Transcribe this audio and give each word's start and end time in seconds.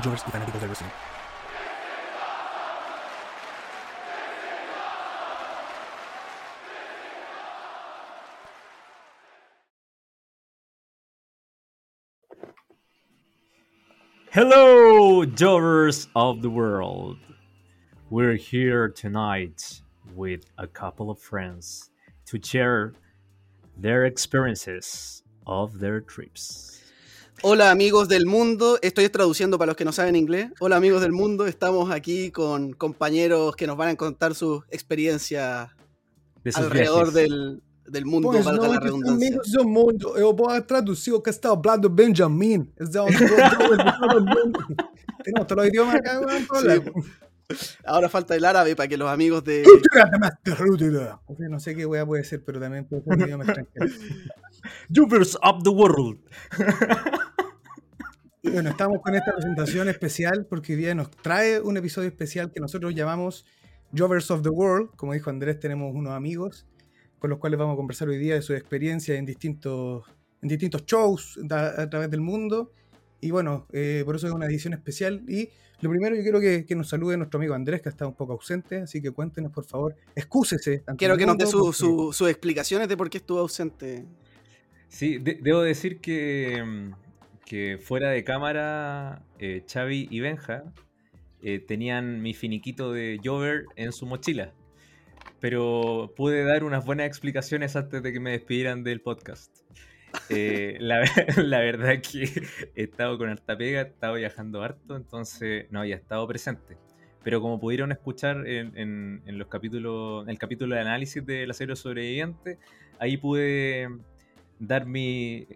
Jovers 0.00 0.22
y 0.26 0.30
fanáticos 0.30 0.60
del 0.60 0.68
wrestling. 0.68 0.90
Hello, 14.30 15.24
Jovers 15.24 16.08
of 16.16 16.42
the 16.42 16.50
world. 16.50 17.18
We're 18.10 18.34
here 18.34 18.88
tonight 18.88 19.80
with 20.12 20.44
a 20.58 20.66
couple 20.66 21.08
of 21.08 21.20
friends 21.20 21.90
to 22.26 22.40
share 22.42 22.94
their 23.76 24.06
experiences 24.06 25.22
of 25.46 25.78
their 25.78 26.00
trips. 26.00 26.73
Hola 27.42 27.70
amigos 27.70 28.08
del 28.08 28.26
mundo, 28.26 28.78
estoy 28.80 29.08
traduciendo 29.08 29.58
para 29.58 29.68
los 29.70 29.76
que 29.76 29.84
no 29.84 29.92
saben 29.92 30.16
inglés. 30.16 30.50
Hola 30.60 30.76
amigos 30.76 31.02
del 31.02 31.12
mundo, 31.12 31.46
estamos 31.46 31.90
aquí 31.90 32.30
con 32.30 32.72
compañeros 32.72 33.54
que 33.56 33.66
nos 33.66 33.76
van 33.76 33.88
a 33.88 33.96
contar 33.96 34.34
sus 34.34 34.62
experiencias 34.70 35.70
De 36.42 36.52
alrededor 36.54 37.12
del, 37.12 37.62
del 37.86 38.06
mundo, 38.06 38.30
Pois 38.32 38.44
valga 38.44 38.62
la 38.62 38.68
noites, 38.68 38.84
redundancia. 38.84 39.26
amigos 39.28 39.52
do 39.52 39.64
mundo. 39.64 40.16
Eu 40.16 40.34
vou 40.34 40.48
traduzir 40.62 41.12
o 41.12 41.20
que 41.22 41.30
está 41.30 41.50
hablando 41.50 41.90
Benjamin. 41.90 42.72
Es 42.78 42.90
de 42.90 43.00
todos 45.46 45.56
los 45.56 45.68
idiomas 45.68 45.96
acá, 45.96 46.20
Sí. 46.60 46.82
Ahora 47.84 48.08
falta 48.08 48.34
el 48.34 48.44
árabe 48.44 48.74
para 48.74 48.88
que 48.88 48.96
los 48.96 49.10
amigos 49.10 49.44
de... 49.44 49.64
No 51.38 51.60
sé 51.60 51.76
qué 51.76 51.84
weá 51.84 52.06
puede 52.06 52.24
ser, 52.24 52.42
pero 52.42 52.58
también 52.58 52.86
puede 52.86 53.02
ser 53.02 53.12
un 53.12 53.20
idioma 53.20 53.44
extranjero. 53.44 53.86
Jovers 54.94 55.36
of 55.42 55.62
the 55.62 55.68
world. 55.70 56.20
Bueno, 58.52 58.70
estamos 58.70 59.00
con 59.02 59.14
esta 59.14 59.32
presentación 59.32 59.88
especial 59.88 60.46
porque 60.48 60.74
hoy 60.74 60.78
día 60.80 60.94
nos 60.94 61.10
trae 61.10 61.60
un 61.60 61.76
episodio 61.76 62.08
especial 62.08 62.52
que 62.52 62.60
nosotros 62.60 62.94
llamamos 62.94 63.46
Jovers 63.96 64.30
of 64.30 64.42
the 64.42 64.50
World. 64.50 64.90
Como 64.96 65.12
dijo 65.14 65.30
Andrés, 65.30 65.58
tenemos 65.58 65.92
unos 65.94 66.12
amigos 66.12 66.66
con 67.18 67.30
los 67.30 67.38
cuales 67.38 67.58
vamos 67.58 67.72
a 67.74 67.76
conversar 67.76 68.08
hoy 68.08 68.18
día 68.18 68.34
de 68.34 68.42
su 68.42 68.52
experiencia 68.52 69.14
en 69.16 69.24
distintos, 69.24 70.04
en 70.42 70.48
distintos 70.48 70.84
shows 70.84 71.38
a 71.50 71.88
través 71.88 72.10
del 72.10 72.20
mundo. 72.20 72.70
Y 73.20 73.30
bueno, 73.30 73.66
eh, 73.72 74.02
por 74.04 74.16
eso 74.16 74.26
es 74.26 74.32
una 74.34 74.44
edición 74.46 74.74
especial. 74.74 75.22
Y 75.26 75.48
lo 75.80 75.88
primero, 75.88 76.14
yo 76.14 76.22
quiero 76.22 76.38
que, 76.38 76.66
que 76.66 76.74
nos 76.76 76.88
salude 76.90 77.16
nuestro 77.16 77.38
amigo 77.38 77.54
Andrés, 77.54 77.80
que 77.80 77.88
está 77.88 78.06
un 78.06 78.14
poco 78.14 78.34
ausente. 78.34 78.82
Así 78.82 79.00
que 79.00 79.10
cuéntenos, 79.10 79.52
por 79.52 79.64
favor, 79.64 79.96
excúsese. 80.14 80.84
Quiero 80.98 81.16
que 81.16 81.24
nos 81.24 81.38
dé 81.38 81.44
mundo, 81.46 81.50
su- 81.50 81.64
porque- 81.64 81.78
su- 81.78 82.12
sus 82.12 82.28
explicaciones 82.28 82.88
de 82.88 82.96
por 82.96 83.08
qué 83.08 83.18
estuvo 83.18 83.38
ausente. 83.38 84.04
Sí, 84.88 85.16
de- 85.18 85.38
debo 85.42 85.62
decir 85.62 85.98
que, 86.00 86.62
mm, 86.62 86.92
que 87.44 87.78
fuera 87.78 88.10
de 88.10 88.24
cámara, 88.24 89.22
eh, 89.38 89.64
Xavi 89.70 90.08
y 90.10 90.20
Benja 90.20 90.64
eh, 91.42 91.58
tenían 91.58 92.22
mi 92.22 92.32
finiquito 92.32 92.92
de 92.92 93.20
Jover 93.22 93.64
en 93.76 93.92
su 93.92 94.06
mochila. 94.06 94.52
Pero 95.40 96.12
pude 96.16 96.44
dar 96.44 96.64
unas 96.64 96.84
buenas 96.86 97.06
explicaciones 97.06 97.76
antes 97.76 98.02
de 98.02 98.12
que 98.12 98.20
me 98.20 98.30
despidieran 98.30 98.82
del 98.82 99.00
podcast. 99.02 99.58
Eh, 100.30 100.76
la, 100.80 101.04
la 101.36 101.58
verdad 101.58 102.00
que 102.00 102.30
he 102.74 102.84
estado 102.84 103.18
con 103.18 103.28
harta 103.28 103.56
pega, 103.56 103.82
he 103.82 103.84
estado 103.84 104.14
viajando 104.14 104.62
harto, 104.62 104.96
entonces 104.96 105.66
no 105.70 105.80
había 105.80 105.96
estado 105.96 106.26
presente. 106.26 106.78
Pero 107.22 107.40
como 107.40 107.58
pudieron 107.58 107.90
escuchar 107.90 108.46
en, 108.46 109.22
los 109.26 109.48
capítulos, 109.48 110.24
en 110.24 110.30
el 110.30 110.38
capítulo 110.38 110.74
de 110.74 110.82
análisis 110.82 111.24
de 111.24 111.46
la 111.46 111.54
serie 111.54 111.74
sobreviviente, 111.74 112.58
ahí 112.98 113.16
pude 113.16 113.88
dar 114.58 114.86
mi, 114.86 115.46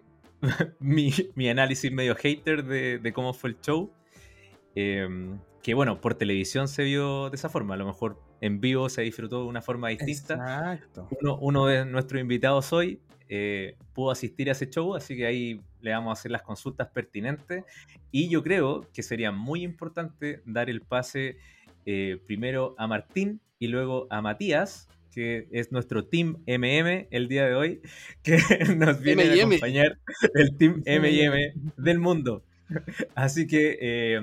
mi, 0.79 1.11
mi 1.35 1.49
análisis 1.49 1.91
medio 1.91 2.15
hater 2.15 2.63
de, 2.63 2.99
de 2.99 3.13
cómo 3.13 3.33
fue 3.33 3.51
el 3.51 3.59
show. 3.61 3.91
Eh, 4.75 5.07
que 5.61 5.73
bueno, 5.73 5.99
por 5.99 6.15
televisión 6.15 6.67
se 6.67 6.83
vio 6.83 7.29
de 7.29 7.35
esa 7.35 7.49
forma, 7.49 7.73
a 7.73 7.77
lo 7.77 7.85
mejor 7.85 8.21
en 8.39 8.61
vivo 8.61 8.87
se 8.87 9.01
disfrutó 9.01 9.41
de 9.41 9.49
una 9.49 9.61
forma 9.61 9.89
distinta 9.89 10.35
Exacto. 10.35 11.09
uno, 11.19 11.37
uno 11.41 11.65
de 11.65 11.85
nuestros 11.85 12.21
invitados 12.21 12.71
hoy 12.71 13.01
eh, 13.31 13.75
pudo 13.93 14.09
asistir 14.09 14.49
a 14.49 14.53
ese 14.53 14.69
show, 14.69 14.95
así 14.95 15.15
que 15.15 15.27
ahí 15.27 15.61
le 15.81 15.91
vamos 15.91 16.09
a 16.09 16.13
hacer 16.13 16.31
las 16.31 16.41
consultas 16.41 16.87
pertinentes. 16.87 17.63
Y 18.11 18.27
yo 18.27 18.41
creo 18.41 18.87
que 18.91 19.03
sería 19.03 19.31
muy 19.31 19.63
importante 19.63 20.41
dar 20.45 20.69
el 20.69 20.81
pase 20.81 21.37
eh, 21.85 22.19
primero 22.25 22.73
a 22.79 22.87
Martín 22.87 23.39
y 23.59 23.67
luego 23.67 24.07
a 24.09 24.21
Matías, 24.21 24.87
que 25.13 25.47
es 25.51 25.71
nuestro 25.71 26.05
Team 26.05 26.37
MM 26.47 27.07
el 27.11 27.27
día 27.27 27.45
de 27.47 27.55
hoy, 27.55 27.81
que 28.23 28.37
nos 28.77 28.99
viene 29.01 29.23
a 29.23 29.33
acompañar 29.57 29.99
el 30.35 30.55
Team 30.57 30.83
MM 30.85 31.73
del 31.77 31.99
mundo. 31.99 32.43
Así 33.15 33.47
que, 33.47 33.77
eh, 33.81 34.21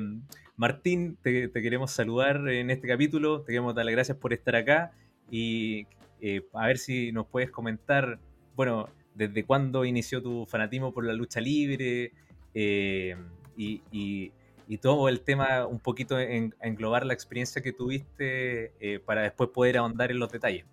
Martín, 0.56 1.18
te, 1.22 1.48
te 1.48 1.62
queremos 1.62 1.90
saludar 1.90 2.48
en 2.48 2.70
este 2.70 2.86
capítulo, 2.88 3.40
te 3.42 3.48
queremos 3.52 3.74
dar 3.74 3.84
las 3.84 3.92
gracias 3.92 4.16
por 4.18 4.32
estar 4.32 4.56
acá 4.56 4.92
y 5.30 5.86
eh, 6.20 6.42
a 6.54 6.66
ver 6.66 6.78
si 6.78 7.12
nos 7.12 7.26
puedes 7.26 7.50
comentar, 7.50 8.18
bueno, 8.54 8.88
desde 9.14 9.44
cuándo 9.44 9.84
inició 9.84 10.22
tu 10.22 10.46
fanatismo 10.46 10.92
por 10.94 11.04
la 11.04 11.12
lucha 11.12 11.40
libre 11.40 12.12
eh, 12.54 13.16
y, 13.56 13.82
y- 13.90 14.32
y 14.68 14.78
todo 14.78 15.08
el 15.08 15.20
tema, 15.20 15.64
un 15.66 15.78
poquito 15.78 16.18
en, 16.18 16.52
englobar 16.60 17.06
la 17.06 17.14
experiencia 17.14 17.62
que 17.62 17.72
tuviste 17.72 18.72
eh, 18.80 18.98
para 18.98 19.22
después 19.22 19.50
poder 19.50 19.76
ahondar 19.76 20.10
en 20.10 20.18
los 20.18 20.32
detalles. 20.32 20.64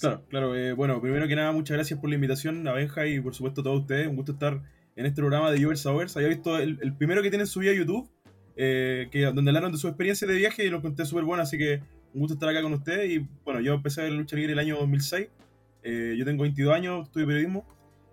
Claro, 0.00 0.24
claro. 0.28 0.56
eh, 0.56 0.72
bueno, 0.72 1.00
primero 1.00 1.26
que 1.28 1.36
nada, 1.36 1.52
muchas 1.52 1.76
gracias 1.76 1.98
por 1.98 2.08
la 2.08 2.14
invitación 2.14 2.66
a 2.68 3.06
y 3.06 3.20
por 3.20 3.34
supuesto 3.34 3.60
a 3.60 3.64
todos 3.64 3.80
ustedes. 3.80 4.06
Un 4.06 4.16
gusto 4.16 4.32
estar 4.32 4.62
en 4.96 5.06
este 5.06 5.20
programa 5.20 5.50
de 5.50 5.62
Jovers 5.62 5.84
Hours. 5.86 6.16
Había 6.16 6.28
visto 6.28 6.58
el, 6.58 6.78
el 6.82 6.94
primero 6.94 7.22
que 7.22 7.30
tienen 7.30 7.46
subido 7.46 7.72
a 7.72 7.76
YouTube, 7.76 8.08
eh, 8.56 9.08
que, 9.10 9.22
donde 9.24 9.50
hablaron 9.50 9.72
de 9.72 9.78
su 9.78 9.88
experiencia 9.88 10.26
de 10.26 10.34
viaje 10.34 10.64
y 10.64 10.70
lo 10.70 10.82
conté 10.82 11.04
súper 11.04 11.24
bueno, 11.24 11.42
así 11.42 11.58
que 11.58 11.80
un 12.14 12.20
gusto 12.20 12.34
estar 12.34 12.48
acá 12.48 12.62
con 12.62 12.72
ustedes. 12.72 13.10
Y 13.10 13.26
bueno, 13.44 13.60
yo 13.60 13.74
empecé 13.74 14.00
a 14.00 14.04
ver 14.04 14.12
lucha 14.12 14.36
libre 14.36 14.52
el 14.52 14.58
año 14.58 14.76
2006. 14.76 15.28
Eh, 15.82 16.14
yo 16.18 16.24
tengo 16.24 16.42
22 16.42 16.74
años, 16.74 17.06
estudio 17.06 17.26
periodismo. 17.26 17.66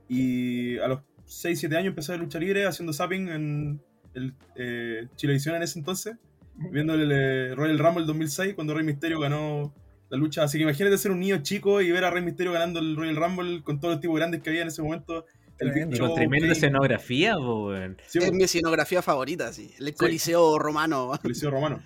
Y 0.07 0.78
a 0.80 0.88
los 0.88 1.01
6, 1.25 1.59
7 1.59 1.78
años 1.78 1.90
empecé 1.90 2.12
a 2.12 2.16
ver 2.16 2.22
lucha 2.24 2.40
libre 2.40 2.66
haciendo 2.66 2.94
zapping 2.94 3.30
en 3.30 3.81
el 4.13 4.34
eh, 4.56 5.07
Chilevisión 5.16 5.56
en 5.56 5.63
ese 5.63 5.78
entonces, 5.80 6.16
viendo 6.72 6.96
el 6.96 7.12
eh, 7.12 7.56
Royal 7.56 7.78
Rumble 7.78 8.06
2006 8.06 8.56
cuando 8.56 8.74
Rey 8.74 8.84
Misterio 8.84 9.19
ganó 9.19 9.74
la 10.09 10.17
lucha. 10.17 10.43
Así 10.43 10.57
que 10.57 10.63
imagínate 10.63 10.97
ser 10.97 11.11
un 11.11 11.19
niño 11.19 11.41
chico 11.43 11.81
y 11.81 11.91
ver 11.91 12.03
a 12.03 12.09
Rey 12.09 12.23
Misterio 12.23 12.51
ganando 12.53 12.79
el 12.79 12.95
Royal 12.95 13.15
Rumble 13.15 13.63
con 13.63 13.79
todos 13.79 13.95
los 13.95 14.01
tipos 14.01 14.15
grandes 14.17 14.41
que 14.41 14.49
había 14.49 14.61
en 14.63 14.67
ese 14.69 14.81
momento. 14.81 15.25
El 15.59 15.71
Big 15.71 15.73
Tremendo. 15.89 15.95
Y 15.95 15.99
con 15.99 16.07
Show, 16.07 16.15
tremenda 16.15 16.51
escenografía. 16.53 17.35
Sí, 18.07 18.19
Es 18.19 18.31
mi 18.31 18.43
escenografía 18.43 19.01
favorita, 19.01 19.51
sí. 19.51 19.71
El 19.79 19.93
Coliseo 19.93 20.57
Romano. 20.57 21.11
Coliseo 21.21 21.51
Romano. 21.51 21.81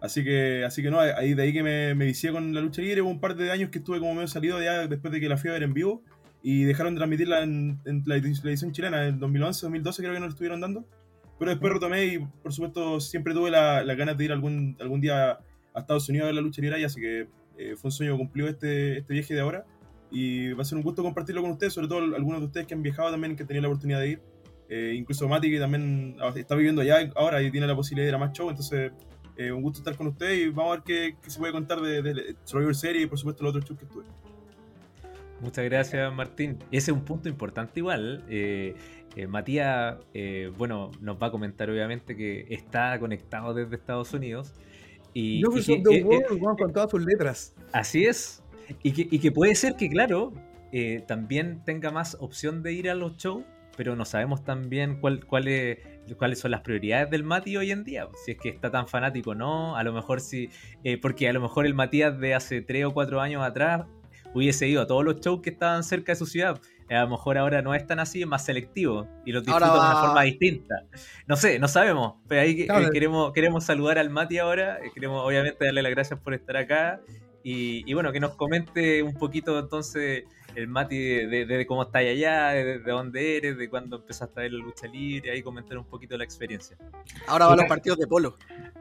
Así 0.00 0.22
que, 0.22 0.64
así 0.64 0.82
que 0.82 0.90
no, 0.90 1.00
ahí 1.00 1.32
de 1.32 1.42
ahí 1.42 1.52
que 1.52 1.62
me, 1.62 1.94
me 1.94 2.04
vicié 2.04 2.30
con 2.32 2.52
la 2.52 2.60
lucha 2.60 2.82
libre. 2.82 3.00
Hubo 3.00 3.10
un 3.10 3.20
par 3.20 3.36
de 3.36 3.50
años 3.50 3.70
que 3.70 3.78
estuve 3.78 4.00
como 4.00 4.14
medio 4.14 4.28
salido 4.28 4.60
ya 4.62 4.86
después 4.86 5.12
de 5.12 5.20
que 5.20 5.28
la 5.28 5.36
fui 5.38 5.48
a 5.48 5.54
ver 5.54 5.62
en 5.62 5.72
vivo 5.72 6.02
y 6.42 6.64
dejaron 6.64 6.94
de 6.94 6.98
transmitirla 6.98 7.42
en, 7.42 7.78
en 7.86 8.02
la 8.04 8.18
edi- 8.18 8.38
la 8.42 8.50
edición 8.50 8.72
chilena 8.72 9.06
en 9.06 9.18
2011, 9.18 9.62
2012 9.62 10.02
creo 10.02 10.12
que 10.12 10.20
no 10.20 10.26
lo 10.26 10.30
estuvieron 10.30 10.60
dando. 10.60 10.84
Pero 11.38 11.50
después 11.52 11.72
retomé 11.72 12.04
y 12.04 12.18
por 12.18 12.52
supuesto 12.52 13.00
siempre 13.00 13.32
tuve 13.32 13.50
las 13.50 13.86
la 13.86 13.94
ganas 13.94 14.18
de 14.18 14.24
ir 14.26 14.32
algún, 14.32 14.76
algún 14.80 15.00
día 15.00 15.38
a 15.72 15.80
Estados 15.80 16.06
Unidos 16.10 16.24
a 16.24 16.26
ver 16.26 16.34
la 16.34 16.40
lucha 16.42 16.60
libre 16.60 16.76
ahí, 16.76 16.84
así 16.84 17.00
que 17.00 17.26
eh, 17.58 17.74
fue 17.76 17.88
un 17.88 17.92
sueño 17.92 18.16
cumplido 18.16 18.48
este, 18.48 18.98
este 18.98 19.12
viaje 19.12 19.34
de 19.34 19.40
ahora. 19.40 19.64
Y 20.10 20.52
va 20.52 20.62
a 20.62 20.64
ser 20.64 20.78
un 20.78 20.84
gusto 20.84 21.02
compartirlo 21.02 21.42
con 21.42 21.50
ustedes, 21.52 21.72
sobre 21.72 21.88
todo 21.88 21.98
algunos 22.14 22.40
de 22.40 22.46
ustedes 22.46 22.66
que 22.66 22.74
han 22.74 22.82
viajado 22.82 23.10
también, 23.10 23.34
que 23.36 23.42
han 23.42 23.48
tenido 23.48 23.62
la 23.62 23.68
oportunidad 23.68 24.00
de 24.00 24.08
ir. 24.08 24.22
Eh, 24.68 24.94
incluso 24.96 25.28
Mati, 25.28 25.50
que 25.50 25.58
también 25.58 26.16
está 26.36 26.54
viviendo 26.54 26.82
allá 26.82 27.10
ahora 27.16 27.42
y 27.42 27.50
tiene 27.50 27.66
la 27.66 27.74
posibilidad 27.74 28.04
de 28.04 28.10
ir 28.10 28.14
a 28.14 28.18
más 28.18 28.32
show. 28.32 28.48
Entonces, 28.48 28.92
eh, 29.36 29.50
un 29.50 29.62
gusto 29.62 29.80
estar 29.80 29.96
con 29.96 30.06
ustedes 30.06 30.46
y 30.46 30.48
vamos 30.50 30.72
a 30.72 30.74
ver 30.76 30.84
qué, 30.84 31.16
qué 31.22 31.30
se 31.30 31.38
puede 31.38 31.52
contar 31.52 31.80
de, 31.80 32.02
de 32.02 32.36
Survivor 32.44 32.74
Series 32.74 33.04
y 33.04 33.06
por 33.06 33.18
supuesto 33.18 33.42
los 33.42 33.50
otros 33.50 33.64
shows 33.68 33.78
que 33.78 33.86
estuve. 33.86 34.04
Muchas 35.40 35.64
gracias, 35.66 36.14
Martín. 36.14 36.58
Ese 36.70 36.90
es 36.90 36.96
un 36.96 37.04
punto 37.04 37.28
importante 37.28 37.80
igual. 37.80 38.24
Eh, 38.28 38.74
eh, 39.16 39.26
Matías, 39.26 39.96
eh, 40.14 40.50
bueno, 40.56 40.90
nos 41.00 41.22
va 41.22 41.26
a 41.26 41.30
comentar 41.30 41.68
obviamente 41.68 42.16
que 42.16 42.46
está 42.48 42.98
conectado 42.98 43.52
desde 43.52 43.76
Estados 43.76 44.12
Unidos. 44.14 44.54
Y, 45.14 45.40
Lovers 45.40 45.68
y 45.68 45.76
que- 45.76 45.82
the 45.82 45.94
eh, 45.94 45.98
eh, 46.00 46.04
World, 46.04 46.42
weón, 46.42 46.56
con 46.56 46.72
todas 46.72 46.90
sus 46.90 47.02
letras. 47.04 47.54
Así 47.72 48.04
es. 48.04 48.42
Y 48.82 48.92
que, 48.92 49.08
y 49.10 49.18
que 49.18 49.30
puede 49.32 49.54
ser 49.54 49.76
que, 49.76 49.88
claro, 49.88 50.32
eh, 50.72 51.02
también 51.06 51.62
tenga 51.64 51.90
más 51.90 52.16
opción 52.20 52.62
de 52.62 52.72
ir 52.72 52.90
a 52.90 52.94
los 52.94 53.16
shows, 53.16 53.44
pero 53.76 53.94
no 53.96 54.04
sabemos 54.04 54.44
también 54.44 55.00
cuál, 55.00 55.24
cuál 55.24 55.48
es- 55.48 55.78
cuáles 56.18 56.38
son 56.40 56.50
las 56.50 56.60
prioridades 56.60 57.10
del 57.10 57.22
Mati 57.24 57.56
hoy 57.56 57.70
en 57.70 57.84
día. 57.84 58.08
Si 58.24 58.32
es 58.32 58.38
que 58.38 58.48
está 58.50 58.70
tan 58.70 58.86
fanático 58.88 59.30
o 59.30 59.34
no, 59.34 59.76
a 59.76 59.82
lo 59.84 59.92
mejor 59.92 60.20
sí, 60.20 60.50
eh, 60.82 60.98
porque 60.98 61.28
a 61.28 61.32
lo 61.32 61.40
mejor 61.40 61.64
el 61.66 61.74
Matías 61.74 62.18
de 62.18 62.34
hace 62.34 62.60
3 62.60 62.84
o 62.86 62.92
4 62.92 63.20
años 63.20 63.42
atrás 63.42 63.84
hubiese 64.34 64.66
ido 64.68 64.82
a 64.82 64.86
todos 64.86 65.04
los 65.04 65.20
shows 65.20 65.40
que 65.42 65.50
estaban 65.50 65.82
cerca 65.84 66.12
de 66.12 66.16
su 66.16 66.26
ciudad. 66.26 66.60
A 66.90 67.00
lo 67.02 67.08
mejor 67.08 67.38
ahora 67.38 67.62
no 67.62 67.74
es 67.74 67.86
tan 67.86 67.98
así, 67.98 68.20
es 68.22 68.26
más 68.28 68.44
selectivo 68.44 69.08
y 69.24 69.32
los 69.32 69.46
Ahora 69.48 69.66
disfruta 69.66 69.86
de 69.86 69.90
una 69.92 70.00
forma 70.06 70.22
distinta. 70.22 70.74
No 71.26 71.36
sé, 71.36 71.58
no 71.58 71.66
sabemos, 71.68 72.14
pero 72.28 72.42
ahí 72.42 72.62
eh, 72.62 72.90
queremos, 72.92 73.32
queremos 73.32 73.64
saludar 73.64 73.98
al 73.98 74.10
Mati 74.10 74.38
ahora, 74.38 74.78
eh, 74.84 74.90
queremos 74.94 75.24
obviamente 75.26 75.64
darle 75.64 75.82
las 75.82 75.90
gracias 75.92 76.20
por 76.20 76.34
estar 76.34 76.56
acá 76.56 77.00
y, 77.42 77.82
y 77.90 77.94
bueno, 77.94 78.12
que 78.12 78.20
nos 78.20 78.34
comente 78.36 79.02
un 79.02 79.14
poquito 79.14 79.58
entonces 79.58 80.24
el 80.54 80.68
Mati 80.68 80.96
de, 80.98 81.26
de- 81.26 81.46
de 81.46 81.66
cómo 81.66 81.82
está 81.82 81.98
allá, 81.98 82.50
de, 82.50 82.78
de 82.78 82.90
dónde 82.92 83.36
eres, 83.38 83.56
de 83.58 83.68
cuándo 83.68 83.96
empezaste 83.96 84.38
a 84.40 84.42
ver 84.44 84.52
la 84.52 84.62
lucha 84.64 84.86
libre, 84.86 85.32
ahí 85.32 85.42
comentar 85.42 85.76
un 85.78 85.84
poquito 85.86 86.16
la 86.16 86.24
experiencia. 86.24 86.76
Ahora 87.26 87.46
van 87.46 87.56
los 87.58 87.66
partidos 87.66 87.98
de 87.98 88.06
polo. 88.06 88.36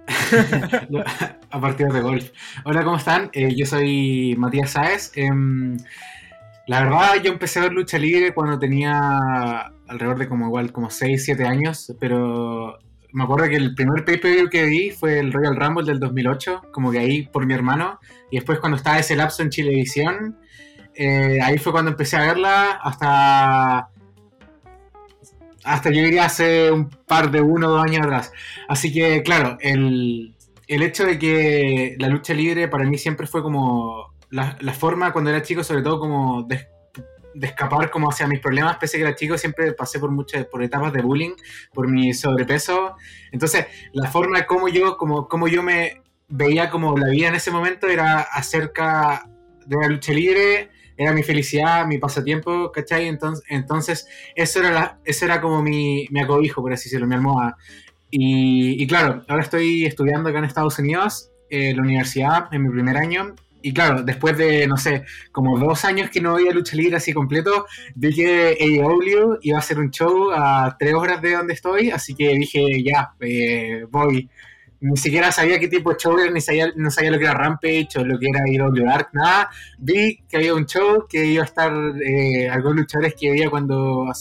a 1.50 1.62
partidos 1.62 1.94
de 1.94 2.02
golf. 2.02 2.32
Hola, 2.66 2.84
¿cómo 2.84 2.98
están? 2.98 3.30
Eh, 3.34 3.56
yo 3.56 3.66
soy 3.66 4.36
Matías 4.38 4.72
Sáez. 4.72 5.12
Em, 5.16 5.78
la 6.68 6.84
verdad, 6.84 7.16
yo 7.22 7.32
empecé 7.32 7.60
a 7.60 7.64
ver 7.64 7.74
lucha 7.74 7.98
libre 7.98 8.34
cuando 8.34 8.58
tenía 8.58 9.20
alrededor 9.88 10.18
de 10.18 10.30
como 10.30 10.48
igual, 10.48 10.72
como 10.72 10.90
6, 10.90 11.24
7 11.24 11.46
años, 11.46 11.94
pero 12.00 12.80
me 13.12 13.24
acuerdo 13.24 13.50
que 13.50 13.58
el 13.58 13.76
primer 13.76 14.06
pay-per-view 14.06 14.50
que 14.50 14.64
vi 14.64 14.90
fue 14.92 15.20
el 15.20 15.34
Royal 15.34 15.56
Rumble 15.56 15.86
del 15.86 16.00
2008, 16.00 16.64
como 16.72 16.92
que 16.92 17.00
ahí 17.00 17.28
por 17.28 17.46
mi 17.46 17.54
hermano, 17.54 18.00
y 18.32 18.38
después 18.38 18.60
cuando 18.60 18.78
estaba 18.78 18.98
ese 18.98 19.16
lapso 19.16 19.44
en 19.44 19.50
Chilevisión, 19.50 20.38
eh, 20.96 21.40
ahí 21.42 21.58
fue 21.58 21.72
cuando 21.72 21.92
empecé 21.92 22.18
a 22.18 22.22
verla 22.22 22.72
hasta... 22.82 23.90
Hasta 25.66 25.92
yo 25.92 26.02
diría 26.02 26.26
hace 26.26 26.72
un 26.72 26.90
par 26.90 27.32
de 27.32 27.40
uno 27.40 27.68
o 27.68 27.72
dos 27.72 27.84
años 27.84 28.06
atrás. 28.06 28.34
Así 28.68 28.92
que, 28.92 29.24
claro, 29.24 29.58
el, 29.62 30.36
el 30.68 30.84
hecho 30.84 31.06
de 31.06 31.18
que 31.18 31.96
la 32.00 32.10
lucha 32.10 32.34
libre 32.34 32.68
para 32.68 32.84
mí 32.84 32.98
siempre 32.98 33.28
fue 33.28 33.42
como 33.42 34.13
la, 34.34 34.74
forma 34.74 35.14
cuando 35.14 35.30
era 35.30 35.42
chico, 35.42 35.64
sobre 35.64 35.84
todo 35.84 36.00
como 36.00 36.44
de, 36.44 36.68
escapar 37.42 37.90
como 37.90 38.10
hacia 38.10 38.28
mis 38.28 38.40
problemas, 38.40 38.78
pese 38.78 38.98
a 38.98 39.00
que 39.00 39.06
era 39.08 39.16
chico, 39.16 39.38
siempre 39.38 39.74
pasé 39.74 40.00
por 40.00 40.12
muchas, 40.12 40.46
por 40.46 40.64
etapas 40.64 40.92
de 40.94 41.02
bullying, 41.02 41.34
por 41.74 41.88
mi 41.88 42.14
sobrepeso. 42.14 42.96
Entonces, 43.32 43.68
la 43.94 44.10
forma 44.10 44.46
como 44.46 44.68
yo, 44.68 44.98
como, 44.98 45.28
como 45.28 45.48
yo 45.48 45.62
me 45.62 46.02
veía 46.28 46.70
como 46.70 46.98
la 46.98 47.10
vida 47.10 47.28
en 47.28 47.36
ese 47.36 47.52
momento 47.52 47.88
era 47.88 48.22
acerca 48.22 49.30
de 49.66 49.78
la 49.78 49.88
lucha 49.88 50.14
libre, 50.14 50.70
era 50.98 51.12
mi 51.12 51.24
felicidad, 51.24 51.86
mi 51.86 51.98
pasatiempo, 51.98 52.72
¿cachai? 52.72 53.08
Entonces, 53.08 53.46
entonces 53.50 54.08
eso 54.36 54.60
era, 54.60 55.00
eso 55.06 55.26
era 55.26 55.42
como 55.42 55.62
mi, 55.62 56.08
mi 56.10 56.22
acobijo, 56.22 56.62
por 56.62 56.74
así 56.74 56.86
decirlo, 56.86 57.08
mi 57.08 57.16
almohada. 57.16 57.58
Y, 58.16 58.86
claro, 58.86 59.24
ahora 59.28 59.42
estoy 59.42 59.86
estudiando 59.86 60.30
acá 60.30 60.38
en 60.38 60.46
Estados 60.46 60.78
Unidos, 60.78 61.32
eh, 61.50 61.74
la 61.76 61.82
universidad, 61.82 62.48
en 62.52 62.62
mi 62.62 62.70
primer 62.70 62.96
año. 62.96 63.34
Y 63.66 63.74
claro, 63.74 64.04
después 64.04 64.38
de, 64.38 64.68
no 64.68 64.76
sé, 64.76 65.06
como 65.32 65.58
dos 65.58 65.86
años 65.86 66.10
que 66.10 66.20
no 66.20 66.36
veía 66.36 66.52
lucha 66.52 66.76
libre 66.76 66.98
así 66.98 67.14
completo, 67.14 67.66
vi 67.96 68.14
que 68.14 68.58
AEW 68.60 69.40
iba 69.42 69.58
a 69.58 69.60
hacer 69.60 69.80
un 69.80 69.90
show 69.90 70.32
a 70.36 70.76
tres 70.78 70.94
horas 70.94 71.22
de 71.22 71.32
donde 71.32 71.54
estoy, 71.54 71.90
así 71.90 72.14
que 72.14 72.36
dije, 72.36 72.84
ya, 72.84 73.14
eh, 73.22 73.86
voy. 73.90 74.30
Ni 74.82 74.98
siquiera 74.98 75.32
sabía 75.32 75.60
qué 75.60 75.70
tipo 75.70 75.92
de 75.92 75.96
show 75.98 76.20
era, 76.20 76.30
ni 76.30 76.42
sabía, 76.42 76.74
no 76.76 76.92
sabía 76.92 77.12
lo 77.12 77.18
que 77.18 77.24
era 77.24 77.34
Rampage 77.34 77.88
o 77.96 78.04
lo 78.04 78.20
que 78.20 78.28
era 78.28 78.42
AEW 78.46 78.86
Dark, 78.86 79.12
nada. 79.14 79.50
Vi 79.80 80.22
que 80.28 80.36
había 80.36 80.54
un 80.54 80.66
show 80.66 81.06
que 81.08 81.24
iba 81.26 81.44
a 81.44 81.46
estar 81.46 81.72
eh, 82.06 82.50
algunos 82.50 82.80
luchadores 82.80 83.16
que 83.18 83.32
veía 83.32 83.50
cuando 83.50 84.12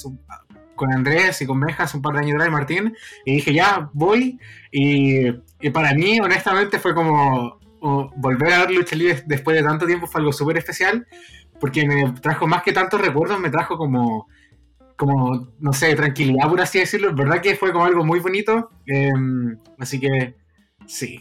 con 0.77 0.93
Andrés 0.93 1.43
y 1.43 1.47
con 1.47 1.59
Benja 1.59 1.83
hace 1.83 1.97
un 1.97 2.03
par 2.03 2.15
de 2.15 2.21
años 2.21 2.37
atrás, 2.37 2.53
Martín, 2.53 2.95
y 3.25 3.35
dije, 3.35 3.53
ya, 3.53 3.91
voy. 3.93 4.39
Y, 4.71 5.27
y 5.61 5.71
para 5.71 5.95
mí, 5.95 6.21
honestamente, 6.21 6.79
fue 6.79 6.95
como 6.95 7.61
volver 7.83 8.53
a 8.53 8.61
ver 8.61 8.71
lucha 8.71 8.97
libre 8.97 9.23
después 9.27 9.57
de 9.57 9.63
tanto 9.63 9.87
tiempo, 9.87 10.07
fue 10.07 10.21
algo 10.21 10.33
súper 10.33 10.57
especial, 10.59 11.07
porque 11.61 11.87
me 11.87 12.13
trajo 12.21 12.47
más 12.47 12.63
que 12.63 12.73
tantos 12.73 13.01
recuerdos, 13.01 13.41
me 13.41 13.51
trajo 13.51 13.77
como, 13.77 14.29
como, 14.97 15.49
no 15.59 15.73
sé, 15.73 15.95
tranquilidad, 15.95 16.49
por 16.49 16.61
así 16.61 16.79
decirlo. 16.79 17.15
Verdad 17.15 17.41
que 17.41 17.57
fue 17.57 17.73
como 17.73 17.85
algo 17.85 18.05
muy 18.05 18.21
bonito. 18.21 18.71
eh, 18.87 19.13
así 19.79 19.99
que, 20.01 20.37
sí. 20.87 21.21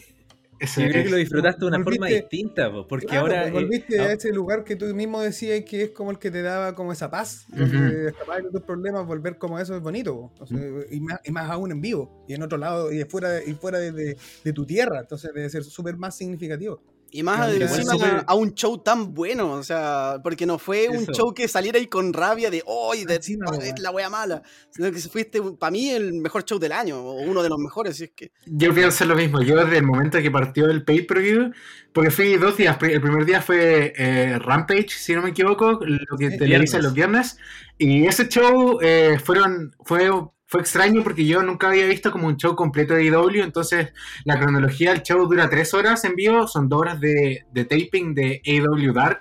Eso 0.61 0.79
Yo 0.81 0.89
creo 0.89 1.03
que 1.03 1.09
lo 1.09 1.17
disfrutaste 1.17 1.59
de 1.61 1.65
una 1.65 1.77
Volviste- 1.79 1.91
forma 1.91 2.07
distinta, 2.07 2.71
po, 2.71 2.87
porque 2.87 3.07
Claro, 3.07 3.21
ahora... 3.21 3.47
eh, 3.47 3.51
volviste 3.51 3.99
ah, 3.99 4.03
a 4.05 4.11
ese 4.13 4.31
lugar 4.31 4.63
que 4.63 4.75
tú 4.75 4.85
mismo 4.93 5.19
decías 5.19 5.63
que 5.65 5.81
es 5.83 5.89
como 5.89 6.11
el 6.11 6.19
que 6.19 6.29
te 6.29 6.43
daba 6.43 6.75
como 6.75 6.91
esa 6.91 7.09
paz, 7.09 7.47
Ujú. 7.51 7.61
donde 7.65 8.07
escapar 8.09 8.43
de 8.43 8.51
tus 8.51 8.61
problemas, 8.61 9.05
volver 9.07 9.37
como 9.39 9.57
eso 9.59 9.75
es 9.75 9.81
bonito, 9.81 10.15
po. 10.15 10.31
O 10.39 10.45
sea, 10.45 10.59
y, 10.91 10.99
más, 11.01 11.19
y 11.23 11.31
más 11.31 11.49
aún 11.49 11.71
en 11.71 11.81
vivo, 11.81 12.23
y 12.27 12.35
en 12.35 12.43
otro 12.43 12.59
lado, 12.59 12.91
y 12.91 13.03
fuera, 13.05 13.43
y 13.43 13.53
fuera 13.53 13.79
de, 13.79 13.91
de- 13.91 14.17
de 14.43 14.53
tu 14.53 14.65
tierra, 14.65 14.99
entonces 14.99 15.31
debe 15.33 15.49
ser 15.49 15.63
súper 15.63 15.97
más 15.97 16.15
significativo. 16.15 16.83
Y 17.13 17.23
más 17.23 17.51
encima 17.53 17.93
súper- 17.93 18.23
a 18.25 18.35
un 18.35 18.53
show 18.53 18.77
tan 18.77 19.13
bueno, 19.13 19.51
o 19.53 19.63
sea, 19.63 20.19
porque 20.23 20.45
no 20.45 20.57
fue 20.57 20.87
un 20.87 21.03
Eso. 21.03 21.11
show 21.13 21.33
que 21.33 21.47
saliera 21.49 21.77
ahí 21.77 21.87
con 21.87 22.13
rabia 22.13 22.49
de, 22.49 22.63
¡ay, 22.65 23.03
de, 23.03 23.15
Encima, 23.15 23.45
ah, 23.47 23.51
weón. 23.51 23.63
es 23.63 23.79
la 23.79 23.91
wea 23.91 24.09
mala! 24.09 24.41
Sino 24.69 24.89
que 24.91 24.97
fuiste, 24.99 25.41
para 25.59 25.71
mí, 25.71 25.89
el 25.89 26.13
mejor 26.13 26.45
show 26.45 26.57
del 26.57 26.71
año, 26.71 26.97
o 27.01 27.13
uno 27.21 27.43
de 27.43 27.49
los 27.49 27.59
mejores, 27.59 27.97
si 27.97 28.05
es 28.05 28.11
que. 28.15 28.31
Yo 28.45 28.73
pienso 28.73 29.03
lo 29.05 29.15
mismo. 29.15 29.41
Yo 29.41 29.57
desde 29.57 29.77
el 29.77 29.83
momento 29.83 30.19
que 30.21 30.31
partió 30.31 30.67
el 30.67 30.83
pay-per-view, 30.85 31.51
porque 31.91 32.11
fui 32.11 32.37
dos 32.37 32.55
días. 32.55 32.77
El 32.81 33.01
primer 33.01 33.25
día 33.25 33.41
fue 33.41 33.93
eh, 33.97 34.39
Rampage, 34.39 34.89
si 34.89 35.13
no 35.13 35.21
me 35.21 35.31
equivoco, 35.31 35.79
lo 35.81 36.17
que 36.17 36.31
Sí, 36.31 36.37
televisa 36.37 36.77
viernes. 36.77 36.83
los 36.83 36.93
viernes. 36.93 37.37
Y 37.77 38.05
ese 38.07 38.29
show 38.29 38.79
eh, 38.81 39.17
fueron, 39.21 39.75
fue, 39.83 40.09
fue 40.51 40.59
extraño 40.59 41.01
porque 41.01 41.25
yo 41.25 41.41
nunca 41.43 41.69
había 41.69 41.85
visto 41.85 42.11
como 42.11 42.27
un 42.27 42.35
show 42.35 42.57
completo 42.57 42.93
de 42.93 43.05
IW. 43.05 43.41
Entonces, 43.41 43.93
la 44.25 44.37
cronología 44.37 44.91
del 44.91 45.01
show 45.01 45.25
dura 45.25 45.49
tres 45.49 45.73
horas 45.73 46.03
en 46.03 46.13
vivo, 46.13 46.45
son 46.45 46.67
dos 46.67 46.81
horas 46.81 46.99
de, 46.99 47.45
de 47.53 47.63
taping 47.63 48.13
de 48.13 48.41
AW 48.45 48.91
Dark 48.91 49.19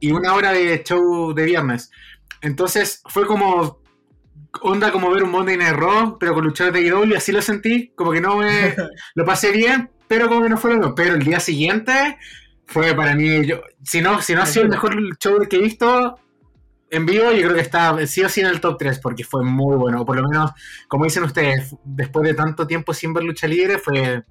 y 0.00 0.12
una 0.12 0.34
hora 0.34 0.52
de 0.52 0.82
show 0.84 1.32
de 1.32 1.44
viernes. 1.46 1.90
Entonces, 2.42 3.02
fue 3.08 3.26
como 3.26 3.80
onda 4.60 4.92
como 4.92 5.10
ver 5.10 5.22
un 5.22 5.30
Monday 5.30 5.56
Night 5.56 5.76
Raw, 5.76 6.18
pero 6.18 6.34
con 6.34 6.44
luchadores 6.44 6.78
de 6.78 6.88
IW, 6.88 7.16
así 7.16 7.32
lo 7.32 7.40
sentí, 7.40 7.94
como 7.94 8.12
que 8.12 8.20
no 8.20 8.36
me 8.36 8.76
lo 9.14 9.24
pasé 9.24 9.52
bien, 9.52 9.90
pero 10.08 10.28
como 10.28 10.42
que 10.42 10.50
no 10.50 10.58
fue 10.58 10.72
lo 10.72 10.76
mismo. 10.76 10.94
Pero 10.94 11.14
el 11.14 11.24
día 11.24 11.40
siguiente 11.40 12.18
fue 12.66 12.94
para 12.94 13.14
mí, 13.14 13.46
yo, 13.46 13.62
si 13.82 14.02
no, 14.02 14.20
si 14.20 14.34
no 14.34 14.42
ha 14.42 14.46
sido 14.46 14.64
el 14.64 14.70
mejor 14.70 14.94
show 15.16 15.38
que 15.48 15.56
he 15.56 15.62
visto 15.62 16.20
en 16.90 17.06
vivo, 17.06 17.32
yo 17.32 17.42
creo 17.42 17.54
que 17.54 17.60
está 17.60 18.06
sí 18.06 18.22
o 18.22 18.28
sí 18.28 18.40
en 18.40 18.48
el 18.48 18.60
top 18.60 18.78
3, 18.78 18.98
porque 19.00 19.24
fue 19.24 19.44
muy 19.44 19.76
bueno. 19.76 20.02
O 20.02 20.06
por 20.06 20.16
lo 20.20 20.28
menos, 20.28 20.52
como 20.88 21.04
dicen 21.04 21.24
ustedes, 21.24 21.74
después 21.84 22.26
de 22.28 22.34
tanto 22.34 22.66
tiempo 22.66 22.94
sin 22.94 23.12
ver 23.14 23.24
lucha 23.24 23.46
libre, 23.46 23.78
fue 23.78 24.24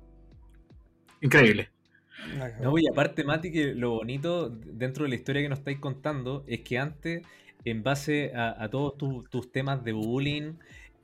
increíble. 1.22 1.70
No, 2.58 2.78
y 2.78 2.88
aparte, 2.88 3.24
Mati, 3.24 3.51
que 3.51 3.74
lo 3.74 3.92
bonito 3.92 4.50
dentro 4.50 5.04
de 5.04 5.10
la 5.10 5.16
historia 5.16 5.42
que 5.42 5.50
nos 5.50 5.60
estáis 5.60 5.80
contando 5.80 6.44
es 6.48 6.62
que 6.62 6.78
antes, 6.78 7.24
en 7.63 7.84
base 7.84 8.32
a, 8.36 8.62
a 8.63 8.70
todos 8.70 8.98
tu- 8.98 9.24
tus 9.30 9.51
temas 9.51 9.84
de 9.84 9.94
bullying, 9.94 10.54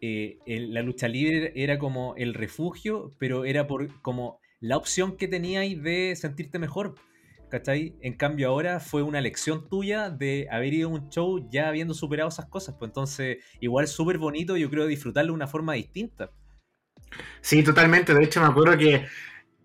eh, 0.02 0.38
el- 0.46 0.74
la 0.74 0.82
lucha 0.82 1.08
libre 1.08 1.52
era 1.56 1.80
como 1.80 2.16
el 2.18 2.34
refugio, 2.34 3.12
pero 3.18 3.46
era 3.46 3.68
por 3.68 4.02
como 4.02 4.40
la 4.60 4.78
opción 4.78 5.18
que 5.18 5.28
teníais 5.28 5.82
de 5.82 6.16
sentirte 6.16 6.60
mejor. 6.60 6.96
¿Cachai? 7.56 7.96
En 8.02 8.16
cambio 8.18 8.50
ahora 8.50 8.80
fue 8.82 9.02
una 9.02 9.22
lección 9.22 9.70
tuya 9.70 10.10
de 10.10 10.48
haber 10.52 10.74
ido 10.74 10.90
a 10.90 10.92
un 10.94 11.10
show 11.10 11.48
ya 11.50 11.70
habiendo 11.70 11.94
superado 11.94 12.28
esas 12.30 12.48
cosas. 12.48 12.76
Pues 12.78 12.90
entonces, 12.90 13.38
igual 13.62 13.88
súper 13.88 14.18
bonito, 14.18 14.58
yo 14.58 14.70
creo 14.70 14.88
disfrutarlo 14.88 15.32
de 15.32 15.36
una 15.36 15.48
forma 15.48 15.74
distinta. 15.74 16.32
Sí, 17.42 17.64
totalmente. 17.64 18.14
De 18.14 18.24
hecho, 18.24 18.42
me 18.42 18.48
acuerdo 18.48 18.78
que 18.78 19.06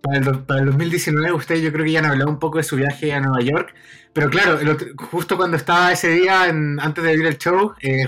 para 0.03 0.19
el, 0.19 0.25
do- 0.25 0.47
para 0.47 0.61
el 0.61 0.67
2019 0.67 1.33
ustedes 1.33 1.63
yo 1.63 1.73
creo 1.73 1.85
que 1.85 1.93
ya 1.93 2.01
han 2.01 2.07
hablado 2.07 2.31
un 2.31 2.39
poco 2.39 2.59
de 2.59 2.65
su 2.65 2.77
viaje 2.77 3.13
a 3.13 3.21
Nueva 3.21 3.41
York. 3.43 3.75
Pero 4.13 4.31
claro, 4.31 4.59
justo 4.99 5.37
cuando 5.37 5.57
estaba 5.57 5.93
ese 5.93 6.11
día, 6.11 6.45
antes 6.45 7.05
de 7.05 7.15
ir 7.15 7.27
al 7.27 7.39
show, 7.39 7.75
eh, 7.83 8.07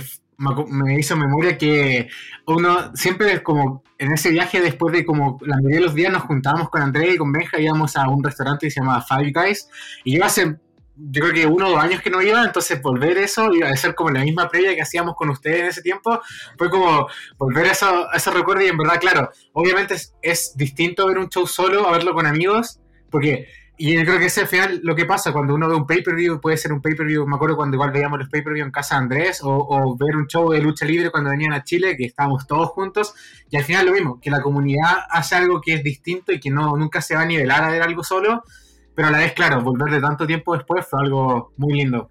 me, 0.68 0.98
hizo 0.98 1.16
memoria 1.16 1.56
que 1.56 2.08
uno 2.46 2.94
siempre 2.94 3.42
como 3.42 3.82
en 3.98 4.12
ese 4.12 4.30
viaje, 4.30 4.60
después 4.60 4.92
de 4.92 5.04
como 5.04 5.38
la 5.42 5.56
mayoría 5.56 5.76
de 5.76 5.84
los 5.84 5.94
días 5.94 6.12
nos 6.12 6.22
juntábamos 6.22 6.70
con 6.70 6.82
Andrés 6.82 7.14
y 7.14 7.18
con 7.18 7.32
Benja, 7.32 7.60
íbamos 7.60 7.96
a 7.96 8.08
un 8.08 8.22
restaurante 8.22 8.66
que 8.66 8.70
se 8.70 8.80
llama 8.80 9.02
Five 9.02 9.32
Guys. 9.32 9.68
Y 10.04 10.16
yo 10.16 10.24
hace, 10.24 10.56
yo 10.96 11.20
creo 11.22 11.32
que 11.32 11.46
uno 11.46 11.68
o 11.68 11.70
dos 11.70 11.78
años 11.78 12.02
que 12.02 12.10
no 12.10 12.20
iba, 12.20 12.44
entonces 12.44 12.82
volver 12.82 13.16
eso 13.18 13.52
iba 13.52 13.68
a 13.68 13.76
ser 13.76 13.94
como 13.94 14.10
la 14.10 14.24
misma 14.24 14.48
previa 14.48 14.74
que 14.74 14.82
hacíamos 14.82 15.14
con 15.14 15.30
ustedes 15.30 15.60
en 15.60 15.66
ese 15.66 15.82
tiempo. 15.82 16.20
Fue 16.58 16.68
como 16.68 17.06
volver 17.38 17.66
a 17.66 17.72
eso, 17.72 18.10
a 18.10 18.16
ese 18.16 18.30
recuerdo 18.32 18.62
y 18.64 18.68
en 18.68 18.78
verdad, 18.78 18.98
claro, 19.00 19.30
obviamente 19.52 19.94
es, 19.94 20.14
es 20.20 20.56
distinto 20.56 21.06
ver 21.06 21.18
un 21.18 21.28
show 21.28 21.46
solo 21.46 21.86
a 21.86 21.92
verlo 21.92 22.12
con 22.12 22.26
amigos, 22.26 22.80
porque 23.10 23.46
y 23.84 23.96
yo 23.96 24.04
creo 24.04 24.20
que 24.20 24.26
ese 24.26 24.42
al 24.42 24.46
final 24.46 24.80
lo 24.84 24.94
que 24.94 25.06
pasa 25.06 25.32
cuando 25.32 25.56
uno 25.56 25.68
ve 25.68 25.74
un 25.74 25.88
pay-per-view, 25.88 26.40
puede 26.40 26.56
ser 26.56 26.72
un 26.72 26.80
pay-per-view, 26.80 27.26
me 27.26 27.34
acuerdo 27.34 27.56
cuando 27.56 27.74
igual 27.74 27.90
veíamos 27.90 28.16
los 28.16 28.28
pay-per-view 28.28 28.64
en 28.64 28.70
casa 28.70 28.94
de 28.94 29.00
Andrés, 29.00 29.42
o, 29.42 29.50
o 29.50 29.96
ver 29.96 30.14
un 30.14 30.28
show 30.28 30.52
de 30.52 30.60
lucha 30.60 30.86
libre 30.86 31.10
cuando 31.10 31.30
venían 31.30 31.52
a 31.52 31.64
Chile, 31.64 31.96
que 31.96 32.04
estábamos 32.04 32.46
todos 32.46 32.68
juntos, 32.68 33.12
y 33.50 33.56
al 33.56 33.64
final 33.64 33.86
lo 33.86 33.92
mismo, 33.92 34.20
que 34.20 34.30
la 34.30 34.40
comunidad 34.40 34.98
hace 35.10 35.34
algo 35.34 35.60
que 35.60 35.74
es 35.74 35.82
distinto 35.82 36.30
y 36.30 36.38
que 36.38 36.48
no 36.48 36.76
nunca 36.76 37.02
se 37.02 37.16
va 37.16 37.22
a 37.22 37.26
nivelar 37.26 37.64
a 37.64 37.72
ver 37.72 37.82
algo 37.82 38.04
solo, 38.04 38.44
pero 38.94 39.08
a 39.08 39.10
la 39.10 39.18
vez, 39.18 39.32
claro, 39.32 39.60
volver 39.62 39.92
de 39.92 40.00
tanto 40.00 40.28
tiempo 40.28 40.54
después 40.54 40.86
fue 40.88 41.00
algo 41.00 41.52
muy 41.56 41.72
lindo. 41.72 42.08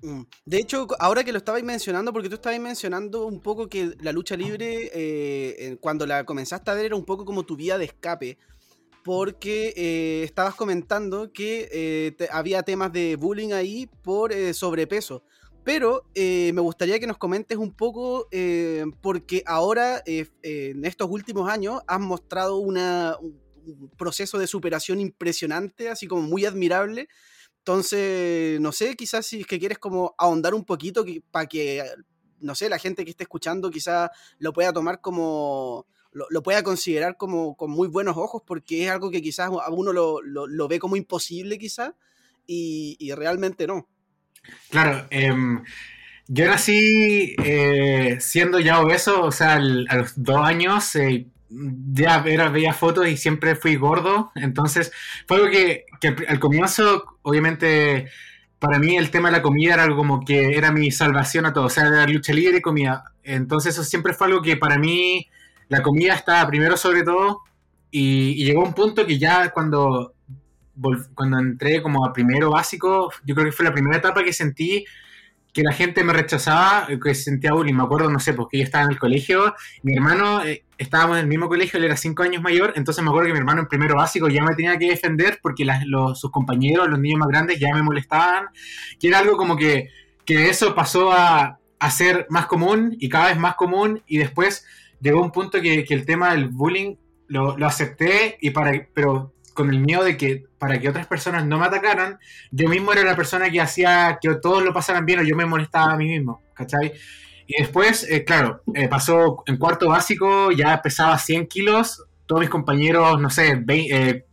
Mm. 0.00 0.22
De 0.44 0.58
hecho, 0.58 0.86
ahora 1.00 1.24
que 1.24 1.32
lo 1.32 1.38
estabais 1.38 1.64
mencionando, 1.64 2.12
porque 2.12 2.28
tú 2.28 2.36
estabais 2.36 2.60
mencionando 2.60 3.26
un 3.26 3.40
poco 3.40 3.68
que 3.68 3.96
la 4.00 4.12
lucha 4.12 4.36
libre, 4.36 4.92
eh, 4.94 5.76
cuando 5.80 6.06
la 6.06 6.22
comenzaste 6.22 6.70
a 6.70 6.74
ver, 6.74 6.84
era 6.84 6.94
un 6.94 7.04
poco 7.04 7.24
como 7.24 7.42
tu 7.42 7.56
vía 7.56 7.78
de 7.78 7.86
escape, 7.86 8.38
porque 9.06 9.72
eh, 9.76 10.24
estabas 10.24 10.56
comentando 10.56 11.32
que 11.32 11.68
eh, 11.70 12.28
había 12.32 12.64
temas 12.64 12.92
de 12.92 13.14
bullying 13.14 13.52
ahí 13.52 13.88
por 14.02 14.32
eh, 14.32 14.52
sobrepeso. 14.52 15.22
Pero 15.62 16.10
me 16.16 16.60
gustaría 16.60 16.98
que 16.98 17.06
nos 17.06 17.16
comentes 17.16 17.56
un 17.58 17.72
poco, 17.72 18.28
porque 19.00 19.42
ahora, 19.46 20.00
en 20.06 20.84
estos 20.84 21.10
últimos 21.10 21.50
años, 21.50 21.80
has 21.88 21.98
mostrado 21.98 22.58
un 22.58 22.78
proceso 23.98 24.38
de 24.38 24.46
superación 24.46 25.00
impresionante, 25.00 25.88
así 25.88 26.06
como 26.06 26.22
muy 26.22 26.44
admirable. 26.44 27.08
Entonces, 27.58 28.60
no 28.60 28.70
sé, 28.70 28.94
quizás 28.94 29.26
si 29.26 29.40
es 29.40 29.46
que 29.48 29.58
quieres 29.58 29.78
como 29.78 30.14
ahondar 30.18 30.54
un 30.54 30.64
poquito 30.64 31.04
para 31.32 31.46
que, 31.46 31.82
no 32.38 32.54
sé, 32.54 32.68
la 32.68 32.78
gente 32.78 33.04
que 33.04 33.10
esté 33.10 33.24
escuchando 33.24 33.68
quizás 33.68 34.10
lo 34.38 34.52
pueda 34.52 34.72
tomar 34.72 35.00
como, 35.00 35.84
lo, 36.16 36.26
lo 36.30 36.42
pueda 36.42 36.62
considerar 36.62 37.16
como 37.16 37.56
con 37.56 37.70
muy 37.70 37.88
buenos 37.88 38.16
ojos, 38.16 38.42
porque 38.46 38.84
es 38.86 38.90
algo 38.90 39.10
que 39.10 39.22
quizás 39.22 39.50
a 39.50 39.70
uno 39.70 39.92
lo, 39.92 40.22
lo- 40.22 40.46
lo 40.46 40.68
ve 40.68 40.78
como 40.80 40.96
imposible 40.96 41.58
quizás, 41.58 41.94
y, 42.46 42.96
y 43.00 43.12
realmente 43.14 43.66
no. 43.66 43.88
Claro, 44.70 45.06
em, 45.10 45.62
yo 46.28 46.46
nací 46.46 47.34
eh, 47.44 48.18
siendo 48.20 48.60
ya 48.60 48.80
obeso, 48.80 49.22
o 49.24 49.32
sea, 49.32 49.54
al- 49.54 49.86
a 49.90 49.96
los 49.96 50.12
dos 50.22 50.38
años 50.44 50.94
eh, 50.96 51.28
ya 51.50 52.22
era, 52.26 52.48
veía 52.50 52.74
fotos 52.74 53.08
y 53.08 53.16
siempre 53.16 53.54
fui 53.56 53.76
gordo, 53.76 54.32
entonces 54.34 54.92
fue 55.28 55.38
algo 55.38 55.50
que, 55.50 55.84
que 56.00 56.08
al, 56.08 56.16
al 56.28 56.40
comienzo, 56.40 57.18
obviamente, 57.22 58.08
para 58.58 58.78
mí 58.78 58.96
el 58.96 59.10
tema 59.10 59.28
de 59.30 59.36
la 59.38 59.42
comida 59.42 59.74
era 59.74 59.84
algo 59.84 59.96
como 59.96 60.24
que 60.24 60.56
era 60.56 60.72
mi 60.72 60.90
salvación 60.90 61.46
a 61.46 61.52
todo, 61.52 61.66
o 61.66 61.70
sea, 61.70 61.86
era 61.86 62.06
lucha 62.06 62.32
libre 62.32 62.58
y 62.58 62.62
comida, 62.62 63.12
entonces 63.22 63.74
eso 63.74 63.84
siempre 63.84 64.14
fue 64.14 64.26
algo 64.28 64.42
que 64.42 64.56
para 64.56 64.78
mí 64.78 65.28
la 65.68 65.82
comida 65.82 66.14
estaba 66.14 66.46
primero 66.48 66.76
sobre 66.76 67.02
todo 67.02 67.40
y, 67.90 68.30
y 68.40 68.44
llegó 68.44 68.62
un 68.62 68.74
punto 68.74 69.06
que 69.06 69.18
ya 69.18 69.50
cuando 69.50 70.12
cuando 71.14 71.38
entré 71.38 71.80
como 71.82 72.04
a 72.04 72.12
primero 72.12 72.50
básico, 72.50 73.10
yo 73.24 73.34
creo 73.34 73.46
que 73.46 73.52
fue 73.52 73.64
la 73.64 73.72
primera 73.72 73.96
etapa 73.96 74.22
que 74.22 74.32
sentí 74.32 74.84
que 75.52 75.62
la 75.62 75.72
gente 75.72 76.04
me 76.04 76.12
rechazaba, 76.12 76.86
que 77.02 77.14
sentía 77.14 77.54
bullying. 77.54 77.72
Me 77.72 77.84
acuerdo, 77.84 78.10
no 78.10 78.20
sé, 78.20 78.34
porque 78.34 78.58
yo 78.58 78.64
estaba 78.64 78.84
en 78.84 78.90
el 78.90 78.98
colegio, 78.98 79.54
mi 79.82 79.94
hermano, 79.94 80.44
eh, 80.44 80.64
estábamos 80.76 81.16
en 81.16 81.22
el 81.22 81.28
mismo 81.28 81.48
colegio, 81.48 81.78
él 81.78 81.84
era 81.86 81.96
cinco 81.96 82.22
años 82.22 82.42
mayor, 82.42 82.74
entonces 82.76 83.02
me 83.02 83.08
acuerdo 83.08 83.28
que 83.28 83.32
mi 83.32 83.38
hermano 83.38 83.62
en 83.62 83.68
primero 83.68 83.96
básico 83.96 84.28
ya 84.28 84.44
me 84.44 84.54
tenía 84.54 84.76
que 84.78 84.90
defender 84.90 85.38
porque 85.42 85.64
las- 85.64 85.86
los- 85.86 86.20
sus 86.20 86.30
compañeros, 86.30 86.88
los 86.90 86.98
niños 87.00 87.20
más 87.20 87.28
grandes, 87.28 87.58
ya 87.58 87.74
me 87.74 87.82
molestaban, 87.82 88.48
que 89.00 89.08
era 89.08 89.18
algo 89.20 89.38
como 89.38 89.56
que, 89.56 89.88
que 90.26 90.50
eso 90.50 90.74
pasó 90.74 91.10
a 91.12 91.58
ser 91.90 92.26
más 92.28 92.44
común 92.46 92.94
y 93.00 93.08
cada 93.08 93.28
vez 93.28 93.38
más 93.38 93.54
común 93.54 94.02
y 94.06 94.18
después 94.18 94.66
llegó 95.06 95.22
un 95.22 95.32
punto 95.32 95.60
que, 95.60 95.84
que 95.84 95.94
el 95.94 96.04
tema 96.04 96.32
del 96.32 96.48
bullying 96.48 96.96
lo, 97.28 97.56
lo 97.56 97.66
acepté 97.66 98.38
y 98.40 98.50
para 98.50 98.88
pero 98.92 99.32
con 99.54 99.70
el 99.70 99.80
miedo 99.80 100.04
de 100.04 100.16
que 100.16 100.44
para 100.58 100.78
que 100.78 100.88
otras 100.88 101.06
personas 101.06 101.46
no 101.46 101.58
me 101.58 101.66
atacaran, 101.66 102.18
yo 102.50 102.68
mismo 102.68 102.92
era 102.92 103.02
la 103.04 103.16
persona 103.16 103.50
que 103.50 103.60
hacía 103.60 104.18
que 104.20 104.34
todos 104.34 104.62
lo 104.62 104.72
pasaran 104.72 105.06
bien 105.06 105.20
o 105.20 105.22
yo 105.22 105.34
me 105.34 105.46
molestaba 105.46 105.94
a 105.94 105.96
mí 105.96 106.06
mismo, 106.06 106.42
¿cachai? 106.54 106.92
Y 107.46 107.62
después, 107.62 108.06
eh, 108.10 108.24
claro, 108.24 108.62
eh, 108.74 108.88
pasó 108.88 109.42
en 109.46 109.56
cuarto 109.56 109.88
básico, 109.88 110.50
ya 110.50 110.82
pesaba 110.82 111.16
100 111.18 111.46
kilos, 111.46 112.04
todos 112.26 112.40
mis 112.40 112.50
compañeros, 112.50 113.20
no 113.20 113.30
sé, 113.30 113.54
20, 113.54 114.10
eh, 114.10 114.26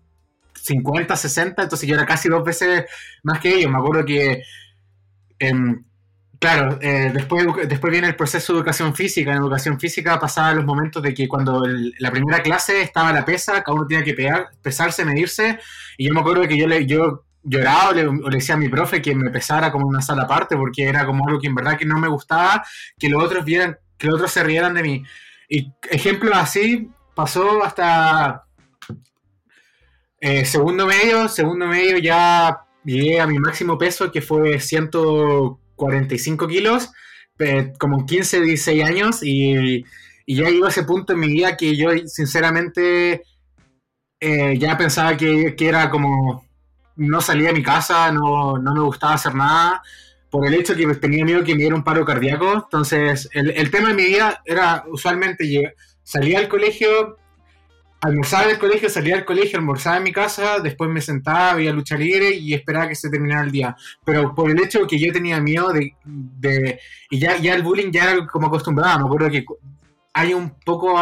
50, 0.55 1.15
60, 1.15 1.63
entonces 1.63 1.87
yo 1.87 1.95
era 1.95 2.05
casi 2.05 2.27
dos 2.27 2.43
veces 2.43 2.85
más 3.21 3.39
que 3.39 3.55
ellos. 3.55 3.71
Me 3.71 3.77
acuerdo 3.77 4.03
que, 4.05 4.41
claro, 6.43 6.77
eh, 6.81 7.09
después, 7.13 7.45
después 7.69 7.89
viene 7.89 8.07
el 8.09 8.17
proceso 8.17 8.51
de 8.51 8.59
educación 8.59 8.93
física. 8.93 9.31
En 9.31 9.37
educación 9.37 9.79
física 9.79 10.19
pasaba 10.19 10.53
los 10.53 10.65
momentos 10.65 11.01
de 11.01 11.13
que 11.13 11.25
cuando 11.25 11.63
la 11.99 12.11
primera 12.11 12.43
clase 12.43 12.81
estaba 12.81 13.13
la 13.13 13.23
pesa, 13.23 13.63
cada 13.63 13.75
uno 13.75 13.87
tenía 13.87 14.03
que 14.03 14.13
pegar, 14.13 14.49
pesarse, 14.61 15.05
medirse, 15.05 15.57
y 15.97 16.05
yo 16.05 16.13
me 16.13 16.19
acuerdo 16.19 16.45
que 16.45 16.57
yo, 16.57 16.67
le, 16.67 16.85
yo 16.85 17.23
lloraba 17.43 17.91
o 17.91 17.93
le, 18.29 18.35
decía 18.35 18.55
a 18.55 18.57
mi 18.57 18.67
profe 18.67 19.01
que 19.01 19.15
me 19.15 19.31
pesara 19.31 19.71
como 19.71 19.87
una 19.87 20.01
sala 20.01 20.23
aparte, 20.23 20.57
porque 20.57 20.83
era 20.83 21.05
como 21.05 21.25
algo 21.25 21.39
que 21.39 21.47
en 21.47 21.55
verdad 21.55 21.77
que 21.77 21.85
no 21.85 21.97
me 21.97 22.09
gustaba, 22.09 22.61
que 22.99 23.07
los 23.07 23.23
otros 23.23 23.45
vieran, 23.45 23.77
que 23.97 24.07
los 24.07 24.15
otros 24.15 24.31
se 24.31 24.43
rieran 24.43 24.73
de 24.73 24.83
mí. 24.83 25.03
Y 25.47 25.71
ejemplos 25.89 26.35
así 26.35 26.89
pasó 27.15 27.63
hasta 27.63 28.43
eh, 30.19 30.43
segundo 30.43 30.87
medio, 30.87 31.29
segundo 31.29 31.67
medio 31.67 31.99
ya 31.99 32.65
llegué 32.83 33.21
a 33.21 33.27
mi 33.27 33.39
máximo 33.39 33.77
peso, 33.77 34.11
que 34.11 34.21
fue 34.21 34.59
145 35.89 36.47
kilos, 36.47 36.91
como 37.79 38.05
15, 38.05 38.41
16 38.41 38.83
años, 38.83 39.23
y, 39.23 39.83
y 40.25 40.35
ya 40.35 40.47
a 40.47 40.69
ese 40.69 40.83
punto 40.83 41.13
en 41.13 41.19
mi 41.19 41.27
vida 41.27 41.57
que 41.57 41.75
yo 41.75 41.89
sinceramente 42.05 43.23
eh, 44.19 44.57
ya 44.57 44.77
pensaba 44.77 45.17
que, 45.17 45.55
era 45.59 45.89
como 45.89 46.45
no 46.95 47.21
salía 47.21 47.47
de 47.47 47.55
mi 47.55 47.63
casa, 47.63 48.11
no, 48.11 48.57
no 48.57 48.73
me 48.73 48.81
gustaba 48.81 49.15
hacer 49.15 49.35
nada, 49.35 49.81
por 50.29 50.47
el 50.47 50.53
hecho 50.53 50.75
que 50.75 50.87
tenía 50.95 51.25
miedo 51.25 51.43
que 51.43 51.53
me 51.53 51.61
diera 51.61 51.75
un 51.75 51.83
paro 51.83 52.05
cardíaco. 52.05 52.53
Entonces, 52.53 53.29
el, 53.33 53.51
el 53.51 53.69
tema 53.69 53.89
de 53.89 53.95
mi 53.95 54.05
vida 54.05 54.41
era 54.45 54.85
usualmente 54.87 55.73
salía 56.03 56.39
al 56.39 56.47
colegio, 56.47 57.17
almorzaba 58.03 58.43
en 58.43 58.49
el 58.51 58.59
colegio, 58.59 58.89
salía 58.89 59.15
del 59.15 59.25
colegio, 59.25 59.57
almorzaba 59.57 59.97
en 59.97 60.03
mi 60.03 60.11
casa, 60.11 60.59
después 60.59 60.89
me 60.89 61.01
sentaba, 61.01 61.55
veía 61.55 61.71
lucha 61.71 61.95
libre 61.97 62.31
y 62.35 62.53
esperaba 62.53 62.89
que 62.89 62.95
se 62.95 63.09
terminara 63.09 63.43
el 63.43 63.51
día. 63.51 63.75
Pero 64.05 64.35
por 64.35 64.51
el 64.51 64.59
hecho 64.61 64.85
que 64.85 64.99
yo 64.99 65.11
tenía 65.11 65.39
miedo 65.39 65.69
de... 65.71 65.95
de- 66.03 66.79
y 67.09 67.19
ya, 67.19 67.37
ya 67.37 67.55
el 67.55 67.63
bullying 67.63 67.91
ya 67.91 68.11
era 68.11 68.27
como 68.27 68.47
acostumbrado. 68.47 68.99
Me 68.99 69.05
acuerdo 69.05 69.29
que 69.29 69.45
hay 70.13 70.33
un 70.33 70.51
poco... 70.65 70.95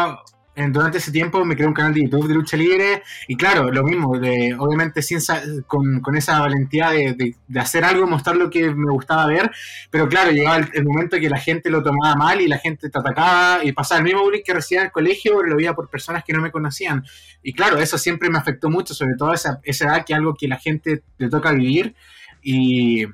durante 0.55 0.97
ese 0.97 1.11
tiempo 1.11 1.43
me 1.45 1.55
creé 1.55 1.67
un 1.67 1.73
canal 1.73 1.93
de 1.93 2.03
YouTube 2.03 2.27
de 2.27 2.33
lucha 2.33 2.57
libre 2.57 3.03
y 3.27 3.35
claro, 3.37 3.71
lo 3.71 3.83
mismo, 3.83 4.19
de, 4.19 4.53
obviamente 4.59 5.01
sin 5.01 5.19
con, 5.65 6.01
con 6.01 6.15
esa 6.17 6.39
valentía 6.41 6.89
de, 6.89 7.13
de- 7.13 7.35
de 7.47 7.59
hacer 7.59 7.85
algo, 7.85 8.05
mostrar 8.05 8.35
lo 8.35 8.49
que 8.49 8.69
me 8.73 8.91
gustaba 8.91 9.25
ver, 9.27 9.49
pero 9.89 10.09
claro, 10.09 10.31
llegaba 10.31 10.57
el, 10.57 10.69
el 10.73 10.83
momento 10.83 11.17
que 11.19 11.29
la 11.29 11.39
gente 11.39 11.69
lo 11.69 11.81
tomaba 11.81 12.15
mal 12.15 12.41
y 12.41 12.47
la 12.47 12.57
gente 12.57 12.89
te 12.89 12.99
atacaba 12.99 13.63
y 13.63 13.71
pasaba 13.71 13.99
el 13.99 14.03
mismo 14.05 14.21
bullying 14.23 14.43
que 14.45 14.53
recibía 14.53 14.81
en 14.81 14.85
el 14.87 14.91
colegio, 14.91 15.41
lo 15.41 15.55
veía 15.55 15.73
por 15.73 15.89
personas 15.89 16.23
que 16.25 16.33
no 16.33 16.41
me 16.41 16.51
conocían. 16.51 17.03
Y 17.41 17.53
claro, 17.53 17.77
eso 17.79 17.97
siempre 17.97 18.29
me 18.29 18.37
afectó 18.37 18.69
mucho, 18.69 18.93
sobre 18.93 19.15
todo 19.17 19.33
esa, 19.33 19.59
esa 19.63 19.85
edad, 19.85 20.05
que 20.05 20.13
es 20.13 20.19
algo 20.19 20.35
que 20.35 20.47
la 20.49 20.57
gente 20.59 21.03
le 21.17 21.29
toca 21.29 21.51
vivir. 21.53 21.95
Y... 22.41 23.05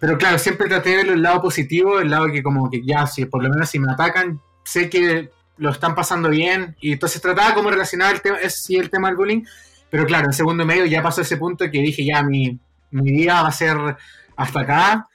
Pero 0.00 0.18
claro, 0.18 0.38
siempre 0.38 0.68
traté 0.68 0.90
de 0.90 0.96
ver 0.96 1.08
el 1.10 1.22
lado 1.22 1.40
positivo, 1.42 2.00
el 2.00 2.10
lado 2.10 2.26
que 2.32 2.42
como 2.42 2.68
que 2.70 2.82
ya, 2.84 3.06
si 3.06 3.24
por 3.26 3.42
lo 3.42 3.50
menos 3.50 3.68
si 3.70 3.78
me 3.78 3.92
atacan, 3.92 4.40
sé 4.64 4.90
que 4.90 5.30
lo 5.62 5.70
están 5.70 5.94
pasando 5.94 6.28
bien. 6.28 6.76
Y 6.80 6.92
entonces 6.92 7.22
trataba 7.22 7.54
como 7.54 7.70
relacionar 7.70 8.14
el 8.14 8.20
tema, 8.20 8.36
es, 8.38 8.62
sí, 8.62 8.76
el 8.76 8.90
tema 8.90 9.08
del 9.08 9.16
bullying. 9.16 9.44
Pero 9.88 10.04
claro, 10.06 10.26
en 10.26 10.32
segundo 10.32 10.64
medio 10.64 10.84
ya 10.86 11.02
pasó 11.02 11.20
ese 11.20 11.36
punto 11.36 11.70
que 11.70 11.80
dije, 11.80 12.04
ya, 12.04 12.22
mi, 12.22 12.58
mi 12.90 13.12
vida 13.12 13.42
va 13.42 13.48
a 13.48 13.52
ser 13.52 13.76
hasta 14.36 14.60
acá. 14.60 15.08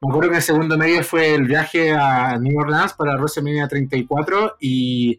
Me 0.00 0.10
acuerdo 0.10 0.28
que 0.28 0.34
en 0.34 0.36
el 0.36 0.42
segundo 0.42 0.76
medio 0.76 1.02
fue 1.02 1.34
el 1.34 1.44
viaje 1.44 1.92
a 1.92 2.36
New 2.38 2.58
Orleans 2.58 2.92
para 2.92 3.16
WrestleMania 3.16 3.66
34 3.66 4.56
y, 4.60 5.18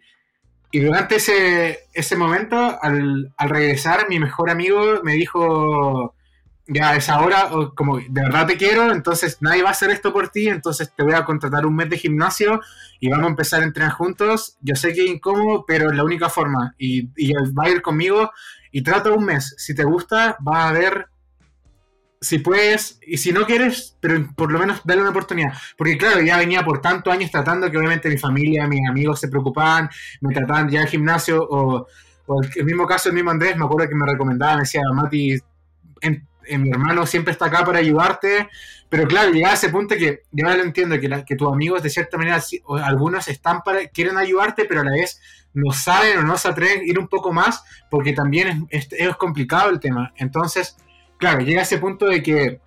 y 0.71 0.79
durante 0.79 1.15
ese, 1.15 1.79
ese 1.93 2.15
momento, 2.15 2.77
al, 2.81 3.33
al 3.37 3.49
regresar, 3.49 4.07
mi 4.07 4.19
mejor 4.19 4.51
amigo 4.51 5.01
me 5.03 5.13
dijo, 5.13 6.14
ya 6.67 6.95
es 6.95 7.09
ahora, 7.09 7.49
o 7.53 7.75
como 7.75 7.97
de 7.97 8.09
verdad 8.09 8.47
te 8.47 8.57
quiero, 8.57 8.91
entonces 8.91 9.37
nadie 9.41 9.61
va 9.61 9.69
a 9.69 9.71
hacer 9.71 9.91
esto 9.91 10.11
por 10.11 10.29
ti, 10.29 10.47
entonces 10.47 10.91
te 10.95 11.03
voy 11.03 11.13
a 11.13 11.23
contratar 11.23 11.65
un 11.65 11.75
mes 11.75 11.89
de 11.89 11.97
gimnasio 11.97 12.59
y 12.99 13.09
vamos 13.09 13.27
a 13.27 13.29
empezar 13.29 13.61
a 13.61 13.65
entrenar 13.65 13.93
juntos. 13.93 14.57
Yo 14.61 14.75
sé 14.75 14.93
que 14.93 15.03
es 15.05 15.11
incómodo, 15.11 15.65
pero 15.67 15.91
es 15.91 15.95
la 15.95 16.03
única 16.03 16.29
forma 16.29 16.73
y, 16.77 17.09
y 17.15 17.33
va 17.33 17.65
a 17.65 17.69
ir 17.69 17.81
conmigo 17.81 18.31
y 18.71 18.81
trata 18.81 19.11
un 19.11 19.25
mes. 19.25 19.53
Si 19.57 19.75
te 19.75 19.83
gusta, 19.83 20.37
vas 20.39 20.69
a 20.69 20.73
ver 20.73 21.07
si 22.21 22.39
puedes, 22.39 22.97
y 23.05 23.17
si 23.17 23.31
no 23.31 23.45
quieres, 23.45 23.97
pero 23.99 24.27
por 24.35 24.51
lo 24.51 24.57
menos 24.57 24.81
dale 24.83 25.01
una 25.01 25.11
oportunidad. 25.11 25.53
Porque 25.77 25.97
claro, 25.97 26.21
ya 26.21 26.37
venía 26.37 26.63
por 26.63 26.81
tantos 26.81 27.13
años 27.13 27.29
tratando 27.29 27.69
que 27.69 27.77
obviamente 27.77 28.09
mi 28.09 28.17
familia, 28.17 28.67
mis 28.67 28.87
amigos 28.89 29.19
se 29.19 29.27
preocupaban, 29.27 29.89
me 30.21 30.33
trataban 30.33 30.69
ya 30.69 30.81
al 30.81 30.87
gimnasio, 30.87 31.43
o, 31.47 31.85
o 32.25 32.41
el 32.55 32.65
mismo 32.65 32.87
caso, 32.87 33.09
el 33.09 33.15
mismo 33.15 33.29
Andrés, 33.29 33.55
me 33.57 33.65
acuerdo 33.65 33.87
que 33.87 33.95
me 33.95 34.07
recomendaba, 34.07 34.55
me 34.55 34.61
decía, 34.61 34.81
Mati, 34.91 35.37
en- 36.01 36.27
eh, 36.47 36.57
mi 36.57 36.69
hermano 36.69 37.05
siempre 37.05 37.31
está 37.31 37.45
acá 37.45 37.63
para 37.65 37.79
ayudarte, 37.79 38.49
pero 38.89 39.07
claro, 39.07 39.31
llega 39.31 39.49
a 39.51 39.53
ese 39.53 39.69
punto 39.69 39.95
que 39.95 40.21
yo 40.31 40.45
ahora 40.45 40.57
lo 40.57 40.63
entiendo, 40.63 40.99
que, 40.99 41.09
la- 41.09 41.25
que 41.25 41.35
tus 41.35 41.51
amigos 41.51 41.83
de 41.83 41.89
cierta 41.89 42.17
manera, 42.17 42.41
o 42.65 42.77
algunos 42.77 43.27
están 43.27 43.61
para, 43.63 43.87
quieren 43.87 44.17
ayudarte, 44.17 44.65
pero 44.65 44.81
a 44.81 44.83
la 44.85 44.91
vez 44.91 45.19
no 45.53 45.71
saben 45.71 46.19
o 46.19 46.21
no 46.23 46.37
se 46.37 46.47
atreven 46.49 46.81
a 46.81 46.83
ir 46.83 46.99
un 46.99 47.07
poco 47.07 47.31
más, 47.33 47.63
porque 47.89 48.13
también 48.13 48.67
es 48.69 48.87
complicado 49.17 49.69
el 49.69 49.79
tema. 49.79 50.13
Entonces, 50.17 50.75
claro, 51.17 51.39
llega 51.41 51.61
a 51.61 51.63
ese 51.63 51.77
punto 51.77 52.07
de 52.07 52.21
que 52.21 52.59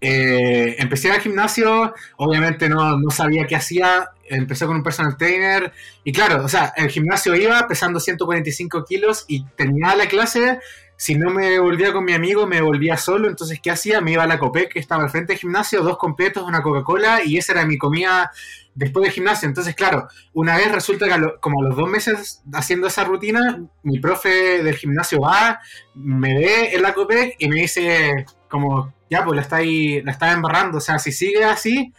eh, 0.00 0.76
empecé 0.78 1.12
al 1.12 1.20
gimnasio, 1.20 1.94
obviamente 2.16 2.68
no, 2.68 2.98
no 2.98 3.10
sabía 3.10 3.46
qué 3.46 3.54
hacía, 3.54 4.10
empecé 4.28 4.66
con 4.66 4.76
un 4.76 4.82
personal 4.82 5.16
trainer 5.16 5.72
y 6.02 6.12
claro, 6.12 6.44
o 6.44 6.48
sea, 6.48 6.72
el 6.76 6.88
gimnasio 6.88 7.36
iba 7.36 7.68
pesando 7.68 8.00
145 8.00 8.84
kilos 8.84 9.24
y 9.28 9.44
terminaba 9.56 9.94
la 9.94 10.06
clase, 10.08 10.58
si 11.02 11.16
no 11.16 11.30
me 11.30 11.58
volvía 11.58 11.92
con 11.92 12.04
mi 12.04 12.12
amigo 12.12 12.46
me 12.46 12.60
volvía 12.60 12.96
solo, 12.96 13.28
entonces 13.28 13.58
¿qué 13.60 13.72
hacía? 13.72 14.00
Me 14.00 14.12
iba 14.12 14.22
a 14.22 14.26
la 14.28 14.38
Copec 14.38 14.72
que 14.72 14.78
estaba 14.78 15.02
al 15.02 15.10
frente 15.10 15.32
del 15.32 15.40
gimnasio, 15.40 15.82
dos 15.82 15.98
completos, 15.98 16.44
una 16.44 16.62
Coca-Cola 16.62 17.24
y 17.24 17.38
esa 17.38 17.54
era 17.54 17.66
mi 17.66 17.76
comida 17.76 18.30
después 18.76 19.02
del 19.02 19.12
gimnasio, 19.12 19.48
entonces 19.48 19.74
claro, 19.74 20.06
una 20.32 20.56
vez 20.56 20.70
resulta 20.70 21.06
que 21.06 21.40
como 21.40 21.60
a 21.60 21.64
los 21.64 21.76
dos 21.76 21.90
meses 21.90 22.44
haciendo 22.52 22.86
esa 22.86 23.02
rutina, 23.02 23.64
mi 23.82 23.98
profe 23.98 24.62
del 24.62 24.76
gimnasio 24.76 25.22
va, 25.22 25.58
me 25.96 26.38
ve 26.38 26.72
en 26.72 26.82
la 26.82 26.94
Copec 26.94 27.34
y 27.36 27.48
me 27.48 27.62
dice 27.62 28.24
como, 28.48 28.94
ya 29.10 29.24
pues 29.24 29.34
la 29.34 29.42
está 29.42 29.56
ahí, 29.56 30.02
la 30.02 30.12
está 30.12 30.30
embarrando, 30.30 30.78
o 30.78 30.80
sea, 30.80 31.00
si 31.00 31.10
sigue 31.10 31.42
así, 31.42 31.92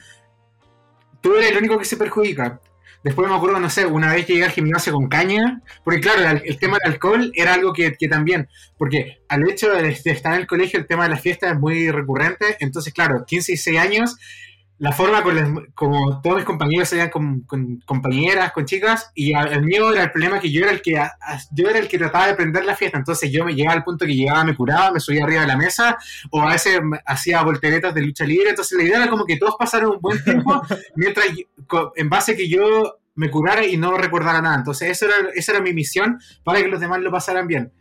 tú 1.20 1.36
eres 1.36 1.52
el 1.52 1.58
único 1.58 1.78
que 1.78 1.84
se 1.84 1.98
perjudica. 1.98 2.62
Después 3.04 3.30
me 3.30 3.36
acuerdo, 3.36 3.60
no 3.60 3.70
sé, 3.70 3.86
una 3.86 4.14
vez 4.14 4.26
llegué 4.26 4.46
al 4.46 4.52
gimnasio 4.52 4.94
con 4.94 5.10
caña, 5.10 5.62
porque 5.84 6.00
claro, 6.00 6.22
el, 6.22 6.42
el 6.46 6.58
tema 6.58 6.78
del 6.82 6.94
alcohol 6.94 7.32
era 7.36 7.54
algo 7.54 7.74
que, 7.74 7.94
que 7.94 8.08
también, 8.08 8.48
porque 8.78 9.22
al 9.28 9.48
hecho 9.50 9.72
de, 9.72 9.90
estar 9.90 10.34
en 10.34 10.42
el 10.42 10.48
colegio, 10.48 10.80
el 10.80 10.88
tema 10.88 11.04
de 11.04 11.10
las 11.10 11.22
fiestas 11.22 11.52
es 11.52 11.60
muy 11.60 11.92
recurrente, 11.92 12.58
entonces 12.60 12.94
claro, 12.94 13.26
15 13.26 13.52
y 13.52 13.56
16 13.56 13.80
años, 13.80 14.18
la 14.80 14.92
forma 14.92 15.24
con 15.24 15.68
como 15.76 16.22
todos 16.22 16.38
mis 16.38 16.46
compañeros 16.46 16.90
salían 16.90 17.10
con, 17.10 17.42
con 17.42 17.80
compañeras, 17.86 18.52
con 18.52 18.66
chicas, 18.66 19.12
y 19.14 19.34
el 19.34 19.64
mío 19.64 19.92
era 19.94 20.04
el 20.04 20.12
problema 20.12 20.40
que 20.40 20.52
yo 20.52 20.64
era 20.64 20.72
el 20.72 20.82
que 20.82 21.00
yo 21.52 21.70
era 21.70 21.80
el 21.80 21.88
que 21.88 21.98
trataba 21.98 22.28
de 22.28 22.36
prender 22.36 22.66
la 22.66 22.76
fiesta, 22.76 22.98
entonces 22.98 23.32
yo 23.32 23.46
me 23.46 23.54
llegaba 23.54 23.76
al 23.76 23.84
punto 23.84 24.06
que 24.06 24.16
llegaba, 24.16 24.44
me 24.44 24.56
curaba, 24.56 24.92
me 24.92 25.00
subía 25.00 25.24
arriba 25.24 25.42
de 25.42 25.48
la 25.48 25.58
mesa, 25.58 25.98
o 26.32 26.42
a 26.42 26.52
veces 26.52 26.82
hacía 27.06 27.42
volteretas 27.44 27.94
de 27.94 28.02
lucha 28.02 28.26
libre, 28.26 28.50
entonces 28.50 28.78
la 28.78 28.84
idea 28.84 28.98
era 28.98 29.10
como 29.10 29.26
que 29.26 29.38
todos 29.38 29.56
pasaran 29.58 29.90
un 29.90 30.02
buen 30.02 30.24
tiempo, 30.24 30.62
mientras 30.96 31.28
en 31.96 32.10
base 32.10 32.36
que 32.36 32.50
yo 32.50 32.98
me 33.16 33.30
curara 33.30 33.66
y 33.66 33.78
no 33.78 33.96
recordara 33.96 34.42
nada, 34.42 34.56
entonces 34.56 34.90
eso 34.90 35.06
era, 35.06 35.30
esa 35.36 35.52
era 35.54 35.62
mi 35.62 35.74
misión 35.74 36.20
para 36.44 36.62
que 36.62 36.68
los 36.68 36.80
demás 36.80 37.00
lo 37.00 37.12
pasaran 37.12 37.48
bien. 37.48 37.72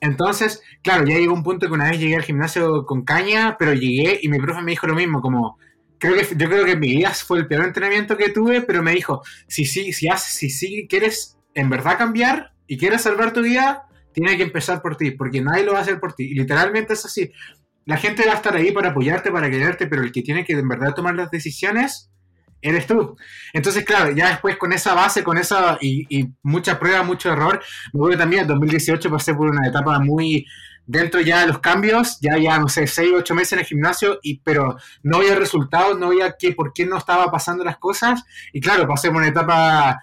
Entonces, 0.00 0.62
claro, 0.82 1.04
ya 1.04 1.18
llegó 1.18 1.34
un 1.34 1.42
punto 1.42 1.66
que 1.66 1.72
una 1.72 1.90
vez 1.90 1.98
llegué 1.98 2.16
al 2.16 2.22
gimnasio 2.22 2.86
con 2.86 3.02
caña, 3.02 3.56
pero 3.58 3.74
llegué 3.74 4.18
y 4.22 4.28
mi 4.28 4.38
profe 4.38 4.62
me 4.62 4.70
dijo 4.70 4.86
lo 4.86 4.94
mismo, 4.94 5.20
como, 5.20 5.58
creo 5.98 6.14
que 6.14 6.26
yo 6.36 6.48
creo 6.48 6.64
que 6.64 6.72
en 6.72 6.80
mi 6.80 6.96
vida 6.96 7.10
fue 7.10 7.38
el 7.38 7.46
peor 7.46 7.64
entrenamiento 7.64 8.16
que 8.16 8.30
tuve, 8.30 8.62
pero 8.62 8.82
me 8.82 8.92
dijo, 8.92 9.22
si 9.46 9.64
sí, 9.64 9.92
si, 9.92 10.08
haces, 10.08 10.32
si 10.32 10.50
sí 10.50 10.86
quieres 10.88 11.38
en 11.54 11.70
verdad 11.70 11.98
cambiar 11.98 12.52
y 12.66 12.78
quieres 12.78 13.02
salvar 13.02 13.32
tu 13.32 13.42
vida, 13.42 13.86
tiene 14.12 14.36
que 14.36 14.42
empezar 14.44 14.82
por 14.82 14.96
ti, 14.96 15.10
porque 15.12 15.40
nadie 15.40 15.64
lo 15.64 15.72
va 15.72 15.78
a 15.78 15.82
hacer 15.82 16.00
por 16.00 16.14
ti. 16.14 16.24
Y 16.24 16.34
literalmente 16.34 16.92
es 16.94 17.04
así. 17.04 17.30
La 17.84 17.96
gente 17.96 18.26
va 18.26 18.32
a 18.32 18.36
estar 18.36 18.54
ahí 18.54 18.70
para 18.72 18.90
apoyarte, 18.90 19.30
para 19.30 19.50
quererte, 19.50 19.86
pero 19.86 20.02
el 20.02 20.12
que 20.12 20.22
tiene 20.22 20.44
que 20.44 20.52
en 20.52 20.68
verdad 20.68 20.94
tomar 20.94 21.14
las 21.14 21.30
decisiones 21.30 22.10
eres 22.60 22.86
tú. 22.86 23.16
Entonces, 23.52 23.84
claro, 23.84 24.10
ya 24.10 24.30
después 24.30 24.56
con 24.56 24.72
esa 24.72 24.94
base, 24.94 25.22
con 25.22 25.38
esa 25.38 25.78
y, 25.80 26.06
y 26.08 26.28
mucha 26.42 26.78
prueba, 26.78 27.02
mucho 27.02 27.32
error, 27.32 27.62
me 27.92 27.98
acuerdo 27.98 28.18
también 28.18 28.42
en 28.42 28.48
2018 28.48 29.10
pasé 29.10 29.34
por 29.34 29.48
una 29.48 29.66
etapa 29.66 29.98
muy 30.00 30.44
dentro 30.88 31.20
ya 31.20 31.42
de 31.42 31.48
los 31.48 31.58
cambios, 31.60 32.18
ya 32.20 32.38
ya 32.38 32.58
no 32.58 32.66
sé, 32.66 32.86
6, 32.86 33.10
8 33.14 33.34
meses 33.34 33.52
en 33.52 33.58
el 33.60 33.66
gimnasio, 33.66 34.18
y, 34.22 34.40
pero 34.40 34.76
no 35.02 35.18
había 35.18 35.34
resultados, 35.34 35.98
no 35.98 36.06
había 36.06 36.34
qué, 36.38 36.52
por 36.52 36.72
qué 36.72 36.86
no 36.86 36.96
estaba 36.96 37.30
pasando 37.30 37.62
las 37.62 37.76
cosas, 37.76 38.24
y 38.54 38.60
claro, 38.60 38.88
pasé 38.88 39.08
por 39.08 39.18
una 39.18 39.28
etapa 39.28 40.00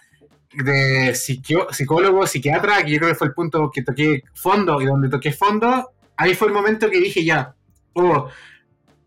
de 0.54 1.16
psicólogo, 1.16 2.28
psiquiatra, 2.28 2.86
que 2.86 2.92
yo 2.92 3.00
creo 3.00 3.10
que 3.10 3.16
fue 3.16 3.28
el 3.28 3.34
punto 3.34 3.72
que 3.74 3.82
toqué 3.82 4.22
fondo, 4.36 4.80
y 4.80 4.86
donde 4.86 5.10
toqué 5.10 5.34
fondo, 5.34 5.92
ahí 6.16 6.36
fue 6.36 6.50
el 6.50 6.54
momento 6.54 6.90
que 6.90 7.00
dije 7.00 7.26
ya, 7.26 7.56
oh, 7.94 8.30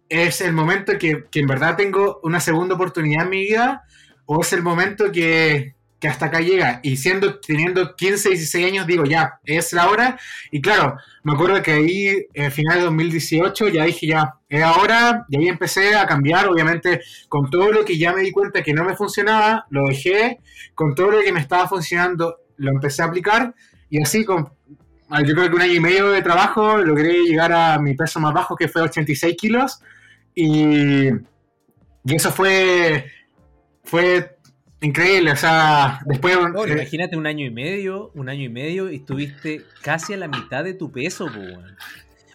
es 0.09 0.41
el 0.41 0.53
momento 0.53 0.99
que, 0.99 1.27
que 1.31 1.41
en 1.41 1.47
verdad 1.47 1.77
tengo 1.77 2.19
una 2.25 2.41
segunda 2.41 2.75
oportunidad 2.75 3.25
en 3.25 3.31
mi 3.31 3.41
vida, 3.43 3.85
o 4.27 4.41
es 4.41 4.53
el 4.53 4.63
momento 4.63 5.13
que, 5.13 5.77
que 6.01 6.07
hasta 6.07 6.27
acá 6.27 6.41
llega, 6.41 6.81
y 6.83 6.97
siendo, 6.97 7.41
teniendo 7.41 7.97
15, 7.97 8.29
16 8.31 8.67
años, 8.67 8.87
digo 8.87 9.05
ya, 9.05 9.41
es 9.45 9.73
la 9.73 9.89
hora, 9.89 10.19
y 10.53 10.61
claro, 10.61 10.97
me 11.25 11.33
acuerdo 11.33 11.61
que 11.61 11.73
ahí, 11.73 12.27
en 12.35 12.53
final 12.53 12.79
de 12.79 12.85
2018, 12.85 13.69
ya 13.69 13.85
dije 13.85 14.07
ya, 14.07 14.35
es 14.49 14.63
ahora, 14.63 15.27
y 15.29 15.39
ahí 15.39 15.49
empecé 15.49 15.97
a 15.97 16.07
cambiar, 16.07 16.47
obviamente, 16.47 17.01
con 17.29 17.51
todo 17.51 17.73
lo 17.73 17.85
que 17.85 17.99
ya 17.99 18.13
me 18.13 18.23
di 18.23 18.31
cuenta 18.31 18.63
que 18.63 18.73
no 18.73 18.85
me 18.85 18.95
funcionaba, 18.95 19.67
lo 19.71 19.89
dejé, 19.89 20.39
con 20.75 20.95
todo 20.95 21.11
lo 21.11 21.21
que 21.21 21.33
me 21.33 21.41
estaba 21.41 21.67
funcionando, 21.67 22.37
lo 22.57 22.71
empecé 22.71 23.03
a 23.03 23.07
aplicar, 23.07 23.55
y 23.91 24.01
así 24.01 24.25
con, 24.25 24.53
ah, 25.11 25.23
yo 25.23 25.35
creo 25.35 25.49
que 25.49 25.57
un 25.57 25.63
año 25.63 25.75
y 25.75 25.81
medio 25.81 26.11
de 26.11 26.23
trabajo, 26.23 26.79
logré 26.79 27.25
llegar 27.25 27.53
a 27.53 27.79
mi 27.81 27.95
peso 27.95 28.21
más 28.21 28.33
bajo, 28.33 28.55
que 28.55 28.69
fue 28.69 28.83
86 28.83 29.37
kilos, 29.37 29.81
y, 30.33 31.09
y 31.09 32.15
eso 32.15 32.31
fue, 32.31 33.11
fue 33.83 34.38
increíble, 34.81 35.33
o 35.33 35.37
sea, 35.37 36.01
después... 36.07 36.37
Eh, 36.37 36.73
Imagínate 36.73 37.17
un 37.17 37.27
año 37.27 37.45
y 37.47 37.51
medio, 37.51 38.11
un 38.15 38.29
año 38.29 38.45
y 38.45 38.49
medio 38.49 38.91
y 38.91 38.97
estuviste 38.97 39.65
casi 39.83 40.15
a 40.15 40.17
la 40.17 40.29
mitad 40.29 40.65
de 40.65 40.75
tu 40.75 40.91
peso, 40.93 41.27
po, 41.27 41.39
weón. 41.39 41.77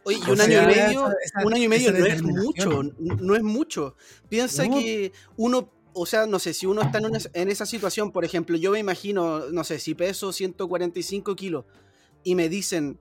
Oye, 0.06 0.18
y 0.28 0.30
un 0.30 0.42
año 0.42 0.64
y 0.64 0.66
medio, 0.66 1.08
esa- 1.08 1.16
esa- 1.24 1.46
un 1.46 1.54
año 1.54 1.64
y 1.64 1.68
medio 1.70 1.92
no 1.94 2.06
es 2.06 2.22
mucho, 2.22 2.84
no 3.00 3.36
es 3.36 3.44
mucho. 3.44 3.96
Piensa 4.28 4.66
No. 4.66 4.78
que 4.78 5.14
uno, 5.38 5.70
o 5.94 6.06
sea, 6.06 6.26
no 6.26 6.40
sé, 6.40 6.54
si 6.54 6.66
uno 6.66 6.82
está 6.82 6.98
en, 6.98 7.06
una- 7.06 7.20
en 7.34 7.50
esa 7.50 7.66
situación, 7.66 8.12
por 8.12 8.26
ejemplo, 8.26 8.58
yo 8.58 8.72
me 8.72 8.80
imagino, 8.80 9.50
no 9.52 9.64
sé, 9.64 9.80
si 9.80 9.96
peso 9.96 10.34
145 10.34 11.36
kilos 11.38 11.64
y 12.26 12.36
me 12.36 12.50
dicen, 12.50 13.00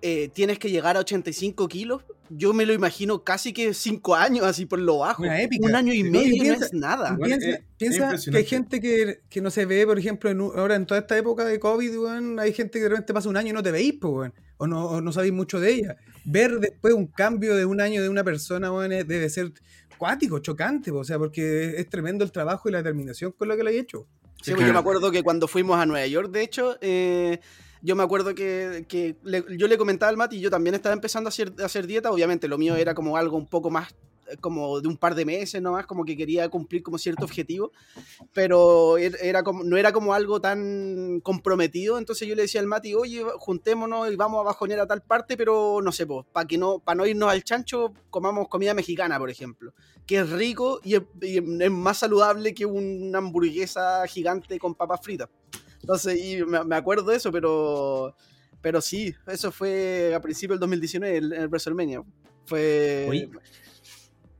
eh, 0.00 0.30
tienes 0.32 0.58
que 0.58 0.70
llegar 0.70 0.96
a 0.96 1.00
85 1.00 1.68
kilos, 1.68 2.02
yo 2.36 2.52
me 2.52 2.66
lo 2.66 2.72
imagino 2.72 3.22
casi 3.24 3.52
que 3.52 3.74
5 3.74 4.14
años, 4.14 4.44
así 4.44 4.66
por 4.66 4.78
lo 4.78 4.98
bajo. 4.98 5.22
Una 5.22 5.40
épica. 5.40 5.66
Un 5.66 5.74
año 5.74 5.92
y 5.92 6.02
No, 6.02 6.10
medio 6.12 6.36
no 6.36 6.42
piensa- 6.42 6.66
es 6.66 6.72
nada. 6.72 7.16
Piensa 7.22 7.48
es- 7.48 7.54
es 7.56 7.62
piensa 7.76 8.30
que 8.30 8.36
hay 8.38 8.44
gente 8.44 8.80
que, 8.80 9.20
que 9.28 9.40
no 9.40 9.50
se 9.50 9.66
ve, 9.66 9.86
por 9.86 9.98
ejemplo, 9.98 10.30
en 10.30 10.40
ahora 10.40 10.74
en 10.76 10.86
toda 10.86 11.00
esta 11.00 11.16
época 11.18 11.44
de 11.44 11.58
COVID, 11.60 11.98
weón, 11.98 12.38
hay 12.40 12.52
gente 12.52 12.78
que 12.78 12.84
de 12.84 12.88
repente 12.90 13.12
pasa 13.14 13.28
un 13.28 13.36
año 13.36 13.50
y 13.50 13.52
no 13.52 13.62
te 13.62 13.70
veís, 13.70 13.94
pues, 14.00 14.12
weón, 14.12 14.34
o 14.56 14.66
no, 14.66 14.86
o 14.86 15.00
no 15.00 15.12
sabéis 15.12 15.32
mucho 15.32 15.60
de 15.60 15.72
ella. 15.72 15.96
Ver 16.24 16.58
después 16.60 16.94
un 16.94 17.06
cambio 17.06 17.54
de 17.54 17.64
un 17.64 17.80
año 17.80 18.02
de 18.02 18.08
una 18.08 18.24
persona, 18.24 18.70
debe 18.88 19.28
ser 19.30 19.52
cuático, 19.98 20.38
chocante, 20.40 20.90
o 20.90 21.04
sea, 21.04 21.18
porque 21.18 21.74
es 21.78 21.88
tremendo 21.88 22.24
el 22.24 22.32
trabajo 22.32 22.68
y 22.68 22.72
la 22.72 22.78
determinación 22.78 23.32
con 23.32 23.48
lo 23.48 23.56
que 23.56 23.62
lo 23.62 23.70
he 23.70 23.78
hecho. 23.78 24.06
Sí, 24.42 24.52
pues 24.52 24.66
yo 24.66 24.72
me 24.72 24.78
acuerdo 24.78 25.10
que 25.10 25.22
cuando 25.22 25.48
fuimos 25.48 25.78
a 25.78 25.86
Nueva 25.86 26.06
York, 26.06 26.30
de 26.30 26.42
hecho, 26.42 26.76
eh, 26.82 27.40
yo 27.84 27.94
me 27.94 28.02
acuerdo 28.02 28.34
que, 28.34 28.86
yo 29.58 29.68
le 29.68 29.76
comentaba 29.76 30.08
al 30.08 30.16
Mati, 30.16 30.40
yo 30.40 30.50
también 30.50 30.74
estaba 30.74 30.94
empezando 30.94 31.28
a 31.28 31.30
hacer, 31.30 31.52
a 31.62 31.82
dieta, 31.86 32.10
obviamente 32.10 32.48
lo 32.48 32.56
mío 32.56 32.76
era 32.76 32.94
como 32.94 33.18
algo 33.18 33.36
un 33.36 33.46
poco 33.46 33.70
más, 33.70 33.94
eh, 34.26 34.38
como 34.40 34.80
de 34.80 34.88
un 34.88 34.96
par 34.96 35.14
de 35.14 35.26
meses 35.26 35.60
nomás, 35.60 35.86
como 35.86 36.02
que 36.02 36.16
quería 36.16 36.48
cumplir 36.48 36.82
como 36.82 36.96
cierto 36.96 37.26
objetivo, 37.26 37.72
pero 38.32 38.96
er- 38.96 39.18
era 39.20 39.42
no 39.42 39.76
era 39.76 39.92
como 39.92 40.14
algo 40.14 40.40
tan 40.40 41.20
comprometido, 41.20 41.98
entonces 41.98 42.26
yo 42.26 42.34
le 42.34 42.42
decía 42.42 42.62
al 42.62 42.66
Mati, 42.66 42.94
oye, 42.94 43.22
juntémonos 43.36 44.10
y 44.10 44.16
vamos 44.16 44.40
a 44.40 44.44
bajonear 44.44 44.80
a 44.80 44.86
tal 44.86 45.02
parte, 45.02 45.36
pero 45.36 45.80
no 45.82 45.92
sé, 45.92 46.06
pues, 46.06 46.24
para 46.32 46.46
que 46.46 46.56
no, 46.56 46.78
para 46.78 46.96
no 46.96 47.06
irnos 47.06 47.30
al 47.30 47.44
chancho, 47.44 47.92
comamos 48.08 48.48
comida 48.48 48.72
mexicana, 48.72 49.18
por 49.18 49.28
ejemplo, 49.28 49.74
que 50.06 50.20
es 50.20 50.30
rico 50.30 50.80
y 50.82 50.94
es, 50.94 51.02
y 51.20 51.36
es 51.62 51.70
más 51.70 51.98
saludable 51.98 52.54
que 52.54 52.64
una 52.64 53.18
hamburguesa 53.18 54.06
gigante 54.06 54.58
con 54.58 54.74
papas 54.74 55.00
fritas. 55.02 55.28
Entonces, 55.84 56.18
y 56.24 56.42
me, 56.44 56.64
me 56.64 56.76
acuerdo 56.76 57.10
de 57.10 57.16
eso, 57.16 57.30
pero, 57.30 58.16
pero 58.62 58.80
sí, 58.80 59.14
eso 59.26 59.52
fue 59.52 60.14
a 60.14 60.20
principios 60.20 60.56
del 60.58 60.60
2019, 60.60 61.16
el, 61.18 61.32
el 61.34 61.48
WrestleMania. 61.48 62.02
Fue... 62.46 63.04
Oye, 63.06 63.28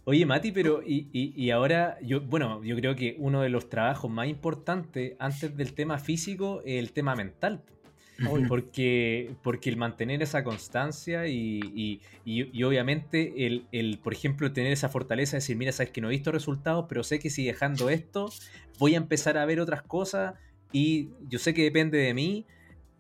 Oye, 0.07 0.27
Mati, 0.27 0.53
pero 0.53 0.83
y, 0.83 1.09
y- 1.13 1.33
y 1.35 1.51
ahora, 1.51 1.99
yo, 2.03 2.21
bueno, 2.21 2.63
yo 2.63 2.77
creo 2.77 2.95
que 2.95 3.17
uno 3.19 3.41
de 3.41 3.49
los 3.49 3.69
trabajos 3.71 4.11
más 4.11 4.29
importantes 4.29 5.15
antes 5.19 5.57
del 5.57 5.73
tema 5.75 5.99
físico 5.99 6.61
es 6.65 6.79
el 6.79 6.93
tema 6.93 7.15
mental. 7.15 7.63
Porque, 8.49 9.35
porque 9.43 9.69
el 9.71 9.77
mantener 9.77 10.23
esa 10.23 10.45
constancia 10.45 11.27
y, 11.27 11.61
y- 11.75 12.01
y- 12.25 12.59
y 12.59 12.63
obviamente 12.63 13.47
el, 13.47 13.67
el, 13.73 13.99
por 13.99 14.13
ejemplo, 14.13 14.53
tener 14.53 14.73
esa 14.73 14.89
fortaleza 14.89 15.33
de 15.33 15.39
decir, 15.39 15.57
mira, 15.57 15.73
sabes 15.73 15.91
que 15.93 16.01
no 16.01 16.09
he 16.09 16.13
visto 16.13 16.31
resultados, 16.33 16.87
pero 16.89 17.03
sé 17.03 17.19
que 17.19 17.29
si 17.29 17.45
dejando 17.45 17.91
esto, 17.91 18.31
voy 18.79 18.95
a 18.95 18.99
empezar 18.99 19.37
a 19.37 19.45
ver 19.47 19.59
otras 19.61 19.83
cosas 19.83 20.35
y 20.75 21.11
yo 21.29 21.39
sé 21.39 21.55
que 21.55 21.63
depende 21.63 21.99
de 21.99 22.13
mí 22.13 22.45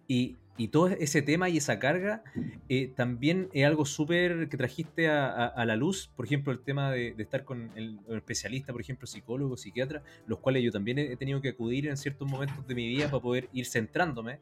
y, 0.06 0.36
y 0.56 0.68
todo 0.68 0.86
ese 0.88 1.22
tema 1.22 1.48
y 1.48 1.56
esa 1.56 1.80
carga 1.80 2.22
eh, 2.68 2.92
también 2.94 3.48
es 3.52 3.66
algo 3.66 3.84
súper 3.84 4.48
que 4.48 4.56
trajiste 4.56 5.08
a, 5.08 5.26
a- 5.26 5.46
a 5.48 5.64
la 5.66 5.74
luz, 5.74 6.08
por 6.14 6.24
ejemplo, 6.24 6.52
el 6.52 6.60
tema 6.60 6.92
de, 6.92 7.12
de 7.14 7.22
estar 7.24 7.44
con 7.44 7.72
el, 7.74 7.98
el 8.08 8.16
especialista, 8.18 8.72
por 8.72 8.80
ejemplo, 8.80 9.06
psicólogo, 9.08 9.56
psiquiatra, 9.56 10.02
los 10.28 10.38
cuales 10.38 10.62
yo 10.62 10.70
también 10.70 10.98
he, 11.00 11.16
tenido 11.16 11.40
que 11.42 11.48
acudir 11.48 11.88
en 11.88 11.96
ciertos 11.96 12.28
momentos 12.30 12.64
de 12.66 12.74
mi 12.76 12.86
vida 12.86 13.10
para 13.10 13.20
poder 13.20 13.48
ir 13.52 13.66
centrándome, 13.66 14.38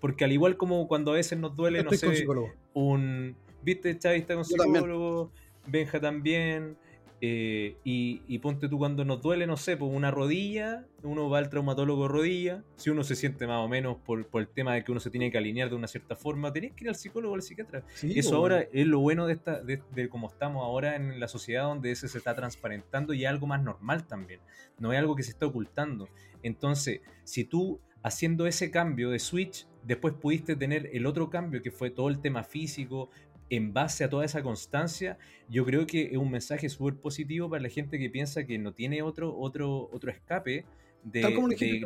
porque 0.00 0.24
al 0.24 0.32
igual 0.32 0.56
como 0.56 0.88
cuando 0.88 1.12
a 1.12 1.14
veces 1.14 1.38
nos 1.38 1.54
duele, 1.54 1.84
no 1.84 1.92
sé, 1.92 2.16
psicólogo. 2.16 2.52
un, 2.74 3.36
Viste, 3.62 3.96
Chavi 3.96 4.18
está 4.18 4.34
con 4.34 4.42
Yo 4.44 4.56
también. 4.56 4.74
psicólogo, 4.82 5.30
Benja 5.68 6.00
también. 6.00 6.76
Eh, 7.24 7.76
y, 7.84 8.20
y 8.26 8.40
ponte 8.40 8.68
tú 8.68 8.78
cuando 8.78 9.04
nos 9.04 9.22
duele, 9.22 9.46
no 9.46 9.56
sé, 9.56 9.76
por 9.76 9.88
una 9.94 10.10
rodilla, 10.10 10.84
uno 11.04 11.30
va 11.30 11.38
al 11.38 11.50
traumatólogo 11.50 12.08
rodilla. 12.08 12.64
Si 12.74 12.90
uno 12.90 13.04
se 13.04 13.14
siente 13.14 13.46
más 13.46 13.64
o 13.64 13.68
menos 13.68 13.96
por, 14.04 14.26
por 14.26 14.42
el 14.42 14.48
tema 14.48 14.74
de 14.74 14.82
que 14.82 14.90
uno 14.90 14.98
se 14.98 15.08
tiene 15.08 15.30
que 15.30 15.38
alinear 15.38 15.70
de 15.70 15.76
una 15.76 15.86
cierta 15.86 16.16
forma, 16.16 16.52
tenés 16.52 16.72
que 16.72 16.82
ir 16.82 16.88
al 16.88 16.96
psicólogo 16.96 17.34
o 17.34 17.36
al 17.36 17.42
psiquiatra. 17.42 17.84
Sí, 17.94 18.18
Eso 18.18 18.34
ahora 18.34 18.66
es 18.72 18.86
lo 18.88 18.98
bueno 18.98 19.28
de, 19.28 19.34
esta, 19.34 19.62
de, 19.62 19.80
de 19.94 20.08
cómo 20.08 20.26
estamos 20.26 20.64
ahora 20.64 20.96
en 20.96 21.20
la 21.20 21.28
sociedad, 21.28 21.62
donde 21.62 21.92
ese 21.92 22.08
se 22.08 22.18
está 22.18 22.34
transparentando 22.34 23.14
y 23.14 23.22
es 23.22 23.30
algo 23.30 23.46
más 23.46 23.62
normal 23.62 24.04
también. 24.08 24.40
No 24.80 24.92
es 24.92 24.98
algo 24.98 25.14
que 25.14 25.22
se 25.22 25.30
está 25.30 25.46
ocultando. 25.46 26.08
Entonces, 26.42 27.02
si 27.22 27.44
tú 27.44 27.78
haciendo 28.02 28.48
ese 28.48 28.72
cambio 28.72 29.10
de 29.10 29.20
switch, 29.20 29.68
después 29.84 30.14
pudiste 30.14 30.56
tener 30.56 30.90
el 30.92 31.06
otro 31.06 31.30
cambio 31.30 31.62
que 31.62 31.70
fue 31.70 31.90
todo 31.90 32.08
el 32.08 32.20
tema 32.20 32.42
físico, 32.42 33.10
en 33.56 33.72
base 33.72 34.04
a 34.04 34.08
toda 34.10 34.24
esa 34.24 34.42
constancia, 34.42 35.18
yo 35.48 35.64
creo 35.64 35.86
que 35.86 36.10
es 36.12 36.16
un 36.16 36.30
mensaje 36.30 36.68
súper 36.68 36.96
positivo 37.00 37.50
para 37.50 37.62
la 37.62 37.68
gente 37.68 37.98
que 37.98 38.10
piensa 38.10 38.46
que 38.46 38.58
no 38.58 38.72
tiene 38.72 39.02
otro, 39.02 39.36
otro, 39.38 39.88
otro 39.92 40.10
escape 40.10 40.64
de, 41.02 41.20
de- 41.58 41.80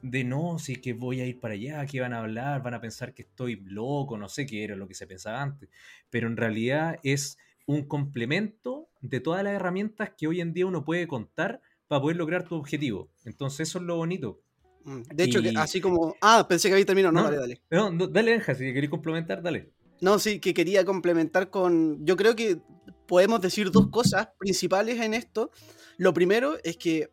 de 0.00 0.22
no, 0.24 0.58
si 0.58 0.72
es 0.74 0.78
que 0.78 0.92
voy 0.92 1.20
a 1.20 1.26
ir 1.26 1.40
para 1.40 1.54
allá, 1.54 1.84
que 1.86 2.00
van 2.00 2.12
a 2.12 2.20
hablar, 2.20 2.62
van 2.62 2.74
a 2.74 2.80
pensar 2.80 3.14
que 3.14 3.22
estoy 3.22 3.56
loco, 3.66 4.16
no 4.16 4.28
sé 4.28 4.46
qué 4.46 4.62
era 4.64 4.76
lo 4.76 4.86
que 4.86 4.94
se 4.94 5.06
pensaba 5.06 5.42
antes. 5.42 5.68
Pero 6.10 6.28
en 6.28 6.36
realidad 6.36 7.00
es 7.02 7.36
un 7.66 7.82
complemento 7.84 8.88
de 9.00 9.20
todas 9.20 9.42
las 9.42 9.54
herramientas 9.54 10.12
que 10.16 10.26
hoy 10.28 10.40
en 10.40 10.52
día 10.52 10.66
uno 10.66 10.84
puede 10.84 11.06
contar 11.08 11.60
para 11.88 12.00
poder 12.02 12.16
lograr 12.16 12.44
tu 12.44 12.54
objetivo. 12.54 13.08
Entonces 13.24 13.68
eso 13.68 13.78
es 13.78 13.84
lo 13.84 13.96
bonito. 13.96 14.40
Mm, 14.84 15.02
De 15.14 15.24
hecho, 15.24 15.42
que 15.42 15.52
así 15.56 15.80
como. 15.80 16.14
Ah, 16.20 16.46
pensé 16.48 16.68
que 16.68 16.74
había 16.74 16.86
terminado. 16.86 17.12
No, 17.12 17.22
No. 17.22 17.26
dale, 17.26 17.38
dale. 17.40 17.60
No, 17.70 17.90
no, 17.90 18.06
dale, 18.06 18.32
Benja, 18.32 18.54
si 18.54 18.72
queréis 18.72 18.90
complementar, 18.90 19.42
dale. 19.42 19.70
No, 20.00 20.18
sí, 20.18 20.40
que 20.40 20.54
quería 20.54 20.84
complementar 20.84 21.50
con. 21.50 22.04
Yo 22.04 22.16
creo 22.16 22.36
que 22.36 22.60
podemos 23.06 23.40
decir 23.40 23.70
dos 23.70 23.88
cosas 23.90 24.28
principales 24.38 25.00
en 25.00 25.14
esto. 25.14 25.50
Lo 25.96 26.14
primero 26.14 26.56
es 26.62 26.76
que 26.76 27.10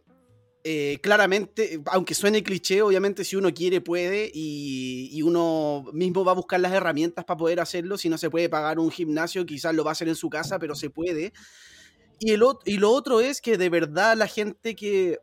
eh, 0.63 0.99
claramente, 1.01 1.81
aunque 1.87 2.13
suene 2.15 2.43
cliché, 2.43 2.81
obviamente 2.81 3.23
si 3.23 3.35
uno 3.35 3.53
quiere 3.53 3.81
puede 3.81 4.31
y, 4.33 5.09
y 5.11 5.21
uno 5.21 5.85
mismo 5.93 6.25
va 6.25 6.31
a 6.31 6.35
buscar 6.35 6.59
las 6.59 6.73
herramientas 6.73 7.25
para 7.25 7.37
poder 7.37 7.59
hacerlo. 7.59 7.97
Si 7.97 8.09
no 8.09 8.17
se 8.17 8.29
puede 8.29 8.49
pagar 8.49 8.79
un 8.79 8.91
gimnasio, 8.91 9.45
quizás 9.45 9.73
lo 9.73 9.83
va 9.83 9.91
a 9.91 9.93
hacer 9.93 10.07
en 10.07 10.15
su 10.15 10.29
casa, 10.29 10.59
pero 10.59 10.75
se 10.75 10.89
puede. 10.89 11.33
Y, 12.19 12.31
el, 12.31 12.43
y 12.65 12.77
lo 12.77 12.91
otro 12.91 13.19
es 13.19 13.41
que 13.41 13.57
de 13.57 13.69
verdad 13.69 14.15
la 14.17 14.27
gente 14.27 14.75
que 14.75 15.19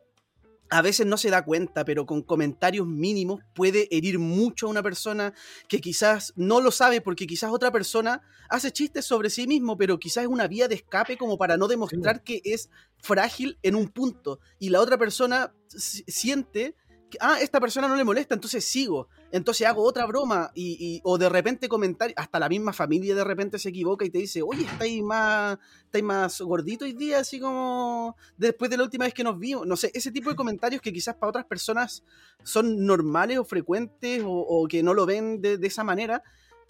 a 0.73 0.81
veces 0.81 1.05
no 1.05 1.17
se 1.17 1.29
da 1.29 1.45
cuenta, 1.45 1.85
pero 1.85 2.05
con 2.05 2.23
comentarios 2.23 2.87
mínimos 2.87 3.41
puede 3.53 3.87
herir 3.95 4.17
mucho 4.17 4.65
a 4.65 4.69
una 4.69 4.81
persona 4.81 5.33
que 5.67 5.79
quizás 5.79 6.33
no 6.35 6.61
lo 6.61 6.71
sabe 6.71 6.99
porque 6.99 7.27
quizás 7.27 7.51
otra 7.51 7.71
persona 7.71 8.21
hace 8.49 8.71
chistes 8.71 9.05
sobre 9.05 9.29
sí 9.29 9.45
mismo, 9.45 9.77
pero 9.77 9.99
quizás 9.99 10.23
es 10.23 10.29
una 10.29 10.47
vía 10.47 10.67
de 10.67 10.75
escape 10.75 11.15
como 11.17 11.37
para 11.37 11.57
no 11.57 11.67
demostrar 11.67 12.23
que 12.23 12.41
es 12.43 12.69
frágil 12.97 13.59
en 13.61 13.75
un 13.75 13.87
punto. 13.89 14.39
Y 14.57 14.69
la 14.69 14.81
otra 14.81 14.97
persona 14.97 15.53
si- 15.67 16.03
siente 16.07 16.75
que, 17.11 17.17
ah, 17.21 17.37
esta 17.39 17.59
persona 17.59 17.87
no 17.87 17.95
le 17.95 18.03
molesta, 18.03 18.33
entonces 18.33 18.65
sigo, 18.65 19.07
entonces 19.33 19.65
hago 19.65 19.81
otra 19.81 20.05
broma 20.05 20.51
y, 20.53 21.01
o 21.03 21.17
de 21.17 21.27
repente 21.27 21.67
comentar, 21.67 22.13
hasta 22.17 22.37
la 22.37 22.47
misma 22.47 22.71
familia 22.71 23.15
de 23.15 23.23
repente 23.23 23.57
se 23.57 23.69
equivoca 23.69 24.05
y 24.05 24.11
te 24.11 24.19
dice, 24.19 24.43
oye, 24.43 24.63
estáis 24.63 25.01
más, 25.01 25.57
estáis 25.85 26.03
más 26.03 26.39
gordito 26.39 26.85
hoy 26.85 26.93
día, 26.93 27.17
así 27.17 27.39
como 27.39 28.15
después 28.37 28.69
de 28.69 28.77
la 28.77 28.83
última 28.83 29.05
vez 29.05 29.13
que 29.15 29.23
nos 29.23 29.39
vimos, 29.39 29.65
no 29.65 29.75
sé, 29.75 29.89
ese 29.95 30.11
tipo 30.11 30.29
de 30.29 30.35
comentarios 30.35 30.83
que 30.83 30.93
quizás 30.93 31.15
para 31.15 31.31
otras 31.31 31.45
personas 31.45 32.03
son 32.43 32.85
normales 32.85 33.39
o 33.39 33.43
frecuentes 33.43 34.21
o, 34.23 34.67
que 34.69 34.83
no 34.83 34.93
lo 34.93 35.07
ven 35.07 35.41
de, 35.41 35.57
esa 35.63 35.83
manera, 35.83 36.21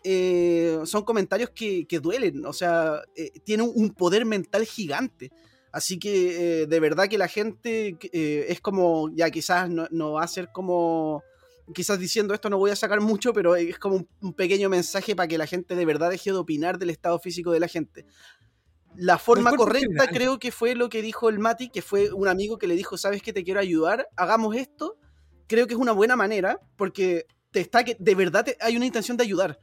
eh, 0.05 0.79
son 0.85 1.03
comentarios 1.03 1.49
que, 1.49 1.85
que 1.85 1.99
duelen, 1.99 2.45
o 2.45 2.53
sea, 2.53 3.01
eh, 3.17 3.31
tienen 3.43 3.69
un 3.75 3.93
poder 3.93 4.25
mental 4.25 4.63
gigante. 4.63 5.33
Así 5.73 5.99
que 5.99 6.61
eh, 6.61 6.67
de 6.67 6.79
verdad 6.79 7.09
que 7.09 7.17
la 7.17 7.27
gente 7.27 7.97
eh, 8.13 8.45
es 8.47 8.61
como, 8.61 9.09
ya 9.13 9.29
quizás 9.31 9.69
no 9.69 10.13
va 10.13 10.23
a 10.23 10.27
ser 10.27 10.49
como, 10.53 11.23
quizás 11.73 11.99
diciendo 11.99 12.33
esto 12.33 12.49
no 12.49 12.57
voy 12.57 12.71
a 12.71 12.75
sacar 12.75 12.99
mucho, 13.01 13.33
pero 13.33 13.55
es 13.55 13.77
como 13.79 13.95
un, 13.97 14.09
un 14.21 14.33
pequeño 14.33 14.69
mensaje 14.69 15.15
para 15.15 15.27
que 15.27 15.37
la 15.37 15.47
gente 15.47 15.75
de 15.75 15.85
verdad 15.85 16.09
deje 16.09 16.31
de 16.31 16.37
opinar 16.37 16.77
del 16.77 16.89
estado 16.89 17.19
físico 17.19 17.51
de 17.51 17.59
la 17.59 17.67
gente. 17.67 18.05
La 18.95 19.17
forma 19.17 19.49
correcta 19.65 20.03
creo 20.13 20.39
que 20.39 20.51
fue 20.51 20.75
lo 20.75 20.89
que 20.89 21.01
dijo 21.01 21.29
el 21.29 21.39
Mati, 21.39 21.69
que 21.69 21.81
fue 21.81 22.11
un 22.13 22.27
amigo 22.27 22.57
que 22.59 22.67
le 22.67 22.75
dijo, 22.75 22.97
sabes 22.97 23.21
que 23.23 23.33
te 23.33 23.43
quiero 23.43 23.59
ayudar, 23.59 24.07
hagamos 24.15 24.55
esto. 24.55 24.97
Creo 25.47 25.65
que 25.67 25.73
es 25.73 25.79
una 25.79 25.91
buena 25.93 26.15
manera 26.15 26.59
porque 26.75 27.25
te 27.51 27.59
está 27.61 27.83
que 27.83 27.95
de 27.99 28.15
verdad 28.15 28.45
te- 28.45 28.57
hay 28.61 28.75
una 28.77 28.85
intención 28.85 29.17
de 29.17 29.23
ayudar. 29.23 29.59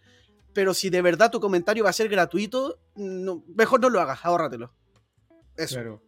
Pero 0.52 0.74
si 0.74 0.90
de 0.90 1.00
verdad 1.00 1.30
tu 1.30 1.38
comentario 1.38 1.84
va 1.84 1.90
a 1.90 1.92
ser 1.92 2.08
gratuito, 2.08 2.80
no- 2.96 3.44
mejor 3.54 3.80
no 3.80 3.88
lo 3.88 4.00
hagas, 4.00 4.18
ahórratelo. 4.24 4.74
Eso. 5.56 5.74
Claro. 5.76 6.02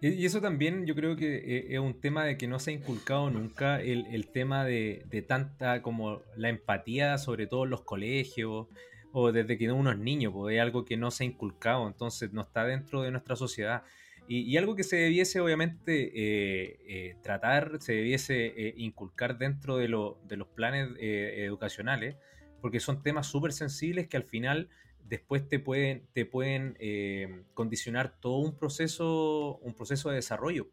Y 0.00 0.24
eso 0.24 0.40
también 0.40 0.86
yo 0.86 0.94
creo 0.94 1.16
que 1.16 1.36
eh, 1.36 1.66
es 1.74 1.80
un 1.80 2.00
tema 2.00 2.24
de 2.24 2.36
que 2.36 2.46
no 2.46 2.60
se 2.60 2.70
ha 2.70 2.74
inculcado 2.74 3.30
nunca 3.30 3.80
el, 3.80 4.06
el 4.06 4.28
tema 4.28 4.64
de, 4.64 5.02
de 5.10 5.22
tanta 5.22 5.82
como 5.82 6.22
la 6.36 6.48
empatía, 6.50 7.18
sobre 7.18 7.48
todo 7.48 7.64
en 7.64 7.70
los 7.70 7.82
colegios 7.82 8.68
o 9.12 9.32
desde 9.32 9.58
que 9.58 9.72
uno 9.72 9.90
es 9.90 9.98
niño, 9.98 10.32
pues 10.32 10.54
es 10.54 10.60
algo 10.62 10.84
que 10.84 10.96
no 10.96 11.10
se 11.10 11.24
ha 11.24 11.26
inculcado, 11.26 11.88
entonces 11.88 12.32
no 12.32 12.42
está 12.42 12.64
dentro 12.64 13.02
de 13.02 13.10
nuestra 13.10 13.34
sociedad. 13.34 13.82
Y, 14.28 14.40
y 14.42 14.56
algo 14.56 14.76
que 14.76 14.84
se 14.84 14.96
debiese 14.96 15.40
obviamente 15.40 16.12
eh, 16.14 16.78
eh, 16.86 17.16
tratar, 17.22 17.78
se 17.80 17.94
debiese 17.94 18.46
eh, 18.68 18.74
inculcar 18.76 19.36
dentro 19.38 19.78
de, 19.78 19.88
lo- 19.88 20.20
de 20.28 20.36
los 20.36 20.46
planes 20.48 20.90
educacionales, 21.00 22.16
porque 22.60 22.78
son 22.80 23.02
temas 23.02 23.26
súper 23.26 23.52
sensibles 23.52 24.06
que 24.08 24.16
al 24.16 24.24
final 24.24 24.68
después 25.08 25.48
te 25.48 25.58
pueden, 25.58 26.06
te 26.12 26.26
pueden 26.26 26.76
eh, 26.78 27.42
condicionar 27.54 28.20
todo 28.20 28.38
un 28.38 28.56
proceso, 28.56 29.58
un 29.58 29.74
proceso 29.74 30.10
de 30.10 30.16
desarrollo. 30.16 30.68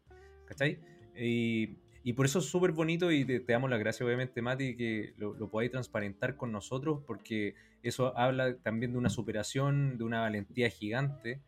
¿Cachai? 0.46 0.78
Y, 1.16 1.78
y 2.04 2.12
por 2.12 2.26
eso 2.26 2.38
es 2.38 2.44
súper 2.44 2.72
bonito 2.72 3.10
y 3.10 3.24
te, 3.24 3.40
te 3.40 3.52
damos 3.52 3.68
las 3.68 3.80
gracias, 3.80 4.06
obviamente, 4.06 4.40
Mati, 4.42 4.76
que 4.76 5.14
lo, 5.16 5.34
lo 5.34 5.50
podáis 5.50 5.72
transparentar 5.72 6.36
con 6.36 6.52
nosotros, 6.52 7.02
porque 7.06 7.54
eso 7.82 8.16
habla 8.16 8.56
también 8.58 8.92
de 8.92 8.98
una 8.98 9.10
superación, 9.10 9.98
de 9.98 10.04
una 10.04 10.20
valentía 10.20 10.70
gigante. 10.70 11.40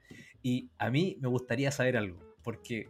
Y 0.43 0.71
a 0.79 0.91
mí 0.91 1.17
me 1.21 1.29
gustaría 1.29 1.71
saber 1.71 1.97
algo, 1.97 2.19
porque 2.43 2.89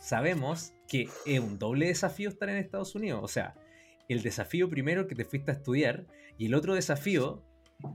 sabemos 0.00 0.72
que 0.88 1.08
es 1.24 1.40
un 1.40 1.58
doble 1.58 1.86
desafío 1.86 2.28
estar 2.28 2.48
en 2.48 2.56
Estados 2.56 2.94
Unidos. 2.94 3.20
O 3.22 3.28
sea, 3.28 3.54
el 4.08 4.22
desafío 4.22 4.68
primero 4.68 5.06
que 5.06 5.14
te 5.14 5.24
fuiste 5.24 5.50
a 5.50 5.54
estudiar 5.54 6.06
y 6.38 6.46
el 6.46 6.54
otro 6.54 6.74
desafío 6.74 7.42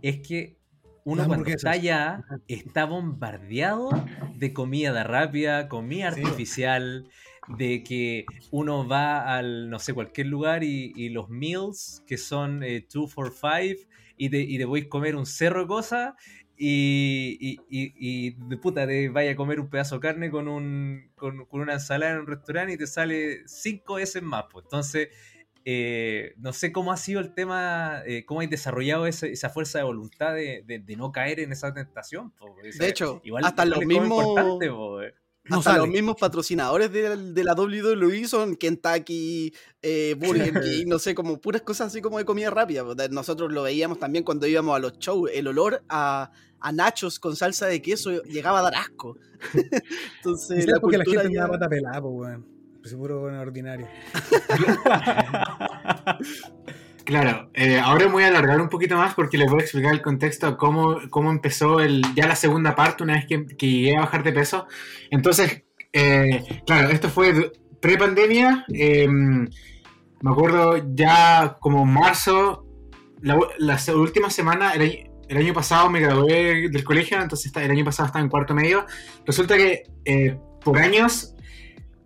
es 0.02 0.20
que 0.20 0.58
uno 1.04 1.26
cuando 1.28 1.50
está 1.50 1.72
allá 1.72 2.26
está 2.48 2.86
bombardeado 2.86 4.04
de 4.34 4.54
comida 4.54 5.04
rápida, 5.04 5.68
comida 5.68 6.08
Sí. 6.10 6.22
artificial, 6.22 7.08
de 7.48 7.84
que 7.84 8.28
uno 8.50 8.88
va 8.88 9.36
al, 9.38 9.70
no 9.70 9.80
sé, 9.80 9.94
cualquier 9.94 10.28
lugar 10.28 10.64
y, 10.64 10.94
y 10.96 11.10
los 11.10 11.30
meals 11.30 12.04
que 12.06 12.18
son 12.18 12.62
2 12.94 13.14
for 13.14 13.32
5 13.34 13.82
y 14.18 14.30
te, 14.30 14.40
y 14.42 14.58
te 14.58 14.68
podéis 14.68 14.88
comer 14.88 15.16
un 15.16 15.26
cerro 15.26 15.62
de 15.62 15.68
cosas 15.68 16.14
y, 16.56 17.38
y, 17.40 17.66
y- 17.70 17.94
y 18.30 18.36
de 18.38 18.58
puta 18.58 18.86
te 18.86 19.10
vaya 19.10 19.32
a 19.32 19.36
comer 19.36 19.60
un 19.60 19.70
pedazo 19.70 19.96
de 19.96 20.02
carne 20.02 20.30
con, 20.30 20.48
un, 20.48 21.12
con, 21.16 21.46
con 21.46 21.62
una 21.62 21.74
ensalada 21.74 22.14
en 22.14 22.20
un 22.20 22.28
restaurante 22.28 22.74
y 22.74 22.78
te 22.78 22.88
sale 22.88 23.42
cinco 23.48 23.96
veces 23.96 24.22
más. 24.22 24.46
Pues. 24.52 24.66
Entonces, 24.66 25.10
eh, 25.65 26.34
no 26.38 26.54
sé 26.54 26.71
cómo 26.71 26.91
ha 26.91 26.97
sido 26.97 27.19
el 27.19 27.34
tema, 27.34 28.02
eh, 28.06 28.26
cómo 28.26 28.39
hay 28.41 28.47
desarrollado 28.47 29.06
ese- 29.08 29.32
esa 29.32 29.50
fuerza 29.50 29.78
de 29.80 29.84
voluntad 29.86 30.34
de, 30.34 30.63
de- 30.65 30.80
de 30.80 30.95
no 30.95 31.12
caer 31.12 31.39
en 31.39 31.52
esa 31.52 31.74
tentación. 31.74 32.32
po. 32.32 32.45
O 32.47 32.56
sea, 32.71 32.86
De 32.86 32.89
hecho, 32.89 33.21
igual- 33.24 33.45
hasta 33.45 33.65
igual 33.65 33.80
los 33.80 33.88
mismos- 33.88 34.63
eh. 34.63 35.13
No 35.45 35.58
Hasta 35.58 35.78
los 35.78 35.88
mismos 35.88 36.17
patrocinadores 36.19 36.91
de, 36.91 37.17
de 37.34 37.43
la 37.43 37.56
WWE 37.56 38.28
son 38.28 38.56
Kentucky, 38.56 39.52
eh, 39.82 40.15
Burger 40.19 40.62
King, 40.62 40.86
no 40.88 41.00
sé, 41.00 41.15
como 41.15 41.41
puras 41.41 41.63
cosas 41.63 41.88
así 41.88 42.00
como 42.00 42.19
de 42.19 42.26
comida 42.26 42.52
rápida. 42.52 42.84
Nosotros 43.10 43.52
lo 43.52 43.63
veíamos 43.63 43.97
también 43.97 44.24
cuando 44.24 44.45
íbamos 44.45 44.76
a 44.76 44.80
los 44.80 45.00
shows. 45.00 45.32
El 45.34 45.47
olor 45.47 45.84
a, 45.89 46.32
a 46.60 46.71
nachos 46.71 47.19
con 47.19 47.36
salsa 47.36 47.65
de 47.65 47.82
queso 47.82 48.21
llegaba 48.21 48.60
a 48.60 48.62
dar 48.62 48.76
asco. 48.76 49.17
Entonces, 50.17 50.65
Quizás 50.65 50.80
porque 50.80 51.00
la 51.00 51.06
gente 51.06 51.34
ya- 51.34 51.47
pelada, 51.67 52.02
pues, 52.02 52.13
weón. 52.13 52.61
Pues 52.82 52.94
puro 52.96 53.22
weón 53.22 53.36
ordinario. 53.38 53.88
Claro, 57.04 57.50
eh, 57.56 57.80
ahora 57.80 58.06
voy 58.08 58.24
a 58.24 58.28
alargar 58.28 58.62
un 58.62 58.70
poquito 58.70 58.96
más 58.96 59.15
porque 59.15 59.38
les 59.38 59.50
voy 59.50 59.60
a 59.60 59.63
explicar 59.63 59.91
el 59.91 60.02
contexto 60.04 60.52
de 60.52 60.56
cómo, 60.58 60.98
cómo 61.10 61.32
empezó 61.32 61.82
el, 61.82 62.04
ya 62.15 62.28
la 62.28 62.36
segunda 62.36 62.76
parte 62.76 63.04
una 63.04 63.13
vez 63.15 63.26
que, 63.26 63.46
que 63.48 63.67
llegué 63.70 63.98
a 63.98 64.02
bajar 64.02 64.24
de 64.24 64.32
peso. 64.32 64.67
Entonces, 65.10 65.63
eh, 65.91 66.62
claro, 66.65 66.89
esto 66.89 67.10
fue 67.10 67.34
de- 67.34 67.52
pre-pandemia. 67.82 68.65
eh, 68.74 69.08
me 69.10 70.30
acuerdo 70.32 70.94
ya 70.94 71.58
como 71.60 71.86
marzo, 71.86 72.65
la, 73.22 73.38
la 73.58 73.80
última 73.96 74.30
semana, 74.30 74.74
el, 74.74 75.10
el 75.28 75.38
año 75.38 75.54
pasado 75.54 75.89
me 75.89 76.00
gradué 76.02 76.70
del 76.70 76.84
colegio, 76.84 77.20
entonces 77.20 77.52
el 77.56 77.72
año 77.72 77.84
pasado 77.84 78.06
estaba 78.08 78.24
en 78.24 78.30
cuarto 78.30 78.54
medio. 78.54 78.86
Resulta 79.26 79.58
que 79.58 79.84
eh, 80.06 80.38
por 80.63 80.78
años 80.78 81.34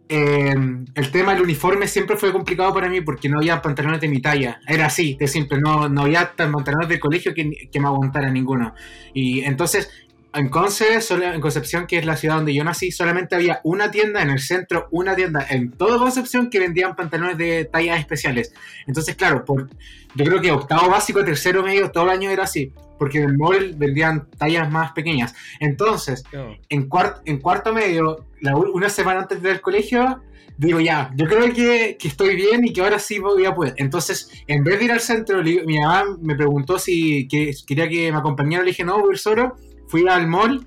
eh, 0.07 0.55
el 0.93 1.11
tema 1.11 1.33
del 1.33 1.41
uniforme 1.41 1.87
siempre 1.87 2.15
fue 2.15 2.31
complicado 2.31 2.73
para 2.73 2.89
mí 2.89 3.01
porque 3.01 3.27
no 3.27 3.37
había 3.37 3.61
pantalones 3.61 4.01
de 4.01 4.07
mi 4.07 4.21
talla. 4.21 4.59
Era 4.67 4.85
así, 4.85 5.15
de 5.19 5.27
simple. 5.27 5.59
No, 5.59 5.89
no 5.89 6.01
había 6.03 6.33
pantalones 6.35 6.89
del 6.89 6.99
colegio 6.99 7.33
que, 7.33 7.69
que 7.71 7.79
me 7.79 7.87
aguantara 7.87 8.29
ninguno. 8.29 8.73
Y 9.13 9.41
entonces, 9.41 9.89
en 10.35 10.49
Conce, 10.49 10.99
en 11.09 11.41
Concepción, 11.41 11.87
que 11.87 11.97
es 11.97 12.05
la 12.05 12.15
ciudad 12.17 12.35
donde 12.35 12.53
yo 12.53 12.63
nací, 12.63 12.91
solamente 12.91 13.35
había 13.35 13.61
una 13.63 13.89
tienda 13.91 14.21
en 14.21 14.29
el 14.29 14.39
centro, 14.39 14.87
una 14.91 15.15
tienda 15.15 15.45
en 15.49 15.71
toda 15.71 15.97
Concepción 15.97 16.49
que 16.49 16.59
vendían 16.59 16.95
pantalones 16.95 17.37
de 17.37 17.65
tallas 17.65 17.99
especiales. 17.99 18.53
Entonces, 18.87 19.15
claro, 19.15 19.43
por, 19.45 19.69
yo 20.15 20.25
creo 20.25 20.41
que 20.41 20.51
octavo 20.51 20.89
básico, 20.89 21.23
tercero 21.23 21.63
medio, 21.63 21.91
todo 21.91 22.05
el 22.05 22.09
año 22.11 22.29
era 22.29 22.43
así, 22.43 22.71
porque 22.99 23.19
en 23.19 23.29
el 23.29 23.37
mall 23.37 23.73
vendían 23.75 24.27
tallas 24.37 24.69
más 24.71 24.91
pequeñas. 24.91 25.33
Entonces, 25.59 26.23
No. 26.31 26.55
en, 26.69 26.89
cuart- 26.89 27.21
en 27.25 27.39
cuarto 27.39 27.73
medio, 27.73 28.25
la 28.41 28.55
una 28.57 28.89
semana 28.89 29.21
antes 29.21 29.41
del 29.41 29.61
colegio, 29.61 30.21
digo 30.57 30.79
ya, 30.79 31.11
yo 31.15 31.25
creo 31.27 31.53
que, 31.53 31.97
que 31.99 32.07
estoy 32.07 32.35
bien 32.35 32.65
y 32.65 32.71
que 32.71 32.81
ahora 32.81 32.99
sí 32.99 33.19
voy 33.19 33.45
a 33.45 33.53
poder. 33.53 33.73
Entonces, 33.77 34.31
en 34.47 34.63
vez 34.63 34.79
de 34.79 34.85
ir 34.85 34.91
al 34.91 35.01
centro, 35.01 35.41
mi 35.43 35.79
mamá 35.79 36.05
me 36.21 36.35
preguntó 36.35 36.79
si 36.79 37.27
que- 37.27 37.51
quería 37.67 37.89
que 37.89 38.11
me 38.11 38.17
acompañara, 38.17 38.63
le 38.63 38.69
dije 38.71 38.83
no, 38.85 38.99
voy 38.99 39.09
a 39.09 39.13
ir 39.13 39.17
solo. 39.19 39.57
Fui 39.87 40.07
al 40.07 40.27
mall, 40.27 40.65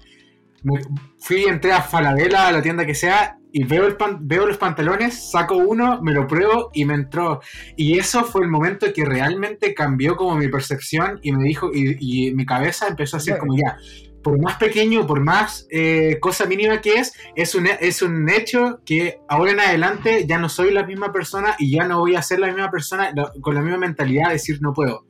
me- 0.63 0.81
fui, 1.19 1.45
entré 1.45 1.73
a 1.73 1.83
Falabella, 1.83 2.49
a 2.49 2.53
la 2.53 2.63
tienda 2.63 2.87
que 2.87 2.95
sea, 2.95 3.39
y 3.53 3.65
veo, 3.65 3.87
el 3.87 3.97
pan- 3.97 4.19
veo 4.29 4.47
los 4.47 4.59
pantalones, 4.59 5.31
saco 5.31 5.57
uno, 5.57 6.01
me 6.03 6.13
lo 6.13 6.27
pruebo 6.27 6.71
y 6.75 6.85
me 6.85 6.95
entró. 6.95 7.41
Y 7.77 7.99
eso 7.99 8.25
fue 8.25 8.43
el 8.43 8.49
momento 8.51 8.87
que 8.95 9.05
realmente 9.05 9.73
cambió 9.75 10.17
como 10.17 10.37
mi 10.37 10.49
percepción 10.49 11.19
y 11.23 11.33
me 11.33 11.45
dijo, 11.45 11.71
y, 11.73 11.97
y 12.29 12.35
mi 12.35 12.45
cabeza 12.45 12.89
empezó 12.89 13.17
a 13.17 13.21
ser 13.21 13.39
como 13.39 13.57
ya, 13.57 13.77
por 14.23 14.39
más 14.43 14.57
pequeño, 14.57 15.07
por 15.07 15.21
más 15.21 15.67
eh, 15.71 16.19
cosa 16.21 16.45
mínima 16.45 16.81
que 16.83 16.95
es, 16.97 17.13
es 17.35 17.55
un, 17.55 17.67
es 17.81 18.03
un 18.03 18.29
hecho 18.29 18.81
que 18.85 19.21
ahora 19.29 19.53
en 19.53 19.61
adelante 19.61 20.27
ya 20.29 20.39
no 20.39 20.49
soy 20.51 20.71
la 20.73 20.85
misma 20.85 21.13
persona 21.13 21.55
y 21.59 21.71
ya 21.71 21.85
no 21.89 22.01
voy 22.01 22.17
a 22.17 22.23
ser 22.23 22.41
la 22.41 22.49
misma 22.49 22.71
persona 22.71 23.13
con 23.41 23.55
la 23.55 23.63
misma 23.63 23.79
mentalidad 23.79 24.27
de 24.27 24.35
decir 24.35 24.59
no 24.61 24.75
puedo. 24.75 25.07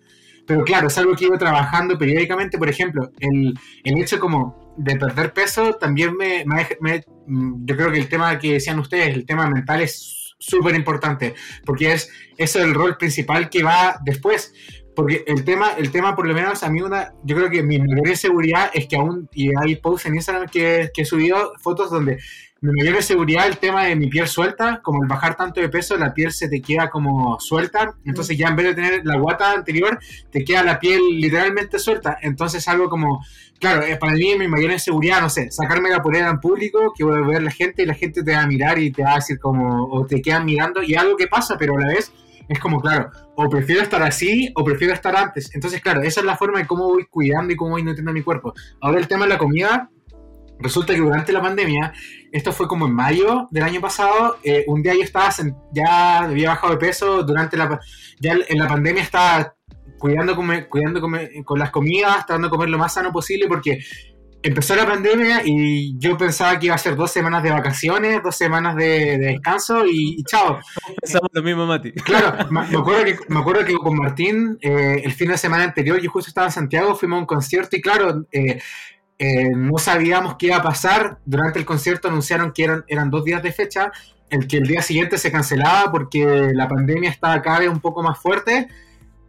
Pero 0.48 0.64
claro, 0.64 0.88
es 0.88 0.98
algo 0.98 1.14
que 1.14 1.26
iba 1.26 1.38
trabajando 1.38 1.96
periódicamente, 1.96 2.58
por 2.58 2.68
ejemplo, 2.68 3.10
el, 3.20 3.54
el 3.84 3.98
hecho 4.00 4.18
como 4.18 4.74
de 4.76 4.96
perder 4.96 5.32
peso 5.32 5.74
también 5.74 6.16
me, 6.16 6.44
me- 6.46 6.66
me- 6.80 7.04
mm, 7.26 7.66
yo 7.66 7.76
creo 7.76 7.92
que 7.92 7.98
el 7.98 8.08
tema 8.08 8.36
que 8.38 8.54
decían 8.54 8.78
ustedes, 8.80 9.14
el 9.14 9.26
tema 9.26 9.48
mental 9.48 9.82
es 9.82 10.34
súper 10.40 10.74
importante, 10.74 11.34
porque 11.66 11.92
es 11.92 12.10
eso 12.36 12.60
el 12.62 12.74
rol 12.74 12.96
principal 12.96 13.48
que 13.50 13.62
va 13.62 13.98
después. 14.04 14.52
Porque 14.96 15.22
el 15.28 15.44
tema, 15.44 15.74
el 15.78 15.92
tema 15.92 16.16
por 16.16 16.26
lo 16.26 16.34
menos 16.34 16.64
a 16.64 16.70
mí 16.70 16.80
una, 16.80 17.12
yo 17.22 17.36
creo 17.36 17.50
que 17.50 17.62
mi 17.62 17.78
mayor 17.78 18.08
inseguridad 18.08 18.70
es 18.74 18.88
que 18.88 18.96
aún, 18.96 19.28
y 19.32 19.50
hay 19.56 19.76
posts 19.76 20.06
en 20.06 20.16
Instagram 20.16 20.48
que, 20.48 20.90
que 20.92 21.02
he 21.02 21.04
subido 21.04 21.52
fotos 21.62 21.88
donde 21.90 22.18
mi 22.60 22.72
mayor 22.72 22.96
inseguridad 22.96 23.46
el 23.46 23.58
tema 23.58 23.84
de 23.84 23.94
mi 23.94 24.08
piel 24.08 24.26
suelta, 24.26 24.80
como 24.82 25.02
el 25.02 25.08
bajar 25.08 25.36
tanto 25.36 25.60
de 25.60 25.68
peso, 25.68 25.96
la 25.96 26.12
piel 26.12 26.32
se 26.32 26.48
te 26.48 26.60
queda 26.60 26.90
como 26.90 27.38
suelta, 27.38 27.94
entonces 28.04 28.36
ya 28.36 28.48
en 28.48 28.56
vez 28.56 28.66
de 28.66 28.74
tener 28.74 29.06
la 29.06 29.16
guata 29.16 29.52
anterior, 29.52 29.98
te 30.30 30.44
queda 30.44 30.64
la 30.64 30.80
piel 30.80 31.00
literalmente 31.20 31.78
suelta, 31.78 32.18
entonces 32.20 32.66
algo 32.66 32.88
como, 32.88 33.24
claro, 33.60 33.82
eh, 33.82 33.96
para 33.96 34.14
mí 34.14 34.34
mi 34.36 34.48
mayor 34.48 34.72
inseguridad, 34.72 35.20
no 35.20 35.30
sé, 35.30 35.50
sacarme 35.52 35.88
la 35.88 36.02
polera 36.02 36.28
en 36.30 36.40
público, 36.40 36.92
que 36.96 37.04
voy 37.04 37.16
a 37.16 37.26
ver 37.26 37.42
la 37.42 37.52
gente 37.52 37.82
y 37.82 37.86
la 37.86 37.94
gente 37.94 38.24
te 38.24 38.32
va 38.32 38.42
a 38.42 38.46
mirar 38.46 38.78
y 38.78 38.90
te 38.90 39.04
va 39.04 39.12
a 39.12 39.16
decir 39.16 39.38
como, 39.38 39.84
o 39.84 40.04
te 40.04 40.20
quedan 40.20 40.44
mirando 40.44 40.82
y 40.82 40.96
algo 40.96 41.16
que 41.16 41.28
pasa, 41.28 41.56
pero 41.56 41.76
a 41.76 41.80
la 41.80 41.88
vez 41.88 42.12
es 42.48 42.58
como, 42.58 42.80
claro, 42.80 43.10
o 43.36 43.48
prefiero 43.48 43.82
estar 43.82 44.02
así 44.02 44.50
o 44.54 44.64
prefiero 44.64 44.94
estar 44.94 45.14
antes. 45.14 45.54
Entonces, 45.54 45.82
claro, 45.82 46.02
esa 46.02 46.20
es 46.20 46.26
la 46.26 46.36
forma 46.36 46.58
de 46.58 46.66
cómo 46.66 46.88
voy 46.88 47.04
cuidando 47.04 47.52
y 47.52 47.56
cómo 47.56 47.72
voy 47.72 47.82
nutriendo 47.82 48.12
mi 48.12 48.22
cuerpo. 48.22 48.54
Ahora 48.80 48.98
el 48.98 49.06
tema 49.06 49.26
de 49.26 49.32
la 49.32 49.38
comida, 49.38 49.90
resulta 50.60 50.94
que 50.94 51.00
durante 51.00 51.32
la 51.32 51.40
pandemia, 51.40 51.92
esto 52.32 52.52
fue 52.52 52.68
como 52.68 52.86
en 52.86 52.94
mayo 52.94 53.48
del 53.50 53.64
año 53.64 53.80
pasado, 53.80 54.38
eh, 54.42 54.64
un 54.66 54.82
día 54.82 54.94
yo 54.94 55.02
estaba, 55.02 55.30
ya 55.72 56.20
había 56.20 56.50
bajado 56.50 56.72
de 56.72 56.78
peso, 56.78 57.22
durante 57.22 57.56
la, 57.56 57.80
ya 58.20 58.36
en 58.48 58.58
la 58.58 58.68
pandemia 58.68 59.02
estaba 59.02 59.54
cuidando, 59.98 60.36
cuidando 60.68 61.00
con 61.44 61.58
las 61.58 61.70
comidas, 61.70 62.26
tratando 62.26 62.48
de 62.48 62.50
comer 62.50 62.70
lo 62.70 62.78
más 62.78 62.94
sano 62.94 63.12
posible 63.12 63.46
porque 63.48 63.80
empezó 64.42 64.76
la 64.76 64.86
pandemia 64.86 65.42
y 65.44 65.98
yo 65.98 66.16
pensaba 66.16 66.58
que 66.58 66.66
iba 66.66 66.74
a 66.74 66.78
ser 66.78 66.96
dos 66.96 67.10
semanas 67.10 67.42
de 67.42 67.50
vacaciones, 67.50 68.22
dos 68.22 68.36
semanas 68.36 68.76
de, 68.76 69.18
de 69.18 69.26
descanso 69.26 69.84
y, 69.84 70.16
y 70.18 70.22
chao. 70.24 70.60
Pensamos 71.00 71.28
lo 71.32 71.42
mismo, 71.42 71.66
Mati. 71.66 71.92
Claro, 71.92 72.46
me, 72.50 72.66
me 72.68 72.78
acuerdo 72.78 73.04
que, 73.04 73.16
me 73.28 73.40
acuerdo 73.40 73.64
que 73.64 73.74
con 73.74 73.96
Martín, 73.96 74.58
eh, 74.60 75.02
el 75.04 75.12
fin 75.12 75.28
de 75.28 75.38
semana 75.38 75.64
anterior, 75.64 76.00
yo 76.00 76.10
justo 76.10 76.28
estaba 76.28 76.46
en 76.46 76.52
Santiago, 76.52 76.94
fuimos 76.94 77.18
a 77.18 77.20
un 77.20 77.26
concierto 77.26 77.76
y 77.76 77.80
claro, 77.80 78.26
eh, 78.30 78.60
eh, 79.18 79.50
no 79.50 79.78
sabíamos 79.78 80.36
qué 80.36 80.46
iba 80.46 80.56
a 80.56 80.62
pasar. 80.62 81.18
Durante 81.24 81.58
el 81.58 81.64
concierto 81.64 82.08
anunciaron 82.08 82.52
que 82.52 82.64
eran, 82.64 82.84
eran 82.86 83.10
dos 83.10 83.24
días 83.24 83.42
de 83.42 83.52
fecha, 83.52 83.90
el 84.30 84.46
que 84.46 84.58
el 84.58 84.66
día 84.66 84.82
siguiente 84.82 85.18
se 85.18 85.32
cancelaba 85.32 85.90
porque 85.90 86.52
la 86.54 86.68
pandemia 86.68 87.10
estaba 87.10 87.42
cada 87.42 87.60
vez 87.60 87.68
un 87.68 87.80
poco 87.80 88.02
más 88.02 88.18
fuerte. 88.18 88.68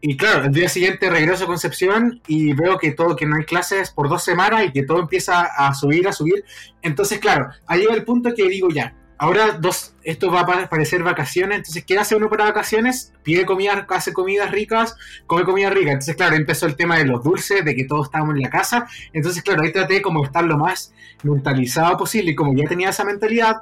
Y 0.02 0.16
claro, 0.16 0.46
el 0.46 0.54
día 0.54 0.70
siguiente 0.70 1.10
regreso 1.10 1.44
a 1.44 1.48
Concepción 1.48 2.22
y 2.28 2.54
veo 2.54 2.78
que 2.78 2.92
todo, 2.92 3.16
que 3.16 3.26
no 3.26 3.36
hay 3.36 3.44
clases 3.44 3.92
por 3.92 4.08
dos 4.08 4.24
semanas 4.24 4.64
y 4.66 4.72
que 4.72 4.84
todo 4.84 5.00
empieza 5.00 5.42
a 5.42 5.74
subir, 5.74 6.08
a 6.08 6.14
subir. 6.14 6.46
Entonces, 6.82 7.20
claro, 7.20 7.50
ahí 7.68 7.82
llega 7.82 7.96
el 7.96 8.06
punto 8.06 8.34
que 8.34 8.48
digo 8.48 8.70
ya, 8.70 8.96
ahora 9.20 9.52
dos, 9.60 9.94
esto 10.04 10.32
va 10.32 10.42
a 10.42 10.46
pa- 10.48 10.70
parecer 10.70 11.04
vacaciones, 11.04 11.58
entonces, 11.60 11.86
¿qué 11.86 11.98
hace 12.00 12.16
uno 12.16 12.30
para 12.30 12.46
vacaciones? 12.46 13.14
Pide 13.24 13.46
comida, 13.46 13.86
hace 13.90 14.14
comidas 14.14 14.50
ricas, 14.52 14.96
come 15.28 15.44
comida 15.44 15.70
rica. 15.70 15.92
Entonces, 15.92 16.16
claro, 16.16 16.36
empezó 16.36 16.66
el 16.66 16.76
tema 16.76 16.98
de 16.98 17.06
los 17.06 17.24
dulces, 17.24 17.64
de 17.64 17.76
que 17.76 17.84
todos 17.86 18.08
estábamos 18.08 18.36
en 18.36 18.42
la 18.42 18.50
casa. 18.50 18.88
Entonces, 19.14 19.44
claro, 19.44 19.62
ahí 19.64 19.72
traté 19.72 20.02
como 20.02 20.24
estar 20.26 20.44
lo 20.44 20.58
más 20.58 20.94
mentalizado 21.24 21.98
posible 21.98 22.32
y 22.32 22.36
como 22.36 22.54
ya 22.56 22.68
tenía 22.68 22.90
esa 22.90 23.04
mentalidad, 23.04 23.58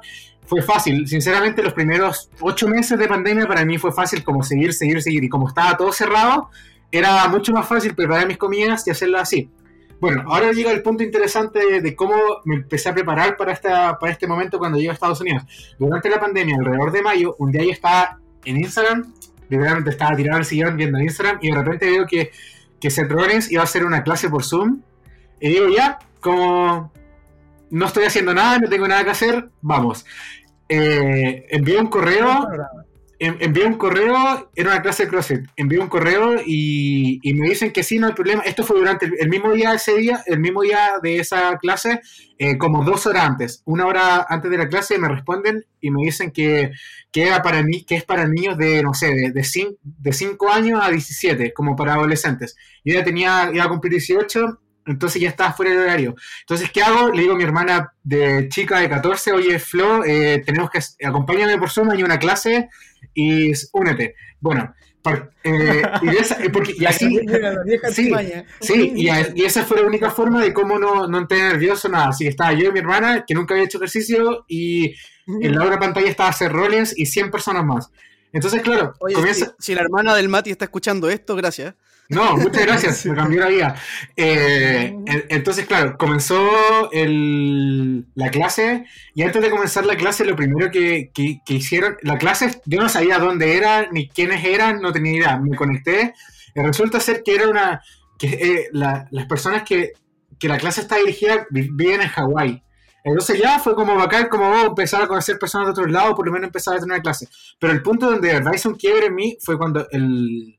fue 0.46 0.62
fácil. 0.62 1.06
Sinceramente, 1.06 1.62
los 1.62 1.74
primeros 1.74 2.30
ocho 2.40 2.68
meses 2.68 2.98
de 2.98 3.06
pandemia 3.08 3.46
para 3.46 3.64
mí 3.64 3.76
fue 3.78 3.92
fácil 3.92 4.24
como 4.24 4.42
seguir, 4.42 4.72
seguir, 4.72 5.02
seguir. 5.02 5.24
Y 5.24 5.28
como 5.28 5.48
estaba 5.48 5.76
todo 5.76 5.92
cerrado, 5.92 6.50
era 6.90 7.28
mucho 7.28 7.52
más 7.52 7.68
fácil 7.68 7.94
preparar 7.94 8.26
mis 8.26 8.38
comidas 8.38 8.86
y 8.86 8.90
hacerlas 8.90 9.22
así. 9.22 9.50
Bueno, 10.00 10.22
ahora 10.26 10.52
llega 10.52 10.70
el 10.70 10.82
punto 10.82 11.02
interesante 11.02 11.80
de, 11.80 11.96
cómo 11.96 12.14
me 12.44 12.56
empecé 12.56 12.88
a 12.88 12.94
preparar 12.94 13.36
para, 13.36 13.52
esta, 13.52 13.98
para 13.98 14.12
este 14.12 14.26
momento 14.26 14.58
cuando 14.58 14.78
llego 14.78 14.92
a 14.92 14.94
Estados 14.94 15.20
Unidos. 15.20 15.42
Durante 15.78 16.08
la 16.08 16.20
pandemia, 16.20 16.56
alrededor 16.56 16.92
de 16.92 17.02
mayo, 17.02 17.34
un 17.38 17.50
día 17.50 17.64
yo 17.64 17.70
estaba 17.70 18.18
en 18.44 18.56
Instagram, 18.58 19.12
literalmente 19.48 19.90
estaba 19.90 20.14
tirado 20.14 20.38
al 20.38 20.44
sillón 20.44 20.76
viendo 20.76 21.00
Instagram 21.00 21.38
y 21.42 21.50
de 21.50 21.56
repente 21.56 21.90
veo 21.90 22.06
que, 22.06 22.30
que 22.80 22.90
Seth 22.90 23.10
Rollins 23.10 23.50
iba 23.50 23.62
a 23.62 23.64
hacer 23.64 23.84
una 23.84 24.04
clase 24.04 24.30
por 24.30 24.44
Zoom. 24.44 24.82
Y 25.40 25.48
digo, 25.48 25.68
ya, 25.68 25.98
como 26.20 26.92
no 27.70 27.86
estoy 27.86 28.04
haciendo 28.04 28.32
nada, 28.34 28.58
no 28.58 28.68
tengo 28.68 28.86
nada 28.86 29.04
que 29.04 29.10
hacer, 29.10 29.48
vamos. 29.60 30.06
Eh, 30.68 31.46
envié 31.50 31.78
un 31.78 31.88
correo 31.88 32.46
envié 33.18 33.66
un 33.66 33.74
correo, 33.74 34.50
era 34.54 34.70
una 34.70 34.82
clase 34.82 35.04
de 35.04 35.08
CrossFit, 35.10 35.46
envié 35.56 35.78
un 35.78 35.88
correo 35.88 36.36
y, 36.44 37.20
me 37.34 37.48
dicen 37.48 37.72
que 37.72 37.82
sí, 37.82 37.98
no 37.98 38.06
hay 38.06 38.12
problema. 38.12 38.42
Esto 38.42 38.64
fue 38.64 38.78
durante 38.78 39.06
el, 39.06 39.28
mismo 39.28 39.52
día, 39.52 39.74
ese 39.74 39.96
día, 39.96 40.22
el 40.26 40.38
mismo 40.40 40.62
día 40.62 40.92
de 41.02 41.18
esa 41.18 41.56
clase, 41.58 42.00
eh, 42.38 42.56
como 42.58 42.84
dos 42.84 43.06
horas 43.06 43.24
antes. 43.24 43.62
Una 43.64 43.86
hora 43.86 44.26
antes 44.28 44.50
de 44.50 44.58
la 44.58 44.68
clase 44.68 44.98
me 44.98 45.08
responden 45.08 45.64
y 45.80 45.90
me 45.90 46.02
dicen 46.04 46.30
que, 46.30 46.70
que, 47.10 47.24
era 47.26 47.42
para 47.42 47.62
mí, 47.62 47.84
que 47.84 47.96
es 47.96 48.04
para 48.04 48.28
niños 48.28 48.56
de, 48.56 48.82
no 48.82 48.94
sé, 48.94 49.08
de, 49.08 49.32
de, 49.32 49.42
cin- 49.42 49.76
de 49.82 50.12
5 50.12 50.50
años 50.50 50.80
a 50.82 50.90
17, 50.90 51.52
como 51.52 51.74
para 51.76 51.94
adolescentes. 51.94 52.56
Yo 52.84 52.94
ya 52.94 53.04
tenía, 53.04 53.50
iba 53.52 53.64
a 53.64 53.68
cumplir 53.68 53.92
18, 53.92 54.60
entonces 54.88 55.20
ya 55.22 55.28
estaba 55.28 55.52
fuera 55.52 55.72
de 55.72 55.78
horario. 55.78 56.14
Entonces, 56.40 56.70
¿qué 56.72 56.82
hago? 56.82 57.10
Le 57.10 57.22
digo 57.22 57.34
a 57.34 57.36
mi 57.36 57.44
hermana 57.44 57.92
de 58.02 58.48
chica 58.48 58.80
de 58.80 58.88
14, 58.88 59.32
oye, 59.32 59.58
Flo, 59.58 60.04
eh, 60.04 60.42
tenemos 60.44 60.70
que, 60.70 60.80
acompáñame 61.06 61.58
por 61.58 61.70
Zoom, 61.70 61.90
hay 61.90 62.02
una 62.02 62.18
clase 62.18 62.68
y 63.14 63.52
únete. 63.72 64.14
Bueno, 64.40 64.74
par- 65.02 65.30
eh, 65.44 65.82
y, 66.02 66.08
esa- 66.16 66.42
eh, 66.42 66.50
porque- 66.50 66.74
y 66.76 66.84
así, 66.86 67.18
Sí, 67.92 68.10
sí, 68.60 68.92
y, 68.96 69.08
a- 69.08 69.32
y 69.34 69.44
esa 69.44 69.64
fue 69.64 69.80
la 69.80 69.86
única 69.86 70.10
forma 70.10 70.42
de 70.42 70.52
cómo 70.52 70.78
no, 70.78 71.06
no 71.06 71.18
entré 71.18 71.38
nervioso, 71.42 71.88
nada. 71.88 72.08
Así 72.08 72.24
que 72.24 72.30
estaba 72.30 72.52
yo 72.52 72.68
y 72.68 72.72
mi 72.72 72.78
hermana, 72.80 73.24
que 73.26 73.34
nunca 73.34 73.54
había 73.54 73.64
hecho 73.64 73.78
ejercicio, 73.78 74.44
y 74.48 74.94
en 75.26 75.54
la 75.56 75.64
otra 75.64 75.78
pantalla 75.78 76.08
estaba 76.08 76.32
Seth 76.32 76.50
Rollins 76.52 76.96
y 76.98 77.06
100 77.06 77.30
personas 77.30 77.64
más. 77.64 77.90
Entonces, 78.32 78.62
claro, 78.62 78.92
Oye, 79.00 79.14
comienza... 79.14 79.46
si, 79.46 79.52
si 79.58 79.74
la 79.74 79.82
hermana 79.82 80.14
del 80.14 80.28
Mati 80.28 80.50
está 80.50 80.64
escuchando 80.66 81.08
esto, 81.10 81.34
gracias. 81.36 81.74
No, 82.10 82.38
muchas 82.38 82.64
gracias, 82.64 83.04
me 83.06 83.14
cambió 83.14 83.40
la 83.40 83.48
vida. 83.48 83.74
Eh, 84.16 84.94
en- 85.06 85.24
entonces, 85.28 85.66
claro, 85.66 85.98
comenzó 85.98 86.90
el- 86.90 88.06
la 88.14 88.30
clase 88.30 88.86
y 89.14 89.22
antes 89.22 89.42
de 89.42 89.50
comenzar 89.50 89.84
la 89.84 89.96
clase, 89.96 90.24
lo 90.24 90.34
primero 90.34 90.70
que, 90.70 91.10
que- 91.12 91.40
que 91.44 91.54
hicieron, 91.54 91.96
la 92.02 92.16
clase, 92.16 92.62
yo 92.64 92.80
no 92.80 92.88
sabía 92.88 93.18
dónde 93.18 93.56
era 93.56 93.88
ni 93.92 94.08
quiénes 94.08 94.42
eran, 94.44 94.80
no 94.80 94.90
tenía 94.92 95.16
idea. 95.16 95.36
Me 95.38 95.54
conecté 95.56 96.14
y 96.54 96.60
resulta 96.62 96.98
ser 96.98 97.22
que 97.22 97.34
era 97.34 97.48
una, 97.48 97.82
que 98.18 98.28
eh, 98.28 98.68
la- 98.72 99.06
las 99.10 99.26
personas 99.26 99.62
que, 99.64 99.92
que 100.38 100.48
la 100.48 100.56
clase 100.56 100.80
está 100.80 100.96
dirigida 100.96 101.46
vi- 101.50 101.68
viven 101.70 102.00
en 102.00 102.08
Hawái. 102.08 102.62
Entonces 103.04 103.38
ya 103.40 103.58
fue 103.58 103.74
como 103.74 103.94
bacán, 103.96 104.28
como 104.28 104.48
oh, 104.50 104.66
empezar 104.66 105.02
a 105.02 105.08
conocer 105.08 105.38
personas 105.38 105.66
de 105.68 105.72
otros 105.72 105.90
lados, 105.90 106.14
por 106.14 106.26
lo 106.26 106.32
menos 106.32 106.46
empezar 106.48 106.74
a 106.74 106.78
tener 106.80 106.94
una 106.94 107.02
clase. 107.02 107.28
Pero 107.58 107.72
el 107.72 107.82
punto 107.82 108.10
donde 108.10 108.28
de 108.28 108.34
verdad 108.34 108.52
hizo 108.54 108.68
un 108.70 108.74
quiebre 108.76 109.06
en 109.06 109.14
mí 109.14 109.36
fue 109.40 109.56
cuando 109.58 109.86
el, 109.90 110.57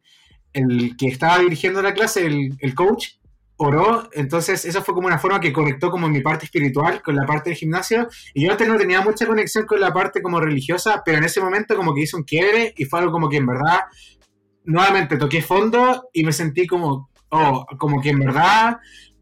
el 0.54 0.96
que 0.98 1.08
estaba 1.08 1.40
dirigiendo 1.40 1.82
la 1.82 1.94
clase, 1.94 2.26
el, 2.26 2.56
el 2.60 2.76
coach, 2.76 3.20
oró, 3.62 4.10
entonces 4.14 4.64
eso 4.64 4.82
fue 4.82 4.94
como 4.94 5.08
una 5.08 5.20
forma 5.20 5.42
que 5.42 5.52
conectó 5.52 5.92
como 5.92 6.08
mi 6.08 6.22
parte 6.22 6.46
espiritual 6.46 7.02
con 7.02 7.16
la 7.16 7.26
parte 7.26 7.50
del 7.50 7.60
gimnasio, 7.60 8.08
y 8.34 8.46
yo 8.46 8.52
antes 8.52 8.68
no 8.68 8.78
tenía 8.78 9.02
mucha 9.02 9.28
conexión 9.28 9.66
con 9.66 9.82
la 9.82 9.92
parte 9.92 10.22
como 10.22 10.40
religiosa, 10.40 11.02
pero 11.06 11.18
en 11.18 11.26
ese 11.26 11.42
momento 11.42 11.76
como 11.76 11.94
que 11.94 12.02
hizo 12.02 12.16
un 12.16 12.24
quiebre 12.24 12.74
y 12.78 12.86
fue 12.86 13.00
algo 13.00 13.12
como 13.12 13.30
que 13.30 13.36
en 13.36 13.48
verdad, 13.48 13.80
nuevamente 14.64 15.18
toqué 15.18 15.42
fondo 15.42 16.10
y 16.14 16.24
me 16.24 16.32
sentí 16.32 16.68
como, 16.68 17.10
oh, 17.32 17.66
como 17.78 18.02
que 18.02 18.12
en 18.12 18.20
verdad 18.20 18.78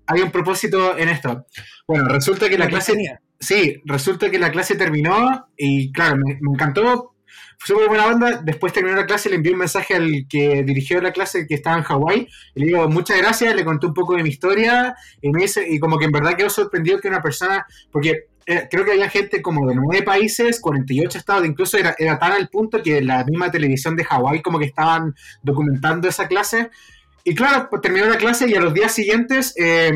hay 0.06 0.22
un 0.22 0.30
propósito 0.30 0.96
en 0.96 1.10
esto. 1.10 1.46
Bueno, 1.88 2.08
resulta 2.08 2.48
que 2.48 2.60
la 2.60 2.68
clase, 2.68 2.94
sí, 3.40 3.82
resulta 3.86 4.30
que 4.30 4.38
la 4.38 4.52
clase 4.52 4.76
terminó 4.76 5.48
y 5.58 5.92
claro, 5.92 6.18
me, 6.18 6.38
me 6.40 6.52
encantó, 6.52 7.16
súper 7.58 7.88
buena 7.88 8.08
onda. 8.08 8.42
Después 8.44 8.74
terminó 8.74 8.96
la 8.96 9.06
clase, 9.06 9.30
le 9.30 9.36
envié 9.36 9.54
un 9.54 9.60
mensaje 9.60 9.96
al 9.96 10.26
que 10.30 10.64
dirigió 10.64 11.02
la 11.02 11.12
clase 11.12 11.48
que 11.48 11.56
estaba 11.56 11.78
en 11.78 11.84
Hawái. 11.84 12.28
Le 12.56 12.66
digo, 12.66 12.88
muchas 12.90 13.18
gracias, 13.18 13.56
le 13.56 13.66
conté 13.66 13.88
un 13.88 13.94
poco 13.94 14.16
de 14.16 14.24
mi 14.24 14.30
historia. 14.30 14.96
Y 15.22 15.30
me 15.30 15.42
dice, 15.42 15.66
y 15.68 15.80
como 15.80 15.98
que 15.98 16.06
en 16.06 16.12
verdad 16.12 16.36
quedó 16.36 16.50
sorprendido 16.50 17.00
que 17.00 17.08
una 17.08 17.22
persona, 17.22 17.66
porque 17.92 18.28
eh, 18.46 18.68
creo 18.72 18.86
que 18.86 18.92
había 18.92 19.10
gente 19.10 19.42
como 19.42 19.68
de 19.68 19.76
nueve 19.76 20.04
países, 20.04 20.62
48 20.62 21.18
estados, 21.18 21.46
incluso 21.46 21.78
era, 21.78 21.96
tan 22.18 22.32
al 22.32 22.48
punto 22.48 22.82
que 22.82 23.02
la 23.02 23.26
misma 23.26 23.52
televisión 23.52 23.96
de 23.98 24.06
Hawái 24.06 24.42
como 24.42 24.58
que 24.58 24.66
estaban 24.66 25.14
documentando 25.44 26.08
esa 26.08 26.28
clase. 26.28 26.70
Y 27.26 27.36
claro, 27.36 27.68
pues 27.70 27.82
terminó 27.82 28.06
la 28.06 28.18
clase 28.18 28.48
y 28.50 28.56
a 28.56 28.62
los 28.62 28.74
días 28.74 28.94
siguientes 28.94 29.54
eh, 29.58 29.92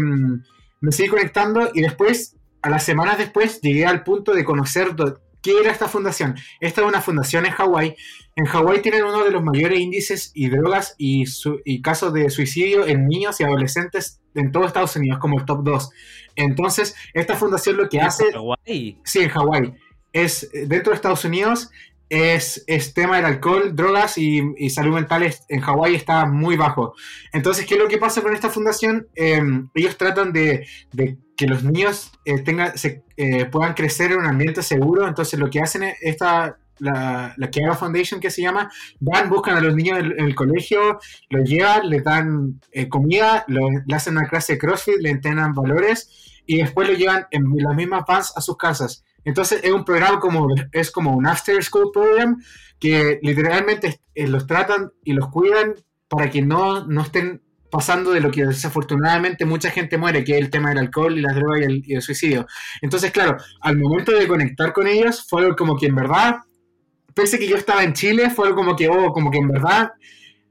me 0.82 0.92
seguí 0.92 1.08
conectando 1.08 1.72
y 1.74 1.82
después, 1.82 2.36
a 2.62 2.70
las 2.70 2.84
semanas 2.84 3.18
después, 3.18 3.62
llegué 3.62 3.86
al 3.86 4.04
punto 4.04 4.34
de 4.34 4.44
conocer 4.44 4.96
qué 5.42 5.60
era 5.60 5.72
esta 5.72 5.88
fundación. 5.88 6.36
Esta 6.60 6.82
es 6.82 6.88
una 6.88 7.02
fundación 7.02 7.46
en 7.46 7.52
Hawái. 7.52 7.96
En 8.36 8.46
Hawái 8.46 8.82
tienen 8.82 9.04
uno 9.04 9.24
de 9.24 9.32
los 9.32 9.44
mayores 9.44 9.80
índices 9.80 10.32
y 10.34 10.50
drogas 10.50 10.96
y, 10.98 11.26
casos 11.82 12.14
de 12.14 12.30
suicidio 12.30 12.86
en 12.86 13.08
niños 13.08 13.40
y 13.40 13.44
adolescentes 13.44 14.22
en 14.36 14.52
todo 14.52 14.66
Estados 14.66 14.96
Unidos, 14.96 15.20
como 15.20 15.40
el 15.40 15.46
top 15.46 15.64
2. 15.64 15.90
Entonces, 16.36 16.96
esta 17.14 17.36
fundación 17.36 17.78
lo 17.78 17.90
que 17.90 18.00
hace... 18.02 18.32
Hawái. 18.32 19.00
Sí, 19.04 19.20
en 19.20 19.30
Hawái. 19.30 19.74
Es 20.14 20.44
eh, 20.54 20.66
dentro 20.68 20.92
de 20.92 20.96
Estados 20.96 21.26
Unidos 21.26 21.70
es, 22.10 22.66
es 22.68 22.94
tema 22.94 23.16
del 23.16 23.26
alcohol, 23.26 23.74
drogas 23.74 24.18
y, 24.18 24.42
y 24.58 24.70
salud 24.70 24.96
mental 24.96 25.24
es- 25.24 25.46
en 25.48 25.62
Hawái 25.62 25.96
está 25.96 26.26
muy 26.26 26.58
bajo. 26.58 26.94
Entonces, 27.32 27.66
¿qué 27.66 27.76
es 27.76 27.80
lo 27.80 27.88
que 27.88 27.98
pasa 27.98 28.22
con 28.22 28.34
esta 28.36 28.50
fundación? 28.50 29.08
Eh, 29.16 29.42
ellos 29.74 29.98
tratan 29.98 30.34
de, 30.34 30.68
de 30.92 31.18
que 31.42 31.48
los 31.48 31.64
niños 31.64 32.12
eh, 32.24 32.40
tengan, 32.44 32.78
se, 32.78 33.04
eh, 33.18 33.46
puedan 33.46 33.74
crecer 33.74 34.12
en 34.12 34.20
un 34.20 34.28
ambiente 34.28 34.62
seguro. 34.62 35.08
Entonces, 35.08 35.40
lo 35.40 35.50
que 35.50 35.60
hacen 35.60 35.82
es 35.82 35.96
esta 36.02 36.60
la, 36.78 37.34
la 37.36 37.50
Kiara 37.50 37.74
Foundation 37.74 38.20
que 38.20 38.30
se 38.30 38.44
llama, 38.44 38.72
van, 39.00 39.28
buscan 39.28 39.58
a 39.58 39.60
los 39.62 39.74
niños 39.76 39.98
en, 39.98 40.20
el 40.20 40.36
colegio, 40.36 41.00
los 41.32 41.50
llevan, 41.50 41.90
les 41.90 42.04
dan 42.04 42.62
eh, 42.72 42.88
comida, 42.88 43.44
lo- 43.48 43.70
le 43.88 43.96
hacen 43.96 44.18
una 44.18 44.30
clase 44.30 44.54
de 44.54 44.60
CrossFit, 44.60 44.98
le 45.00 45.10
entrenan 45.10 45.56
valores 45.56 46.44
y 46.46 46.58
después 46.60 46.88
lo 46.88 46.94
llevan 46.94 47.26
en 47.32 47.44
las 47.56 47.76
mismas 47.76 48.04
vans 48.08 48.34
a 48.36 48.42
sus 48.42 48.56
casas. 48.56 49.04
Entonces 49.26 49.62
es 49.64 49.72
un 49.72 49.84
programa 49.84 50.20
como, 50.20 50.48
es 50.72 50.92
como 50.92 51.16
un 51.16 51.26
after 51.26 51.64
school 51.64 51.90
program 51.92 52.40
que 52.80 53.20
literalmente 53.24 54.00
los 54.16 54.46
tratan 54.46 54.92
y 55.04 55.14
los 55.14 55.28
cuidan 55.30 55.74
para 56.08 56.30
que 56.30 56.44
no, 56.44 56.86
no 56.86 57.02
estén 57.02 57.42
pasando 57.72 58.12
de 58.12 58.20
lo 58.20 58.30
que 58.30 58.46
desafortunadamente 58.46 59.46
mucha 59.46 59.72
gente 59.72 59.98
muere, 59.98 60.24
que 60.24 60.34
es 60.34 60.42
el 60.42 60.50
tema 60.50 60.70
del 60.70 60.80
alcohol 60.80 61.18
y 61.18 61.22
las 61.22 61.34
drogas 61.34 61.62
y 61.68 61.94
el, 61.94 62.02
suicidio. 62.02 62.46
Entonces, 62.82 63.12
claro, 63.12 63.38
al 63.62 63.78
momento 63.78 64.12
de 64.12 64.28
conectar 64.28 64.74
con 64.74 64.88
ellos, 64.88 65.26
fue 65.28 65.42
algo 65.42 65.56
como 65.56 65.78
que 65.78 65.88
en 65.88 65.96
verdad, 65.96 66.36
pese 67.16 67.40
que 67.40 67.48
yo 67.48 67.56
estaba 67.56 67.84
en 67.84 67.94
Chile, 67.94 68.30
fue 68.30 68.48
algo 68.48 68.58
como 68.58 68.76
que, 68.76 68.90
oh, 68.90 69.12
como 69.14 69.32
que 69.32 69.40
en 69.40 69.48
verdad 69.48 69.92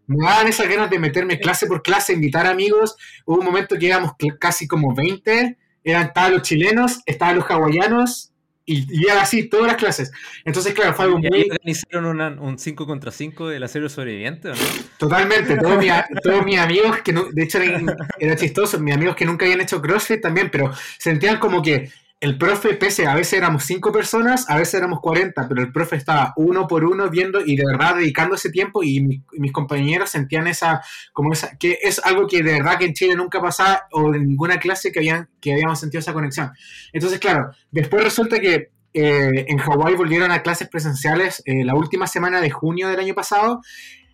me 0.06 0.26
daban 0.26 0.48
esas 0.48 0.68
ganas 0.68 0.90
de 0.90 0.98
meterme 0.98 1.38
clase 1.38 1.66
por 1.66 1.82
clase, 1.82 2.12
invitar 2.12 2.46
amigos. 2.46 2.96
Hubo 3.26 3.38
un 3.38 3.44
momento 3.44 3.76
que 3.78 3.86
éramos 3.86 4.12
casi 4.40 4.66
como 4.66 4.92
20, 4.94 5.56
eran, 5.84 6.06
estaban 6.06 6.32
los 6.32 6.42
chilenos, 6.42 7.00
estaban 7.06 7.36
los 7.36 7.44
hawaianos, 7.48 8.29
y, 8.72 8.86
y 8.90 9.06
era 9.10 9.22
así 9.22 9.48
todas 9.48 9.66
las 9.66 9.76
clases. 9.76 10.12
Entonces, 10.44 10.72
claro, 10.74 10.94
fue 10.94 11.06
algo 11.06 11.18
¿Y 11.18 11.28
muy... 11.28 11.50
organizaron 11.50 12.06
una- 12.06 12.28
un 12.40 12.58
5 12.58 12.86
contra 12.86 13.10
5 13.10 13.48
del 13.48 13.62
acero 13.62 13.88
sobreviviente 13.88 14.48
o 14.50 14.52
no? 14.54 14.60
Totalmente, 14.98 15.56
todos 15.56 15.78
mis, 15.78 15.92
todos 16.22 16.44
mis 16.44 16.58
amigos 16.58 16.98
que 17.02 17.12
no- 17.12 17.26
de 17.30 17.42
hecho 17.42 17.58
era, 17.58 17.80
era 18.18 18.36
chistoso, 18.36 18.78
mis 18.78 18.94
amigos 18.94 19.16
que 19.16 19.24
nunca 19.24 19.44
habían 19.44 19.60
hecho 19.60 19.80
CrossFit 19.80 20.20
también, 20.20 20.50
pero 20.50 20.70
sentían 20.98 21.38
como 21.38 21.62
que 21.62 21.90
el 22.20 22.36
profe, 22.36 22.74
pese 22.74 23.06
a 23.06 23.14
veces 23.14 23.32
éramos 23.34 23.64
cinco 23.64 23.92
personas, 23.92 24.44
a 24.50 24.58
veces 24.58 24.74
éramos 24.74 25.00
40, 25.00 25.48
pero 25.48 25.62
el 25.62 25.72
profe 25.72 25.96
estaba 25.96 26.34
uno 26.36 26.66
por 26.66 26.84
uno 26.84 27.08
viendo 27.08 27.40
y 27.44 27.56
de 27.56 27.64
verdad 27.64 27.96
dedicando 27.96 28.34
ese 28.34 28.50
tiempo 28.50 28.82
y, 28.82 29.00
mi- 29.00 29.22
y 29.32 29.40
mis 29.40 29.52
compañeros 29.52 30.10
sentían 30.10 30.46
esa, 30.46 30.82
como 31.14 31.32
esa, 31.32 31.56
que 31.56 31.78
es 31.82 31.98
algo 32.04 32.26
que 32.26 32.42
de 32.42 32.52
verdad 32.52 32.78
que 32.78 32.84
en 32.84 32.92
Chile 32.92 33.16
nunca 33.16 33.40
pasaba 33.40 33.84
o 33.92 34.14
en 34.14 34.26
ninguna 34.28 34.58
clase 34.58 34.92
que, 34.92 34.98
habían, 34.98 35.30
que 35.40 35.54
habíamos 35.54 35.80
sentido 35.80 36.00
esa 36.00 36.12
conexión. 36.12 36.50
Entonces, 36.92 37.18
claro, 37.20 37.52
después 37.70 38.04
resulta 38.04 38.38
que 38.38 38.70
eh, 38.92 39.44
en 39.48 39.56
Hawái 39.58 39.94
volvieron 39.94 40.30
a 40.30 40.42
clases 40.42 40.68
presenciales 40.68 41.42
eh, 41.46 41.64
la 41.64 41.74
última 41.74 42.06
semana 42.06 42.42
de 42.42 42.50
junio 42.50 42.88
del 42.88 43.00
año 43.00 43.14
pasado 43.14 43.62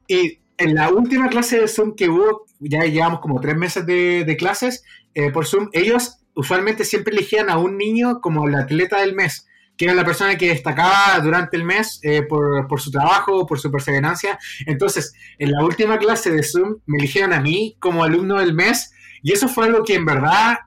y 0.06 0.40
en 0.58 0.74
la 0.74 0.90
última 0.90 1.28
clase 1.28 1.60
de 1.60 1.68
Zoom 1.68 1.94
que 1.96 2.08
hubo, 2.08 2.46
ya 2.60 2.80
llevamos 2.84 3.20
como 3.20 3.40
tres 3.40 3.56
meses 3.56 3.84
de, 3.86 4.24
de 4.24 4.36
clases 4.36 4.82
eh, 5.14 5.30
por 5.30 5.46
Zoom, 5.46 5.68
ellos 5.72 6.18
usualmente 6.36 6.84
siempre 6.84 7.12
elegían 7.12 7.50
a 7.50 7.58
un 7.58 7.76
niño 7.76 8.20
como 8.20 8.46
el 8.46 8.54
atleta 8.54 9.00
del 9.00 9.14
mes, 9.14 9.48
que 9.76 9.86
era 9.86 9.94
la 9.94 10.04
persona 10.04 10.36
que 10.36 10.50
destacaba 10.50 11.18
durante 11.20 11.56
el 11.56 11.64
mes 11.64 11.98
eh, 12.02 12.22
por, 12.22 12.68
por 12.68 12.80
su 12.80 12.90
trabajo, 12.90 13.46
por 13.46 13.58
su 13.58 13.70
perseverancia. 13.70 14.38
Entonces, 14.66 15.12
en 15.38 15.50
la 15.50 15.64
última 15.64 15.98
clase 15.98 16.30
de 16.30 16.42
Zoom 16.42 16.76
me 16.86 16.98
eligieron 16.98 17.32
a 17.32 17.40
mí 17.40 17.76
como 17.80 18.04
alumno 18.04 18.38
del 18.38 18.54
mes 18.54 18.92
y 19.22 19.32
eso 19.32 19.48
fue 19.48 19.66
algo 19.66 19.82
que 19.82 19.94
en 19.94 20.04
verdad 20.04 20.58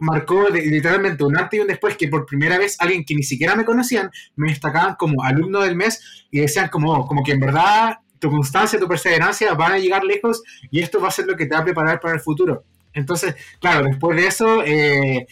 marcó 0.00 0.48
literalmente 0.48 1.24
un 1.24 1.36
antes 1.36 1.58
y 1.58 1.60
un 1.60 1.66
después 1.66 1.96
que 1.96 2.06
por 2.06 2.24
primera 2.24 2.56
vez 2.56 2.76
alguien 2.78 3.04
que 3.04 3.16
ni 3.16 3.24
siquiera 3.24 3.56
me 3.56 3.64
conocían 3.64 4.10
me 4.36 4.50
destacaban 4.50 4.94
como 4.94 5.24
alumno 5.24 5.60
del 5.60 5.74
mes 5.74 6.26
y 6.30 6.38
decían 6.40 6.68
como, 6.68 7.04
como 7.06 7.24
que 7.24 7.32
en 7.32 7.40
verdad 7.40 7.96
tu 8.20 8.30
constancia, 8.30 8.78
tu 8.78 8.86
perseverancia 8.86 9.54
van 9.54 9.72
a 9.72 9.78
llegar 9.78 10.04
lejos 10.04 10.42
y 10.70 10.80
esto 10.80 11.00
va 11.00 11.08
a 11.08 11.12
ser 11.12 11.26
lo 11.26 11.36
que 11.36 11.46
te 11.46 11.54
va 11.54 11.62
a 11.62 11.64
preparar 11.64 12.00
para 12.00 12.14
el 12.14 12.20
futuro. 12.20 12.64
Entonces, 12.98 13.34
claro, 13.60 13.86
después 13.86 14.16
de 14.16 14.26
eso 14.26 14.62
eh, 14.64 15.26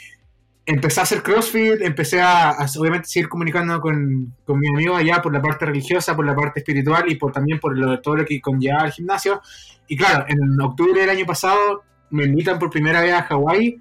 empecé 0.65 1.01
a 1.01 1.03
hacer 1.05 1.23
CrossFit, 1.23 1.81
empecé 1.81 2.21
a, 2.21 2.51
a, 2.51 2.67
obviamente 2.79 3.09
seguir 3.09 3.29
comunicando 3.29 3.81
con, 3.81 4.35
con 4.45 4.59
mi 4.59 4.69
amigo 4.69 4.97
allá 4.97 5.23
por 5.23 5.33
la 5.33 5.43
parte 5.43 5.67
religiosa, 5.67 6.17
por 6.17 6.27
la 6.27 6.35
parte 6.35 6.61
espiritual 6.61 7.11
y 7.11 7.17
por 7.17 7.33
también 7.33 7.61
por 7.61 7.77
lo, 7.77 8.01
todo 8.01 8.17
lo 8.17 8.25
que 8.25 8.41
conlleva 8.41 8.85
el 8.85 8.93
gimnasio. 8.93 9.41
Y 9.89 9.97
claro, 9.97 10.25
en 10.29 10.61
octubre 10.61 11.01
del 11.01 11.11
año 11.11 11.27
pasado 11.27 11.85
me 12.11 12.25
invitan 12.25 12.59
por 12.59 12.71
primera 12.71 13.01
vez 13.01 13.15
a 13.15 13.23
Hawái 13.23 13.81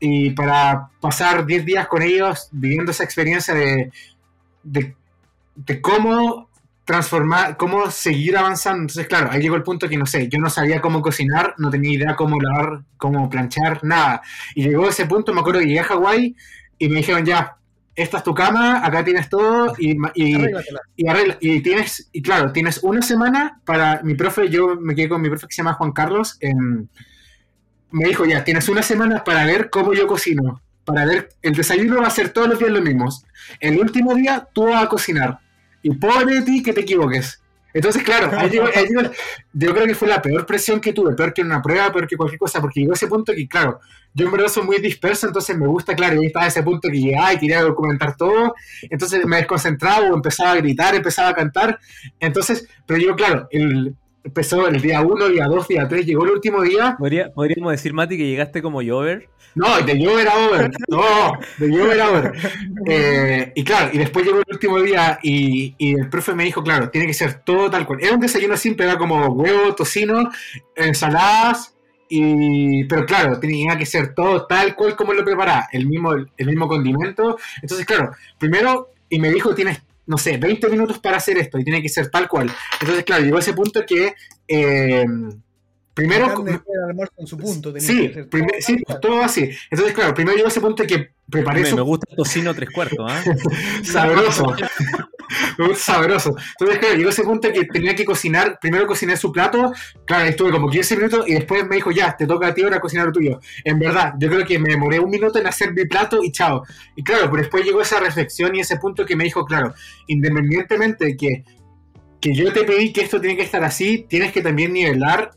y 0.00 0.30
para 0.30 0.88
pasar 1.00 1.46
10 1.46 1.64
días 1.64 1.86
con 1.86 2.02
ellos 2.02 2.48
viviendo 2.52 2.90
esa 2.90 3.04
experiencia 3.04 3.54
de, 3.54 3.90
de, 4.62 4.96
de 5.54 5.80
cómo 5.80 6.48
transformar, 6.84 7.56
cómo 7.56 7.90
seguir 7.90 8.36
avanzando. 8.36 8.80
Entonces, 8.82 9.06
claro, 9.06 9.28
ahí 9.30 9.40
llegó 9.40 9.56
el 9.56 9.62
punto 9.62 9.88
que 9.88 9.96
no 9.96 10.06
sé, 10.06 10.28
yo 10.28 10.38
no 10.38 10.50
sabía 10.50 10.80
cómo 10.80 11.00
cocinar, 11.02 11.54
no 11.58 11.70
tenía 11.70 11.92
idea 11.92 12.16
cómo 12.16 12.38
lavar, 12.40 12.82
cómo 12.98 13.28
planchar, 13.30 13.80
nada. 13.84 14.20
Y 14.54 14.64
llegó 14.64 14.88
ese 14.88 15.06
punto, 15.06 15.32
me 15.32 15.40
acuerdo 15.40 15.60
que 15.60 15.66
llegué 15.66 15.80
a 15.80 15.84
Hawái 15.84 16.36
y 16.78 16.88
me 16.88 16.96
dijeron 16.96 17.24
ya, 17.24 17.56
esta 17.96 18.18
es 18.18 18.24
tu 18.24 18.34
cama, 18.34 18.84
acá 18.84 19.04
tienes 19.04 19.28
todo 19.28 19.72
y, 19.78 19.92
y, 20.14 20.36
y, 20.96 21.06
arregla- 21.06 21.38
y 21.40 21.60
tienes, 21.60 22.08
y 22.12 22.22
claro, 22.22 22.50
tienes 22.52 22.80
una 22.82 23.00
semana 23.02 23.60
para 23.64 24.02
mi 24.02 24.14
profe, 24.16 24.48
yo 24.50 24.74
me 24.80 24.94
quedé 24.96 25.08
con 25.08 25.22
mi 25.22 25.28
profe 25.30 25.46
que 25.46 25.54
se 25.54 25.62
llama 25.62 25.74
Juan 25.74 25.92
Carlos, 25.92 26.36
em, 26.40 26.88
me 27.90 28.08
dijo 28.08 28.24
ya, 28.24 28.42
tienes 28.44 28.68
una 28.68 28.82
semana 28.82 29.22
para 29.22 29.44
ver 29.46 29.70
cómo 29.70 29.92
yo 29.94 30.06
cocino, 30.06 30.60
para 30.84 31.04
ver, 31.06 31.28
el 31.42 31.54
desayuno 31.54 32.00
va 32.00 32.08
a 32.08 32.10
ser 32.10 32.30
todos 32.30 32.48
los 32.48 32.58
días 32.58 32.70
lo 32.72 32.82
mismo, 32.82 33.08
el 33.60 33.78
último 33.78 34.14
día 34.14 34.48
tú 34.52 34.64
vas 34.64 34.84
a 34.84 34.88
cocinar, 34.88 35.38
y 35.84 35.94
pobre 35.94 36.36
de 36.36 36.42
ti 36.42 36.62
que 36.62 36.72
te 36.72 36.80
equivoques. 36.80 37.40
Entonces, 37.74 38.04
claro, 38.04 38.30
yo 39.52 39.74
creo 39.74 39.86
que 39.86 39.94
fue 39.94 40.06
la 40.06 40.22
peor 40.22 40.46
presión 40.46 40.80
que 40.80 40.92
tuve, 40.92 41.14
peor 41.14 41.34
que 41.34 41.42
una 41.42 41.60
prueba, 41.60 41.92
peor 41.92 42.06
que 42.06 42.16
cualquier 42.16 42.38
cosa, 42.38 42.60
porque 42.60 42.80
llegó 42.80 42.94
ese 42.94 43.08
punto 43.08 43.32
que, 43.34 43.48
claro, 43.48 43.80
yo 44.14 44.26
en 44.26 44.32
verdad 44.32 44.46
soy 44.46 44.62
muy 44.62 44.78
disperso, 44.78 45.26
entonces 45.26 45.58
me 45.58 45.66
gusta, 45.66 45.94
claro, 45.96 46.22
y 46.22 46.26
estaba 46.26 46.46
ese 46.46 46.62
punto 46.62 46.88
que 46.88 47.00
llegaba 47.00 47.34
y 47.34 47.38
quería 47.38 47.62
documentar 47.62 48.16
todo, 48.16 48.54
entonces 48.82 49.26
me 49.26 49.38
desconcentraba 49.38 50.06
o 50.08 50.14
empezaba 50.14 50.52
a 50.52 50.56
gritar, 50.56 50.94
empezaba 50.94 51.30
a 51.30 51.34
cantar, 51.34 51.80
entonces, 52.20 52.68
pero 52.86 53.00
yo, 53.00 53.16
claro, 53.16 53.48
el, 53.50 53.96
empezó 54.24 54.66
el 54.66 54.80
día 54.80 55.02
1, 55.02 55.28
día 55.28 55.44
2, 55.46 55.68
día 55.68 55.86
3, 55.86 56.04
llegó 56.06 56.24
el 56.24 56.30
último 56.32 56.62
día, 56.62 56.96
Podría- 56.98 57.30
podríamos 57.32 57.70
decir, 57.72 57.92
Mati, 57.92 58.16
que 58.16 58.26
llegaste 58.26 58.62
como 58.62 58.80
Jover. 58.82 59.28
no, 59.54 59.78
de 59.82 60.04
Jover 60.04 60.26
a 60.28 60.36
Over, 60.48 60.70
no, 60.88 61.32
de 61.58 61.70
Jover 61.70 62.00
a 62.00 62.10
Over. 62.10 62.32
Eh, 62.88 63.52
y 63.54 63.62
claro, 63.62 63.90
y 63.92 63.98
después 63.98 64.24
llegó 64.26 64.38
el 64.38 64.44
último 64.50 64.80
día 64.80 65.18
y, 65.22 65.74
y 65.78 65.94
el 65.94 66.08
profe 66.08 66.34
me 66.34 66.44
dijo, 66.44 66.62
claro, 66.64 66.90
tiene 66.90 67.06
que 67.06 67.14
ser 67.14 67.34
todo 67.44 67.70
tal 67.70 67.86
cual. 67.86 68.00
Era 68.02 68.14
un 68.14 68.20
desayuno 68.20 68.56
simple, 68.56 68.84
era 68.86 68.96
como 68.98 69.26
huevo, 69.28 69.74
tocino, 69.74 70.30
ensaladas, 70.74 71.76
y, 72.08 72.84
pero 72.84 73.06
claro, 73.06 73.38
tenía 73.40 73.76
que 73.76 73.86
ser 73.86 74.14
todo 74.14 74.46
tal 74.46 74.74
cual 74.74 74.94
como 74.96 75.12
lo 75.12 75.24
preparaba, 75.24 75.68
el 75.72 75.86
mismo, 75.86 76.12
el 76.14 76.46
mismo 76.46 76.68
condimento. 76.68 77.36
Entonces, 77.62 77.86
claro, 77.86 78.12
primero, 78.38 78.90
y 79.08 79.18
me 79.18 79.30
dijo, 79.30 79.54
tienes, 79.54 79.82
no 80.06 80.18
sé, 80.18 80.36
20 80.36 80.68
minutos 80.68 80.98
para 80.98 81.16
hacer 81.16 81.38
esto, 81.38 81.58
y 81.58 81.64
tiene 81.64 81.82
que 81.82 81.88
ser 81.88 82.10
tal 82.10 82.28
cual. 82.28 82.50
Entonces, 82.80 83.04
claro, 83.04 83.24
llegó 83.24 83.38
ese 83.38 83.52
punto 83.52 83.84
que... 83.86 84.14
eh, 84.48 85.04
Primero, 85.94 86.44
en 87.16 87.26
su 87.28 87.38
punto. 87.38 87.72
Sí, 87.78 88.10
que 88.10 88.24
todo 88.24 88.42
sí, 88.58 88.82
todo 89.00 89.22
así. 89.22 89.48
Entonces, 89.70 89.94
claro, 89.94 90.12
primero 90.12 90.36
llegó 90.36 90.48
ese 90.48 90.60
punto 90.60 90.84
que 90.84 91.12
preparé 91.30 91.60
Me, 91.60 91.70
su 91.70 91.76
me 91.76 91.82
gusta 91.82 92.06
el 92.10 92.16
tocino 92.16 92.52
tres 92.52 92.70
cuartos, 92.70 92.98
¿ah? 93.08 93.22
sabroso. 93.84 94.56
sabroso. 95.76 96.34
Entonces, 96.58 96.78
claro, 96.78 96.96
llegó 96.96 97.10
ese 97.10 97.22
punto 97.22 97.52
que 97.52 97.64
tenía 97.64 97.94
que 97.94 98.04
cocinar, 98.04 98.58
primero 98.60 98.86
cociné 98.86 99.16
su 99.16 99.32
plato, 99.32 99.72
claro, 100.04 100.24
estuve 100.24 100.50
como 100.50 100.68
15 100.68 100.96
minutos 100.96 101.24
y 101.28 101.34
después 101.34 101.66
me 101.66 101.76
dijo, 101.76 101.90
ya, 101.90 102.16
te 102.16 102.26
toca 102.26 102.48
a 102.48 102.54
ti 102.54 102.62
ahora 102.62 102.80
cocinar 102.80 103.06
lo 103.06 103.12
tuyo. 103.12 103.40
En 103.64 103.78
verdad, 103.78 104.14
yo 104.18 104.28
creo 104.28 104.46
que 104.46 104.58
me 104.58 104.70
demoré 104.70 104.98
un 104.98 105.10
minuto 105.10 105.38
en 105.38 105.46
hacer 105.46 105.72
mi 105.72 105.84
plato 105.86 106.22
y 106.22 106.32
chao. 106.32 106.64
Y 106.96 107.02
claro, 107.02 107.30
pero 107.30 107.42
después 107.42 107.64
llegó 107.64 107.80
esa 107.82 108.00
reflexión 108.00 108.54
y 108.54 108.60
ese 108.60 108.76
punto 108.76 109.04
que 109.04 109.16
me 109.16 109.24
dijo, 109.24 109.44
claro, 109.44 109.74
independientemente 110.06 111.04
de 111.04 111.16
que, 111.16 111.44
que 112.20 112.34
yo 112.34 112.52
te 112.52 112.64
pedí 112.64 112.92
que 112.92 113.02
esto 113.02 113.20
tiene 113.20 113.36
que 113.36 113.42
estar 113.42 113.64
así, 113.64 114.06
tienes 114.08 114.32
que 114.32 114.42
también 114.42 114.72
nivelar 114.72 115.32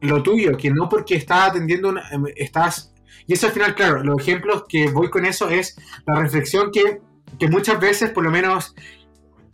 lo 0.00 0.22
tuyo, 0.22 0.56
que 0.56 0.70
no 0.70 0.88
porque 0.88 1.14
estás 1.14 1.50
atendiendo, 1.50 1.88
una, 1.88 2.08
em, 2.10 2.24
estás... 2.36 2.92
Y 3.26 3.34
eso 3.34 3.46
al 3.46 3.52
final, 3.52 3.74
claro, 3.74 4.02
los 4.02 4.20
ejemplos 4.20 4.64
que 4.68 4.90
voy 4.90 5.08
con 5.08 5.24
eso 5.24 5.48
es 5.48 5.76
la 6.06 6.20
reflexión 6.20 6.70
que, 6.72 7.00
que 7.38 7.48
muchas 7.48 7.78
veces, 7.80 8.10
por 8.10 8.24
lo 8.24 8.30
menos, 8.30 8.74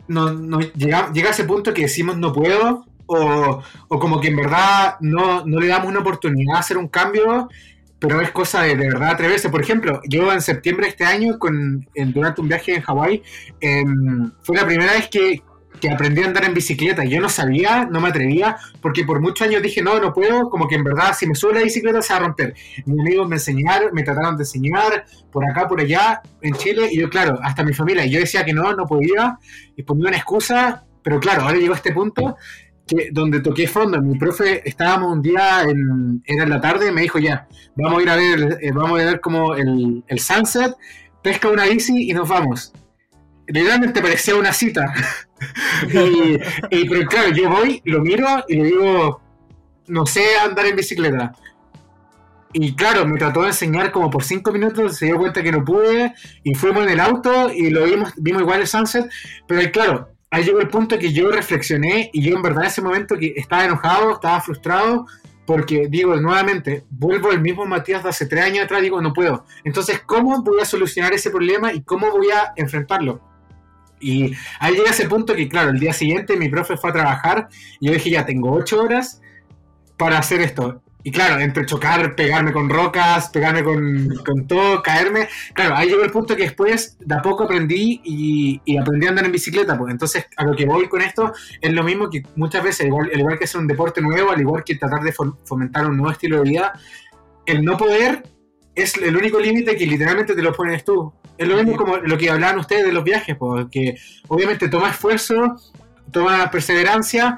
no, 0.09 0.33
no 0.33 0.59
llega, 0.59 1.11
llega 1.13 1.29
a 1.29 1.31
ese 1.31 1.45
punto 1.45 1.73
que 1.73 1.83
decimos 1.83 2.17
no 2.17 2.33
puedo, 2.33 2.85
o, 3.05 3.63
o 3.87 3.99
como 3.99 4.19
que 4.19 4.27
en 4.27 4.35
verdad 4.35 4.97
no, 4.99 5.45
no 5.45 5.59
le 5.59 5.67
damos 5.67 5.87
una 5.87 6.01
oportunidad 6.01 6.57
a 6.57 6.59
hacer 6.59 6.77
un 6.77 6.87
cambio, 6.87 7.47
pero 7.99 8.21
es 8.21 8.31
cosa 8.31 8.63
de, 8.63 8.75
de 8.75 8.87
verdad 8.87 9.11
atreverse. 9.11 9.49
Por 9.49 9.61
ejemplo, 9.61 10.01
yo 10.07 10.31
en 10.31 10.41
septiembre 10.41 10.85
de 10.85 10.91
este 10.91 11.05
año, 11.05 11.37
con, 11.39 11.87
durante 11.95 12.41
un 12.41 12.47
viaje 12.47 12.75
en 12.75 12.81
Hawái, 12.81 13.23
em, 13.59 14.31
fue 14.41 14.55
la 14.55 14.65
primera 14.65 14.93
vez 14.93 15.09
que, 15.09 15.41
que 15.79 15.89
aprendí 15.89 16.21
a 16.21 16.27
andar 16.27 16.45
en 16.45 16.53
bicicleta. 16.53 17.03
Yo 17.03 17.19
no 17.21 17.29
sabía, 17.29 17.87
no 17.89 18.01
me 18.01 18.09
atrevía, 18.09 18.57
porque 18.81 19.03
por 19.03 19.21
muchos 19.21 19.47
años 19.47 19.61
dije, 19.61 19.81
no, 19.81 19.99
no 19.99 20.13
puedo, 20.13 20.49
como 20.49 20.67
que 20.67 20.75
en 20.75 20.83
verdad 20.83 21.15
si 21.17 21.27
me 21.27 21.35
subo 21.35 21.51
a 21.51 21.55
la 21.55 21.61
bicicleta 21.61 22.01
se 22.01 22.13
va 22.13 22.19
a 22.19 22.23
romper. 22.23 22.53
Mis 22.85 22.99
amigos 22.99 23.27
me 23.27 23.35
enseñaron, 23.35 23.93
me 23.93 24.03
trataron 24.03 24.37
de 24.37 24.43
enseñar, 24.43 25.05
por 25.31 25.49
acá, 25.49 25.67
por 25.67 25.79
allá, 25.79 26.21
en 26.41 26.53
Chile, 26.53 26.89
y 26.91 26.99
yo, 26.99 27.09
claro, 27.09 27.39
hasta 27.43 27.63
mi 27.63 27.73
familia, 27.73 28.05
y 28.05 28.11
yo 28.11 28.19
decía 28.19 28.43
que 28.43 28.53
no, 28.53 28.73
no 28.73 28.85
podía, 28.85 29.37
y 29.75 29.83
ponía 29.83 30.09
una 30.09 30.17
excusa, 30.17 30.83
pero 31.03 31.19
claro, 31.19 31.43
ahora 31.43 31.57
llegó 31.57 31.73
este 31.73 31.93
punto 31.93 32.35
que, 32.85 33.09
donde 33.11 33.39
toqué 33.39 33.67
fondo. 33.67 34.01
Mi 34.01 34.17
profe, 34.17 34.67
estábamos 34.67 35.13
un 35.13 35.21
día, 35.21 35.63
en, 35.63 36.21
era 36.25 36.43
en 36.43 36.49
la 36.49 36.61
tarde, 36.61 36.91
me 36.91 37.01
dijo, 37.01 37.19
ya, 37.19 37.47
vamos 37.75 37.99
a 37.99 38.01
ir 38.01 38.09
a 38.09 38.15
ver, 38.15 38.57
eh, 38.61 38.71
vamos 38.71 38.99
a 38.99 39.05
ver 39.05 39.21
como 39.21 39.55
el, 39.55 40.03
el 40.07 40.19
sunset, 40.19 40.73
pesca 41.21 41.49
una 41.49 41.65
bici 41.65 42.09
y 42.09 42.13
nos 42.13 42.27
vamos. 42.27 42.73
Literalmente 43.49 44.01
parecía 44.01 44.35
una 44.35 44.53
cita. 44.53 44.93
y, 46.71 46.87
pero 46.87 47.07
claro, 47.07 47.29
yo 47.29 47.49
voy, 47.49 47.81
lo 47.85 48.01
miro 48.01 48.45
y 48.47 48.55
le 48.57 48.63
digo, 48.65 49.21
no 49.87 50.05
sé 50.05 50.23
andar 50.37 50.67
en 50.67 50.75
bicicleta. 50.75 51.33
Y 52.53 52.75
claro, 52.75 53.05
me 53.05 53.17
trató 53.17 53.41
de 53.41 53.47
enseñar 53.47 53.91
como 53.91 54.09
por 54.09 54.23
cinco 54.23 54.51
minutos, 54.51 54.97
se 54.97 55.07
dio 55.07 55.17
cuenta 55.17 55.43
que 55.43 55.51
no 55.51 55.63
pude, 55.63 56.13
y 56.43 56.55
fuimos 56.55 56.83
en 56.83 56.89
el 56.89 56.99
auto 56.99 57.51
y 57.51 57.69
lo 57.69 57.85
vimos, 57.85 58.13
vimos 58.17 58.41
igual 58.41 58.61
el 58.61 58.67
sunset, 58.67 59.09
pero 59.47 59.71
claro, 59.71 60.09
ahí 60.31 60.43
llegó 60.43 60.59
el 60.59 60.67
punto 60.67 60.97
que 60.97 61.13
yo 61.13 61.31
reflexioné 61.31 62.09
y 62.11 62.21
yo 62.21 62.35
en 62.35 62.41
verdad 62.41 62.63
en 62.63 62.67
ese 62.69 62.81
momento 62.81 63.17
que 63.17 63.33
estaba 63.35 63.65
enojado, 63.65 64.13
estaba 64.13 64.41
frustrado, 64.41 65.05
porque 65.45 65.87
digo 65.89 66.15
nuevamente, 66.15 66.85
vuelvo 66.89 67.31
al 67.31 67.41
mismo 67.41 67.65
Matías 67.65 68.03
de 68.03 68.09
hace 68.09 68.25
tres 68.25 68.45
años 68.45 68.65
atrás, 68.65 68.81
digo, 68.81 69.01
no 69.01 69.13
puedo. 69.13 69.45
Entonces, 69.63 70.01
¿cómo 70.05 70.43
voy 70.43 70.61
a 70.61 70.65
solucionar 70.65 71.13
ese 71.13 71.31
problema 71.31 71.73
y 71.73 71.81
cómo 71.81 72.11
voy 72.11 72.29
a 72.31 72.53
enfrentarlo? 72.55 73.28
Y 73.99 74.33
ahí 74.59 74.75
llega 74.75 74.91
ese 74.91 75.07
punto 75.07 75.35
que, 75.35 75.47
claro, 75.47 75.71
el 75.71 75.79
día 75.79 75.93
siguiente 75.93 76.37
mi 76.37 76.49
profe 76.49 76.77
fue 76.77 76.89
a 76.89 76.93
trabajar 76.93 77.47
y 77.79 77.87
yo 77.87 77.93
dije, 77.93 78.09
ya 78.11 78.25
tengo 78.25 78.51
ocho 78.51 78.81
horas 78.81 79.21
para 79.97 80.17
hacer 80.17 80.41
esto. 80.41 80.81
Y 81.01 81.11
claro, 81.11 81.39
entre 81.39 81.65
chocar, 81.65 82.13
pegarme 82.13 82.51
con 82.51 82.69
rocas, 82.69 83.29
pegarme 83.29 83.63
con, 83.63 84.09
con 84.25 84.47
todo, 84.47 84.83
caerme. 84.83 85.29
Claro, 85.53 85.75
ahí 85.77 85.87
llegó 85.87 86.03
el 86.03 86.11
punto 86.11 86.35
que 86.35 86.43
después 86.43 86.97
de 86.99 87.15
a 87.15 87.21
poco 87.21 87.45
aprendí 87.45 88.01
y, 88.03 88.61
y 88.65 88.77
aprendí 88.77 89.05
a 89.05 89.09
andar 89.11 89.23
en 89.23 89.31
bicicleta. 89.31 89.77
Pues 89.77 89.91
entonces, 89.91 90.25
a 90.35 90.43
lo 90.43 90.53
que 90.57 90.65
voy 90.65 90.89
con 90.89 91.01
esto 91.01 91.31
es 91.61 91.71
lo 91.71 91.83
mismo 91.83 92.09
que 92.09 92.23
muchas 92.35 92.63
veces, 92.63 92.87
igual, 92.87 93.09
al 93.13 93.19
igual 93.19 93.37
que 93.39 93.45
hacer 93.45 93.61
un 93.61 93.67
deporte 93.67 94.01
nuevo, 94.01 94.31
al 94.31 94.41
igual 94.41 94.61
que 94.65 94.75
tratar 94.75 95.01
de 95.01 95.13
fo- 95.13 95.37
fomentar 95.45 95.85
un 95.87 95.95
nuevo 95.95 96.11
estilo 96.11 96.43
de 96.43 96.49
vida, 96.49 96.73
el 97.45 97.63
no 97.63 97.77
poder 97.77 98.23
es 98.75 98.97
el 98.97 99.15
único 99.15 99.39
límite 99.39 99.77
que 99.77 99.85
literalmente 99.85 100.35
te 100.35 100.41
lo 100.41 100.53
pones 100.53 100.83
tú. 100.83 101.13
Es 101.39 101.47
lo 101.47 101.55
mismo 101.55 101.77
como 101.77 101.95
lo 101.95 102.17
que 102.17 102.29
hablaban 102.29 102.59
ustedes 102.59 102.83
de 102.83 102.91
los 102.91 103.05
viajes, 103.05 103.37
porque 103.37 103.97
obviamente 104.27 104.67
toma 104.67 104.89
esfuerzo, 104.89 105.55
toma 106.11 106.51
perseverancia, 106.51 107.37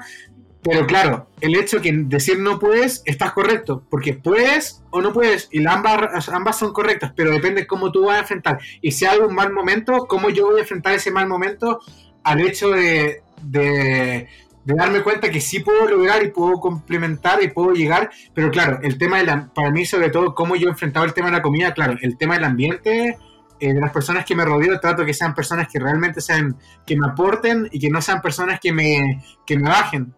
pero 0.60 0.88
claro, 0.88 1.28
el 1.40 1.54
hecho 1.54 1.80
que 1.80 1.92
decir 1.92 2.40
no 2.40 2.58
puedes, 2.58 3.02
estás 3.04 3.32
correcto, 3.32 3.84
porque 3.88 4.14
puedes 4.14 4.82
o 4.90 5.00
no 5.00 5.12
puedes, 5.12 5.48
y 5.52 5.64
ambas, 5.64 6.28
ambas 6.30 6.58
son 6.58 6.72
correctas, 6.72 7.12
pero 7.14 7.30
depende 7.30 7.64
cómo 7.68 7.92
tú 7.92 8.06
vas 8.06 8.16
a 8.16 8.20
enfrentar. 8.22 8.58
Y 8.80 8.90
si 8.90 9.04
hay 9.04 9.20
un 9.20 9.36
mal 9.36 9.52
momento, 9.52 10.06
cómo 10.08 10.30
yo 10.30 10.46
voy 10.46 10.58
a 10.58 10.62
enfrentar 10.62 10.94
ese 10.94 11.12
mal 11.12 11.28
momento 11.28 11.78
al 12.24 12.40
hecho 12.40 12.70
de, 12.70 13.22
de, 13.40 14.26
de 14.64 14.74
darme 14.74 15.02
cuenta 15.02 15.30
que 15.30 15.40
sí 15.40 15.60
puedo 15.60 15.86
lograr 15.88 16.24
y 16.24 16.30
puedo 16.30 16.58
complementar 16.58 17.40
y 17.40 17.50
puedo 17.50 17.72
llegar, 17.72 18.10
pero 18.34 18.50
claro, 18.50 18.80
el 18.82 18.98
tema 18.98 19.18
de 19.18 19.26
la, 19.26 19.48
para 19.54 19.70
mí 19.70 19.86
sobre 19.86 20.10
todo, 20.10 20.34
cómo 20.34 20.56
yo 20.56 20.66
he 20.66 20.70
enfrentado 20.70 21.06
el 21.06 21.14
tema 21.14 21.28
de 21.28 21.36
la 21.36 21.42
comida, 21.42 21.72
claro, 21.72 21.96
el 22.02 22.18
tema 22.18 22.34
del 22.34 22.44
ambiente, 22.44 23.16
eh, 23.62 23.72
de 23.74 23.80
las 23.80 23.92
personas 23.92 24.24
que 24.24 24.34
me 24.34 24.44
rodeo, 24.44 24.78
trato 24.80 25.04
que 25.04 25.14
sean 25.14 25.34
personas 25.34 25.68
que 25.72 25.78
realmente 25.78 26.20
sean, 26.20 26.56
que 26.86 26.96
me 26.96 27.06
aporten 27.06 27.68
y 27.70 27.78
que 27.78 27.88
no 27.90 28.00
sean 28.02 28.20
personas 28.20 28.58
que 28.60 28.72
me, 28.72 29.22
que 29.46 29.56
me 29.56 29.68
bajen. 29.68 30.12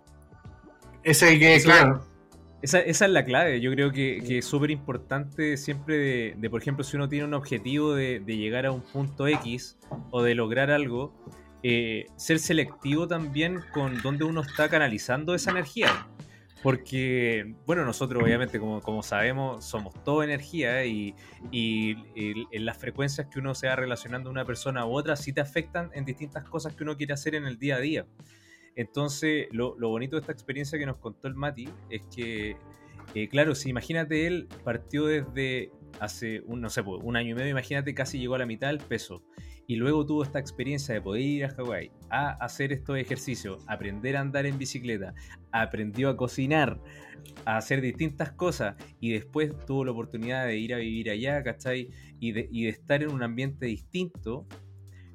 Ese 1.03 1.39
que, 1.39 1.57
Eso- 1.57 1.67
claro, 1.69 2.05
Esa, 2.63 2.81
esa 2.81 3.05
es 3.05 3.11
la 3.11 3.25
clave. 3.25 3.61
Yo 3.61 3.71
creo 3.73 3.93
que, 3.93 4.23
que 4.27 4.39
es 4.39 4.47
súper 4.47 4.71
importante 4.71 5.57
siempre 5.59 5.97
de, 5.99 6.35
de, 6.39 6.49
por 6.51 6.63
ejemplo, 6.63 6.83
si 6.85 6.97
uno 6.97 7.09
tiene 7.09 7.27
un 7.27 7.35
objetivo 7.35 7.95
de, 7.95 8.21
de 8.21 8.37
llegar 8.39 8.65
a 8.65 8.73
un 8.73 8.81
punto 8.81 9.27
X 9.27 9.77
o 10.11 10.23
de 10.23 10.35
lograr 10.35 10.71
algo, 10.71 11.13
eh, 11.63 12.07
ser 12.17 12.39
selectivo 12.39 13.07
también 13.07 13.61
con 13.75 14.01
dónde 14.01 14.25
uno 14.25 14.41
está 14.41 14.69
canalizando 14.71 15.35
esa 15.35 15.51
energía. 15.51 16.07
Porque, 16.65 17.55
bueno, 17.67 17.85
nosotros 17.85 18.23
obviamente, 18.23 18.59
como, 18.59 18.81
como 18.81 19.03
sabemos, 19.03 19.67
somos 19.67 20.03
todo 20.03 20.23
energía 20.23 20.87
y, 20.87 21.15
y, 21.53 21.95
las 22.59 22.79
frecuencias 22.79 23.27
que 23.27 23.39
uno 23.39 23.55
se 23.55 23.69
va 23.69 23.77
relacionando 23.77 24.31
una 24.31 24.47
persona 24.47 24.87
u 24.87 24.97
otra 24.97 25.15
sí 25.15 25.35
te 25.35 25.43
afectan 25.43 25.91
en 25.93 26.07
distintas 26.07 26.49
cosas 26.49 26.75
que 26.75 26.83
uno 26.83 26.97
quiere 26.97 27.13
hacer 27.13 27.35
en 27.35 27.45
el 27.45 27.59
día 27.59 27.77
a 27.77 27.81
día. 27.81 28.07
Entonces, 28.77 29.49
lo, 29.51 29.79
lo 29.79 29.91
bonito 29.91 30.17
de 30.17 30.21
esta 30.21 30.33
experiencia 30.33 30.79
que 30.79 30.87
nos 30.87 30.97
contó 30.97 31.29
el 31.29 31.35
Mati 31.35 31.69
es 31.91 32.01
que, 32.07 32.57
eh, 33.15 33.29
claro, 33.29 33.55
si 33.55 33.69
imagínate 33.69 34.27
él 34.27 34.49
partió 34.65 35.05
desde 35.05 35.71
hace 36.01 36.41
un, 36.47 36.63
no 36.63 36.71
sé, 36.71 36.83
pues, 36.83 36.99
un 37.05 37.17
año 37.17 37.33
y 37.33 37.35
medio, 37.35 37.51
imagínate 37.51 37.95
casi 37.95 38.19
llegó 38.19 38.37
a 38.37 38.39
la 38.39 38.47
mitad 38.47 38.69
del 38.69 38.79
peso. 38.79 39.23
Y 39.67 39.77
luego 39.77 40.05
tuvo 40.05 40.23
esta 40.23 40.39
experiencia 40.39 40.95
de 40.95 41.01
poder 41.01 41.23
ir 41.23 41.45
a 41.47 41.51
Hawái 41.51 41.91
a 42.11 42.31
hacer 42.33 42.73
estos 42.73 42.99
ejercicios, 42.99 43.63
aprender 43.67 44.17
a 44.17 44.21
andar 44.21 44.45
en 44.47 44.59
bicicleta, 44.59 45.15
aprendió 45.53 46.11
a 46.11 46.17
cocinar, 46.17 46.79
a 47.45 47.57
hacer 47.57 47.81
distintas 47.81 48.33
cosas 48.33 48.77
y 49.01 49.13
después 49.13 49.53
tuvo 49.67 49.85
la 49.85 49.93
oportunidad 49.93 50.47
de 50.47 50.59
ir 50.59 50.75
a 50.75 50.79
vivir 50.79 51.11
allá, 51.11 51.43
¿cachai? 51.43 51.91
Y 52.21 52.33
de, 52.33 52.49
y 52.51 52.65
de 52.65 52.71
estar 52.71 53.03
en 53.03 53.11
un 53.11 53.23
ambiente 53.23 53.67
distinto. 53.67 54.47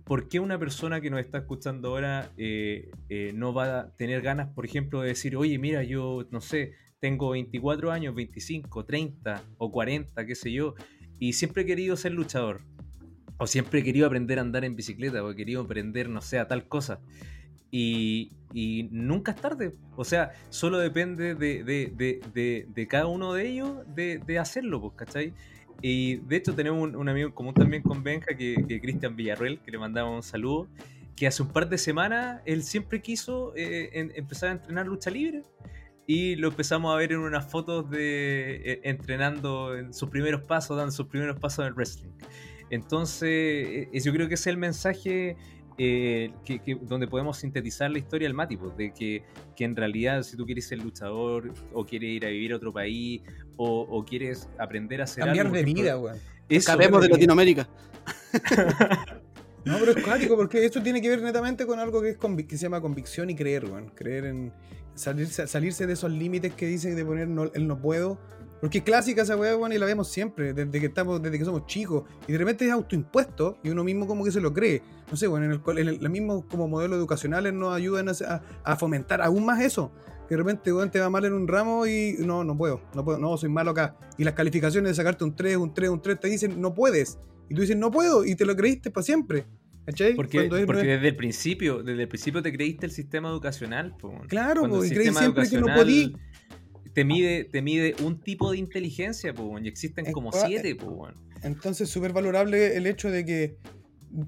¿Por 0.04 0.28
qué 0.28 0.39
una 0.39 0.58
persona 0.58 1.02
que 1.02 1.12
nos 1.12 1.20
está 1.20 1.38
escuchando 1.38 1.89
ahora 1.89 2.32
eh, 2.36 2.89
eh, 3.10 3.32
no 3.36 3.54
va 3.54 3.80
a 3.80 3.95
tener 3.95 4.22
ganas, 4.22 4.47
por 4.54 4.66
ejemplo, 4.66 5.02
de 5.02 5.10
decir, 5.10 5.36
oye, 5.36 5.60
mira, 5.60 5.84
yo 5.84 6.28
no 6.32 6.41
sé, 6.41 6.74
tengo 7.00 7.30
24 7.30 7.91
años, 7.91 8.16
25, 8.16 8.86
30 8.86 9.43
o 9.60 9.72
40, 9.72 10.26
qué 10.26 10.34
sé 10.34 10.52
yo, 10.52 10.74
y 11.20 11.34
siempre 11.34 11.62
he 11.62 11.66
querido 11.68 11.95
ser 11.95 12.14
luchador? 12.14 12.62
O 13.40 13.48
siempre 13.48 13.80
he 13.80 13.84
querido 13.84 14.06
aprender 14.06 14.38
a 14.38 14.42
andar 14.42 14.64
en 14.66 14.76
bicicleta, 14.76 15.24
o 15.24 15.32
he 15.32 15.58
aprender, 15.58 16.10
no 16.10 16.22
sé, 16.22 16.38
a 16.38 16.48
tal 16.48 16.68
cosa. 16.68 17.00
Y, 17.72 18.32
y 18.54 18.90
nunca 18.92 19.32
es 19.32 19.42
tarde. 19.42 19.76
O 19.96 20.04
sea, 20.04 20.32
solo 20.50 20.78
depende 20.78 21.36
de, 21.36 21.64
de, 21.64 22.22
de, 22.34 22.68
de, 22.68 22.88
cada 22.88 23.08
uno 23.08 23.34
de 23.34 23.48
ellos 23.48 23.78
de, 23.96 24.40
hacerlo, 24.40 24.82
pues, 24.82 24.94
¿cachai? 24.96 25.34
Y 25.82 26.18
de 26.18 26.36
hecho 26.36 26.54
tenemos 26.54 26.94
un, 26.94 27.10
amigo 27.10 27.28
en 27.28 27.34
común 27.34 27.54
también 27.54 27.82
con 27.84 28.04
Benja, 28.04 28.36
que, 28.36 28.80
Cristian 28.82 29.16
Villarruel, 29.16 29.60
que 29.60 29.72
le 29.72 29.78
mandamos 29.78 30.16
un 30.16 30.24
saludo, 30.24 30.68
que 31.16 31.28
hace 31.28 31.42
un 31.42 31.50
par 31.50 31.70
de 31.70 31.78
semanas 31.78 32.42
él 32.46 32.64
siempre 32.64 33.02
quiso 33.02 33.54
eh, 33.56 33.90
empezar 34.16 34.50
a 34.50 34.52
entrenar 34.54 34.88
lucha 34.88 35.10
libre. 35.10 35.44
Y 36.08 36.36
lo 36.38 36.48
empezamos 36.48 36.92
a 36.92 36.98
ver 36.98 37.12
en 37.12 37.20
unas 37.20 37.52
fotos 37.52 37.88
de 37.92 38.56
eh, 38.66 38.82
entrenando 38.84 39.78
en 39.78 39.94
sus 39.94 40.10
primeros 40.10 40.42
pasos, 40.42 40.76
dando 40.76 40.92
sus 40.92 41.06
primeros 41.06 41.40
pasos 41.40 41.60
en 41.60 41.68
el 41.68 41.74
wrestling. 41.76 42.10
Entonces, 42.70 43.30
eh, 43.30 43.89
yo 44.03 44.11
creo 44.13 44.28
que 44.28 44.36
ese 44.36 44.49
es 44.49 44.53
el 44.53 44.57
mensaje 44.57 45.36
eh, 45.78 46.32
que, 46.43 46.59
que- 46.59 46.76
donde 46.82 47.07
podemos 47.07 47.38
sintetizar 47.38 47.89
la 47.89 47.99
historia 47.99 48.28
del 48.28 48.34
Mati, 48.36 48.57
pues, 48.57 48.76
de 48.76 48.93
que, 48.93 49.24
que 49.55 49.63
en 49.63 49.76
realidad 49.76 50.24
si 50.24 50.36
tú 50.36 50.45
quieres 50.45 50.67
ser 50.67 50.80
luchador 50.80 51.53
o 51.74 51.86
quieres 51.86 52.09
ir 52.09 52.26
a 52.26 52.30
vivir 52.30 52.51
a 52.53 52.57
otro 52.57 52.74
país 52.74 53.22
o, 53.55 53.82
o 53.89 54.03
quieres 54.05 54.49
aprender 54.59 54.99
a 55.01 55.05
hacer 55.05 55.24
Cambiar 55.24 55.45
algo, 55.45 55.57
de 55.57 55.63
vida, 55.63 55.97
Escapemos 56.49 57.01
de. 57.01 57.09
Latinoamérica. 57.09 57.70
No, 59.65 59.78
pero 59.80 59.91
es 59.91 60.03
cuático, 60.03 60.36
porque 60.38 60.65
esto 60.65 60.82
tiene 60.82 61.01
que 61.01 61.09
ver 61.09 61.22
netamente 61.22 61.65
con 61.65 61.80
algo 61.80 62.01
que, 62.01 62.09
es 62.09 62.20
convic- 62.20 62.47
que 62.47 62.57
se 62.57 62.63
llama 62.63 62.82
convicción 62.82 63.30
y 63.30 63.36
creer, 63.36 63.65
weón. 63.65 63.89
Creer 63.89 64.26
en 64.26 64.53
salirse, 64.95 65.47
salirse 65.47 65.86
de 65.88 65.93
esos 65.93 66.11
límites 66.11 66.53
que 66.53 66.65
dicen 66.65 66.95
de 66.95 67.05
poner 67.05 67.28
no, 67.28 67.51
el 67.53 67.67
no 67.67 67.80
puedo 67.80 68.20
Porque 68.62 68.80
es 68.80 68.84
clásica 68.84 69.22
esa 69.22 69.38
weá, 69.38 69.55
weón, 69.55 69.72
y 69.72 69.78
la 69.78 69.86
vemos 69.86 70.10
siempre, 70.10 70.53
desde 70.53 70.80
que 70.80 70.88
estamos, 70.88 71.22
desde 71.22 71.39
que 71.39 71.45
somos 71.45 71.66
chicos. 71.66 72.03
Y 72.28 72.34
de 72.34 72.38
repente 72.38 72.66
es 72.66 72.72
autoimpuesto 72.72 73.57
y 73.64 73.70
uno 73.70 73.84
mismo 73.84 74.05
como 74.05 74.26
que 74.26 74.32
se 74.32 74.41
lo 74.41 74.53
cree. 74.53 74.82
No 75.10 75.16
sé, 75.16 75.28
bueno, 75.28 75.45
en 75.45 75.51
el, 75.53 75.78
en 75.78 75.88
el, 75.88 75.97
los 76.01 76.12
mismos 76.12 76.43
como 76.49 76.68
modelos 76.68 76.97
educacionales 76.97 77.53
nos 77.53 77.74
ayudan 77.74 78.07
a, 78.64 78.76
fomentar 78.76 79.22
aún 79.22 79.45
más 79.45 79.62
eso. 79.62 79.91
Que 80.28 80.36
de 80.36 80.39
repente, 80.39 80.74
weón, 80.74 80.91
te 80.91 80.99
va 80.99 81.10
mal 81.10 81.26
en 81.26 81.34
un 81.34 81.47
ramo 81.47 81.88
y 81.88 82.18
no, 82.20 82.43
no 82.43 82.55
puedo, 82.57 82.82
no 82.93 83.03
puedo, 83.03 83.18
no, 83.18 83.36
soy 83.38 83.49
malo 83.49 83.72
acá. 83.72 83.97
Y 84.18 84.24
las 84.24 84.34
calificaciones 84.34 84.91
de 84.91 84.95
sacarte 84.95 85.24
un 85.24 85.36
3, 85.36 85.57
un 85.57 85.74
3, 85.74 85.89
un 85.89 86.01
3 86.01 86.20
te 86.20 86.28
dicen, 86.28 86.62
no 86.62 86.76
puedes. 86.76 87.18
Y 87.49 87.55
tú 87.55 87.62
dices, 87.62 87.78
no 87.78 87.89
puedo, 87.89 88.26
y 88.26 88.36
te 88.36 88.45
lo 88.45 88.55
creíste 88.55 88.91
para 88.91 89.03
siempre. 89.03 89.45
¿Cachai? 89.86 90.14
Porque, 90.14 90.45
es- 90.45 90.51
no 90.51 90.66
porque 90.68 90.82
es- 90.82 90.88
desde 90.88 91.07
el 91.07 91.16
principio, 91.16 91.82
desde 91.82 92.03
el 92.03 92.07
principio 92.07 92.43
te 92.43 92.51
creíste 92.53 92.86
el 92.86 92.91
sistema 92.91 93.30
educacional. 93.30 93.95
po. 93.97 94.14
Claro, 94.28 94.68
po, 94.70 94.86
y 94.86 94.89
creí 94.89 95.12
siempre 95.12 95.49
que 95.49 95.57
no 95.60 95.68
podí. 95.74 96.16
Te 96.94 97.06
mide, 97.06 97.44
te 97.46 97.62
mide 97.62 97.96
un 98.04 98.20
tipo 98.20 98.52
de 98.52 98.58
inteligencia, 98.58 99.32
weón, 99.34 99.66
y 99.66 99.68
existen 99.70 100.06
como 100.12 100.32
siete, 100.48 100.74
weón. 100.74 101.14
Entonces, 101.44 101.90
súper 101.90 102.12
valorable 102.14 102.76
el 102.76 102.88
hecho 102.88 103.10
de 103.12 103.26
que. 103.26 103.58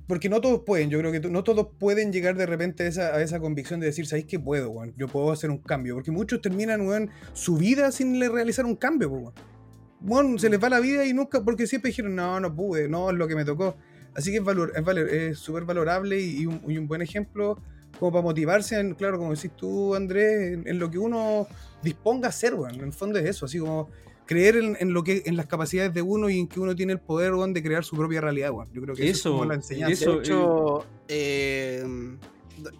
Porque 0.07 0.29
no 0.29 0.41
todos 0.41 0.61
pueden, 0.63 0.91
yo 0.91 0.99
creo 0.99 1.11
que 1.11 1.19
no 1.27 1.43
todos 1.43 1.69
pueden 1.79 2.13
llegar 2.13 2.35
de 2.37 2.45
repente 2.45 2.83
a 2.83 2.87
esa, 2.87 3.15
a 3.15 3.21
esa 3.23 3.39
convicción 3.39 3.79
de 3.79 3.87
decir, 3.87 4.05
¿sabéis 4.05 4.27
que 4.27 4.39
puedo, 4.39 4.69
weón? 4.69 4.93
Yo 4.95 5.07
puedo 5.07 5.31
hacer 5.31 5.49
un 5.49 5.57
cambio. 5.57 5.95
Porque 5.95 6.11
muchos 6.11 6.39
terminan, 6.41 6.81
weón, 6.87 7.09
su 7.33 7.57
vida 7.57 7.91
sin 7.91 8.19
le- 8.19 8.29
realizar 8.29 8.65
un 8.65 8.75
cambio, 8.75 9.09
weón. 9.09 9.33
Weón, 10.01 10.37
se 10.39 10.49
les 10.49 10.63
va 10.63 10.69
la 10.69 10.79
vida 10.79 11.05
y 11.05 11.13
nunca, 11.13 11.43
porque 11.43 11.65
siempre 11.67 11.89
dijeron, 11.89 12.15
no, 12.15 12.39
no 12.39 12.55
pude, 12.55 12.87
no, 12.89 13.09
es 13.09 13.17
lo 13.17 13.27
que 13.27 13.35
me 13.35 13.43
tocó. 13.45 13.75
Así 14.13 14.29
que 14.31 14.37
es 14.37 14.43
valor, 14.43 14.71
es 14.75 14.83
valor- 14.83 15.09
es 15.09 15.39
súper 15.39 15.63
valorable 15.65 16.19
y, 16.19 16.41
y 16.41 16.45
un, 16.45 16.61
y 16.67 16.77
un 16.77 16.87
buen 16.87 17.01
ejemplo 17.01 17.57
como 18.01 18.13
para 18.13 18.23
motivarse, 18.23 18.79
en, 18.79 18.95
claro, 18.95 19.19
como 19.19 19.35
decís 19.35 19.51
tú, 19.55 19.93
Andrés, 19.93 20.53
en, 20.53 20.67
en 20.67 20.79
lo 20.79 20.89
que 20.89 20.97
uno 20.97 21.45
disponga 21.83 22.25
a 22.25 22.29
hacer, 22.29 22.55
weón. 22.55 22.73
En 22.73 22.81
el 22.81 22.93
fondo 22.93 23.19
es 23.19 23.25
eso, 23.29 23.45
así 23.45 23.59
como 23.59 23.91
creer 24.25 24.55
en, 24.55 24.75
en 24.79 24.91
lo 24.91 25.03
que 25.03 25.21
en 25.27 25.37
las 25.37 25.45
capacidades 25.45 25.93
de 25.93 26.01
uno 26.01 26.27
y 26.27 26.39
en 26.39 26.47
que 26.47 26.59
uno 26.59 26.75
tiene 26.75 26.93
el 26.93 26.99
poder 26.99 27.31
weón, 27.35 27.53
de 27.53 27.61
crear 27.61 27.83
su 27.83 27.95
propia 27.95 28.19
realidad 28.19 28.49
weón. 28.53 28.67
yo 28.73 28.81
creo 28.81 28.95
que 28.95 29.03
eso, 29.07 29.11
Eso, 29.11 29.29
es 29.29 29.33
como 29.33 29.45
la 29.45 29.53
enseñanza 29.53 29.93
eso- 29.93 30.15
de 30.15 30.19
hecho, 30.23 30.85
eh, 31.09 31.85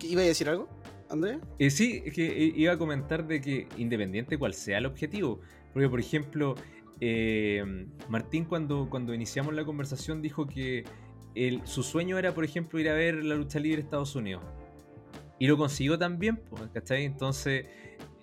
¿iba 0.09 0.21
a 0.21 0.25
decir 0.25 0.49
algo, 0.49 0.67
Andrés? 1.07 1.37
Eh, 1.59 1.69
sí, 1.69 2.01
es 2.03 2.13
que 2.15 2.25
eh, 2.25 2.53
iba 2.55 2.73
a 2.73 2.77
comentar 2.79 3.27
de 3.27 3.41
que 3.41 3.67
independiente 3.77 4.39
cual 4.39 4.55
sea 4.55 4.79
el 4.79 4.87
objetivo, 4.87 5.39
porque 5.71 5.87
por 5.87 5.99
ejemplo, 5.99 6.55
eh, 6.99 7.63
Martín 8.09 8.45
cuando, 8.45 8.87
cuando 8.89 9.13
iniciamos 9.13 9.53
la 9.53 9.65
conversación 9.65 10.19
dijo 10.23 10.47
que 10.47 10.83
el- 11.35 11.61
su 11.65 11.83
sueño 11.83 12.17
era, 12.17 12.33
por 12.33 12.43
ejemplo, 12.43 12.79
ir 12.79 12.89
a 12.89 12.93
ver 12.95 13.23
la 13.23 13.35
lucha 13.35 13.59
libre 13.59 13.77
de 13.77 13.83
Estados 13.83 14.15
Unidos. 14.15 14.41
Y 15.41 15.47
lo 15.47 15.57
consiguió 15.57 15.97
también, 15.97 16.39
¿cachai? 16.71 17.03
Entonces, 17.03 17.65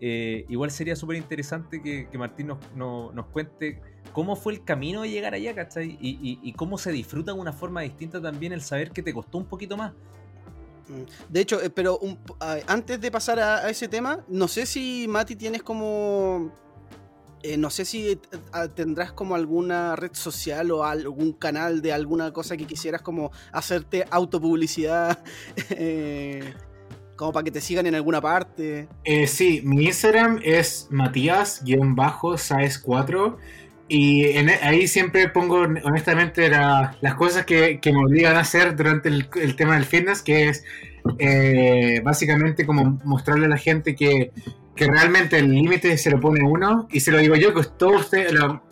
eh, 0.00 0.44
igual 0.48 0.70
sería 0.70 0.94
súper 0.94 1.16
interesante 1.16 1.82
que, 1.82 2.08
que 2.08 2.16
Martín 2.16 2.46
nos, 2.46 2.58
no- 2.76 3.10
nos 3.10 3.26
cuente 3.26 3.82
cómo 4.12 4.36
fue 4.36 4.52
el 4.52 4.62
camino 4.62 5.02
de 5.02 5.10
llegar 5.10 5.34
allá, 5.34 5.52
¿cachai? 5.52 5.98
Y, 6.00 6.52
cómo 6.52 6.78
se 6.78 6.92
disfruta 6.92 7.32
de 7.32 7.40
una 7.40 7.52
forma 7.52 7.80
distinta 7.80 8.22
también 8.22 8.52
el 8.52 8.60
saber 8.62 8.92
que 8.92 9.02
te 9.02 9.12
costó 9.12 9.36
un 9.38 9.46
poquito 9.46 9.76
más. 9.76 9.94
Mm. 10.86 11.32
De 11.32 11.40
hecho, 11.40 11.60
eh, 11.60 11.70
pero 11.70 11.98
antes 12.68 13.00
de 13.00 13.10
pasar 13.10 13.40
a, 13.40 13.68
ese 13.68 13.88
tema, 13.88 14.24
no 14.28 14.46
sé 14.46 14.64
si 14.64 15.06
Mati 15.08 15.34
tienes 15.34 15.64
como. 15.64 16.52
eh, 17.42 17.56
no 17.56 17.70
sé 17.70 17.84
si 17.84 18.20
tendrás 18.76 19.10
como 19.10 19.34
alguna 19.34 19.96
red 19.96 20.12
social 20.12 20.70
o 20.70 20.84
algún 20.84 21.32
canal 21.32 21.82
de 21.82 21.92
alguna 21.92 22.32
cosa 22.32 22.56
que 22.56 22.64
quisieras 22.64 23.02
como 23.02 23.32
hacerte 23.50 24.04
autopublicidad. 24.08 25.18
eh, 25.70 26.54
como 27.18 27.32
para 27.32 27.42
que 27.44 27.50
te 27.50 27.60
sigan 27.60 27.84
en 27.86 27.94
alguna 27.96 28.20
parte. 28.22 28.86
Eh, 29.04 29.26
sí, 29.26 29.60
mi 29.64 29.84
Instagram 29.86 30.40
es 30.44 30.86
Matías-Saez4 30.92 33.36
y 33.88 34.24
e, 34.26 34.58
ahí 34.62 34.86
siempre 34.86 35.28
pongo 35.28 35.62
honestamente 35.84 36.48
la- 36.48 36.96
las 37.00 37.14
cosas 37.16 37.44
que, 37.44 37.80
que 37.80 37.92
me 37.92 37.98
obligan 38.04 38.36
a 38.36 38.40
hacer 38.40 38.76
durante 38.76 39.08
el, 39.08 39.28
tema 39.56 39.74
del 39.74 39.84
fitness, 39.84 40.22
que 40.22 40.48
es 40.48 40.62
eh, 41.18 42.00
básicamente 42.04 42.64
como 42.64 43.00
mostrarle 43.04 43.46
a 43.46 43.48
la 43.48 43.58
gente 43.58 43.96
que, 43.96 44.30
que 44.76 44.86
realmente 44.86 45.38
el 45.38 45.50
límite 45.52 45.98
se 45.98 46.10
lo 46.10 46.20
pone 46.20 46.44
uno 46.44 46.86
y 46.92 47.00
se 47.00 47.10
lo 47.10 47.18
digo 47.18 47.34
yo, 47.34 47.52
que 47.52 47.62
todos 47.76 48.02
ustedes, 48.02 48.32
lo- 48.32 48.62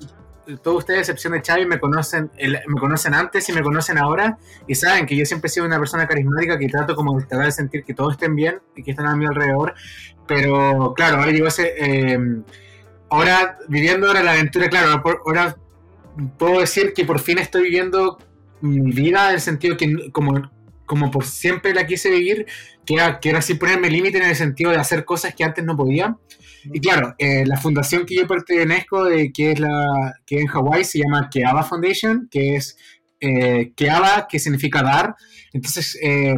todos 0.63 0.79
ustedes, 0.79 0.99
a 0.99 1.01
excepción 1.03 1.33
de 1.33 1.43
Xavi, 1.43 1.67
me 1.67 1.79
conocen, 1.81 2.31
el- 2.37 2.61
me 2.67 2.81
conocen 2.81 3.15
antes 3.15 3.49
y 3.49 3.53
me 3.53 3.63
conocen 3.63 3.99
ahora 3.99 4.39
y 4.67 4.75
saben 4.75 5.07
que 5.07 5.17
yo 5.17 5.25
siempre 5.25 5.49
he 5.49 5.51
sido 5.51 5.67
una 5.67 5.79
persona 5.79 6.07
carismática 6.07 6.59
que 6.59 6.69
trato 6.69 6.95
como 6.97 7.19
de 7.19 7.25
tratar 7.27 7.47
de 7.47 7.53
sentir 7.53 7.85
que 7.85 7.95
todos 7.95 8.13
estén 8.15 8.35
bien 8.37 8.61
y 8.77 8.83
que 8.83 8.93
están 8.93 9.07
a 9.07 9.17
mi 9.17 9.27
alrededor. 9.27 9.75
Pero 10.27 10.95
claro, 10.97 11.19
ahora 11.19 11.31
ese. 11.31 11.75
eh, 11.79 12.19
ahora, 13.11 13.59
viviendo 13.69 14.07
ahora 14.09 14.23
la 14.23 14.33
aventura, 14.33 14.69
claro, 14.69 15.03
ahora 15.25 15.57
puedo 16.39 16.61
decir 16.61 16.93
que 16.95 17.05
por 17.05 17.21
fin 17.21 17.39
estoy 17.39 17.65
viviendo 17.65 18.19
mi 18.61 18.91
vida 18.93 19.29
en 19.29 19.35
el 19.35 19.41
sentido 19.41 19.77
que, 19.77 20.11
como, 20.13 20.51
como 20.87 21.11
por 21.11 21.25
siempre 21.25 21.75
la 21.75 21.87
quise 21.87 22.11
vivir, 22.11 22.47
que 22.85 22.95
era, 22.95 23.21
que 23.21 23.31
era 23.31 23.39
así 23.41 23.55
ponerme 23.55 23.91
límite 23.91 24.19
en 24.19 24.25
el 24.25 24.37
sentido 24.37 24.71
de 24.71 24.79
hacer 24.79 25.05
cosas 25.05 25.35
que 25.35 25.45
antes 25.45 25.65
no 25.65 25.77
podía. 25.77 26.17
Y 26.73 26.81
claro, 26.81 27.15
eh, 27.19 27.45
la 27.47 27.57
fundación 27.57 28.05
que 28.07 28.17
yo 28.17 28.27
pertenezco, 28.27 29.05
de, 29.05 29.33
que 29.33 29.53
es 29.53 29.61
la 29.61 30.15
que 30.27 30.41
en 30.41 30.47
Hawái 30.47 30.85
se 30.85 30.99
llama 30.99 31.29
Keava 31.31 31.63
Foundation, 31.63 32.29
que 32.31 32.57
es 32.57 32.77
eh, 33.21 33.73
Keava, 33.75 34.27
que 34.29 34.39
significa 34.39 34.83
dar. 34.83 35.17
Entonces, 35.53 35.99
eh, 36.03 36.35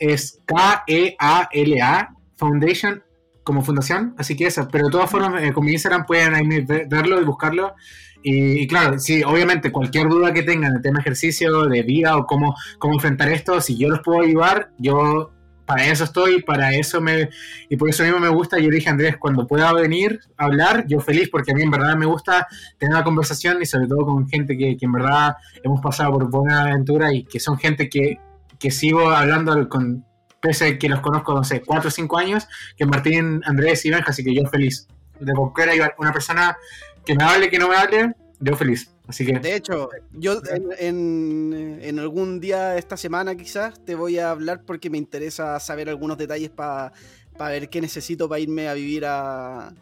es 0.00 0.40
K-E-A-L-A 0.46 2.14
Foundation 2.36 3.02
como 3.44 3.62
fundación, 3.62 4.14
así 4.18 4.36
que 4.36 4.46
eso, 4.46 4.66
pero 4.70 4.86
de 4.86 4.90
todas 4.90 5.08
formas 5.08 5.40
eh, 5.42 5.52
con 5.52 5.64
mi 5.64 5.72
Instagram 5.72 6.04
pueden 6.04 6.66
verlo 6.88 7.20
y 7.20 7.24
buscarlo. 7.24 7.74
Y, 8.22 8.62
y 8.62 8.66
claro, 8.66 8.98
sí, 8.98 9.22
obviamente 9.22 9.70
cualquier 9.70 10.08
duda 10.08 10.32
que 10.32 10.42
tengan 10.42 10.74
de 10.74 10.80
tema 10.80 10.98
ejercicio, 10.98 11.66
de 11.66 11.82
vida 11.82 12.16
o 12.16 12.26
cómo, 12.26 12.56
cómo 12.80 12.94
enfrentar 12.94 13.28
esto, 13.28 13.60
si 13.60 13.78
yo 13.78 13.88
los 13.88 14.00
puedo 14.00 14.22
ayudar, 14.22 14.70
yo 14.78 15.35
para 15.66 15.86
eso 15.86 16.04
estoy, 16.04 16.42
para 16.42 16.74
eso 16.74 17.00
me, 17.00 17.28
y 17.68 17.76
por 17.76 17.90
eso 17.90 18.04
mismo 18.04 18.20
me 18.20 18.28
gusta, 18.28 18.58
yo 18.58 18.70
dije 18.70 18.88
Andrés, 18.88 19.16
cuando 19.18 19.46
pueda 19.46 19.72
venir 19.72 20.20
a 20.36 20.44
hablar, 20.44 20.86
yo 20.86 21.00
feliz, 21.00 21.28
porque 21.28 21.50
a 21.50 21.54
mí 21.54 21.62
en 21.62 21.70
verdad 21.70 21.96
me 21.96 22.06
gusta 22.06 22.46
tener 22.78 22.94
una 22.94 23.04
conversación 23.04 23.60
y 23.60 23.66
sobre 23.66 23.88
todo 23.88 24.06
con 24.06 24.28
gente 24.28 24.56
que, 24.56 24.76
que 24.76 24.86
en 24.86 24.92
verdad 24.92 25.36
hemos 25.62 25.80
pasado 25.80 26.12
por 26.12 26.30
buena 26.30 26.62
aventura 26.62 27.12
y 27.12 27.24
que 27.24 27.40
son 27.40 27.58
gente 27.58 27.88
que, 27.88 28.18
que 28.58 28.70
sigo 28.70 29.10
hablando 29.10 29.68
con, 29.68 30.04
pese 30.40 30.66
a 30.66 30.78
que 30.78 30.88
los 30.88 31.00
conozco, 31.00 31.34
no 31.34 31.44
sé, 31.44 31.62
4 31.62 31.88
o 31.88 31.90
5 31.90 32.18
años, 32.18 32.48
que 32.76 32.86
Martín, 32.86 33.42
Andrés 33.44 33.84
y 33.84 33.90
Benja, 33.90 34.10
así 34.10 34.22
que 34.22 34.34
yo 34.34 34.44
feliz. 34.46 34.86
De 35.18 35.32
cualquiera 35.32 35.72
una 35.98 36.12
persona 36.12 36.56
que 37.04 37.14
me 37.14 37.24
hable, 37.24 37.50
que 37.50 37.58
no 37.58 37.68
me 37.68 37.76
hable, 37.76 38.12
yo 38.38 38.54
feliz. 38.54 38.95
Así 39.08 39.24
que 39.24 39.38
De 39.38 39.54
hecho, 39.54 39.88
yo 40.12 40.40
en, 40.50 40.68
en- 40.78 41.78
en 41.82 41.98
algún 41.98 42.40
día 42.40 42.76
esta 42.76 42.96
semana 42.96 43.36
quizás 43.36 43.84
te 43.84 43.94
voy 43.94 44.18
a 44.18 44.30
hablar 44.30 44.62
porque 44.66 44.90
me 44.90 44.98
interesa 44.98 45.58
saber 45.60 45.88
algunos 45.88 46.18
detalles 46.18 46.50
para 46.50 46.92
ver 47.38 47.68
qué 47.68 47.80
necesito 47.80 48.28
para 48.28 48.40
irme 48.40 48.68
a 48.68 48.74
vivir 48.74 49.04
a... 49.06 49.72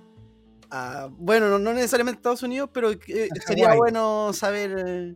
a- 0.70 1.08
bueno, 1.12 1.48
no, 1.48 1.58
no 1.58 1.72
necesariamente 1.72 2.18
a 2.18 2.20
Estados 2.20 2.42
Unidos, 2.42 2.68
pero 2.72 2.90
eh, 2.90 3.28
sería 3.46 3.74
bueno 3.74 4.32
saber 4.34 4.74
eh, 4.86 5.14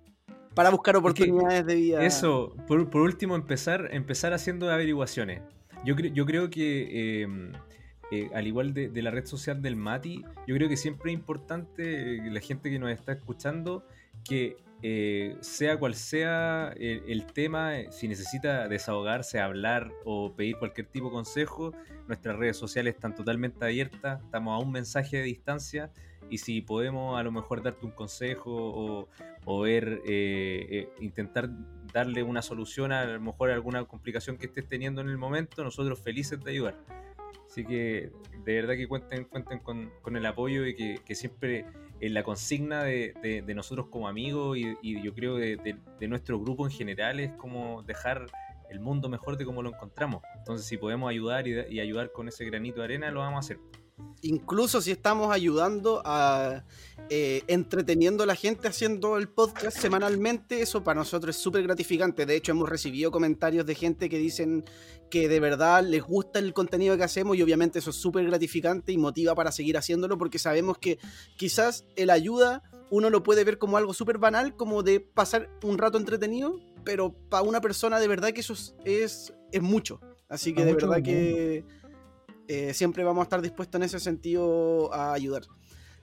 para 0.55 0.71
buscar 0.71 0.97
oportunidades 0.97 1.67
de 1.67 1.75
vida. 1.75 2.03
Eso, 2.05 2.55
por, 2.67 2.89
por 2.91 3.03
último, 3.03 3.37
empezar, 3.37 3.89
empezar 3.93 4.33
haciendo 4.33 4.71
averiguaciones. 4.71 5.43
Yo, 5.85 5.95
cre- 5.95 6.13
yo 6.13 6.27
creo 6.27 6.49
que, 6.51 7.23
eh, 7.23 7.29
eh, 8.11 8.31
al 8.35 8.47
igual 8.47 8.73
de, 8.75 8.89
de 8.89 9.03
la 9.03 9.11
red 9.11 9.27
social 9.27 9.61
del 9.63 9.77
Mati, 9.77 10.25
yo 10.47 10.55
creo 10.57 10.69
que 10.69 10.77
siempre 10.77 11.13
es 11.13 11.15
importante, 11.19 12.17
eh, 12.17 12.31
la 12.31 12.41
gente 12.41 12.71
que 12.71 12.79
nos 12.79 12.91
está 12.91 13.13
escuchando, 13.13 13.85
que 14.25 14.57
eh, 14.81 15.37
sea 15.41 15.77
cual 15.77 15.95
sea 15.97 16.73
el, 16.77 17.27
tema, 17.27 17.81
eh, 17.81 17.89
si 17.91 18.07
necesita 18.07 18.69
desahogarse, 18.69 19.41
hablar 19.41 19.91
o 20.05 20.35
pedir 20.37 20.57
cualquier 20.57 20.87
tipo 20.87 21.07
de 21.07 21.13
consejo, 21.13 21.73
nuestras 22.07 22.37
redes 22.37 22.57
sociales 22.57 22.95
están 22.95 23.15
totalmente 23.15 23.65
abiertas, 23.65 24.23
estamos 24.23 24.55
a 24.55 24.65
un 24.65 24.71
mensaje 24.71 25.17
de 25.17 25.25
distancia 25.25 25.91
y 26.31 26.39
si 26.39 26.61
podemos 26.61 27.19
a 27.19 27.25
lo 27.25 27.33
mejor 27.33 27.63
darte 27.63 27.87
un 27.87 27.93
consejo 27.93 28.53
o, 28.53 29.09
o 29.47 29.61
ver, 29.61 30.01
eh, 30.07 30.89
intentar 31.01 31.51
darle 31.93 32.23
una 32.23 32.43
solución 32.43 32.93
a, 32.93 33.05
lo 33.05 33.21
mejor 33.21 33.51
a 33.51 33.55
alguna 33.55 33.85
complicación 33.85 34.37
que 34.37 34.47
estés 34.47 34.69
teniendo 34.69 35.01
en 35.01 35.09
el 35.09 35.19
momento, 35.19 35.65
nosotros 35.65 36.01
felices 36.01 36.39
de 36.45 36.53
ayudar. 36.53 36.77
Así 37.47 37.65
que 37.65 38.13
de 38.45 38.55
verdad 38.55 38.75
que 38.75 38.87
cuenten, 38.87 39.25
cuenten 39.25 39.59
con, 39.59 39.91
con 40.03 40.17
el 40.17 40.25
apoyo 40.27 40.67
y 40.67 40.77
que, 40.77 41.01
que 41.05 41.15
siempre 41.17 41.65
en 42.01 42.15
la 42.15 42.23
consigna 42.23 42.85
de, 42.85 43.45
nosotros 43.55 43.87
como 43.91 44.09
amigos 44.09 44.57
y, 44.59 45.03
yo 45.03 45.15
creo 45.15 45.37
de- 45.37 45.77
de 46.01 46.09
nuestro 46.09 46.39
grupo 46.41 46.67
en 46.67 46.73
general 46.73 47.21
es 47.21 47.33
como 47.33 47.83
dejar 47.83 48.27
el 48.71 48.81
mundo 48.81 49.09
mejor 49.09 49.37
de 49.39 49.45
como 49.45 49.63
lo 49.63 49.71
encontramos. 49.71 50.23
Entonces 50.37 50.67
si 50.67 50.77
podemos 50.77 51.09
ayudar 51.11 51.49
y, 51.49 51.55
y 51.71 51.81
ayudar 51.81 52.13
con 52.13 52.29
ese 52.29 52.45
granito 52.45 52.81
de 52.81 52.85
arena, 52.85 53.11
lo 53.11 53.21
vamos 53.21 53.37
a 53.37 53.41
hacer. 53.41 53.59
incluso 54.23 54.81
si 54.81 54.91
estamos 54.91 55.33
ayudando 55.33 56.03
a 56.05 56.65
eh, 57.11 57.43
entreteniendo 57.49 58.23
a 58.25 58.27
la 58.27 58.35
gente 58.35 58.69
haciendo 58.69 59.17
el 59.17 59.29
podcast 59.29 59.79
semanalmente, 59.79 60.61
eso 60.61 60.85
para 60.85 61.01
nosotros 61.01 61.35
es 61.37 61.43
súper 61.43 61.63
gratificante. 61.63 62.27
De 62.27 62.37
hecho, 62.37 62.53
hemos 62.53 62.69
recibido 62.69 63.11
comentarios 63.11 63.65
de 63.65 63.75
gente 63.75 64.09
que 64.09 64.19
dicen 64.19 64.65
que 65.11 65.29
de 65.29 65.41
verdad 65.41 65.83
les 65.83 66.03
gusta 66.03 66.39
el 66.39 66.53
contenido 66.53 66.97
que 66.97 67.05
hacemos 67.05 67.37
y 67.37 67.43
obviamente 67.43 67.79
eso 67.79 67.91
es 67.91 67.97
súper 67.97 68.27
gratificante 68.27 68.93
y 68.93 68.99
motiva 68.99 69.35
para 69.35 69.53
seguir 69.53 69.77
haciéndolo 69.77 70.19
porque 70.19 70.39
sabemos 70.39 70.79
que 70.79 70.99
quizás 71.37 71.85
el 71.97 72.11
ayuda 72.11 72.63
uno 72.91 73.11
lo 73.11 73.23
puede 73.23 73.45
ver 73.45 73.59
como 73.59 73.77
algo 73.77 73.93
súper 73.93 74.19
banal, 74.19 74.57
como 74.57 74.83
de 74.83 75.01
pasar 75.01 75.51
un 75.63 75.79
rato 75.79 75.99
entretenido, 75.99 76.59
pero 76.85 77.13
para 77.29 77.43
una 77.43 77.61
persona 77.61 78.01
de 78.01 78.09
verdad 78.09 78.33
que 78.33 78.41
eso 78.41 78.55
es, 78.55 78.75
es, 78.85 79.35
es 79.53 79.63
mucho. 79.63 80.01
Así 80.29 80.55
que 80.55 80.65
de 80.65 80.75
verdad 80.75 81.03
que 81.03 81.65
eh, 82.49 82.75
siempre 82.75 83.05
vamos 83.05 83.23
a 83.23 83.25
estar 83.25 83.43
dispuestos 83.43 83.79
en 83.79 83.85
ese 83.85 84.01
sentido 84.01 84.93
a 84.93 85.13
ayudar. 85.13 85.43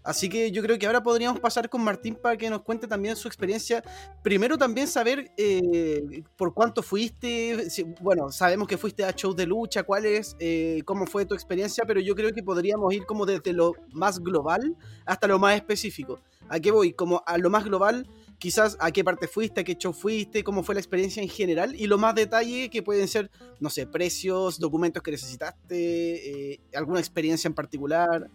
Así 0.06 0.30
que 0.30 0.52
yo 0.52 0.62
creo 0.62 0.78
que 0.78 0.86
ahora 0.86 1.02
podríamos 1.02 1.40
pasar 1.40 1.68
con 1.68 1.84
Martín 1.84 2.16
para 2.16 2.38
que 2.38 2.50
nos 2.50 2.62
cuente 2.62 2.88
también 2.88 3.16
su 3.16 3.28
experiencia. 3.28 3.84
Primero 4.22 4.56
también 4.58 4.88
saber 4.88 5.32
eh, 5.36 6.24
por 6.38 6.54
cuánto 6.54 6.84
fuiste. 6.84 7.70
si- 7.72 7.84
bueno, 8.02 8.32
sabemos 8.32 8.68
que 8.68 8.78
fuiste 8.78 9.04
a 9.04 9.12
shows 9.12 9.36
de 9.36 9.46
lucha, 9.48 9.82
cuál 9.84 10.06
es, 10.06 10.36
eh, 10.40 10.82
cómo 10.86 11.08
fue 11.08 11.26
tu 11.26 11.34
experiencia, 11.34 11.84
pero 11.88 12.00
yo 12.00 12.14
creo 12.16 12.32
que 12.32 12.44
podríamos 12.44 12.94
ir 12.94 13.06
como 13.06 13.26
desde 13.26 13.52
lo 13.52 13.74
más 13.94 14.20
global 14.20 14.76
hasta 15.06 15.28
lo 15.28 15.40
más 15.40 15.56
específico. 15.56 16.20
¿A 16.50 16.60
qué 16.60 16.70
voy? 16.70 16.94
Como 16.94 17.24
a 17.26 17.40
lo 17.40 17.50
más 17.50 17.64
global, 17.66 18.08
quizás 18.38 18.78
a 18.80 18.92
qué 18.92 19.04
parte 19.04 19.28
fuiste, 19.28 19.62
a 19.62 19.64
qué 19.64 19.76
show 19.76 19.92
fuiste, 19.94 20.44
cómo 20.44 20.62
fue 20.62 20.76
la 20.76 20.82
experiencia 20.82 21.24
en 21.24 21.30
general 21.30 21.74
y 21.76 21.88
lo 21.88 21.98
más 21.98 22.14
detalle 22.14 22.70
que 22.70 22.84
pueden 22.84 23.08
ser, 23.08 23.32
no 23.60 23.72
sé, 23.72 23.88
precios, 23.88 24.60
documentos 24.60 25.02
que 25.02 25.10
necesitaste, 25.12 26.52
eh, 26.54 26.60
alguna 26.76 27.00
experiencia 27.00 27.48
en 27.48 27.56
particular. 27.56 28.30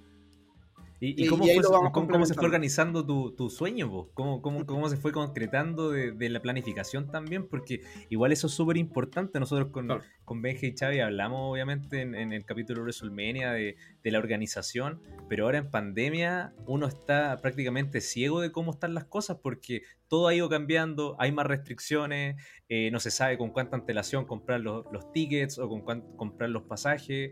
¿Y, 1.03 1.25
y 1.25 1.27
cómo, 1.29 1.47
y 1.47 1.55
fue- 1.55 1.63
cómo- 1.63 1.91
cómo 2.09 2.27
se 2.27 2.35
fue 2.35 2.45
organizando 2.45 3.07
tu, 3.07 3.35
tu 3.35 3.49
sueño? 3.49 3.91
po? 3.91 4.11
¿Cómo, 4.13 4.43
cómo, 4.43 4.67
cómo 4.67 4.87
se 4.91 4.99
fue 4.99 5.13
concretando 5.13 5.91
de, 5.91 6.13
de 6.13 6.29
la 6.29 6.43
planificación 6.43 7.11
también? 7.11 7.49
Porque 7.49 7.81
igual 8.11 8.33
eso 8.33 8.49
es 8.49 8.53
súper 8.53 8.77
importante. 8.77 9.41
Nosotros 9.41 9.71
con, 9.71 9.87
Claro. 9.87 10.03
con 10.27 10.43
Benja 10.43 10.67
y 10.67 10.77
Xavi 10.77 11.01
hablamos 11.01 11.51
obviamente 11.51 12.03
en, 12.03 12.15
en 12.15 12.35
el 12.35 12.45
capítulo 12.45 12.81
de 12.81 12.83
WrestleMania 12.83 13.53
de, 13.53 13.77
de 14.03 14.11
la 14.11 14.19
organización, 14.19 15.01
pero 15.29 15.47
ahora 15.47 15.59
en 15.59 15.71
pandemia 15.71 16.53
uno 16.67 16.87
está 16.87 17.37
prácticamente 17.41 18.03
ciego 18.03 18.43
de 18.43 18.53
cómo 18.53 18.73
están 18.73 18.93
las 18.93 19.05
cosas 19.07 19.39
porque 19.43 19.83
todo 20.09 20.29
ha 20.29 20.35
ido 20.35 20.49
cambiando, 20.49 21.17
hay 21.19 21.31
más 21.33 21.47
restricciones, 21.47 22.37
eh, 22.69 22.91
no 22.91 23.01
se 23.01 23.11
sabe 23.11 23.39
con 23.39 23.51
cuánta 23.51 23.77
antelación 23.77 24.27
comprar 24.27 24.61
los, 24.61 24.85
los 24.93 25.11
tickets 25.13 25.59
o 25.59 25.69
con 25.69 25.81
cuánto 25.83 26.15
comprar 26.17 26.51
los 26.51 26.65
pasajes. 26.65 27.31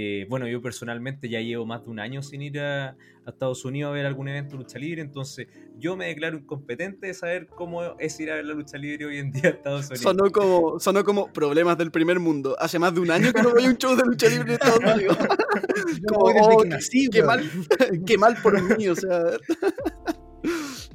Eh, 0.00 0.26
bueno, 0.28 0.46
yo 0.46 0.62
personalmente 0.62 1.28
ya 1.28 1.40
llevo 1.40 1.66
más 1.66 1.82
de 1.82 1.90
un 1.90 1.98
año 1.98 2.22
sin 2.22 2.40
ir 2.40 2.60
a, 2.60 2.90
a 2.90 2.96
Estados 3.26 3.64
Unidos 3.64 3.90
a 3.90 3.92
ver 3.94 4.06
algún 4.06 4.28
evento 4.28 4.52
de 4.52 4.58
lucha 4.62 4.78
libre, 4.78 5.02
entonces 5.02 5.48
yo 5.76 5.96
me 5.96 6.06
declaro 6.06 6.38
incompetente 6.38 7.08
de 7.08 7.14
saber 7.14 7.48
cómo 7.48 7.82
es 7.98 8.20
ir 8.20 8.30
a 8.30 8.36
ver 8.36 8.44
la 8.44 8.54
lucha 8.54 8.78
libre 8.78 9.06
hoy 9.06 9.18
en 9.18 9.32
día 9.32 9.46
a 9.46 9.48
Estados 9.48 9.86
Unidos. 9.86 10.02
Sonó 10.02 10.30
como, 10.30 10.78
sonó 10.78 11.02
como 11.02 11.32
problemas 11.32 11.76
del 11.78 11.90
primer 11.90 12.20
mundo. 12.20 12.54
Hace 12.60 12.78
más 12.78 12.94
de 12.94 13.00
un 13.00 13.10
año 13.10 13.32
que 13.32 13.42
no 13.42 13.50
voy 13.50 13.64
a 13.64 13.70
un 13.70 13.76
show 13.76 13.96
de 13.96 14.04
lucha 14.04 14.28
libre 14.28 14.54
en 14.54 14.60
Estados 14.62 14.94
Unidos. 14.94 15.18
Como, 16.08 16.26
oh, 16.26 16.62
que 16.62 16.68
nací, 16.68 17.08
qué 17.08 17.24
mal, 17.24 17.50
qué 18.06 18.18
mal 18.18 18.36
por 18.40 18.78
mí, 18.78 18.86
o 18.86 18.94
sea. 18.94 19.18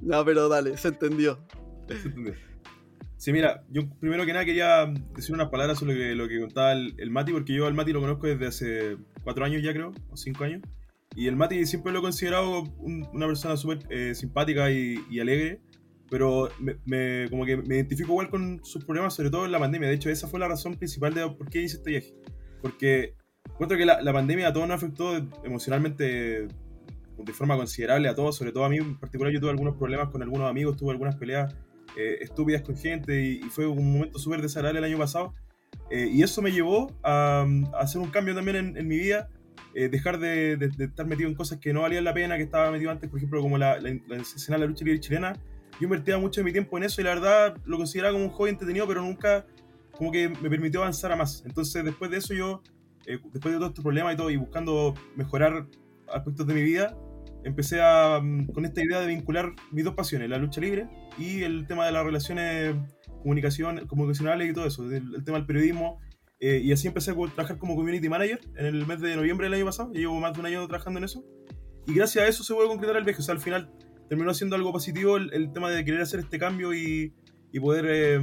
No, 0.01 0.23
pero 0.23 0.47
dale, 0.47 0.77
se 0.77 0.87
entendió. 0.87 1.45
¿Se 1.89 2.07
entendió? 2.07 2.52
Sí, 3.23 3.31
mira, 3.31 3.63
yo 3.69 3.83
primero 4.01 4.25
que 4.25 4.33
nada 4.33 4.43
quería 4.43 4.85
decir 5.15 5.33
unas 5.33 5.47
palabras 5.47 5.79
sobre 5.79 6.13
lo 6.13 6.27
que, 6.27 6.33
lo 6.35 6.41
contaba 6.41 6.73
el, 6.73 6.93
el 6.97 7.09
Mati, 7.09 7.31
porque 7.31 7.53
yo 7.53 7.65
al 7.67 7.73
Mati 7.73 7.93
lo 7.93 8.01
conozco 8.01 8.27
desde 8.27 8.47
hace 8.47 8.97
cuatro 9.23 9.45
años 9.45 9.63
ya 9.63 9.71
creo, 9.71 9.93
o 10.09 10.17
cinco 10.17 10.43
años. 10.43 10.61
Y 11.15 11.27
el 11.27 11.37
Mati 11.37 11.65
siempre 11.65 11.93
lo 11.93 11.99
he 11.99 12.01
considerado 12.01 12.63
un- 12.79 13.07
una 13.13 13.25
persona 13.25 13.55
súper 13.55 13.79
eh, 13.89 14.13
simpática 14.13 14.69
y, 14.71 14.97
y 15.09 15.21
alegre, 15.21 15.61
pero 16.09 16.49
me, 16.59 16.75
me- 16.83 17.29
como 17.29 17.45
que 17.45 17.55
me 17.55 17.75
identifico 17.75 18.11
igual 18.11 18.29
con 18.29 18.59
sus 18.65 18.83
problemas, 18.83 19.13
sobre 19.15 19.29
todo 19.29 19.45
en 19.45 19.53
la 19.53 19.59
pandemia. 19.59 19.87
De 19.87 19.95
hecho, 19.95 20.09
esa 20.09 20.27
fue 20.27 20.41
la 20.41 20.49
razón 20.49 20.75
principal 20.75 21.13
de 21.13 21.25
por 21.29 21.49
qué 21.49 21.61
hice 21.61 21.77
este 21.77 21.91
viaje. 21.91 22.13
Porque 22.61 23.13
encuentro 23.49 23.77
que 23.77 23.85
la, 23.85 24.01
la 24.01 24.11
pandemia 24.11 24.49
a 24.49 24.53
todos 24.53 24.67
nos 24.67 24.75
afectó 24.75 25.15
emocionalmente 25.45 26.49
de 27.17 27.31
forma 27.33 27.55
considerable, 27.55 28.09
a 28.09 28.15
todos, 28.15 28.35
sobre 28.35 28.51
todo 28.51 28.65
a 28.65 28.69
mí 28.69 28.79
en 28.79 28.99
particular. 28.99 29.31
Yo 29.31 29.39
tuve 29.39 29.51
algunos 29.51 29.77
problemas 29.77 30.09
con 30.09 30.21
algunos 30.21 30.49
amigos, 30.49 30.75
tuve 30.75 30.91
algunas 30.91 31.15
peleas 31.15 31.55
eh, 31.97 32.17
estúpidas 32.21 32.61
con 32.61 32.77
gente 32.77 33.21
y, 33.21 33.31
y 33.45 33.49
fue 33.49 33.67
un 33.67 33.93
momento 33.93 34.19
súper 34.19 34.41
desagradable 34.41 34.79
el 34.79 34.85
año 34.85 34.97
pasado. 34.97 35.33
Eh, 35.89 36.09
y 36.11 36.23
eso 36.23 36.41
me 36.41 36.51
llevó 36.51 36.91
a, 37.03 37.45
a 37.73 37.79
hacer 37.79 38.01
un 38.01 38.09
cambio 38.09 38.33
también 38.35 38.57
en, 38.57 38.77
en 38.77 38.87
mi 38.87 38.97
vida, 38.97 39.29
eh, 39.75 39.89
dejar 39.89 40.19
de, 40.19 40.55
de- 40.57 40.69
de 40.69 40.85
estar 40.85 41.05
metido 41.05 41.27
en 41.29 41.35
cosas 41.35 41.59
que 41.59 41.73
no 41.73 41.81
valían 41.81 42.03
la 42.03 42.13
pena, 42.13 42.37
que 42.37 42.43
estaba 42.43 42.71
metido 42.71 42.91
antes, 42.91 43.09
por 43.09 43.17
ejemplo, 43.17 43.41
como 43.41 43.57
la, 43.57 43.79
la, 43.79 43.95
la 44.07 44.17
escena 44.17 44.57
de 44.57 44.61
la 44.61 44.67
lucha 44.67 44.85
libre 44.85 44.99
chilena. 44.99 45.33
Yo 45.79 45.85
invertía 45.85 46.17
mucho 46.19 46.41
de 46.41 46.45
mi 46.45 46.51
tiempo 46.51 46.77
en 46.77 46.83
eso 46.83 47.01
y 47.01 47.03
la 47.03 47.15
verdad 47.15 47.57
lo 47.65 47.77
consideraba 47.77 48.13
como 48.13 48.25
un 48.25 48.31
hobby 48.31 48.49
entretenido, 48.51 48.87
pero 48.87 49.01
nunca 49.01 49.45
como 49.91 50.11
que 50.11 50.29
me 50.29 50.49
permitió 50.49 50.81
avanzar 50.81 51.11
a 51.11 51.15
más. 51.15 51.43
Entonces 51.45 51.83
después 51.83 52.11
de 52.11 52.17
eso 52.17 52.33
yo, 52.35 52.61
eh, 53.07 53.17
después 53.31 53.53
de 53.53 53.57
todo 53.59 53.67
este 53.69 53.81
problema 53.81 54.13
y 54.13 54.15
todo, 54.15 54.29
y 54.29 54.37
buscando 54.37 54.93
mejorar 55.15 55.65
aspectos 56.13 56.45
de 56.47 56.53
mi 56.53 56.61
vida, 56.63 56.95
empecé 57.43 57.81
a, 57.81 58.19
mm, 58.21 58.47
con 58.53 58.65
esta 58.65 58.83
idea 58.83 58.99
de 59.01 59.07
vincular 59.07 59.53
mis 59.71 59.83
dos 59.83 59.95
pasiones, 59.95 60.29
la 60.29 60.37
lucha 60.37 60.61
libre 60.61 60.87
y 61.17 61.43
el 61.43 61.67
tema 61.67 61.85
de 61.85 61.91
las 61.91 62.03
relaciones 62.05 62.75
comunicación, 63.21 63.87
comunicacionales 63.87 64.49
y 64.49 64.53
todo 64.53 64.65
eso, 64.65 64.83
el, 64.91 65.15
el 65.15 65.23
tema 65.23 65.37
del 65.37 65.47
periodismo. 65.47 65.99
eh, 66.39 66.59
y 66.61 66.73
así 66.73 66.87
empecé 66.87 67.11
a 67.11 67.13
trabajar 67.13 67.57
como 67.57 67.75
community 67.75 68.09
manager 68.09 68.37
en 68.57 68.65
el 68.65 68.85
mes 68.85 68.99
de 68.99 69.15
noviembre 69.15 69.45
del 69.45 69.53
año 69.53 69.65
pasado. 69.65 69.93
Ya 69.93 70.01
llevo 70.01 70.19
más 70.19 70.33
de 70.33 70.41
un 70.41 70.45
año 70.45 70.67
trabajando 70.67 70.97
en 70.97 71.05
eso. 71.05 71.23
Y 71.87 71.93
gracias 71.93 72.25
a 72.25 72.27
eso 72.27 72.43
se 72.43 72.53
puede 72.53 72.67
concretar 72.67 72.97
el 72.97 73.05
viaje. 73.05 73.21
O 73.21 73.23
sea, 73.23 73.33
al 73.35 73.39
final 73.39 73.71
terminó 74.09 74.33
siendo 74.33 74.57
algo 74.57 74.73
positivo 74.73 75.15
el, 75.15 75.33
el 75.33 75.53
tema 75.53 75.71
de 75.71 75.85
querer 75.85 76.01
hacer 76.01 76.19
este 76.19 76.37
cambio 76.39 76.73
y, 76.73 77.13
y 77.53 77.59
poder, 77.61 77.85
eh, 77.87 78.19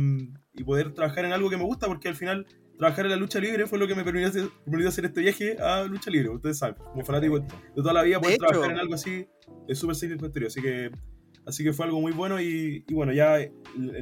y 0.53 0.65
poder 0.65 0.93
trabajar 0.93 1.25
en 1.25 1.33
algo 1.33 1.49
que 1.49 1.57
me 1.57 1.65
gusta, 1.65 1.87
porque 1.87 2.09
al 2.09 2.15
final 2.15 2.47
trabajar 2.77 3.07
en 3.07 3.13
la 3.13 3.17
lucha 3.17 3.41
libre 3.41 3.67
fue 3.67 3.79
lo 3.79 3.87
que 3.87 3.95
me 3.95 4.05
permitió 4.05 4.51
permitió 4.67 4.89
hacer 4.91 5.07
este 5.07 5.23
viaje 5.23 5.57
a 5.59 5.85
lucha 5.85 6.11
libre. 6.11 6.29
Ustedes 6.29 6.59
saben, 6.59 6.77
como 6.77 7.05
fanático 7.07 7.41
de 7.41 7.47
toda 7.75 7.95
la 7.95 8.03
vida, 8.03 8.21
poder 8.21 8.35
hecho. 8.35 8.47
trabajar 8.47 8.73
en 8.73 8.79
algo 8.81 8.95
así 8.95 9.27
es 9.67 9.79
súper 9.79 9.97
satisfactorio. 9.97 10.49
Así 10.49 10.61
que, 10.61 10.91
así 11.51 11.63
que 11.65 11.73
fue 11.73 11.85
algo 11.87 12.01
muy 12.01 12.13
bueno. 12.13 12.41
Y, 12.41 12.85
y 12.89 12.95
bueno, 12.95 13.13
ya 13.13 13.39
en 13.41 13.53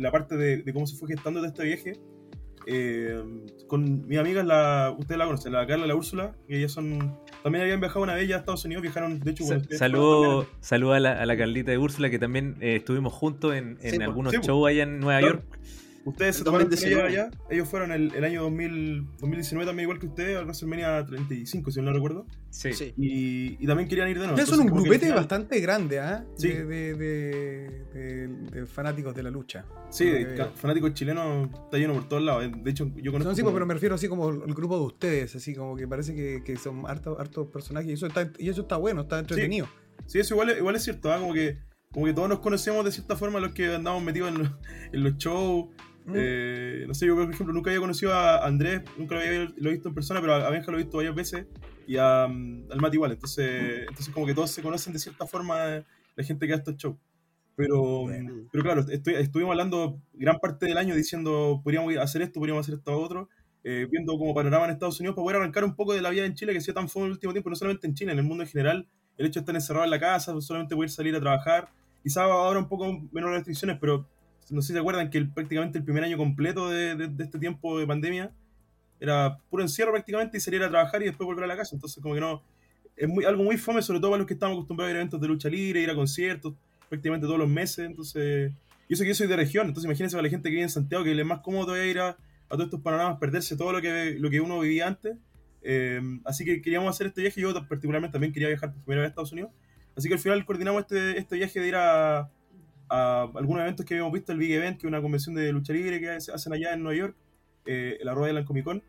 la 0.02 0.10
parte 0.12 0.36
de, 0.36 0.58
de 0.62 0.72
cómo 0.72 0.86
se 0.86 0.96
fue 0.96 1.08
gestando 1.08 1.40
de 1.42 1.48
este 1.48 1.64
viaje, 1.64 1.92
eh, 2.66 3.22
con 3.66 4.06
mis 4.06 4.18
amigas, 4.18 4.44
la, 4.46 4.94
ustedes 4.98 5.18
la 5.18 5.24
conocen, 5.26 5.52
la 5.52 5.66
Carla 5.66 5.86
y 5.86 5.88
la 5.88 5.94
Úrsula, 5.94 6.36
que 6.46 6.58
ellas 6.58 6.72
son. 6.72 7.18
También 7.42 7.62
habían 7.62 7.80
viajado 7.80 8.02
una 8.02 8.14
vez 8.14 8.28
ya 8.28 8.36
a 8.36 8.38
Estados 8.40 8.64
Unidos, 8.64 8.82
viajaron, 8.82 9.20
de 9.20 9.30
hecho, 9.30 9.44
Sa- 9.44 9.60
Saludo, 9.76 10.46
saludo 10.60 10.92
a, 10.92 11.00
la, 11.00 11.12
a 11.20 11.24
la 11.26 11.36
Carlita 11.36 11.70
de 11.70 11.78
Úrsula, 11.78 12.10
que 12.10 12.18
también 12.18 12.56
eh, 12.60 12.76
estuvimos 12.76 13.12
juntos 13.14 13.54
en, 13.54 13.78
en 13.80 13.90
Sí, 13.92 13.98
po. 13.98 14.04
algunos 14.04 14.32
Sí, 14.32 14.38
po. 14.38 14.44
shows 14.46 14.68
allá 14.68 14.82
en 14.82 15.00
Nueva 15.00 15.20
Claro. 15.20 15.34
York. 15.36 15.58
Ustedes 16.08 16.36
se 16.36 16.44
tomaron 16.44 16.66
con 16.66 16.70
2019. 16.76 17.10
ellas 17.12 17.26
allá. 17.28 17.38
Ellos 17.50 17.68
fueron 17.68 17.92
el, 17.92 18.14
el 18.14 18.24
año 18.24 18.42
2000, 18.42 19.06
2019 19.18 19.66
también, 19.66 19.84
igual 19.84 19.98
que 19.98 20.06
ustedes, 20.06 20.36
al 20.36 20.44
WrestleMania 20.44 21.04
35, 21.06 21.70
si 21.70 21.80
no 21.82 21.92
recuerdo. 21.92 22.26
Sí. 22.50 22.72
Sí. 22.72 22.94
Y, 22.96 23.62
y 23.62 23.66
también 23.66 23.88
querían 23.88 24.08
ir 24.08 24.14
de 24.18 24.26
nuevo. 24.26 24.34
Ustedes 24.34 24.48
son 24.48 24.60
un 24.60 24.66
grupete 24.74 25.00
final- 25.06 25.16
bastante 25.16 25.60
grande, 25.60 26.00
¿ah? 26.00 26.24
Sí. 26.36 26.48
De, 26.48 26.64
de- 26.64 26.94
de- 26.94 27.84
de- 27.94 28.28
de 28.50 28.66
fanáticos 28.66 29.14
de 29.14 29.22
la 29.22 29.30
lucha. 29.30 29.64
Sí, 29.90 30.10
fanáticos 30.54 30.94
chilenos 30.94 31.48
está 31.64 31.78
lleno 31.78 31.94
por 31.94 32.08
todos 32.08 32.22
lados. 32.22 32.44
De 32.62 32.70
hecho, 32.70 32.90
yo 32.96 33.12
conozco. 33.12 33.30
No, 33.30 33.36
sí, 33.36 33.42
como- 33.42 33.54
pero 33.54 33.66
me 33.66 33.74
refiero 33.74 33.94
así 33.94 34.08
como 34.08 34.28
el 34.30 34.54
grupo 34.54 34.78
de 34.78 34.84
ustedes, 34.84 35.34
así 35.36 35.54
como 35.54 35.76
que 35.76 35.86
parece 35.86 36.14
que, 36.14 36.42
que 36.44 36.56
son 36.56 36.84
hartos, 36.86 37.18
hartos 37.18 37.48
personajes 37.48 37.90
y 37.90 37.92
eso 37.94 38.06
está, 38.06 38.30
y 38.38 38.48
eso 38.48 38.62
está 38.62 38.76
bueno, 38.76 39.02
está 39.02 39.18
entretenido. 39.18 39.68
Sí, 40.06 40.18
eso 40.18 40.34
igual, 40.34 40.50
es- 40.50 40.58
igual 40.58 40.76
es 40.76 40.82
cierto, 40.84 41.12
¿ah? 41.12 41.18
como, 41.18 41.34
que, 41.34 41.58
como 41.92 42.06
que 42.06 42.12
todos 42.14 42.28
nos 42.28 42.38
conocemos 42.40 42.84
de 42.84 42.92
cierta 42.92 43.16
forma 43.16 43.40
los 43.40 43.52
que 43.52 43.74
andamos 43.74 44.02
metidos 44.02 44.30
en 44.30 44.38
los, 44.38 44.50
en 44.92 45.04
los 45.04 45.16
shows. 45.16 45.66
Mm. 46.08 46.14
Eh, 46.16 46.84
no 46.88 46.94
sé, 46.94 47.06
yo 47.06 47.14
por 47.14 47.30
ejemplo 47.30 47.52
nunca 47.54 47.70
había 47.70 47.80
conocido 47.80 48.14
a 48.14 48.46
Andrés, 48.46 48.82
nunca 48.96 49.14
lo 49.14 49.20
había 49.20 49.52
lo 49.56 49.70
visto 49.70 49.88
en 49.88 49.94
persona, 49.94 50.20
pero 50.20 50.34
a 50.34 50.50
Benja 50.50 50.70
lo 50.72 50.78
he 50.78 50.82
visto 50.82 50.96
varias 50.96 51.14
veces 51.14 51.46
y 51.86 51.96
a, 51.98 52.26
mm, 52.26 52.72
al 52.72 52.80
Mati 52.80 52.96
igual. 52.96 53.12
Entonces, 53.12 53.80
entonces 53.88 54.08
como 54.14 54.26
que 54.26 54.34
todos 54.34 54.50
se 54.50 54.62
conocen 54.62 54.92
de 54.92 54.98
cierta 54.98 55.26
forma 55.26 55.84
la 56.16 56.24
gente 56.24 56.46
que 56.46 56.52
hace 56.54 56.60
estos 56.62 56.76
shows. 56.76 56.96
Pero, 57.56 58.02
Bueno. 58.04 58.32
mm, 58.34 58.48
pero 58.52 58.64
claro, 58.64 58.84
estoy- 58.88 59.14
estuvimos 59.16 59.50
hablando 59.52 60.00
gran 60.14 60.38
parte 60.38 60.66
del 60.66 60.78
año 60.78 60.94
diciendo 60.94 61.60
podríamos 61.62 61.94
hacer 61.98 62.22
esto, 62.22 62.40
podríamos 62.40 62.64
hacer 62.66 62.76
esto 62.78 62.98
otro, 62.98 63.28
eh, 63.64 63.86
viendo 63.90 64.16
como 64.16 64.32
panorama 64.34 64.64
en 64.66 64.70
Estados 64.70 64.98
Unidos 65.00 65.14
para 65.16 65.24
poder 65.24 65.36
arrancar 65.38 65.64
un 65.64 65.74
poco 65.74 65.92
de 65.92 66.00
la 66.00 66.10
vida 66.10 66.24
en 66.24 66.34
Chile 66.34 66.52
que 66.52 66.58
ha 66.58 66.60
sido 66.62 66.74
tan 66.74 66.88
fome 66.88 67.06
en 67.06 67.10
el 67.10 67.12
último 67.14 67.32
tiempo, 67.32 67.50
no 67.50 67.56
solamente 67.56 67.86
en 67.86 67.94
Chile, 67.94 68.12
en 68.12 68.18
el 68.18 68.24
mundo 68.24 68.44
en 68.44 68.48
general. 68.48 68.86
El 69.18 69.26
hecho 69.26 69.40
de 69.40 69.42
estar 69.42 69.54
encerrado 69.56 69.84
en 69.84 69.90
la 69.90 69.98
casa, 69.98 70.40
solamente 70.40 70.74
poder 70.76 70.90
salir 70.90 71.14
a 71.16 71.20
trabajar. 71.20 71.68
Quizás 72.04 72.22
ahora 72.22 72.60
un 72.60 72.68
poco 72.68 72.86
menos 73.10 73.30
restricciones, 73.32 73.76
pero 73.80 74.06
no 74.50 74.62
sé 74.62 74.68
si 74.68 74.72
se 74.74 74.78
acuerdan 74.78 75.10
que 75.10 75.18
el- 75.18 75.28
prácticamente 75.30 75.78
el 75.78 75.84
primer 75.84 76.04
año 76.04 76.16
completo 76.16 76.68
de, 76.70 77.10
este 77.18 77.38
tiempo 77.38 77.78
de 77.78 77.86
pandemia 77.86 78.30
era 79.00 79.38
puro 79.50 79.62
encierro 79.62 79.92
prácticamente 79.92 80.38
y 80.38 80.40
salir 80.40 80.62
a 80.62 80.68
trabajar 80.68 81.02
y 81.02 81.06
después 81.06 81.26
volver 81.26 81.44
a 81.44 81.46
la 81.46 81.56
casa. 81.56 81.74
Entonces, 81.76 82.02
como 82.02 82.14
que 82.14 82.20
no. 82.20 82.42
Es 82.96 83.08
muy, 83.08 83.24
algo 83.24 83.44
muy 83.44 83.56
fome, 83.56 83.80
sobre 83.80 84.00
todo 84.00 84.10
para 84.10 84.18
los 84.18 84.26
que 84.26 84.34
estamos 84.34 84.56
acostumbrados 84.56 84.88
a 84.88 84.90
ir 84.90 84.96
a 84.96 85.00
eventos 85.00 85.20
de 85.20 85.28
lucha 85.28 85.48
libre, 85.48 85.80
ir 85.82 85.90
a 85.90 85.94
conciertos 85.94 86.54
prácticamente 86.88 87.26
todos 87.26 87.38
los 87.38 87.48
meses. 87.48 87.86
Entonces, 87.86 88.52
y 88.88 88.94
eso 88.94 89.02
que 89.04 89.08
yo 89.10 89.14
soy 89.14 89.28
de 89.28 89.36
región, 89.36 89.68
entonces 89.68 89.84
imagínense 89.84 90.16
para 90.16 90.24
la 90.24 90.30
gente 90.30 90.48
que 90.48 90.54
vive 90.54 90.62
en 90.64 90.70
Santiago 90.70 91.04
que 91.04 91.14
le 91.14 91.22
es 91.22 91.28
más 91.28 91.40
cómodo 91.40 91.66
todavía 91.66 91.90
ir 91.90 91.98
a, 92.00 92.08
a 92.08 92.16
todos 92.48 92.64
estos 92.64 92.80
panoramas, 92.80 93.18
perderse 93.18 93.56
todo 93.56 93.72
lo 93.72 93.80
que, 93.80 94.16
lo 94.18 94.30
que 94.30 94.40
uno 94.40 94.58
vivía 94.60 94.86
antes, 94.88 95.16
Eh, 95.62 96.00
así 96.24 96.44
que 96.44 96.62
queríamos 96.62 96.88
hacer 96.88 97.08
este 97.08 97.20
viaje. 97.20 97.40
Yo 97.40 97.52
particularmente 97.68 98.12
también 98.12 98.32
quería 98.32 98.48
viajar 98.48 98.72
por 98.72 98.82
primera 98.82 99.02
vez 99.02 99.08
a 99.08 99.10
Estados 99.10 99.32
Unidos. 99.32 99.50
Así 99.96 100.08
que 100.08 100.14
al 100.14 100.20
final 100.20 100.44
coordinamos 100.46 100.82
este, 100.82 101.18
este 101.18 101.36
viaje 101.36 101.60
de 101.60 101.68
ir 101.68 101.74
a, 101.74 102.30
a 102.88 103.22
algunos 103.34 103.62
eventos 103.62 103.84
que 103.84 103.94
habíamos 103.94 104.12
visto, 104.12 104.32
el 104.32 104.38
Big 104.38 104.52
Event, 104.52 104.78
que 104.78 104.86
es 104.86 104.88
una 104.88 105.00
convención 105.00 105.34
de 105.34 105.52
lucha 105.52 105.72
libre 105.72 106.00
que 106.00 106.10
hacen 106.10 106.52
allá 106.52 106.72
en 106.72 106.82
Nueva 106.82 106.98
York, 106.98 107.16
eh, 107.66 107.98
la 108.02 108.14
Royal 108.14 108.44
Comic 108.44 108.64
Con. 108.64 108.82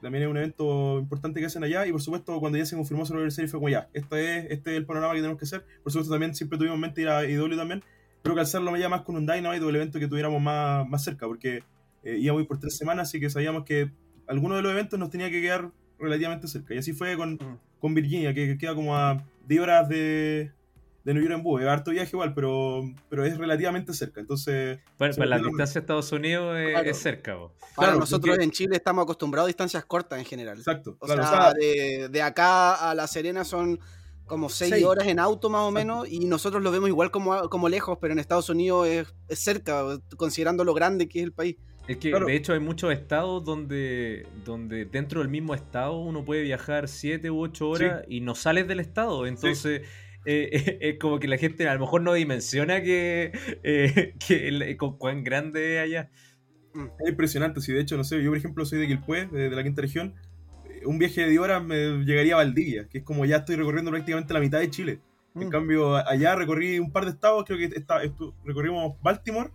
También 0.00 0.24
es 0.24 0.30
un 0.30 0.36
evento 0.36 0.98
importante 0.98 1.40
que 1.40 1.46
hacen 1.46 1.64
allá. 1.64 1.86
Y 1.86 1.92
por 1.92 2.02
supuesto, 2.02 2.38
cuando 2.38 2.58
ya 2.58 2.66
se 2.66 2.76
confirmó 2.76 3.06
su 3.06 3.14
aniversario, 3.14 3.48
fue 3.48 3.58
como 3.58 3.68
ya, 3.70 3.88
este 3.94 4.38
es, 4.38 4.44
este 4.50 4.72
es 4.72 4.76
el 4.76 4.86
panorama 4.86 5.14
que 5.14 5.20
tenemos 5.20 5.38
que 5.38 5.46
hacer. 5.46 5.64
Por 5.82 5.92
supuesto, 5.92 6.12
también 6.12 6.34
siempre 6.34 6.58
tuvimos 6.58 6.76
en 6.76 6.80
mente 6.80 7.00
ir 7.00 7.08
a 7.08 7.24
IW 7.24 7.56
también. 7.56 7.82
Pero 8.22 8.34
calzarlo 8.34 8.76
ya 8.76 8.88
más 8.88 9.02
con 9.02 9.16
un 9.16 9.26
Dynamite 9.26 9.64
o 9.64 9.70
el 9.70 9.76
evento 9.76 9.98
que 9.98 10.08
tuviéramos 10.08 10.42
más, 10.42 10.86
más 10.88 11.02
cerca, 11.04 11.26
porque 11.26 11.62
eh, 12.02 12.16
íbamos 12.18 12.40
a 12.40 12.42
ir 12.42 12.48
por 12.48 12.58
tres 12.58 12.76
semanas, 12.76 13.08
así 13.08 13.20
que 13.20 13.30
sabíamos 13.30 13.64
que 13.64 13.90
alguno 14.26 14.56
de 14.56 14.62
los 14.62 14.72
eventos 14.72 14.98
nos 14.98 15.10
tenía 15.10 15.30
que 15.30 15.40
quedar 15.40 15.70
relativamente 15.98 16.48
cerca. 16.48 16.74
Y 16.74 16.78
así 16.78 16.92
fue 16.92 17.16
con, 17.16 17.34
Mm. 17.34 17.58
con 17.80 17.94
Virginia, 17.94 18.34
que 18.34 18.58
queda 18.58 18.74
como 18.74 18.96
a 18.96 19.24
10 19.46 19.60
horas 19.60 19.88
de, 19.88 20.52
de 21.06 21.14
New 21.14 21.22
York 21.22 21.34
en 21.36 21.42
bus. 21.44 21.62
Es 21.62 21.68
harto 21.68 21.92
viaje 21.92 22.10
igual, 22.12 22.34
pero, 22.34 22.82
pero 23.08 23.24
es 23.24 23.38
relativamente 23.38 23.94
cerca. 23.94 24.20
Entonces, 24.20 24.78
Sí, 24.78 24.82
para 24.96 25.26
la 25.26 25.38
distancia 25.38 25.78
a 25.78 25.82
Estados 25.82 26.10
Unidos 26.10 26.56
es, 26.58 26.70
Claro. 26.70 26.90
es 26.90 26.98
cerca. 26.98 27.36
Claro, 27.76 27.98
nosotros 28.00 28.32
porque- 28.34 28.44
en 28.44 28.50
Chile 28.50 28.76
estamos 28.76 29.04
acostumbrados 29.04 29.46
a 29.46 29.48
distancias 29.48 29.84
cortas 29.84 30.18
en 30.18 30.24
general. 30.24 30.58
exacto. 30.58 30.96
O 30.98 31.06
claro, 31.06 31.22
sea, 31.22 31.30
o 31.32 31.42
sea, 31.42 31.54
de, 31.54 32.08
de 32.10 32.22
acá 32.22 32.90
a 32.90 32.94
La 32.96 33.06
Serena 33.06 33.44
son 33.44 33.78
como 34.26 34.48
seis, 34.48 34.72
Seis. 34.72 34.84
horas 34.84 35.06
en 35.06 35.20
auto 35.20 35.48
más 35.48 35.60
o 35.60 35.68
Exacto. 35.68 35.78
menos 36.02 36.08
y 36.10 36.26
nosotros 36.26 36.60
lo 36.60 36.72
vemos 36.72 36.88
igual 36.88 37.12
como, 37.12 37.48
como 37.48 37.68
lejos, 37.68 37.98
pero 38.00 38.12
en 38.12 38.18
Estados 38.18 38.48
Unidos 38.48 38.88
es, 38.88 39.14
es 39.28 39.38
cerca, 39.38 39.84
considerando 40.16 40.64
lo 40.64 40.74
grande 40.74 41.08
que 41.08 41.20
es 41.20 41.24
el 41.24 41.32
país. 41.32 41.56
Es 41.86 41.98
que 41.98 42.10
Claro. 42.10 42.26
de 42.26 42.34
hecho 42.34 42.52
hay 42.52 42.58
muchos 42.58 42.92
estados 42.92 43.44
donde, 43.44 44.26
donde 44.44 44.86
dentro 44.86 45.20
del 45.20 45.28
mismo 45.28 45.54
estado 45.54 45.96
uno 46.00 46.24
puede 46.24 46.42
viajar 46.42 46.88
7 46.88 47.30
u 47.30 47.40
8 47.40 47.68
horas 47.68 48.02
y 48.08 48.20
no 48.22 48.34
sales 48.34 48.66
del 48.66 48.80
estado. 48.80 49.24
Entonces 49.28 49.82
eh, 50.26 50.78
es 50.80 50.98
como 51.00 51.18
que 51.18 51.28
la 51.28 51.38
gente 51.38 51.68
a 51.68 51.74
lo 51.74 51.80
mejor 51.80 52.02
no 52.02 52.12
dimensiona 52.12 52.82
que, 52.82 53.32
eh, 53.62 54.14
que 54.26 54.48
el- 54.48 54.76
con 54.76 54.98
cuán 54.98 55.24
grande 55.24 55.76
es 55.76 55.82
allá. 55.84 56.10
Es 57.02 57.08
impresionante, 57.08 57.60
sí, 57.62 57.72
de 57.72 57.80
hecho, 57.80 57.96
no 57.96 58.04
sé, 58.04 58.22
yo 58.22 58.30
por 58.30 58.36
ejemplo 58.36 58.64
soy 58.66 58.78
de 58.80 58.86
Quilpué, 58.86 59.26
de, 59.26 59.48
de 59.48 59.56
la 59.56 59.62
quinta 59.62 59.80
región, 59.80 60.14
eh, 60.68 60.82
un 60.84 60.98
viaje 60.98 61.22
de 61.22 61.28
10 61.30 61.40
horas 61.40 61.64
me 61.64 62.04
llegaría 62.04 62.34
a 62.34 62.36
Valdivia, 62.36 62.86
que 62.88 62.98
es 62.98 63.04
como 63.04 63.24
ya 63.24 63.36
estoy 63.38 63.56
recorriendo 63.56 63.90
prácticamente 63.90 64.34
la 64.34 64.40
mitad 64.40 64.58
de 64.60 64.68
Chile. 64.68 65.00
En 65.34 65.48
Mm. 65.48 65.50
cambio, 65.50 65.96
a- 65.96 66.04
allá 66.10 66.34
recorrí 66.36 66.78
un 66.78 66.92
par 66.92 67.04
de 67.04 67.12
estados, 67.12 67.44
creo 67.46 67.58
que 67.58 67.64
está, 67.76 68.02
estu- 68.04 68.34
recorrimos 68.44 68.94
Baltimore 69.02 69.50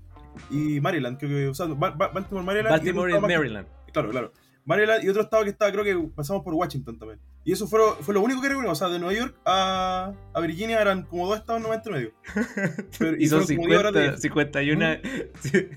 y 0.50 0.80
Maryland, 0.80 1.18
creo 1.20 1.30
que, 1.30 1.48
o 1.48 1.54
sea, 1.54 1.68
Ba- 1.68 1.92
Ba- 1.92 2.08
Baltimore, 2.08 2.44
Maryland. 2.46 2.70
y 2.70 2.72
Baltimore 2.72 3.12
y 3.12 3.14
estado 3.14 3.22
más 3.22 3.30
que- 3.32 3.38
Maryland. 3.38 3.68
Claro, 3.94 4.10
claro. 4.10 4.34
Maryland 4.66 5.04
y 5.04 5.10
otro 5.10 5.22
estado 5.24 5.44
que 5.44 5.50
estaba, 5.50 5.72
creo 5.72 5.84
que 5.84 6.10
pasamos 6.16 6.44
por 6.44 6.54
Washington 6.56 6.98
también. 6.98 7.20
Y 7.44 7.54
eso 7.54 7.66
fue, 7.68 7.80
fue 8.02 8.14
lo 8.14 8.22
único 8.22 8.40
que 8.42 8.50
recorrimos, 8.50 8.78
o 8.78 8.86
sea, 8.86 8.94
de 8.94 9.00
Nueva 9.00 9.18
York 9.20 9.36
a, 9.46 10.14
a 10.34 10.40
Virginia 10.42 10.80
eran 10.80 11.04
como 11.04 11.28
dos 11.28 11.40
estados 11.40 11.62
nomás 11.62 11.78
entre 11.78 11.94
medio. 11.94 12.12
Pero- 13.00 13.18
Y 13.18 13.28
son 13.28 13.42
fueron 13.44 13.58
como 13.58 13.68
10 13.68 13.80
horas 13.80 13.94
de 13.94 14.18
50, 14.18 14.60
viaje. 14.60 15.02
51. 15.02 15.32
sí. 15.42 15.68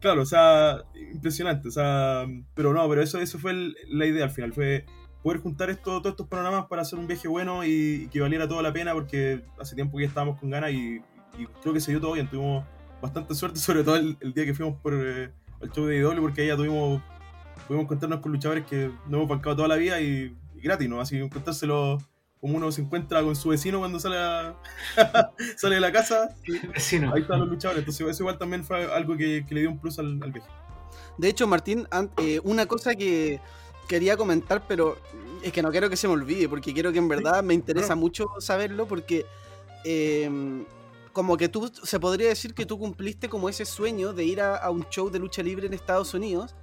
Claro, 0.00 0.22
o 0.22 0.26
sea, 0.26 0.84
impresionante, 1.12 1.68
o 1.68 1.70
sea, 1.72 2.24
pero 2.54 2.72
no, 2.72 2.88
pero 2.88 3.02
eso, 3.02 3.18
eso 3.20 3.38
fue 3.38 3.50
el- 3.50 3.76
la 3.88 4.06
idea 4.06 4.24
al 4.24 4.30
final, 4.30 4.52
fue 4.52 4.86
poder 5.24 5.40
juntar 5.40 5.68
esto, 5.70 6.00
todos 6.00 6.12
estos 6.12 6.28
panoramas 6.28 6.66
para 6.66 6.82
hacer 6.82 6.98
un 7.00 7.08
viaje 7.08 7.26
bueno 7.26 7.64
y, 7.64 8.04
y 8.04 8.08
que 8.08 8.20
valiera 8.20 8.46
toda 8.46 8.62
la 8.62 8.72
pena 8.72 8.94
porque 8.94 9.42
hace 9.60 9.74
tiempo 9.74 9.98
que 9.98 10.04
ya 10.04 10.08
estábamos 10.08 10.38
con 10.38 10.50
ganas 10.50 10.70
y, 10.70 11.02
y 11.36 11.46
creo 11.60 11.74
que 11.74 11.80
se 11.80 11.90
dio 11.90 12.00
todo 12.00 12.12
bien, 12.12 12.28
tuvimos 12.30 12.64
bastante 13.02 13.34
suerte, 13.34 13.58
sobre 13.60 13.82
todo 13.82 13.96
el, 13.96 14.16
el 14.20 14.32
día 14.32 14.44
que 14.46 14.54
fuimos 14.54 14.80
por 14.80 14.94
eh, 14.94 15.30
el 15.60 15.70
show 15.72 15.84
de 15.86 15.98
IW 15.98 16.20
porque 16.22 16.42
ahí 16.42 16.46
ya 16.46 16.56
tuvimos, 16.56 17.02
pudimos 17.66 17.84
encontrarnos 17.84 18.20
con 18.20 18.30
luchadores 18.30 18.64
que 18.66 18.90
no 19.08 19.16
hemos 19.18 19.28
bancado 19.28 19.56
toda 19.56 19.66
la 19.68 19.74
vida 19.76 20.00
y, 20.00 20.32
y 20.47 20.47
gratis, 20.62 20.88
¿no? 20.88 21.00
Así 21.00 21.16
que 21.16 21.22
encontrárselo 21.24 21.98
como 22.40 22.56
uno 22.56 22.70
se 22.70 22.82
encuentra 22.82 23.22
con 23.22 23.34
su 23.34 23.48
vecino 23.48 23.78
cuando 23.80 23.98
sale, 23.98 24.16
a- 24.16 24.54
sale 25.56 25.74
de 25.76 25.80
la 25.80 25.90
casa, 25.92 26.34
ahí 27.12 27.20
están 27.22 27.40
los 27.40 27.48
luchadores, 27.48 27.80
entonces 27.80 28.06
eso 28.06 28.22
igual 28.22 28.38
también 28.38 28.64
fue 28.64 28.84
algo 28.92 29.16
que, 29.16 29.44
que 29.46 29.54
le 29.54 29.60
dio 29.62 29.70
un 29.70 29.78
plus 29.80 29.98
al, 29.98 30.22
al 30.22 30.30
viaje. 30.32 30.48
De 31.16 31.28
hecho, 31.28 31.46
Martín, 31.48 31.88
eh, 32.18 32.40
una 32.44 32.66
cosa 32.66 32.94
que 32.94 33.40
quería 33.88 34.16
comentar, 34.16 34.62
pero 34.68 34.98
es 35.42 35.52
que 35.52 35.62
no 35.62 35.70
quiero 35.72 35.90
que 35.90 35.96
se 35.96 36.06
me 36.06 36.14
olvide, 36.14 36.48
porque 36.48 36.72
quiero 36.72 36.92
que 36.92 36.98
en 36.98 37.08
verdad 37.08 37.42
me 37.42 37.54
interesa 37.54 37.96
mucho 37.96 38.26
saberlo, 38.38 38.86
porque 38.86 39.26
eh, 39.84 40.64
como 41.12 41.36
que 41.36 41.48
tú, 41.48 41.72
se 41.82 41.98
podría 41.98 42.28
decir 42.28 42.54
que 42.54 42.66
tú 42.66 42.78
cumpliste 42.78 43.28
como 43.28 43.48
ese 43.48 43.64
sueño 43.64 44.12
de 44.12 44.24
ir 44.24 44.40
a, 44.40 44.56
a 44.56 44.70
un 44.70 44.88
show 44.90 45.10
de 45.10 45.18
lucha 45.18 45.42
libre 45.42 45.66
en 45.66 45.74
Estados 45.74 46.14
Unidos, 46.14 46.54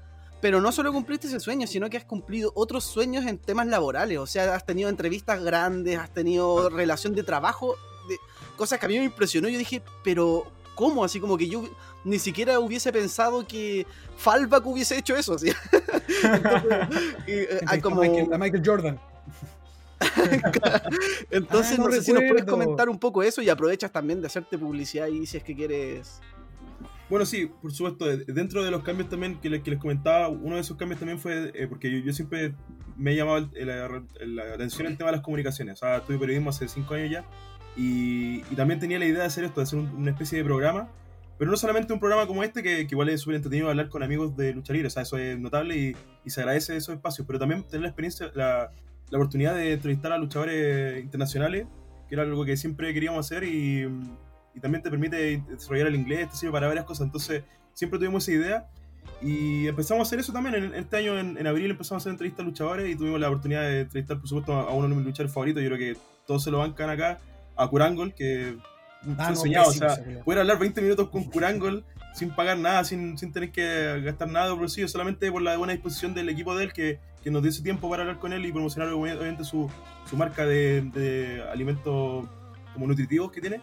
pero 0.45 0.61
no 0.61 0.71
solo 0.71 0.93
cumpliste 0.93 1.25
ese 1.25 1.39
sueño, 1.39 1.65
sino 1.65 1.89
que 1.89 1.97
has 1.97 2.05
cumplido 2.05 2.51
otros 2.53 2.83
sueños 2.83 3.25
en 3.25 3.39
temas 3.39 3.65
laborales, 3.65 4.19
o 4.19 4.27
sea, 4.27 4.53
has 4.53 4.63
tenido 4.63 4.89
entrevistas 4.89 5.43
grandes, 5.43 5.97
has 5.97 6.13
tenido 6.13 6.69
relación 6.69 7.15
de 7.15 7.23
trabajo, 7.23 7.75
de 8.07 8.15
cosas 8.55 8.77
que 8.77 8.85
a 8.85 8.89
mí 8.89 8.99
me 8.99 9.05
impresionó, 9.05 9.49
yo 9.49 9.57
dije, 9.57 9.81
pero... 10.03 10.43
¿Cómo? 10.75 11.03
Así 11.03 11.19
como 11.19 11.35
que 11.35 11.47
yo 11.47 11.63
ni 12.03 12.19
siquiera 12.19 12.59
hubiese 12.59 12.91
pensado 12.91 13.47
que 13.47 13.87
Fallback 14.17 14.67
hubiese 14.67 14.97
hecho 14.97 15.15
eso. 15.15 15.39
¿sí? 15.39 15.49
Entonces, 16.23 16.73
y, 17.25 17.31
eh, 17.31 17.61
a 17.65 17.79
como- 17.79 18.01
Michael, 18.01 18.31
a 18.31 18.37
Michael 18.37 18.63
Jordan. 18.63 18.99
entonces 21.31 21.79
Ah, 21.79 21.81
no 21.81 21.87
no 21.87 21.91
sé 21.93 22.01
si 22.03 22.13
nos 22.13 22.23
puedes 22.29 22.45
comentar 22.45 22.89
un 22.89 22.99
poco 22.99 23.23
eso 23.23 23.41
y 23.41 23.49
aprovechas 23.49 23.91
también 23.91 24.21
de 24.21 24.27
hacerte 24.27 24.57
publicidad 24.57 25.05
ahí 25.05 25.25
si 25.25 25.37
es 25.37 25.43
que 25.43 25.55
quieres. 25.55 26.19
Bueno, 27.09 27.25
sí, 27.25 27.49
por 27.61 27.71
supuesto. 27.71 28.05
de- 28.05 28.25
Dentro 28.33 28.63
de 28.63 28.71
los 28.71 28.83
cambios 28.83 29.09
también 29.09 29.39
que 29.39 29.49
les, 29.49 29.61
que 29.61 29.71
les 29.71 29.79
comentaba, 29.79 30.27
uno 30.29 30.55
de 30.55 30.61
esos 30.61 30.75
cambios 30.77 30.99
también 30.99 31.19
fue 31.19 31.51
eh, 31.53 31.67
porque 31.67 31.91
yo, 31.91 31.99
yo 31.99 32.13
siempre 32.13 32.53
me 32.97 33.11
he 33.11 33.15
llamado 33.15 33.49
el- 33.53 34.35
la, 34.35 34.43
atención 34.53 34.87
el 34.87 34.97
tema 34.97 35.11
de 35.11 35.17
las 35.17 35.23
comunicaciones. 35.25 35.73
O 35.75 35.77
sea, 35.85 35.97
estudio 35.97 36.19
periodismo 36.19 36.49
hace 36.49 36.67
cinco 36.67 36.95
años 36.95 37.11
ya 37.11 37.25
y, 37.77 38.37
y 38.49 38.55
también 38.55 38.79
tenía 38.79 38.97
la 38.97 39.05
idea 39.05 39.19
de 39.19 39.25
hacer 39.25 39.43
esto, 39.43 39.59
de 39.59 39.63
hacer 39.65 39.79
un- 39.79 39.89
una 39.89 40.11
especie 40.11 40.37
de 40.39 40.43
programa. 40.43 40.89
Pero 41.37 41.51
no 41.51 41.57
solamente 41.57 41.91
un 41.91 41.99
programa 41.99 42.25
como 42.27 42.43
este, 42.43 42.63
que, 42.63 42.87
que 42.87 42.95
igual 42.95 43.09
es 43.09 43.19
súper 43.21 43.35
entretenido 43.35 43.69
hablar 43.69 43.89
con 43.89 44.01
amigos 44.01 44.37
de 44.37 44.53
lucha 44.53 44.71
libre, 44.71 44.87
o 44.87 44.89
sea, 44.89 45.01
eso 45.03 45.17
es 45.17 45.37
notable 45.37 45.75
y, 45.77 45.95
y 46.23 46.29
se 46.29 46.39
agradece 46.39 46.77
esos 46.77 46.95
espacios, 46.95 47.27
pero 47.27 47.37
también 47.39 47.61
tener 47.63 47.81
la 47.81 47.87
experiencia, 47.89 48.31
la, 48.33 48.71
la 49.09 49.17
oportunidad 49.17 49.53
de 49.53 49.73
entrevistar 49.73 50.13
a 50.13 50.17
luchadores 50.17 51.03
internacionales, 51.03 51.67
que 52.07 52.15
era 52.15 52.23
algo 52.23 52.45
que 52.45 52.55
siempre 52.55 52.93
queríamos 52.93 53.25
hacer 53.25 53.43
y, 53.43 53.83
y 54.55 54.59
también 54.59 54.81
te 54.81 54.89
permite 54.89 55.43
desarrollar 55.49 55.87
el 55.87 55.95
inglés, 55.95 56.29
te 56.29 56.37
sirve 56.37 56.53
para 56.53 56.67
varias 56.67 56.85
cosas. 56.85 57.05
Entonces, 57.05 57.43
siempre 57.73 57.99
tuvimos 57.99 58.23
esa 58.23 58.31
idea 58.31 58.67
y 59.21 59.67
empezamos 59.67 59.99
a 59.99 60.07
hacer 60.07 60.19
eso 60.19 60.33
también. 60.33 60.55
En, 60.55 60.73
este 60.75 60.97
año, 60.97 61.19
en, 61.19 61.37
en 61.37 61.47
abril, 61.47 61.71
empezamos 61.71 62.01
a 62.01 62.03
hacer 62.03 62.11
entrevistas 62.11 62.43
a 62.43 62.47
luchadores 62.47 62.89
y 62.89 62.95
tuvimos 62.95 63.19
la 63.19 63.27
oportunidad 63.27 63.61
de 63.61 63.81
entrevistar, 63.81 64.17
por 64.17 64.27
supuesto, 64.27 64.53
a 64.53 64.73
uno 64.73 64.87
de 64.87 64.95
mis 64.95 65.05
luchadores 65.05 65.33
favoritos. 65.33 65.61
Yo 65.61 65.69
creo 65.69 65.79
que 65.79 65.99
todos 66.25 66.43
se 66.43 66.51
lo 66.51 66.59
bancan 66.59 66.89
acá, 66.89 67.19
a 67.55 67.67
Curangol, 67.67 68.13
que 68.13 68.57
Ah, 69.17 69.29
no, 69.29 69.35
soñado. 69.35 69.69
O 69.69 69.71
sea, 69.71 69.97
poder 70.23 70.39
hablar 70.39 70.59
20 70.59 70.81
minutos 70.81 71.09
con 71.09 71.23
Curangol 71.25 71.83
sin 72.13 72.31
pagar 72.31 72.57
nada, 72.57 72.83
sin, 72.83 73.17
sin 73.17 73.31
tener 73.31 73.51
que 73.51 74.01
gastar 74.01 74.29
nada 74.29 74.47
de 74.47 74.53
bolsillo, 74.53 74.87
solamente 74.87 75.31
por 75.31 75.41
la 75.41 75.57
buena 75.57 75.73
disposición 75.73 76.13
del 76.13 76.29
equipo 76.29 76.55
de 76.55 76.65
él 76.65 76.73
que, 76.73 76.99
que 77.23 77.29
nos 77.29 77.41
dio 77.41 77.51
ese 77.51 77.61
tiempo 77.61 77.89
para 77.89 78.03
hablar 78.03 78.19
con 78.19 78.33
él 78.33 78.45
y 78.45 78.51
promocionar 78.51 78.91
obviamente 78.93 79.43
su, 79.43 79.69
su 80.09 80.17
marca 80.17 80.45
de, 80.45 80.81
de 80.93 81.43
alimentos 81.51 82.25
como 82.73 82.87
nutritivos 82.87 83.31
que 83.31 83.41
tiene. 83.41 83.61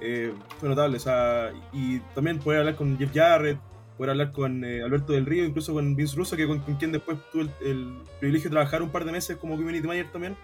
Eh, 0.00 0.32
fue 0.58 0.68
notable, 0.68 0.96
o 0.96 1.00
sea, 1.00 1.52
y 1.72 2.00
también 2.14 2.38
poder 2.38 2.60
hablar 2.60 2.76
con 2.76 2.98
Jeff 2.98 3.10
Jarrett, 3.14 3.58
poder 3.96 4.10
hablar 4.10 4.32
con 4.32 4.64
eh, 4.64 4.82
Alberto 4.82 5.12
del 5.12 5.24
Río, 5.24 5.44
incluso 5.44 5.72
con 5.72 5.94
Vince 5.94 6.16
Russo, 6.16 6.36
que 6.36 6.46
con, 6.46 6.58
con 6.60 6.74
quien 6.74 6.92
después 6.92 7.16
tuve 7.32 7.42
el, 7.42 7.50
el 7.66 7.94
privilegio 8.18 8.50
de 8.50 8.54
trabajar 8.54 8.82
un 8.82 8.90
par 8.90 9.04
de 9.04 9.12
meses 9.12 9.36
como 9.36 9.54
community 9.56 9.86
manager 9.86 10.10
también. 10.12 10.36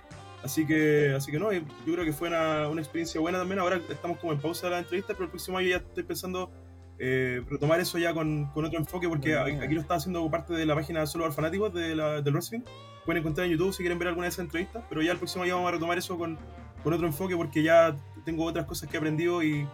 Así 0.42 0.66
que, 0.66 1.12
así 1.14 1.30
que 1.30 1.38
no, 1.38 1.52
yo 1.52 1.60
creo 1.84 2.04
que 2.04 2.12
fue 2.12 2.28
una, 2.28 2.68
una 2.68 2.80
experiencia 2.80 3.20
buena 3.20 3.38
también. 3.38 3.58
Ahora 3.58 3.80
estamos 3.90 4.18
como 4.18 4.32
en 4.32 4.38
pausa 4.40 4.68
de 4.68 4.70
la 4.72 4.78
entrevista, 4.78 5.12
pero 5.12 5.24
el 5.24 5.30
próximo 5.30 5.58
año 5.58 5.68
ya 5.68 5.76
estoy 5.76 6.04
pensando 6.04 6.50
eh, 6.98 7.42
retomar 7.50 7.80
eso 7.80 7.98
ya 7.98 8.14
con, 8.14 8.46
con 8.52 8.64
otro 8.64 8.78
enfoque, 8.78 9.08
porque 9.08 9.34
a- 9.34 9.44
aquí 9.44 9.74
lo 9.74 9.80
estaba 9.80 9.98
haciendo 9.98 10.30
parte 10.30 10.54
de 10.54 10.64
la 10.64 10.74
página 10.74 11.04
Solo 11.06 11.24
para 11.24 11.34
Fanáticos 11.34 11.74
de 11.74 11.94
la, 11.94 12.22
del 12.22 12.32
wrestling. 12.32 12.60
Pueden 13.04 13.20
encontrar 13.20 13.46
en 13.46 13.52
YouTube 13.52 13.72
si 13.74 13.82
quieren 13.82 13.98
ver 13.98 14.08
alguna 14.08 14.26
de 14.26 14.28
esas 14.30 14.44
entrevistas, 14.44 14.82
pero 14.88 15.02
ya 15.02 15.12
el 15.12 15.18
próximo 15.18 15.44
año 15.44 15.56
vamos 15.56 15.68
a 15.68 15.72
retomar 15.72 15.98
eso 15.98 16.16
con, 16.16 16.38
con 16.82 16.92
otro 16.94 17.06
enfoque, 17.06 17.36
porque 17.36 17.62
ya 17.62 17.96
tengo 18.24 18.44
otras 18.44 18.66
cosas 18.66 18.88
que 18.88 18.96
he 18.96 18.98
aprendido 18.98 19.42
y, 19.42 19.66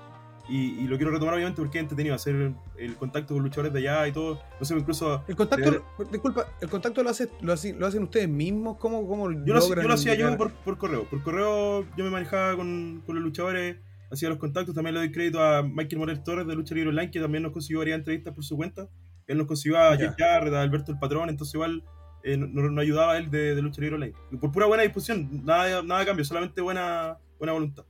y, 0.48 0.56
y 0.80 0.86
lo 0.86 0.96
quiero 0.96 1.10
retomar 1.12 1.34
obviamente 1.34 1.60
porque 1.60 1.78
es 1.78 1.82
entretenido 1.82 2.14
hacer 2.14 2.52
el 2.78 2.94
contacto 2.96 3.34
con 3.34 3.42
luchadores 3.42 3.72
de 3.72 3.80
allá 3.80 4.06
y 4.08 4.12
todo. 4.12 4.40
No 4.58 4.64
sé, 4.66 4.74
incluso 4.76 5.24
El 5.26 5.36
contacto, 5.36 5.70
De 5.70 5.80
disculpa, 6.12 6.46
¿el 6.60 6.68
contacto 6.70 7.02
lo, 7.02 7.10
hace, 7.10 7.28
lo, 7.40 7.52
hace- 7.52 7.74
lo 7.74 7.86
hacen 7.86 8.02
ustedes 8.04 8.28
mismos? 8.28 8.76
¿Cómo, 8.78 9.06
cómo 9.08 9.30
Yo 9.32 9.54
lo, 9.54 9.60
logran 9.60 9.82
yo 9.82 9.88
lo 9.88 9.94
hacía 9.94 10.14
yo 10.14 10.36
por, 10.36 10.52
por 10.52 10.78
correo. 10.78 11.04
Por 11.04 11.22
correo 11.22 11.84
yo 11.96 12.04
me 12.04 12.10
manejaba 12.10 12.56
con, 12.56 13.02
con 13.04 13.16
los 13.16 13.24
luchadores, 13.24 13.76
hacía 14.10 14.28
los 14.28 14.38
contactos. 14.38 14.74
También 14.74 14.94
le 14.94 15.00
doy 15.00 15.10
crédito 15.12 15.42
a 15.42 15.62
Michael 15.62 15.98
Morel 15.98 16.22
Torres 16.22 16.46
de 16.46 16.54
Lucha 16.54 16.74
Libre 16.74 16.90
Online, 16.90 17.10
que 17.10 17.20
también 17.20 17.42
nos 17.42 17.52
consiguió 17.52 17.80
varias 17.80 17.98
entrevistas 17.98 18.32
por 18.34 18.44
su 18.44 18.56
cuenta. 18.56 18.88
Él 19.26 19.38
nos 19.38 19.48
consiguió 19.48 19.78
a. 19.78 19.96
Jeff 19.96 20.14
Jarrett, 20.16 20.54
a 20.54 20.62
Alberto 20.62 20.92
el 20.92 20.98
Patrón, 21.00 21.28
entonces 21.28 21.52
igual 21.54 21.82
eh, 22.22 22.36
nos, 22.36 22.70
nos 22.70 22.80
ayudaba 22.80 23.14
a 23.14 23.18
él 23.18 23.28
de, 23.30 23.56
de 23.56 23.62
Lucha 23.62 23.80
Libre 23.80 23.96
Online. 23.96 24.14
Por 24.40 24.52
pura 24.52 24.66
buena 24.66 24.84
disposición, 24.84 25.44
nada, 25.44 25.82
nada 25.82 26.04
cambio, 26.04 26.24
solamente 26.24 26.60
buena, 26.60 27.18
buena 27.38 27.52
voluntad. 27.52 27.84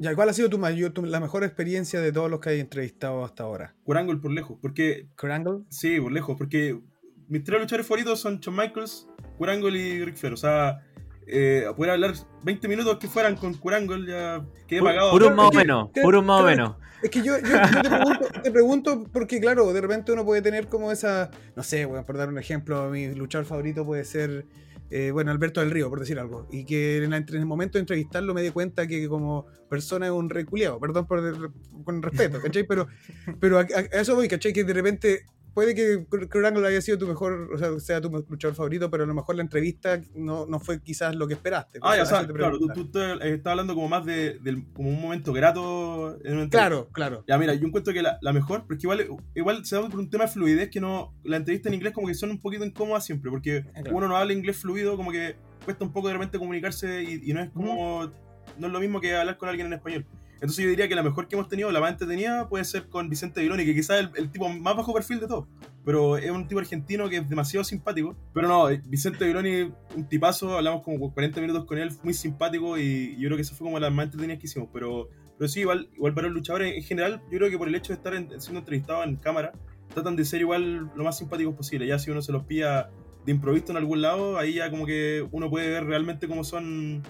Ya, 0.00 0.14
¿cuál 0.14 0.30
ha 0.30 0.32
sido 0.32 0.48
tu 0.48 0.56
mayor, 0.58 0.92
tu- 0.92 1.04
la 1.04 1.20
mejor 1.20 1.44
experiencia 1.44 2.00
de 2.00 2.10
todos 2.10 2.30
los 2.30 2.40
que 2.40 2.48
hay 2.50 2.60
entrevistado 2.60 3.22
hasta 3.22 3.42
ahora? 3.42 3.74
Curangol 3.84 4.18
por 4.18 4.30
lejos, 4.32 4.56
porque 4.62 5.08
¿Crangle? 5.14 5.58
Sí, 5.68 6.00
por 6.00 6.10
lejos, 6.10 6.36
porque 6.38 6.80
mis 7.28 7.44
tres 7.44 7.60
luchadores 7.60 7.86
favoritos 7.86 8.18
son 8.18 8.40
Shawn 8.40 8.56
Michaels, 8.56 9.06
Curangle 9.36 9.78
y 9.78 10.02
Ric 10.02 10.16
Flair. 10.16 10.32
O 10.32 10.38
sea, 10.38 10.80
eh, 11.26 11.66
poder 11.76 11.92
hablar 11.92 12.14
20 12.42 12.66
minutos 12.66 12.96
que 12.98 13.08
fueran 13.08 13.36
con 13.36 13.52
Curangle 13.52 14.10
ya 14.10 14.42
quedé 14.66 14.82
pagado. 14.82 15.10
Puro 15.10 15.30
más 15.34 15.48
o 15.48 15.52
menos, 15.52 15.90
que- 15.92 16.00
puro 16.00 16.22
más 16.22 16.40
o 16.40 16.46
menos. 16.46 16.76
Es 17.02 17.10
que 17.10 17.22
yo, 17.22 17.38
yo- 17.38 17.44
yo 17.48 17.82
te, 17.82 17.88
pregunto, 17.90 18.28
te 18.42 18.50
pregunto 18.50 19.04
porque, 19.12 19.38
claro, 19.38 19.70
de 19.72 19.80
repente 19.82 20.12
uno 20.12 20.24
puede 20.24 20.40
tener 20.40 20.66
como 20.68 20.90
esa, 20.92 21.30
no 21.56 21.62
sé, 21.62 21.84
bueno, 21.84 22.06
por 22.06 22.16
dar 22.16 22.28
un 22.30 22.38
ejemplo, 22.38 22.88
mi 22.88 23.14
luchador 23.14 23.46
favorito 23.46 23.84
puede 23.84 24.04
ser, 24.04 24.46
eh, 24.90 25.12
bueno, 25.12 25.30
Alberto 25.30 25.60
del 25.60 25.70
Río, 25.70 25.88
por 25.88 26.00
decir 26.00 26.18
algo. 26.18 26.48
Y 26.50 26.64
que 26.64 27.02
en, 27.02 27.12
el 27.12 27.46
momento 27.46 27.78
de 27.78 27.80
entrevistarlo 27.80 28.34
me 28.34 28.42
di 28.42 28.50
cuenta 28.50 28.86
que 28.86 29.08
como 29.08 29.46
persona 29.68 30.06
es 30.06 30.12
un 30.12 30.28
reculeado, 30.28 30.80
perdón 30.80 31.06
por, 31.06 31.52
con 31.84 32.02
respeto, 32.02 32.40
¿cachai? 32.40 32.64
Pero, 32.64 32.88
pero 33.40 33.58
a 33.58 33.62
eso 33.62 34.16
voy, 34.16 34.28
¿cachai? 34.28 34.52
Que 34.52 34.64
de 34.64 34.74
repente 34.74 35.26
puede 35.54 35.74
que 35.74 36.04
Kurt 36.06 36.44
Angle 36.44 36.66
haya 36.66 36.80
sido 36.80 36.98
tu 36.98 37.06
mejor, 37.06 37.50
o 37.52 37.58
sea, 37.58 37.78
sea 37.80 38.00
tu 38.00 38.10
luchador 38.10 38.54
favorito, 38.54 38.90
pero 38.90 39.04
a 39.04 39.06
lo 39.06 39.14
mejor 39.14 39.36
la 39.36 39.42
entrevista 39.42 40.00
no, 40.14 40.46
no 40.46 40.60
fue 40.60 40.80
quizás 40.82 41.14
lo 41.14 41.26
que 41.26 41.34
esperaste. 41.34 41.78
Ah, 41.82 41.96
ya, 41.96 42.02
o 42.02 42.06
sea, 42.06 42.26
claro, 42.26 42.58
tú, 42.58 42.68
tú 42.68 42.82
estás 42.82 43.20
eh, 43.20 43.34
estás 43.34 43.52
hablando 43.52 43.74
como 43.74 43.88
más 43.88 44.04
de, 44.04 44.38
del, 44.38 44.64
como 44.72 44.90
un 44.90 45.00
momento 45.00 45.32
grato 45.32 46.18
en 46.24 46.36
una. 46.36 46.48
Claro, 46.48 46.88
claro. 46.92 47.24
Ya, 47.26 47.38
mira, 47.38 47.54
yo 47.54 47.66
encuentro 47.66 47.92
que 47.92 48.02
la, 48.02 48.18
la 48.20 48.32
mejor, 48.32 48.66
porque 48.66 48.82
igual, 48.82 49.06
igual 49.34 49.64
se 49.64 49.76
da 49.76 49.88
por 49.88 49.98
un 49.98 50.10
tema 50.10 50.24
de 50.24 50.30
fluidez 50.30 50.70
que 50.70 50.80
no. 50.80 51.14
La 51.24 51.36
entrevista 51.36 51.68
en 51.68 51.74
inglés 51.74 51.92
como 51.92 52.06
que 52.06 52.14
son 52.14 52.30
un 52.30 52.40
poquito 52.40 52.64
incómodas 52.64 53.04
siempre, 53.04 53.30
porque 53.30 53.64
claro. 53.64 53.96
uno 53.96 54.08
no 54.08 54.16
habla 54.16 54.32
inglés 54.32 54.58
fluido, 54.58 54.96
como 54.96 55.12
que 55.12 55.36
cuesta 55.64 55.84
un 55.84 55.92
poco 55.92 56.08
de 56.08 56.14
repente 56.14 56.38
comunicarse 56.38 57.02
y, 57.02 57.30
y 57.30 57.32
no 57.34 57.40
es 57.40 57.50
como. 57.50 58.10
No 58.58 58.66
es 58.66 58.72
lo 58.72 58.80
mismo 58.80 59.00
que 59.00 59.14
hablar 59.14 59.38
con 59.38 59.48
alguien 59.48 59.68
en 59.68 59.74
español. 59.74 60.06
Entonces 60.42 60.64
yo 60.64 60.70
diría 60.70 60.88
que 60.88 60.94
la 60.94 61.02
mejor 61.02 61.28
que 61.28 61.36
hemos 61.36 61.48
tenido, 61.48 61.70
la 61.70 61.80
más 61.80 61.92
entretenida, 61.92 62.48
puede 62.48 62.64
ser 62.64 62.88
con 62.88 63.10
Vicente 63.10 63.42
Viloni, 63.42 63.64
que 63.64 63.74
quizás 63.74 64.00
es 64.00 64.06
el, 64.06 64.24
el 64.24 64.30
tipo 64.30 64.48
más 64.48 64.74
bajo 64.76 64.94
perfil 64.94 65.20
de 65.20 65.26
todos. 65.26 65.46
Pero 65.84 66.16
es 66.16 66.30
un 66.30 66.48
tipo 66.48 66.60
argentino 66.60 67.08
que 67.08 67.18
es 67.18 67.28
demasiado 67.28 67.62
simpático. 67.64 68.16
Pero 68.32 68.48
no, 68.48 68.70
eh, 68.70 68.80
Vicente 68.86 69.24
Viloni, 69.26 69.70
un 69.96 70.08
tipazo, 70.08 70.56
hablamos 70.56 70.82
como 70.82 71.12
40 71.12 71.40
minutos 71.40 71.64
con 71.66 71.76
él, 71.78 71.90
muy 72.02 72.14
simpático 72.14 72.78
y 72.78 73.16
yo 73.18 73.28
creo 73.28 73.36
que 73.36 73.42
eso 73.42 73.54
fue 73.54 73.66
como 73.66 73.78
las 73.78 73.92
más 73.92 74.06
entretenidas 74.06 74.40
que 74.40 74.46
hicimos. 74.46 74.68
Pero, 74.72 75.08
pero 75.38 75.48
sí, 75.48 75.60
igual, 75.60 75.88
igual 75.94 76.14
para 76.14 76.28
los 76.28 76.36
luchadores 76.36 76.74
en 76.74 76.82
general, 76.82 77.20
yo 77.30 77.38
creo 77.38 77.50
que 77.50 77.58
por 77.58 77.68
el 77.68 77.74
hecho 77.74 77.92
de 77.92 77.96
estar 77.98 78.14
en- 78.14 78.40
siendo 78.40 78.60
entrevistados 78.60 79.06
en 79.06 79.16
cámara, 79.16 79.52
tratan 79.92 80.16
de 80.16 80.24
ser 80.24 80.40
igual 80.40 80.90
lo 80.94 81.04
más 81.04 81.18
simpáticos 81.18 81.54
posible. 81.54 81.86
Ya 81.86 81.98
si 81.98 82.10
uno 82.10 82.22
se 82.22 82.32
los 82.32 82.44
pilla 82.44 82.88
de 83.26 83.32
improviso 83.32 83.72
en 83.72 83.76
algún 83.76 84.00
lado, 84.00 84.38
ahí 84.38 84.54
ya 84.54 84.70
como 84.70 84.86
que 84.86 85.26
uno 85.32 85.50
puede 85.50 85.68
ver 85.68 85.84
realmente 85.84 86.26
cómo 86.28 86.44
son 86.44 87.02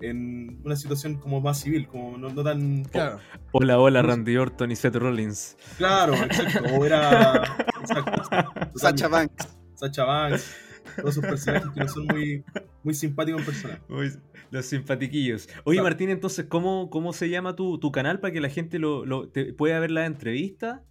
en 0.00 0.60
una 0.64 0.76
situación 0.76 1.16
como 1.16 1.40
más 1.40 1.60
civil, 1.60 1.86
como 1.88 2.16
no, 2.18 2.28
no 2.30 2.42
tan... 2.44 2.84
Claro. 2.84 3.18
Hola, 3.52 3.78
hola, 3.78 4.02
Randy 4.02 4.36
Orton 4.36 4.70
y 4.70 4.76
Seth 4.76 4.94
Rollins. 4.96 5.56
Claro, 5.76 6.14
exacto. 6.14 6.64
O 6.76 6.84
era... 6.84 7.42
Exacto. 7.80 8.22
Sacha 8.76 9.08
Banks. 9.08 9.48
Sacha 9.74 10.04
Banks. 10.04 10.56
Todos 10.96 11.10
esos 11.18 11.24
personajes 11.24 11.70
que 11.72 11.80
no 11.80 11.88
son 11.88 12.06
muy, 12.06 12.44
muy 12.82 12.94
simpáticos 12.94 13.40
en 13.40 13.46
persona. 13.46 13.80
Los 14.50 14.66
simpatiquillos. 14.66 15.48
Oye, 15.64 15.76
Claro. 15.76 15.84
Martín, 15.90 16.10
entonces, 16.10 16.46
¿cómo, 16.48 16.88
cómo 16.90 17.12
se 17.12 17.28
llama 17.28 17.54
tu, 17.54 17.78
tu 17.78 17.92
canal 17.92 18.20
para 18.20 18.32
que 18.32 18.40
la 18.40 18.48
gente 18.48 18.78
lo, 18.78 19.04
lo- 19.04 19.28
te- 19.28 19.52
pueda 19.52 19.78
ver 19.80 19.90
la 19.90 20.06
entrevista? 20.06 20.82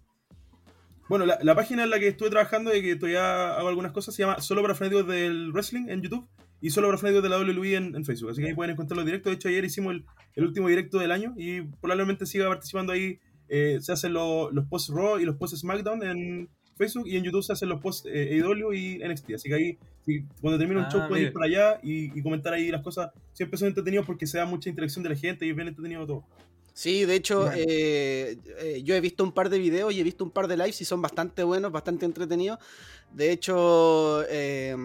Bueno, 1.08 1.24
la, 1.26 1.38
la 1.42 1.54
página 1.54 1.84
en 1.84 1.90
la 1.90 1.98
que 1.98 2.08
estuve 2.08 2.30
trabajando 2.30 2.74
y 2.74 2.82
que 2.82 2.94
todavía 2.96 3.54
hago 3.56 3.68
algunas 3.68 3.92
cosas 3.92 4.14
se 4.14 4.22
llama 4.22 4.40
Solo 4.40 4.62
para 4.62 4.74
fanáticos 4.74 5.06
del 5.08 5.50
wrestling 5.52 5.88
en 5.88 6.02
YouTube 6.02 6.28
y 6.60 6.70
Solo 6.70 6.88
fanáticos 6.98 7.22
de 7.22 7.28
la 7.28 7.38
WWE 7.38 7.74
en, 7.76 7.94
en 7.96 8.04
Facebook. 8.04 8.30
Así 8.30 8.40
que 8.42 8.48
ahí 8.48 8.54
pueden 8.54 8.72
encontrar 8.72 8.96
los 8.96 9.06
directos. 9.06 9.30
De 9.30 9.36
hecho, 9.36 9.48
ayer 9.48 9.64
hicimos 9.64 9.94
el, 9.94 10.04
el 10.34 10.44
último 10.44 10.68
directo 10.68 10.98
del 10.98 11.12
año 11.12 11.34
y 11.36 11.62
probablemente 11.62 12.26
siga 12.26 12.48
participando 12.48 12.92
ahí. 12.92 13.18
Eh, 13.48 13.78
se 13.80 13.92
hacen 13.92 14.12
lo- 14.12 14.50
los 14.50 14.66
posts 14.66 14.90
Raw 14.92 15.18
y 15.18 15.24
los 15.24 15.36
posts 15.36 15.60
SmackDown 15.60 16.02
en 16.02 16.48
Facebook 16.76 17.08
y 17.08 17.16
en 17.16 17.24
YouTube 17.24 17.42
se 17.42 17.52
hacen 17.52 17.68
los 17.68 17.80
posts 17.80 18.08
eh, 18.12 18.40
AEW 18.42 18.72
y 18.72 18.98
NXT. 19.02 19.34
Así 19.34 19.48
que 19.48 19.54
ahí, 19.54 19.78
si- 20.04 20.24
cuando 20.40 20.58
termine 20.58 20.80
un 20.80 20.86
Ah, 20.86 20.90
show, 20.92 21.08
pueden 21.08 21.26
ir 21.26 21.32
para 21.32 21.46
allá 21.46 21.80
y, 21.82 22.16
y 22.18 22.22
comentar 22.22 22.52
ahí 22.52 22.70
las 22.70 22.82
cosas. 22.82 23.10
Siempre 23.32 23.56
son 23.58 23.68
entretenidos 23.68 24.04
porque 24.04 24.26
se 24.26 24.38
da 24.38 24.44
mucha 24.44 24.68
interacción 24.68 25.02
de 25.02 25.10
la 25.10 25.16
gente 25.16 25.46
y 25.46 25.50
es 25.50 25.56
bien 25.56 25.68
entretenido 25.68 26.06
todo. 26.06 26.24
Sí, 26.74 27.04
de 27.06 27.16
hecho, 27.16 27.40
Bueno. 27.46 27.56
eh, 27.56 28.36
eh, 28.60 28.82
yo 28.84 28.94
he 28.94 29.00
visto 29.00 29.24
un 29.24 29.32
par 29.32 29.48
de 29.50 29.58
videos 29.58 29.92
y 29.92 29.98
he 30.00 30.02
visto 30.04 30.22
un 30.24 30.30
par 30.30 30.46
de 30.46 30.56
lives 30.56 30.80
y 30.80 30.84
son 30.84 31.02
bastante 31.02 31.42
buenos, 31.42 31.72
bastante 31.72 32.04
entretenidos. 32.06 32.58
De 33.12 33.32
hecho, 33.32 34.22
eh, 34.28 34.76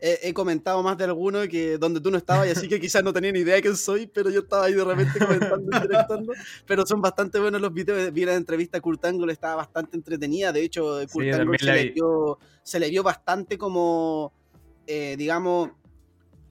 he, 0.00 0.18
he 0.28 0.34
comentado 0.34 0.82
más 0.82 0.96
de 0.98 1.04
alguno 1.04 1.40
que 1.48 1.78
donde 1.78 2.00
tú 2.00 2.10
no 2.10 2.18
estabas, 2.18 2.46
y 2.46 2.50
así 2.50 2.68
que 2.68 2.80
quizás 2.80 3.02
no 3.02 3.12
tenía 3.12 3.32
ni 3.32 3.40
idea 3.40 3.56
de 3.56 3.62
quién 3.62 3.76
soy, 3.76 4.06
pero 4.06 4.30
yo 4.30 4.40
estaba 4.40 4.64
ahí 4.66 4.74
de 4.74 4.84
repente 4.84 5.18
comentando, 5.26 5.76
interactuando. 5.76 6.32
Pero 6.66 6.86
son 6.86 7.00
bastante 7.00 7.38
buenos 7.38 7.60
los 7.60 7.72
videos. 7.72 8.12
Vi 8.12 8.24
la 8.24 8.34
entrevista 8.34 8.78
a 8.78 8.80
Kurt 8.80 9.04
Angle, 9.04 9.32
estaba 9.32 9.56
bastante 9.56 9.96
entretenida. 9.96 10.52
De 10.52 10.62
hecho, 10.62 11.00
Kurt 11.12 11.24
Sí, 11.24 11.30
Angle 11.30 11.58
se 11.58 11.64
le, 11.66 11.84
vi. 11.84 11.90
vio, 11.90 12.38
se 12.62 12.78
le 12.80 12.90
vio 12.90 13.02
bastante 13.02 13.58
como, 13.58 14.32
eh, 14.86 15.16
digamos, 15.18 15.70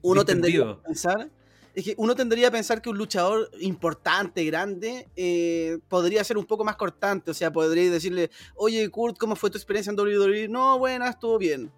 uno 0.02 0.24
tendría 0.24 0.58
Distendido. 0.60 0.82
que 0.82 0.86
pensar. 0.88 1.30
Es 1.74 1.84
que 1.84 1.94
uno 1.96 2.16
tendría 2.16 2.48
que 2.48 2.52
pensar 2.56 2.82
que 2.82 2.90
un 2.90 2.98
luchador 2.98 3.50
importante, 3.60 4.44
grande, 4.44 5.08
eh, 5.14 5.78
podría 5.88 6.24
ser 6.24 6.36
un 6.36 6.44
poco 6.44 6.64
más 6.64 6.74
cortante. 6.76 7.30
O 7.30 7.34
sea, 7.34 7.52
podría 7.52 7.88
decirle, 7.90 8.30
oye, 8.56 8.88
Kurt, 8.90 9.16
¿cómo 9.16 9.36
fue 9.36 9.48
tu 9.50 9.58
experiencia 9.58 9.90
en 9.92 9.98
WWE? 9.98 10.48
No, 10.48 10.76
buena, 10.78 11.08
estuvo 11.10 11.38
bien. 11.38 11.70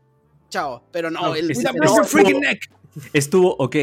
Chao. 0.50 0.82
Pero 0.92 1.10
no, 1.10 1.20
No, 1.22 1.34
él. 1.34 1.50
es- 1.50 1.62
no, 1.74 2.04
freaking 2.04 2.42
Estuvo 3.14 3.54
ok. 3.56 3.76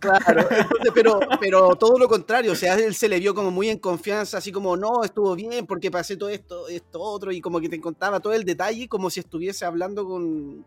Claro, 0.00 0.42
entonces, 0.48 0.92
pero, 0.94 1.18
pero 1.40 1.74
todo 1.74 1.98
lo 1.98 2.06
contrario, 2.08 2.52
o 2.52 2.54
sea, 2.54 2.74
él 2.78 2.94
se 2.94 3.08
le 3.08 3.18
vio 3.18 3.34
como 3.34 3.50
muy 3.50 3.68
en 3.68 3.78
confianza, 3.78 4.38
así 4.38 4.52
como, 4.52 4.76
no, 4.76 5.02
estuvo 5.02 5.34
bien 5.34 5.66
porque 5.66 5.90
pasé 5.90 6.16
todo 6.16 6.28
esto, 6.28 6.68
esto 6.68 7.00
otro, 7.00 7.32
y 7.32 7.40
como 7.40 7.60
que 7.60 7.68
te 7.68 7.80
contaba 7.80 8.20
todo 8.20 8.32
el 8.32 8.44
detalle 8.44 8.86
como 8.88 9.10
si 9.10 9.18
estuviese 9.18 9.64
hablando 9.64 10.04
con 10.06 10.64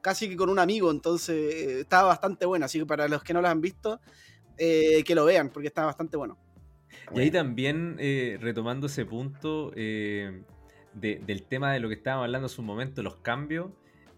casi 0.00 0.26
que 0.26 0.36
con 0.36 0.48
un 0.48 0.58
amigo, 0.58 0.90
entonces 0.90 1.36
eh, 1.54 1.80
estaba 1.80 2.08
bastante 2.08 2.46
bueno, 2.46 2.64
así 2.64 2.78
que 2.78 2.86
para 2.86 3.06
los 3.08 3.22
que 3.22 3.34
no 3.34 3.42
lo 3.42 3.48
han 3.48 3.60
visto, 3.60 4.00
eh, 4.56 5.04
que 5.04 5.14
lo 5.14 5.26
vean, 5.26 5.50
porque 5.50 5.68
está 5.68 5.84
bastante 5.84 6.16
bueno. 6.16 6.38
Y 7.14 7.20
ahí 7.20 7.30
también, 7.30 7.96
eh, 7.98 8.38
retomando 8.40 8.86
ese 8.86 9.04
punto 9.04 9.70
eh, 9.76 10.44
de- 10.94 11.20
del 11.26 11.42
tema 11.42 11.74
de 11.74 11.80
lo 11.80 11.88
que 11.88 11.94
estábamos 11.96 12.24
hablando 12.24 12.46
hace 12.46 12.58
un 12.58 12.66
momento, 12.68 13.02
los 13.02 13.16
cambios, 13.16 13.66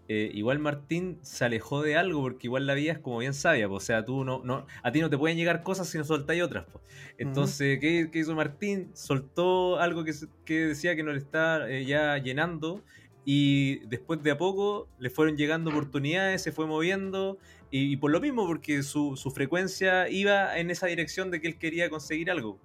eh, 0.07 0.29
igual 0.33 0.59
Martín 0.59 1.17
se 1.21 1.45
alejó 1.45 1.81
de 1.81 1.97
algo 1.97 2.21
porque 2.21 2.47
igual 2.47 2.67
la 2.67 2.75
vida 2.75 2.93
es 2.93 2.99
como 2.99 3.19
bien 3.19 3.33
sabia, 3.33 3.67
po. 3.67 3.75
o 3.75 3.79
sea, 3.79 4.05
tú 4.05 4.23
no, 4.23 4.41
no, 4.43 4.67
a 4.83 4.91
ti 4.91 5.01
no 5.01 5.09
te 5.09 5.17
pueden 5.17 5.37
llegar 5.37 5.63
cosas 5.63 5.89
si 5.89 5.97
no 5.97 6.03
soltáis 6.03 6.43
otras. 6.43 6.65
po. 6.65 6.81
Entonces, 7.17 7.79
¿qué, 7.79 8.09
qué 8.11 8.19
hizo 8.19 8.35
Martín? 8.35 8.91
Soltó 8.93 9.79
algo 9.79 10.03
que, 10.03 10.13
que 10.45 10.67
decía 10.67 10.95
que 10.95 11.03
no 11.03 11.11
le 11.11 11.19
está 11.19 11.69
eh, 11.69 11.85
ya 11.85 12.17
llenando 12.17 12.83
y 13.25 13.79
después 13.87 14.21
de 14.21 14.31
a 14.31 14.37
poco 14.37 14.87
le 14.99 15.09
fueron 15.09 15.35
llegando 15.35 15.71
oportunidades, 15.71 16.43
se 16.43 16.51
fue 16.51 16.67
moviendo 16.67 17.39
y, 17.71 17.91
y 17.91 17.97
por 17.97 18.11
lo 18.11 18.21
mismo, 18.21 18.45
porque 18.45 18.83
su, 18.83 19.17
su 19.17 19.31
frecuencia 19.31 20.07
iba 20.09 20.57
en 20.57 20.69
esa 20.69 20.87
dirección 20.87 21.31
de 21.31 21.41
que 21.41 21.47
él 21.47 21.57
quería 21.57 21.89
conseguir 21.89 22.29
algo. 22.29 22.59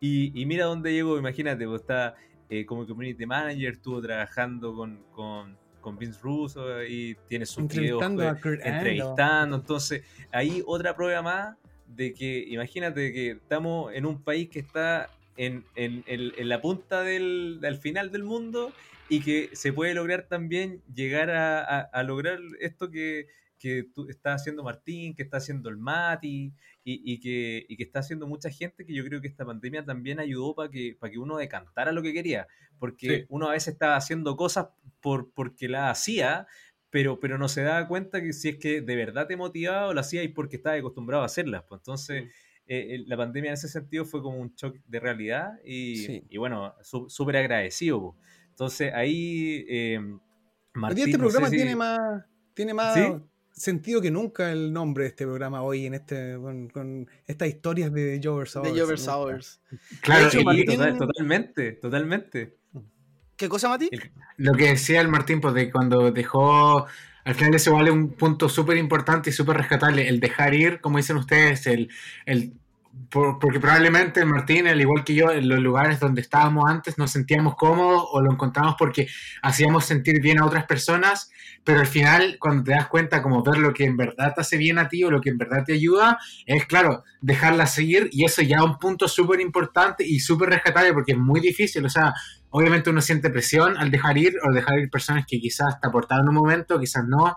Y, 0.00 0.38
y 0.40 0.46
mira 0.46 0.66
dónde 0.66 0.92
llegó, 0.92 1.18
imagínate, 1.18 1.66
pues 1.66 1.80
está 1.80 2.14
eh, 2.50 2.66
como 2.66 2.86
community 2.86 3.26
manager, 3.26 3.72
estuvo 3.72 4.00
trabajando 4.02 4.74
con, 4.74 5.02
con, 5.12 5.58
con 5.84 5.98
Vince 5.98 6.18
Russo 6.22 6.82
y 6.82 7.14
tiene 7.28 7.44
sus 7.46 7.68
videos 7.68 8.02
Entrevistando 8.02 8.40
Kurt 8.40 8.60
Angle. 8.66 8.76
entrevistando. 8.76 9.56
Entonces, 9.56 10.02
ahí 10.32 10.62
otra 10.66 10.96
prueba 10.96 11.20
más 11.22 11.56
de 11.86 12.14
que, 12.14 12.44
imagínate 12.48 13.12
que 13.12 13.30
estamos 13.32 13.92
en 13.94 14.06
un 14.06 14.22
país 14.22 14.48
que 14.48 14.60
está 14.60 15.10
en, 15.36 15.62
en- 15.76 16.02
en- 16.06 16.32
en 16.36 16.48
la 16.48 16.60
punta 16.60 17.02
del, 17.02 17.58
del 17.60 17.76
final 17.76 18.10
del 18.10 18.24
mundo 18.24 18.72
y 19.10 19.20
que 19.20 19.50
se 19.52 19.72
puede 19.72 19.92
lograr 19.94 20.22
también 20.22 20.80
llegar 20.94 21.28
a, 21.30 21.60
a- 21.60 21.80
a 21.82 22.02
lograr 22.02 22.38
esto 22.60 22.90
que, 22.90 23.26
que 23.58 23.84
tú 23.94 24.08
estás 24.08 24.40
haciendo 24.40 24.62
Martín, 24.64 25.14
que 25.14 25.22
está 25.22 25.36
haciendo 25.36 25.68
el 25.68 25.76
Mati 25.76 26.50
y, 26.84 27.00
y 27.14 27.18
que, 27.20 27.64
y 27.68 27.76
que 27.76 27.82
está 27.82 28.00
haciendo 28.00 28.26
mucha 28.26 28.50
gente 28.50 28.84
que 28.84 28.92
yo 28.94 29.04
creo 29.04 29.20
que 29.20 29.28
esta 29.28 29.44
pandemia 29.44 29.84
también 29.84 30.20
ayudó 30.20 30.54
para 30.54 30.70
que, 30.70 30.96
para 31.00 31.10
que 31.10 31.18
uno 31.18 31.36
decantara 31.38 31.92
lo 31.92 32.02
que 32.02 32.12
quería. 32.12 32.46
Porque 32.78 33.08
Sí. 33.20 33.24
uno 33.30 33.48
a 33.48 33.52
veces 33.52 33.72
estaba 33.74 33.96
haciendo 33.96 34.36
cosas 34.36 34.68
por, 35.00 35.32
porque 35.32 35.68
la 35.68 35.90
hacía, 35.90 36.46
pero, 36.90 37.18
pero 37.18 37.38
no 37.38 37.48
se 37.48 37.62
daba 37.62 37.88
cuenta 37.88 38.20
que 38.22 38.32
si 38.32 38.50
es 38.50 38.56
que 38.58 38.80
de 38.82 38.96
verdad 38.96 39.26
te 39.26 39.36
motivaba 39.36 39.88
o 39.88 39.94
lo 39.94 40.00
hacías 40.00 40.26
porque 40.34 40.56
estabas 40.56 40.78
acostumbrado 40.80 41.22
a 41.22 41.26
hacerlas. 41.26 41.64
Pues 41.68 41.80
entonces, 41.80 42.30
eh, 42.66 43.02
la 43.06 43.16
pandemia 43.16 43.48
en 43.50 43.54
ese 43.54 43.68
sentido 43.68 44.04
fue 44.04 44.22
como 44.22 44.38
un 44.38 44.54
shock 44.54 44.76
de 44.86 45.00
realidad 45.00 45.52
y, 45.64 45.96
Sí. 45.96 46.24
y 46.28 46.36
bueno, 46.38 46.74
su- 46.82 47.08
súper 47.08 47.36
agradecido. 47.38 48.00
po. 48.00 48.16
Entonces 48.50 48.92
ahí, 48.94 49.64
eh, 49.68 50.00
Martín, 50.74 51.06
este 51.06 51.18
no 51.18 51.24
sé 51.24 51.30
programa 51.30 51.48
si- 51.50 51.56
tiene 51.56 51.76
más, 51.76 52.24
tiene 52.54 52.74
más 52.74 52.94
¿Sí? 52.94 53.00
Sentido 53.54 54.00
que 54.00 54.10
nunca 54.10 54.50
el 54.52 54.72
nombre 54.72 55.04
de 55.04 55.08
este 55.10 55.24
programa 55.24 55.62
hoy, 55.62 55.86
en 55.86 55.94
este, 55.94 56.36
con, 56.40 56.68
con 56.68 57.08
estas 57.26 57.48
historias 57.48 57.92
de 57.92 58.20
Jover 58.22 58.48
Hours. 58.54 58.74
De 58.74 58.80
Jover 58.80 58.98
¿no? 59.00 59.12
Hours. 59.16 59.60
Claro, 60.00 60.26
hecho, 60.26 60.36
y 60.36 60.40
Sí, 60.40 60.44
Martín- 60.44 60.66
total- 60.76 60.98
totalmente, 60.98 61.72
totalmente. 61.72 62.56
¿Qué 63.36 63.48
cosa, 63.48 63.68
Mati? 63.68 63.88
El- 63.90 64.10
lo 64.38 64.52
que 64.54 64.66
decía 64.70 65.00
el 65.00 65.08
Martín, 65.08 65.40
pues 65.40 65.54
de 65.54 65.70
cuando 65.70 66.10
dejó, 66.12 66.86
al 67.24 67.34
final 67.34 67.54
ese 67.54 67.70
vale 67.70 67.90
un 67.90 68.10
punto 68.12 68.48
súper 68.48 68.76
importante 68.76 69.30
y 69.30 69.32
súper 69.32 69.56
rescatable, 69.56 70.08
el 70.08 70.20
dejar 70.20 70.54
ir, 70.54 70.80
como 70.80 70.98
dicen 70.98 71.16
ustedes, 71.16 71.66
el, 71.66 71.88
el 72.26 72.52
por- 73.10 73.38
porque 73.38 73.60
probablemente 73.60 74.24
Martín, 74.24 74.66
al 74.66 74.80
igual 74.80 75.04
que 75.04 75.14
yo, 75.14 75.30
en 75.30 75.48
los 75.48 75.58
lugares 75.60 76.00
donde 76.00 76.20
estábamos 76.20 76.64
antes 76.68 76.98
nos 76.98 77.10
sentíamos 77.12 77.54
cómodos 77.56 78.04
o 78.12 78.20
lo 78.20 78.32
encontramos 78.32 78.74
porque 78.78 79.06
hacíamos 79.42 79.84
sentir 79.84 80.20
bien 80.20 80.40
a 80.40 80.46
otras 80.46 80.64
personas, 80.66 81.30
pero 81.64 81.80
al 81.80 81.86
final 81.86 82.36
cuando 82.40 82.64
te 82.64 82.72
das 82.72 82.88
cuenta 82.88 83.22
como 83.22 83.42
ver 83.42 83.58
lo 83.58 83.72
que 83.72 83.84
en 83.84 83.96
verdad 83.96 84.32
te 84.34 84.40
hace 84.40 84.56
bien 84.56 84.78
a 84.78 84.88
ti 84.88 85.04
o 85.04 85.10
lo 85.10 85.20
que 85.20 85.30
en 85.30 85.38
verdad 85.38 85.64
te 85.64 85.74
ayuda, 85.74 86.18
es 86.46 86.66
claro, 86.66 87.04
dejarla 87.20 87.66
seguir 87.66 88.08
y 88.12 88.24
eso 88.24 88.42
ya 88.42 88.56
es 88.56 88.62
un 88.64 88.78
punto 88.78 89.08
súper 89.08 89.40
importante 89.40 90.04
y 90.06 90.20
súper 90.20 90.50
rescatable 90.50 90.92
porque 90.92 91.12
es 91.12 91.18
muy 91.18 91.40
difícil, 91.40 91.84
o 91.84 91.88
sea, 91.90 92.12
obviamente 92.50 92.90
uno 92.90 93.00
siente 93.00 93.30
presión 93.30 93.76
al 93.76 93.90
dejar 93.90 94.18
ir 94.18 94.34
o 94.48 94.52
dejar 94.52 94.78
ir 94.78 94.90
personas 94.90 95.24
que 95.26 95.38
quizás 95.40 95.80
te 95.80 95.88
aportaron 95.88 96.28
un 96.28 96.34
momento, 96.34 96.78
quizás 96.78 97.04
no, 97.06 97.36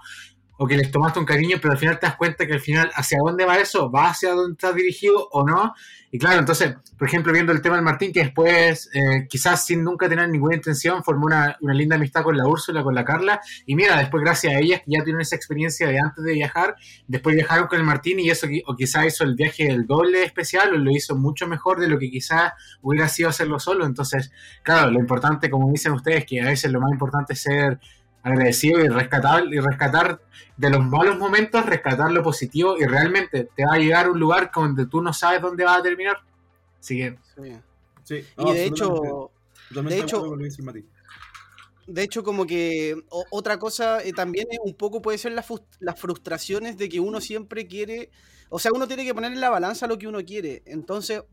o 0.57 0.67
que 0.67 0.75
les 0.75 0.91
tomaste 0.91 1.19
un 1.19 1.25
cariño, 1.25 1.57
pero 1.61 1.73
al 1.73 1.77
final 1.77 1.99
te 1.99 2.07
das 2.07 2.15
cuenta 2.15 2.45
que 2.45 2.53
al 2.53 2.59
final 2.59 2.91
hacia 2.95 3.19
dónde 3.23 3.45
va 3.45 3.57
eso, 3.57 3.91
va 3.91 4.09
hacia 4.09 4.31
dónde 4.31 4.53
estás 4.53 4.75
dirigido 4.75 5.27
o 5.31 5.45
no. 5.45 5.73
Y 6.09 6.17
claro, 6.19 6.39
entonces, 6.39 6.75
por 6.97 7.07
ejemplo, 7.07 7.33
viendo 7.33 7.51
el 7.51 7.61
tema 7.61 7.75
del 7.75 7.83
Martín, 7.83 8.13
que 8.13 8.21
después, 8.21 8.89
eh, 8.93 9.27
quizás 9.29 9.65
sin 9.65 9.83
nunca 9.83 10.07
tener 10.07 10.29
ninguna 10.29 10.55
intención, 10.55 11.03
formó 11.03 11.25
una, 11.25 11.57
una 11.61 11.73
linda 11.73 11.97
amistad 11.97 12.23
con 12.23 12.37
la 12.37 12.47
Úrsula, 12.47 12.81
con 12.81 12.95
la 12.95 13.03
Carla, 13.03 13.41
y 13.65 13.75
mira, 13.75 13.97
después 13.97 14.23
gracias 14.23 14.53
a 14.53 14.59
ellas, 14.59 14.81
que 14.83 14.91
ya 14.91 15.03
tienen 15.03 15.21
esa 15.21 15.35
experiencia 15.35 15.87
de 15.87 15.99
antes 15.99 16.23
de 16.23 16.33
viajar, 16.33 16.75
después 17.07 17.35
viajaron 17.35 17.67
con 17.67 17.79
el 17.79 17.85
Martín 17.85 18.19
y 18.19 18.29
eso, 18.29 18.47
o 18.65 18.75
quizás 18.75 19.05
hizo 19.05 19.25
el 19.25 19.35
viaje 19.35 19.67
el 19.67 19.85
doble 19.85 20.23
especial, 20.23 20.73
o 20.73 20.77
lo 20.77 20.91
hizo 20.91 21.15
mucho 21.15 21.45
mejor 21.45 21.79
de 21.79 21.87
lo 21.89 21.99
que 21.99 22.09
quizás 22.09 22.53
hubiera 22.81 23.09
sido 23.09 23.29
hacerlo 23.29 23.59
solo. 23.59 23.85
Entonces, 23.85 24.31
claro, 24.63 24.89
lo 24.89 24.99
importante, 24.99 25.49
como 25.49 25.69
dicen 25.71 25.91
ustedes, 25.91 26.25
que 26.25 26.41
a 26.41 26.45
veces 26.45 26.71
lo 26.71 26.79
más 26.79 26.91
importante 26.91 27.33
es 27.33 27.41
ser 27.41 27.79
agradecido 28.27 28.79
y 28.83 28.87
rescatar, 28.87 29.45
y 29.45 29.59
rescatar 29.59 30.21
de 30.55 30.69
los 30.69 30.83
malos 30.85 31.17
momentos, 31.17 31.65
rescatar 31.65 32.11
lo 32.11 32.23
positivo 32.23 32.77
y 32.77 32.85
realmente 32.85 33.49
te 33.55 33.65
va 33.65 33.73
a 33.75 33.77
llegar 33.77 34.05
a 34.07 34.11
un 34.11 34.19
lugar 34.19 34.51
donde 34.53 34.85
tú 34.87 35.01
no 35.01 35.13
sabes 35.13 35.41
dónde 35.41 35.63
va 35.63 35.75
a 35.75 35.81
terminar. 35.83 36.17
Así 36.79 36.97
que, 36.97 37.17
Sí. 37.35 37.53
Sí, 38.03 38.25
Y 38.37 38.53
de 38.53 38.65
hecho, 38.65 39.31
de 39.69 39.99
hecho- 39.99 40.21
de 41.87 42.07
como 42.23 42.45
que 42.45 42.95
o- 43.09 43.25
otra 43.31 43.59
cosa 43.59 44.01
eh, 44.03 44.13
también 44.13 44.47
es 44.51 44.59
un 44.63 44.73
poco 44.73 45.01
puede 45.01 45.17
ser 45.17 45.33
la 45.33 45.43
las 45.79 45.99
frustraciones 45.99 46.77
de 46.77 46.89
que 46.89 46.99
uno 46.99 47.19
siempre 47.21 47.67
quiere, 47.67 48.09
o 48.49 48.59
sea, 48.59 48.71
uno 48.73 48.87
tiene 48.87 49.05
que 49.05 49.13
poner 49.13 49.31
en 49.33 49.41
la 49.41 49.49
balanza 49.49 49.87
lo 49.87 49.97
que 49.97 50.07
uno 50.07 50.23
quiere. 50.23 50.63
Entonces, 50.65 51.23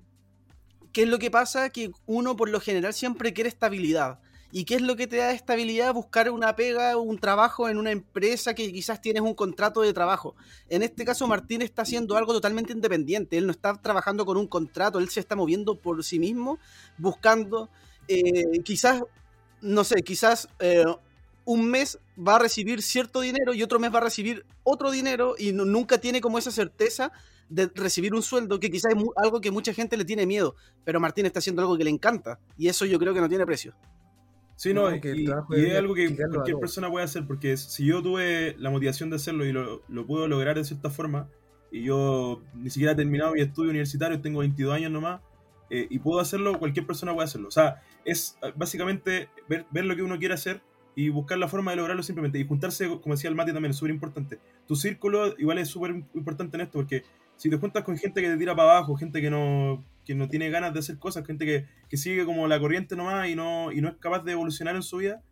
¿qué 0.93 1.03
es 1.05 1.09
lo 1.09 1.19
que 1.19 1.31
pasa? 1.31 1.71
Que 1.71 1.91
uno 2.07 2.37
por 2.37 2.49
lo 2.49 2.61
general 2.61 2.93
siempre 2.93 3.33
quiere 3.33 3.49
estabilidad. 3.49 4.21
¿Y 4.57 4.67
qué 4.67 4.77
es 4.77 4.83
lo 4.83 4.95
que 4.95 5.09
te 5.09 5.17
da 5.17 5.33
estabilidad? 5.33 5.93
Buscar 5.93 6.31
una 6.31 6.55
pega, 6.55 6.97
un 6.97 7.19
trabajo 7.19 7.69
en 7.69 7.77
una 7.77 7.91
empresa 7.91 8.55
que 8.55 8.73
quizás 8.73 9.01
tienes 9.01 9.21
un 9.21 9.35
contrato 9.35 9.81
de 9.81 9.93
trabajo. 9.93 10.37
En 10.69 10.85
este 10.85 11.05
caso, 11.05 11.27
Martín 11.27 11.61
está 11.61 11.83
haciendo 11.83 12.17
algo 12.17 12.33
totalmente 12.33 12.73
independiente. 12.73 13.37
Él 13.37 13.47
no 13.47 13.51
está 13.51 13.75
trabajando 13.75 14.25
con 14.25 14.37
un 14.37 14.47
contrato, 14.47 15.01
él 15.01 15.09
se 15.09 15.19
está 15.19 15.35
moviendo 15.35 15.75
por 15.81 16.05
sí 16.05 16.21
mismo, 16.21 16.61
buscando, 16.99 17.69
eh, 18.07 18.61
quizás, 18.63 19.03
no 19.61 19.83
sé, 19.83 19.97
quizás 20.05 20.47
eh, 20.61 20.85
un 21.45 21.69
mes 21.69 21.99
va 22.17 22.37
a 22.37 22.39
recibir 22.39 22.81
cierto 22.81 23.23
dinero 23.23 23.55
y 23.55 23.63
otro 23.65 23.81
mes 23.81 23.93
va 23.93 23.99
a 23.99 24.03
recibir 24.03 24.47
otro 24.63 24.93
dinero 24.93 25.35
y 25.37 25.51
nunca 25.51 25.99
tiene 25.99 26.21
como 26.21 26.39
esa 26.39 26.53
certeza 26.53 27.11
de 27.49 27.69
recibir 27.75 28.15
un 28.15 28.23
sueldo 28.23 28.61
que 28.61 28.71
quizás 28.71 28.93
es 28.95 29.03
algo 29.17 29.41
que 29.41 29.51
mucha 29.51 29.75
gente 29.75 29.97
le 29.97 30.05
tiene 30.05 30.27
miedo, 30.27 30.55
pero 30.85 31.01
Martín 31.01 31.27
está 31.27 31.41
haciendo 31.41 31.61
algo 31.61 31.77
que 31.77 31.83
le 31.83 31.91
encanta 31.91 32.39
y 32.57 32.69
eso 32.69 32.85
yo 32.85 33.01
creo 33.01 33.13
que 33.13 33.21
no 33.21 33.29
tiene 33.29 33.45
precio. 33.45 33.75
Sí, 34.57 34.73
no, 34.73 34.91
No, 34.91 34.97
y, 34.97 35.01
y 35.03 35.65
es 35.67 35.77
algo 35.77 35.95
que 35.95 36.15
cualquier 36.15 36.59
persona 36.59 36.91
puede 36.91 37.05
hacer, 37.05 37.27
porque 37.27 37.57
si 37.57 37.87
yo 37.87 38.03
tuve 38.03 38.55
la 38.59 38.71
motivación 38.71 39.11
de 39.11 39.17
hacerlo 39.17 39.45
y 39.45 39.53
lo, 39.53 39.83
lo 39.89 40.07
puedo 40.07 40.29
lograr 40.29 40.57
de 40.57 40.65
cierta 40.65 40.91
forma, 40.91 41.29
y 41.73 41.83
yo 41.83 42.43
ni 42.55 42.71
siquiera 42.71 42.93
he 42.93 42.97
terminado 42.97 43.33
mi 43.33 43.41
estudio 43.41 43.71
universitario, 43.71 44.21
tengo 44.21 44.41
22 44.41 44.75
años 44.75 44.93
nomás, 44.93 45.21
eh, 45.71 45.89
y 45.91 45.99
puedo 45.99 46.21
hacerlo, 46.21 46.59
cualquier 46.59 46.87
persona 46.87 47.13
puede 47.13 47.25
hacerlo. 47.25 47.49
O 47.49 47.51
sea, 47.51 47.83
es 48.05 48.39
eh, 48.43 48.53
básicamente 48.55 49.29
ver, 49.49 49.67
ver 49.71 49.85
lo 49.85 49.97
que 49.97 50.03
uno 50.03 50.19
quiere 50.19 50.35
hacer 50.35 50.63
y 50.95 51.09
buscar 51.09 51.39
la 51.39 51.49
forma 51.49 51.73
de 51.73 51.79
lograrlo 51.79 52.03
simplemente. 52.03 52.39
Y 52.39 52.47
juntarse, 52.47 52.89
como 53.01 53.15
decía 53.15 53.29
el 53.31 53.37
Mati 53.37 53.53
también, 53.53 53.71
es 53.71 53.77
súper 53.77 53.93
importante. 53.93 54.39
Tu 54.69 54.77
círculo 54.77 55.35
igual 55.39 55.59
es 55.59 55.69
súper 55.69 56.05
importante 56.15 56.57
en 56.57 56.61
esto, 56.61 56.79
porque 56.79 57.03
si 57.37 57.51
te 57.51 57.57
juntas 57.59 57.85
con 57.85 57.97
gente 57.99 58.21
que 58.23 58.29
te 58.29 58.37
tira 58.39 58.55
para 58.57 58.71
abajo, 58.73 58.97
gente 58.97 59.21
que 59.21 59.31
no, 59.31 59.85
que 60.05 60.15
no 60.15 60.29
tiene 60.29 60.51
ganas 60.51 60.73
de 60.73 60.81
hacer 60.81 60.99
cosas, 60.99 61.27
gente 61.27 61.45
que, 61.47 61.67
que 61.89 61.97
sigue 61.97 62.25
como 62.25 62.47
la 62.49 62.59
corriente 62.61 62.97
nomás 62.97 63.29
y 63.29 63.35
no, 63.35 63.73
y 63.73 63.81
no 63.81 63.89
es 63.89 63.97
capaz 63.97 64.21
de 64.25 64.33
evolucionar 64.33 64.77
en 64.77 64.83
su 64.83 64.99
vida, 64.99 65.23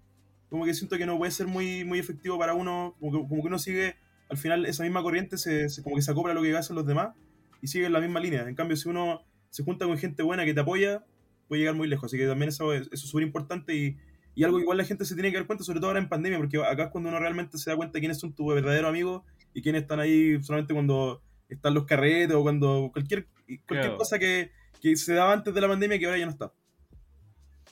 como 0.49 0.65
que 0.65 0.75
siento 0.75 0.99
que 0.99 1.07
no 1.07 1.17
puede 1.19 1.31
ser 1.33 1.47
muy, 1.47 1.85
muy 1.85 1.99
efectivo 1.99 2.39
para 2.39 2.55
uno, 2.55 2.97
como 3.01 3.13
que, 3.13 3.29
como 3.29 3.43
que 3.43 3.49
uno 3.49 3.59
sigue, 3.59 3.97
al 4.29 4.37
final 4.37 4.67
esa 4.67 4.83
misma 4.83 5.03
corriente 5.03 5.39
se, 5.39 5.69
se- 5.69 5.83
como 5.83 5.97
que 5.97 6.03
se 6.03 6.11
acopla 6.11 6.33
a 6.33 6.35
lo 6.35 6.43
que 6.43 6.55
hacen 6.57 6.77
los 6.77 6.87
demás 6.87 7.15
y 7.61 7.69
sigue 7.69 7.87
en 7.87 7.93
la 7.93 8.01
misma 8.01 8.21
línea. 8.21 8.49
En 8.49 8.55
cambio, 8.55 8.77
si 8.77 8.89
uno 8.89 9.23
se 9.51 9.63
junta 9.65 9.87
con 9.87 9.97
gente 9.99 10.23
buena 10.23 10.45
que 10.45 10.55
te 10.55 10.61
apoya, 10.61 11.05
puede 11.49 11.61
llegar 11.61 11.75
muy 11.75 11.89
lejos. 11.89 12.07
Así 12.11 12.19
que 12.19 12.27
también 12.27 12.49
eso 12.51 12.73
es 12.75 12.83
eso 12.93 13.05
es 13.05 13.09
súper 13.11 13.25
importante 13.25 13.75
y, 13.75 13.97
y 14.35 14.45
algo 14.45 14.59
igual 14.61 14.79
la 14.79 14.85
gente 14.85 15.05
se 15.05 15.15
tiene 15.15 15.31
que 15.31 15.37
dar 15.39 15.47
cuenta, 15.47 15.65
sobre 15.65 15.81
todo 15.81 15.89
ahora 15.89 16.01
en 16.01 16.09
pandemia, 16.09 16.39
porque 16.39 16.59
acá 16.59 16.85
es 16.85 16.91
cuando 16.91 17.11
uno 17.11 17.19
realmente 17.19 17.59
se 17.59 17.71
da 17.71 17.77
cuenta 17.77 17.95
de 17.95 18.01
quiénes 18.01 18.19
son 18.21 18.35
tus 18.35 18.55
verdaderos 18.55 18.89
amigos 18.89 19.23
y 19.55 19.63
quiénes 19.63 19.83
están 19.83 20.01
ahí 20.01 20.43
solamente 20.43 20.75
cuando 20.75 21.23
están 21.55 21.75
los 21.75 21.85
carretes 21.85 22.35
o 22.37 22.43
cuando 22.43 22.91
cualquier, 22.93 23.27
cualquier 23.27 23.61
Claro. 23.67 23.97
cosa 23.97 24.19
que, 24.19 24.51
que 24.81 24.97
se 24.97 25.15
daba 25.15 25.33
antes 25.33 25.53
de 25.55 25.61
la 25.61 25.69
pandemia 25.69 25.99
que 25.99 26.07
ahora 26.07 26.19
ya 26.19 26.27
no 26.27 26.33
está. 26.33 26.53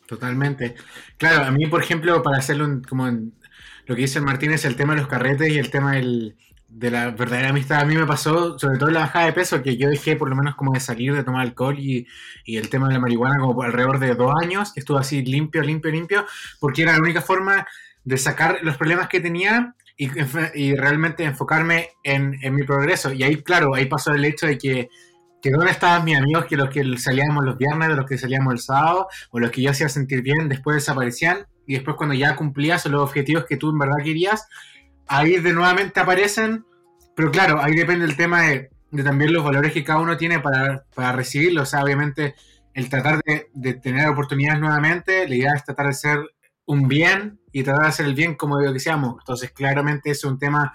Totalmente. 0.06 0.74
Claro, 1.16 1.44
a 1.44 1.50
mí, 1.50 1.66
por 1.66 1.82
ejemplo, 1.82 2.22
para 2.22 2.38
hacerlo 2.38 2.64
en- 2.64 2.82
como 2.82 3.06
en 3.06 3.32
lo 3.86 3.94
que 3.94 4.02
dice 4.02 4.18
el 4.18 4.24
Martínez, 4.24 4.64
el 4.64 4.76
tema 4.76 4.94
de 4.94 5.00
los 5.00 5.08
carretes 5.08 5.52
y 5.52 5.58
el 5.58 5.70
tema 5.70 5.92
del- 5.92 6.36
de 6.68 6.90
la 6.90 7.10
verdadera 7.10 7.48
amistad, 7.50 7.80
a 7.80 7.84
mí 7.84 7.96
me 7.96 8.06
pasó, 8.06 8.56
sobre 8.58 8.78
todo 8.78 8.88
en 8.88 8.94
la 8.94 9.00
bajada 9.00 9.26
de 9.26 9.32
peso, 9.32 9.60
que 9.62 9.76
yo 9.76 9.88
dejé 9.88 10.14
por 10.16 10.28
lo 10.28 10.36
menos 10.36 10.54
como 10.54 10.72
de 10.72 10.78
salir 10.80 11.12
de 11.14 11.24
tomar 11.24 11.42
alcohol 11.42 11.76
y, 11.78 12.06
y 12.44 12.56
el 12.58 12.68
tema 12.68 12.86
de 12.88 12.94
la 12.94 13.00
marihuana 13.00 13.38
como 13.40 13.54
por 13.56 13.66
alrededor 13.66 13.98
de 13.98 14.14
dos 14.14 14.32
años, 14.40 14.72
que 14.72 14.80
estuve 14.80 15.00
así 15.00 15.22
limpio, 15.24 15.62
limpio, 15.62 15.90
limpio, 15.90 16.26
porque 16.60 16.82
era 16.82 16.92
la 16.92 17.00
única 17.00 17.22
forma 17.22 17.66
de 18.04 18.16
sacar 18.18 18.58
los 18.62 18.76
problemas 18.76 19.08
que 19.08 19.20
tenía 19.20 19.74
y, 20.54 20.74
realmente 20.76 21.24
enfocarme 21.24 21.90
en, 22.02 22.38
en 22.42 22.54
mi 22.54 22.64
progreso. 22.64 23.12
Y 23.12 23.22
ahí, 23.22 23.36
claro, 23.42 23.74
ahí 23.74 23.84
pasó 23.86 24.12
el 24.12 24.24
hecho 24.24 24.46
de 24.46 24.56
que 24.56 24.88
que 25.40 25.50
dónde 25.50 25.70
estaban 25.70 26.04
mis 26.04 26.18
amigos 26.18 26.44
que 26.46 26.56
los 26.56 26.68
que 26.68 26.84
salíamos 26.98 27.44
los 27.44 27.56
viernes, 27.56 27.88
los 27.90 28.06
que 28.06 28.18
salíamos 28.18 28.52
el 28.52 28.58
sábado, 28.58 29.08
o 29.30 29.40
los 29.40 29.50
que 29.50 29.62
yo 29.62 29.70
hacía 29.70 29.88
sentir 29.88 30.22
bien, 30.22 30.48
después 30.48 30.76
desaparecían, 30.76 31.46
y 31.66 31.74
después 31.74 31.96
cuando 31.96 32.14
ya 32.14 32.36
cumplías 32.36 32.84
los 32.86 33.02
objetivos 33.02 33.44
que 33.46 33.56
tú 33.56 33.70
en 33.70 33.78
verdad 33.78 34.04
querías, 34.04 34.46
ahí 35.06 35.38
de 35.38 35.52
nuevamente 35.52 36.00
aparecen, 36.00 36.64
pero 37.16 37.30
claro, 37.30 37.62
ahí 37.62 37.74
depende 37.74 38.04
el 38.04 38.16
tema 38.16 38.42
de, 38.42 38.70
también 39.02 39.32
los 39.32 39.44
valores 39.44 39.72
que 39.72 39.84
cada 39.84 40.00
uno 40.00 40.16
tiene 40.16 40.40
para, 40.40 40.84
para 40.94 41.12
recibirlo, 41.12 41.62
o 41.62 41.66
sea, 41.66 41.82
obviamente 41.82 42.34
el 42.74 42.88
tratar 42.88 43.20
de, 43.24 43.48
de 43.54 43.74
tener 43.74 44.08
oportunidades 44.08 44.60
nuevamente, 44.60 45.26
la 45.28 45.34
idea 45.34 45.52
es 45.54 45.64
tratar 45.64 45.86
de 45.86 45.94
ser 45.94 46.18
un 46.66 46.88
bien 46.88 47.40
y 47.52 47.62
tratar 47.62 47.82
de 47.82 47.88
hacer 47.88 48.06
el 48.06 48.14
bien 48.14 48.34
como 48.34 48.58
digo 48.58 48.72
que 48.72 48.80
seamos, 48.80 49.16
entonces 49.18 49.50
claramente 49.52 50.10
es 50.10 50.24
un 50.24 50.38
tema 50.38 50.72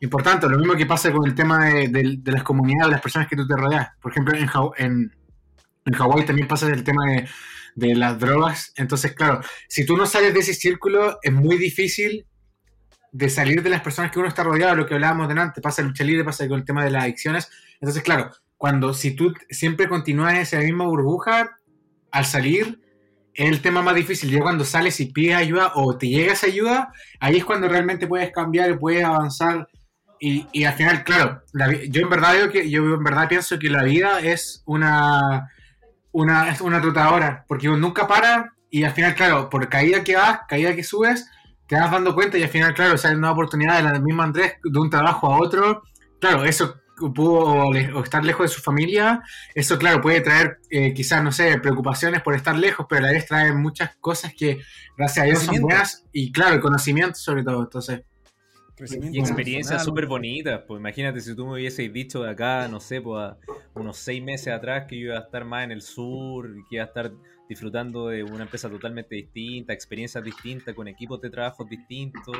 importante. 0.00 0.48
Lo 0.48 0.58
mismo 0.58 0.74
que 0.74 0.86
pasa 0.86 1.12
con 1.12 1.26
el 1.26 1.34
tema 1.34 1.66
de, 1.66 2.20
las 2.24 2.42
comunidades, 2.42 2.86
de 2.86 2.92
las 2.92 3.00
personas 3.00 3.28
que 3.28 3.36
tú 3.36 3.46
te 3.46 3.56
rodeas. 3.56 3.88
Por 4.00 4.12
ejemplo, 4.12 4.34
en, 4.76 5.12
en, 5.84 5.94
Hawái 5.94 6.24
también 6.24 6.48
pasa 6.48 6.66
el 6.68 6.84
tema 6.84 7.02
de, 7.74 7.94
las 7.94 8.18
drogas. 8.18 8.72
Entonces, 8.76 9.12
claro, 9.12 9.40
si 9.68 9.86
tú 9.86 9.96
no 9.96 10.06
sales 10.06 10.34
de 10.34 10.40
ese 10.40 10.54
círculo, 10.54 11.18
es 11.22 11.32
muy 11.32 11.56
difícil 11.56 12.26
de 13.12 13.30
salir 13.30 13.62
de 13.62 13.70
las 13.70 13.80
personas 13.80 14.10
que 14.10 14.18
uno 14.18 14.28
está 14.28 14.42
rodeado, 14.42 14.74
lo 14.74 14.86
que 14.86 14.94
hablábamos 14.94 15.28
delante, 15.28 15.60
pasa 15.60 15.82
lucha 15.82 16.04
libre, 16.04 16.24
pasa 16.24 16.46
con 16.48 16.58
el 16.58 16.64
tema 16.64 16.84
de 16.84 16.90
las 16.90 17.04
adicciones. 17.04 17.48
Entonces, 17.80 18.02
claro, 18.02 18.30
cuando 18.56 18.92
si 18.92 19.12
tú 19.12 19.32
siempre 19.48 19.88
continúas 19.88 20.34
en 20.34 20.40
esa 20.40 20.58
misma 20.58 20.86
burbuja, 20.86 21.58
al 22.10 22.24
salir 22.24 22.80
el 23.46 23.62
tema 23.62 23.82
más 23.82 23.94
difícil. 23.94 24.30
Ya 24.30 24.40
cuando 24.40 24.64
sales 24.64 24.98
y 25.00 25.06
pides 25.06 25.36
ayuda 25.36 25.72
o 25.74 25.96
te 25.96 26.08
llega 26.08 26.32
esa 26.32 26.46
ayuda, 26.46 26.92
ahí 27.20 27.36
es 27.36 27.44
cuando 27.44 27.68
realmente 27.68 28.06
puedes 28.06 28.32
cambiar 28.32 28.70
y 28.70 28.76
puedes 28.76 29.04
avanzar. 29.04 29.68
Y, 30.20 30.46
y 30.52 30.64
al 30.64 30.74
final, 30.74 31.04
claro, 31.04 31.42
la 31.52 31.72
yo 31.72 32.02
en 32.02 32.10
verdad 32.10 32.34
digo 32.34 32.50
que 32.50 32.68
yo 32.68 32.82
en 32.82 33.04
verdad 33.04 33.28
pienso 33.28 33.58
que 33.58 33.70
la 33.70 33.84
vida 33.84 34.18
es 34.20 34.62
una 34.66 35.48
una, 36.10 36.50
es 36.50 36.60
una 36.60 36.80
trotadora, 36.80 37.44
porque 37.46 37.68
nunca 37.68 38.08
para 38.08 38.52
y 38.70 38.82
al 38.84 38.92
final, 38.92 39.14
claro, 39.14 39.48
por 39.48 39.68
caída 39.68 40.02
que 40.04 40.16
vas, 40.16 40.40
caída 40.48 40.74
que 40.74 40.82
subes, 40.82 41.30
te 41.66 41.76
vas 41.76 41.90
dando 41.90 42.14
cuenta 42.14 42.38
y 42.38 42.42
al 42.42 42.48
final, 42.48 42.74
claro, 42.74 42.98
sale 42.98 43.16
una 43.16 43.30
oportunidad 43.30 43.76
de 43.76 43.82
la 43.84 43.98
misma 44.00 44.24
Andrés 44.24 44.54
de 44.62 44.78
un 44.78 44.90
trabajo 44.90 45.32
a 45.32 45.38
otro. 45.38 45.82
Claro, 46.20 46.44
eso 46.44 46.74
pudo 46.98 47.40
o 47.66 47.72
le- 47.72 47.92
o 47.92 48.02
estar 48.02 48.24
lejos 48.24 48.50
de 48.50 48.54
su 48.56 48.60
familia, 48.60 49.22
eso 49.54 49.78
claro, 49.78 50.00
puede 50.00 50.20
traer 50.20 50.58
eh, 50.70 50.92
quizás, 50.92 51.22
no 51.22 51.32
sé, 51.32 51.58
preocupaciones 51.58 52.22
por 52.22 52.34
estar 52.34 52.56
lejos, 52.56 52.86
pero 52.88 53.04
a 53.04 53.06
la 53.08 53.12
vez 53.12 53.26
trae 53.26 53.52
muchas 53.52 53.96
cosas 53.96 54.34
que 54.34 54.60
gracias 54.96 55.22
a 55.22 55.26
Dios 55.26 55.42
son 55.42 55.60
buenas 55.60 56.04
y 56.12 56.32
claro, 56.32 56.54
el 56.56 56.60
conocimiento 56.60 57.14
sobre 57.14 57.42
todo, 57.42 57.62
entonces. 57.62 58.02
Y 59.10 59.18
experiencias 59.18 59.84
súper 59.84 60.06
bonitas. 60.06 60.62
Pues 60.66 60.78
imagínate 60.78 61.20
si 61.20 61.34
tú 61.34 61.46
me 61.46 61.54
hubieses 61.54 61.92
dicho 61.92 62.22
de 62.22 62.30
acá, 62.30 62.68
no 62.68 62.78
sé, 62.78 63.00
pues 63.00 63.20
a 63.20 63.36
unos 63.74 63.96
seis 63.96 64.22
meses 64.22 64.54
atrás 64.54 64.84
que 64.88 64.96
yo 64.96 65.06
iba 65.06 65.16
a 65.16 65.22
estar 65.22 65.44
más 65.44 65.64
en 65.64 65.72
el 65.72 65.82
sur, 65.82 66.48
que 66.68 66.76
iba 66.76 66.84
a 66.84 66.86
estar 66.86 67.10
disfrutando 67.48 68.06
de 68.08 68.22
una 68.22 68.44
empresa 68.44 68.68
totalmente 68.70 69.16
distinta, 69.16 69.72
experiencias 69.72 70.22
distintas, 70.22 70.74
con 70.76 70.86
equipos 70.86 71.20
de 71.20 71.30
trabajo 71.30 71.64
distintos, 71.64 72.36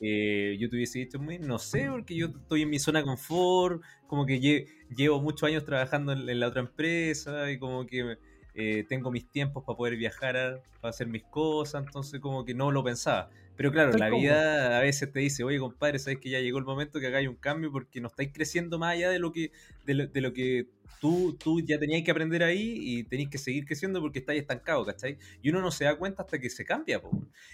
eh, 0.00 0.56
yo 0.58 0.68
te 0.68 0.76
hubiese 0.76 0.98
dicho, 1.00 1.18
"Muy- 1.18 1.38
no 1.38 1.58
sé, 1.58 1.86
porque 1.90 2.16
yo 2.16 2.26
estoy 2.28 2.62
en 2.62 2.70
mi 2.70 2.78
zona 2.78 3.00
de 3.00 3.04
confort, 3.06 3.82
como 4.06 4.26
que 4.26 4.40
lle- 4.40 4.66
llevo 4.94 5.20
muchos 5.20 5.46
años 5.48 5.64
trabajando 5.64 6.12
en, 6.12 6.40
la 6.40 6.48
otra 6.48 6.60
empresa 6.62 7.50
y 7.50 7.58
como 7.58 7.86
que 7.86 8.18
eh, 8.54 8.84
tengo 8.88 9.10
mis 9.10 9.30
tiempos 9.30 9.64
para 9.66 9.76
poder 9.76 9.96
viajar, 9.96 10.62
para 10.80 10.90
hacer 10.90 11.06
mis 11.08 11.24
cosas, 11.24 11.84
entonces 11.84 12.20
como 12.20 12.44
que 12.44 12.54
no 12.54 12.70
lo 12.70 12.84
pensaba. 12.84 13.30
Pero 13.56 13.70
claro, 13.70 13.90
Estoy 13.90 14.00
la 14.00 14.16
vida 14.16 14.78
a 14.78 14.80
veces 14.80 15.12
te 15.12 15.20
dice, 15.20 15.44
oye 15.44 15.58
compadre, 15.58 15.98
sabes 15.98 16.18
que 16.18 16.30
ya 16.30 16.40
llegó 16.40 16.58
el 16.58 16.64
momento 16.64 17.00
que 17.00 17.06
hagáis 17.06 17.28
un 17.28 17.36
cambio 17.36 17.70
porque 17.70 18.00
no 18.00 18.08
estáis 18.08 18.30
creciendo 18.32 18.78
más 18.78 18.94
allá 18.94 19.10
de 19.10 19.18
lo 19.18 19.32
que, 19.32 19.52
de 19.84 19.94
lo, 19.94 20.06
de 20.06 20.20
lo 20.20 20.32
que 20.32 20.68
tú, 21.02 21.36
tú 21.36 21.60
ya 21.60 21.80
tenías 21.80 22.04
que 22.04 22.12
aprender 22.12 22.44
ahí 22.44 22.76
y 22.78 23.02
tenéis 23.02 23.28
que 23.28 23.36
seguir 23.36 23.66
creciendo 23.66 24.00
porque 24.00 24.20
estáis 24.20 24.40
estancados, 24.40 24.86
¿cachai? 24.86 25.18
Y 25.42 25.50
uno 25.50 25.60
no 25.60 25.72
se 25.72 25.84
da 25.84 25.96
cuenta 25.96 26.22
hasta 26.22 26.38
que 26.38 26.48
se 26.48 26.64
cambia, 26.64 27.02
po. 27.02 27.10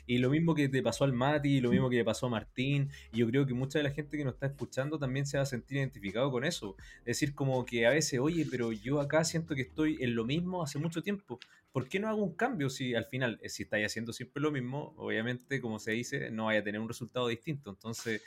Y 0.07 0.19
lo 0.19 0.29
mismo 0.29 0.55
que 0.55 0.69
te 0.69 0.83
pasó 0.83 1.05
al 1.05 1.15
Mati, 1.15 1.63
lo 1.63 1.71
mismo 1.71 1.89
que 1.89 1.97
le 1.97 2.05
pasó 2.05 2.27
a 2.27 2.29
Martín, 2.29 2.91
y 3.11 3.21
yo 3.21 3.27
creo 3.27 3.47
que 3.47 3.55
mucha 3.55 3.79
de 3.79 3.85
la 3.85 3.91
gente 3.91 4.19
que 4.19 4.25
nos 4.25 4.35
está 4.35 4.49
escuchando 4.49 4.99
también 4.99 5.25
se 5.25 5.39
va 5.39 5.45
a 5.45 5.47
sentir 5.47 5.79
identificado 5.79 6.31
con 6.31 6.45
eso. 6.45 6.77
Es 7.01 7.07
decir, 7.07 7.35
como 7.35 7.65
que 7.65 7.87
a 7.87 7.91
veces, 7.91 8.21
oye, 8.21 8.47
pero 8.51 8.71
yo 8.71 9.01
acá 9.01 9.25
siento 9.25 9.55
que 9.55 9.63
estoy 9.63 9.97
en 10.01 10.15
lo 10.15 10.27
mismo 10.27 10.63
hace 10.63 10.79
mucho 10.79 11.03
tiempo. 11.03 11.41
¿Por 11.73 11.89
qué 11.89 12.01
no 12.01 12.09
hago 12.09 12.23
un 12.23 12.35
cambio 12.35 12.71
si 12.71 12.95
al 12.95 13.05
final, 13.05 13.39
eh, 13.43 13.49
si 13.49 13.65
estáis 13.65 13.87
haciendo 13.87 14.13
siempre 14.13 14.43
lo 14.43 14.51
mismo, 14.51 14.95
obviamente, 14.97 15.61
como 15.61 15.79
se 15.79 15.93
dice, 15.93 16.31
no 16.31 16.47
vaya 16.47 16.61
a 16.61 16.65
tener 16.65 16.81
un 16.81 16.89
resultado 16.89 17.29
distinto? 17.29 17.71
Entonces, 17.71 18.23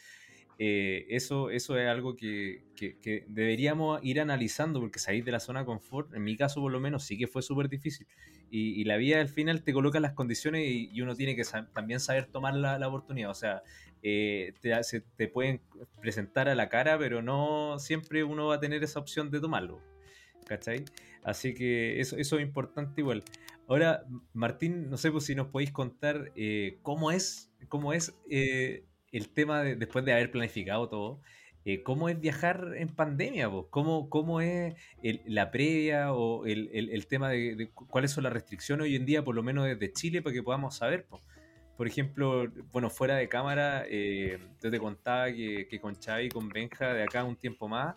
eh, 0.60 1.08
eso, 1.10 1.50
eso 1.50 1.76
es 1.78 1.88
algo 1.88 2.16
que, 2.16 2.64
que- 2.76 3.26
deberíamos 3.28 4.00
ir 4.04 4.22
analizando, 4.22 4.80
porque 4.80 5.00
salir 5.00 5.24
de 5.24 5.32
la 5.32 5.40
zona 5.40 5.66
confort, 5.66 6.14
en 6.14 6.24
mi 6.24 6.38
caso 6.38 6.62
por 6.62 6.72
lo 6.72 6.80
menos, 6.80 7.04
sí 7.04 7.18
que 7.18 7.28
fue 7.28 7.42
súper 7.42 7.68
difícil. 7.68 8.08
Y, 8.52 8.84
la 8.84 8.98
vida 8.98 9.22
al 9.22 9.30
final 9.30 9.64
te 9.64 9.74
coloca 9.74 10.00
las 10.00 10.14
condiciones 10.14 10.68
y, 10.68 11.02
uno 11.02 11.16
tiene 11.16 11.36
que 11.36 11.44
también 11.74 12.00
saber 12.00 12.28
tomar 12.28 12.54
la, 12.54 12.78
la 12.78 12.90
oportunidad. 12.90 13.32
O 13.32 13.34
sea, 13.34 13.64
eh, 14.04 14.54
te, 14.62 14.72
te 15.16 15.28
pueden 15.28 15.62
presentar 16.00 16.50
a 16.50 16.56
la 16.56 16.70
cara, 16.70 16.98
pero 17.00 17.22
no 17.22 17.80
siempre 17.80 18.24
uno 18.24 18.48
va 18.48 18.56
a 18.56 18.60
tener 18.60 18.84
esa 18.84 19.00
opción 19.00 19.32
de 19.32 19.40
tomarlo. 19.40 19.82
¿Cachai? 20.46 20.86
Así 21.24 21.54
que 21.54 22.00
eso, 22.02 22.18
eso 22.18 22.38
es 22.38 22.44
importante 22.44 23.02
igual. 23.02 23.24
Ahora, 23.68 24.04
Martín, 24.34 24.90
no 24.90 24.98
sé 24.98 25.12
pues, 25.12 25.26
si 25.26 25.36
nos 25.36 25.48
podéis 25.48 25.72
contar 25.72 26.32
eh, 26.36 26.80
cómo 26.82 27.12
es, 27.12 27.52
cómo 27.70 27.94
es 27.94 28.14
eh, 28.30 28.86
el 29.12 29.30
tema 29.30 29.62
de, 29.64 29.76
después 29.76 30.04
de 30.04 30.14
haber 30.14 30.32
planificado 30.32 30.90
todo. 30.90 31.22
eh, 31.64 31.84
¿Cómo 31.84 32.10
es 32.10 32.20
viajar 32.20 32.74
en 32.76 32.90
pandemia? 32.90 33.48
vos? 33.48 33.68
¿Cómo, 33.70 34.10
cómo 34.10 34.42
es 34.42 34.76
la 35.26 35.52
previa 35.52 36.12
o 36.14 36.46
el, 36.46 36.70
el- 36.74 37.08
tema 37.08 37.30
de, 37.30 37.56
de 37.56 37.70
cu- 37.70 37.88
cuáles 37.88 38.12
son 38.12 38.24
las 38.24 38.34
restricciones 38.34 38.86
hoy 38.86 38.96
en 38.96 39.06
día, 39.06 39.24
por 39.24 39.36
lo 39.36 39.44
menos 39.44 39.66
desde 39.66 39.94
Chile, 39.94 40.22
para 40.22 40.34
que 40.34 40.44
podamos 40.44 40.76
saber? 40.76 41.06
po? 41.06 41.22
Por 41.82 41.88
ejemplo, 41.88 42.46
bueno, 42.72 42.92
fuera 42.92 43.16
de 43.16 43.28
cámara, 43.28 43.86
eh, 43.90 44.38
yo 44.62 44.70
te 44.70 44.78
contaba 44.78 45.32
que, 45.32 45.68
que 45.68 45.82
con 45.82 45.96
Xavi 45.96 46.26
y 46.26 46.30
con 46.30 46.48
Benja, 46.48 46.94
de 46.94 47.02
acá 47.02 47.24
un 47.24 47.36
tiempo 47.36 47.68
más, 47.68 47.96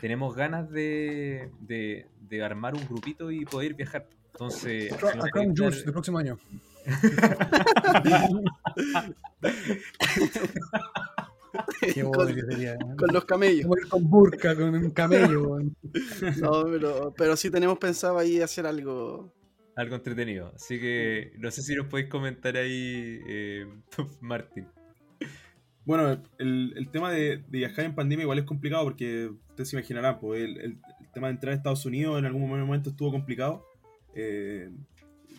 tenemos 0.00 0.34
ganas 0.34 0.70
de, 0.70 1.50
de- 1.60 2.06
de 2.18 2.42
armar 2.42 2.72
un 2.74 2.86
grupito 2.88 3.30
y 3.30 3.44
poder 3.44 3.74
viajar. 3.74 4.06
Entonces, 4.32 4.90
Acá 4.94 5.12
dar- 5.34 5.46
Jules 5.54 5.84
del 5.84 5.92
próximo 5.92 6.16
año. 6.16 6.38
Qué 11.92 12.02
con, 12.04 12.34
que 12.34 12.40
sería. 12.42 12.72
¿eh? 12.74 12.78
con 12.96 13.08
los 13.12 13.24
camellos. 13.26 13.62
Como 13.64 13.76
ir 13.76 13.88
con 13.88 14.08
burka, 14.08 14.54
con 14.56 14.74
un 14.74 14.90
camello. 14.92 15.58
No, 16.40 16.64
pero, 16.64 17.12
pero 17.16 17.36
sí 17.36 17.50
tenemos 17.50 17.76
pensado 17.78 18.16
ahí 18.18 18.40
hacer 18.40 18.66
algo. 18.66 19.30
Algo 19.80 19.96
entretenido. 19.96 20.52
Así 20.54 20.78
que 20.80 21.32
no 21.38 21.50
sé 21.50 21.62
si 21.62 21.74
nos 21.74 21.86
podéis 21.86 22.08
comentar 22.08 22.56
ahí, 22.56 23.20
eh, 23.26 23.66
Martín. 24.20 24.66
Bueno, 25.84 26.22
el, 26.38 26.74
el 26.76 26.88
tema 26.90 27.10
de, 27.10 27.38
de 27.38 27.58
viajar 27.58 27.84
en 27.84 27.94
pandemia 27.94 28.22
igual 28.24 28.38
es 28.38 28.44
complicado 28.44 28.84
porque 28.84 29.30
ustedes 29.50 29.70
se 29.70 29.76
imaginarán, 29.76 30.18
pues 30.20 30.42
el, 30.42 30.58
el- 30.60 30.78
el 31.00 31.12
tema 31.14 31.26
de 31.26 31.32
entrar 31.34 31.52
a 31.52 31.56
Estados 31.56 31.84
Unidos 31.86 32.16
en 32.20 32.24
algún 32.26 32.48
momento 32.48 32.90
estuvo 32.90 33.10
complicado. 33.10 33.66
Eh, 34.14 34.70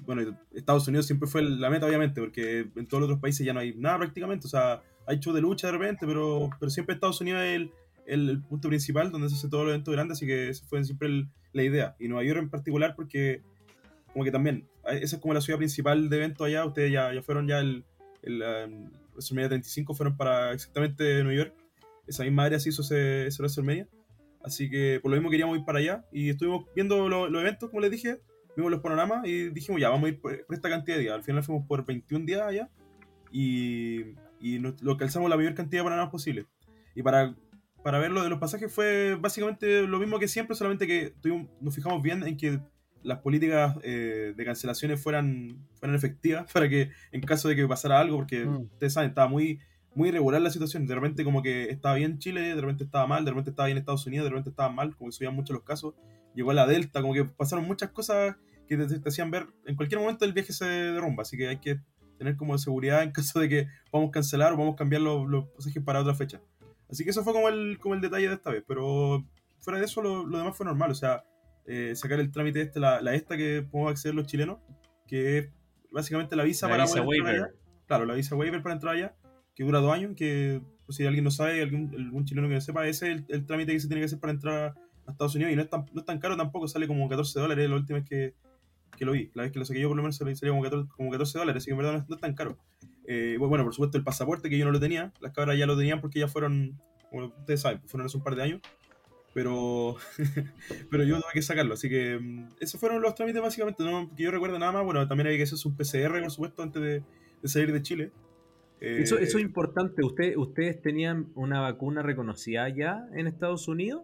bueno, 0.05 0.37
Estados 0.53 0.85
Unidos 0.87 1.05
siempre 1.05 1.29
fue 1.29 1.41
la 1.43 1.69
meta, 1.69 1.85
obviamente, 1.85 2.19
porque 2.19 2.67
en 2.75 2.87
todos 2.87 2.99
los 3.01 3.03
otros 3.09 3.19
países 3.21 3.45
ya 3.45 3.53
no 3.53 3.61
hay 3.61 3.73
nada 3.75 3.99
prácticamente. 3.99 4.47
O 4.47 4.49
sea, 4.49 4.81
hay 5.07 5.19
show 5.19 5.33
de 5.33 5.39
lucha 5.39 5.67
de 5.67 5.73
repente, 5.73 6.05
pero, 6.05 6.49
pero 6.59 6.69
siempre 6.69 6.95
Estados 6.95 7.21
Unidos 7.21 7.41
es 7.43 7.55
el, 7.55 7.71
el- 8.05 8.29
el 8.29 8.41
punto 8.41 8.67
principal 8.67 9.11
donde 9.11 9.29
se 9.29 9.35
hace 9.35 9.47
todo 9.47 9.63
el 9.63 9.69
evento 9.69 9.91
grande, 9.91 10.11
así 10.13 10.25
que 10.25 10.49
esa 10.49 10.65
fue 10.65 10.83
siempre 10.83 11.07
el- 11.07 11.29
la 11.53 11.63
idea. 11.63 11.95
Y 11.99 12.09
Nueva 12.09 12.25
York 12.25 12.39
en 12.39 12.49
particular 12.49 12.93
porque 12.97 13.41
como 14.13 14.23
que 14.25 14.31
también, 14.31 14.67
eh, 14.89 14.99
esa 15.01 15.15
es 15.15 15.21
como 15.21 15.33
la 15.33 15.41
ciudad 15.41 15.57
principal 15.57 16.09
de 16.09 16.17
eventos 16.17 16.45
allá, 16.47 16.65
ustedes 16.65 16.91
ya, 16.91 17.13
ya 17.13 17.21
fueron 17.21 17.47
ya 17.47 17.59
el, 17.59 17.85
el 18.23 18.41
um, 18.41 18.89
WrestleMania 19.13 19.49
35 19.49 19.93
fueron 19.93 20.17
para 20.17 20.53
exactamente 20.53 21.23
Nueva 21.23 21.43
York, 21.43 21.53
esa 22.07 22.23
misma 22.23 22.43
área 22.45 22.59
se 22.59 22.69
hizo 22.69 22.81
ese, 22.81 23.27
ese 23.27 23.41
WrestleMania, 23.41 23.87
así 24.43 24.69
que 24.69 24.99
por 25.01 25.11
lo 25.11 25.17
mismo 25.17 25.29
queríamos 25.29 25.57
ir 25.57 25.63
para 25.65 25.79
allá 25.79 26.05
y 26.11 26.29
estuvimos 26.29 26.65
viendo 26.75 27.07
lo- 27.09 27.29
los 27.29 27.41
eventos, 27.41 27.69
como 27.69 27.81
les 27.81 27.91
dije, 27.91 28.19
vimos 28.57 28.69
los 28.71 28.81
panoramas 28.81 29.25
y 29.25 29.49
dijimos 29.49 29.79
ya, 29.79 29.89
vamos 29.89 30.07
a 30.07 30.09
ir 30.09 30.19
por, 30.19 30.45
por 30.45 30.55
esta 30.55 30.69
cantidad 30.69 30.97
de 30.97 31.03
días, 31.03 31.15
al 31.15 31.23
final 31.23 31.43
fuimos 31.43 31.65
por 31.67 31.85
21 31.85 32.25
días 32.25 32.41
allá 32.41 32.69
y, 33.31 34.01
y 34.41 34.59
nos, 34.59 34.81
lo 34.81 34.97
calzamos 34.97 35.29
la 35.29 35.37
mayor 35.37 35.53
cantidad 35.53 35.81
de 35.81 35.85
panoramas 35.85 36.11
posible. 36.11 36.45
Y 36.95 37.03
para, 37.03 37.35
para 37.83 37.99
ver 37.99 38.11
lo 38.11 38.23
de 38.23 38.29
los 38.29 38.39
pasajes 38.39 38.73
fue 38.73 39.15
básicamente 39.19 39.83
lo 39.87 39.99
mismo 39.99 40.19
que 40.19 40.27
siempre, 40.27 40.55
solamente 40.55 40.87
que 40.87 41.13
tuvimos- 41.21 41.47
nos 41.61 41.73
fijamos 41.75 42.01
bien 42.01 42.23
en 42.23 42.35
que 42.37 42.59
las 43.03 43.19
políticas 43.19 43.75
eh, 43.83 44.33
de 44.35 44.45
cancelaciones 44.45 45.01
fueran, 45.01 45.57
fueran 45.75 45.95
efectivas 45.95 46.51
para 46.51 46.69
que 46.69 46.89
en 47.11 47.21
caso 47.21 47.47
de 47.49 47.55
que 47.55 47.67
pasara 47.67 47.99
algo, 47.99 48.17
porque 48.17 48.45
Mm. 48.45 48.61
ustedes 48.73 48.93
saben, 48.93 49.09
estaba 49.09 49.27
muy, 49.27 49.59
muy 49.95 50.09
irregular 50.09 50.41
la 50.41 50.49
situación. 50.51 50.85
De 50.87 50.95
repente 50.95 51.23
como 51.23 51.41
que 51.41 51.69
estaba 51.69 51.95
bien 51.95 52.19
Chile, 52.19 52.55
de 52.55 52.61
repente 52.61 52.83
estaba 52.83 53.07
mal, 53.07 53.25
de 53.25 53.31
repente 53.31 53.49
estaba 53.49 53.67
bien 53.67 53.77
Estados 53.77 54.05
Unidos, 54.07 54.25
de 54.25 54.29
repente 54.29 54.49
estaba 54.51 54.69
mal, 54.69 54.95
como 54.95 55.09
que 55.09 55.15
subían 55.15 55.35
mucho 55.35 55.53
los 55.53 55.63
casos. 55.63 55.93
Llegó 56.35 56.53
la 56.53 56.65
Delta, 56.67 57.01
como 57.01 57.13
que 57.13 57.25
pasaron 57.25 57.65
muchas 57.65 57.89
cosas 57.89 58.35
que 58.67 58.77
te, 58.77 58.99
te 58.99 59.09
hacían 59.09 59.31
ver, 59.31 59.47
en 59.65 59.75
cualquier 59.75 59.99
momento 59.99 60.23
el 60.23 60.31
viaje 60.33 60.53
se 60.53 60.65
derrumba, 60.65 61.23
así 61.23 61.35
que 61.35 61.49
hay 61.49 61.57
que 61.57 61.79
tener 62.17 62.37
como 62.37 62.57
seguridad 62.57 63.03
en 63.03 63.11
caso 63.11 63.39
de 63.39 63.49
que 63.49 63.67
vamos 63.91 64.09
a 64.09 64.11
cancelar 64.11 64.53
o 64.53 64.57
vamos 64.57 64.75
a 64.75 64.77
cambiar 64.77 65.01
los, 65.01 65.27
los 65.27 65.45
pasajes 65.49 65.83
para 65.83 65.99
otra 65.99 66.13
fecha. 66.13 66.39
Así 66.89 67.03
que 67.03 67.09
eso 67.09 67.23
fue 67.23 67.33
como 67.33 67.49
el, 67.49 67.79
como 67.79 67.95
el 67.95 68.01
detalle 68.01 68.29
de 68.29 68.35
esta 68.35 68.51
vez, 68.51 68.63
pero 68.65 69.25
fuera 69.59 69.79
de 69.79 69.85
eso 69.85 70.01
lo, 70.01 70.25
lo 70.25 70.37
demás 70.37 70.55
fue 70.55 70.65
normal, 70.65 70.91
o 70.91 70.95
sea, 70.95 71.23
eh, 71.73 71.95
sacar 71.95 72.19
el 72.19 72.31
trámite 72.31 72.61
este, 72.61 72.81
la, 72.81 72.99
la 73.01 73.15
esta 73.15 73.37
que 73.37 73.61
podemos 73.61 73.91
acceder 73.91 74.13
los 74.13 74.27
chilenos, 74.27 74.59
que 75.07 75.37
es 75.37 75.49
básicamente 75.89 76.35
la 76.35 76.43
visa 76.43 76.67
La 76.67 76.73
para 76.73 76.83
visa 76.83 77.01
poder 77.03 77.21
waiver. 77.21 77.43
allá. 77.43 77.53
Claro, 77.87 78.05
la 78.05 78.13
visa 78.13 78.35
waiver 78.35 78.61
para 78.61 78.75
entrar 78.75 78.95
allá, 78.95 79.15
que 79.55 79.63
dura 79.63 79.79
dos 79.79 79.93
años, 79.93 80.13
que 80.17 80.61
pues, 80.85 80.97
si 80.97 81.05
alguien 81.05 81.23
no 81.23 81.31
sabe, 81.31 81.61
algún, 81.61 81.93
algún 81.97 82.25
chileno 82.25 82.49
que 82.49 82.55
no 82.55 82.61
sepa, 82.61 82.85
ese 82.87 83.09
es 83.09 83.17
el, 83.19 83.25
el 83.29 83.45
trámite 83.45 83.71
que 83.71 83.79
se 83.79 83.87
tiene 83.87 84.01
que 84.01 84.05
hacer 84.07 84.19
para 84.19 84.33
entrar 84.33 84.75
a 85.07 85.11
Estados 85.11 85.33
Unidos 85.35 85.53
y 85.53 85.55
no 85.55 85.61
es 85.61 85.69
tan, 85.69 85.85
no 85.93 86.01
es 86.01 86.05
tan 86.05 86.19
caro 86.19 86.35
tampoco, 86.35 86.67
sale 86.67 86.87
como 86.87 87.07
14 87.07 87.39
dólares 87.39 87.69
la 87.69 87.75
última 87.77 87.99
vez 87.99 88.09
que, 88.09 88.33
que 88.97 89.05
lo 89.05 89.13
vi. 89.13 89.31
La 89.33 89.43
vez 89.43 89.53
que 89.53 89.59
lo 89.59 89.63
saqué 89.63 89.79
yo 89.79 89.87
por 89.87 89.95
lo 89.95 90.03
menos 90.03 90.17
salía 90.17 90.35
como 90.49 90.61
14, 90.61 90.89
como 90.97 91.09
14 91.09 91.37
dólares, 91.39 91.63
así 91.63 91.67
que 91.67 91.71
en 91.71 91.77
verdad 91.77 91.93
no 91.93 91.99
es, 91.99 92.09
no 92.09 92.15
es 92.15 92.21
tan 92.21 92.33
caro. 92.33 92.57
Eh, 93.07 93.37
bueno, 93.39 93.63
por 93.63 93.73
supuesto 93.73 93.97
el 93.97 94.03
pasaporte 94.03 94.49
que 94.49 94.57
yo 94.57 94.65
no 94.65 94.71
lo 94.71 94.79
tenía, 94.81 95.13
las 95.21 95.31
cabras 95.31 95.57
ya 95.57 95.65
lo 95.65 95.77
tenían 95.77 96.01
porque 96.01 96.19
ya 96.19 96.27
fueron, 96.27 96.77
como 97.09 97.27
ustedes 97.27 97.61
saben, 97.61 97.81
fueron 97.87 98.07
hace 98.07 98.17
un 98.17 98.23
par 98.23 98.35
de 98.35 98.43
años, 98.43 98.61
pero 99.33 99.95
pero 100.89 101.03
yo 101.03 101.15
tuve 101.17 101.31
que 101.33 101.41
sacarlo, 101.41 101.73
así 101.75 101.89
que 101.89 102.19
mm, 102.19 102.49
esos 102.59 102.79
fueron 102.79 103.01
los 103.01 103.15
trámites 103.15 103.41
básicamente, 103.41 103.83
no 103.83 104.09
que 104.15 104.23
yo 104.23 104.31
recuerdo 104.31 104.59
nada 104.59 104.71
más, 104.71 104.83
bueno, 104.83 105.07
también 105.07 105.27
hay 105.27 105.37
que 105.37 105.43
hacerse 105.43 105.67
un 105.67 105.75
PCR, 105.75 106.21
por 106.21 106.31
supuesto, 106.31 106.63
antes 106.63 106.81
de, 106.81 107.03
de 107.41 107.47
salir 107.49 107.71
de 107.71 107.81
Chile. 107.81 108.11
Eh, 108.81 109.01
Eso, 109.03 109.19
eso 109.19 109.37
es 109.37 109.43
importante. 109.43 110.03
¿Usted, 110.03 110.35
¿Ustedes 110.37 110.81
tenían 110.81 111.27
una 111.35 111.59
vacuna 111.59 112.01
reconocida 112.01 112.67
ya 112.69 113.07
en 113.13 113.27
Estados 113.27 113.67
Unidos? 113.67 114.03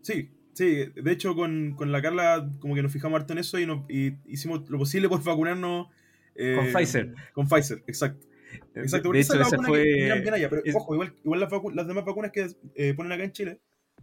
Sí, 0.00 0.30
sí, 0.54 0.86
de 0.94 1.12
hecho 1.12 1.34
con, 1.34 1.74
con 1.76 1.92
la 1.92 2.00
Carla 2.00 2.48
como 2.60 2.74
que 2.74 2.82
nos 2.82 2.92
fijamos 2.92 3.20
harto 3.20 3.32
en 3.32 3.40
eso 3.40 3.58
y, 3.58 3.66
nos, 3.66 3.84
y 3.90 4.14
hicimos 4.26 4.68
lo 4.70 4.78
posible 4.78 5.08
por 5.08 5.22
vacunarnos. 5.22 5.88
eh, 6.34 6.54
Con 6.56 6.66
Pfizer. 6.72 7.14
Con 7.32 7.48
Pfizer, 7.48 7.82
exacto. 7.86 8.26
Exacto, 8.74 9.08
porque 9.08 9.18
de 9.18 9.20
esa 9.20 9.34
hecho, 9.34 9.34
es 9.34 9.38
la 9.40 9.42
esa 9.42 9.56
vacuna 9.56 9.68
que 9.72 9.96
miran 10.00 10.22
fue. 10.22 10.32
allá, 10.34 10.48
pero 10.48 10.62
es- 10.64 10.74
ojo, 10.76 10.94
igual, 10.94 11.14
igual 11.24 11.40
las, 11.40 11.50
las 11.74 11.86
demás 11.88 12.04
vacunas 12.04 12.30
que 12.30 12.46
eh, 12.74 12.94
ponen 12.94 13.12
acá 13.12 13.24
en 13.24 13.32
Chile 13.32 13.60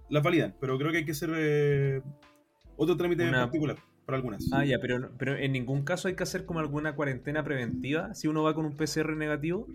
las 0.10 0.24
validan, 0.24 0.56
pero 0.60 0.78
creo 0.78 0.92
que 0.92 0.98
hay 1.00 1.06
que 1.06 1.12
hacer 1.12 1.32
eh, 1.36 2.02
otro 2.76 2.96
trámite 2.98 3.24
Una- 3.28 3.40
en 3.40 3.46
particular 3.46 3.78
para 4.06 4.18
algunas. 4.18 4.46
Ah, 4.52 4.66
ya, 4.66 4.80
pero, 4.80 5.12
pero 5.18 5.36
en 5.38 5.52
ningún 5.54 5.84
caso 5.84 6.08
hay 6.08 6.16
que 6.16 6.24
hacer 6.24 6.46
como 6.46 6.60
alguna 6.60 6.96
cuarentena 6.96 7.44
preventiva 7.44 8.14
si 8.14 8.28
uno 8.28 8.44
va 8.44 8.54
con 8.54 8.66
un 8.66 8.76
PCR 8.76 9.16
negativo. 9.16 9.68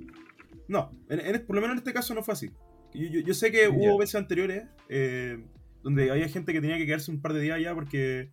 No, 0.69 0.91
en- 1.09 1.21
en- 1.21 1.47
por 1.47 1.57
lo 1.57 1.63
menos 1.63 1.75
en 1.75 1.79
este 1.79 1.93
caso 1.95 2.15
no 2.15 2.23
fue 2.23 2.35
así. 2.35 2.51
Yo, 2.95 3.07
yo- 3.09 3.21
yo 3.21 3.35
sé 3.35 3.51
que 3.51 3.63
Ya. 3.63 3.71
hubo 3.71 3.99
veces 3.99 4.17
anteriores 4.17 4.65
eh, 4.89 5.43
donde 5.83 6.11
había 6.11 6.29
gente 6.29 6.53
que 6.53 6.61
tenía 6.61 6.77
que 6.77 6.85
quedarse 6.87 7.11
un 7.11 7.21
par 7.23 7.33
de 7.33 7.41
días 7.41 7.57
allá 7.57 7.75
porque 7.75 8.33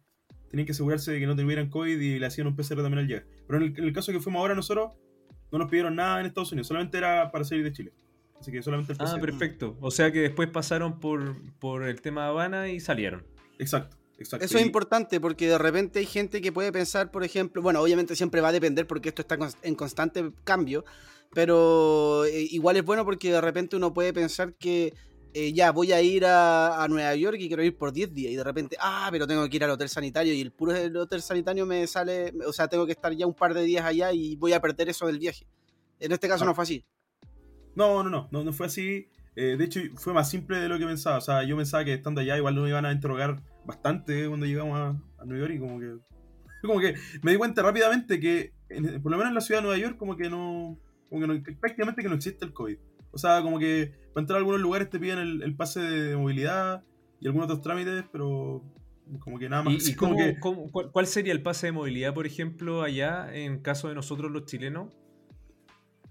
tenían 0.50 0.66
que 0.66 0.72
asegurarse 0.74 1.12
de 1.12 1.20
que 1.20 1.28
no 1.28 1.36
tuvieran 1.36 1.70
COVID 1.70 2.00
y 2.00 2.20
le 2.20 2.26
hacían 2.26 2.48
un 2.48 2.56
PCR 2.56 2.82
también 2.82 3.00
al 3.00 3.08
llegar. 3.08 3.26
Pero 3.48 3.58
en 3.64 3.72
el, 3.72 3.78
en 3.80 3.84
el 3.86 3.94
caso 3.94 4.12
que 4.12 4.20
fuimos 4.20 4.40
ahora 4.42 4.56
nosotros, 4.56 4.94
no 5.52 5.60
nos 5.60 5.70
pidieron 5.70 5.96
nada 5.96 6.20
en 6.20 6.26
Estados 6.26 6.52
Unidos, 6.52 6.68
solamente 6.68 6.98
era 6.98 7.32
para 7.32 7.44
salir 7.46 7.64
de 7.64 7.72
Chile. 7.72 7.94
Así 8.40 8.52
que 8.52 8.62
solamente 8.62 8.94
el 8.94 8.98
Ah, 9.02 9.18
perfecto. 9.20 9.78
O 9.82 9.92
sea 9.92 10.12
que 10.12 10.20
después 10.20 10.50
pasaron 10.50 11.00
por, 11.00 11.36
por 11.60 11.84
el 11.84 12.02
tema 12.02 12.24
de 12.24 12.28
Habana 12.30 12.68
y 12.70 12.80
salieron. 12.80 13.26
Exacto. 13.60 13.98
Exacto. 14.18 14.46
Eso 14.46 14.58
es 14.58 14.66
importante 14.66 15.20
porque 15.20 15.48
de 15.48 15.58
repente 15.58 16.00
hay 16.00 16.06
gente 16.06 16.40
que 16.42 16.52
puede 16.54 16.72
pensar, 16.72 17.12
por 17.12 17.24
ejemplo, 17.26 17.62
bueno, 17.62 17.82
obviamente 17.82 18.16
siempre 18.16 18.40
va 18.40 18.48
a 18.48 18.52
depender 18.54 18.88
porque 18.88 19.10
esto 19.10 19.22
está 19.22 19.38
en 19.62 19.76
constante 19.76 20.32
cambio, 20.46 20.86
pero 21.34 22.24
eh, 22.26 22.48
igual 22.50 22.78
es 22.78 22.86
bueno 22.86 23.04
porque 23.04 23.32
de 23.32 23.42
repente 23.42 23.76
uno 23.76 23.94
puede 23.94 24.14
pensar 24.14 24.54
que 24.54 24.94
eh, 25.34 25.52
ya 25.52 25.72
voy 25.74 25.92
a 25.92 26.02
ir 26.02 26.26
a, 26.26 26.82
a 26.82 26.88
Nueva 26.88 27.14
York 27.16 27.36
y 27.42 27.48
quiero 27.50 27.62
ir 27.62 27.78
por 27.78 27.92
10 27.92 28.14
días 28.14 28.32
y 28.32 28.36
de 28.38 28.44
repente, 28.46 28.78
ah, 28.80 29.10
pero 29.12 29.28
tengo 29.28 29.48
que 29.50 29.58
ir 29.58 29.66
al 29.66 29.72
hotel 29.72 29.90
sanitario 29.90 30.34
y 30.34 30.40
el 30.40 30.54
puro 30.54 30.74
el 30.74 30.96
hotel 30.96 31.22
sanitario 31.22 31.66
me 31.66 31.86
sale, 31.86 32.34
o 32.48 32.54
sea, 32.54 32.70
tengo 32.70 32.86
que 32.86 32.94
estar 32.94 33.12
ya 33.14 33.28
un 33.28 33.34
par 33.34 33.54
de 33.54 33.64
días 33.64 33.84
allá 33.84 34.14
y 34.14 34.38
voy 34.38 34.54
a 34.54 34.62
perder 34.62 34.88
eso 34.88 35.08
del 35.08 35.20
viaje. 35.20 35.46
En 36.00 36.14
este 36.14 36.30
caso 36.30 36.46
Ah. 36.46 36.48
no 36.48 36.56
fue 36.56 36.64
así. 36.64 36.86
No, 37.76 38.04
no, 38.04 38.10
no, 38.10 38.28
no, 38.32 38.44
no 38.44 38.54
fue 38.54 38.68
así. 38.68 39.08
Eh, 39.36 39.56
de 39.58 39.66
hecho, 39.66 39.80
fue 39.96 40.14
más 40.14 40.30
simple 40.30 40.58
de 40.60 40.70
lo 40.70 40.80
que 40.80 40.86
pensaba. 40.86 41.18
O 41.18 41.22
sea, 41.22 41.44
yo 41.44 41.58
pensaba 41.58 41.84
que 41.84 41.94
estando 41.94 42.22
allá 42.22 42.38
igual 42.38 42.56
nos 42.56 42.68
iban 42.70 42.86
a 42.86 42.92
interrogar 42.92 43.42
bastante 43.66 44.28
cuando 44.28 44.46
llegamos 44.46 44.78
a, 44.80 44.90
a 45.22 45.26
Nueva 45.26 45.48
York 45.48 45.54
y 45.56 45.60
como 45.60 45.80
que... 45.80 45.96
Como 46.66 46.80
que 46.80 46.96
me 47.22 47.32
di 47.32 47.38
cuenta 47.38 47.62
rápidamente 47.62 48.20
que, 48.20 48.54
en- 48.70 49.00
por 49.04 49.12
lo 49.12 49.18
menos 49.20 49.30
en 49.30 49.36
la 49.36 49.42
ciudad 49.42 49.60
de 49.62 49.68
Nueva 49.68 49.80
York, 49.80 49.98
como 49.98 50.18
que 50.18 50.32
no... 50.32 50.80
Como 51.10 51.22
que 51.22 51.28
no- 51.28 51.44
prácticamente 51.60 52.02
que 52.02 52.10
no 52.10 52.16
existe 52.16 52.44
el 52.44 52.54
COVID. 52.54 52.78
O 53.12 53.20
sea, 53.20 53.44
como 53.44 53.60
que 53.60 53.92
para 54.16 54.24
entrar 54.24 54.38
a 54.38 54.40
algunos 54.40 54.62
lugares 54.62 54.90
te 54.90 54.98
piden 55.00 55.20
el, 55.20 55.44
el 55.44 55.56
pase 55.56 55.80
de 55.82 56.18
movilidad 56.18 56.84
y 57.20 57.28
algunos 57.28 57.46
otros 57.46 57.62
trámites, 57.62 58.06
pero 58.12 58.64
como 59.20 59.38
que 59.38 59.48
nada 59.48 59.62
más. 59.62 59.74
¿Y, 59.76 59.78
Así 59.78 59.92
y 59.92 59.96
como 59.96 60.14
cómo- 60.16 60.26
que- 60.26 60.40
cómo- 60.72 60.92
cuál 60.92 61.06
sería 61.06 61.34
el 61.34 61.44
pase 61.44 61.68
de 61.68 61.72
movilidad, 61.74 62.16
por 62.16 62.26
ejemplo, 62.26 62.82
allá 62.82 63.32
en 63.36 63.60
caso 63.60 63.88
de 63.90 63.94
nosotros 63.94 64.32
los 64.32 64.46
chilenos? 64.46 64.92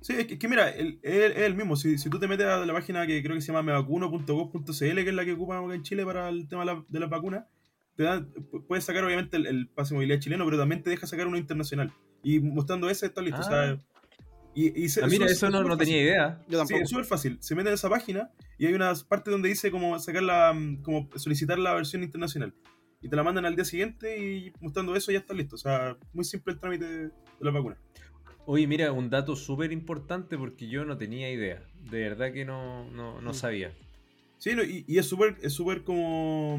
Sí, 0.06 0.12
es 0.18 0.26
que, 0.26 0.35
es 0.35 0.39
que 0.39 0.48
mira, 0.48 0.68
el- 0.68 0.98
es 1.02 1.31
es 1.32 1.39
el 1.39 1.55
mismo. 1.55 1.76
Si, 1.76 1.97
si 1.97 2.10
tú 2.10 2.18
te 2.18 2.28
metes 2.28 2.47
a 2.47 2.64
la 2.66 2.72
página 2.74 3.06
que 3.06 3.22
creo 3.22 3.35
que 3.35 3.40
se 3.40 3.48
llama 3.48 3.62
mevacuno.gov.cl, 3.62 4.72
que 4.78 5.09
es 5.09 5.14
la 5.14 5.24
que 5.24 5.32
ocupa 5.32 5.59
acá 5.59 5.74
en 5.74 5.82
Chile 5.82 6.05
para 6.05 6.28
el 6.28 6.47
tema 6.47 6.64
de 6.64 6.66
la, 6.74 6.85
de 6.86 7.01
las 7.01 7.09
vacunas, 7.09 7.44
te 7.97 8.02
dan, 8.02 8.31
pu- 8.35 8.66
puedes 8.66 8.85
sacar 8.85 9.02
obviamente 9.05 9.36
el, 9.39 9.47
el 9.47 9.68
pase 9.68 9.94
de 9.94 9.97
movilidad 9.97 10.20
chileno, 10.20 10.44
pero 10.44 10.59
también 10.59 10.82
te 10.82 10.90
deja 10.90 11.06
sacar 11.06 11.26
uno 11.26 11.39
internacional. 11.39 11.93
Y 12.22 12.40
mostrando 12.40 12.90
ese 12.90 13.06
está 13.06 13.22
listo. 13.22 13.40
o 13.40 13.44
sea, 13.44 13.70
Ah. 13.72 13.78
y, 14.55 14.85
y 14.85 14.89
se- 14.90 15.02
Ah, 15.02 15.06
mira, 15.09 15.24
es 15.26 15.32
eso 15.32 15.48
no, 15.51 15.62
no 15.64 15.76
tenía 15.76 16.01
idea. 16.02 16.39
Yo 16.48 16.52
Sí, 16.52 16.56
tampoco. 16.59 16.82
es 16.82 16.90
súper 16.90 17.05
fácil. 17.06 17.39
Se 17.40 17.55
meten 17.55 17.68
en 17.68 17.74
esa 17.74 17.89
página 17.89 18.31
y 18.59 18.66
hay 18.66 18.74
una 18.74 18.93
parte 19.09 19.31
donde 19.31 19.48
dice 19.48 19.70
como 19.70 19.98
sacar 19.98 20.22
la, 20.22 20.52
mm, 20.52 20.82
como 20.82 21.09
solicitar 21.16 21.59
la 21.59 21.72
versión 21.74 22.02
internacional. 22.02 22.52
Y 23.01 23.09
te 23.09 23.16
la 23.16 23.22
mandan 23.22 23.44
al 23.47 23.55
día 23.56 23.64
siguiente 23.64 24.18
y 24.18 24.52
mostrando 24.60 24.94
eso 24.97 25.12
ya 25.12 25.18
está 25.18 25.35
listo. 25.35 25.56
O 25.56 25.59
sea, 25.59 25.97
muy 26.12 26.24
simple 26.24 26.52
el 26.55 26.60
trámite 26.60 26.85
de 26.86 27.10
la 27.40 27.51
vacuna. 27.51 27.76
Oye, 28.47 28.66
mira, 28.66 28.93
un 28.93 29.09
dato 29.11 29.37
súper 29.37 29.73
importante 29.73 30.37
porque 30.37 30.69
yo 30.69 30.85
no 30.85 30.99
tenía 30.99 31.31
idea. 31.33 31.62
De 31.91 32.01
verdad 32.09 32.33
que 32.33 32.45
no, 32.45 32.91
no, 32.91 33.21
no 33.21 33.31
Mm. 33.31 33.35
sabía. 33.35 33.73
Sí, 34.39 34.55
no, 34.55 34.62
y, 34.62 34.85
y 34.87 34.99
es 34.99 35.07
súper 35.07 35.37
es 35.43 35.53
súper 35.53 35.83
como. 35.85 36.59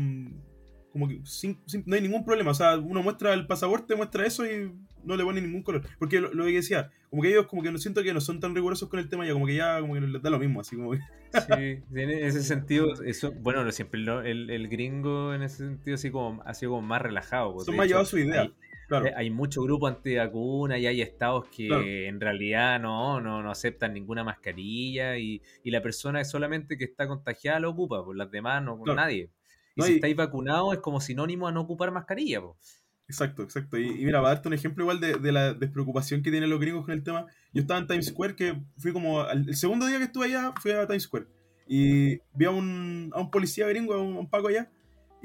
Como 0.92 1.10
que 1.10 1.20
sin- 1.26 1.60
sin- 1.66 1.84
no 1.86 1.96
hay 1.96 2.02
ningún 2.02 2.24
problema. 2.26 2.52
O 2.52 2.56
sea, 2.56 2.78
uno 2.78 3.04
muestra 3.04 3.34
el 3.34 3.46
pasaporte, 3.48 3.96
muestra 3.96 4.26
eso 4.26 4.46
y 4.46 4.72
no 5.04 5.16
le 5.18 5.24
pone 5.26 5.42
ningún 5.42 5.62
color. 5.62 5.84
Porque 6.00 6.22
lo, 6.22 6.34
lo 6.34 6.46
que 6.46 6.54
decía, 6.54 6.90
como 7.10 7.22
que 7.22 7.30
ellos 7.30 7.48
como 7.48 7.62
que 7.62 7.72
no 7.72 7.78
siento 7.78 8.02
que 8.02 8.14
no 8.14 8.22
son 8.22 8.40
tan 8.40 8.56
rigurosos 8.56 8.88
con 8.90 9.00
el 9.00 9.10
tema 9.10 9.26
ya, 9.28 9.34
como 9.34 9.46
que 9.46 9.56
ya 9.56 9.80
como 9.82 9.94
que 9.96 10.02
les 10.02 10.22
da 10.22 10.30
lo 10.30 10.40
mismo, 10.40 10.62
así 10.62 10.76
como 10.76 10.92
que. 10.92 11.00
Sí, 11.36 11.84
en 12.00 12.10
ese 12.12 12.42
sentido, 12.44 12.94
eso, 13.04 13.34
bueno, 13.34 13.66
no, 13.66 13.72
siempre 13.74 14.00
el, 14.00 14.50
el 14.50 14.68
gringo 14.70 15.34
en 15.34 15.42
ese 15.44 15.58
sentido 15.68 15.96
así 15.96 16.10
como, 16.10 16.42
ha 16.46 16.54
sido 16.54 16.72
como 16.72 16.88
más 16.88 17.02
relajado. 17.02 17.60
son 17.60 17.76
más 17.76 17.88
llevados 17.88 18.08
su 18.08 18.18
idea. 18.18 18.44
hay- 18.44 18.54
Claro. 18.88 19.06
Eh, 19.08 19.14
Hay 19.16 19.30
mucho 19.30 19.62
grupo 19.64 19.88
antivacuna 19.88 20.78
y 20.78 20.88
hay 20.88 21.02
estados 21.02 21.46
que 21.50 21.68
Claro. 21.68 21.84
en 21.86 22.20
realidad 22.20 22.80
no, 22.80 23.20
no, 23.22 23.42
no 23.42 23.52
aceptan 23.52 23.94
ninguna 23.94 24.24
mascarilla 24.24 25.18
y, 25.18 25.42
y 25.64 25.72
la 25.72 25.82
persona 25.82 26.22
es 26.22 26.30
solamente 26.30 26.78
que 26.78 26.86
está 26.86 27.08
contagiada 27.08 27.60
lo 27.60 27.72
ocupa, 27.72 28.04
pues 28.04 28.18
las 28.18 28.30
demás 28.32 28.64
no, 28.64 28.80
Claro. 28.82 28.96
nadie. 29.02 29.30
Y 29.76 29.80
No, 29.82 29.86
si 29.86 29.94
y- 29.94 29.96
estáis 29.96 30.16
vacunados 30.16 30.74
es 30.74 30.80
como 30.80 31.02
sinónimo 31.02 31.48
a 31.48 31.52
no 31.52 31.62
ocupar 31.62 31.92
mascarilla. 31.92 32.42
pues. 32.42 32.82
Exacto, 33.08 33.44
exacto. 33.44 33.78
Y, 33.78 33.86
y 33.88 34.06
mira, 34.06 34.20
para 34.20 34.34
darte 34.34 34.48
un 34.48 34.54
ejemplo 34.56 34.84
igual 34.84 35.00
de, 35.00 35.16
de 35.20 35.32
la 35.32 35.54
despreocupación 35.54 36.24
que 36.24 36.32
tienen 36.32 36.50
los 36.50 36.60
gringos 36.60 36.86
con 36.86 36.94
el 36.94 37.04
tema, 37.04 37.28
yo 37.54 37.62
estaba 37.62 37.80
en 37.80 37.86
Times 37.88 38.08
Square, 38.08 38.36
que 38.36 38.56
fui 38.78 38.94
como, 38.94 39.22
al- 39.22 39.48
el 39.50 39.56
segundo 39.56 39.86
día 39.86 39.98
que 40.00 40.06
estuve 40.06 40.26
allá, 40.26 40.54
fui 40.60 40.72
a 40.72 40.88
Times 40.88 41.04
Square. 41.04 41.26
Y 41.68 42.18
vi 42.34 42.46
a 42.46 42.50
un, 42.52 43.12
a 43.14 43.20
un 43.22 43.30
policía 43.32 43.68
gringo, 43.68 43.94
a 43.94 44.02
un, 44.02 44.16
a 44.16 44.20
un 44.20 44.30
paco 44.30 44.48
allá, 44.48 44.70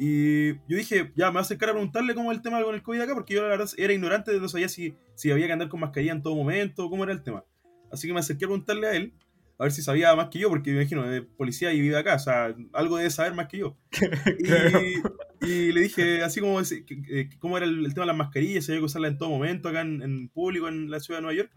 y 0.02 0.55
yo 0.55 0.77
dije, 0.78 1.12
ya, 1.14 1.27
me 1.27 1.32
voy 1.32 1.39
a 1.39 1.43
acercar 1.43 1.68
a 1.68 1.72
preguntarle 1.72 2.14
cómo 2.14 2.32
es 2.32 2.39
el 2.39 2.43
tema 2.43 2.62
con 2.62 2.74
el 2.74 2.82
COVID 2.82 3.01
acá, 3.02 3.14
porque 3.14 3.35
yo 3.35 3.43
la 3.43 3.48
verdad 3.48 3.68
era 3.77 3.93
ignorante, 3.93 4.32
no 4.40 4.48
sabía 4.48 4.68
si, 4.70 4.94
si 5.14 5.31
había 5.31 5.47
que 5.47 5.52
andar 5.52 5.68
con 5.68 5.81
mascarilla 5.81 6.12
en 6.12 6.22
todo 6.22 6.35
momento, 6.36 6.89
cómo 6.89 7.05
era 7.05 7.12
el 7.12 7.22
tema. 7.22 7.44
Así 7.93 8.06
que 8.06 8.14
me 8.14 8.20
acerqué 8.20 8.47
a 8.47 8.48
preguntarle 8.48 8.86
a 8.86 8.94
él, 8.94 9.12
a 9.59 9.64
ver 9.64 9.72
si 9.72 9.82
sabía 9.82 10.16
más 10.16 10.28
que 10.31 10.39
yo, 10.39 10.48
porque 10.48 10.70
me 10.70 10.81
imagino, 10.81 11.05
es 11.12 11.22
policía 11.36 11.70
y 11.74 11.81
vive 11.82 11.98
acá, 11.98 12.14
o 12.14 12.18
sea, 12.18 12.55
algo 12.72 12.97
debe 12.97 13.10
saber 13.10 13.35
más 13.35 13.47
que 13.48 13.59
yo. 13.59 13.77
Y, 15.43 15.47
y 15.47 15.72
le 15.72 15.81
dije 15.82 16.22
así 16.22 16.40
como 16.40 16.60
que- 16.62 17.28
cómo 17.39 17.56
era 17.59 17.66
el, 17.66 17.85
el 17.85 17.93
tema 17.93 18.05
de 18.05 18.09
las 18.12 18.16
mascarillas, 18.16 18.64
si 18.64 18.72
había 18.72 18.81
que 18.81 18.86
usarlas 18.86 19.10
en 19.12 19.18
todo 19.18 19.28
momento 19.28 19.68
acá 19.68 19.82
en, 19.82 20.01
en 20.02 20.28
público 20.28 20.68
en 20.68 20.90
la 20.90 21.01
ciudad 21.01 21.18
de 21.18 21.22
Nueva 21.22 21.36
York. 21.36 21.52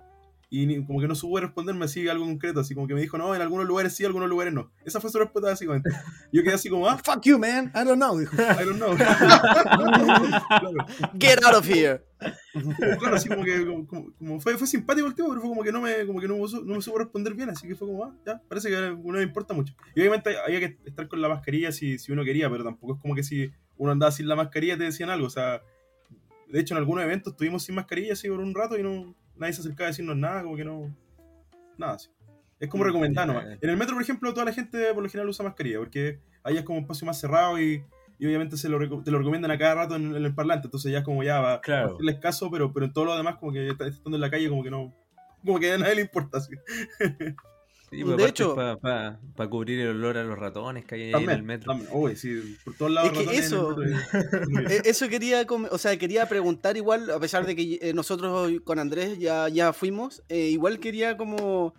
Y 0.56 0.68
ni- 0.68 0.86
como 0.86 1.02
que 1.02 1.08
no 1.08 1.16
supo 1.16 1.40
responderme 1.40 1.86
así 1.86 2.08
algo 2.08 2.26
concreto, 2.26 2.60
así 2.60 2.76
como 2.76 2.86
que 2.88 2.94
me 2.94 3.02
dijo, 3.02 3.18
no, 3.18 3.34
en 3.34 3.42
algunos 3.42 3.66
lugares 3.66 3.96
sí, 3.96 4.04
en 4.04 4.08
algunos 4.08 4.30
lugares 4.30 4.54
no. 4.54 4.72
Esa 4.86 5.02
fue 5.02 5.10
su 5.10 5.18
respuesta 5.18 5.50
básicamente. 5.50 5.90
Yo 6.32 6.44
quedé 6.44 6.54
así 6.54 6.70
como, 6.70 6.88
ah, 6.88 7.00
Fuck 7.04 7.24
you, 7.24 7.40
man. 7.40 7.72
I 7.74 7.84
don't 7.84 7.96
know. 7.96 8.20
dijo. 8.20 8.36
I 8.36 8.64
don't 8.64 8.76
know. 8.78 8.96
claro, 8.96 10.72
Get 11.20 11.44
out 11.44 11.56
of 11.56 11.68
here. 11.68 12.04
claro, 13.00 13.16
así 13.16 13.30
como 13.30 13.44
que 13.44 13.66
como, 13.66 13.88
como- 13.88 14.14
como 14.14 14.40
fue, 14.40 14.56
fue 14.58 14.68
simpático 14.68 15.08
el 15.08 15.16
tipo, 15.16 15.28
pero 15.30 15.42
fue 15.42 15.50
como 15.50 15.64
que 15.64 15.72
no 15.72 15.82
me, 15.82 16.06
como 16.06 16.20
que 16.22 16.28
no, 16.28 16.36
no 16.38 16.76
me 16.76 16.82
supo 16.82 17.00
responder 17.00 17.34
bien, 17.34 17.50
así 17.50 17.68
que 17.68 17.76
fue 17.76 17.88
como, 17.88 18.04
ah, 18.06 18.16
ya, 18.26 18.40
parece 18.48 18.70
que 18.70 18.76
no 18.92 18.98
me 19.14 19.24
importa 19.24 19.54
mucho. 19.56 19.74
Y 19.96 20.02
obviamente 20.02 20.36
había 20.46 20.60
que 20.60 20.78
estar 20.86 21.08
con 21.08 21.22
la 21.22 21.30
mascarilla 21.30 21.72
si, 21.72 21.98
si 21.98 22.12
uno 22.12 22.24
quería, 22.24 22.50
pero 22.50 22.64
tampoco 22.64 22.94
es 22.96 23.02
como 23.02 23.16
que 23.16 23.24
si 23.24 23.52
uno 23.78 23.92
andaba 23.92 24.12
sin 24.12 24.28
la 24.28 24.36
mascarilla 24.36 24.78
te 24.78 24.84
decían 24.84 25.10
algo, 25.10 25.26
o 25.28 25.32
sea, 25.32 25.62
de 26.48 26.60
hecho 26.60 26.76
en 26.76 26.78
algunos 26.78 27.04
eventos 27.04 27.34
estuvimos 27.34 27.64
sin 27.64 27.74
mascarilla 27.76 28.14
así 28.14 28.30
por 28.30 28.40
un 28.40 28.54
rato 28.54 28.78
y 28.78 28.84
no 28.84 29.16
nadie 29.38 29.54
se 29.54 29.62
acercaba 29.62 29.88
a 29.88 29.92
decirnos 29.92 30.16
nada, 30.18 30.44
como 30.44 30.56
que 30.56 30.66
no, 30.66 30.96
nada 31.78 31.94
así. 31.94 32.10
Es 32.60 32.70
como 32.70 32.84
Mm, 32.84 32.88
recomendar 32.88 33.28
nomás. 33.28 33.46
En 33.62 33.70
el 33.70 33.78
metro, 33.78 33.96
por 33.96 34.04
ejemplo, 34.04 34.34
toda 34.34 34.46
la 34.46 34.54
gente 34.54 34.94
por 34.94 35.04
lo 35.04 35.10
general 35.10 35.30
usa 35.30 35.44
mascarilla, 35.46 35.80
porque 35.80 36.20
ahí 36.44 36.58
es 36.58 36.64
como 36.64 36.78
un 36.78 36.84
espacio 36.84 37.06
más 37.06 37.20
cerrado 37.20 37.60
y, 37.60 37.84
y 38.20 38.26
obviamente 38.26 38.56
se 38.58 38.70
lo, 38.70 38.78
te 39.04 39.12
lo 39.12 39.18
recomiendan 39.18 39.52
a 39.52 39.58
cada 39.58 39.76
rato 39.76 39.96
en, 39.96 40.16
en 40.16 40.24
el 40.24 40.34
parlante, 40.34 40.68
entonces 40.68 40.92
ya 40.92 41.00
es 41.00 41.04
como 41.04 41.24
ya 41.24 41.42
va, 41.42 41.60
Claro. 41.62 41.90
a 41.90 41.94
hacerles 41.94 42.20
caso, 42.20 42.50
pero, 42.52 42.72
pero 42.72 42.86
en 42.86 42.94
todo 42.94 43.06
lo 43.06 43.18
demás 43.18 43.36
como 43.38 43.52
que 43.52 43.68
estando 43.70 44.16
en 44.16 44.22
la 44.22 44.30
calle 44.30 44.48
como 44.50 44.64
que 44.64 44.72
no, 44.72 44.94
como 45.44 45.60
que 45.60 45.74
a 45.74 45.78
nadie 45.78 45.96
le 45.96 46.02
importa. 46.02 46.38
Así. 46.38 46.54
Sí, 47.94 48.04
De 48.04 48.16
pues 48.16 48.30
hecho- 48.30 48.56
para 48.56 49.20
cubrir 49.50 49.80
el 49.82 49.90
olor 49.90 50.18
a 50.18 50.24
los 50.24 50.38
ratones 50.38 50.86
que 50.86 50.96
hay 50.96 51.02
ahí 51.02 51.08
en 51.08 51.12
También, 51.14 51.38
el 51.38 51.44
metro. 51.44 51.72
también. 51.74 51.90
Uy, 51.94 52.16
sí, 52.16 52.58
por 52.64 52.76
todos 52.76 52.92
lados 52.92 53.12
Es 53.12 53.18
que 53.18 53.26
ratones 53.26 53.40
el 53.40 53.46
eso- 53.46 53.76
y- 53.84 54.74
Eh, 54.74 54.82
Eso 54.86 55.10
quería, 55.10 55.46
o 55.72 55.78
sea, 55.78 55.98
quería 55.98 56.28
preguntar 56.28 56.76
igual, 56.78 57.10
a 57.12 57.20
pesar 57.20 57.46
de 57.46 57.56
que 57.56 57.80
eh, 57.82 57.94
nosotros 57.94 58.52
con 58.64 58.80
Andrés 58.80 59.20
ya, 59.20 59.48
ya 59.50 59.74
fuimos, 59.74 60.24
eh, 60.30 60.48
igual 60.50 60.80
quería 60.80 61.18
como 61.18 61.74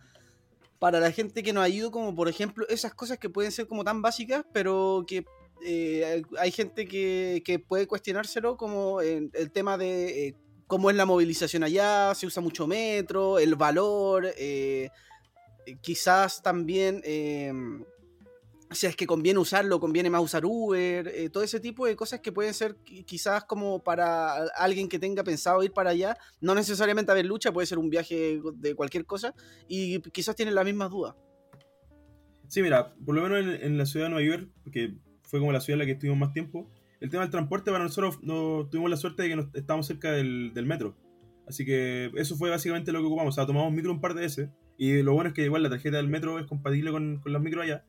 para 0.78 1.00
la 1.00 1.10
gente 1.10 1.42
que 1.42 1.52
nos 1.52 1.64
ha 1.64 1.68
ido, 1.68 1.90
como 1.90 2.14
por 2.14 2.28
ejemplo, 2.28 2.66
esas 2.68 2.94
cosas 2.94 3.18
que 3.18 3.30
pueden 3.30 3.50
ser 3.52 3.66
como 3.66 3.84
tan 3.84 4.02
básicas, 4.02 4.44
pero 4.52 5.04
que 5.06 5.24
eh, 5.66 6.22
hay 6.38 6.50
gente 6.50 6.86
que, 6.86 7.42
que 7.44 7.58
puede 7.58 7.86
cuestionárselo, 7.86 8.56
como 8.56 9.00
en 9.00 9.30
el 9.34 9.50
tema 9.50 9.78
de 9.78 10.28
eh, 10.28 10.34
cómo 10.66 10.90
es 10.90 10.96
la 10.96 11.06
movilización 11.06 11.62
allá, 11.62 12.14
se 12.14 12.26
usa 12.26 12.42
mucho 12.42 12.66
metro, 12.66 13.38
el 13.38 13.54
valor, 13.54 14.26
eh, 14.26 14.32
eh, 14.36 14.90
quizás 15.80 16.42
también... 16.42 17.00
em, 17.04 17.84
si 18.70 18.86
es 18.86 18.96
que 18.96 19.06
conviene 19.06 19.38
usarlo, 19.38 19.78
conviene 19.78 20.10
más 20.10 20.22
usar 20.22 20.44
Uber, 20.44 21.06
eh, 21.06 21.28
todo 21.30 21.44
ese 21.44 21.60
tipo 21.60 21.86
de 21.86 21.94
cosas 21.94 22.20
que 22.20 22.32
pueden 22.32 22.52
ser 22.54 22.76
qui- 22.78 23.04
quizás 23.04 23.44
como 23.44 23.84
para 23.84 24.46
alguien 24.56 24.88
que 24.88 24.98
tenga 24.98 25.22
pensado 25.22 25.62
ir 25.62 25.72
para 25.72 25.90
allá, 25.90 26.16
no 26.40 26.54
necesariamente 26.54 27.12
a 27.12 27.14
ver 27.14 27.26
lucha, 27.26 27.52
puede 27.52 27.66
ser 27.66 27.78
un 27.78 27.88
viaje 27.88 28.40
de 28.56 28.74
cualquier 28.74 29.04
cosa, 29.06 29.34
y 29.68 30.00
quizás 30.10 30.34
tienen 30.34 30.54
las 30.54 30.64
mismas 30.64 30.90
dudas. 30.90 31.14
Sí, 32.48 32.62
mira, 32.62 32.94
por 33.04 33.14
lo 33.14 33.22
menos 33.22 33.60
en, 33.60 33.78
la 33.78 33.86
ciudad 33.86 34.06
de 34.06 34.10
Nueva 34.10 34.26
York, 34.26 34.48
que 34.72 34.94
fue 35.22 35.38
como 35.40 35.52
la 35.52 35.60
ciudad 35.60 35.76
en 35.76 35.78
la 35.80 35.86
que 35.86 35.92
estuvimos 35.92 36.18
más 36.18 36.32
tiempo, 36.32 36.68
el 37.00 37.10
tema 37.10 37.22
del 37.22 37.30
transporte 37.30 37.70
para 37.70 37.84
nosotros 37.84 38.18
no 38.22 38.66
tuvimos 38.70 38.90
la 38.90 38.96
suerte 38.96 39.22
de 39.22 39.28
que 39.28 39.36
nos, 39.36 39.54
estábamos 39.54 39.86
cerca 39.86 40.10
del, 40.10 40.52
del 40.54 40.66
metro. 40.66 40.96
Así 41.46 41.64
que 41.64 42.10
eso 42.16 42.36
fue 42.36 42.50
básicamente 42.50 42.92
lo 42.92 43.00
que 43.00 43.06
ocupamos. 43.06 43.34
O 43.34 43.36
sea, 43.36 43.46
tomamos 43.46 43.72
micro 43.72 43.92
un 43.92 44.00
par 44.00 44.14
de 44.14 44.22
veces. 44.22 44.48
Y 44.76 45.02
lo 45.02 45.12
bueno 45.14 45.28
es 45.28 45.34
que 45.34 45.44
igual 45.44 45.62
la 45.62 45.70
tarjeta 45.70 45.96
del 45.96 46.08
metro 46.08 46.38
es 46.38 46.46
compatible 46.46 46.90
con, 46.90 47.18
con 47.20 47.32
las 47.32 47.42
micro 47.42 47.62
allá. 47.62 47.84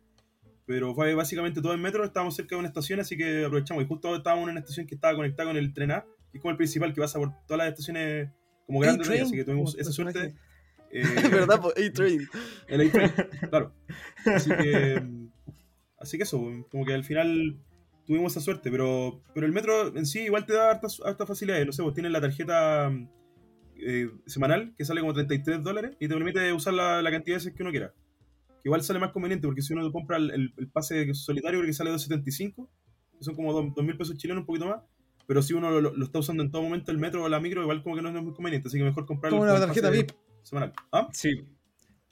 Pero 0.66 0.96
fue 0.96 1.14
básicamente 1.14 1.62
todo 1.62 1.74
el 1.74 1.80
metro. 1.80 2.04
Estábamos 2.04 2.36
cerca 2.36 2.56
de 2.56 2.60
una 2.60 2.68
estación, 2.68 3.00
así 3.00 3.18
que 3.18 3.46
aprovechamos. 3.46 3.84
Y 3.84 3.88
justo 3.88 4.16
estábamos 4.16 4.46
en 4.46 4.52
una 4.52 4.60
estación 4.60 4.88
que 4.88 4.96
estaba 4.96 5.16
conectada 5.16 5.50
con 5.50 5.58
el 5.58 5.74
tren 5.74 5.92
A, 5.92 6.06
que 6.32 6.38
es 6.38 6.42
como 6.42 6.52
el 6.52 6.58
principal 6.58 6.94
que 6.94 7.02
pasa 7.02 7.20
por 7.20 7.32
todas 7.48 7.60
las 7.60 7.70
estaciones 7.70 8.30
como 8.66 8.80
grandes. 8.80 9.10
Así 9.10 9.36
que 9.36 9.44
tuvimos 9.44 9.78
esa 9.78 9.92
suerte. 9.92 10.36
Eh, 10.92 11.04
¿Verdad? 11.32 11.60
A-Train. 11.66 12.28
el 12.68 12.88
A-Train, 12.88 13.12
claro. 13.50 13.74
Así 14.26 14.50
que, 14.50 15.04
así 16.00 16.18
que 16.18 16.24
eso, 16.24 16.40
como 16.72 16.86
que 16.86 16.94
al 16.94 17.04
final 17.04 17.58
tuvimos 18.06 18.34
esa 18.34 18.42
suerte, 18.42 18.72
pero, 18.72 19.22
pero 19.34 19.46
el 19.46 19.52
metro 19.52 19.96
en 19.96 20.06
sí 20.06 20.22
igual 20.22 20.46
te 20.46 20.54
da 20.54 20.72
hartas, 20.72 21.02
hartas 21.04 21.28
facilidades. 21.28 21.66
No 21.66 21.74
sé, 21.74 21.84
pues 21.84 21.96
tienes 21.96 22.12
la 22.12 22.22
tarjeta 22.22 22.92
eh, 23.80 24.10
semanal 24.26 24.74
que 24.78 24.86
sale 24.86 25.02
como 25.02 25.14
33 25.14 25.64
dólares 25.64 25.96
y 26.00 26.08
te 26.08 26.14
permite 26.14 26.52
usar 26.54 26.74
la, 26.74 27.02
la 27.02 27.12
cantidad 27.12 27.36
de 27.36 27.40
veces 27.46 27.54
que 27.54 27.64
uno 27.64 27.72
quiera. 27.72 27.94
Que 28.62 28.70
igual 28.70 28.82
sale 28.84 29.00
más 29.00 29.12
conveniente 29.12 29.48
porque 29.48 29.62
si 29.62 29.74
uno 29.74 29.92
compra 29.92 30.18
el, 30.18 30.32
el- 30.32 30.54
el 30.58 30.68
pase 30.70 31.14
solitario 31.14 31.62
que 31.62 31.74
sale 31.74 31.92
2.75, 31.92 32.68
que 33.18 33.24
son 33.24 33.36
como 33.36 33.54
dos 33.54 33.84
mil 33.86 33.98
pesos 33.98 34.18
chilenos, 34.18 34.42
un 34.42 34.46
poquito 34.48 34.68
más. 34.68 34.82
Pero 35.28 35.42
si 35.42 35.54
uno 35.54 35.72
lo, 35.82 35.94
lo 35.96 36.06
está 36.06 36.20
usando 36.20 36.44
en 36.44 36.52
todo 36.52 36.62
momento, 36.62 36.92
el 36.92 37.00
metro 37.00 37.24
o 37.24 37.30
la 37.30 37.40
micro, 37.40 37.62
igual 37.64 37.82
como 37.82 37.96
que 37.96 38.02
no, 38.04 38.10
es 38.16 38.24
muy 38.24 38.34
conveniente. 38.34 38.68
Así 38.68 38.78
que 38.78 38.84
mejor 38.84 39.06
comprarlo. 39.08 39.40
Como 39.40 39.50
una 39.50 39.60
tarjeta 39.60 39.90
VIP. 39.90 40.12
Semanal. 40.44 40.74
¿Ah? 40.92 41.08
Sí. 41.12 41.46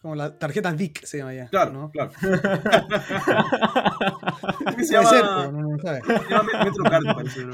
Como 0.04 0.16
la 0.16 0.38
tarjeta 0.38 0.70
VIC 0.74 1.06
se 1.06 1.20
llama 1.20 1.34
ya. 1.34 1.48
Claro, 1.48 1.72
¿no? 1.72 1.90
claro. 1.90 2.12
Que 4.76 4.84
se 4.84 4.88
ser, 4.88 5.02
llama, 5.04 5.10
pero 5.12 5.52
no, 5.54 5.62
no 5.70 5.78
sabe. 5.80 6.02
se 6.02 6.30
llama 6.30 6.64
Metrocard, 6.66 7.04
parece. 7.16 7.46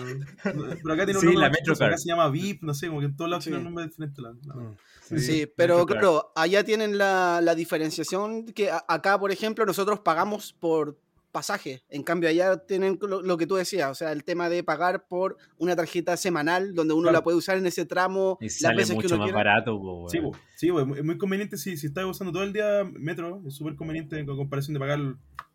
Pero, 0.43 0.63
pero 0.81 0.93
acá 0.93 1.05
tiene 1.05 1.13
un 1.13 1.19
Sí, 1.21 1.25
nombre 1.27 1.43
la 1.45 1.49
Metrocard. 1.49 1.87
acá 1.89 1.97
se 1.97 2.09
llama 2.09 2.29
VIP, 2.29 2.63
no 2.63 2.73
sé, 2.73 2.87
como 2.87 2.99
que 3.01 3.05
en 3.05 3.15
todos 3.15 3.29
lados 3.29 3.43
Sí. 3.43 3.49
tiene 3.51 3.59
un 3.59 3.65
nombre 3.65 3.85
diferente. 3.85 4.21
La, 4.21 4.33
la- 4.45 4.55
Mm. 4.55 4.75
Sí, 5.19 5.51
pero 5.55 5.85
claro, 5.87 6.31
allá 6.35 6.63
tienen 6.63 6.99
la, 6.99 7.39
la 7.41 7.55
diferenciación 7.55 8.45
que 8.45 8.69
a- 8.69 8.85
acá, 8.87 9.19
por 9.19 9.31
ejemplo, 9.31 9.65
nosotros 9.65 9.99
pagamos 10.01 10.53
por 10.53 10.99
pasaje. 11.31 11.83
En 11.89 12.03
cambio, 12.03 12.29
allá 12.29 12.57
tienen 12.65 12.97
lo, 13.01 13.21
lo 13.21 13.37
que 13.37 13.45
tú 13.47 13.55
decías, 13.55 13.89
o 13.89 13.95
sea, 13.95 14.11
el 14.11 14.23
tema 14.23 14.49
de 14.49 14.63
pagar 14.63 15.07
por 15.07 15.37
una 15.57 15.75
tarjeta 15.75 16.17
semanal 16.17 16.73
donde 16.73 16.93
uno 16.93 17.03
Claro. 17.03 17.17
la 17.17 17.23
puede 17.23 17.37
usar 17.37 17.57
en 17.57 17.65
ese 17.65 17.85
tramo 17.85 18.37
Y 18.41 18.45
las 18.45 18.53
sale 18.59 18.75
veces 18.77 18.89
que 18.91 18.95
mucho 18.95 19.07
uno 19.15 19.17
más 19.17 19.25
quiera. 19.25 19.37
barato, 19.37 19.79
po, 19.79 20.07
Sí, 20.09 20.19
weón. 20.19 20.31
po, 20.31 20.37
sí 20.55 20.71
po, 20.71 20.79
es 20.95 21.03
muy- 21.03 21.17
conveniente 21.17 21.57
si, 21.57 21.77
si 21.77 21.87
estás 21.87 22.05
usando 22.05 22.31
todo 22.33 22.43
el 22.43 22.53
día 22.53 22.83
metro, 22.93 23.41
es 23.47 23.55
súper 23.55 23.75
conveniente 23.75 24.17
en 24.19 24.25
comparación 24.25 24.73
de 24.73 24.79
pagar. 24.79 24.99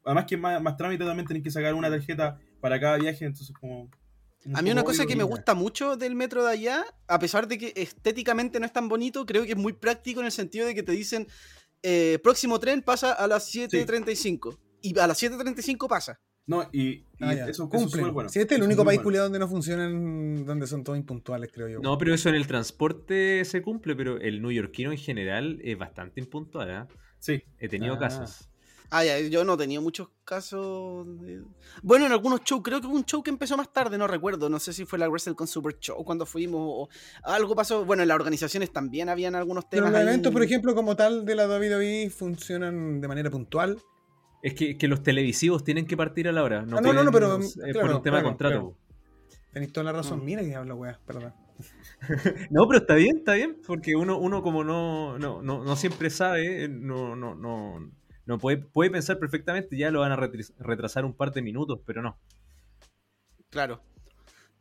Además 0.05 0.26
que 0.26 0.34
es 0.34 0.40
más, 0.40 0.60
más 0.62 0.76
trámite 0.76 1.05
también 1.05 1.26
tenés 1.26 1.42
que 1.42 1.51
sacar 1.51 1.74
una 1.74 1.88
tarjeta 1.90 2.38
para 2.60 2.78
cada 2.80 2.96
viaje, 2.98 3.24
entonces 3.24 3.55
como... 3.59 3.90
A 4.52 4.60
mí 4.60 4.70
una 4.70 4.84
cosa 4.84 5.06
que 5.06 5.16
me 5.16 5.22
gusta 5.24 5.55
mucho 5.55 5.96
del 5.96 6.14
metro 6.14 6.44
de 6.44 6.52
allá, 6.52 6.84
a 7.09 7.18
pesar 7.18 7.48
de 7.48 7.56
que 7.56 7.72
estéticamente 7.76 8.60
no 8.60 8.66
es 8.66 8.72
tan 8.74 8.88
bonito, 8.90 9.24
creo 9.24 9.44
que 9.44 9.52
es 9.52 9.56
muy 9.56 9.72
práctico 9.72 10.20
en 10.20 10.26
el 10.26 10.32
sentido 10.32 10.66
de 10.66 10.74
que 10.74 10.82
te 10.82 10.92
dicen, 10.92 11.26
eh, 11.82 12.18
próximo 12.22 12.60
tren 12.60 12.82
pasa 12.82 13.12
a 13.14 13.26
las 13.26 13.46
7.35. 13.51 14.59
Y 14.86 14.98
a 14.98 15.06
las 15.06 15.23
7.35 15.23 15.89
pasa. 15.89 16.20
No, 16.47 16.69
y, 16.73 16.82
y 16.89 17.06
Ah, 17.20 17.32
eso, 17.48 17.70
eso 17.73 17.86
es 18.06 18.12
bueno. 18.12 18.28
Si 18.28 18.39
este 18.39 18.55
es 18.55 18.61
el 18.61 18.66
único 18.66 18.85
país 18.85 18.98
bueno. 18.98 19.05
culiado 19.05 19.24
donde 19.27 19.39
no 19.39 19.48
funcionan, 19.48 20.44
donde 20.44 20.66
son 20.66 20.85
todos 20.85 20.98
impuntuales, 20.98 21.51
creo 21.52 21.69
yo. 21.69 21.81
No, 21.81 21.97
pero 21.97 22.12
eso 22.15 22.28
en 22.28 22.35
el 22.35 22.47
transporte 22.47 23.44
se 23.47 23.62
cumple, 23.62 23.97
pero 23.97 24.19
el 24.20 24.43
neoyorquino 24.43 24.93
en 24.93 24.98
general 24.98 25.59
es 25.65 25.78
bastante 25.78 26.20
impuntual, 26.20 26.70
¿ah? 26.70 26.89
Sí, 27.19 27.43
He 27.59 27.69
tenido 27.70 27.94
Ah. 27.94 27.98
casos. 27.98 28.51
Ah, 28.90 29.02
ya, 29.05 29.19
yo 29.20 29.43
no 29.44 29.56
tenía 29.56 29.81
muchos 29.81 30.09
casos. 30.24 31.06
de- 31.23 31.43
Bueno, 31.82 32.05
en 32.06 32.12
algunos 32.12 32.43
shows, 32.44 32.61
creo 32.62 32.81
que 32.82 32.86
hubo 32.86 32.94
un 32.94 33.06
show 33.06 33.23
que 33.23 33.31
empezó 33.31 33.56
más 33.56 33.73
tarde, 33.73 33.97
no 33.97 34.06
recuerdo. 34.06 34.51
No 34.51 34.61
sé 34.61 34.73
si 34.74 34.85
fue 34.85 34.98
la 34.98 35.09
Wrestle 35.09 35.35
con 35.35 35.47
Super 35.47 35.78
Show 35.81 36.05
cuando 36.05 36.27
fuimos 36.27 36.61
o 36.62 36.89
algo 37.24 37.56
pasó. 37.56 37.85
Bueno, 37.86 38.02
en 38.02 38.09
las 38.09 38.16
organizaciones 38.16 38.70
también 38.70 39.09
habían 39.09 39.35
algunos 39.35 39.65
Pero 39.65 39.85
temas. 39.86 39.93
los 39.93 40.01
ahí. 40.02 40.06
eventos, 40.09 40.32
por 40.32 40.43
ejemplo, 40.43 40.74
como 40.74 40.94
tal 40.94 41.24
de 41.24 41.35
la 41.35 41.47
WWE 41.48 42.11
funcionan 42.11 43.01
de 43.01 43.09
manera 43.09 43.31
puntual. 43.31 43.78
Es 44.45 44.53
que, 44.55 44.77
que 44.77 44.89
los 44.89 45.03
televisivos 45.03 45.65
tienen 45.65 45.87
que 45.87 45.97
partir 45.97 46.29
a 46.29 46.33
la 46.33 46.43
hora. 46.43 46.62
No, 46.66 46.77
Ah, 46.77 46.81
no, 46.83 46.93
no, 47.03 47.11
pero, 47.11 47.39
eh, 47.41 47.73
por 47.73 47.91
un 47.91 48.03
tema 48.03 48.19
de 48.19 48.23
claro, 48.23 48.25
contrato. 48.25 48.77
claro. 48.77 48.79
Tenéis 49.53 49.73
toda 49.73 49.85
la 49.85 49.93
razón. 49.93 50.21
Mm. 50.21 50.25
Mira 50.25 50.43
que 50.43 50.55
hablo, 50.55 50.77
weá, 50.77 51.01
perdón. 51.07 51.33
No, 52.51 52.66
pero 52.69 52.81
está 52.81 52.95
bien, 52.97 53.16
está 53.19 53.35
bien, 53.35 53.57
porque 53.66 53.95
uno, 53.97 54.19
uno 54.19 54.43
como 54.43 54.62
no, 54.62 55.19
no, 55.19 55.41
no, 55.41 55.65
no 55.65 55.77
siempre 55.77 56.11
sabe, 56.11 56.65
eh, 56.65 56.69
no, 56.69 57.16
no, 57.16 57.35
no, 57.35 57.91
no 58.27 58.39
puede, 58.39 58.59
puede 58.59 58.91
pensar 58.91 59.19
perfectamente, 59.19 59.79
ya 59.79 59.91
lo 59.91 60.01
van 60.01 60.12
a 60.12 60.16
retrasar 60.16 61.05
un 61.07 61.15
par 61.15 61.33
de 61.33 61.41
minutos, 61.41 61.81
pero 61.87 62.03
no. 62.03 62.19
Claro. 63.49 63.81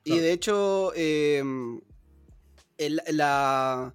Y 0.06 0.18
de 0.20 0.32
hecho, 0.32 0.94
eh, 0.96 1.44
el- 2.78 3.02
la. 3.12 3.94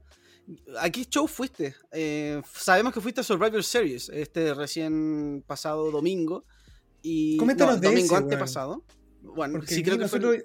¿A 0.80 0.90
qué 0.90 1.04
show 1.04 1.26
fuiste? 1.26 1.74
Eh, 1.92 2.40
sabemos 2.52 2.92
que 2.94 3.00
fuiste 3.00 3.20
a 3.20 3.24
Survivor 3.24 3.62
Series 3.62 4.08
este 4.08 4.54
recién 4.54 5.44
pasado 5.46 5.90
domingo. 5.90 6.44
Y, 7.02 7.36
Coméntanos 7.36 7.76
no, 7.76 7.80
de 7.80 7.88
domingo 7.88 8.14
ese, 8.14 8.24
antepasado. 8.24 8.84
Bueno, 9.22 9.54
Porque 9.58 9.74
sí, 9.74 9.82
creo 9.82 9.98
que 9.98 10.08
fue 10.08 10.20
nosotros 10.20 10.44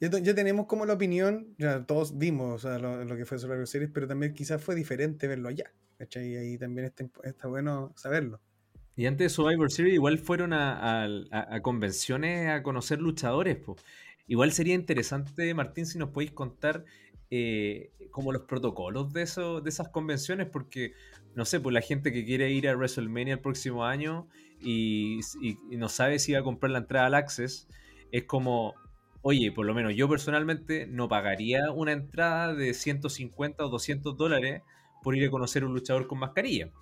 ya, 0.00 0.08
ya 0.18 0.34
tenemos 0.34 0.66
como 0.66 0.86
la 0.86 0.94
opinión, 0.94 1.54
ya 1.58 1.84
todos 1.84 2.16
vimos 2.16 2.64
o 2.64 2.68
sea, 2.68 2.78
lo, 2.78 3.04
lo 3.04 3.16
que 3.16 3.24
fue 3.26 3.38
Survivor 3.38 3.66
Series, 3.66 3.90
pero 3.92 4.06
también 4.08 4.32
quizás 4.34 4.62
fue 4.62 4.74
diferente 4.74 5.26
verlo 5.28 5.48
allá. 5.48 5.72
¿cachai? 5.98 6.32
Y 6.32 6.36
ahí 6.36 6.58
también 6.58 6.86
está, 6.86 7.04
está 7.24 7.46
bueno 7.48 7.92
saberlo. 7.96 8.40
Y 8.96 9.06
antes 9.06 9.26
de 9.26 9.28
Survivor 9.28 9.70
Series 9.70 9.94
igual 9.94 10.18
fueron 10.18 10.52
a, 10.54 11.02
a- 11.04 11.06
a- 11.30 11.54
a 11.56 11.62
convenciones 11.62 12.48
a 12.48 12.62
conocer 12.62 13.00
luchadores. 13.00 13.56
po. 13.58 13.76
Igual 14.26 14.52
sería 14.52 14.74
interesante, 14.74 15.52
Martín, 15.54 15.86
si 15.86 15.98
nos 15.98 16.10
podéis 16.10 16.30
contar 16.32 16.84
eh, 17.30 17.92
como 18.10 18.32
los 18.32 18.42
protocolos 18.42 19.12
de, 19.12 19.22
eso, 19.22 19.60
de 19.60 19.70
esas 19.70 19.88
convenciones, 19.90 20.48
porque, 20.48 20.94
no 21.34 21.44
sé, 21.44 21.60
pues 21.60 21.72
la 21.74 21.80
gente 21.82 22.12
que 22.12 22.24
quiere 22.24 22.50
ir 22.52 22.68
a 22.68 22.76
WrestleMania 22.76 23.34
el 23.34 23.40
próximo 23.40 23.84
año 23.84 24.28
y, 24.58 25.20
y- 25.40 25.58
y 25.70 25.76
no 25.76 25.88
sabe 25.88 26.18
si 26.18 26.32
va 26.32 26.40
a 26.40 26.42
comprar 26.42 26.70
la 26.72 26.78
entrada 26.78 27.06
al 27.06 27.14
Access, 27.14 27.68
es 28.10 28.24
como, 28.24 28.74
oye, 29.22 29.52
por 29.52 29.66
lo 29.66 29.74
menos 29.74 29.94
yo 29.94 30.08
personalmente 30.08 30.86
no 30.86 31.08
pagaría 31.08 31.70
una 31.72 31.92
entrada 31.92 32.54
de 32.54 32.74
150 32.74 33.64
o 33.64 33.68
200 33.68 34.16
dólares 34.16 34.62
por 35.02 35.16
ir 35.16 35.26
a 35.26 35.30
conocer 35.30 35.64
un 35.64 35.72
luchador 35.74 36.06
con 36.06 36.18
mascarilla. 36.18 36.72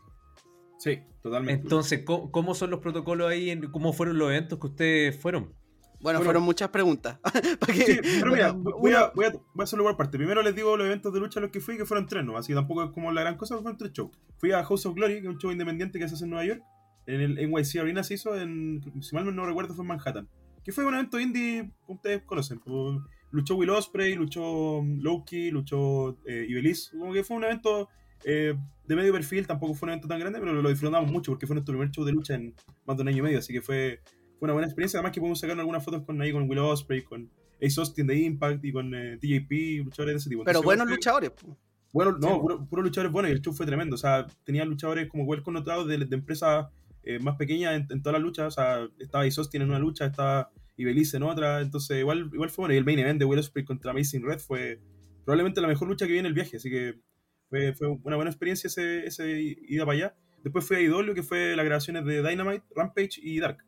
sí, 0.76 1.02
totalmente. 1.22 1.68
Entonces, 1.68 2.04
¿cómo, 2.04 2.30
cómo 2.30 2.54
son 2.54 2.70
los 2.70 2.78
protocolos 2.80 3.28
ahí? 3.30 3.58
¿Cómo 3.72 3.92
fueron 3.92 4.18
los 4.18 4.30
eventos 4.30 4.58
que 4.60 4.66
ustedes 4.68 5.20
fueron? 5.20 5.56
Bueno, 6.00 6.18
Bueno. 6.18 6.24
fueron 6.24 6.42
muchas 6.44 6.68
preguntas. 6.70 7.18
Sí, 7.74 7.98
pero 8.20 8.32
mira, 8.32 8.52
voy 8.52 8.92
a, 8.92 9.10
voy, 9.14 9.24
a, 9.24 9.32
voy 9.32 9.60
a 9.60 9.62
hacerlo 9.64 9.84
por 9.84 9.96
parte. 9.96 10.16
Primero 10.18 10.42
les 10.42 10.54
digo 10.54 10.76
los 10.76 10.86
eventos 10.86 11.12
de 11.12 11.20
lucha 11.20 11.40
a 11.40 11.42
los 11.42 11.50
que 11.50 11.60
fui, 11.60 11.76
que 11.76 11.84
fueron 11.84 12.06
tres, 12.06 12.24
¿no? 12.24 12.36
Así 12.36 12.48
que 12.48 12.54
tampoco 12.54 12.84
es 12.84 12.90
como 12.90 13.10
la 13.12 13.20
gran 13.22 13.36
cosa, 13.36 13.56
fueron 13.56 13.76
tres 13.76 13.92
shows. 13.92 14.10
Fui 14.38 14.52
a 14.52 14.62
House 14.64 14.86
of 14.86 14.94
Glory, 14.94 15.14
que 15.14 15.28
es 15.28 15.34
un 15.34 15.38
show 15.38 15.50
independiente 15.50 15.98
que 15.98 16.08
se 16.08 16.14
hace 16.14 16.24
en 16.24 16.30
Nueva 16.30 16.44
York. 16.46 16.62
En 17.06 17.20
el 17.20 17.34
NYC 17.50 17.80
Arena 17.80 18.04
se 18.04 18.14
hizo, 18.14 18.36
en, 18.38 18.82
si 19.00 19.14
mal 19.14 19.34
no 19.34 19.46
recuerdo, 19.46 19.74
fue 19.74 19.82
en 19.82 19.88
Manhattan. 19.88 20.28
Que 20.62 20.72
fue 20.72 20.84
un 20.84 20.94
evento 20.94 21.18
indie, 21.18 21.70
ustedes 21.86 22.22
conocen. 22.22 22.58
pues, 22.60 22.98
Luchó 23.30 23.56
Will 23.56 23.70
Ospreay, 23.70 24.14
luchó 24.14 24.82
Loki, 24.82 25.50
luchó 25.50 26.16
eh, 26.26 26.46
Ibeliz. 26.48 26.90
Como 26.98 27.12
que 27.12 27.22
fue 27.24 27.36
un 27.36 27.44
evento 27.44 27.88
eh, 28.24 28.54
de 28.86 28.96
medio 28.96 29.12
perfil, 29.12 29.46
tampoco 29.46 29.74
fue 29.74 29.86
un 29.86 29.90
evento 29.90 30.08
tan 30.08 30.18
grande, 30.18 30.38
pero 30.40 30.52
lo 30.54 30.68
disfrutamos 30.68 31.10
mucho 31.10 31.32
porque 31.32 31.46
fue 31.46 31.54
nuestro 31.54 31.72
primer 31.74 31.90
show 31.90 32.04
de 32.04 32.12
lucha 32.12 32.34
en 32.34 32.54
más 32.86 32.96
de 32.96 33.02
un 33.02 33.08
año 33.08 33.18
y 33.18 33.22
medio. 33.22 33.38
Así 33.38 33.52
que 33.52 33.60
fue, 33.62 34.00
fue 34.38 34.46
una 34.46 34.52
buena 34.52 34.66
experiencia. 34.66 34.98
Además 34.98 35.12
que 35.12 35.20
pudimos 35.20 35.40
sacar 35.40 35.58
algunas 35.58 35.84
fotos 35.84 36.02
con 36.04 36.20
ahí 36.20 36.32
con 36.32 36.48
Will 36.48 36.58
Ospreay, 36.58 37.02
con 37.02 37.30
Ace 37.62 37.80
Austin 37.80 38.06
de 38.06 38.16
Impact 38.18 38.64
y 38.64 38.72
con 38.72 38.94
eh, 38.94 39.18
TJP, 39.18 39.84
luchadores 39.84 40.14
de 40.14 40.18
ese 40.18 40.30
tipo. 40.30 40.44
Pero 40.44 40.58
Entonces, 40.58 40.64
buenos 40.64 40.88
luchadores. 40.88 41.32
Bueno, 41.92 42.12
no, 42.12 42.28
po. 42.28 42.40
puro, 42.40 42.66
puro 42.66 42.82
luchadores 42.82 43.12
buenos 43.12 43.30
y 43.30 43.34
el 43.34 43.40
show 43.42 43.52
fue 43.52 43.66
tremendo. 43.66 43.94
O 43.94 43.98
sea, 43.98 44.26
tenían 44.44 44.68
luchadores 44.68 45.08
como 45.08 45.24
igual 45.24 45.42
connotados 45.42 45.88
de, 45.88 45.98
de 45.98 46.16
empresas 46.16 46.66
eh, 47.02 47.18
más 47.18 47.36
pequeñas 47.36 47.74
en, 47.74 47.86
en 47.90 48.02
todas 48.02 48.14
las 48.14 48.22
luchas. 48.22 48.46
O 48.46 48.50
sea, 48.50 48.88
estaba 48.98 49.24
Ace 49.24 49.40
Austin 49.40 49.62
en 49.62 49.70
una 49.70 49.78
lucha, 49.78 50.06
estaba 50.06 50.50
Ibelice 50.76 51.16
en 51.16 51.24
otra. 51.24 51.60
Entonces, 51.60 51.98
igual, 51.98 52.30
igual 52.32 52.50
fue 52.50 52.62
bueno. 52.62 52.74
Y 52.74 52.78
el 52.78 52.84
main 52.84 52.98
event 52.98 53.18
de 53.18 53.24
Will 53.24 53.40
Ospreay 53.40 53.64
contra 53.64 53.90
Amazing 53.90 54.24
Red 54.24 54.38
fue 54.38 54.80
probablemente 55.24 55.60
la 55.60 55.68
mejor 55.68 55.88
lucha 55.88 56.06
que 56.06 56.12
vi 56.12 56.18
en 56.18 56.26
el 56.26 56.34
viaje. 56.34 56.58
Así 56.58 56.70
que 56.70 57.00
fue, 57.48 57.74
fue 57.74 57.88
una 57.88 58.16
buena 58.16 58.30
experiencia 58.30 58.68
ese, 58.68 59.06
ese 59.06 59.56
ida 59.68 59.84
para 59.84 59.96
allá. 59.96 60.16
Después 60.42 60.64
fui 60.64 60.76
a 60.76 60.80
IW, 60.80 61.14
que 61.14 61.22
fue 61.22 61.56
las 61.56 61.64
grabaciones 61.64 62.04
de 62.04 62.22
Dynamite, 62.22 62.64
Rampage 62.74 63.20
y 63.20 63.40
Dark, 63.40 63.64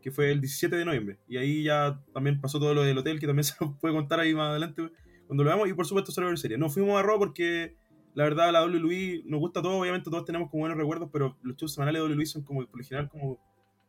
que 0.00 0.10
fue 0.10 0.30
el 0.32 0.40
17 0.40 0.76
de 0.76 0.84
noviembre. 0.84 1.18
Y 1.28 1.36
ahí 1.36 1.62
ya 1.64 2.00
también 2.12 2.40
pasó 2.40 2.58
todo 2.58 2.74
lo 2.74 2.82
del 2.82 2.96
hotel, 2.98 3.20
que 3.20 3.26
también 3.26 3.44
se 3.44 3.54
lo 3.60 3.76
puede 3.78 3.94
contar 3.94 4.20
ahí 4.20 4.34
más 4.34 4.50
adelante 4.50 4.90
cuando 5.26 5.44
lo 5.44 5.50
veamos. 5.50 5.68
Y 5.68 5.74
por 5.74 5.86
supuesto, 5.86 6.12
Survivor 6.12 6.38
Series. 6.38 6.58
No 6.58 6.68
fuimos 6.70 6.98
a 6.98 7.02
Raw 7.02 7.18
porque 7.18 7.76
la 8.14 8.24
verdad 8.24 8.50
la 8.52 8.64
WWE 8.64 9.22
nos 9.26 9.40
gusta 9.40 9.62
todo, 9.62 9.78
obviamente 9.78 10.10
todos 10.10 10.24
tenemos 10.24 10.50
como 10.50 10.62
buenos 10.62 10.76
recuerdos, 10.78 11.08
pero 11.12 11.36
los 11.42 11.56
shows 11.56 11.74
semanales 11.74 12.02
de 12.02 12.08
WWE 12.08 12.26
son 12.26 12.42
como, 12.42 12.66
por 12.66 12.78
lo 12.80 12.84
general, 12.84 13.08
como. 13.08 13.38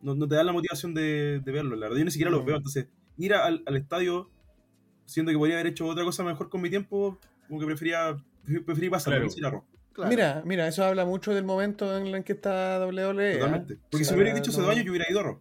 No, 0.01 0.15
no 0.15 0.27
te 0.27 0.33
dan 0.35 0.47
la 0.47 0.51
motivación 0.53 0.93
de, 0.95 1.41
de 1.43 1.51
verlo, 1.51 1.75
la 1.75 1.85
verdad. 1.87 1.97
Yo 1.99 2.05
ni 2.05 2.11
siquiera 2.11 2.31
los 2.31 2.41
Mm. 2.41 2.45
veo, 2.45 2.55
entonces 2.57 2.87
ir 3.17 3.33
a- 3.35 3.45
al, 3.45 3.61
al 3.67 3.75
estadio, 3.77 4.29
siendo 5.05 5.31
que 5.31 5.37
podría 5.37 5.55
haber 5.57 5.67
hecho 5.67 5.85
otra 5.87 6.03
cosa 6.03 6.23
mejor 6.23 6.49
con 6.49 6.59
mi 6.61 6.69
tiempo, 6.71 7.19
como 7.47 7.59
que 7.59 7.65
prefería, 7.67 8.15
preferí 8.65 8.89
pasar, 8.89 9.13
Claro. 9.13 9.47
a 9.47 9.51
Raw. 9.51 9.63
Claro. 9.93 10.09
Mira, 10.09 10.41
mira, 10.45 10.67
eso 10.67 10.83
habla 10.85 11.05
mucho 11.05 11.33
del 11.35 11.43
momento 11.43 11.95
en 11.97 12.07
el 12.07 12.23
que 12.23 12.31
está 12.33 12.79
WWE. 12.79 13.33
Totalmente. 13.33 13.77
Porque 13.91 14.05
Sí, 14.05 14.11
si 14.11 14.17
me 14.17 14.23
la- 14.23 14.33
dicho 14.33 14.49
hace 14.49 14.59
no- 14.59 14.65
dos 14.67 14.73
años, 14.73 14.85
yo 14.85 14.91
hubiera 14.91 15.05
ido 15.11 15.19
a 15.19 15.23
Raw. 15.23 15.39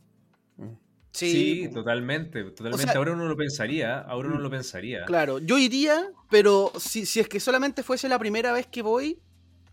Sí, 1.13 1.69
totalmente, 1.73 2.45
totalmente. 2.45 2.85
sea- 2.93 2.97
ahora 2.99 3.13
uno 3.13 3.27
lo 3.27 3.37
pensaría, 3.37 3.99
ahora 3.99 4.29
uno 4.29 4.39
lo 4.39 4.51
pensaría. 4.51 5.05
Claro, 5.07 5.39
yo 5.41 5.59
iría, 5.59 6.11
pero 6.31 6.73
si, 6.79 7.05
si 7.07 7.21
es 7.21 7.29
que 7.29 7.41
solamente 7.41 7.83
fuese 7.83 8.09
la 8.09 8.19
primera 8.19 8.53
vez 8.53 8.67
que 8.67 8.83
voy, 8.83 9.19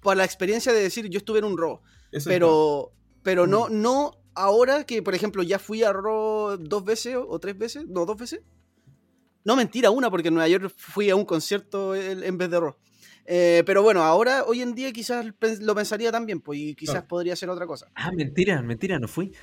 por 0.01 0.17
la 0.17 0.23
experiencia 0.25 0.73
de 0.73 0.81
decir 0.81 1.07
yo 1.09 1.17
estuve 1.19 1.39
en 1.39 1.45
un. 1.45 1.53
Eso 1.59 1.81
es 2.11 2.25
Pero, 2.25 2.91
pero 3.23 3.45
no, 3.45 3.67
Mm. 3.69 3.81
no 3.81 4.11
ahora 4.33 4.83
que, 4.85 5.01
por 5.03 5.13
ejemplo, 5.15 5.43
ya 5.43 5.59
fui 5.59 5.83
a 5.83 5.91
Raw 5.93 6.57
dos 6.57 6.83
veces 6.83 7.15
o, 7.17 7.39
tres 7.39 7.57
veces, 7.57 7.85
no, 7.87 8.05
dos 8.05 8.17
veces. 8.17 8.41
No, 9.43 9.55
mentira, 9.55 9.91
una, 9.91 10.09
porque 10.09 10.27
en 10.29 10.33
Nueva 10.33 10.47
York 10.47 10.73
fui 10.75 11.09
a 11.09 11.15
un 11.15 11.23
concierto 11.25 11.95
en 11.95 12.37
vez 12.37 12.49
de 12.49 12.59
Raw. 12.59 12.75
Eh, 13.29 13.63
pero 13.65 13.83
bueno, 13.83 14.03
ahora, 14.03 14.43
hoy 14.45 14.61
en 14.61 14.73
día 14.73 14.91
quizás 14.93 15.25
lo 15.59 15.75
pensaría 15.75 16.11
también, 16.11 16.39
pues, 16.39 16.59
y 16.59 16.75
quizás 16.75 17.03
podría 17.03 17.35
ser 17.35 17.49
otra 17.49 17.67
cosa. 17.67 17.87
Ah, 17.95 18.11
mentira, 18.11 18.61
mentira, 18.61 18.99
no 18.99 19.07
fui. 19.07 19.33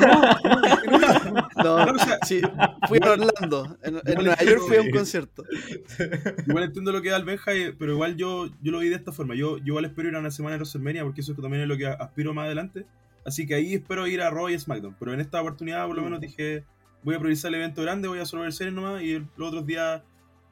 No, 0.00 0.22
No, 1.62 1.74
o 1.92 1.98
sea, 1.98 2.18
sí, 2.26 2.40
fui 2.88 2.98
a 3.02 3.10
Orlando. 3.10 3.76
En, 3.82 3.96
en 4.04 4.14
Nueva 4.14 4.42
York 4.42 4.62
fui 4.66 4.76
a 4.76 4.80
un 4.80 4.90
concierto. 4.90 5.44
Igual 6.46 6.64
entiendo 6.64 6.92
lo 6.92 7.02
que 7.02 7.10
da 7.10 7.16
el 7.16 7.24
Benja, 7.24 7.52
eh, 7.54 7.74
pero 7.78 7.92
igual 7.92 8.16
yo, 8.16 8.46
yo 8.62 8.72
lo 8.72 8.78
vi 8.80 8.88
de 8.88 8.96
esta 8.96 9.12
forma. 9.12 9.34
Yo, 9.34 9.58
yo 9.58 9.64
igual 9.66 9.84
espero 9.84 10.08
ir 10.08 10.16
a 10.16 10.20
una 10.20 10.30
semana 10.30 10.54
de 10.54 10.58
WrestleMania 10.58 11.04
porque 11.04 11.20
eso 11.20 11.34
también 11.34 11.62
es 11.62 11.68
lo 11.68 11.76
que 11.76 11.86
aspiro 11.86 12.34
más 12.34 12.46
adelante. 12.46 12.86
Así 13.24 13.46
que 13.46 13.54
ahí 13.54 13.74
espero 13.74 14.06
ir 14.06 14.20
a 14.20 14.30
Raw 14.30 14.48
y 14.48 14.58
SmackDown. 14.58 14.96
Pero 14.98 15.12
en 15.12 15.20
esta 15.20 15.40
oportunidad, 15.40 15.86
por 15.86 15.96
lo 15.96 16.02
menos, 16.02 16.20
dije, 16.20 16.64
voy 17.02 17.14
a 17.14 17.18
priorizar 17.18 17.50
el 17.50 17.56
evento 17.56 17.82
grande, 17.82 18.08
voy 18.08 18.18
a 18.18 18.26
solo 18.26 18.42
ver 18.42 18.52
series 18.52 18.74
nomás 18.74 19.02
y 19.02 19.18
los 19.36 19.48
otros 19.48 19.66
días 19.66 20.02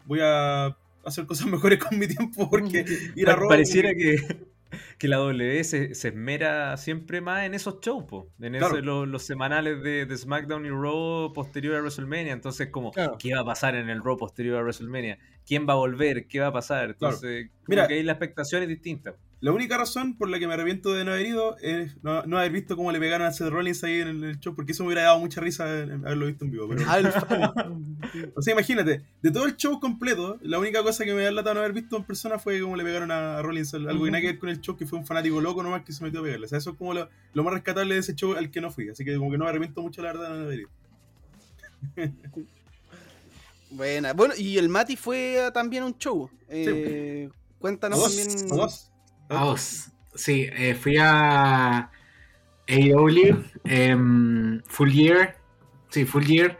voy 0.07 0.21
a 0.23 0.77
hacer 1.05 1.27
cosas 1.27 1.47
mejores 1.51 1.79
con 1.79 1.99
mi 1.99 2.07
tiempo 2.07 2.49
porque 2.49 2.85
ir 3.17 3.29
a 3.29 3.37
Raw 3.37 3.49
Pareciera 3.49 3.95
que, 3.95 4.17
que 4.99 5.09
la 5.09 5.17
W 5.19 5.65
se, 5.65 5.95
se 5.95 6.09
esmera 6.09 6.77
siempre 6.77 7.21
más 7.21 7.45
en 7.45 7.55
esos 7.55 7.81
shows, 7.81 8.05
po, 8.05 8.29
en 8.41 8.53
Claro. 8.55 8.75
esos- 8.75 8.85
los, 8.85 9.09
los 9.09 9.23
semanales 9.23 9.83
de, 9.83 10.07
de 10.07 10.17
SmackDown 10.17 10.67
y 10.67 10.71
Raw 10.71 11.33
posterior 11.33 11.77
a 11.77 11.81
WrestleMania. 11.81 12.33
Entonces, 12.33 12.69
como, 12.71 12.91
Claro. 12.93 13.17
¿qué 13.19 13.35
va 13.35 13.41
a 13.41 13.45
pasar 13.45 13.75
en 13.75 13.89
el 13.91 14.03
Raw 14.03 14.17
posterior 14.17 14.59
a 14.59 14.63
WrestleMania? 14.63 15.19
¿Quién 15.47 15.67
va 15.69 15.73
a 15.73 15.77
volver? 15.77 16.27
¿Qué 16.29 16.41
va 16.41 16.49
a 16.49 16.53
pasar? 16.53 16.97
Claro. 16.97 17.15
Entonces, 17.17 17.49
como 17.51 17.65
Mira. 17.69 17.87
que 17.89 17.95
ahí 17.95 18.03
la 18.03 18.13
expectación 18.13 18.63
es 18.63 18.69
distinta. 18.69 19.15
La 19.43 19.53
única 19.53 19.79
razón 19.79 20.19
por 20.19 20.29
la 20.29 20.39
que 20.39 20.47
me 20.47 20.53
arrepiento 20.53 20.93
de 20.93 21.03
no 21.03 21.13
haber 21.13 21.25
ido 21.27 21.57
es 21.59 21.97
no, 22.03 22.23
no 22.25 22.37
haber 22.39 22.53
visto 22.53 22.77
cómo 22.77 22.93
le 22.93 22.99
pegaron 23.01 23.27
a 23.27 23.33
Seth 23.33 23.49
Rollins 23.49 23.83
ahí 23.85 24.01
en 24.01 24.23
el 24.23 24.39
show, 24.39 24.55
porque 24.55 24.73
eso 24.73 24.83
me 24.83 24.89
hubiera 24.89 25.05
dado 25.05 25.19
mucha 25.19 25.41
risa 25.41 25.65
haberlo 25.65 26.27
visto 26.27 26.45
en 26.45 26.51
vivo. 26.51 26.69
Pero, 26.69 26.83
Ah, 26.87 27.01
o 28.37 28.43
sea, 28.43 28.53
imagínate, 28.53 29.03
de 29.23 29.31
todo 29.31 29.47
el 29.47 29.57
show 29.57 29.81
completo, 29.81 30.39
la 30.43 30.59
única 30.59 30.83
cosa 30.83 31.07
que 31.07 31.15
me 31.15 31.23
da 31.23 31.31
lata 31.31 31.55
no 31.55 31.61
haber 31.61 31.73
visto 31.73 31.97
en 31.97 32.05
persona 32.05 32.39
fue 32.39 32.61
cómo 32.61 32.77
le 32.77 32.85
pegaron 32.85 33.11
a, 33.11 33.41
Rollins, 33.41 33.73
algo 33.73 34.05
que 34.05 34.11
nada 34.11 34.21
que 34.21 34.27
ver 34.27 34.39
con 34.39 34.51
el 34.51 34.61
show, 34.61 34.77
que 34.77 34.85
fue 34.87 34.99
un 34.99 35.07
fanático 35.07 35.41
loco 35.41 35.63
nomás 35.63 35.85
que 35.85 35.95
se 35.95 36.05
metió 36.05 36.21
a 36.21 36.23
pegarle. 36.23 36.45
O 36.45 36.49
sea, 36.49 36.59
eso 36.59 36.73
es 36.73 36.77
como 36.77 36.93
lo, 36.93 37.09
lo 37.33 37.43
más 37.43 37.55
rescatable 37.55 37.95
de 37.95 38.01
ese 38.01 38.15
show 38.15 38.35
al 38.35 38.51
que 38.51 38.61
no 38.61 38.71
fui, 38.71 38.91
así 38.91 39.07
que 39.07 39.17
como 39.17 39.31
que 39.31 39.39
no 39.39 39.45
me 39.45 39.51
arrepiento 39.51 39.81
mucho 39.81 40.03
la 40.03 40.13
verdad 40.13 40.33
de 40.33 40.39
no 40.39 40.45
haber 40.45 40.61
ido. 40.61 40.71
Buena. 43.71 44.13
Bueno, 44.13 44.35
y 44.37 44.59
el 44.59 44.69
Mati 44.69 44.97
fue 44.97 45.51
también 45.55 45.85
un 45.85 45.97
show. 45.97 46.29
Eh, 46.49 47.31
Cuéntanos 47.59 47.99
¿A 47.99 48.03
dos? 48.03 48.17
también. 48.17 48.53
¿A 48.53 48.57
Vamos. 49.31 49.93
Sí, 50.15 50.49
eh, 50.53 50.75
fui 50.75 50.97
a 50.99 51.89
AEW, 52.67 53.45
em, 53.65 54.61
Full 54.67 54.91
Year. 54.91 55.37
Sí, 55.89 56.05
Full 56.05 56.25
Year. 56.25 56.59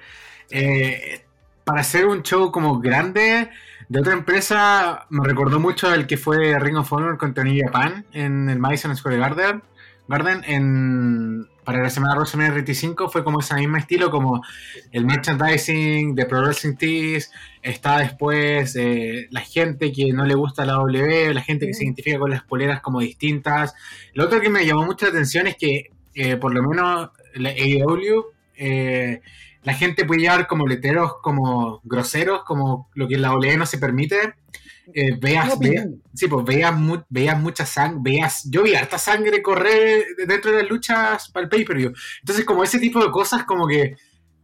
Eh, 0.51 1.25
para 1.65 1.81
hacer 1.81 2.07
un 2.07 2.23
show 2.23 2.53
como 2.53 2.81
grande 2.81 3.51
de 3.89 4.01
otra 4.01 4.13
empresa, 4.13 5.07
me 5.11 5.25
recordó 5.25 5.59
mucho 5.59 5.89
al 5.89 6.07
que 6.07 6.17
fue 6.17 6.59
Ring 6.61 6.77
of 6.77 6.93
Honor 6.93 7.19
contra 7.19 7.43
New 7.43 7.61
Japan 7.61 8.07
en 8.13 8.49
el 8.49 8.59
Madison 8.61 8.97
Square 8.97 9.19
Garden. 9.19 9.63
Garden 10.11 10.43
en, 10.45 11.49
para 11.65 11.83
la 11.83 11.89
semana 11.89 12.15
de 12.15 12.19
WrestleMania 12.19 12.53
35 12.53 13.09
fue 13.09 13.23
como 13.23 13.39
ese 13.39 13.55
mismo 13.55 13.77
estilo, 13.77 14.11
como 14.11 14.43
el 14.91 15.07
merchandising 15.07 16.17
de 16.17 16.27
Pro 16.27 16.41
Wrestling 16.41 16.75
Tees, 16.75 17.31
está 17.63 17.99
después 17.99 18.75
eh, 18.75 19.29
la 19.31 19.41
gente 19.41 19.93
que 19.93 20.13
no 20.13 20.25
le 20.25 20.35
gusta 20.35 20.67
la 20.67 20.75
W, 20.75 21.33
la 21.33 21.43
gente 21.43 21.67
que 21.67 21.75
se 21.75 21.85
identifica 21.85 22.19
con 22.19 22.31
las 22.31 22.43
poleras 22.43 22.81
como 22.81 22.99
distintas. 22.99 23.73
Lo 24.13 24.25
otro 24.25 24.41
que 24.41 24.51
me 24.51 24.67
llamó 24.67 24.85
mucho 24.85 25.07
la 25.07 25.13
atención 25.13 25.47
es 25.47 25.57
que, 25.57 25.91
eh, 26.15 26.37
por 26.37 26.53
lo 26.53 26.63
menos, 26.63 27.11
la 27.35 27.51
AEW, 27.51 28.33
eh, 28.57 29.21
la 29.63 29.75
gente 29.75 30.05
puede 30.05 30.23
llevar 30.23 30.49
como 30.49 30.67
letreros 30.67 31.19
como 31.23 31.81
groseros, 31.85 32.43
como 32.45 32.89
lo 32.95 33.07
que 33.07 33.15
en 33.15 33.23
la 33.23 33.29
W 33.29 33.57
no 33.57 33.67
se 33.67 33.79
permite. 33.79 34.35
Eh, 34.95 35.17
veas, 35.21 35.49
veas- 35.71 35.87
sí, 36.15 36.27
pues 36.29 36.45
veías, 36.45 36.75
mu- 36.77 37.03
veías 37.09 37.41
mucha 37.41 37.65
sangre, 37.67 38.01
veías, 38.03 38.49
yo 38.51 38.63
vi 38.63 38.75
harta 38.75 38.99
sangre 38.99 39.43
correr 39.43 40.05
dentro 40.27 40.51
de 40.53 40.63
las 40.63 40.71
luchas 40.71 41.31
para 41.31 41.45
el 41.45 41.51
pay-per-view. 41.51 41.93
Entonces, 42.21 42.45
como 42.45 42.63
ese 42.65 42.79
tipo 42.79 43.03
de 43.05 43.11
cosas, 43.11 43.45
como 43.45 43.67
que 43.67 43.95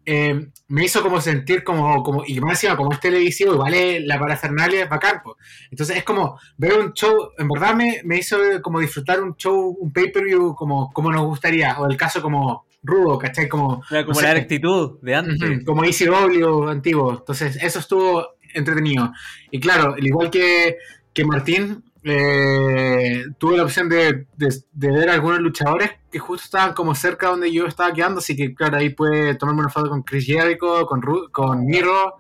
eh, 0.09 0.47
me 0.69 0.85
hizo 0.85 1.03
como 1.03 1.21
sentir 1.21 1.65
como, 1.65 2.01
como, 2.05 2.23
y 2.25 2.39
más 2.41 2.53
encima, 2.63 2.77
como 2.77 2.93
es 2.93 3.01
televisivo, 3.01 3.55
igual 3.55 3.75
es- 3.75 4.05
la 4.05 4.21
parafernalia 4.21 4.85
es 4.85 4.89
bacán, 4.89 5.21
po. 5.25 5.37
Entonces 5.69 5.97
es 5.97 6.05
como 6.05 6.39
ver 6.57 6.79
un 6.79 6.93
show, 6.93 7.31
en 7.37 7.49
verdad 7.49 7.75
me, 7.75 8.03
me 8.05 8.19
hizo 8.19 8.37
como 8.63 8.79
disfrutar 8.79 9.21
un 9.21 9.35
show, 9.35 9.77
un 9.81 9.93
pay-per-view 9.93 10.55
como, 10.55 10.93
como 10.93 11.11
nos 11.11 11.25
gustaría, 11.27 11.77
o 11.81 11.87
el 11.91 11.97
caso 11.97 12.23
como 12.23 12.67
rudo, 12.85 13.19
¿cachai? 13.19 13.49
Como, 13.49 13.83
como 14.05 14.15
no 14.15 14.15
sé, 14.15 14.21
la 14.37 14.41
actitud 14.43 14.99
de 15.03 15.15
antes. 15.17 15.65
Como 15.65 15.83
ECW 15.83 16.69
antiguo. 16.69 17.11
Entonces, 17.19 17.59
eso 17.61 17.81
estuvo 17.81 18.36
entretenido. 18.57 19.13
Y 19.51 19.61
claro, 19.61 19.95
al 19.95 20.07
igual 20.07 20.31
que, 20.31 20.77
que 21.13 21.25
Martín, 21.25 21.85
eh, 22.09 23.25
tuve 23.39 23.57
la 23.57 23.65
opción 23.65 23.89
de, 23.89 24.27
de- 24.37 24.63
de 24.73 24.91
ver 24.93 25.11
algunos 25.11 25.41
luchadores 25.41 25.91
que 26.11 26.19
justo 26.19 26.45
estaban 26.45 26.73
como 26.75 26.95
cerca 26.95 27.29
donde 27.29 27.53
yo 27.53 27.67
estaba 27.67 27.93
quedando, 27.93 28.19
así 28.21 28.37
que 28.37 28.55
claro, 28.55 28.77
ahí 28.79 28.91
pude 28.91 29.35
tomarme 29.35 29.61
una 29.63 29.69
foto 29.71 29.89
con 29.91 30.03
Chris 30.03 30.25
Jericho, 30.27 30.87
con, 30.87 31.03
Ru- 31.03 31.31
con 31.33 31.65
Miro, 31.67 32.15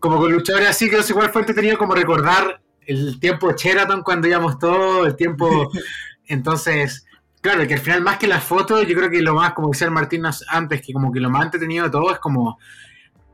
como 0.00 0.18
con 0.18 0.32
luchadores 0.32 0.68
así, 0.68 0.90
que 0.90 0.96
no 0.96 1.02
sé 1.02 1.14
cuál 1.14 1.30
fue 1.30 1.42
entretenido 1.42 1.78
como 1.78 1.94
recordar 1.94 2.60
el 2.86 3.18
tiempo 3.20 3.48
de 3.48 3.54
Sheraton 3.56 4.02
cuando 4.02 4.28
íbamos 4.28 4.58
todos, 4.58 5.06
el 5.06 5.16
tiempo... 5.16 5.70
Entonces, 6.26 7.04
claro, 7.40 7.66
que 7.66 7.74
al 7.74 7.80
final 7.80 8.00
más 8.02 8.16
que 8.18 8.26
las 8.26 8.44
fotos, 8.44 8.86
yo 8.86 8.94
creo 8.96 9.10
que 9.10 9.20
lo 9.22 9.34
más, 9.34 9.52
como 9.54 9.68
decía 9.70 9.90
Martín 9.90 10.22
antes, 10.48 10.80
que 10.80 10.92
como 10.92 11.12
que 11.12 11.20
lo 11.20 11.30
más 11.30 11.44
entretenido 11.44 11.84
de 11.84 11.90
todo 11.90 12.12
es 12.12 12.18
como 12.20 12.58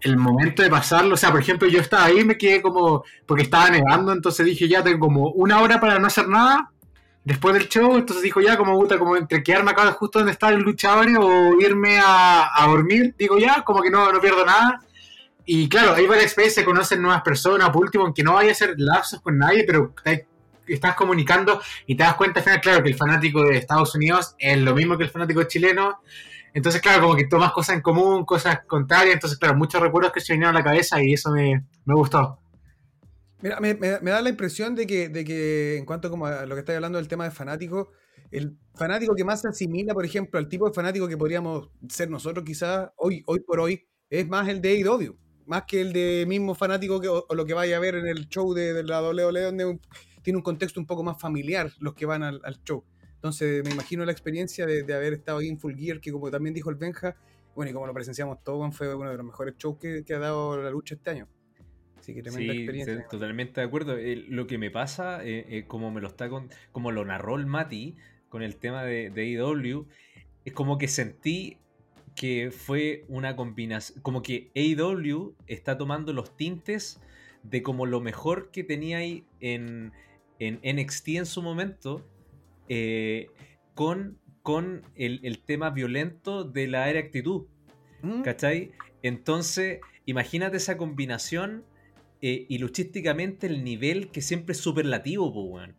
el 0.01 0.17
momento 0.17 0.63
de 0.63 0.71
pasarlo. 0.71 1.15
O 1.15 1.17
sea, 1.17 1.31
por 1.31 1.41
ejemplo, 1.41 1.69
yo 1.69 1.81
estaba 1.81 2.05
ahí 2.05 2.25
me 2.25 2.39
quedé 2.39 2.63
como, 2.63 3.05
porque 3.27 3.45
estaba 3.45 3.71
nevando, 3.71 4.13
entonces 4.13 4.47
dije, 4.47 4.69
ya 4.69 4.83
tengo 4.83 5.01
como 5.01 5.31
una 5.31 5.61
hora 5.61 5.81
para 5.81 5.99
no 5.99 6.07
hacer 6.07 6.29
nada 6.29 6.71
después 7.29 7.55
del 7.55 7.69
show, 7.69 7.95
entonces 7.97 8.23
dijo 8.23 8.41
ya, 8.41 8.57
como 8.57 8.79
puta, 8.79 8.99
como 8.99 9.15
entre 9.15 9.43
quedarme 9.43 9.73
acá 9.73 9.93
justo 9.93 10.19
donde 10.19 10.33
está 10.33 10.49
el 10.49 10.61
luchador 10.61 11.07
o 11.21 11.61
irme 11.61 11.99
a, 11.99 12.49
a 12.55 12.67
dormir, 12.67 13.15
digo 13.19 13.39
ya, 13.39 13.63
como 13.65 13.83
que 13.83 13.91
no, 13.91 14.11
no 14.11 14.21
pierdo 14.21 14.47
nada. 14.47 14.81
Y 15.45 15.69
claro, 15.69 15.95
ahí 15.95 16.07
va 16.07 16.17
la 16.17 16.23
experiencia, 16.23 16.65
conocen 16.65 17.03
nuevas 17.03 17.23
personas, 17.23 17.69
por 17.71 17.83
último, 17.83 18.05
aunque 18.05 18.23
no 18.23 18.35
vaya 18.35 18.51
a 18.51 18.53
hacer 18.53 18.75
lazos 18.79 19.21
con 19.21 19.37
nadie, 19.37 19.65
pero 19.67 19.95
estás 20.67 20.95
comunicando 20.95 21.61
y 21.87 21.95
te 21.95 22.03
das 22.03 22.15
cuenta 22.15 22.41
al 22.41 22.45
final, 22.45 22.61
claro, 22.61 22.83
que 22.83 22.91
el 22.91 22.97
fanático 22.97 23.45
de 23.45 23.59
Estados 23.59 23.95
Unidos 23.95 24.35
es 24.39 24.59
lo 24.59 24.75
mismo 24.75 24.97
que 24.97 25.05
el 25.05 25.11
fanático 25.11 25.43
chileno. 25.45 26.01
Entonces, 26.55 26.81
claro, 26.81 27.03
como 27.03 27.17
que 27.17 27.27
tomas 27.27 27.53
cosas 27.53 27.77
en 27.77 27.83
común, 27.83 28.25
cosas 28.25 28.61
contrarias. 28.67 29.15
Entonces, 29.15 29.39
claro, 29.39 29.57
muchos 29.57 29.81
recuerdos 29.81 30.13
que 30.13 30.21
se 30.21 30.33
vinieron 30.33 30.57
a 30.57 30.59
la 30.59 30.65
cabeza 30.65 31.03
y 31.03 31.13
eso 31.13 31.31
me, 31.31 31.65
me 31.85 31.95
gustó. 31.95 32.39
Mira, 33.41 33.61
me, 33.61 33.75
me- 33.75 34.01
me 34.01 34.11
da 34.11 34.21
la 34.21 34.31
impresión 34.31 34.75
de 34.75 34.87
que, 34.87 35.09
de 35.09 35.25
que 35.25 35.77
en 35.77 35.85
cuanto 35.85 36.11
como 36.11 36.27
a 36.27 36.45
lo 36.47 36.55
que 36.55 36.61
estáis 36.61 36.77
hablando 36.77 36.99
del 36.99 37.07
tema 37.09 37.25
de 37.25 37.31
fanático, 37.31 37.91
el 38.31 38.57
fanático 38.75 39.15
que 39.15 39.25
más 39.25 39.41
se 39.43 39.49
asimila, 39.49 39.95
por 39.95 40.05
ejemplo, 40.05 40.39
al 40.39 40.49
tipo 40.49 40.67
de 40.67 40.75
fanático 40.75 41.07
que 41.07 41.17
podríamos 41.17 41.71
ser 41.89 42.11
nosotros 42.11 42.45
quizás 42.45 42.91
hoy, 42.97 43.23
hoy 43.27 43.41
por 43.41 43.61
hoy, 43.61 43.87
es 44.11 44.27
más 44.29 44.49
el 44.49 44.61
de 44.61 44.71
AEW, 44.71 45.17
más 45.47 45.63
que 45.69 45.81
el 45.81 45.93
de 45.93 46.25
mismo 46.27 46.55
fanático 46.55 47.01
que, 47.01 47.09
o, 47.09 47.25
lo 47.33 47.45
que 47.47 47.55
vaya 47.55 47.77
a 47.77 47.81
ver 47.81 47.95
en 47.95 48.07
el 48.09 48.29
show 48.29 48.53
de, 48.55 48.73
de 48.75 48.83
la 48.83 49.01
WWE, 49.03 49.43
donde 49.43 49.65
un- 49.67 49.81
tiene 50.23 50.37
un 50.37 50.43
contexto 50.43 50.81
un 50.81 50.87
poco 50.87 51.05
más 51.05 51.19
familiar 51.21 51.71
los 51.79 51.95
que 51.95 52.07
van 52.07 52.23
al 52.25 52.41
show. 52.65 52.85
Entonces 53.19 53.65
me 53.65 53.71
imagino 53.73 54.05
la 54.05 54.13
experiencia 54.13 54.65
de, 54.65 54.85
de 54.85 54.95
haber 54.95 55.13
estado 55.15 55.39
ahí 55.39 55.49
en 55.49 55.59
Full 55.59 55.75
Gear, 55.77 56.01
que 56.01 56.13
como 56.13 56.31
también 56.31 56.55
dijo 56.55 56.71
el 56.71 56.77
Benja, 56.77 57.17
bueno, 57.55 57.71
y 57.71 57.75
como 57.75 57.87
lo 57.87 57.93
presenciamos 57.93 58.43
todos, 58.45 58.77
fue 58.77 58.95
uno 58.95 59.11
de 59.11 59.17
los 59.17 59.27
mejores 59.27 59.57
shows 59.59 59.79
que, 59.79 60.05
que 60.05 60.15
ha 60.15 60.19
dado 60.21 60.63
la 60.63 60.71
lucha 60.71 60.95
este 60.95 61.11
año. 61.11 61.29
Así 61.99 62.15
que 62.15 62.23
tremenda 62.23 62.53
Sí, 62.53 62.59
experiencia. 62.61 62.97
sí, 62.97 63.03
totalmente 63.11 63.61
de 63.61 63.67
acuerdo. 63.67 63.97
Eh, 63.99 64.25
lo 64.29 64.47
que 64.47 64.57
me 64.59 64.71
pasa, 64.71 65.25
eh, 65.25 65.45
eh, 65.49 65.65
como 65.67 65.91
me 65.91 66.01
lo 66.01 66.07
está 66.07 66.29
con, 66.29 66.49
como 66.71 66.93
lo 66.93 67.05
narró 67.05 67.35
el 67.37 67.47
Mati 67.47 67.97
con 68.29 68.43
el 68.43 68.57
tema 68.57 68.85
de, 68.85 69.11
de 69.11 69.23
AEW, 69.37 69.89
es 70.45 70.53
como 70.53 70.79
que 70.79 70.87
sentí 70.87 71.59
que 72.15 72.51
fue 72.53 73.05
una 73.09 73.35
combinación, 73.37 74.01
como 74.03 74.23
que 74.23 74.51
AEW 74.55 75.35
está 75.49 75.77
tomando 75.77 76.13
los 76.13 76.37
tintes 76.37 77.01
de 77.43 77.63
como 77.63 77.87
lo 77.87 78.01
mejor 78.01 78.51
que 78.53 78.63
tenía 78.65 78.99
ahí 78.99 79.25
en, 79.41 79.93
en 80.39 80.61
NXT 80.63 81.09
en 81.09 81.27
su 81.27 81.43
momento, 81.43 82.07
eh, 82.69 83.31
con, 83.75 84.19
con 84.43 84.83
el, 84.95 85.21
el 85.23 85.39
tema 85.45 85.71
violento 85.71 86.45
de 86.45 86.67
la 86.67 86.89
era 86.91 87.01
actitud. 87.01 87.47
¿Mm? 88.03 88.23
¿Cachai? 88.23 88.73
Entonces, 89.03 89.81
imagínate 90.07 90.57
esa 90.57 90.77
combinación 90.77 91.65
eh, 92.21 92.47
y 92.49 92.59
luchísticamente 92.59 93.47
el 93.47 93.63
nivel 93.65 94.11
que 94.11 94.21
siempre 94.23 94.53
es 94.53 94.59
superlativo, 94.59 95.29
weón. 95.31 95.77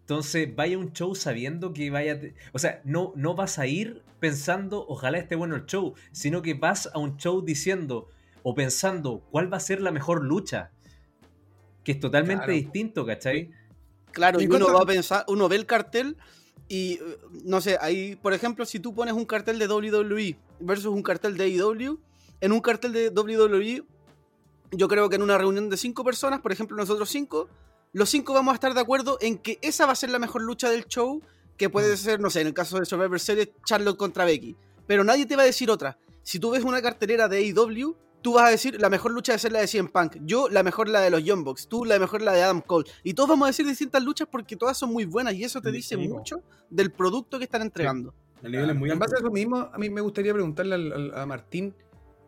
Entonces, 0.00 0.54
vaya 0.54 0.76
a 0.76 0.78
un 0.78 0.92
show 0.92 1.14
sabiendo 1.14 1.72
que 1.72 1.88
vaya. 1.90 2.20
O 2.52 2.58
sea, 2.58 2.82
no, 2.84 3.12
no 3.16 3.34
vas 3.34 3.58
a 3.58 3.66
ir 3.66 4.02
pensando, 4.20 4.84
ojalá 4.88 5.18
esté 5.18 5.36
bueno 5.36 5.56
el 5.56 5.64
show, 5.66 5.94
sino 6.10 6.42
que 6.42 6.54
vas 6.54 6.90
a 6.92 6.98
un 6.98 7.16
show 7.16 7.42
diciendo 7.42 8.08
o 8.42 8.54
pensando 8.54 9.20
cuál 9.30 9.50
va 9.52 9.56
a 9.58 9.60
ser 9.60 9.80
la 9.80 9.92
mejor 9.92 10.24
lucha. 10.24 10.72
Que 11.84 11.92
es 11.92 12.00
totalmente 12.00 12.44
Claro. 12.44 12.52
distinto, 12.52 13.06
¿cachai? 13.06 13.50
Claro, 14.12 14.40
¿Y 14.40 14.44
y 14.44 14.46
uno 14.46 14.72
va 14.72 14.82
a 14.82 14.86
pensar, 14.86 15.24
uno 15.28 15.48
ve 15.48 15.56
el 15.56 15.66
cartel 15.66 16.16
y 16.68 16.94
eh, 16.94 17.18
no 17.44 17.60
sé, 17.60 17.78
ahí, 17.80 18.16
por 18.16 18.32
ejemplo, 18.32 18.64
si 18.64 18.80
tú 18.80 18.94
pones 18.94 19.14
un 19.14 19.24
cartel 19.24 19.58
de 19.58 19.66
WWE 19.66 20.38
versus 20.60 20.86
un 20.86 21.02
cartel 21.02 21.36
de 21.36 21.44
AEW, 21.44 21.98
en 22.40 22.52
un 22.52 22.60
cartel 22.60 22.92
de 22.92 23.08
WWE, 23.10 23.84
yo 24.72 24.88
creo 24.88 25.08
que 25.08 25.16
en 25.16 25.22
una 25.22 25.38
reunión 25.38 25.68
de 25.68 25.76
cinco 25.76 26.04
personas, 26.04 26.40
por 26.40 26.52
ejemplo, 26.52 26.76
nosotros 26.76 27.08
cinco, 27.10 27.48
los 27.92 28.08
cinco 28.08 28.32
vamos 28.32 28.52
a 28.52 28.54
estar 28.54 28.74
de 28.74 28.80
acuerdo 28.80 29.18
en 29.20 29.38
que 29.38 29.58
esa 29.60 29.86
va 29.86 29.92
a 29.92 29.96
ser 29.96 30.10
la 30.10 30.18
mejor 30.18 30.42
lucha 30.42 30.70
del 30.70 30.86
show, 30.86 31.20
que 31.56 31.68
puede 31.68 31.96
ser, 31.96 32.20
no 32.20 32.30
sé, 32.30 32.40
en 32.40 32.46
el 32.48 32.54
caso 32.54 32.78
de 32.78 32.86
Survivor 32.86 33.20
Series, 33.20 33.50
Charlotte 33.66 33.98
contra 33.98 34.24
Becky. 34.24 34.56
Pero 34.86 35.04
nadie 35.04 35.26
te 35.26 35.36
va 35.36 35.42
a 35.42 35.46
decir 35.46 35.70
otra. 35.70 35.98
Si 36.22 36.38
tú 36.38 36.50
ves 36.50 36.64
una 36.64 36.80
cartelera 36.80 37.28
de 37.28 37.38
AEW, 37.38 37.96
tú 38.22 38.34
vas 38.34 38.44
a 38.44 38.50
decir 38.50 38.80
la 38.80 38.88
mejor 38.88 39.12
lucha 39.12 39.32
debe 39.32 39.40
ser 39.40 39.52
la 39.52 39.60
de 39.60 39.66
CM 39.66 39.88
Punk, 39.90 40.16
yo 40.22 40.48
la 40.48 40.62
mejor 40.62 40.88
la 40.88 41.00
de 41.00 41.10
los 41.10 41.22
Young 41.24 41.44
Bucks, 41.44 41.68
tú 41.68 41.84
la 41.84 41.98
mejor 41.98 42.22
la 42.22 42.32
de 42.32 42.42
Adam 42.42 42.60
Cole. 42.60 42.88
Y 43.02 43.14
todos 43.14 43.28
vamos 43.28 43.46
a 43.46 43.48
decir 43.48 43.66
distintas 43.66 44.02
luchas 44.02 44.28
porque 44.30 44.56
todas 44.56 44.76
son 44.78 44.92
muy 44.92 45.04
buenas 45.04 45.34
y 45.34 45.44
eso 45.44 45.60
te 45.60 45.70
dice 45.72 45.96
sí, 45.96 46.08
mucho 46.08 46.42
del 46.70 46.90
producto 46.92 47.38
que 47.38 47.44
están 47.44 47.62
entregando. 47.62 48.14
El 48.42 48.52
nivel 48.52 48.70
es 48.70 48.76
muy 48.76 48.88
en 48.88 48.94
alto. 48.94 49.04
base 49.04 49.16
a 49.16 49.18
eso 49.20 49.30
mismo, 49.30 49.56
a 49.72 49.76
mí 49.78 49.90
me 49.90 50.00
gustaría 50.00 50.32
preguntarle 50.32 50.74
al- 50.74 50.92
al- 50.92 51.14
a 51.14 51.26
Martín, 51.26 51.74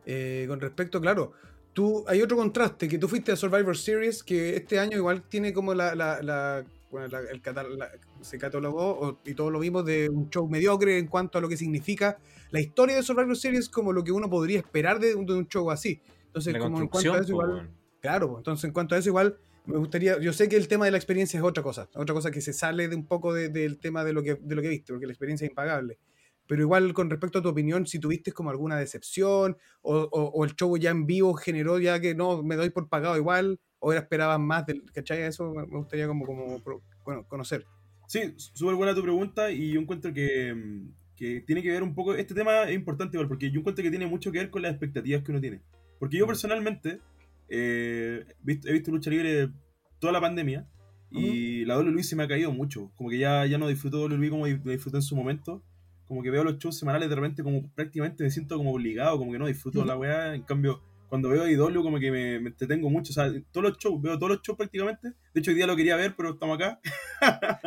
Eh, 0.06 0.44
con 0.48 0.60
respecto, 0.60 1.00
claro, 1.00 1.32
tú 1.72 2.04
hay 2.06 2.20
otro 2.20 2.36
contraste, 2.36 2.88
que 2.88 2.98
tú 2.98 3.08
fuiste 3.08 3.32
a 3.32 3.36
Survivor 3.36 3.74
Series, 3.74 4.22
que 4.22 4.54
este 4.54 4.78
año 4.78 4.98
igual 4.98 5.22
tiene 5.22 5.54
como 5.54 5.72
la, 5.72 5.94
la, 5.94 6.20
la- 6.20 6.62
bueno, 6.90 7.08
la- 7.08 7.20
el 7.30 7.40
catal- 7.40 7.78
la- 7.78 7.90
se 8.20 8.36
catalogó, 8.38 8.90
o- 9.00 9.18
y 9.24 9.32
todos 9.34 9.50
lo 9.50 9.58
vimos, 9.60 9.82
de 9.86 10.10
un 10.10 10.28
show 10.28 10.46
mediocre 10.46 10.98
en 10.98 11.06
cuanto 11.06 11.38
a 11.38 11.40
lo 11.40 11.48
que 11.48 11.56
significa 11.56 12.18
la 12.54 12.60
historia 12.60 12.94
de 12.96 13.02
Survivor 13.02 13.36
Series 13.36 13.68
como 13.68 13.92
lo 13.92 14.04
que 14.04 14.12
uno 14.12 14.30
podría 14.30 14.58
esperar 14.60 15.00
de, 15.00 15.14
un- 15.16 15.26
de 15.26 15.34
un 15.34 15.48
show 15.48 15.70
así. 15.72 16.00
Entonces, 16.26 16.52
La 16.52 16.60
como 16.60 16.78
en 16.80 16.86
cuanto 16.88 17.10
construcción, 17.12 17.16
a 17.16 17.20
eso, 17.20 17.32
igual, 17.32 17.50
weón. 17.50 17.78
Claro, 18.00 18.28
pues, 18.28 18.38
entonces 18.40 18.64
en 18.64 18.72
cuanto 18.72 18.94
a 18.94 18.98
eso 18.98 19.08
igual 19.08 19.36
me 19.66 19.76
gustaría, 19.78 20.20
yo 20.20 20.32
sé 20.32 20.48
que 20.48 20.56
el 20.56 20.68
tema 20.68 20.84
de 20.84 20.90
la 20.92 20.98
experiencia 20.98 21.36
es 21.38 21.44
otra 21.44 21.62
cosa, 21.64 21.88
otra 21.94 22.14
cosa 22.14 22.30
que 22.30 22.40
se 22.40 22.52
sale 22.52 22.86
de 22.86 22.94
un 22.94 23.06
poco 23.06 23.32
de- 23.34 23.48
del 23.48 23.78
tema 23.80 24.04
de 24.04 24.12
lo 24.12 24.22
que 24.22 24.34
de 24.36 24.54
lo 24.54 24.62
que 24.62 24.68
viste, 24.68 24.92
porque 24.92 25.06
la 25.06 25.12
experiencia 25.12 25.46
es 25.46 25.50
impagable. 25.50 25.98
Pero 26.46 26.60
igual 26.62 26.92
con 26.94 27.08
respecto 27.10 27.38
a 27.38 27.42
tu 27.42 27.48
opinión, 27.48 27.86
si 27.86 27.98
tuviste 27.98 28.30
como 28.30 28.50
alguna 28.50 28.76
decepción 28.76 29.56
o, 29.82 29.96
o- 29.96 30.30
o 30.34 30.44
el 30.44 30.54
show 30.54 30.76
ya 30.76 30.90
en 30.90 31.06
vivo 31.06 31.34
generó 31.34 31.78
ya 31.80 31.98
que 32.00 32.14
no, 32.14 32.42
me 32.44 32.54
doy 32.56 32.70
por 32.70 32.88
pagado 32.88 33.16
igual, 33.16 33.58
o 33.80 33.90
era 33.92 34.02
esperaban 34.02 34.42
más 34.42 34.64
del, 34.66 34.82
¿cachai? 34.92 35.22
Eso 35.22 35.52
me 35.54 35.64
gustaría 35.64 36.06
como, 36.06 36.24
como 36.26 36.62
bueno, 37.04 37.26
conocer. 37.26 37.64
Sí, 38.06 38.34
súper 38.36 38.74
buena 38.76 38.94
tu 38.94 39.02
pregunta 39.02 39.50
y 39.50 39.72
yo 39.72 39.80
encuentro 39.80 40.12
que, 40.12 40.54
mm, 40.54 41.03
que 41.16 41.40
tiene 41.40 41.62
que 41.62 41.70
ver 41.70 41.82
un 41.82 41.94
poco, 41.94 42.14
este 42.14 42.34
tema 42.34 42.64
es 42.64 42.74
importante 42.74 43.16
igual, 43.16 43.28
porque 43.28 43.50
yo 43.50 43.60
encuentro 43.60 43.82
que 43.82 43.90
tiene 43.90 44.06
mucho 44.06 44.32
que 44.32 44.38
ver 44.38 44.50
con 44.50 44.62
las 44.62 44.72
expectativas 44.72 45.22
que 45.22 45.30
uno 45.30 45.40
tiene. 45.40 45.60
Porque 45.98 46.16
yo 46.18 46.26
personalmente 46.26 47.00
eh, 47.48 48.24
visto- 48.42 48.68
he 48.68 48.72
visto 48.72 48.90
lucha 48.90 49.10
libre 49.10 49.50
toda 49.98 50.12
la 50.12 50.20
pandemia 50.20 50.66
y 51.10 51.64
la 51.66 51.78
WWE 51.78 52.02
se 52.02 52.16
me 52.16 52.24
ha 52.24 52.28
caído 52.28 52.50
mucho, 52.52 52.90
como 52.96 53.10
que 53.10 53.18
ya, 53.18 53.46
ya 53.46 53.58
no 53.58 53.68
disfruto 53.68 54.02
WWE 54.06 54.30
como 54.30 54.46
di- 54.46 54.54
disfruté 54.54 54.96
en 54.98 55.02
su 55.02 55.14
momento. 55.14 55.62
Como 56.06 56.22
que 56.22 56.30
veo 56.30 56.44
los 56.44 56.58
shows 56.58 56.76
semanales 56.78 57.08
de 57.08 57.14
repente 57.14 57.42
como 57.42 57.70
prácticamente 57.74 58.24
me 58.24 58.30
siento 58.30 58.56
como 58.58 58.72
obligado, 58.72 59.16
como 59.16 59.32
que 59.32 59.38
no 59.38 59.46
disfruto 59.46 59.84
la 59.86 59.96
weá. 59.96 60.34
En 60.34 60.42
cambio, 60.42 60.82
cuando 61.08 61.28
veo 61.28 61.48
IW 61.48 61.82
como 61.82 61.98
que 62.00 62.10
me, 62.10 62.40
me 62.40 62.48
entretengo 62.50 62.90
mucho. 62.90 63.10
O 63.12 63.14
sea, 63.14 63.30
todos 63.52 63.68
los 63.68 63.78
shows, 63.78 64.00
veo 64.02 64.18
todos 64.18 64.32
los 64.32 64.42
shows 64.42 64.56
prácticamente. 64.58 65.12
De 65.32 65.40
hecho, 65.40 65.50
hoy 65.50 65.56
día 65.56 65.66
lo 65.66 65.76
quería 65.76 65.96
ver, 65.96 66.14
pero 66.16 66.30
estamos 66.30 66.56
acá. 66.58 66.80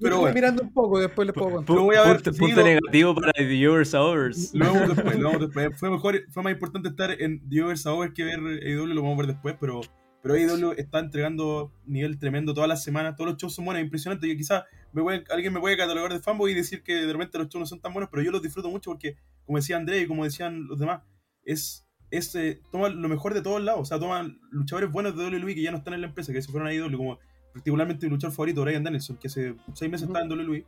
Pero 0.00 0.18
bueno. 0.20 0.34
mirando 0.34 0.62
un 0.62 0.72
poco, 0.72 0.98
después 1.00 1.26
les 1.26 1.34
puedo 1.34 1.50
contar. 1.50 1.76
Lo 1.76 1.82
voy 1.84 1.96
a 1.96 2.02
ver, 2.04 2.22
punto, 2.22 2.38
punto 2.38 2.62
negativo 2.62 3.14
para 3.14 3.32
The 3.32 3.44
Viewers 3.46 3.94
Hours. 3.94 4.50
Lo 4.54 4.72
vemos 4.72 4.88
después, 4.96 5.18
lo 5.18 5.28
vemos 5.30 5.40
después. 5.54 5.78
Fue 5.78 5.90
mejor, 5.90 6.20
fue 6.30 6.42
más 6.42 6.52
importante 6.52 6.88
estar 6.88 7.10
en 7.20 7.48
The 7.48 7.62
Overs 7.62 7.86
Hour 7.86 8.12
que 8.12 8.24
ver 8.24 8.38
AEW, 8.40 8.86
lo 8.86 9.02
vamos 9.02 9.14
a 9.14 9.22
ver 9.22 9.26
después, 9.34 9.56
pero, 9.60 9.80
pero 10.22 10.34
AEW 10.34 10.72
está 10.76 10.98
entregando 10.98 11.72
nivel 11.86 12.18
tremendo 12.18 12.52
todas 12.54 12.68
las 12.68 12.82
semanas, 12.84 13.16
todos 13.16 13.30
los 13.32 13.40
shows 13.40 13.54
son 13.54 13.64
buenos, 13.64 13.80
es 13.80 13.84
impresionante 13.84 14.26
que 14.26 14.36
quizás 14.36 14.64
me 14.92 15.02
puede- 15.02 15.24
alguien 15.30 15.52
me 15.52 15.60
puede 15.60 15.76
catalogar 15.76 16.12
de 16.12 16.20
fanboy 16.20 16.52
y 16.52 16.54
decir 16.54 16.82
que 16.82 16.94
de 16.94 17.12
repente 17.12 17.38
los 17.38 17.48
shows 17.48 17.60
no 17.60 17.66
son 17.66 17.80
tan 17.80 17.92
buenos, 17.92 18.10
pero 18.10 18.22
yo 18.22 18.30
los 18.30 18.42
disfruto 18.42 18.68
mucho 18.70 18.90
porque, 18.90 19.16
como 19.46 19.58
decía 19.58 19.76
André 19.76 20.00
y 20.00 20.06
como 20.06 20.24
decían 20.24 20.66
los 20.66 20.78
demás, 20.78 21.02
es, 21.44 21.86
es 22.10 22.34
eh, 22.34 22.60
toma 22.70 22.88
lo 22.88 23.08
mejor 23.08 23.34
de 23.34 23.42
todos 23.42 23.62
lados, 23.62 23.80
o 23.82 23.84
sea, 23.84 23.98
toman 23.98 24.38
luchadores 24.50 24.90
buenos 24.90 25.16
de 25.16 25.24
WWE 25.26 25.54
que 25.54 25.62
ya 25.62 25.70
no 25.70 25.78
están 25.78 25.94
en 25.94 26.00
la 26.02 26.06
empresa, 26.08 26.32
que 26.32 26.40
se 26.42 26.50
fueron 26.50 26.68
a 26.68 26.70
AEW, 26.72 26.96
como 26.96 27.18
particularmente 27.52 28.06
mi 28.06 28.10
luchador 28.10 28.34
favorito, 28.34 28.62
Brian 28.62 28.82
Danielson, 28.84 29.16
que 29.16 29.28
hace 29.28 29.54
seis 29.74 29.90
meses 29.90 30.08
Ujú. 30.08 30.16
estaba 30.16 30.24
en 30.24 30.32
WWE, 30.40 30.66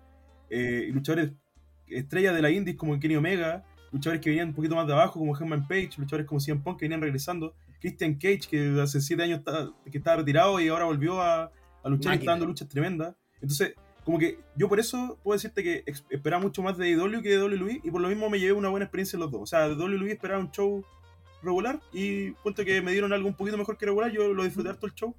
eh, 0.50 0.86
y 0.88 0.92
luchadores 0.92 1.32
estrellas 1.88 2.34
de 2.34 2.42
la 2.42 2.50
Indies 2.50 2.76
como 2.76 2.98
Kenny 2.98 3.16
Omega, 3.16 3.64
luchadores 3.92 4.20
que 4.20 4.30
venían 4.30 4.48
un 4.48 4.54
poquito 4.54 4.74
más 4.76 4.86
de 4.86 4.92
abajo 4.92 5.18
como 5.18 5.36
Herman 5.36 5.66
Page, 5.68 5.90
luchadores 5.98 6.26
como 6.26 6.40
CM 6.40 6.60
Punk 6.62 6.78
que 6.80 6.84
venían 6.86 7.00
regresando, 7.00 7.54
Christian 7.80 8.14
Cage 8.14 8.40
que 8.50 8.80
hace 8.80 9.00
7 9.00 9.22
años 9.22 9.38
está- 9.40 9.70
que 9.90 9.98
estaba 9.98 10.16
retirado 10.18 10.58
y 10.60 10.68
ahora 10.68 10.84
volvió 10.86 11.20
a, 11.20 11.50
a 11.84 11.88
luchar 11.88 12.14
y 12.14 12.18
está 12.18 12.32
dando 12.32 12.46
luchas 12.46 12.68
tremendas. 12.68 13.14
Entonces, 13.40 13.74
como 14.06 14.20
que 14.20 14.38
yo 14.54 14.68
por 14.68 14.78
eso 14.78 15.18
puedo 15.24 15.36
decirte 15.36 15.64
que 15.64 15.84
esperaba 16.10 16.40
mucho 16.40 16.62
más 16.62 16.78
de 16.78 16.94
AEW 16.94 17.22
que 17.22 17.28
de 17.28 17.42
WWE 17.42 17.80
y 17.82 17.90
por 17.90 18.00
lo 18.00 18.06
mismo 18.06 18.30
me 18.30 18.38
llevé 18.38 18.52
una 18.52 18.68
buena 18.68 18.84
experiencia 18.84 19.16
en 19.16 19.22
los 19.22 19.32
dos. 19.32 19.42
O 19.42 19.46
sea, 19.46 19.68
de 19.68 19.74
WWE 19.74 20.12
esperaba 20.12 20.40
un 20.40 20.52
show 20.52 20.84
regular 21.42 21.80
y 21.92 22.30
cuento 22.34 22.64
que 22.64 22.80
me 22.82 22.92
dieron 22.92 23.12
algo 23.12 23.26
un 23.26 23.34
poquito 23.34 23.58
mejor 23.58 23.76
que 23.76 23.84
regular, 23.84 24.12
yo 24.12 24.32
lo 24.32 24.44
disfruté 24.44 24.68
harto 24.68 24.86
el 24.86 24.94
show, 24.94 25.12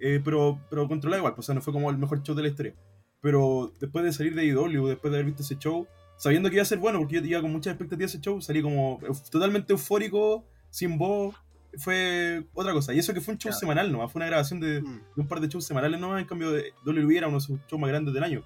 eh, 0.00 0.20
pero, 0.24 0.60
pero 0.68 0.88
controlado 0.88 1.20
igual, 1.20 1.36
pues, 1.36 1.44
o 1.44 1.46
sea, 1.46 1.54
no 1.54 1.60
fue 1.60 1.72
como 1.72 1.88
el 1.88 1.98
mejor 1.98 2.20
show 2.24 2.34
de 2.34 2.42
la 2.42 2.48
historia. 2.48 2.74
Pero 3.20 3.72
después 3.78 4.04
de 4.04 4.12
salir 4.12 4.34
de 4.34 4.42
AEW, 4.42 4.88
después 4.88 5.12
de 5.12 5.18
haber 5.18 5.26
visto 5.26 5.44
ese 5.44 5.56
show, 5.58 5.86
sabiendo 6.16 6.48
que 6.48 6.56
iba 6.56 6.62
a 6.62 6.66
ser 6.66 6.78
bueno, 6.78 6.98
porque 6.98 7.20
yo 7.20 7.24
iba 7.24 7.42
con 7.42 7.52
muchas 7.52 7.74
expectativas 7.74 8.12
ese 8.12 8.20
show, 8.20 8.40
salí 8.40 8.60
como 8.60 8.98
totalmente 9.30 9.72
eufórico, 9.72 10.44
sin 10.68 10.98
voz, 10.98 11.36
fue 11.78 12.44
otra 12.54 12.72
cosa. 12.72 12.92
Y 12.94 12.98
eso 12.98 13.12
que 13.14 13.20
fue 13.20 13.32
un 13.34 13.38
show 13.38 13.50
Claro. 13.50 13.60
semanal 13.60 13.92
nomás, 13.92 14.12
fue 14.12 14.18
una 14.20 14.26
grabación 14.26 14.60
de, 14.60 14.80
Mm. 14.82 15.00
de 15.16 15.20
un 15.22 15.28
par 15.28 15.40
de 15.40 15.48
shows 15.48 15.64
semanales 15.66 15.98
nomás, 16.00 16.20
en 16.20 16.26
cambio 16.26 16.50
de 16.52 16.72
WWE 16.84 17.16
era 17.18 17.28
uno 17.28 17.38
de 17.38 17.42
sus 17.42 17.58
shows 17.68 17.80
más 17.80 17.88
grandes 17.90 18.12
del 18.14 18.22
año. 18.22 18.44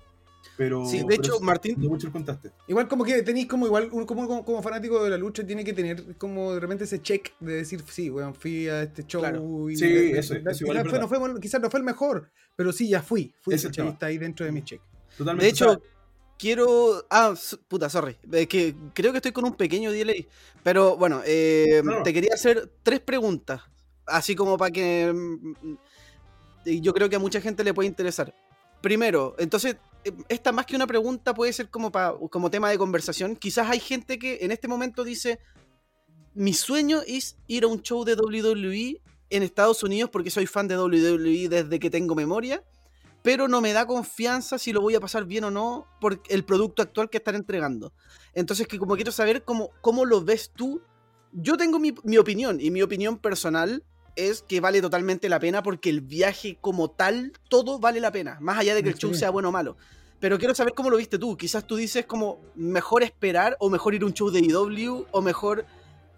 Pero, 0.57 0.87
Sí, 0.87 0.99
de 0.99 1.05
pero 1.07 1.23
hecho, 1.23 1.41
Martín, 1.41 1.79
de 1.81 1.89
mucho 1.89 2.07
el 2.07 2.13
contraste. 2.13 2.53
Igual 2.69 2.87
como 2.89 3.05
que 3.05 3.21
tenéis 3.23 3.47
como 3.47 3.67
igual, 3.67 3.89
uno 3.93 4.07
como, 4.07 4.27
como, 4.29 4.45
como 4.45 4.63
fanático 4.63 5.03
de 5.03 5.11
la 5.11 5.19
lucha 5.19 5.45
tiene 5.45 5.65
que 5.65 5.73
tener 5.73 6.17
como 6.19 6.55
de 6.55 6.61
repente 6.61 6.85
ese 6.85 7.03
check 7.03 7.33
de 7.41 7.55
decir, 7.57 7.83
sí, 7.89 8.09
weón, 8.11 8.33
fui 8.35 8.69
a 8.69 8.83
este 8.85 9.05
show 9.05 9.21
Claro. 9.21 9.69
y 9.69 9.77
Sí, 9.77 9.87
de- 9.87 10.19
eso- 10.19 10.35
de- 10.35 10.41
eso 10.49 10.65
igual 10.65 10.77
quizás, 10.79 10.85
es 10.87 10.91
fue- 10.91 11.19
no 11.19 11.33
fue, 11.33 11.41
quizás 11.41 11.61
no 11.61 11.69
fue 11.69 11.81
el 11.81 11.85
mejor, 11.85 12.31
pero 12.55 12.73
sí, 12.73 12.89
ya 12.89 13.03
fui, 13.03 13.35
fui, 13.43 13.55
Ese 13.55 13.69
ahí 14.03 14.19
dentro 14.19 14.47
de 14.47 14.53
mi 14.53 14.63
check. 14.63 14.81
Totalmente. 15.19 15.47
de 15.47 15.53
o 15.53 15.57
sea, 15.57 15.73
hecho, 15.73 15.83
quiero. 16.39 17.05
Ah, 17.11 17.35
puta, 17.69 17.89
sorry. 17.91 18.17
Es 18.33 18.47
que 18.47 18.75
creo 18.95 19.13
que 19.13 19.19
estoy 19.19 19.33
con 19.33 19.45
un 19.45 19.55
pequeño 19.55 19.91
delay. 19.91 20.27
Pero 20.63 20.97
bueno, 20.97 21.23
eh, 21.25 21.83
No, 21.85 22.03
te 22.03 22.13
quería 22.13 22.35
hacer 22.35 22.71
tres 22.83 23.01
preguntas. 23.01 23.63
Así 24.07 24.35
como 24.35 24.57
para 24.57 24.71
que. 24.71 25.13
mm, 25.13 25.75
y 26.65 26.81
Yo 26.81 26.93
creo 26.93 27.09
que 27.09 27.17
a 27.17 27.21
mucha 27.21 27.41
gente 27.41 27.65
le 27.65 27.75
puede 27.75 27.89
interesar. 27.89 28.35
Primero, 28.81 29.35
entonces, 29.39 29.77
eh, 30.05 30.13
esta 30.29 30.53
más 30.53 30.67
que 30.67 30.77
una 30.77 30.87
pregunta 30.87 31.35
puede 31.35 31.53
ser 31.53 31.71
como, 31.71 31.91
pa- 31.91 32.17
como 32.31 32.51
tema 32.51 32.71
de 32.71 32.79
conversación. 32.79 33.37
Quizás 33.37 33.69
hay 33.71 33.81
gente 33.81 34.19
que 34.19 34.39
en 34.43 34.53
este 34.53 34.69
momento 34.69 35.05
dice: 35.05 35.39
Mi 36.35 36.53
sueño 36.53 37.01
es 37.07 37.37
ir 37.47 37.65
a 37.65 37.69
un 37.69 37.83
show 37.83 38.05
de 38.05 38.15
WWE 38.15 39.01
en 39.31 39.43
Estados 39.43 39.83
Unidos 39.83 40.11
porque 40.11 40.31
soy 40.31 40.47
fan 40.47 40.69
de 40.69 40.77
WWE 40.79 41.49
desde 41.49 41.79
que 41.81 41.91
tengo 41.91 42.15
memoria 42.15 42.63
pero 43.27 43.49
no 43.49 43.61
me 43.61 43.73
da 43.73 43.89
confianza 43.89 44.57
si 44.57 44.73
lo 44.73 44.81
voy 44.81 44.95
a 44.95 45.01
pasar 45.01 45.25
bien 45.25 45.43
o 45.43 45.51
no 45.51 45.89
por 46.01 46.23
el 46.29 46.45
producto 46.45 46.81
actual 46.81 47.11
que 47.11 47.17
están 47.17 47.35
entregando. 47.35 47.93
Entonces, 48.35 48.69
que 48.69 48.79
como 48.79 48.95
quiero 48.95 49.11
saber 49.11 49.43
cómo, 49.43 49.73
cómo 49.81 50.05
lo 50.05 50.23
ves 50.23 50.53
tú, 50.55 50.81
yo 51.33 51.57
tengo 51.57 51.81
mi, 51.81 51.93
mi 52.05 52.19
opinión, 52.19 52.61
y 52.61 52.71
mi 52.71 52.83
opinión 52.83 53.19
personal 53.19 53.83
es 54.15 54.43
que 54.43 54.61
vale 54.61 54.81
totalmente 54.81 55.29
la 55.29 55.41
pena 55.41 55.65
porque 55.65 55.91
el 55.91 56.03
viaje 56.03 56.57
como 56.61 56.89
tal, 56.93 57.33
todo 57.49 57.81
vale 57.81 57.99
la 57.99 58.13
pena, 58.13 58.39
más 58.41 58.59
allá 58.59 58.77
de 58.77 58.85
que 58.85 58.91
el 58.91 58.95
show 58.95 59.13
sea 59.13 59.31
bueno 59.31 59.49
o 59.49 59.53
malo. 59.53 59.77
Pero 60.21 60.39
quiero 60.39 60.55
saber 60.55 60.75
cómo 60.75 60.89
lo 60.89 60.97
viste 60.97 61.19
tú. 61.19 61.37
Quizás 61.37 61.67
tú 61.67 61.75
dices 61.75 62.07
como 62.07 62.39
mejor 62.55 63.03
esperar 63.03 63.57
o 63.59 63.69
mejor 63.69 63.97
ir 63.97 64.05
a 64.05 64.07
un 64.07 64.15
show 64.15 64.31
de 64.31 64.39
IW 64.39 65.05
o 65.11 65.21
mejor, 65.21 65.67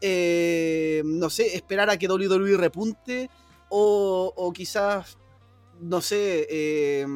eh, 0.02 1.00
no 1.06 1.30
sé, 1.30 1.56
esperar 1.56 1.88
a 1.88 1.96
que 1.96 2.06
WWE 2.06 2.58
repunte 2.58 3.30
o, 3.70 4.30
o 4.36 4.52
quizás 4.52 5.16
no 5.80 6.00
sé, 6.00 6.46
eh, 6.50 7.06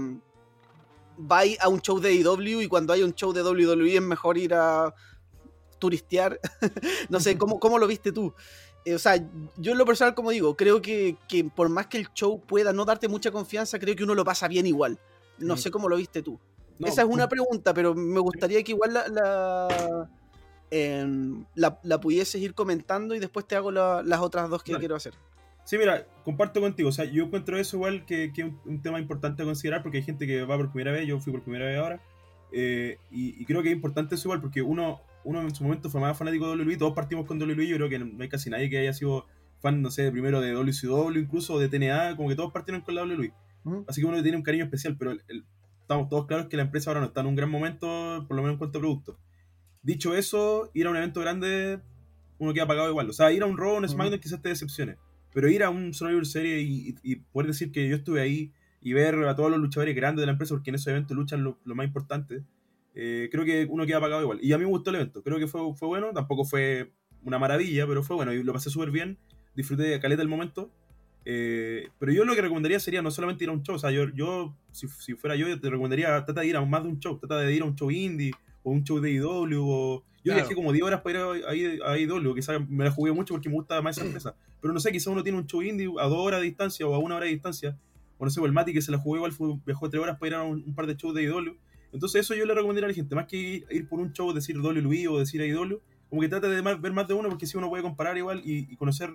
vais 1.17 1.59
a 1.61 1.69
un 1.69 1.81
show 1.81 2.01
de 2.01 2.13
IW 2.15 2.61
y 2.63 2.69
cuando 2.69 2.93
hay 2.93 3.03
un 3.03 3.15
show 3.15 3.33
de 3.33 3.43
WWE 3.43 3.97
es 3.97 4.03
mejor 4.03 4.39
ir 4.39 4.55
a 4.55 4.95
turistear. 5.79 6.39
no 7.11 7.21
sé, 7.21 7.37
¿cómo, 7.39 7.59
¿cómo 7.61 7.79
lo 7.79 7.87
viste 7.87 8.13
tú? 8.13 8.33
Eh, 8.85 8.95
o 8.95 8.99
sea, 8.99 9.17
yo 9.57 9.73
en 9.73 9.79
lo 9.79 9.85
personal, 9.87 10.15
como 10.15 10.31
digo, 10.31 10.57
creo 10.57 10.83
que, 10.83 11.17
que 11.29 11.45
por 11.45 11.69
más 11.69 11.87
que 11.87 11.99
el 11.99 12.09
show 12.15 12.41
pueda 12.41 12.73
no 12.73 12.85
darte 12.85 13.09
mucha 13.09 13.31
confianza, 13.31 13.79
creo 13.79 13.95
que 13.95 14.05
uno 14.05 14.15
lo 14.15 14.25
pasa 14.25 14.49
bien 14.49 14.67
igual. 14.67 14.99
No 15.39 15.55
Mm. 15.55 15.59
sé 15.59 15.71
cómo 15.71 15.89
lo 15.89 15.97
viste 15.97 16.23
tú. 16.23 16.39
no, 16.79 16.89
Esa 16.89 17.03
es 17.03 17.09
una 17.09 17.29
pregunta, 17.29 17.73
pero 17.75 17.95
me 17.95 18.19
gustaría 18.21 18.63
que 18.65 18.73
igual 18.73 18.95
la, 18.95 19.07
la, 19.09 20.11
em, 20.71 21.45
la- 21.55 21.79
la 21.85 22.01
pudieses 22.01 22.41
ir 22.41 22.55
comentando 22.55 23.15
y 23.15 23.21
después 23.21 23.47
te 23.47 23.55
hago 23.55 23.71
la- 23.71 24.03
las 24.05 24.21
otras 24.21 24.49
dos 24.51 24.63
que 24.65 24.75
quiero 24.79 24.97
hacer. 24.97 25.15
Sí, 25.65 25.79
mira, 25.79 26.07
comparto 26.25 26.61
contigo. 26.61 26.89
O 26.89 26.93
sea, 26.93 27.05
yo 27.05 27.25
encuentro 27.25 27.57
eso 27.59 27.77
igual 27.77 28.05
que, 28.05 28.33
que 28.33 28.43
es 28.43 28.49
un, 28.49 28.59
un 28.65 28.83
tema 28.83 28.99
importante 29.01 29.43
a 29.43 29.45
considerar 29.47 29.83
porque 29.83 29.99
hay 29.99 30.05
gente 30.05 30.27
que 30.27 30.43
va 30.45 30.57
por 30.57 30.71
primera 30.73 30.93
vez, 30.93 31.07
yo 31.07 31.21
fui 31.21 31.33
por 31.33 31.43
primera 31.43 31.67
vez 31.67 31.79
ahora. 31.79 32.01
eh, 32.53 32.99
y, 33.11 33.41
y 33.41 33.45
creo 33.47 33.63
que 33.63 33.69
es 33.71 33.75
importante 33.75 34.15
eso 34.17 34.29
igual 34.29 34.41
porque 34.41 34.61
uno, 34.63 35.01
uno 35.25 35.41
en 35.41 35.55
su 35.55 35.63
momento 35.65 35.89
fue 35.89 36.01
más 36.01 36.17
fanático 36.19 36.47
de 36.55 36.63
WWE, 36.63 36.77
todos 36.77 36.95
partimos 36.95 37.27
con 37.27 37.41
WWE, 37.41 37.67
yo 37.69 37.77
creo 37.77 37.89
que 37.89 37.99
no 37.99 38.23
hay 38.23 38.29
casi 38.29 38.51
nadie 38.51 38.69
que 38.69 38.79
haya 38.79 38.93
sido 38.93 39.27
fan, 39.61 39.81
no 39.81 39.91
sé, 39.91 40.11
primero 40.11 40.41
de 40.41 40.53
WCW 40.53 41.17
incluso, 41.19 41.55
o 41.55 41.59
de 41.61 41.69
TNA, 41.69 42.17
como 42.17 42.29
que 42.29 42.35
todos 42.35 42.53
partieron 42.53 42.83
con 42.83 42.95
la 42.97 43.03
WWE. 43.05 43.33
Ujú. 43.65 43.85
Así 43.89 44.01
que 44.01 44.07
uno 44.09 44.21
tiene 44.23 44.37
un 44.37 44.43
cariño 44.43 44.65
especial, 44.65 44.97
pero 44.99 45.13
el- 45.13 45.23
el- 45.29 45.45
estamos 45.81 46.09
todos 46.09 46.27
claros 46.27 46.47
que 46.49 46.57
la 46.57 46.65
empresa 46.65 46.91
ahora 46.91 47.01
no 47.01 47.07
está 47.07 47.21
en 47.21 47.29
un 47.29 47.37
gran 47.37 47.49
momento, 47.51 48.25
por 48.27 48.37
lo 48.37 48.43
menos 48.43 48.55
en 48.55 48.59
cuanto 48.59 48.79
a 48.79 48.81
productos. 48.83 49.17
Dicho 49.83 50.15
eso, 50.15 50.71
ir 50.75 50.87
a 50.87 50.91
un 50.91 50.97
evento 50.97 51.21
grande, 51.21 51.81
uno 52.39 52.53
queda 52.53 52.67
pagado 52.67 52.89
igual. 52.91 53.09
O 53.09 53.13
sea, 53.13 53.31
ir 53.33 53.43
a 53.43 53.47
un 53.47 53.57
Raw 53.57 53.77
un. 53.77 53.89
SmackDown 53.89 54.21
quizás 54.21 54.43
te 54.43 54.49
decepcione. 54.49 54.97
Pero 55.33 55.49
ir 55.49 55.63
a 55.63 55.71
un 55.71 55.95
Survivor 55.95 56.27
Series 56.27 56.63
y, 56.69 56.95
y- 57.03 57.17
poder 57.17 57.49
decir 57.49 57.73
que 57.73 57.89
yo 57.89 57.97
estuve 57.97 58.21
ahí 58.21 58.53
y 58.81 58.93
ver 58.93 59.15
a 59.25 59.35
todos 59.37 59.51
los 59.51 59.61
luchadores 59.61 59.95
grandes 59.95 60.23
de 60.23 60.27
la 60.27 60.33
empresa, 60.33 60.55
porque 60.55 60.71
en 60.71 60.75
esos 60.77 60.89
eventos 60.89 61.17
luchan 61.17 61.43
lo, 61.45 61.59
lo 61.65 61.75
más 61.75 61.87
importante, 61.87 62.43
eh, 62.95 63.29
creo 63.31 63.45
que 63.45 63.67
uno 63.71 63.87
queda 63.87 64.01
pagado 64.01 64.23
igual. 64.23 64.39
Y 64.43 64.53
a 64.53 64.59
mí 64.59 64.65
me 64.65 64.71
gustó 64.71 64.91
el 64.91 64.97
evento, 64.97 65.23
creo 65.23 65.39
que 65.39 65.47
fue, 65.47 65.61
fue 65.75 65.89
bueno, 65.89 66.13
tampoco 66.13 66.45
fue 66.45 66.93
una 67.23 67.39
maravilla, 67.39 67.87
pero 67.87 68.03
fue 68.03 68.17
bueno 68.17 68.33
y 68.33 68.43
lo 68.43 68.53
pasé 68.53 68.71
súper 68.71 68.91
bien, 68.91 69.19
disfruté 69.55 69.85
de 69.85 70.01
caleta 70.01 70.23
el 70.23 70.29
momento. 70.29 70.71
Eh, 71.25 71.89
pero 72.01 72.11
yo 72.13 72.25
lo 72.25 72.35
que 72.35 72.43
recomendaría 72.43 72.81
sería 72.81 73.01
no 73.01 73.13
solamente 73.13 73.45
ir 73.45 73.51
a 73.51 73.53
un 73.53 73.63
show, 73.63 73.77
o 73.77 73.79
sea, 73.79 73.93
yo, 73.93 74.09
yo 74.13 74.57
si, 74.73 74.89
si 74.89 75.15
fuera 75.15 75.37
yo, 75.37 75.61
te 75.61 75.71
recomendaría, 75.71 76.09
trata 76.25 76.41
de 76.41 76.49
ir 76.49 76.57
a 76.57 76.65
más 76.65 76.83
de 76.83 76.89
un 76.89 76.99
show, 76.99 77.17
trata 77.19 77.39
de 77.39 77.55
ir 77.55 77.63
a 77.63 77.67
un 77.67 77.77
show 77.77 77.91
indie, 77.93 78.33
o 78.63 78.71
un 78.71 78.85
show 78.85 79.01
de 79.01 79.11
IW, 79.13 79.61
o... 79.65 80.03
Yo 80.25 80.33
Claro. 80.33 80.39
viajé 80.41 80.55
como 80.55 80.71
10 80.73 80.85
horas 80.85 81.01
para 81.01 81.37
ir 81.37 81.81
a, 81.81 81.89
a, 81.89 81.93
a 81.93 81.99
IW, 81.99 82.41
sabe, 82.43 82.61
me 82.69 82.85
la 82.85 82.93
jugué 82.93 83.11
mucho 83.13 83.35
porque 83.35 83.49
me 83.49 83.57
gusta 83.57 83.83
más 83.83 83.97
esa 83.97 84.07
empresa. 84.07 84.35
Pero 84.61 84.73
no 84.73 84.79
sé, 84.79 84.93
quizá 84.93 85.11
uno 85.11 85.23
tiene 85.25 85.39
un 85.39 85.47
show 85.47 85.63
indie 85.63 85.89
a 85.99 86.07
2 86.07 86.17
horas 86.19 86.41
de 86.41 86.47
distancia 86.47 86.87
o 86.87 86.95
a 86.95 86.99
1 86.99 87.17
hora 87.17 87.25
de 87.27 87.33
distancia. 87.33 87.77
O 88.19 88.25
no 88.25 88.31
sé, 88.31 88.41
o 88.41 88.47
el 88.47 88.53
Mati 88.53 88.73
que 88.73 88.81
se 88.83 88.93
la 88.93 88.99
jugó 88.99 89.17
igual, 89.17 89.33
fue, 89.33 89.49
viajó 89.67 89.91
3 89.91 90.01
horas 90.01 90.19
para 90.19 90.29
ir 90.29 90.35
a 90.37 90.43
un, 90.45 90.63
un 90.65 90.75
par 90.77 90.87
de 90.87 90.95
shows 90.95 91.13
de 91.15 91.25
IW. 91.25 91.57
Entonces 91.93 92.21
eso 92.21 92.35
yo 92.37 92.47
le 92.47 92.55
recomendaría 92.55 92.87
a 92.87 92.89
la 92.91 92.95
gente, 92.95 93.15
más 93.17 93.27
que 93.27 93.37
ir, 93.37 93.67
ir 93.71 93.89
por 93.89 93.99
un 93.99 94.13
show, 94.13 94.33
decir 94.33 94.57
WWE 94.59 95.09
o 95.09 95.19
decir 95.19 95.41
IW, 95.41 95.81
como 96.09 96.23
que 96.23 96.29
trate 96.29 96.47
de 96.49 96.63
más- 96.63 96.81
ver 96.81 96.93
más 96.93 97.09
de 97.09 97.15
uno, 97.15 97.29
porque 97.29 97.47
si 97.47 97.59
uno 97.59 97.69
puede 97.69 97.83
comparar 97.83 98.17
igual 98.17 98.41
y, 98.45 98.73
y 98.73 98.77
conocer 98.77 99.11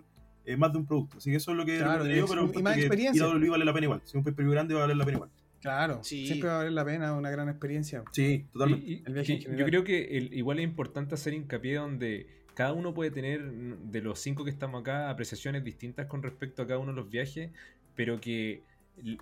eh, 0.45 0.57
más 0.57 0.73
de 0.73 0.79
un 0.79 0.85
producto. 0.85 1.17
Así 1.19 1.29
que 1.31 1.37
eso 1.37 1.51
es 1.51 1.57
lo 1.57 1.65
que 1.65 1.77
Claro, 1.77 2.05
yo, 2.05 2.25
pero 2.27 2.51
y 2.53 2.61
más 2.61 2.75
que 2.75 2.81
experiencia. 2.81 3.19
ir 3.25 3.31
a 3.31 3.33
WWE 3.33 3.49
vale 3.49 3.63
la 3.65 3.73
pena 3.73 3.85
igual. 3.85 4.01
Si 4.03 4.17
un 4.17 4.23
pay 4.25 4.33
grande 4.45 4.73
va 4.73 4.81
a 4.81 4.83
valer 4.83 4.97
la 4.97 5.05
pena 5.05 5.15
igual. 5.17 5.29
Claro, 5.61 6.03
Sí. 6.03 6.27
siempre 6.27 6.49
va 6.49 6.55
a 6.55 6.57
valer 6.59 6.71
la 6.73 6.85
pena, 6.85 7.13
una 7.13 7.29
gran 7.31 7.49
experiencia. 7.49 8.03
Sí, 8.11 8.45
totalmente. 8.53 8.85
Y- 8.85 8.93
y- 8.93 9.03
El 9.05 9.13
viaje 9.13 9.33
y 9.33 9.39
yo 9.57 9.65
creo 9.65 9.83
que 9.83 10.17
el- 10.17 10.33
igual 10.33 10.59
es 10.59 10.63
importante 10.65 11.15
hacer 11.15 11.33
hincapié 11.33 11.75
donde 11.75 12.27
cada 12.53 12.73
uno 12.73 12.93
puede 12.93 13.11
tener, 13.11 13.51
de 13.51 14.01
los 14.01 14.19
cinco 14.19 14.43
que 14.43 14.49
estamos 14.51 14.81
acá, 14.81 15.09
apreciaciones 15.09 15.63
distintas 15.63 16.05
con 16.07 16.23
respecto 16.23 16.61
a 16.61 16.67
cada 16.67 16.79
uno 16.79 16.91
de 16.91 16.97
los 17.01 17.09
viajes, 17.09 17.51
pero 17.95 18.19
que 18.19 18.61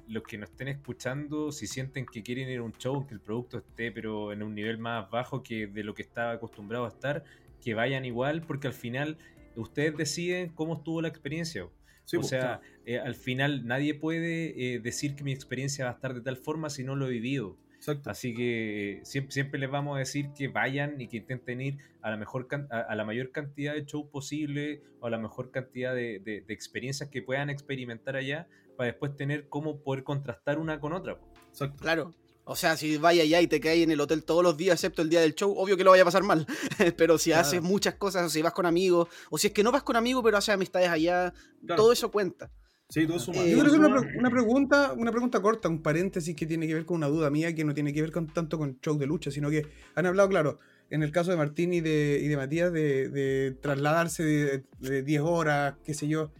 los 0.07 0.24
que 0.24 0.38
nos 0.38 0.49
estén 0.49 0.70
escuchando, 0.70 1.52
si 1.52 1.68
sienten 1.68 2.06
que 2.06 2.24
quieren 2.24 2.48
ir 2.49 2.60
a 2.60 2.64
un 2.64 2.72
show, 2.74 3.06
que 3.06 3.14
el 3.14 3.20
producto 3.20 3.57
esté 3.57 3.91
pero 3.91 4.32
en 4.32 4.41
un 4.41 4.56
nivel 4.56 4.78
más 4.78 5.10
bajo 5.10 5.44
que 5.44 5.68
de 5.68 5.84
lo 5.84 5.94
que 5.94 6.02
está 6.02 6.32
acostumbrado 6.32 6.86
a 6.86 6.90
estar, 6.90 7.24
que 7.62 7.74
vayan 7.74 8.06
igual, 8.06 8.41
porque 8.41 8.68
al 8.68 8.74
final 8.74 9.18
ustedes 9.57 9.98
deciden 9.98 10.49
cómo 10.49 10.76
estuvo 10.76 11.02
la 11.02 11.07
experiencia. 11.10 11.68
Sí, 12.06 12.18
o 12.18 12.19
pues, 12.19 12.30
sea, 12.30 12.61
eh, 12.86 12.99
al 12.99 13.15
final 13.15 13.65
nadie 13.65 13.94
puede 13.95 14.76
eh, 14.76 14.80
decir 14.80 15.15
que 15.15 15.23
mi 15.23 15.32
experiencia 15.34 15.86
va 15.86 15.91
a 15.91 15.94
estar 15.95 16.14
de 16.14 16.22
tal 16.22 16.38
forma 16.38 16.69
si 16.69 16.84
no 16.84 16.95
lo 16.95 17.07
he 17.07 17.10
vivido. 17.11 17.57
exacto. 17.76 18.10
Así 18.10 18.34
que 18.34 18.99
siempre, 19.03 19.32
siempre 19.32 19.60
les 19.60 19.69
vamos 19.69 19.95
a 19.95 19.99
decir 19.99 20.30
que 20.38 20.48
vayan 20.48 20.99
y 21.02 21.07
que 21.07 21.18
intenten 21.18 21.61
ir 21.61 21.77
a 22.02 22.10
la, 22.11 22.18
mejor 22.18 22.48
a, 22.69 22.80
a 22.80 22.95
la 22.95 23.06
mayor 23.06 23.32
cantidad 23.32 23.73
de 23.73 23.86
shows 23.86 24.07
posible 24.11 24.82
o 24.99 25.07
a 25.07 25.10
la 25.10 25.18
mejor 25.18 25.52
cantidad 25.52 25.94
de, 25.95 26.19
de- 26.19 26.41
de 26.41 26.53
experiencias 26.53 27.10
que 27.10 27.22
puedan 27.22 27.49
experimentar 27.49 28.15
allá 28.15 28.48
para 28.77 28.88
después 28.91 29.15
tener 29.15 29.48
cómo 29.49 29.82
poder 29.82 30.03
contrastar 30.03 30.60
una 30.60 30.80
con 30.80 30.94
otra. 30.94 31.18
exacto. 31.49 31.82
Claro. 31.82 32.11
O 32.48 32.56
sea, 32.56 32.78
si 32.78 32.98
vaya 32.98 33.24
allá 33.24 33.42
y 33.42 33.48
te 33.48 33.60
quedas 33.60 33.78
en 33.78 33.92
el 33.92 34.00
hotel 34.00 34.24
todos 34.24 34.44
los 34.44 34.56
días, 34.56 34.76
excepto 34.76 35.02
el 35.02 35.10
día 35.10 35.20
del 35.22 35.34
show, 35.36 35.52
obvio 35.58 35.76
que 35.78 35.84
lo 35.84 35.90
vaya 35.92 36.04
a 36.04 36.06
pasar 36.06 36.24
mal. 36.24 36.46
pero 36.98 37.18
si 37.18 37.32
Claro. 37.32 37.42
haces 37.48 37.62
muchas 37.62 37.96
cosas, 37.96 38.26
o 38.26 38.30
si 38.30 38.42
vas 38.42 38.54
con 38.54 38.66
amigos, 38.66 39.08
o 39.30 39.38
si 39.38 39.48
es 39.48 39.54
que 39.54 39.64
no 39.64 39.72
vas 39.72 39.84
con 39.84 39.96
amigos, 39.96 40.24
pero 40.24 40.38
haces 40.38 40.54
amistades 40.54 40.90
allá, 40.90 41.34
Claro. 41.66 41.82
todo 41.82 41.92
eso 41.92 42.12
cuenta. 42.12 42.52
Sí, 42.88 43.08
todo 43.08 43.18
suma. 43.18 43.42
Eh, 43.42 43.50
Yo 43.52 43.60
creo 43.60 43.72
que 43.74 43.80
una, 43.80 43.88
suma. 43.88 44.02
pre- 44.02 44.20
una 44.20 44.30
pregunta, 44.30 44.94
una 44.96 45.12
pregunta 45.12 45.42
corta, 45.42 45.68
un 45.70 45.82
paréntesis 45.82 46.36
que 46.36 46.46
tiene 46.46 46.68
que 46.68 46.76
ver 46.76 46.86
con 46.86 46.98
una 46.98 47.08
duda 47.08 47.32
mía, 47.32 47.56
que 47.56 47.64
no 47.66 47.74
tiene 47.74 47.92
que 47.94 48.02
ver 48.02 48.12
con 48.12 48.28
tanto 48.28 48.60
con 48.60 48.80
show 48.80 48.96
de 49.00 49.08
lucha, 49.08 49.32
sino 49.32 49.50
que 49.50 49.66
han 49.96 50.06
hablado, 50.06 50.30
claro, 50.30 50.60
en 50.92 51.02
el 51.02 51.12
caso 51.12 51.32
de 51.32 51.38
Martín 51.38 51.74
y 51.74 51.82
de, 51.82 52.20
y 52.22 52.28
de 52.28 52.38
Matías, 52.38 52.72
de, 52.72 53.10
de 53.10 53.58
trasladarse 53.60 54.24
de, 54.24 54.64
de 54.78 55.02
10 55.02 55.22
horas, 55.24 55.74
qué 55.84 55.96
sé 55.96 56.08
yo. 56.08 56.32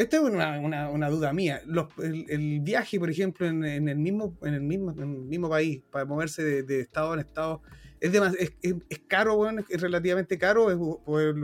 Esta 0.00 0.16
es 0.16 0.22
una, 0.22 0.58
una- 0.60 0.88
una 0.88 1.10
duda 1.10 1.32
mía. 1.32 1.60
Los- 1.66 1.88
el, 2.02 2.24
el 2.30 2.60
viaje, 2.60 2.98
por 2.98 3.10
ejemplo, 3.10 3.46
en, 3.46 3.62
en 3.64 3.88
el 3.88 3.98
mismo, 3.98 4.34
en, 4.42 4.54
el 4.54 4.62
mismo, 4.62 4.92
en 4.92 4.98
el 5.00 5.08
mismo 5.08 5.48
país, 5.50 5.82
para 5.90 6.06
moverse 6.06 6.42
de, 6.42 6.62
de 6.62 6.80
estado 6.80 7.12
en 7.12 7.20
estado, 7.20 7.60
¿es, 8.00 8.10
demas- 8.10 8.34
es, 8.38 8.52
es- 8.62 8.76
es 8.88 8.98
caro, 9.06 9.36
bueno, 9.36 9.62
es 9.68 9.80
relativamente 9.80 10.38
caro, 10.38 10.70
es 10.70 10.78
o 10.80 11.00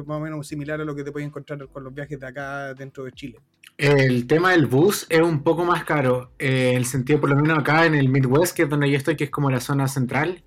más 0.07 0.17
o 0.17 0.21
menos 0.21 0.47
similar 0.49 0.81
a 0.81 0.85
lo 0.85 0.95
que 0.97 1.05
te 1.05 1.13
puedes 1.13 1.27
encontrar 1.29 1.69
con 1.69 1.85
los 1.85 1.93
viajes 1.93 2.19
de 2.19 2.27
acá 2.27 2.73
dentro 2.73 3.05
de 3.05 3.13
Chile. 3.13 3.39
El 3.77 4.27
tema 4.27 4.53
del 4.53 4.65
bus 4.65 5.07
es 5.11 5.21
un 5.21 5.43
poco 5.43 5.67
más 5.67 5.85
caro, 5.85 6.33
eh, 6.39 6.73
el 6.77 6.87
sentido, 6.87 7.21
por 7.21 7.29
lo 7.29 7.37
menos 7.37 7.59
acá 7.59 7.85
en 7.85 7.95
el 7.95 8.09
Midwest, 8.09 8.57
que 8.57 8.63
es 8.63 8.71
donde 8.71 8.91
yo 8.91 8.97
estoy, 8.97 9.17
que 9.17 9.25
es 9.25 9.31
como 9.31 9.51
la 9.51 9.61
zona 9.61 9.87
central, 9.87 10.43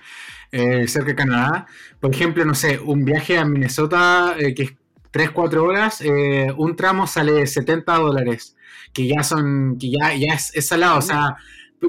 eh, 0.52 0.88
cerca 0.88 1.10
de 1.10 1.16
Canadá. 1.16 1.68
Por 2.00 2.12
ejemplo, 2.12 2.44
no 2.44 2.56
sé, 2.56 2.80
un 2.80 3.06
viaje 3.06 3.38
a 3.38 3.46
Minnesota, 3.46 4.34
eh, 4.40 4.56
que 4.56 4.64
es 4.64 4.72
3-4 5.12 5.64
horas, 5.64 6.02
eh, 6.02 6.48
un 6.58 6.76
tramo 6.76 7.08
sale 7.08 7.46
70 7.48 7.94
dólares, 7.96 8.56
que 8.94 9.08
ya 9.08 9.24
son, 9.24 9.78
que 9.80 9.92
ya, 9.92 10.14
ya 10.16 10.34
es, 10.34 10.56
es 10.56 10.68
salado, 10.68 10.98
o 11.00 11.02
sea, 11.02 11.36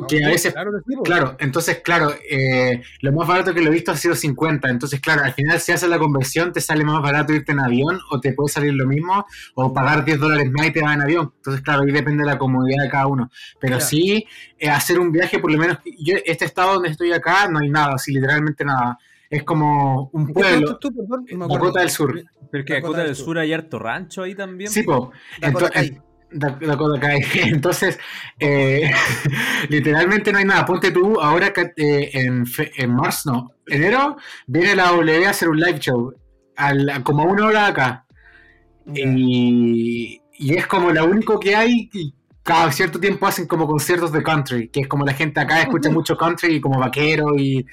que 0.08 0.24
a 0.24 0.28
veces 0.28 0.52
Claro 0.52 0.70
po. 0.96 1.02
Claro, 1.02 1.36
entonces, 1.40 1.80
claro, 1.82 2.14
eh, 2.30 2.80
lo 3.00 3.12
más 3.12 3.26
barato 3.26 3.52
que 3.52 3.60
lo 3.60 3.70
he 3.70 3.74
visto 3.74 3.90
ha 3.90 3.96
sido 3.96 4.14
50. 4.14 4.70
Entonces, 4.70 5.00
claro, 5.00 5.24
al 5.24 5.32
final, 5.34 5.58
si 5.60 5.72
haces 5.72 5.88
la 5.88 5.98
conversión, 5.98 6.52
te 6.52 6.60
sale 6.60 6.84
más 6.84 7.02
barato 7.02 7.32
irte 7.32 7.50
en 7.50 7.58
avión 7.58 7.98
o 8.10 8.20
te 8.20 8.32
puede 8.32 8.50
salir 8.52 8.72
lo 8.74 8.86
mismo 8.86 9.26
o 9.54 9.74
pagar 9.74 10.04
10 10.04 10.20
dólares 10.20 10.48
más 10.52 10.68
y 10.68 10.72
te 10.72 10.80
vas 10.80 10.94
en 10.94 11.02
avión. 11.02 11.32
Entonces, 11.36 11.62
claro, 11.62 11.82
ahí 11.82 11.90
depende 11.92 12.22
de 12.22 12.30
la 12.30 12.38
comodidad 12.38 12.84
de 12.84 12.88
cada 12.88 13.08
uno. 13.08 13.30
Pero 13.58 13.78
Ya. 13.78 13.84
sí, 13.84 14.24
eh, 14.58 14.68
hacer 14.70 15.00
un 15.00 15.10
viaje, 15.10 15.40
por 15.40 15.50
lo 15.50 15.58
menos, 15.58 15.78
yo, 15.98 16.14
este 16.24 16.44
estado 16.44 16.74
donde 16.74 16.90
estoy 16.90 17.12
acá, 17.12 17.48
no 17.48 17.58
hay 17.58 17.68
nada, 17.68 17.94
así 17.94 18.12
literalmente 18.12 18.64
nada. 18.64 18.96
Es 19.30 19.44
como 19.44 20.10
un 20.12 20.22
¿En 20.22 20.26
qué 20.26 20.32
pueblo, 20.34 20.58
estás 20.66 20.78
tú, 20.80 20.92
perdón? 20.94 21.24
No 21.30 21.38
me 21.38 21.44
acuerdo. 21.44 21.64
Dakota 21.66 21.80
del 21.80 21.90
Sur. 21.90 22.22
Pero 22.50 22.64
que 22.64 22.72
Dakota 22.74 22.88
Dakota 22.88 23.04
del 23.04 23.14
Sur. 23.16 23.24
Sur 23.26 23.38
hay 23.38 23.52
harto 23.52 23.78
rancho 23.78 24.22
ahí 24.24 24.34
también. 24.34 24.70
Sí, 24.70 24.82
po. 24.82 25.12
Dakota 25.40 25.66
Ento- 25.66 25.72
Kai. 25.72 25.98
Da- 26.32 26.58
Dakota 26.60 27.00
Kai. 27.00 27.22
Entonces, 27.52 27.98
eh, 28.40 28.90
literalmente 29.68 30.32
no 30.32 30.38
hay 30.38 30.44
nada. 30.44 30.66
Ponte 30.66 30.90
tú 30.90 31.20
ahora 31.20 31.52
que 31.52 31.72
eh, 31.76 32.10
en, 32.12 32.44
fe- 32.44 32.72
en 32.76 32.92
marzo, 32.94 33.30
no, 33.32 33.50
enero, 33.68 34.16
viene 34.48 34.74
la 34.74 34.90
W 34.90 35.26
a 35.26 35.30
hacer 35.30 35.48
un 35.48 35.60
live 35.60 35.78
show, 35.78 36.12
al- 36.56 37.02
como 37.04 37.22
a 37.22 37.26
una 37.26 37.46
hora 37.46 37.62
de 37.64 37.70
acá. 37.70 38.06
Y, 38.92 40.20
y 40.38 40.54
es 40.56 40.66
como 40.66 40.90
lo 40.90 41.04
único 41.04 41.38
que 41.38 41.54
hay. 41.54 41.88
Y 41.92 42.14
cada 42.42 42.72
cierto 42.72 42.98
tiempo 42.98 43.26
hacen 43.26 43.46
como 43.46 43.66
conciertos 43.68 44.10
de 44.12 44.22
country, 44.22 44.68
que 44.68 44.80
es 44.80 44.88
como 44.88 45.04
la 45.04 45.12
gente 45.12 45.38
acá 45.40 45.60
escucha 45.62 45.90
mucho 45.90 46.16
country 46.16 46.56
y 46.56 46.60
como 46.60 46.80
vaquero 46.80 47.36
y. 47.36 47.64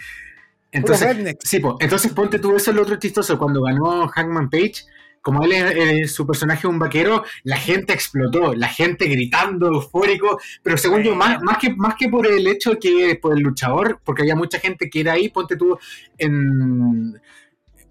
Entonces, 0.72 1.38
sí, 1.44 1.60
po. 1.60 1.77
entonces 1.80 2.11
ponte 2.11 2.39
tú 2.39 2.56
eso 2.56 2.72
es 2.72 2.76
lo 2.76 2.84
otro 2.84 2.98
chistoso. 2.98 3.38
Cuando 3.38 3.61
ganó 3.61 4.07
Hangman 4.07 4.49
Page, 4.49 4.85
como 5.22 5.44
él 5.44 5.52
es, 5.52 5.76
es 5.76 6.14
su 6.14 6.26
personaje 6.26 6.68
un 6.68 6.80
vaquero, 6.80 7.23
la 7.44 7.57
gente 7.57 7.94
explotó, 7.94 8.53
la 8.53 8.68
gente 8.68 9.07
gritando, 9.07 9.68
eufórico, 9.68 10.39
pero 10.64 10.77
según 10.77 11.03
yo, 11.03 11.15
más, 11.15 11.41
más, 11.41 11.57
que, 11.57 11.76
más 11.76 11.95
que 11.95 12.10
por 12.10 12.27
el 12.27 12.48
hecho 12.48 12.77
que 12.80 13.18
por 13.22 13.35
el 13.35 13.44
luchador, 13.44 13.99
porque 14.03 14.22
había 14.22 14.35
mucha 14.35 14.60
gente 14.60 14.89
que 14.89 15.02
era 15.02 15.14
ahí, 15.14 15.30
ponte 15.30 15.56
tú 15.56 15.77
en... 16.18 17.19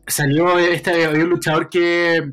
Salió 0.06 0.58
este 0.58 1.04
había 1.04 1.24
un 1.24 1.30
luchador 1.30 1.68
que 1.68 2.32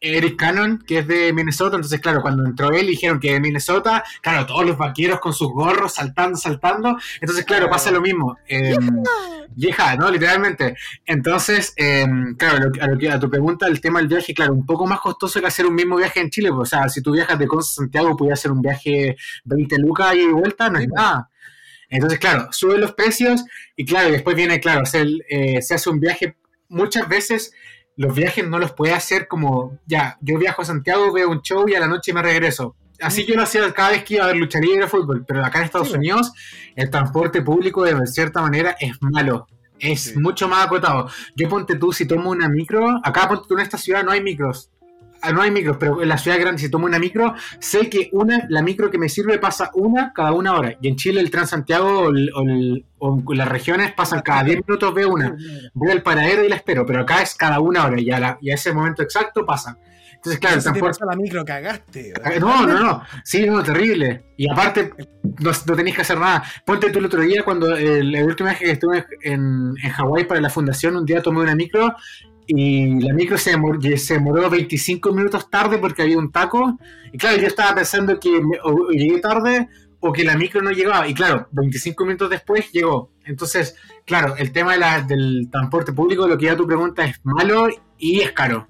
Eric 0.00 0.36
Cannon, 0.36 0.78
que 0.86 1.00
es 1.00 1.08
de 1.08 1.32
Minnesota, 1.32 1.76
entonces 1.76 2.00
claro, 2.00 2.22
cuando 2.22 2.44
entró 2.46 2.70
él 2.70 2.86
dijeron 2.86 3.18
que 3.18 3.32
de 3.32 3.40
Minnesota, 3.40 4.04
claro, 4.20 4.46
todos 4.46 4.64
los 4.64 4.78
vaqueros 4.78 5.18
con 5.20 5.32
sus 5.32 5.48
gorros 5.52 5.94
saltando, 5.94 6.36
saltando, 6.38 6.96
entonces 7.20 7.44
claro, 7.44 7.68
pasa 7.68 7.90
lo 7.90 8.00
mismo. 8.00 8.38
Eh, 8.48 8.76
vieja, 9.54 9.96
¿no? 9.96 10.10
Literalmente. 10.10 10.76
Entonces, 11.04 11.74
eh, 11.76 12.06
claro, 12.38 12.70
lo- 12.70 12.82
a, 12.82 12.86
lo 12.86 12.98
que, 12.98 13.10
a 13.10 13.18
tu 13.18 13.28
pregunta, 13.28 13.66
el 13.66 13.80
tema 13.80 13.98
del 13.98 14.08
viaje, 14.08 14.32
claro, 14.34 14.52
un 14.54 14.64
poco 14.64 14.86
más 14.86 15.00
costoso 15.00 15.40
que 15.40 15.46
hacer 15.46 15.66
un 15.66 15.74
mismo 15.74 15.96
viaje 15.96 16.20
en 16.20 16.30
Chile, 16.30 16.50
pues, 16.50 16.72
o 16.72 16.76
sea, 16.76 16.88
si 16.88 17.02
tú 17.02 17.12
viajas 17.12 17.38
de 17.38 17.46
Conce 17.46 17.70
a 17.72 17.74
Santiago, 17.82 18.16
puedes 18.16 18.34
hacer 18.38 18.50
un 18.52 18.62
viaje 18.62 19.16
20 19.44 19.78
lucas 19.78 20.14
y 20.14 20.26
de 20.26 20.32
vuelta, 20.32 20.70
no 20.70 20.78
es 20.78 20.88
nada. 20.88 21.28
Entonces, 21.88 22.18
claro, 22.18 22.48
suben 22.52 22.80
los 22.80 22.92
precios 22.94 23.44
y 23.76 23.84
claro, 23.84 24.08
y 24.08 24.12
después 24.12 24.34
viene, 24.36 24.60
claro, 24.60 24.82
hacer, 24.82 25.06
eh, 25.28 25.60
se 25.60 25.74
hace 25.74 25.90
un 25.90 26.00
viaje, 26.00 26.36
muchas 26.68 27.06
veces 27.06 27.52
los 27.96 28.14
viajes 28.14 28.46
no 28.48 28.58
los 28.58 28.72
puede 28.72 28.92
hacer 28.94 29.28
como, 29.28 29.78
ya, 29.86 30.16
yo 30.20 30.38
viajo 30.38 30.62
a 30.62 30.64
Santiago, 30.64 31.12
veo 31.12 31.30
un 31.30 31.42
show 31.42 31.68
y 31.68 31.74
a 31.74 31.80
la 31.80 31.86
noche 31.88 32.12
me 32.12 32.22
regreso. 32.22 32.74
Así 33.00 33.24
yo 33.26 33.34
lo 33.34 33.42
hacía 33.42 33.72
cada 33.72 33.90
vez 33.90 34.04
que 34.04 34.14
iba 34.14 34.24
a 34.24 34.28
ver 34.28 34.36
lucha 34.36 34.60
libre 34.60 34.84
o 34.84 34.88
fútbol, 34.88 35.24
pero 35.26 35.44
acá 35.44 35.58
en 35.58 35.64
Estados 35.64 35.88
Sí, 35.88 35.94
Unidos 35.96 36.32
el 36.76 36.88
transporte 36.88 37.42
público 37.42 37.82
de 37.84 38.06
cierta 38.06 38.40
manera 38.40 38.76
es 38.78 38.96
malo. 39.00 39.46
Es 39.78 40.02
Sí. 40.02 40.18
mucho 40.18 40.48
más 40.48 40.64
acotado. 40.66 41.08
Yo 41.34 41.48
ponte 41.48 41.74
tú, 41.76 41.92
si 41.92 42.06
tomo 42.06 42.30
una 42.30 42.48
micro, 42.48 43.00
acá 43.02 43.28
ponte 43.28 43.46
tú 43.48 43.54
en 43.54 43.60
esta 43.60 43.76
ciudad 43.76 44.04
no 44.04 44.12
hay 44.12 44.22
micros. 44.22 44.70
Ah, 45.22 45.32
No 45.32 45.40
hay 45.42 45.50
micros, 45.50 45.76
pero 45.78 46.02
en 46.02 46.08
la 46.08 46.18
ciudad 46.18 46.38
grande, 46.40 46.60
si 46.60 46.70
tomo 46.70 46.86
una 46.86 46.98
micro, 46.98 47.34
sé 47.60 47.88
que 47.88 48.10
una, 48.12 48.44
la 48.48 48.60
micro 48.62 48.90
que 48.90 48.98
me 48.98 49.08
sirve 49.08 49.38
pasa 49.38 49.70
una 49.74 50.12
cada 50.12 50.32
una 50.32 50.54
hora. 50.54 50.76
Y 50.80 50.88
en 50.88 50.96
Chile 50.96 51.20
el 51.20 51.30
Transantiago 51.30 52.00
o, 52.06 52.08
el- 52.10 52.84
o 52.98 53.22
las 53.34 53.48
regiones 53.48 53.92
pasan 53.92 54.20
cada 54.22 54.44
10 54.44 54.60
minutos, 54.66 54.92
veo 54.94 55.10
una. 55.10 55.36
Voy 55.74 55.90
al 55.90 56.02
paradero 56.02 56.44
y 56.44 56.48
la 56.48 56.56
espero, 56.56 56.84
pero 56.86 57.02
acá 57.02 57.22
es 57.22 57.34
cada 57.34 57.60
una 57.60 57.86
hora 57.86 58.00
y 58.00 58.10
a, 58.10 58.18
la- 58.20 58.38
y 58.40 58.50
a 58.50 58.54
ese 58.54 58.72
momento 58.72 59.02
exacto 59.02 59.44
pasa. 59.46 59.76
Entonces, 60.14 60.38
claro, 60.38 60.54
el 60.56 60.60
te 60.60 60.64
transporte. 60.70 60.98
pasa 61.00 61.06
la 61.10 61.16
micro, 61.16 61.44
cagaste. 61.44 62.12
Ah, 62.24 62.30
No, 62.38 62.64
no, 62.64 62.78
no. 62.78 63.02
Sí, 63.24 63.44
no, 63.44 63.60
terrible. 63.64 64.22
Y 64.36 64.48
aparte, 64.48 64.92
no, 65.40 65.50
no 65.66 65.74
tenéis 65.76 65.96
que 65.96 66.02
hacer 66.02 66.16
nada. 66.18 66.44
Ponte 66.64 66.90
tú 66.90 67.00
el 67.00 67.06
otro 67.06 67.22
día, 67.22 67.42
cuando 67.44 67.74
el, 67.74 68.14
el 68.14 68.24
último 68.24 68.48
viaje 68.48 68.66
que 68.66 68.70
estuve 68.70 69.04
en, 69.22 69.74
en 69.82 69.90
Hawái 69.90 70.24
para 70.24 70.40
la 70.40 70.48
fundación, 70.48 70.96
un 70.96 71.04
día 71.04 71.20
tomé 71.22 71.40
una 71.40 71.56
micro 71.56 71.92
y 72.46 73.00
la 73.00 73.14
micro 73.14 73.38
se 73.38 73.50
demoró, 73.50 73.80
se 73.96 74.14
demoró 74.14 74.50
25 74.50 75.12
minutos 75.12 75.48
tarde 75.50 75.78
porque 75.78 76.02
había 76.02 76.18
un 76.18 76.30
taco. 76.32 76.78
Y 77.12 77.18
claro, 77.18 77.36
yo 77.40 77.46
estaba 77.46 77.74
pensando 77.74 78.18
que 78.18 78.30
me- 78.30 78.58
o- 78.64 78.88
o 78.88 78.90
llegué 78.90 79.20
tarde 79.20 79.68
o 80.00 80.12
que 80.12 80.24
la 80.24 80.36
micro 80.36 80.60
no 80.62 80.70
llegaba. 80.72 81.06
Y 81.08 81.14
claro, 81.14 81.48
25 81.52 82.04
minutos 82.04 82.30
después 82.30 82.70
llegó. 82.72 83.10
Entonces, 83.24 83.76
claro, 84.04 84.34
el 84.36 84.50
tema 84.52 84.72
de 84.72 84.78
la- 84.80 85.02
del 85.02 85.48
transporte 85.50 85.92
público, 85.92 86.26
lo 86.26 86.36
que 86.36 86.46
ya 86.46 86.56
tu 86.56 86.66
pregunta 86.66 87.04
es 87.04 87.20
malo 87.24 87.68
y 87.98 88.20
es 88.20 88.32
caro. 88.32 88.66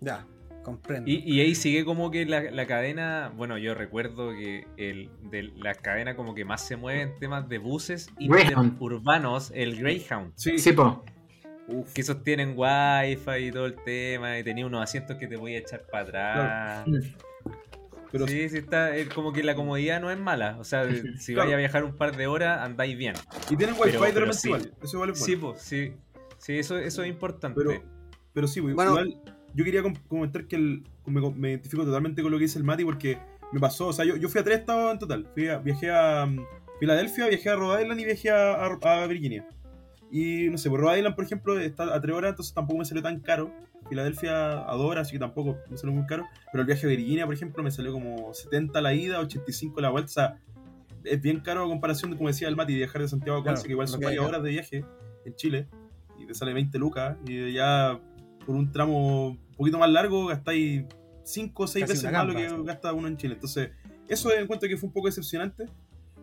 Ya, 0.00 0.26
comprendo. 0.62 1.10
Y, 1.10 1.16
y 1.24 1.40
ahí 1.40 1.54
sigue 1.54 1.84
como 1.86 2.10
que 2.10 2.26
la, 2.26 2.42
la 2.50 2.66
cadena, 2.66 3.32
bueno, 3.34 3.56
yo 3.58 3.74
recuerdo 3.74 4.30
que 4.32 4.66
el, 4.76 5.08
de 5.30 5.50
la 5.56 5.74
cadena 5.74 6.14
como 6.16 6.34
que 6.34 6.44
más 6.44 6.66
se 6.66 6.76
mueve 6.76 7.02
en 7.02 7.18
temas 7.18 7.48
de 7.48 7.58
buses 7.58 8.10
y 8.18 8.28
Greyhound. 8.28 8.76
urbanos, 8.80 9.50
el 9.54 9.76
Greyhound. 9.78 10.32
Sí, 10.36 10.58
Sí, 10.58 10.72
po. 10.72 11.02
Uf. 11.72 11.92
Que 11.92 12.00
esos 12.00 12.22
tienen 12.24 12.54
wifi 12.56 13.46
y 13.48 13.50
todo 13.52 13.66
el 13.66 13.76
tema, 13.76 14.38
y 14.38 14.44
tenía 14.44 14.66
unos 14.66 14.82
asientos 14.82 15.16
que 15.16 15.26
te 15.26 15.36
voy 15.36 15.54
a 15.54 15.58
echar 15.58 15.82
para 15.90 16.02
atrás. 16.04 16.86
Pero 18.12 18.26
sí, 18.26 18.48
sí, 18.48 18.58
está. 18.58 18.96
Es 18.96 19.08
como 19.08 19.32
que 19.32 19.42
la 19.44 19.54
comodidad 19.54 20.00
no 20.00 20.10
es 20.10 20.18
mala. 20.18 20.56
O 20.58 20.64
sea, 20.64 20.84
si 21.18 21.32
Claro. 21.32 21.48
vais 21.48 21.54
a 21.54 21.58
viajar 21.58 21.84
un 21.84 21.96
par 21.96 22.16
de 22.16 22.26
horas, 22.26 22.60
andáis 22.60 22.98
bien. 22.98 23.14
Y 23.48 23.56
tienen 23.56 23.76
wifi 23.78 23.92
Pero- 23.92 24.04
de 24.04 24.12
pero 24.12 24.32
sí. 24.32 24.48
igual. 24.48 24.72
Eso 24.82 24.96
igual 24.96 25.10
es 25.10 25.22
Sí, 25.24 25.36
pues, 25.36 25.62
sí. 25.62 25.92
Sí, 26.38 26.58
eso, 26.58 26.76
eso 26.78 27.02
es 27.04 27.08
importante. 27.08 27.60
Pero, 27.62 27.80
pero 28.32 28.48
sí, 28.48 28.60
pues, 28.60 28.74
Bueno. 28.74 28.90
igual 28.92 29.20
yo 29.54 29.64
quería 29.64 29.82
com- 29.82 29.94
comentar 30.08 30.46
que 30.46 30.56
el- 30.56 30.82
me, 31.06 31.20
me 31.32 31.50
identifico 31.50 31.84
totalmente 31.84 32.22
con 32.22 32.32
lo 32.32 32.38
que 32.38 32.44
dice 32.44 32.58
el 32.58 32.64
Mati 32.64 32.84
porque 32.84 33.18
me 33.52 33.60
pasó, 33.60 33.88
o 33.88 33.92
sea, 33.92 34.04
yo, 34.04 34.16
yo 34.16 34.28
fui 34.28 34.40
a 34.40 34.44
tres 34.44 34.60
estados 34.60 34.92
en 34.92 34.98
total. 34.98 35.28
Fui 35.34 35.48
a- 35.48 35.58
viajé 35.58 35.90
a 35.90 36.24
um, 36.24 36.44
Filadelfia, 36.80 37.26
viajé 37.28 37.50
a 37.50 37.56
Rhode 37.56 37.82
Island 37.82 38.00
y 38.00 38.04
viajé 38.06 38.30
a, 38.30 38.54
a- 38.54 39.02
a 39.02 39.06
Virginia. 39.06 39.46
Y 40.10 40.48
no 40.50 40.58
sé, 40.58 40.68
por 40.68 40.80
Rhode 40.80 40.98
Island, 40.98 41.14
por 41.14 41.24
ejemplo, 41.24 41.58
está 41.58 41.94
a 41.94 42.00
tres 42.00 42.14
horas, 42.14 42.30
entonces 42.30 42.52
tampoco 42.52 42.78
me 42.78 42.84
salió 42.84 43.02
tan 43.02 43.20
caro. 43.20 43.52
Filadelfia 43.88 44.52
a 44.52 44.76
horas, 44.76 45.06
así 45.06 45.12
que 45.12 45.18
tampoco 45.18 45.58
me 45.70 45.76
salió 45.76 45.94
muy 45.94 46.06
caro. 46.06 46.26
Pero 46.50 46.62
el 46.62 46.66
viaje 46.66 46.86
a 46.86 46.90
Virginia, 46.90 47.26
por 47.26 47.34
ejemplo, 47.34 47.62
me 47.62 47.70
salió 47.70 47.92
como 47.92 48.34
70 48.34 48.80
la 48.80 48.94
ida, 48.94 49.20
85 49.20 49.80
la 49.80 49.90
vuelta. 49.90 50.06
O 50.06 50.12
sea, 50.12 50.40
es 51.04 51.20
bien 51.20 51.40
caro 51.40 51.64
a 51.64 51.68
comparación, 51.68 52.10
de, 52.10 52.16
como 52.16 52.28
decía 52.28 52.48
el 52.48 52.56
Mati, 52.56 52.74
viajar 52.74 53.02
de 53.02 53.08
Santiago 53.08 53.38
a 53.38 53.42
Claro, 53.42 53.56
Conce, 53.56 53.66
que 53.66 53.72
igual 53.72 53.88
son 53.88 54.00
varias 54.00 54.24
horas 54.24 54.42
de 54.42 54.50
viaje 54.50 54.84
en 55.24 55.34
Chile. 55.34 55.68
Y 56.18 56.26
te 56.26 56.34
sale 56.34 56.52
20 56.52 56.78
lucas. 56.78 57.16
Y 57.26 57.52
ya 57.52 57.98
por 58.44 58.56
un 58.56 58.72
tramo 58.72 59.28
un 59.28 59.54
poquito 59.56 59.78
más 59.78 59.90
largo 59.90 60.26
gastáis 60.26 60.84
5 61.24 61.62
o 61.62 61.66
6 61.66 61.84
Casi 61.84 61.92
veces 61.92 62.12
más 62.12 62.26
lo 62.26 62.34
que 62.34 62.48
gasta 62.64 62.92
uno 62.92 63.08
en 63.08 63.16
Chile. 63.16 63.34
Entonces, 63.34 63.70
eso 64.08 64.32
encuentro 64.34 64.68
que 64.68 64.76
fue 64.76 64.88
un 64.88 64.92
poco 64.92 65.06
decepcionante. 65.06 65.66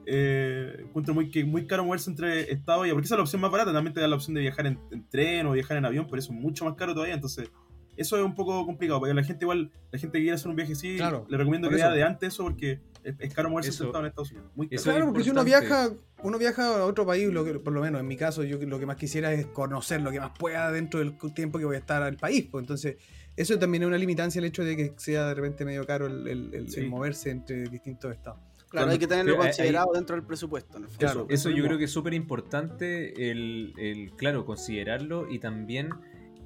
Eh, 0.09 0.83
encuentro 0.85 1.13
muy, 1.13 1.29
que, 1.29 1.43
muy 1.43 1.67
caro 1.67 1.83
moverse 1.83 2.09
entre 2.09 2.49
estados, 2.51 2.87
y 2.87 2.91
porque 2.91 3.05
esa 3.05 3.15
es 3.15 3.17
la 3.19 3.23
opción 3.23 3.41
más 3.41 3.51
barata. 3.51 3.73
También 3.73 3.93
te 3.93 3.99
da 3.99 4.07
la 4.07 4.15
opción 4.15 4.35
de 4.35 4.41
viajar 4.41 4.65
en, 4.65 4.79
en 4.91 5.07
tren 5.09 5.45
o 5.47 5.51
viajar 5.51 5.75
en 5.77 5.83
avión, 5.85 6.07
pero 6.09 6.19
eso 6.19 6.31
es 6.31 6.39
mucho 6.39 6.63
más 6.63 6.75
caro 6.75 6.93
todavía. 6.93 7.13
Entonces, 7.15 7.51
eso 7.97 8.15
es 8.17 8.23
un 8.23 8.33
poco 8.33 8.65
complicado. 8.65 8.99
Porque 9.01 9.13
la 9.13 9.23
gente, 9.23 9.43
igual, 9.43 9.69
la 9.91 9.99
gente 9.99 10.17
que 10.17 10.23
quiere 10.23 10.35
hacer 10.35 10.47
un 10.47 10.55
viaje 10.55 10.73
así, 10.73 10.95
Claro, 10.95 11.25
le 11.29 11.37
recomiendo 11.37 11.67
que 11.69 11.75
vea 11.75 11.89
de 11.91 12.03
antes 12.03 12.33
eso, 12.33 12.43
porque 12.45 12.79
es, 13.03 13.15
es 13.19 13.33
caro 13.33 13.49
moverse 13.49 13.71
Eso- 13.71 13.83
entre 13.83 13.89
estados 13.89 14.03
en 14.05 14.09
Estados 14.09 14.31
Unidos. 14.31 14.51
Muy 14.55 14.69
caro. 14.69 14.81
Claro, 14.83 15.05
porque 15.07 15.23
si 15.25 15.29
uno 15.31 15.43
viaja, 15.43 15.89
uno 16.23 16.37
viaja 16.37 16.77
a 16.79 16.85
otro 16.85 17.05
país, 17.05 17.27
lo 17.33 17.43
que, 17.43 17.55
por 17.59 17.73
lo 17.73 17.81
menos 17.81 17.99
en 17.99 18.07
mi 18.07 18.15
caso, 18.15 18.43
yo 18.45 18.57
lo 18.59 18.79
que 18.79 18.85
más 18.85 18.95
quisiera 18.95 19.33
es 19.33 19.47
conocer 19.47 20.01
lo 20.01 20.11
que 20.11 20.21
más 20.21 20.31
pueda 20.39 20.71
dentro 20.71 21.01
del 21.01 21.17
tiempo 21.33 21.59
que 21.59 21.65
voy 21.65 21.75
a 21.75 21.79
estar 21.79 22.01
al 22.01 22.15
país. 22.15 22.47
Pues 22.49 22.63
entonces, 22.63 22.95
eso 23.35 23.59
también 23.59 23.83
es 23.83 23.87
una 23.87 23.97
limitancia 23.97 24.39
el 24.39 24.45
hecho 24.45 24.63
de 24.63 24.77
que 24.77 24.93
sea 24.95 25.27
de 25.27 25.33
repente 25.33 25.65
medio 25.65 25.85
caro 25.85 26.07
el, 26.07 26.27
el- 26.29 26.53
el- 26.53 26.69
Sí. 26.69 26.79
el 26.79 26.87
moverse 26.89 27.29
entre 27.29 27.63
distintos 27.67 28.13
estados. 28.13 28.39
Claro, 28.69 28.91
hay 28.91 28.99
que 28.99 29.07
tenerlo 29.07 29.33
Pero 29.33 29.43
considerado 29.43 29.93
dentro 29.93 30.15
del 30.15 30.25
presupuesto. 30.25 30.77
en 30.77 30.83
el 30.83 30.89
fondo. 30.89 30.99
Claro. 30.99 31.27
Eso 31.29 31.49
yo 31.49 31.63
creo 31.63 31.77
que 31.77 31.85
es 31.85 31.91
súper 31.91 32.13
importante 32.13 33.31
el, 33.31 33.73
el, 33.77 34.11
claro, 34.17 34.45
considerarlo 34.45 35.29
y 35.31 35.39
también, 35.39 35.89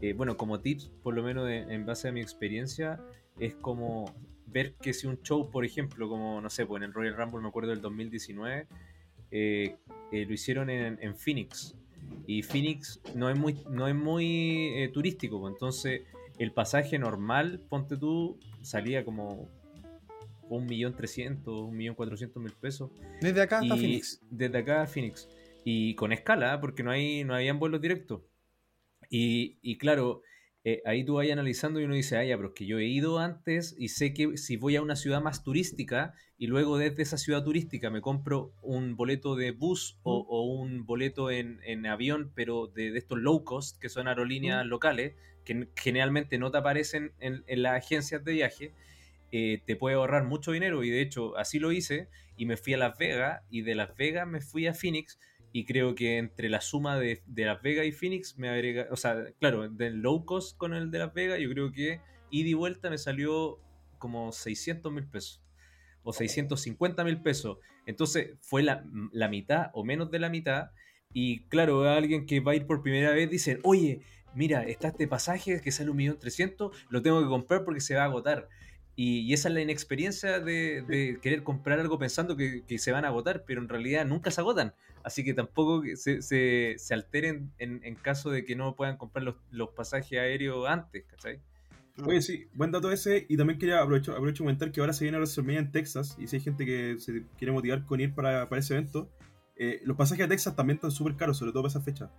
eh, 0.01 0.13
bueno, 0.13 0.37
como 0.37 0.59
tips, 0.59 0.91
por 1.01 1.15
lo 1.15 1.23
menos 1.23 1.49
en, 1.49 1.71
en 1.71 1.85
base 1.85 2.09
a 2.09 2.11
mi 2.11 2.21
experiencia, 2.21 2.99
es 3.39 3.55
como 3.55 4.13
ver 4.51 4.73
que 4.75 4.93
si 4.93 5.07
un 5.07 5.21
show, 5.21 5.49
por 5.49 5.65
ejemplo, 5.65 6.09
como, 6.09 6.41
no 6.41 6.49
sé, 6.49 6.65
pues 6.65 6.81
en 6.81 6.89
el 6.89 6.93
Royal 6.93 7.15
Rumble, 7.15 7.41
me 7.41 7.47
acuerdo 7.47 7.69
del 7.69 7.81
2019, 7.81 8.67
eh, 9.31 9.77
eh, 10.11 10.25
lo 10.25 10.33
hicieron 10.33 10.69
en, 10.69 10.99
en 11.01 11.15
Phoenix. 11.15 11.75
Y 12.27 12.43
Phoenix 12.43 12.99
no 13.15 13.29
es 13.29 13.37
muy, 13.37 13.57
no 13.69 13.87
es 13.87 13.95
muy 13.95 14.73
eh, 14.75 14.89
turístico, 14.93 15.39
pues, 15.39 15.53
entonces 15.53 16.01
el 16.37 16.51
pasaje 16.51 16.99
normal, 16.99 17.61
ponte 17.69 17.97
tú, 17.97 18.37
salía 18.61 19.05
como 19.05 19.47
un 20.57 20.65
millón 20.65 20.95
trescientos, 20.95 21.61
un 21.61 21.75
millón 21.75 21.95
cuatrocientos 21.95 22.41
mil 22.41 22.53
pesos. 22.53 22.91
Desde 23.21 23.41
acá 23.41 23.59
hasta 23.59 23.75
Y 23.75 23.79
Phoenix. 23.79 24.21
Desde 24.29 24.57
acá 24.57 24.83
a 24.83 24.87
Phoenix. 24.87 25.27
Y 25.63 25.95
con 25.95 26.11
escala, 26.11 26.55
¿eh? 26.55 26.57
porque 26.59 26.83
no, 26.83 26.91
hay, 26.91 27.23
no 27.23 27.35
habían 27.35 27.59
vuelos 27.59 27.81
directos. 27.81 28.21
Y, 29.09 29.59
y 29.61 29.77
claro, 29.77 30.21
eh, 30.63 30.81
ahí 30.85 31.03
tú 31.03 31.15
vas 31.15 31.29
analizando 31.29 31.79
y 31.79 31.85
uno 31.85 31.95
dice, 31.95 32.17
ah, 32.17 32.23
ya, 32.23 32.35
pero 32.37 32.49
es 32.49 32.53
que 32.53 32.65
yo 32.65 32.77
he 32.77 32.85
ido 32.85 33.19
antes 33.19 33.75
y 33.77 33.89
sé 33.89 34.13
que 34.13 34.37
si 34.37 34.57
voy 34.57 34.75
a 34.75 34.81
una 34.81 34.95
ciudad 34.95 35.21
más 35.21 35.43
turística 35.43 36.13
y 36.37 36.47
luego 36.47 36.77
desde 36.77 37.01
esa 37.01 37.17
ciudad 37.17 37.43
turística 37.43 37.89
me 37.89 38.01
compro 38.01 38.53
un 38.61 38.95
boleto 38.95 39.35
de 39.35 39.51
bus 39.51 39.99
o, 40.03 40.19
o 40.19 40.43
un 40.43 40.85
boleto 40.85 41.31
en, 41.31 41.59
en 41.63 41.85
avión, 41.87 42.31
pero 42.35 42.67
de, 42.67 42.91
de 42.91 42.97
estos 42.99 43.19
low 43.19 43.43
cost, 43.43 43.79
que 43.79 43.89
son 43.89 44.07
aerolíneas 44.07 44.65
locales, 44.65 45.15
que 45.45 45.67
generalmente 45.75 46.37
no 46.37 46.51
te 46.51 46.59
aparecen 46.59 47.13
en, 47.19 47.43
en 47.47 47.63
las 47.63 47.83
agencias 47.83 48.23
de 48.23 48.33
viaje, 48.33 48.73
eh, 49.31 49.61
te 49.65 49.75
puede 49.75 49.95
ahorrar 49.95 50.25
mucho 50.25 50.51
dinero 50.51 50.83
y 50.83 50.89
de 50.89 51.01
hecho 51.01 51.37
así 51.37 51.59
lo 51.59 51.71
hice 51.71 52.09
y 52.35 52.45
me 52.45 52.57
fui 52.57 52.73
a 52.73 52.77
Las 52.77 52.97
Vegas 52.97 53.41
y 53.49 53.61
de 53.61 53.75
Las 53.75 53.95
Vegas 53.95 54.27
me 54.27 54.41
fui 54.41 54.67
a 54.67 54.73
Phoenix 54.73 55.19
y 55.53 55.65
creo 55.65 55.95
que 55.95 56.17
entre 56.17 56.49
la 56.49 56.61
suma 56.61 56.97
de, 56.97 57.21
de 57.25 57.45
Las 57.45 57.61
Vegas 57.61 57.85
y 57.85 57.91
Phoenix 57.91 58.37
me 58.37 58.49
agrega, 58.49 58.87
o 58.91 58.95
sea, 58.95 59.25
claro, 59.39 59.67
del 59.69 60.01
low 60.01 60.25
cost 60.25 60.57
con 60.57 60.73
el 60.73 60.91
de 60.91 60.99
Las 60.99 61.13
Vegas 61.13 61.39
yo 61.39 61.49
creo 61.49 61.71
que 61.71 62.01
ida 62.29 62.49
y 62.49 62.53
vuelta 62.53 62.89
me 62.89 62.97
salió 62.97 63.59
como 63.97 64.31
600 64.31 64.91
mil 64.91 65.07
pesos 65.07 65.41
o 66.03 66.13
650 66.13 67.03
mil 67.03 67.21
pesos. 67.21 67.57
Entonces 67.85 68.37
fue 68.41 68.63
la, 68.63 68.83
la 69.11 69.27
mitad 69.27 69.69
o 69.73 69.83
menos 69.83 70.09
de 70.11 70.19
la 70.19 70.29
mitad 70.29 70.71
y 71.13 71.43
claro, 71.47 71.87
alguien 71.89 72.25
que 72.25 72.39
va 72.39 72.53
a 72.53 72.55
ir 72.55 72.65
por 72.65 72.81
primera 72.81 73.11
vez 73.11 73.29
dice, 73.29 73.59
oye, 73.63 74.01
mira, 74.33 74.63
está 74.63 74.89
este 74.89 75.07
pasaje 75.07 75.61
que 75.61 75.71
sale 75.71 75.89
un 75.89 75.97
millón 75.97 76.19
trescientos, 76.19 76.75
lo 76.89 77.01
tengo 77.01 77.21
que 77.21 77.27
comprar 77.27 77.65
porque 77.65 77.81
se 77.81 77.95
va 77.95 78.03
a 78.03 78.05
agotar. 78.05 78.47
Y, 79.03 79.21
y 79.21 79.33
esa 79.33 79.49
es 79.49 79.55
la 79.55 79.61
inexperiencia 79.61 80.39
de, 80.39 80.83
de 80.83 81.17
querer 81.23 81.41
comprar 81.41 81.79
algo 81.79 81.97
pensando 81.97 82.37
que, 82.37 82.63
que 82.67 82.77
se 82.77 82.91
van 82.91 83.03
a 83.03 83.07
agotar, 83.07 83.45
pero 83.47 83.59
en 83.59 83.67
realidad 83.67 84.05
nunca 84.05 84.29
se 84.29 84.41
agotan. 84.41 84.75
Así 85.03 85.23
que 85.23 85.33
tampoco 85.33 85.81
se, 85.95 86.21
se, 86.21 86.75
se 86.77 86.93
alteren 86.93 87.51
en, 87.57 87.79
en 87.83 87.95
caso 87.95 88.29
de 88.29 88.45
que 88.45 88.55
no 88.55 88.75
puedan 88.75 88.97
comprar 88.97 89.23
los, 89.23 89.37
los 89.49 89.69
pasajes 89.69 90.19
aéreos 90.19 90.69
antes, 90.69 91.03
¿cachai? 91.05 91.39
Oye, 92.05 92.21
sí, 92.21 92.45
buen 92.53 92.69
dato 92.69 92.91
ese. 92.91 93.25
Y 93.27 93.37
también 93.37 93.57
quería 93.57 93.81
aprovechar 93.81 94.13
aprovecho 94.13 94.43
comentar 94.43 94.71
que 94.71 94.81
ahora 94.81 94.93
se 94.93 95.03
viene 95.05 95.17
WrestleMania 95.17 95.61
en 95.61 95.71
Texas. 95.71 96.15
Y 96.19 96.27
si 96.27 96.35
hay 96.35 96.43
gente 96.43 96.63
que 96.63 96.97
se 96.99 97.23
quiere 97.39 97.53
motivar 97.53 97.83
con 97.87 97.99
ir 98.01 98.13
para, 98.13 98.49
para 98.49 98.59
ese 98.59 98.75
evento, 98.75 99.09
eh, 99.55 99.81
los 99.83 99.97
pasajes 99.97 100.25
a 100.25 100.29
Texas 100.29 100.55
también 100.55 100.75
están 100.75 100.91
súper 100.91 101.15
caros, 101.15 101.39
sobre 101.39 101.53
todo 101.53 101.63
para 101.63 101.71
esa 101.71 101.81
fecha. 101.81 102.11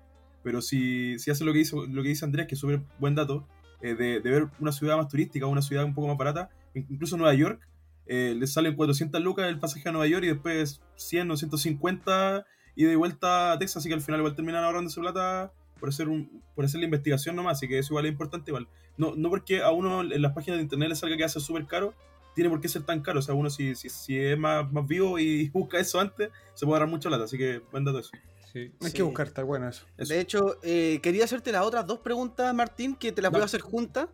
Pero 0.42 0.60
si, 0.60 1.16
si 1.20 1.30
hace 1.30 1.44
lo 1.44 1.52
que, 1.52 1.60
hizo, 1.60 1.86
lo 1.86 2.02
que 2.02 2.08
dice 2.08 2.24
Andrés, 2.24 2.48
que 2.48 2.56
es 2.56 2.60
súper 2.60 2.80
buen 2.98 3.14
dato, 3.14 3.46
eh, 3.82 3.94
de, 3.94 4.18
de 4.18 4.30
ver 4.32 4.48
una 4.58 4.72
ciudad 4.72 4.96
más 4.96 5.06
turística, 5.06 5.46
una 5.46 5.62
ciudad 5.62 5.84
un 5.84 5.94
poco 5.94 6.08
más 6.08 6.18
barata, 6.18 6.50
incluso 6.74 7.16
Nueva 7.16 7.34
York, 7.34 7.60
eh, 8.06 8.34
les 8.36 8.52
salen 8.52 8.74
400 8.74 9.20
lucas 9.22 9.48
el 9.48 9.58
pasaje 9.58 9.88
a 9.88 9.92
Nueva 9.92 10.06
York 10.06 10.24
y 10.24 10.28
después 10.28 10.80
100 10.96 11.30
o 11.30 11.36
150 11.36 12.44
y 12.74 12.84
de 12.84 12.96
vuelta 12.96 13.52
a 13.52 13.58
Texas. 13.58 13.78
Así 13.78 13.88
que 13.88 13.94
al 13.94 14.00
final 14.00 14.20
igual 14.20 14.34
terminan 14.34 14.64
ahorrando 14.64 14.90
esa 14.90 15.00
plata 15.00 15.52
por 15.78 15.88
hacer, 15.88 16.08
un, 16.08 16.42
por 16.54 16.64
hacer 16.64 16.80
la 16.80 16.86
investigación 16.86 17.36
nomás. 17.36 17.58
Así 17.58 17.68
que 17.68 17.78
eso 17.78 17.92
igual 17.92 18.06
es 18.06 18.12
importante. 18.12 18.50
Igual. 18.50 18.68
No, 18.96 19.14
no 19.16 19.30
porque 19.30 19.62
a 19.62 19.70
uno 19.70 20.02
en 20.02 20.22
las 20.22 20.32
páginas 20.32 20.58
de 20.58 20.62
internet 20.64 20.88
le 20.90 20.96
salga 20.96 21.16
que 21.16 21.24
hace 21.24 21.40
súper 21.40 21.66
caro, 21.66 21.94
tiene 22.34 22.50
por 22.50 22.60
qué 22.60 22.68
ser 22.68 22.82
tan 22.82 23.02
caro. 23.02 23.18
O 23.20 23.22
sea, 23.22 23.34
uno 23.34 23.50
si, 23.50 23.74
si, 23.74 23.88
si 23.88 24.18
es 24.18 24.38
más, 24.38 24.70
más 24.72 24.86
vivo 24.86 25.18
y 25.18 25.48
busca 25.54 25.78
eso 25.78 26.00
antes, 26.00 26.30
se 26.54 26.66
puede 26.66 26.76
ahorrar 26.78 26.88
mucha 26.90 27.08
plata. 27.08 27.24
Así 27.24 27.38
que 27.38 27.60
buen 27.70 27.84
dato 27.84 27.98
eso. 28.00 28.10
Sí. 28.52 28.70
Hay 28.82 28.90
Sí. 28.90 28.96
que 28.96 29.02
buscar, 29.02 29.28
está 29.28 29.42
bueno 29.44 29.66
eso. 29.68 29.86
Eso. 29.96 30.12
De 30.12 30.20
hecho, 30.20 30.58
eh, 30.62 31.00
quería 31.02 31.24
hacerte 31.24 31.52
las 31.52 31.64
otras 31.64 31.86
dos 31.86 32.00
preguntas, 32.00 32.54
Martín, 32.54 32.94
que 32.96 33.10
te 33.12 33.22
las 33.22 33.30
voy 33.30 33.40
a 33.40 33.44
hacer 33.44 33.60
juntas. 33.62 34.08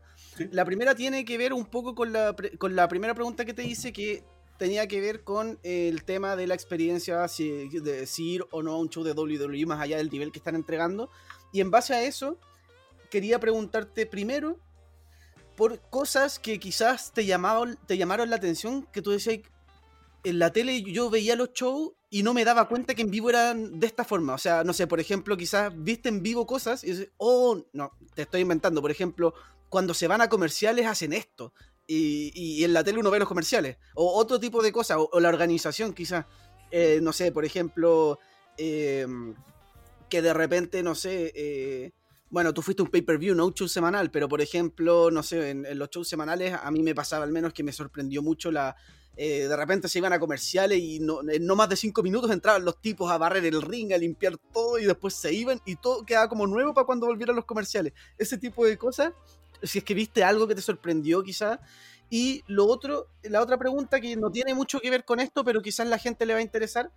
La 0.51 0.65
primera 0.65 0.95
tiene 0.95 1.25
que 1.25 1.39
ver 1.39 1.53
un 1.53 1.67
poco 1.67 1.95
con 1.95 2.13
la, 2.13 2.35
con 2.59 2.77
la 2.77 2.89
primera 2.89 3.15
pregunta 3.15 3.45
que 3.45 3.55
te 3.55 3.65
hice, 3.65 3.93
que 3.93 4.25
tenía 4.59 4.87
que 4.89 5.01
ver 5.01 5.23
con 5.23 5.59
el 5.63 6.05
tema 6.05 6.37
de 6.37 6.47
la 6.47 6.55
experiencia, 6.55 7.27
si, 7.29 7.69
de 7.69 8.07
si 8.07 8.41
o 8.51 8.63
no 8.63 8.73
a 8.73 8.79
un 8.79 8.91
show 8.91 9.05
de 9.05 9.13
WWE, 9.13 9.67
más 9.67 9.81
allá 9.81 9.97
del 9.97 10.11
nivel 10.11 10.33
que 10.33 10.39
están 10.39 10.57
entregando. 10.57 11.11
Y 11.53 11.61
en 11.61 11.71
base 11.71 11.95
a 11.95 12.03
eso, 12.03 12.39
quería 13.11 13.39
preguntarte 13.39 14.05
primero 14.05 14.59
por 15.57 15.81
cosas 15.91 16.39
que 16.39 16.61
quizás 16.61 17.13
te 17.13 17.25
llamaron, 17.25 17.79
te 17.87 17.97
llamaron 17.97 18.31
la 18.31 18.37
atención, 18.37 18.87
que 18.93 19.03
tú 19.03 19.11
decías, 19.11 19.41
en 20.25 20.39
la 20.39 20.53
tele 20.53 20.83
yo 20.83 21.11
veía 21.11 21.37
los 21.37 21.53
shows 21.53 21.93
y 22.11 22.23
no 22.23 22.35
me 22.35 22.45
daba 22.45 22.69
cuenta 22.69 22.95
que 22.95 23.03
en 23.03 23.11
vivo 23.11 23.31
eran 23.31 23.79
de 23.79 23.87
esta 23.87 24.05
forma. 24.05 24.35
O 24.35 24.39
sea, 24.39 24.65
no 24.65 24.73
sé, 24.73 24.87
por 24.87 25.01
ejemplo, 25.01 25.37
quizás 25.37 25.73
viste 25.77 26.09
en 26.09 26.23
vivo 26.23 26.47
cosas 26.47 26.85
y 26.85 26.89
dices, 26.89 27.11
oh, 27.17 27.65
no, 27.73 27.93
te 28.15 28.23
estoy 28.23 28.41
inventando. 28.41 28.81
Por 28.81 28.91
ejemplo, 28.91 29.35
cuando 29.69 29.95
se 29.95 30.09
van 30.09 30.21
a 30.21 30.29
comerciales 30.29 30.87
hacen 30.87 31.13
esto. 31.13 31.53
Y, 31.87 32.33
y 32.35 32.65
en 32.65 32.73
la 32.73 32.85
tele 32.85 32.99
uno 32.99 33.11
ve 33.11 33.19
los 33.19 33.29
comerciales. 33.29 33.79
O 33.95 34.19
otro 34.19 34.39
tipo 34.39 34.63
de 34.63 34.73
cosas. 34.73 34.99
O, 34.99 35.21
la 35.21 35.29
organización 35.29 35.93
quizás. 35.93 36.27
Eh, 36.71 37.01
no 37.03 37.13
sé, 37.13 37.33
por 37.33 37.45
ejemplo, 37.45 38.19
eh, 38.57 39.07
que 40.09 40.23
de 40.23 40.35
repente, 40.35 40.83
no 40.83 40.95
sé... 40.95 41.33
eh, 41.35 41.93
bueno, 42.31 42.53
tú 42.53 42.61
fuiste 42.61 42.83
un 42.83 42.91
pay-per-view, 42.91 43.35
no 43.35 43.47
un 43.47 43.55
show 43.55 43.69
semanal, 43.69 44.11
pero 44.11 44.29
por 44.29 44.43
ejemplo, 44.43 45.11
no 45.11 45.23
sé, 45.23 45.49
en, 45.49 45.65
en 45.65 45.79
los 45.79 45.89
shows 45.89 46.09
semanales 46.09 46.55
a 46.63 46.71
mí 46.71 46.83
me 46.83 46.95
pasaba 46.95 47.25
al 47.25 47.33
menos 47.33 47.55
que 47.55 47.63
me 47.63 47.73
sorprendió 47.73 48.23
mucho 48.23 48.53
la, 48.53 48.77
eh, 49.21 49.49
de 49.49 49.57
repente 49.57 49.89
se 49.89 49.99
iban 49.99 50.13
a 50.13 50.21
comerciales 50.21 50.79
y 50.79 51.01
no, 51.01 51.29
en 51.29 51.45
no 51.45 51.57
más 51.57 51.69
de 51.69 51.75
cinco 51.75 52.05
minutos 52.05 52.31
entraban 52.31 52.65
los 52.65 52.81
tipos 52.81 53.11
a 53.11 53.19
barrer 53.19 53.45
el 53.47 53.63
ring, 53.63 53.93
a 53.93 53.99
limpiar 53.99 54.39
todo 54.53 54.79
y 54.79 54.85
después 54.85 55.15
se 55.15 55.33
iban 55.33 55.61
y 55.65 55.75
todo 55.75 56.07
quedaba 56.07 56.29
como 56.29 56.47
nuevo 56.47 56.73
para 56.73 56.87
cuando 56.87 57.07
volvieran 57.07 57.35
los 57.35 57.45
comerciales. 57.45 57.95
Ese 58.17 58.39
tipo 58.39 58.65
de 58.65 58.79
cosas, 58.79 59.13
si 59.63 59.79
es 59.79 59.85
que 59.85 59.95
viste 59.95 60.25
algo 60.25 60.47
que 60.47 60.55
te 60.55 60.63
sorprendió 60.63 61.23
quizás. 61.23 61.59
Y 62.11 62.43
lo 62.47 62.67
otro, 62.67 63.09
la 63.23 63.43
otra 63.43 63.59
pregunta 63.59 64.01
que 64.01 64.17
no 64.17 64.31
tiene 64.31 64.55
mucho 64.55 64.81
que 64.81 64.91
ver 64.91 65.05
con 65.05 65.21
esto, 65.21 65.45
pero 65.45 65.61
quizás 65.61 65.87
la 65.87 65.99
gente 65.99 66.25
le 66.25 66.33
va 66.33 66.39
a 66.39 66.43
interesar, 66.43 66.91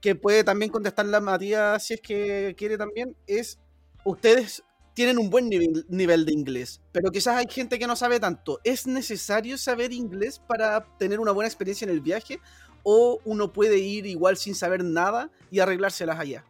que 0.00 0.14
puede 0.14 0.44
también 0.44 0.70
contestar 0.70 1.06
la 1.06 1.20
Matías 1.20 1.84
si 1.84 1.94
es 1.94 2.00
que 2.00 2.54
quiere 2.56 2.78
también, 2.78 3.16
es, 3.26 3.58
¿ustedes 4.04 4.62
tienen 4.94 5.18
un 5.18 5.30
buen 5.30 5.48
nivel, 5.48 5.86
nivel 5.88 6.24
de 6.26 6.32
inglés, 6.32 6.80
pero 6.92 7.10
quizás 7.10 7.36
hay 7.36 7.46
gente 7.48 7.78
que 7.78 7.86
no 7.86 7.96
sabe 7.96 8.20
tanto. 8.20 8.60
¿Es 8.64 8.86
necesario 8.86 9.56
saber 9.56 9.92
inglés 9.92 10.38
para 10.38 10.84
tener 10.98 11.18
una 11.18 11.32
buena 11.32 11.48
experiencia 11.48 11.84
en 11.84 11.90
el 11.90 12.00
viaje? 12.00 12.40
¿O 12.82 13.20
uno 13.24 13.52
puede 13.52 13.78
ir 13.78 14.06
igual 14.06 14.36
sin 14.36 14.54
saber 14.54 14.84
nada 14.84 15.30
y 15.50 15.60
arreglárselas 15.60 16.18
allá? 16.18 16.44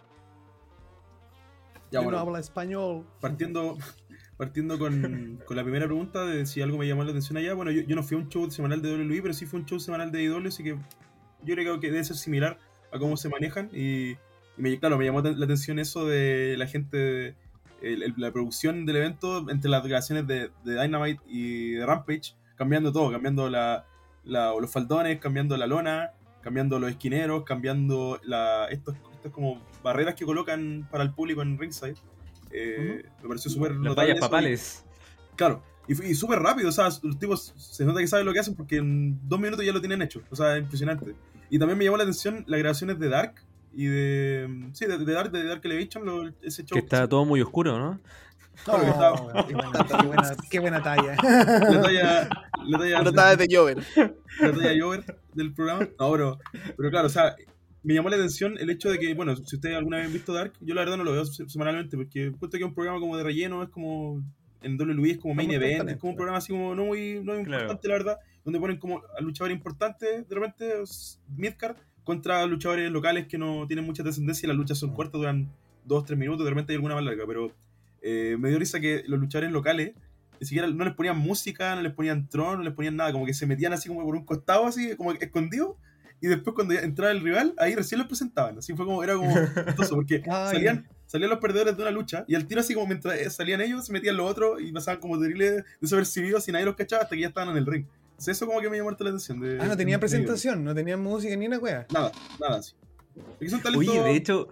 Ya, 1.90 2.01
Yo 2.01 2.05
bueno, 2.05 2.18
no 2.18 2.24
habla 2.26 2.40
español. 2.40 3.06
partiendo, 3.20 3.76
partiendo 4.43 4.77
con, 4.78 5.39
con 5.47 5.56
la 5.56 5.62
primera 5.62 5.86
pregunta 5.86 6.24
de 6.24 6.47
si 6.47 6.60
algo 6.62 6.78
me 6.78 6.86
llamó 6.89 7.05
la 7.05 7.10
atención 7.10 7.36
allá, 7.36 7.55
bueno, 7.55 7.70
yo, 7.70 7.82
yo 7.82 7.94
no 7.94 8.02
fui 8.02 8.16
a 8.16 8.20
un 8.20 8.28
show 8.28 8.51
semanal 8.51 8.82
de 8.82 8.93
WWE, 8.97 9.23
pero 9.23 9.35
sí 9.35 9.47
fue 9.47 9.60
un 9.60 9.66
show 9.66 9.78
semanal 9.78 10.10
de 10.10 10.23
IW, 10.24 10.48
así 10.48 10.64
que 10.64 10.70
yo 11.44 11.55
creo 11.55 11.78
que 11.81 11.90
debe 11.90 12.02
ser 12.05 12.16
similar 12.16 12.59
a 12.93 12.98
cómo 12.98 13.16
se 13.16 13.28
manejan. 13.28 13.70
Y, 13.73 14.10
y 14.10 14.16
me, 14.56 14.78
claro, 14.81 14.98
me 14.98 15.05
llamó 15.05 15.20
la 15.23 15.44
atención 15.44 15.78
eso 15.78 16.06
de 16.06 16.56
la 16.59 16.66
gente, 16.66 17.35
la 18.16 18.32
producción 18.32 18.85
del 18.85 18.97
evento 18.97 19.48
entre 19.48 19.70
las 19.70 19.85
grabaciones 19.85 20.27
de, 20.27 20.51
de 20.64 20.81
Dynamite 20.82 21.23
y 21.28 21.73
de 21.73 21.86
Rampage, 21.86 22.35
cambiando 22.56 22.93
todo, 22.93 23.10
cambiando 23.12 23.48
la- 23.48 23.85
los 24.24 24.70
faldones, 24.70 25.19
cambiando 25.20 25.56
la 25.56 25.66
lona, 25.66 26.10
cambiando 26.43 26.78
los 26.78 26.90
esquineros, 26.90 27.44
cambiando 27.44 28.20
la, 28.24 28.66
estos, 28.70 28.97
estos 29.14 29.32
como 29.32 29.60
barreras 29.82 30.14
que 30.14 30.24
colocan 30.24 30.86
para 30.90 31.05
el 31.05 31.12
público 31.12 31.43
en 31.43 31.59
ringside. 31.59 31.97
Eh, 32.53 33.05
Me 33.23 33.29
pareció 33.29 33.51
súper 33.51 33.73
Las 33.77 33.95
vallas 33.95 34.19
papales. 34.20 34.85
Claro, 35.37 35.62
y, 35.89 35.95
fue- 35.95 36.09
y 36.09 36.15
súper 36.15 36.39
rápido, 36.41 36.69
o 36.69 36.73
sea, 36.73 36.89
los 37.03 37.19
tipos 37.19 37.53
se 37.57 37.85
nota 37.85 38.01
que 38.01 38.07
saben 38.07 38.27
lo 38.27 38.33
que 38.33 38.41
hacen 38.41 38.55
porque 38.55 38.77
en 38.77 39.19
dos 39.29 39.41
minutos 39.41 39.65
ya 39.65 39.73
lo 39.73 39.81
tienen 39.81 40.03
hecho, 40.03 40.23
o 40.31 40.37
sea, 40.37 40.59
impresionante. 40.59 41.15
Y 41.51 41.59
también 41.59 41.79
me 41.79 41.85
llamó 41.85 41.97
la 41.97 42.05
atención 42.05 42.45
las 42.47 42.59
grabaciones 42.61 42.99
de 42.99 43.09
Dark 43.09 43.35
y 43.74 43.87
de. 43.87 44.69
Sí, 44.73 44.87
de, 44.87 44.99
de 44.99 45.12
Dark, 45.12 45.31
de 45.33 45.45
Dark 45.45 45.61
Elevation, 45.65 46.05
lo- 46.05 46.29
ese 46.43 46.62
show. 46.65 46.74
Que 46.74 46.81
está 46.81 47.09
todo 47.09 47.24
muy 47.24 47.41
oscuro, 47.41 47.79
¿no? 47.79 48.01
Claro 48.65 48.81
que 48.83 48.87
Oh, 48.91 48.93
estaba- 48.93 49.47
qué, 49.47 49.55
buena, 49.55 49.73
qué 49.87 50.07
buena- 50.07 50.37
qué 50.51 50.61
buena 50.61 50.83
talla. 50.83 51.16
La 51.23 51.83
talla. 51.83 52.29
La 52.66 53.12
talla, 53.12 53.37
de 53.37 53.47
Jover. 53.57 53.79
la 54.41 54.53
talla 54.53 54.83
Jover 54.83 55.19
del 55.35 55.53
programa. 55.55 55.89
No, 55.99 56.12
pero, 56.12 56.39
pero 56.77 56.91
claro, 56.91 57.07
o 57.07 57.11
sea, 57.11 57.35
me 57.83 57.95
llamó 57.95 58.09
la 58.09 58.17
atención 58.17 58.57
el 58.59 58.71
hecho 58.71 58.91
de 58.91 58.99
que, 58.99 59.13
bueno, 59.15 59.35
si 59.37 59.57
ustedes 59.57 59.77
alguna 59.77 59.97
vez 59.99 60.07
han 60.07 60.13
visto 60.13 60.33
Dark, 60.33 60.53
yo 60.61 60.75
la 60.75 60.83
verdad 60.83 60.97
no 60.97 61.05
lo 61.05 61.13
veo 61.13 61.25
se- 61.25 61.49
semanalmente 61.49 61.97
porque 61.97 62.27
encuentro 62.27 62.51
que 62.59 62.65
es 62.65 62.69
un 62.69 62.75
programa 62.75 63.01
como 63.01 63.17
de 63.17 63.23
relleno, 63.25 63.63
es 63.63 63.69
como. 63.71 64.23
En 64.65 64.77
WWE 64.81 65.11
es 65.11 65.19
como 65.19 65.35
main 65.35 65.51
event, 65.51 65.91
es 65.91 65.97
como 65.97 66.11
un 66.13 66.17
programa 66.17 66.39
así 66.39 66.53
como 66.53 66.73
no 66.77 66.85
muy, 66.85 67.15
no 67.25 67.35
muy 67.35 67.43
Claro. 67.45 67.63
importante, 67.65 67.89
la 67.89 67.95
verdad, 67.95 68.19
donde 68.45 68.61
ponen 68.61 68.77
como 68.77 69.03
a 69.19 69.21
luchadores 69.21 69.57
importantes, 69.57 70.29
de 70.29 70.35
repente, 70.37 70.73
midcard, 71.37 71.77
contra 72.05 72.47
luchadores 72.47 72.89
locales 72.93 73.27
que 73.27 73.39
no 73.39 73.67
tienen 73.67 73.85
mucha 73.85 74.05
descendencia 74.05 74.47
y 74.47 74.49
las 74.49 74.57
luchas 74.57 74.79
son 74.79 74.91
Mm. 74.91 74.95
cortas, 74.95 75.15
duran 75.21 75.51
dos, 75.85 76.05
tres 76.05 76.17
minutos, 76.17 76.45
de 76.45 76.51
repente 76.51 76.73
hay 76.73 76.77
alguna 76.77 76.95
más 76.95 77.03
larga, 77.05 77.25
pero 77.27 77.53
eh, 78.03 78.37
me 78.39 78.51
dio 78.51 78.59
risa 78.61 78.79
que 78.81 79.03
los 79.09 79.19
luchadores 79.19 79.51
locales 79.53 79.95
ni 80.41 80.47
siquiera 80.47 80.69
no 80.69 80.85
les 80.85 80.95
ponían 80.95 81.19
música, 81.19 81.75
no 81.77 81.83
les 81.83 81.93
ponían 81.93 82.29
tron, 82.29 82.59
no 82.59 82.63
les 82.65 82.73
ponían 82.75 82.95
nada, 82.97 83.13
como 83.13 83.27
que 83.27 83.35
se 83.35 83.47
metían 83.47 83.73
así 83.73 83.89
como 83.89 84.03
por 84.05 84.15
un 84.15 84.25
costado, 84.25 84.67
así 84.67 84.95
como 84.97 85.11
escondidos, 85.13 85.77
y 86.23 86.28
después 86.28 86.55
cuando 86.55 86.73
entraba 86.74 87.11
el 87.12 87.20
rival, 87.20 87.53
ahí 87.59 87.74
recién 87.74 87.99
los 87.99 88.07
presentaban, 88.09 88.57
así 88.59 88.73
fue 88.74 88.86
como, 88.86 89.03
era 89.05 89.15
como 89.15 89.35
chistoso, 89.66 89.97
porque 89.97 90.23
salían, 90.27 90.89
salían 91.07 91.28
los 91.28 91.39
perdedores 91.40 91.77
de 91.77 91.82
una 91.82 91.90
lucha, 91.90 92.24
y 92.28 92.35
al 92.35 92.47
tiro 92.47 92.61
así 92.61 92.73
como 92.73 92.86
mientras 92.86 93.15
eh, 93.20 93.28
salían 93.28 93.61
ellos, 93.61 93.85
se 93.85 93.93
metían 93.93 94.16
los 94.16 94.31
otros, 94.31 94.61
y 94.62 94.73
pasaban 94.73 95.01
como 95.01 95.19
terribles 95.20 95.65
desapercibidos, 95.81 96.49
y 96.49 96.53
nadie 96.53 96.65
los 96.65 96.77
cachaba 96.77 97.03
hasta 97.03 97.15
que 97.15 97.20
ya 97.23 97.28
estaban 97.28 97.51
en 97.51 97.57
el 97.59 97.66
ring. 97.66 97.85
Entonces 98.12 98.36
eso 98.36 98.47
como 98.47 98.61
que 98.61 98.70
me 98.70 98.77
llamó 98.77 98.90
harto 98.90 99.03
la 99.05 99.11
atención. 99.11 99.40
De, 99.40 99.59
Ah, 99.61 99.66
no 99.66 99.77
tenía 99.77 99.97
de- 99.97 100.01
presentación, 100.01 100.62
no 100.65 100.74
tenía 100.74 100.97
música 100.97 101.35
ni 101.36 101.47
una 101.49 101.59
wea. 101.59 101.86
Nada, 101.93 102.12
nada 102.40 102.59
así. 102.59 102.73
Es 103.16 103.39
que 103.40 103.49
son 103.51 103.61
talentos 103.61 103.89
Oye, 103.89 104.01
de 104.03 104.15
hecho, 104.16 104.49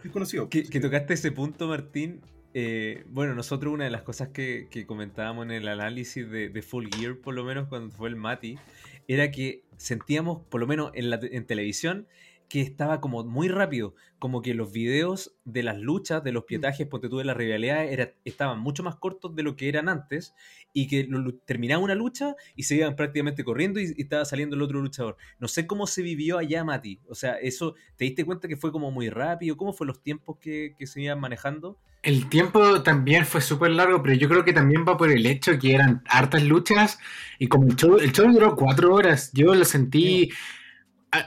que, 0.50 0.64
que 0.64 0.80
tocaste 0.80 1.14
ese 1.14 1.30
punto, 1.32 1.68
Martín. 1.68 2.20
eh, 2.52 3.04
bueno, 3.08 3.34
nosotros 3.36 3.72
una 3.72 3.84
de 3.84 3.90
las 3.90 4.02
cosas 4.02 4.28
que, 4.30 4.66
que 4.70 4.84
comentábamos 4.86 5.44
en 5.44 5.52
el 5.52 5.68
análisis 5.68 6.28
de, 6.28 6.48
de 6.48 6.62
Full 6.62 6.88
Gear, 6.94 7.16
por 7.16 7.32
lo 7.34 7.44
menos 7.44 7.68
cuando 7.68 7.94
fue 7.94 8.08
el 8.08 8.16
Mati, 8.16 8.58
era 9.06 9.30
que 9.30 9.62
sentíamos, 9.80 10.42
por 10.50 10.60
lo 10.60 10.66
menos 10.66 10.90
en, 10.94 11.08
la, 11.08 11.18
en 11.22 11.46
televisión, 11.46 12.06
que 12.50 12.60
estaba 12.60 13.00
como 13.00 13.24
muy 13.24 13.48
rápido, 13.48 13.94
como 14.18 14.42
que 14.42 14.52
los 14.54 14.72
videos 14.72 15.34
de 15.46 15.62
las 15.62 15.78
luchas, 15.78 16.22
de 16.24 16.32
los 16.32 16.44
pietajes, 16.44 16.86
ponte 16.86 17.08
tú 17.08 17.18
de 17.18 17.24
las 17.24 17.36
rivalidades, 17.36 17.92
era, 17.92 18.12
estaban 18.26 18.60
mucho 18.60 18.82
más 18.82 18.96
cortos 18.96 19.34
de 19.36 19.42
lo 19.44 19.56
que 19.56 19.70
eran 19.70 19.88
antes, 19.88 20.34
y 20.72 20.86
que 20.88 21.04
lo- 21.08 21.34
terminaba 21.34 21.82
una 21.82 21.94
lucha 21.94 22.36
y 22.56 22.64
se 22.64 22.76
iban 22.76 22.96
prácticamente 22.96 23.44
corriendo 23.44 23.80
y, 23.80 23.94
y 23.96 24.02
estaba 24.02 24.24
saliendo 24.24 24.56
el 24.56 24.62
otro 24.62 24.80
luchador. 24.80 25.16
No 25.38 25.48
sé 25.48 25.66
cómo 25.66 25.86
se 25.86 26.02
vivió 26.02 26.38
allá, 26.38 26.64
Mati. 26.64 27.00
O 27.08 27.14
sea, 27.14 27.34
eso, 27.34 27.74
¿te 27.96 28.04
diste 28.04 28.24
cuenta 28.24 28.48
que 28.48 28.56
fue 28.56 28.72
como 28.72 28.90
muy 28.90 29.08
rápido? 29.10 29.56
¿Cómo 29.56 29.72
fue 29.72 29.86
los 29.86 30.02
tiempos 30.02 30.36
que, 30.40 30.74
que 30.78 30.86
se 30.86 31.02
iban 31.02 31.20
manejando? 31.20 31.78
El 32.02 32.30
tiempo 32.30 32.82
también 32.82 33.26
fue 33.26 33.42
súper 33.42 33.72
largo, 33.72 34.02
pero 34.02 34.14
yo 34.14 34.26
creo 34.28 34.42
que 34.44 34.54
también 34.54 34.86
va 34.88 34.96
por 34.96 35.10
el 35.10 35.26
hecho 35.26 35.58
que 35.58 35.74
eran 35.74 36.02
hartas 36.08 36.42
luchas 36.42 36.98
y 37.38 37.46
como 37.48 37.66
el 37.68 37.76
show, 37.76 37.98
el 37.98 38.12
show 38.12 38.30
duró 38.32 38.56
cuatro 38.56 38.94
horas, 38.94 39.30
yo 39.34 39.54
lo 39.54 39.64
sentí... 39.64 40.30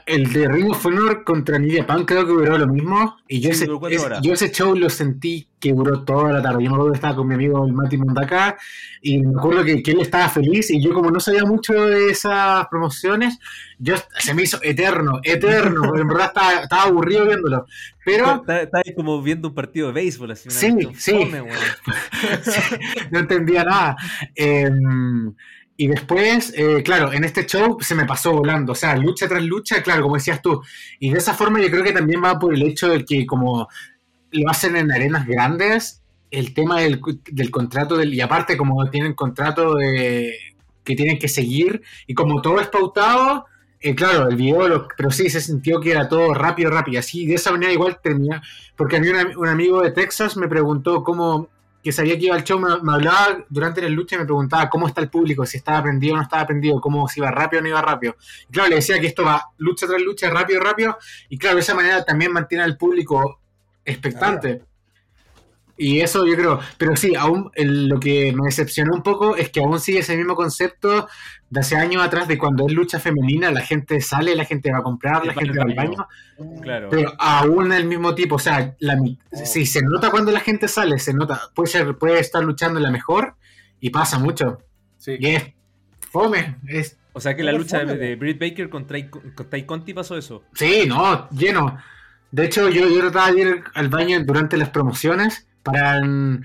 El 0.06 0.32
de 0.32 0.48
Ring 0.48 0.70
of 0.72 0.86
Honor 0.86 1.26
contra 1.26 1.60
Nidia 1.60 1.86
Pan 1.86 2.06
creo 2.06 2.26
que 2.26 2.32
duró 2.32 2.58
lo 2.58 2.68
mismo 2.68 3.18
y 3.28 3.42
yo, 3.42 3.52
Sí, 3.54 3.66
ese, 3.66 3.70
horas. 4.00 4.22
yo 4.24 4.32
ese 4.34 4.50
show 4.50 4.74
lo 4.78 4.90
sentí 4.90 5.50
que 5.60 5.74
duró 5.74 6.04
toda 6.06 6.32
la 6.32 6.42
tarde. 6.42 6.64
Yo 6.64 6.70
me 6.70 6.76
acuerdo 6.76 6.92
que 6.94 6.98
estaba 6.98 7.16
con 7.18 7.28
mi 7.28 7.36
amigo 7.36 7.66
el 7.66 7.74
Mati 7.74 7.98
Mondacá 7.98 8.58
y 9.02 9.20
me 9.20 9.38
acuerdo 9.38 9.66
que, 9.66 9.84
que 9.84 9.92
él 9.92 10.00
estaba 10.00 10.30
feliz 10.30 10.72
y 10.72 10.82
yo 10.82 10.94
como 10.94 11.12
no 11.12 11.20
sabía 11.20 11.44
mucho 11.44 11.74
de 11.74 12.12
esas 12.12 12.66
promociones, 12.68 13.38
yo 13.78 13.96
se 14.20 14.34
me 14.34 14.44
hizo 14.44 14.58
eterno, 14.64 15.20
eterno, 15.22 15.82
porque 15.86 16.02
en 16.02 16.08
verdad 16.08 16.28
estaba, 16.28 16.54
estaba 16.64 16.84
aburrido 16.84 17.26
viéndolo. 17.26 17.66
Pero 18.06 18.42
ahí 18.48 18.96
como 18.96 19.22
viendo 19.22 19.50
un 19.50 19.54
partido 19.54 19.88
de 19.88 19.94
béisbol, 19.94 20.32
así 20.32 20.48
una 20.48 20.58
Sí, 20.58 20.78
sí. 20.96 21.12
fome, 21.12 21.42
weón. 21.42 21.58
no 23.12 23.20
entendía 23.20 23.66
nada. 23.66 23.98
Eh, 24.34 24.70
y 25.76 25.88
después, 25.88 26.54
eh, 26.56 26.84
claro, 26.84 27.12
en 27.14 27.24
este 27.24 27.46
show 27.46 27.78
se 27.82 27.96
me 27.96 28.06
pasó 28.06 28.32
volando, 28.34 28.74
o 28.74 28.76
sea, 28.76 28.96
lucha 28.96 29.28
tras 29.28 29.44
lucha, 29.44 29.82
claro, 29.82 30.04
como 30.04 30.16
decías 30.16 30.42
tú. 30.42 30.62
Y 31.00 31.12
de 31.12 31.18
esa 31.20 31.34
forma 31.34 31.60
yo 31.62 31.70
creo 31.72 31.84
que 31.84 31.92
también 31.94 32.24
va 32.24 32.38
por 32.40 32.54
el 32.54 32.62
hecho 32.64 32.90
de 32.90 33.04
que 33.06 33.26
como 33.26 33.68
lo 34.32 34.50
hacen 34.50 34.76
en 34.76 34.92
arenas 34.92 35.26
grandes, 35.28 36.02
el 36.32 36.54
tema 36.54 36.80
del, 36.82 37.02
del 37.32 37.52
contrato, 37.52 37.98
del, 37.98 38.14
y 38.14 38.22
aparte 38.22 38.58
como 38.58 38.90
tienen 38.90 39.14
contrato 39.14 39.76
de, 39.76 40.34
que 40.84 40.96
tienen 40.96 41.20
que 41.20 41.28
seguir, 41.28 41.82
y 42.08 42.14
como 42.14 42.42
todo 42.42 42.60
es 42.60 42.68
pautado, 42.68 43.46
eh, 43.80 43.96
claro, 43.96 44.28
el 44.30 44.36
video, 44.36 44.68
lo- 44.68 44.88
pero 44.98 45.12
sí 45.12 45.30
se 45.30 45.42
sintió 45.42 45.80
que 45.80 45.92
era 45.92 46.08
todo 46.10 46.34
rápido, 46.34 46.72
rápido, 46.72 47.00
así, 47.00 47.26
de 47.26 47.36
esa 47.36 47.52
manera 47.52 47.72
igual 47.74 48.00
termina, 48.02 48.42
porque 48.76 48.98
a 48.98 49.00
mí 49.00 49.08
un, 49.10 49.16
am- 49.18 49.34
un 49.38 49.48
amigo 49.48 49.82
de 49.82 49.92
Texas 49.92 50.38
me 50.38 50.48
preguntó 50.48 51.04
cómo, 51.04 51.50
que 51.84 51.92
sabía 51.92 52.18
que 52.18 52.26
iba 52.26 52.36
al 52.36 52.44
show, 52.44 52.58
me, 52.60 52.94
hablaba 52.94 53.46
durante 53.50 53.82
la 53.82 53.90
lucha 53.90 54.16
y 54.16 54.20
me 54.20 54.26
preguntaba 54.26 54.70
cómo 54.70 54.88
está 54.88 55.02
el 55.02 55.10
público, 55.10 55.46
si 55.46 55.58
estaba 55.58 55.84
prendido 55.84 56.14
o 56.14 56.18
no 56.18 56.24
estaba 56.24 56.48
prendido, 56.48 56.80
cómo 56.80 57.08
si 57.10 57.20
iba 57.20 57.30
rápido 57.30 57.60
o 57.60 57.64
no 57.64 57.70
iba 57.70 57.82
rápido. 57.82 58.16
Y 58.50 58.54
claro, 58.54 58.70
le 58.70 58.76
decía 58.76 59.00
que 59.00 59.08
esto 59.08 59.24
va 59.24 59.50
lucha 59.58 59.86
tras 59.86 60.02
lucha, 60.02 60.30
rápido, 60.30 60.62
rápido, 60.62 60.98
y 61.28 61.38
claro, 61.38 61.56
de 61.58 61.62
esa 61.62 61.76
manera 61.76 62.06
también 62.06 62.32
mantiene 62.32 62.64
al 62.64 62.78
público 62.78 63.42
expectante. 63.84 64.64
Y 65.76 66.02
eso 66.02 66.26
yo 66.28 66.36
creo, 66.36 66.60
pero 66.78 66.96
sí, 66.96 67.16
aún 67.16 67.50
el- 67.56 67.88
lo 67.88 68.00
que 68.00 68.32
me 68.32 68.46
decepcionó 68.46 68.94
un 68.94 69.02
poco 69.02 69.36
es 69.36 69.50
que 69.50 69.60
aún 69.60 69.80
sigue 69.80 70.00
ese 70.00 70.16
mismo 70.16 70.36
concepto 70.36 71.08
de 71.50 71.60
hace 71.60 71.76
años 71.76 72.04
atrás 72.04 72.28
de 72.28 72.38
cuando 72.38 72.68
es 72.68 72.74
lucha 72.74 73.00
femenina, 73.00 73.50
la 73.52 73.62
gente 73.62 74.00
sale, 74.02 74.36
la 74.36 74.46
gente 74.46 74.72
va 74.72 74.80
a 74.80 74.84
comprar, 74.84 75.26
la 75.26 75.34
gente 75.34 75.60
al 75.60 75.68
va 75.68 75.72
al 75.72 75.76
baño. 75.76 76.08
Claro. 76.62 76.90
pero 76.92 77.14
aún 77.20 77.72
el 77.74 77.86
mismo 77.86 78.14
tipo, 78.16 78.36
o 78.36 78.40
sea, 78.40 78.76
la, 78.80 78.98
sí, 79.46 79.66
se 79.66 79.82
nota 79.82 80.10
cuando 80.12 80.32
la 80.32 80.40
gente 80.42 80.68
sale, 80.68 81.00
se 81.00 81.14
nota, 81.14 81.42
puede, 81.56 81.70
ser, 81.72 81.98
puede 81.98 82.20
estar 82.20 82.44
luchando 82.44 82.78
en 82.80 82.84
la 82.84 82.92
mejor 82.92 83.36
y 83.80 83.90
pasa 83.90 84.20
mucho. 84.20 84.60
Sí. 84.98 85.16
Y 85.20 85.28
es 85.30 85.44
fome, 86.12 86.58
es, 86.68 86.98
O 87.14 87.20
sea 87.20 87.36
que 87.36 87.44
la 87.44 87.52
lucha 87.52 87.80
de, 87.80 87.86
favor, 87.86 88.00
de 88.00 88.16
Britt 88.16 88.40
Baker 88.40 88.70
contra, 88.70 89.10
contra 89.10 89.46
Tai 89.50 89.66
Conti 89.66 89.94
pasó 89.94 90.18
eso. 90.18 90.44
sí, 90.54 90.84
no, 90.88 91.28
lleno. 91.32 91.78
De 92.32 92.46
hecho, 92.46 92.70
yo, 92.70 92.88
yo 92.90 93.00
trataba 93.02 93.32
de 93.32 93.42
ir 93.42 93.64
al 93.76 93.90
baño 93.90 94.24
durante 94.24 94.58
las 94.58 94.70
promociones 94.70 95.48
para... 95.64 96.02
mm, 96.04 96.44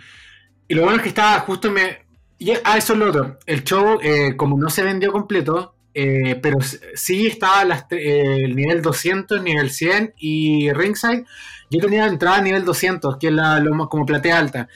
Y 0.68 0.74
lo 0.74 0.82
bueno 0.82 0.96
es 0.98 1.02
que 1.02 1.08
estaba 1.10 1.40
justo 1.40 1.70
me... 1.70 2.06
Y, 2.38 2.52
ah, 2.64 2.78
eso 2.78 2.92
es 2.92 2.98
lo 2.98 3.08
otro. 3.10 3.38
El 3.46 3.64
show, 3.64 3.98
eh, 4.02 4.36
como 4.36 4.56
no 4.58 4.70
se 4.70 4.82
vendió 4.84 5.10
completo, 5.12 5.74
eh, 5.94 6.38
pero 6.40 6.58
sí 6.94 7.26
estaba 7.26 7.64
eh, 7.90 8.44
el 8.44 8.54
nivel 8.54 8.80
200, 8.82 9.42
nivel 9.42 9.70
100 9.70 10.14
y 10.18 10.72
ringside. 10.72 11.24
Yo 11.70 11.80
tenía 11.80 12.06
entrada 12.06 12.36
a 12.38 12.42
nivel 12.42 12.64
200, 12.64 13.16
que 13.18 13.28
es 13.28 13.32
la, 13.32 13.58
lo 13.60 13.88
como 13.88 14.06
platea 14.06 14.38
alta. 14.38 14.68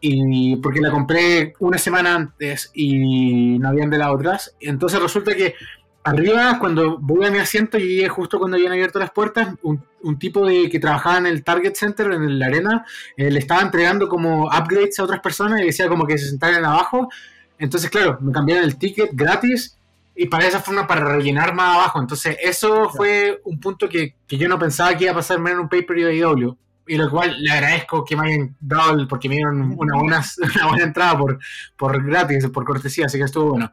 Y 0.00 0.56
porque 0.56 0.80
la 0.80 0.92
compré 0.92 1.54
una 1.58 1.78
semana 1.78 2.14
antes 2.14 2.70
y 2.72 3.58
no 3.58 3.68
habían 3.68 3.90
de 3.90 3.98
las 3.98 4.10
otras. 4.10 4.54
Entonces 4.60 5.00
resulta 5.02 5.34
que 5.34 5.54
arriba, 6.08 6.58
cuando 6.58 6.98
voy 6.98 7.26
a 7.26 7.30
mi 7.30 7.38
asiento, 7.38 7.78
y 7.78 7.86
llegué 7.96 8.08
justo 8.08 8.38
cuando 8.38 8.56
habían 8.56 8.72
abierto 8.72 8.98
las 8.98 9.10
puertas, 9.10 9.54
un, 9.62 9.82
un 10.02 10.18
tipo 10.18 10.46
de 10.46 10.68
que 10.70 10.78
trabajaba 10.80 11.18
en 11.18 11.26
el 11.26 11.42
Target 11.44 11.74
Center, 11.74 12.10
en 12.12 12.38
la 12.38 12.46
arena, 12.46 12.84
eh, 13.16 13.30
le 13.30 13.38
estaba 13.38 13.62
entregando 13.62 14.08
como 14.08 14.44
upgrades 14.46 14.98
a 14.98 15.04
otras 15.04 15.20
personas 15.20 15.60
y 15.60 15.64
decía 15.66 15.88
como 15.88 16.06
que 16.06 16.18
se 16.18 16.28
sentaran 16.28 16.64
abajo. 16.64 17.08
Entonces, 17.58 17.90
claro, 17.90 18.18
me 18.20 18.32
cambiaron 18.32 18.64
el 18.64 18.78
ticket 18.78 19.10
gratis 19.12 19.76
y 20.14 20.26
para 20.26 20.46
esa 20.46 20.60
forma 20.60 20.86
para 20.86 21.04
rellenar 21.04 21.54
más 21.54 21.76
abajo. 21.76 22.00
Entonces, 22.00 22.36
eso 22.42 22.88
fue 22.90 23.40
un 23.44 23.58
punto 23.60 23.88
que, 23.88 24.14
que 24.26 24.36
yo 24.36 24.48
no 24.48 24.58
pensaba 24.58 24.96
que 24.96 25.04
iba 25.04 25.12
a 25.12 25.16
pasarme 25.16 25.50
en 25.52 25.60
un 25.60 25.68
pay-per-view 25.68 26.08
de 26.08 26.16
IW. 26.16 26.56
y 26.90 26.96
lo 26.96 27.10
cual 27.10 27.36
le 27.42 27.50
agradezco 27.52 28.02
que 28.04 28.16
me 28.16 28.26
hayan 28.28 28.56
dado, 28.60 28.94
el- 28.98 29.06
porque 29.06 29.28
me 29.28 29.34
dieron 29.36 29.60
una 29.76 29.96
buena, 29.98 30.22
una 30.56 30.66
buena 30.68 30.84
entrada 30.84 31.18
por, 31.18 31.38
por 31.76 32.02
gratis, 32.04 32.46
por 32.48 32.64
cortesía, 32.64 33.06
así 33.06 33.18
que 33.18 33.24
estuvo 33.24 33.50
bueno. 33.50 33.70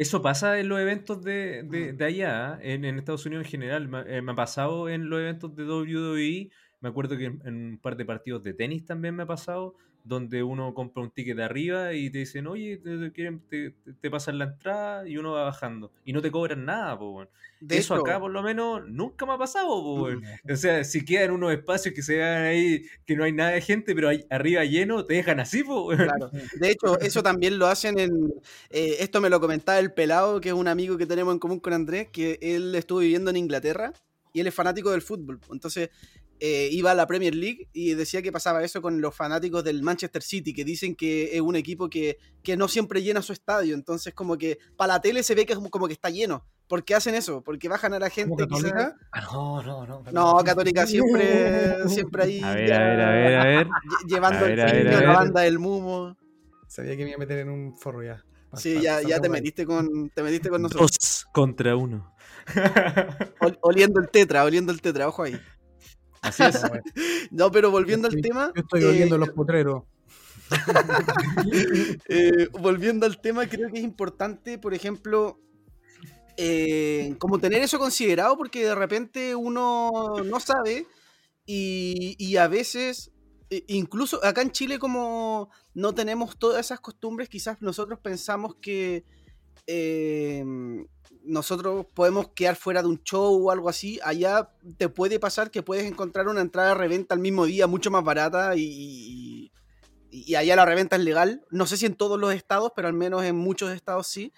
Eso 0.00 0.22
pasa 0.22 0.58
en 0.58 0.68
los 0.70 0.80
eventos 0.80 1.22
de, 1.22 1.62
de- 1.64 1.92
de 1.92 2.04
allá, 2.04 2.58
¿eh? 2.62 2.72
en, 2.74 2.84
en 2.86 2.98
Estados 2.98 3.26
Unidos 3.26 3.44
en 3.44 3.50
general. 3.50 3.86
Me, 3.88 4.00
eh, 4.06 4.22
me 4.22 4.32
ha 4.32 4.34
pasado 4.34 4.88
en 4.88 5.10
los 5.10 5.20
eventos 5.20 5.54
de 5.54 5.64
WWE. 5.64 6.50
Me 6.80 6.88
acuerdo 6.88 7.18
que 7.18 7.26
en, 7.26 7.42
en 7.44 7.54
un 7.72 7.78
par 7.78 7.96
de 7.96 8.06
partidos 8.06 8.42
de 8.42 8.54
tenis 8.54 8.86
también 8.86 9.14
me 9.14 9.24
ha 9.24 9.26
pasado, 9.26 9.74
donde 10.04 10.42
uno 10.42 10.72
compra 10.74 11.02
un 11.02 11.10
ticket 11.10 11.36
de 11.36 11.44
arriba 11.44 11.92
y 11.92 12.10
te 12.10 12.18
dicen, 12.18 12.46
oye, 12.46 12.78
te, 12.78 12.98
te 12.98 13.12
quieren- 13.12 13.40
te- 13.48 14.10
pasan 14.10 14.38
la 14.38 14.46
entrada 14.46 15.08
y 15.08 15.16
uno 15.16 15.32
va 15.32 15.44
bajando. 15.44 15.92
Y 16.04 16.12
no 16.12 16.20
te 16.22 16.30
cobran 16.30 16.64
nada, 16.64 16.98
po, 16.98 17.10
weón. 17.10 17.28
De 17.60 17.76
Eso 17.76 17.94
hecho, 17.94 18.02
acá 18.06 18.18
por 18.18 18.30
lo 18.30 18.42
menos 18.42 18.88
nunca 18.88 19.26
me 19.26 19.34
ha 19.34 19.38
pasado, 19.38 19.68
po, 19.68 20.02
weón. 20.02 20.22
O 20.50 20.56
sea, 20.56 20.82
si 20.84 21.04
quedan 21.04 21.30
unos 21.32 21.52
espacios 21.52 21.94
que 21.94 22.02
se 22.02 22.16
vean 22.16 22.44
ahí 22.44 22.82
que 23.06 23.14
no 23.14 23.24
hay 23.24 23.32
nada 23.32 23.50
de 23.50 23.60
gente, 23.60 23.94
pero 23.94 24.08
hay, 24.08 24.24
arriba 24.30 24.64
lleno, 24.64 25.04
te 25.04 25.14
dejan 25.14 25.40
así, 25.40 25.62
po, 25.62 25.86
weón. 25.88 26.04
Claro. 26.04 26.30
De 26.58 26.70
hecho, 26.70 26.98
eso 27.00 27.22
también 27.22 27.58
lo 27.58 27.66
hacen 27.66 27.98
en. 27.98 28.10
eh, 28.70 28.96
esto 29.00 29.20
me 29.20 29.30
lo 29.30 29.40
comentaba 29.40 29.78
el 29.78 29.92
Pelado, 29.92 30.40
que 30.40 30.48
es 30.48 30.54
un 30.54 30.68
amigo 30.68 30.96
que 30.96 31.06
tenemos 31.06 31.32
en 31.34 31.38
común 31.38 31.60
con 31.60 31.72
Andrés, 31.72 32.08
que 32.10 32.38
él 32.40 32.74
estuvo 32.74 33.00
viviendo 33.00 33.30
en 33.30 33.36
Inglaterra 33.36 33.92
y 34.32 34.40
él 34.40 34.46
es 34.46 34.54
fanático 34.54 34.90
del 34.92 35.02
fútbol. 35.02 35.40
Entonces, 35.52 35.90
eh, 36.40 36.68
iba 36.72 36.90
a 36.90 36.94
la 36.94 37.06
Premier 37.06 37.34
League 37.34 37.68
y 37.72 37.94
decía 37.94 38.22
que 38.22 38.32
pasaba 38.32 38.64
eso 38.64 38.80
con 38.82 39.00
los 39.00 39.14
fanáticos 39.14 39.62
del 39.62 39.82
Manchester 39.82 40.22
City, 40.22 40.52
que 40.54 40.64
dicen 40.64 40.96
que 40.96 41.34
es 41.36 41.40
un 41.40 41.54
equipo 41.56 41.88
que, 41.88 42.18
que 42.42 42.56
no 42.56 42.66
siempre 42.66 43.02
llena 43.02 43.22
su 43.22 43.32
estadio. 43.32 43.74
Entonces, 43.74 44.14
como 44.14 44.36
que 44.38 44.58
para 44.76 44.94
la 44.94 45.00
tele 45.00 45.22
se 45.22 45.34
ve 45.34 45.46
que 45.46 45.52
es 45.52 45.58
como, 45.58 45.70
como 45.70 45.86
que 45.86 45.92
está 45.92 46.10
lleno. 46.10 46.44
¿Por 46.66 46.84
qué 46.84 46.94
hacen 46.94 47.14
eso? 47.14 47.42
Porque 47.42 47.68
bajan 47.68 47.94
a 47.94 47.98
la 47.98 48.10
¿Como 48.10 48.36
gente. 48.36 48.46
quizá-? 48.46 48.96
Ah, 49.12 49.20
no, 49.32 49.62
no, 49.62 49.86
no. 49.86 50.02
No, 50.12 50.44
Católica 50.44 50.86
siempre, 50.86 51.76
siempre 51.88 52.22
ahí. 52.22 52.40
A 52.42 52.54
ver, 52.54 52.68
ya 52.68 52.76
a 52.76 52.84
ver, 52.88 53.00
a 53.00 53.10
ver, 53.10 53.34
a 53.34 53.44
ver. 53.44 53.66
lle- 53.68 54.08
Llevando 54.08 54.38
A 54.38 54.48
ver, 54.48 54.58
el 54.60 54.84
niño, 54.84 55.00
la 55.00 55.12
banda 55.12 55.40
del 55.42 55.58
Mumo. 55.58 56.16
Sabía 56.68 56.96
que 56.96 57.02
me 57.04 57.10
iba 57.10 57.16
a 57.16 57.18
meter 57.18 57.38
en 57.40 57.48
un 57.50 57.76
forro 57.76 58.02
ya. 58.04 58.24
Sí, 58.54 58.80
ya, 58.80 59.00
ya 59.02 59.20
te 59.20 59.28
metiste 59.28 59.64
con, 59.66 60.10
te 60.10 60.22
metiste 60.22 60.48
con 60.48 60.62
nosotros. 60.62 60.90
Dos 60.92 61.26
contra 61.32 61.76
uno. 61.76 62.12
Ol- 63.40 63.58
oliendo 63.62 64.00
el 64.00 64.08
tetra, 64.08 64.44
oliendo 64.44 64.72
el 64.72 64.80
tetra, 64.80 65.06
ojo 65.08 65.22
ahí. 65.22 65.40
Así 66.20 66.42
es. 66.42 66.60
No, 67.30 67.50
pero 67.50 67.70
volviendo 67.70 68.08
al 68.08 68.20
tema. 68.20 68.52
Yo 68.54 68.62
estoy 68.62 68.82
eh, 68.82 68.88
oliendo 68.88 69.18
los 69.18 69.30
potreros. 69.30 69.84
eh, 72.08 72.48
volviendo 72.52 73.06
al 73.06 73.20
tema, 73.20 73.46
creo 73.46 73.70
que 73.70 73.78
es 73.78 73.84
importante, 73.84 74.58
por 74.58 74.74
ejemplo, 74.74 75.38
eh, 76.36 77.14
como 77.18 77.38
tener 77.38 77.62
eso 77.62 77.78
considerado, 77.78 78.36
porque 78.36 78.64
de 78.64 78.74
repente 78.74 79.34
uno 79.34 80.14
no 80.24 80.40
sabe 80.40 80.86
y, 81.46 82.16
y 82.18 82.36
a 82.36 82.48
veces, 82.48 83.12
eh, 83.50 83.64
incluso 83.68 84.24
acá 84.24 84.42
en 84.42 84.50
Chile, 84.50 84.78
como 84.78 85.50
no 85.74 85.94
tenemos 85.94 86.38
todas 86.38 86.64
esas 86.64 86.80
costumbres, 86.80 87.28
quizás 87.28 87.60
nosotros 87.60 87.98
pensamos 88.00 88.54
que 88.56 89.04
eh, 89.66 90.44
nosotros 91.24 91.86
podemos 91.94 92.28
quedar 92.28 92.56
fuera 92.56 92.82
de 92.82 92.88
un 92.88 93.02
show 93.02 93.46
o 93.46 93.50
algo 93.50 93.68
así. 93.68 93.98
Allá 94.02 94.50
te 94.78 94.88
puede 94.88 95.18
pasar 95.18 95.50
que 95.50 95.62
puedes 95.62 95.84
encontrar 95.84 96.28
una 96.28 96.40
entrada 96.40 96.70
de 96.70 96.74
reventa 96.76 97.14
al 97.14 97.20
mismo 97.20 97.46
día 97.46 97.66
mucho 97.66 97.90
más 97.90 98.04
barata 98.04 98.56
y, 98.56 99.50
y- 100.10 100.34
allá 100.34 100.56
la 100.56 100.64
reventa 100.66 100.96
es 100.96 101.02
legal. 101.02 101.42
No 101.50 101.66
sé 101.66 101.76
si 101.76 101.86
en 101.86 101.94
todos 101.94 102.18
los 102.18 102.34
estados, 102.34 102.72
pero 102.74 102.88
al 102.88 102.94
menos 102.94 103.24
en 103.24 103.36
muchos 103.36 103.70
estados 103.70 104.06
sí. 104.06 104.32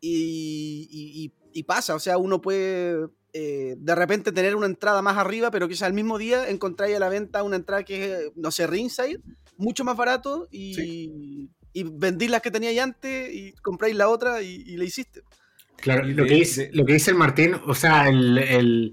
Y, 0.00 0.88
y- 0.90 1.24
y- 1.24 1.32
y 1.52 1.62
pasa, 1.64 1.94
o 1.94 1.98
sea, 2.00 2.16
uno 2.16 2.40
puede 2.40 3.08
eh, 3.32 3.74
de 3.78 3.94
repente 3.94 4.32
tener 4.32 4.56
una 4.56 4.66
entrada 4.66 5.02
más 5.02 5.16
arriba, 5.16 5.50
pero 5.50 5.68
quizás 5.68 5.82
al 5.84 5.92
mismo 5.92 6.16
día 6.18 6.48
encontráis 6.48 6.96
a 6.96 7.00
la 7.00 7.08
venta 7.08 7.42
una 7.42 7.56
entrada 7.56 7.84
que 7.84 8.04
es, 8.26 8.32
no 8.36 8.50
sé, 8.50 8.66
ringside, 8.66 9.20
mucho 9.56 9.84
más 9.84 9.96
barato 9.96 10.48
y, 10.50 11.50
y 11.72 11.82
vendís 11.84 12.30
las 12.30 12.40
que 12.42 12.50
teníais 12.50 12.78
antes 12.80 13.32
y 13.34 13.52
compráis 13.62 13.94
la 13.96 14.08
otra 14.08 14.42
y, 14.42 14.62
y 14.66 14.76
la 14.76 14.84
hiciste. 14.84 15.22
Claro, 15.80 16.04
lo 16.04 16.24
de- 16.24 16.28
que, 16.28 16.34
dice, 16.34 16.62
de- 16.68 16.70
lo 16.76 16.84
que 16.84 16.92
dice 16.94 17.10
el 17.10 17.16
Martín, 17.16 17.56
o 17.66 17.74
sea, 17.74 18.08
el, 18.08 18.38
el, 18.38 18.92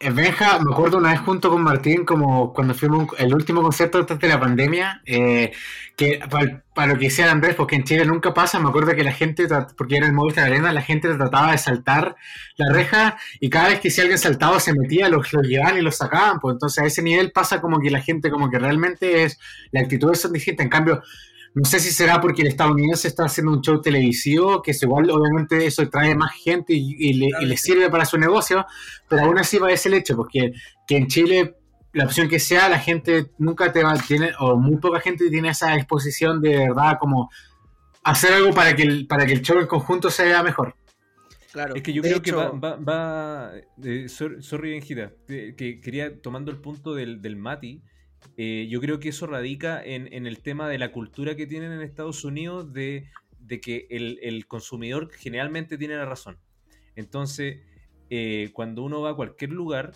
el 0.00 0.12
Benja, 0.14 0.58
me 0.58 0.72
acuerdo 0.72 0.98
una 0.98 1.12
vez 1.12 1.20
junto 1.20 1.48
con 1.50 1.62
Martín, 1.62 2.04
como 2.04 2.52
cuando 2.52 2.74
fuimos 2.74 3.08
el 3.18 3.32
último 3.34 3.62
concierto 3.62 3.98
antes 3.98 4.18
de 4.18 4.28
la 4.28 4.40
pandemia, 4.40 5.00
eh, 5.06 5.52
que 5.96 6.20
para, 6.28 6.64
para 6.74 6.92
lo 6.94 6.98
que 6.98 7.04
decía 7.06 7.30
Andrés, 7.30 7.54
porque 7.54 7.76
en 7.76 7.84
Chile 7.84 8.04
nunca 8.04 8.34
pasa, 8.34 8.58
me 8.58 8.68
acuerdo 8.68 8.96
que 8.96 9.04
la 9.04 9.12
gente, 9.12 9.46
porque 9.76 9.96
era 9.98 10.06
el 10.06 10.12
Movistar 10.12 10.46
Arena, 10.46 10.72
la 10.72 10.82
gente 10.82 11.14
trataba 11.14 11.52
de 11.52 11.58
saltar 11.58 12.16
la 12.56 12.72
reja 12.72 13.16
y 13.40 13.48
cada 13.48 13.68
vez 13.68 13.78
que 13.80 13.90
si 13.90 14.00
alguien 14.00 14.18
saltaba 14.18 14.58
se 14.58 14.72
metía, 14.74 15.08
los, 15.08 15.32
los 15.32 15.46
llevaban 15.46 15.78
y 15.78 15.82
los 15.82 15.96
sacaban, 15.96 16.40
pues 16.40 16.54
entonces 16.54 16.82
a 16.82 16.86
ese 16.86 17.02
nivel 17.02 17.30
pasa 17.30 17.60
como 17.60 17.78
que 17.78 17.90
la 17.90 18.00
gente 18.00 18.30
como 18.30 18.50
que 18.50 18.58
realmente 18.58 19.22
es, 19.24 19.38
la 19.70 19.80
actitud 19.82 20.10
es 20.12 20.32
distinta, 20.32 20.64
en 20.64 20.68
cambio... 20.68 21.02
No 21.54 21.64
sé 21.66 21.80
si 21.80 21.90
será 21.90 22.18
porque 22.20 22.42
el 22.42 22.48
estadounidense 22.48 23.08
está 23.08 23.24
haciendo 23.26 23.52
un 23.52 23.60
show 23.60 23.80
televisivo, 23.80 24.62
que 24.62 24.70
es 24.70 24.82
igual, 24.82 25.10
obviamente, 25.10 25.66
eso 25.66 25.86
trae 25.90 26.14
más 26.14 26.32
gente 26.32 26.72
y, 26.72 26.96
y 26.98 27.12
le, 27.14 27.28
y 27.42 27.44
le 27.46 27.56
sirve 27.58 27.90
para 27.90 28.06
su 28.06 28.16
negocio, 28.16 28.64
pero 29.08 29.24
aún 29.24 29.38
así 29.38 29.58
va 29.58 29.70
ese 29.70 29.88
el 29.90 29.94
hecho, 29.96 30.16
porque 30.16 30.52
que 30.86 30.96
en 30.96 31.08
Chile, 31.08 31.56
la 31.92 32.04
opción 32.06 32.28
que 32.28 32.38
sea, 32.40 32.70
la 32.70 32.78
gente 32.78 33.32
nunca 33.38 33.70
te 33.70 33.82
va, 33.84 33.94
tiene, 33.98 34.30
o 34.40 34.56
muy 34.56 34.78
poca 34.78 35.00
gente 35.00 35.28
tiene 35.28 35.50
esa 35.50 35.74
exposición 35.74 36.40
de 36.40 36.56
verdad, 36.56 36.96
como 36.98 37.30
hacer 38.02 38.32
algo 38.32 38.52
para 38.54 38.74
que 38.74 38.82
el, 38.84 39.06
para 39.06 39.26
que 39.26 39.34
el 39.34 39.42
show 39.42 39.58
en 39.60 39.66
conjunto 39.66 40.10
se 40.10 40.24
vea 40.24 40.42
mejor. 40.42 40.74
Claro. 41.52 41.74
Es 41.74 41.82
que 41.82 41.92
yo 41.92 42.00
De 42.00 42.08
creo 42.08 42.22
que 42.22 42.32
va, 42.32 42.48
va, 42.52 42.76
va- 42.76 43.52
eh, 43.84 44.08
sor- 44.08 44.42
sorry, 44.42 44.70
Benjita, 44.70 45.12
que, 45.28 45.54
que 45.54 45.80
quería, 45.82 46.18
tomando 46.22 46.50
el 46.50 46.56
punto 46.56 46.94
del, 46.94 47.20
del 47.20 47.36
Mati, 47.36 47.82
eh, 48.36 48.66
yo 48.70 48.80
creo 48.80 48.98
que 49.00 49.10
eso 49.10 49.26
radica 49.26 49.82
en, 49.84 50.12
en 50.12 50.26
el 50.26 50.42
tema 50.42 50.68
de 50.68 50.78
la 50.78 50.92
cultura 50.92 51.36
que 51.36 51.46
tienen 51.46 51.72
en 51.72 51.82
Estados 51.82 52.24
Unidos 52.24 52.72
de, 52.72 53.08
de 53.38 53.60
que 53.60 53.86
el, 53.90 54.18
el 54.22 54.46
consumidor 54.46 55.10
generalmente 55.12 55.78
tiene 55.78 55.96
la 55.96 56.06
razón. 56.06 56.38
Entonces, 56.96 57.60
eh, 58.10 58.50
cuando 58.52 58.82
uno 58.82 59.00
va 59.02 59.10
a 59.10 59.14
cualquier 59.16 59.50
lugar, 59.52 59.92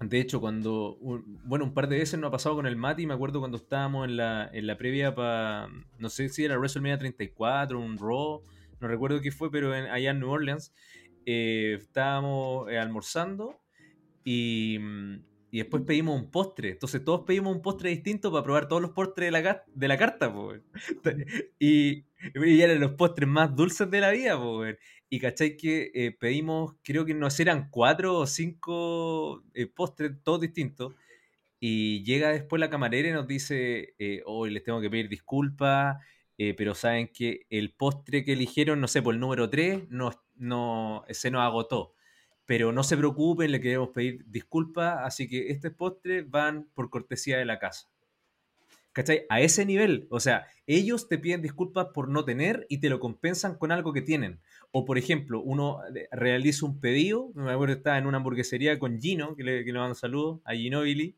de 0.00 0.20
hecho, 0.20 0.40
cuando, 0.40 0.96
un- 0.96 1.40
bueno, 1.44 1.64
un 1.64 1.74
par 1.74 1.88
de 1.88 1.98
veces 1.98 2.18
nos 2.20 2.28
ha 2.28 2.32
pasado 2.32 2.54
con 2.56 2.66
el 2.66 2.76
Mati, 2.76 3.06
me 3.06 3.14
acuerdo 3.14 3.40
cuando 3.40 3.56
estábamos 3.58 4.06
en 4.08 4.16
la, 4.16 4.48
en 4.52 4.66
la 4.66 4.78
previa 4.78 5.14
para, 5.14 5.68
no 5.98 6.08
sé 6.08 6.28
si 6.28 6.44
era 6.44 6.56
WrestleMania 6.56 6.98
34, 6.98 7.80
un 7.80 7.98
Raw, 7.98 8.42
no 8.80 8.88
recuerdo 8.88 9.20
qué 9.20 9.32
fue, 9.32 9.50
pero 9.50 9.74
en- 9.74 9.86
allá 9.86 10.10
en 10.12 10.20
New 10.20 10.30
Orleans, 10.30 10.72
eh, 11.26 11.76
estábamos 11.80 12.70
eh, 12.70 12.78
almorzando 12.78 13.56
y, 14.24 14.78
mm, 14.80 15.24
y 15.50 15.58
después 15.58 15.82
pedimos 15.86 16.20
un 16.20 16.30
postre. 16.30 16.70
Entonces 16.70 17.02
todos 17.04 17.24
pedimos 17.26 17.54
un 17.54 17.62
postre 17.62 17.90
distinto 17.90 18.30
para 18.30 18.44
probar 18.44 18.68
todos 18.68 18.82
los 18.82 18.92
postres 18.92 19.28
de 19.28 19.30
la, 19.30 19.64
de 19.66 19.88
la 19.88 19.98
carta, 19.98 20.28
weón. 20.28 20.62
y, 21.58 22.04
eran 22.34 22.80
los 22.80 22.92
postres 22.92 23.28
más 23.28 23.54
dulces 23.54 23.90
de 23.90 24.00
la 24.00 24.10
vida, 24.10 24.38
weón. 24.38 24.76
Y 25.08 25.20
cachai 25.20 25.56
que 25.56 25.90
eh, 25.94 26.12
pedimos, 26.12 26.76
creo 26.82 27.04
que 27.06 27.14
nos 27.14 27.40
eran 27.40 27.70
cuatro 27.70 28.18
o 28.18 28.26
cinco 28.26 29.42
eh, 29.54 29.66
postres, 29.66 30.12
todos 30.22 30.40
distintos. 30.40 30.94
Y 31.60 32.04
llega 32.04 32.30
después 32.30 32.60
la 32.60 32.70
camarera 32.70 33.08
y 33.08 33.12
nos 33.12 33.26
dice, 33.26 33.94
eh, 33.98 34.22
hoy 34.26 34.50
les 34.50 34.62
tengo 34.62 34.80
que 34.80 34.90
pedir 34.90 35.08
disculpas, 35.08 35.96
pero 36.56 36.72
saben 36.76 37.08
que 37.08 37.46
el 37.50 37.72
postre 37.72 38.24
que 38.24 38.34
eligieron, 38.34 38.80
no 38.80 38.86
sé, 38.86 39.02
por 39.02 39.12
el 39.12 39.18
número 39.18 39.50
3, 39.50 39.90
no, 39.90 40.12
no, 40.36 41.04
se 41.10 41.32
nos 41.32 41.42
agotó. 41.42 41.94
Pero 42.48 42.72
no 42.72 42.82
se 42.82 42.96
preocupen, 42.96 43.52
le 43.52 43.60
queremos 43.60 43.90
pedir 43.90 44.24
disculpas, 44.26 45.00
así 45.02 45.28
que 45.28 45.50
estos 45.50 45.74
postres 45.74 46.30
van 46.30 46.66
por 46.74 46.88
cortesía 46.88 47.36
de 47.36 47.44
la 47.44 47.58
casa. 47.58 47.90
¿Cachai? 48.94 49.26
A 49.28 49.42
ese 49.42 49.66
nivel, 49.66 50.06
o 50.08 50.18
sea, 50.18 50.46
ellos 50.66 51.08
te 51.08 51.18
piden 51.18 51.42
disculpas 51.42 51.88
por 51.92 52.08
no 52.08 52.24
tener 52.24 52.64
y 52.70 52.78
te 52.78 52.88
lo 52.88 53.00
compensan 53.00 53.58
con 53.58 53.70
algo 53.70 53.92
que 53.92 54.00
tienen. 54.00 54.40
O 54.70 54.86
por 54.86 54.96
ejemplo, 54.96 55.42
uno 55.42 55.80
eh, 55.94 56.08
realiza 56.10 56.64
un 56.64 56.80
pedido, 56.80 57.30
me 57.34 57.52
acuerdo 57.52 57.74
que 57.74 57.80
estaba 57.80 57.98
en 57.98 58.06
una 58.06 58.16
hamburguesería 58.16 58.78
con 58.78 58.98
Gino, 58.98 59.36
que 59.36 59.44
le, 59.44 59.64
que 59.66 59.70
le 59.70 59.78
mando 59.78 59.94
saludos, 59.94 60.40
a 60.46 60.54
Ginobili, 60.54 61.16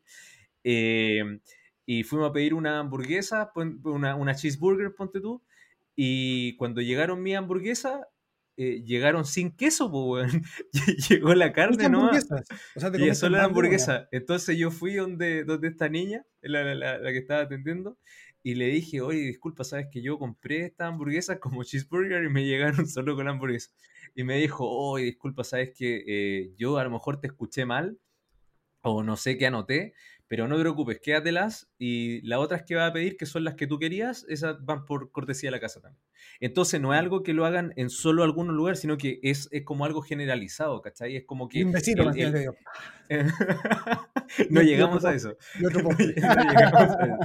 eh, 0.65 1.39
y 1.85 2.03
fuimos 2.03 2.29
a 2.29 2.33
pedir 2.33 2.53
una 2.53 2.77
hamburguesa, 2.77 3.53
una, 3.85 4.17
una 4.17 4.35
cheeseburger, 4.35 4.93
ponte 4.93 5.21
tú, 5.21 5.41
y 5.95 6.57
cuando 6.57 6.81
llegaron 6.81 7.23
mi 7.23 7.35
hamburguesa, 7.35 8.09
eh, 8.57 8.83
llegaron 8.85 9.25
sin 9.25 9.51
queso, 9.51 9.91
pues. 9.91 10.31
Llegó 11.09 11.33
la 11.33 11.51
carne, 11.53 11.75
¿Muchas 11.75 11.91
¿no? 11.91 11.99
hamburguesas? 11.99 12.43
O 12.75 12.79
sea, 12.79 12.91
te 12.91 13.05
Y 13.05 13.15
solo 13.15 13.37
la 13.37 13.45
hamburguesa. 13.45 14.07
Entonces 14.11 14.57
yo 14.57 14.71
fui 14.71 14.95
donde, 14.95 15.43
donde 15.43 15.67
esta 15.69 15.89
niña, 15.89 16.25
la, 16.41 16.63
la- 16.63 16.75
la- 16.75 16.97
la 16.99 17.11
que 17.11 17.17
estaba 17.17 17.41
atendiendo, 17.41 17.97
y 18.43 18.55
le 18.55 18.67
dije, 18.67 19.01
oye, 19.01 19.19
disculpa, 19.19 19.63
sabes 19.63 19.87
que 19.91 20.01
yo 20.01 20.17
compré 20.17 20.65
esta 20.65 20.87
hamburguesa 20.87 21.39
como 21.39 21.63
cheeseburger 21.63 22.23
y 22.23 22.29
me 22.29 22.43
llegaron 22.45 22.87
solo 22.87 23.15
con 23.15 23.25
la 23.25 23.31
hamburguesa. 23.31 23.69
Y 24.15 24.23
me 24.23 24.37
dijo, 24.37 24.67
oye, 24.69 25.05
disculpa, 25.05 25.43
sabes 25.43 25.71
que 25.75 26.03
eh, 26.07 26.53
yo 26.57 26.77
a 26.77 26.83
lo 26.83 26.89
mejor 26.91 27.19
te 27.21 27.27
escuché 27.27 27.65
mal, 27.65 27.97
o 28.81 29.03
no 29.03 29.15
sé 29.15 29.37
qué 29.37 29.47
anoté, 29.47 29.93
pero 30.31 30.47
no 30.47 30.55
te 30.55 30.61
preocupes, 30.61 31.01
quédatelas 31.01 31.69
y 31.77 32.21
las 32.25 32.39
otras 32.39 32.63
que 32.63 32.75
vas 32.75 32.89
a 32.89 32.93
pedir, 32.93 33.17
que 33.17 33.25
son 33.25 33.43
las 33.43 33.55
que 33.55 33.67
tú 33.67 33.77
querías, 33.79 34.25
esas 34.29 34.63
van 34.63 34.85
por 34.85 35.11
cortesía 35.11 35.47
de 35.47 35.51
la 35.51 35.59
casa 35.59 35.81
también. 35.81 36.01
Entonces 36.39 36.79
no 36.79 36.93
es 36.93 36.99
algo 37.01 37.21
que 37.21 37.33
lo 37.33 37.45
hagan 37.45 37.73
en 37.75 37.89
solo 37.89 38.23
algunos 38.23 38.55
lugares, 38.55 38.79
sino 38.79 38.97
que 38.97 39.19
es, 39.23 39.49
es 39.51 39.63
como 39.65 39.83
algo 39.83 40.01
generalizado, 40.01 40.81
¿cachai? 40.81 41.17
Es 41.17 41.25
como 41.25 41.49
que... 41.49 41.59
Y 41.59 41.63
un 41.65 41.73
vecino, 41.73 42.09
el- 42.11 42.33
el- 42.33 42.45
yo. 42.45 42.53
no 44.49 44.61
llegamos 44.61 45.03
a 45.03 45.13
eso. 45.13 45.35
No 45.59 45.83
postre. 45.83 46.13
llegamos 46.15 46.95
a 46.95 47.05
eso. 47.05 47.17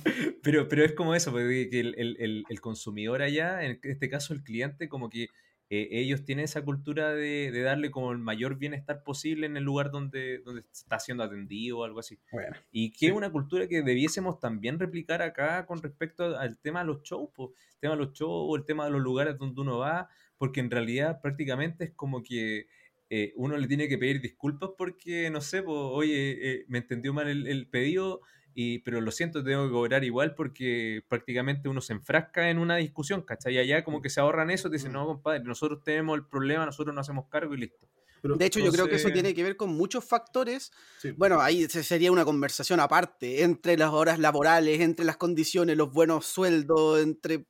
Pero, 0.42 0.66
pero 0.66 0.84
es 0.84 0.92
como 0.94 1.14
eso, 1.14 1.30
porque 1.30 1.68
que 1.70 1.78
el, 1.78 1.94
el- 1.98 2.16
el- 2.18 2.44
el 2.48 2.60
consumidor 2.60 3.22
allá, 3.22 3.62
en 3.62 3.78
este 3.84 4.08
caso 4.08 4.34
el 4.34 4.42
cliente, 4.42 4.88
como 4.88 5.08
que 5.08 5.28
eh, 5.70 5.88
ellos 5.92 6.24
tienen 6.24 6.44
esa 6.44 6.62
cultura 6.64 7.14
de, 7.14 7.50
de 7.52 7.62
darle 7.62 7.90
como 7.92 8.10
el 8.10 8.18
mayor 8.18 8.58
bienestar 8.58 9.04
posible 9.04 9.46
en 9.46 9.56
el 9.56 9.62
lugar 9.62 9.90
donde, 9.92 10.38
donde 10.40 10.62
está 10.72 10.98
siendo 10.98 11.22
atendido 11.22 11.78
o 11.78 11.84
algo 11.84 12.00
así. 12.00 12.18
Bueno, 12.32 12.56
Y 12.72 12.90
que 12.92 13.06
es 13.06 13.12
una 13.12 13.30
cultura 13.30 13.68
que 13.68 13.82
debiésemos 13.82 14.40
también 14.40 14.80
replicar 14.80 15.22
acá 15.22 15.66
con 15.66 15.80
respecto 15.80 16.36
al 16.36 16.58
tema 16.58 16.80
de 16.80 16.86
los 16.86 17.02
shows, 17.02 17.30
po. 17.32 17.54
el 17.74 17.78
tema 17.78 17.94
de 17.94 18.00
los 18.00 18.12
shows, 18.12 18.58
el 18.58 18.66
tema 18.66 18.84
de 18.86 18.90
los 18.90 19.00
lugares 19.00 19.38
donde 19.38 19.60
uno 19.60 19.78
va, 19.78 20.08
porque 20.36 20.58
en 20.60 20.70
realidad 20.70 21.20
prácticamente 21.22 21.84
es 21.84 21.92
como 21.92 22.22
que 22.22 22.66
eh, 23.08 23.32
uno 23.36 23.56
le 23.56 23.66
tiene 23.68 23.88
que 23.88 23.98
pedir 23.98 24.20
disculpas 24.20 24.70
porque, 24.76 25.30
no 25.30 25.40
sé, 25.40 25.62
po, 25.62 25.90
oye, 25.90 26.60
eh, 26.60 26.64
me 26.68 26.78
entendió 26.78 27.12
mal 27.12 27.28
el, 27.28 27.46
el 27.46 27.68
pedido, 27.68 28.22
y, 28.54 28.80
pero 28.80 29.00
lo 29.00 29.10
siento, 29.10 29.42
tengo 29.44 29.66
que 29.66 29.72
cobrar 29.72 30.04
igual 30.04 30.34
porque 30.34 31.02
prácticamente 31.08 31.68
uno 31.68 31.80
se 31.80 31.92
enfrasca 31.94 32.50
en 32.50 32.58
una 32.58 32.76
discusión, 32.76 33.22
¿cachai? 33.22 33.54
Y 33.54 33.58
allá 33.58 33.84
como 33.84 34.02
que 34.02 34.10
se 34.10 34.20
ahorran 34.20 34.50
eso, 34.50 34.68
te 34.70 34.76
dicen, 34.76 34.92
Mm. 34.92 34.94
no, 34.94 35.06
compadre, 35.06 35.44
nosotros 35.44 35.82
tenemos 35.84 36.16
el 36.18 36.26
problema, 36.26 36.66
nosotros 36.66 36.94
nos 36.94 37.06
hacemos 37.08 37.28
cargo 37.28 37.54
y 37.54 37.58
listo. 37.58 37.88
Pero- 38.22 38.36
De 38.36 38.44
hecho, 38.46 38.60
yo 38.60 38.70
creo 38.72 38.86
que 38.86 38.96
eso 38.96 39.08
Entonces- 39.08 39.12
tiene 39.14 39.34
que 39.34 39.42
ver 39.42 39.56
con 39.56 39.70
muchos 39.70 40.04
factores. 40.04 40.70
sí. 41.00 41.10
Bueno, 41.16 41.40
ahí 41.40 41.66
se- 41.68 41.82
sería 41.82 42.12
una 42.12 42.24
conversación 42.24 42.80
aparte, 42.80 43.42
entre 43.42 43.76
las 43.76 43.90
horas 43.92 44.18
laborales, 44.18 44.80
entre 44.80 45.04
las 45.04 45.16
condiciones, 45.16 45.76
los 45.76 45.90
buenos 45.92 46.26
sueldos, 46.26 47.00
entre 47.00 47.46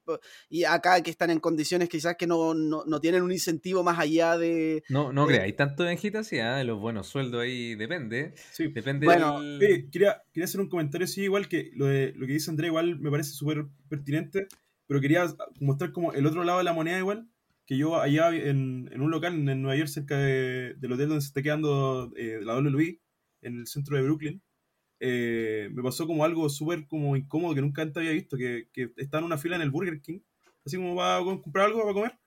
y 0.49 0.65
acá 0.65 1.03
que 1.03 1.11
están 1.11 1.31
en 1.31 1.41
condiciones 1.41 1.89
quizás 1.89 2.17
que 2.17 2.27
no, 2.27 2.55
no, 2.55 2.85
no 2.87 3.01
tienen 3.01 3.23
un 3.23 3.33
incentivo 3.33 3.83
más 3.83 3.99
allá 3.99 4.37
de... 4.39 4.83
No, 4.89 5.13
no 5.13 5.25
Eh, 5.25 5.29
creáis 5.29 5.57
tanto 5.57 5.85
Benjita, 5.85 6.23
sí, 6.25 6.39
ah, 6.39 6.63
los 6.65 6.79
buenos 6.81 7.07
sueldos 7.09 7.43
ahí 7.43 7.75
depende. 7.75 8.35
Sí. 8.53 8.69
Depende 8.69 9.07
Bueno, 9.07 9.41
del- 9.41 9.57
Oye, 9.57 9.89
quería, 9.91 10.23
quería 10.33 10.45
hacer 10.45 10.61
un 10.61 10.69
comentario, 10.69 11.07
sí, 11.07 11.23
igual 11.23 11.49
que 11.49 11.71
lo, 11.75 11.87
de, 11.87 12.13
lo 12.17 12.27
que 12.27 12.33
dice 12.35 12.51
André, 12.51 12.69
igual 12.69 12.99
me 13.01 13.11
parece 13.11 13.31
súper 13.33 13.67
pertinente, 13.89 14.47
pero 14.87 15.01
quería 15.01 15.27
mostrar 15.61 15.93
como 15.93 16.13
el 16.13 16.27
otro 16.27 16.45
lado 16.45 16.59
de 16.59 16.65
la 16.65 16.73
moneda 16.73 16.99
igual, 16.99 17.29
que 17.71 17.79
yo 17.79 18.01
allá 18.01 18.35
en, 18.35 18.91
en 18.93 19.01
un 19.01 19.13
local 19.13 19.35
en 19.49 19.63
Nueva 19.63 19.77
York, 19.79 19.89
cerca 19.89 20.19
de- 20.19 20.75
del 20.79 20.93
hotel 20.93 21.09
donde 21.11 21.23
se 21.23 21.29
está 21.29 21.43
quedando 21.43 22.13
eh, 22.17 22.41
la 22.43 22.57
WWE, 22.57 23.01
en 23.43 23.61
el 23.61 23.69
centro 23.69 23.97
de 23.97 24.03
Brooklyn, 24.03 24.43
eh, 25.01 25.71
me 25.73 25.83
pasó 25.83 26.07
como 26.07 26.25
algo 26.25 26.49
súper 26.51 26.87
como 26.89 27.17
incómodo 27.17 27.55
que 27.55 27.63
nunca 27.63 27.83
antes 27.83 27.99
había 27.99 28.13
visto, 28.13 28.37
que, 28.37 28.69
que 28.73 28.93
estaba 28.97 29.21
en 29.21 29.27
una 29.27 29.39
fila 29.39 29.57
en 29.57 29.63
el 29.63 29.71
Burger 29.71 30.01
King, 30.03 30.21
así 30.67 30.77
como 30.79 30.97
va 30.97 31.19
a 31.19 31.25
comprar 31.25 31.67
algo 31.67 31.83
para 31.83 31.95
comer, 31.95 32.19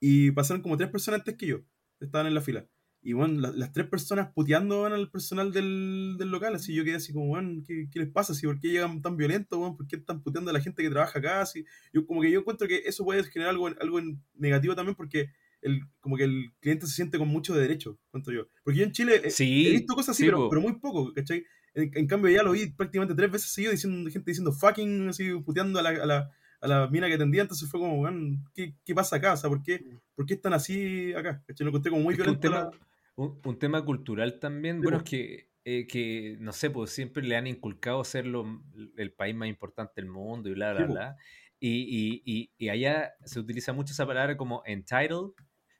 y 0.00 0.30
pasaron 0.32 0.62
como 0.62 0.76
tres 0.78 0.90
personas 0.90 1.20
antes 1.20 1.36
que 1.36 1.46
yo, 1.48 1.58
estaban 2.00 2.26
en 2.28 2.34
la 2.34 2.40
fila. 2.42 2.66
Y 3.08 3.12
bueno, 3.12 3.40
la- 3.40 3.52
las 3.52 3.72
tres 3.72 3.86
personas 3.86 4.32
puteando 4.34 4.80
weón, 4.82 4.92
al 4.92 5.08
personal 5.10 5.52
del, 5.52 6.16
del 6.18 6.28
local, 6.28 6.56
así 6.56 6.74
yo 6.74 6.82
quedé 6.82 6.96
así 6.96 7.12
como, 7.12 7.28
bueno, 7.28 7.62
¿qué, 7.64 7.88
qué 7.88 8.00
les 8.00 8.08
pasa? 8.08 8.32
Así, 8.32 8.46
¿Por 8.46 8.58
qué 8.58 8.68
llegan 8.68 9.00
tan 9.00 9.16
violentos? 9.16 9.56
weón? 9.58 9.76
¿Por 9.76 9.86
qué 9.86 9.94
están 9.96 10.22
puteando 10.22 10.50
a 10.50 10.54
la 10.54 10.60
gente 10.60 10.82
que 10.82 10.90
trabaja 10.90 11.18
acá? 11.20 11.40
Así, 11.40 11.64
yo 11.92 12.04
como 12.04 12.20
que 12.20 12.30
yo 12.32 12.40
encuentro 12.40 12.66
que 12.66 12.82
eso 12.84 13.04
puede 13.04 13.22
generar 13.24 13.50
algo, 13.52 13.68
algo 13.68 14.00
negativo 14.34 14.74
también 14.74 14.96
porque 14.96 15.30
el, 15.62 15.82
como 16.00 16.16
que 16.16 16.24
el 16.24 16.52
cliente 16.58 16.86
se 16.86 16.94
siente 16.94 17.16
con 17.16 17.28
mucho 17.28 17.54
derecho, 17.54 17.96
encuentro 18.08 18.32
yo. 18.34 18.48
Porque 18.64 18.80
yo 18.80 18.84
en 18.84 18.90
Chile 18.92 19.20
eh, 19.24 19.30
Sí, 19.30 19.68
he 19.68 19.70
visto 19.70 19.94
cosas 19.94 20.10
así, 20.16 20.24
sí, 20.24 20.28
pero, 20.28 20.48
pero 20.48 20.60
muy 20.60 20.72
poco, 20.80 21.12
¿cachai? 21.14 21.44
En, 21.74 21.90
en 21.94 22.06
cambio 22.08 22.30
ya 22.32 22.42
lo 22.42 22.52
vi 22.52 22.66
prácticamente 22.72 23.14
tres 23.14 23.30
veces 23.30 23.50
seguido 23.50 23.70
diciendo, 23.70 24.10
gente 24.10 24.30
diciendo 24.32 24.50
fucking, 24.50 25.10
así, 25.10 25.30
puteando 25.44 25.78
a 25.78 25.82
la, 25.82 25.90
a 25.90 26.06
la, 26.06 26.30
a 26.60 26.66
la 26.66 26.88
mina 26.88 27.06
que 27.06 27.14
atendía, 27.14 27.42
entonces 27.42 27.70
fue 27.70 27.78
como, 27.78 28.00
weón, 28.00 28.44
¿qué, 28.52 28.74
¿qué 28.84 28.94
pasa 28.96 29.14
acá? 29.16 29.34
O 29.34 29.36
sea, 29.36 29.48
¿por 29.48 29.62
qué, 29.62 29.84
¿por 30.16 30.26
qué 30.26 30.34
están 30.34 30.54
así 30.54 31.12
acá? 31.14 31.40
¿Cachai? 31.46 31.64
Lo 31.64 31.68
encontré 31.70 31.90
como 31.90 32.02
muy 32.02 32.14
Es 32.14 32.18
violento. 32.18 32.70
Un, 33.16 33.40
un 33.44 33.58
tema 33.58 33.84
cultural 33.84 34.38
también. 34.40 34.82
Sí, 34.82 34.86
bueno, 34.86 34.98
es 34.98 35.04
que, 35.04 35.50
eh, 35.64 35.86
que, 35.86 36.36
no 36.40 36.52
sé, 36.52 36.70
pues 36.70 36.90
siempre 36.90 37.22
le 37.22 37.36
han 37.36 37.46
inculcado 37.46 38.04
ser 38.04 38.26
lo- 38.26 38.62
el 38.96 39.12
país 39.12 39.34
más 39.34 39.48
importante 39.48 39.94
del 40.00 40.10
mundo 40.10 40.48
y 40.48 40.54
bla, 40.54 40.72
bla, 40.72 40.86
Sí, 40.86 40.86
bla. 40.86 41.16
Y, 41.58 41.70
y, 41.82 42.22
y, 42.24 42.52
y 42.58 42.68
allá 42.68 43.14
se 43.24 43.40
utiliza 43.40 43.72
mucho 43.72 43.92
esa 43.92 44.06
palabra 44.06 44.36
como 44.36 44.62
entitled, 44.66 45.32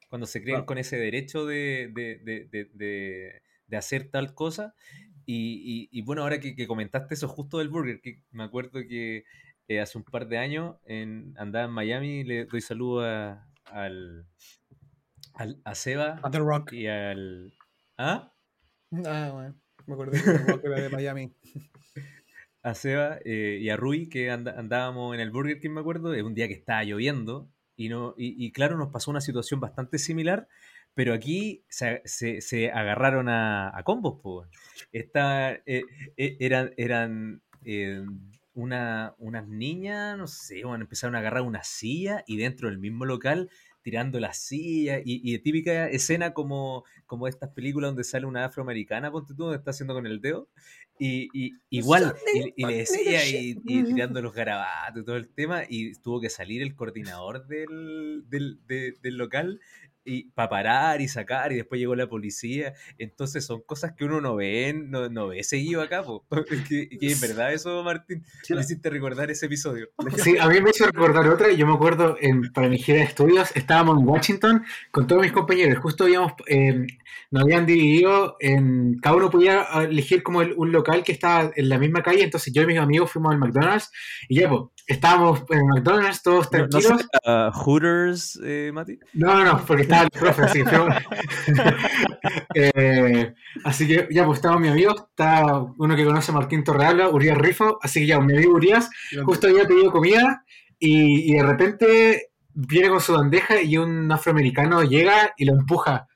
cuando 0.09 0.27
se 0.27 0.43
creen 0.43 0.65
con 0.65 0.79
ese 0.79 0.97
derecho 0.99 1.47
de, 1.47 1.91
de, 1.95 2.19
de, 2.51 3.43
de, 3.69 3.77
hacer 3.77 4.11
tal 4.11 4.35
cosa. 4.35 4.75
Y, 5.27 5.89
y- 5.93 5.99
y 5.99 6.03
bueno, 6.03 6.23
ahora 6.23 6.41
que, 6.41 6.55
que 6.55 6.67
comentaste 6.67 7.15
eso 7.15 7.29
justo 7.29 7.59
del 7.59 7.69
burger, 7.69 8.01
que 8.01 8.23
me 8.31 8.45
acuerdo 8.45 8.81
que 8.89 9.25
eh, 9.69 9.81
hace 9.81 9.99
un 9.99 10.05
par 10.05 10.29
de 10.29 10.39
años 10.39 10.77
en, 10.85 11.35
andaba 11.37 11.65
en 11.67 11.73
Miami, 11.73 12.25
le 12.25 12.45
doy 12.47 12.61
saludo 12.61 13.03
a, 13.05 13.49
al, 13.65 14.27
al- 15.37 15.61
a 15.65 15.75
Seba 15.75 16.21
a 16.23 16.31
The 16.31 16.39
Rock. 16.39 16.73
y 16.73 16.87
al... 16.87 17.53
¿Ah? 17.99 18.33
Ah, 19.05 19.31
bueno. 19.33 19.55
Me 19.87 19.95
acordé 19.95 20.19
que 20.23 20.25
The 20.33 20.39
Rock 20.39 20.65
era 20.65 20.81
de 20.81 20.89
Miami. 20.91 21.33
A 22.63 22.75
Seba 22.75 23.21
eh, 23.25 23.59
y 23.61 23.69
a 23.71 23.77
Rui, 23.77 24.09
que 24.09 24.29
andábamos 24.29 25.15
en 25.15 25.21
el 25.21 25.31
Burger 25.31 25.61
King, 25.61 25.71
me 25.71 25.81
acuerdo, 25.83 26.13
es 26.15 26.25
un 26.25 26.35
día 26.35 26.49
que 26.49 26.55
estaba 26.55 26.83
lloviendo 26.83 27.49
y, 27.77 27.89
no, 27.89 28.15
y, 28.19 28.45
y 28.45 28.51
claro, 28.51 28.77
nos 28.77 28.89
pasó 28.91 29.13
una 29.13 29.21
situación 29.21 29.61
bastante 29.61 29.99
similar, 29.99 30.49
pero 30.93 31.15
aquí 31.15 31.65
se, 31.69 32.03
se- 32.07 32.41
se 32.41 32.73
agarraron 32.73 33.29
a, 33.29 33.71
a 33.77 33.85
combos, 33.85 34.21
po. 34.21 34.47
Esta, 34.91 35.53
eh, 35.65 35.85
eh, 36.17 36.37
eran 36.41 36.73
eran 36.77 37.43
una, 38.55 39.15
unas 39.19 39.47
niñas, 39.47 40.17
no 40.17 40.27
sé, 40.27 40.65
bueno, 40.65 40.83
empezaron 40.85 41.15
a 41.15 41.19
agarrar 41.19 41.43
una 41.43 41.63
silla 41.63 42.25
y 42.27 42.37
dentro 42.37 42.69
del 42.69 42.79
mismo 42.79 43.05
local 43.05 43.51
tirando 43.87 44.19
la 44.19 44.33
silla 44.33 44.99
y, 44.99 45.21
y 45.23 45.39
típica 45.39 45.89
escena 45.89 46.35
como, 46.35 46.83
como 47.07 47.29
estas 47.29 47.51
películas 47.51 47.91
donde 47.91 48.03
sale 48.03 48.27
una 48.27 48.45
afroamericana, 48.47 49.13
ponte 49.13 49.33
tú, 49.33 49.45
donde 49.45 49.59
está 49.59 49.71
haciendo 49.71 49.95
con 49.95 50.09
el 50.09 50.21
dedo 50.21 50.49
y, 50.99 51.29
y- 51.33 51.53
igual, 51.71 52.13
y, 52.35 52.53
y 52.57 52.67
le 52.67 52.79
decía 52.79 53.21
y, 53.29 53.51
y 53.65 53.85
tirando 53.85 54.21
los 54.23 54.35
garabatos 54.35 55.03
y 55.03 55.05
todo 55.05 55.17
el 55.17 55.29
tema 55.29 55.63
y 55.69 55.93
tuvo 56.01 56.21
que 56.21 56.31
salir 56.31 56.63
el 56.63 56.75
coordinador 56.75 57.47
del, 57.47 58.25
del, 58.29 58.59
de- 58.67 58.95
del 59.03 59.17
local 59.19 59.61
y 60.07 60.31
para 60.31 60.49
parar 60.49 61.01
y 61.01 61.09
sacar 61.09 61.53
y 61.53 61.57
después 61.57 61.79
llegó 61.81 61.95
la 61.95 62.09
policía 62.09 62.75
entonces 62.99 63.45
son 63.45 63.61
cosas 63.67 63.93
que 63.97 64.05
uno 64.05 64.21
no 64.21 64.37
ve 64.37 64.69
en- 64.69 64.91
no, 64.91 65.09
no 65.09 65.29
ve 65.29 65.43
seguido 65.45 65.83
acá 65.83 66.03
que, 66.69 66.89
que 66.89 67.07
es 67.07 67.21
verdad 67.21 67.53
eso 67.53 67.83
Martín 67.83 68.25
me 68.51 68.61
hiciste 68.61 68.89
recordar 68.91 69.31
ese 69.31 69.47
episodio 69.47 69.89
Sí, 70.23 70.37
a 70.39 70.49
mí 70.49 70.61
me 70.61 70.71
hizo 70.71 70.87
recordar 70.87 71.29
otra. 71.29 71.51
Yo 71.53 71.67
me 71.67 71.75
acuerdo 71.75 72.17
en, 72.21 72.53
para 72.53 72.69
mi 72.69 72.79
gira 72.79 72.99
de 72.99 73.05
estudios, 73.05 73.51
estábamos 73.57 73.99
en 74.01 74.09
Washington 74.09 74.65
con 74.91 75.07
todos 75.07 75.23
mis 75.23 75.33
compañeros. 75.33 75.79
Justo 75.83 76.05
habíamos, 76.05 76.33
eh, 76.47 76.87
nos 77.31 77.43
habían 77.43 77.67
dividido 77.67 78.37
en. 78.41 78.99
Cada 79.01 79.17
uno 79.17 79.31
podía 79.31 79.65
elegir 79.83 80.23
como 80.23 80.43
el- 80.43 80.55
un 80.57 80.73
local 80.73 81.03
que 81.05 81.13
estaba 81.13 81.51
en 81.55 81.69
la 81.69 81.79
misma 81.79 82.03
calle. 82.03 82.23
Entonces 82.23 82.53
yo 82.55 82.63
y 82.63 82.67
mis 82.67 82.79
amigos 82.79 83.11
fuimos 83.11 83.33
al 83.33 83.39
McDonald's 83.39 83.91
y 84.29 84.41
ya, 84.41 84.49
pues, 84.49 84.63
estábamos 84.87 85.43
en 85.51 85.59
el 85.59 85.65
McDonald's 85.67 86.23
todos 86.23 86.51
¿No, 86.53 86.59
no 86.61 86.69
tranquilos. 86.69 87.07
será 87.25 87.51
Hooters 87.53 88.41
eh, 88.45 88.71
Mati? 88.73 88.99
No, 89.15 89.35
no, 89.35 89.45
no, 89.45 89.65
porque 89.67 89.83
estaba 89.83 89.96
profe, 90.11 90.65
Eh, 92.55 93.35
así 93.65 93.87
que 93.87 94.09
ya, 94.11 94.25
pues 94.25 94.39
estaba 94.39 94.59
mi 94.59 94.69
amigo, 94.69 94.95
está 94.97 95.45
uno 95.79 95.97
que 95.97 96.05
conoce 96.05 96.31
a 96.33 96.35
Martín 96.35 96.65
Torrealba, 96.65 97.11
Urias 97.11 97.39
Rifo, 97.39 97.79
así 97.83 98.01
que 98.01 98.07
ya, 98.07 98.21
mi 98.21 98.35
amigo 98.35 98.55
Urias 98.55 98.89
justo 99.25 99.47
había 99.47 99.67
pedido 99.67 99.93
comida 99.93 100.45
y, 100.79 101.31
y 101.31 101.37
de 101.37 101.43
repente 101.43 102.31
viene 102.55 102.89
con 102.89 103.01
su 103.01 103.13
bandeja 103.13 103.61
y 103.61 103.77
un 103.77 104.11
afroamericano 104.11 104.83
llega 104.83 105.35
y 105.37 105.45
lo 105.45 105.53
empuja. 105.53 106.09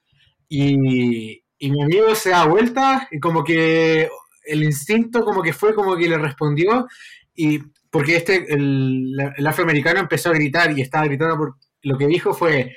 Y, 0.48 1.42
y 1.58 1.70
mi 1.70 1.82
amigo 1.82 2.14
se 2.14 2.30
da 2.30 2.46
vuelta 2.46 3.08
y 3.10 3.20
como 3.20 3.44
que 3.44 4.08
el 4.46 4.62
instinto 4.64 5.24
como 5.24 5.42
que 5.42 5.52
fue 5.52 5.74
como 5.74 5.96
que 5.96 6.08
le 6.08 6.18
respondió 6.18 6.86
y 7.34 7.60
porque 7.90 8.16
este, 8.16 8.52
el, 8.52 9.14
el 9.36 9.46
afroamericano 9.46 10.00
empezó 10.00 10.30
a 10.30 10.34
gritar 10.34 10.76
y 10.76 10.80
estaba 10.80 11.04
gritando 11.04 11.36
por 11.36 11.56
lo 11.82 11.98
que 11.98 12.06
dijo 12.06 12.32
fue, 12.32 12.74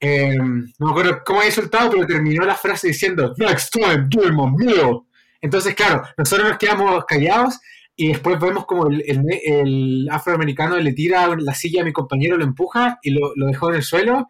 eh, 0.00 0.34
no 0.36 0.86
me 0.86 0.90
acuerdo 0.90 1.22
cómo 1.24 1.40
había 1.40 1.50
insultado, 1.50 1.90
pero 1.90 2.06
terminó 2.06 2.44
la 2.44 2.54
frase 2.54 2.88
diciendo, 2.88 3.34
next 3.36 3.72
time, 3.72 4.08
my 4.32 4.50
meal". 4.56 5.00
Entonces, 5.42 5.74
claro, 5.74 6.02
nosotros 6.18 6.48
nos 6.48 6.58
quedamos 6.58 7.04
callados 7.06 7.58
y 7.96 8.08
después 8.08 8.38
vemos 8.40 8.66
como 8.66 8.86
el, 8.88 9.02
el- 9.06 9.24
el 9.44 10.08
afroamericano 10.10 10.76
le 10.78 10.92
tira 10.92 11.26
la 11.38 11.54
silla 11.54 11.82
a 11.82 11.84
mi 11.84 11.92
compañero, 11.92 12.36
lo 12.36 12.44
empuja 12.44 12.98
y 13.02 13.10
lo, 13.10 13.32
lo 13.36 13.46
dejó 13.46 13.68
en 13.70 13.76
el 13.76 13.82
suelo. 13.82 14.28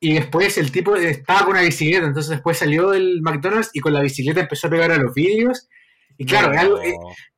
Y 0.00 0.14
después 0.14 0.58
el 0.58 0.70
tipo 0.70 0.96
estaba 0.96 1.40
con 1.44 1.50
una 1.52 1.62
bicicleta, 1.62 2.06
entonces 2.06 2.30
después 2.30 2.58
salió 2.58 2.90
del 2.90 3.22
McDonald's 3.22 3.70
y 3.72 3.80
con 3.80 3.92
la 3.94 4.02
bicicleta 4.02 4.40
empezó 4.40 4.66
a 4.66 4.70
pegar 4.70 4.90
a 4.92 4.96
los 4.98 5.14
vídeos. 5.14 5.68
Y 6.18 6.26
claro, 6.26 6.52
es 6.52 6.58
algo- 6.60 6.82
eh, 6.82 6.94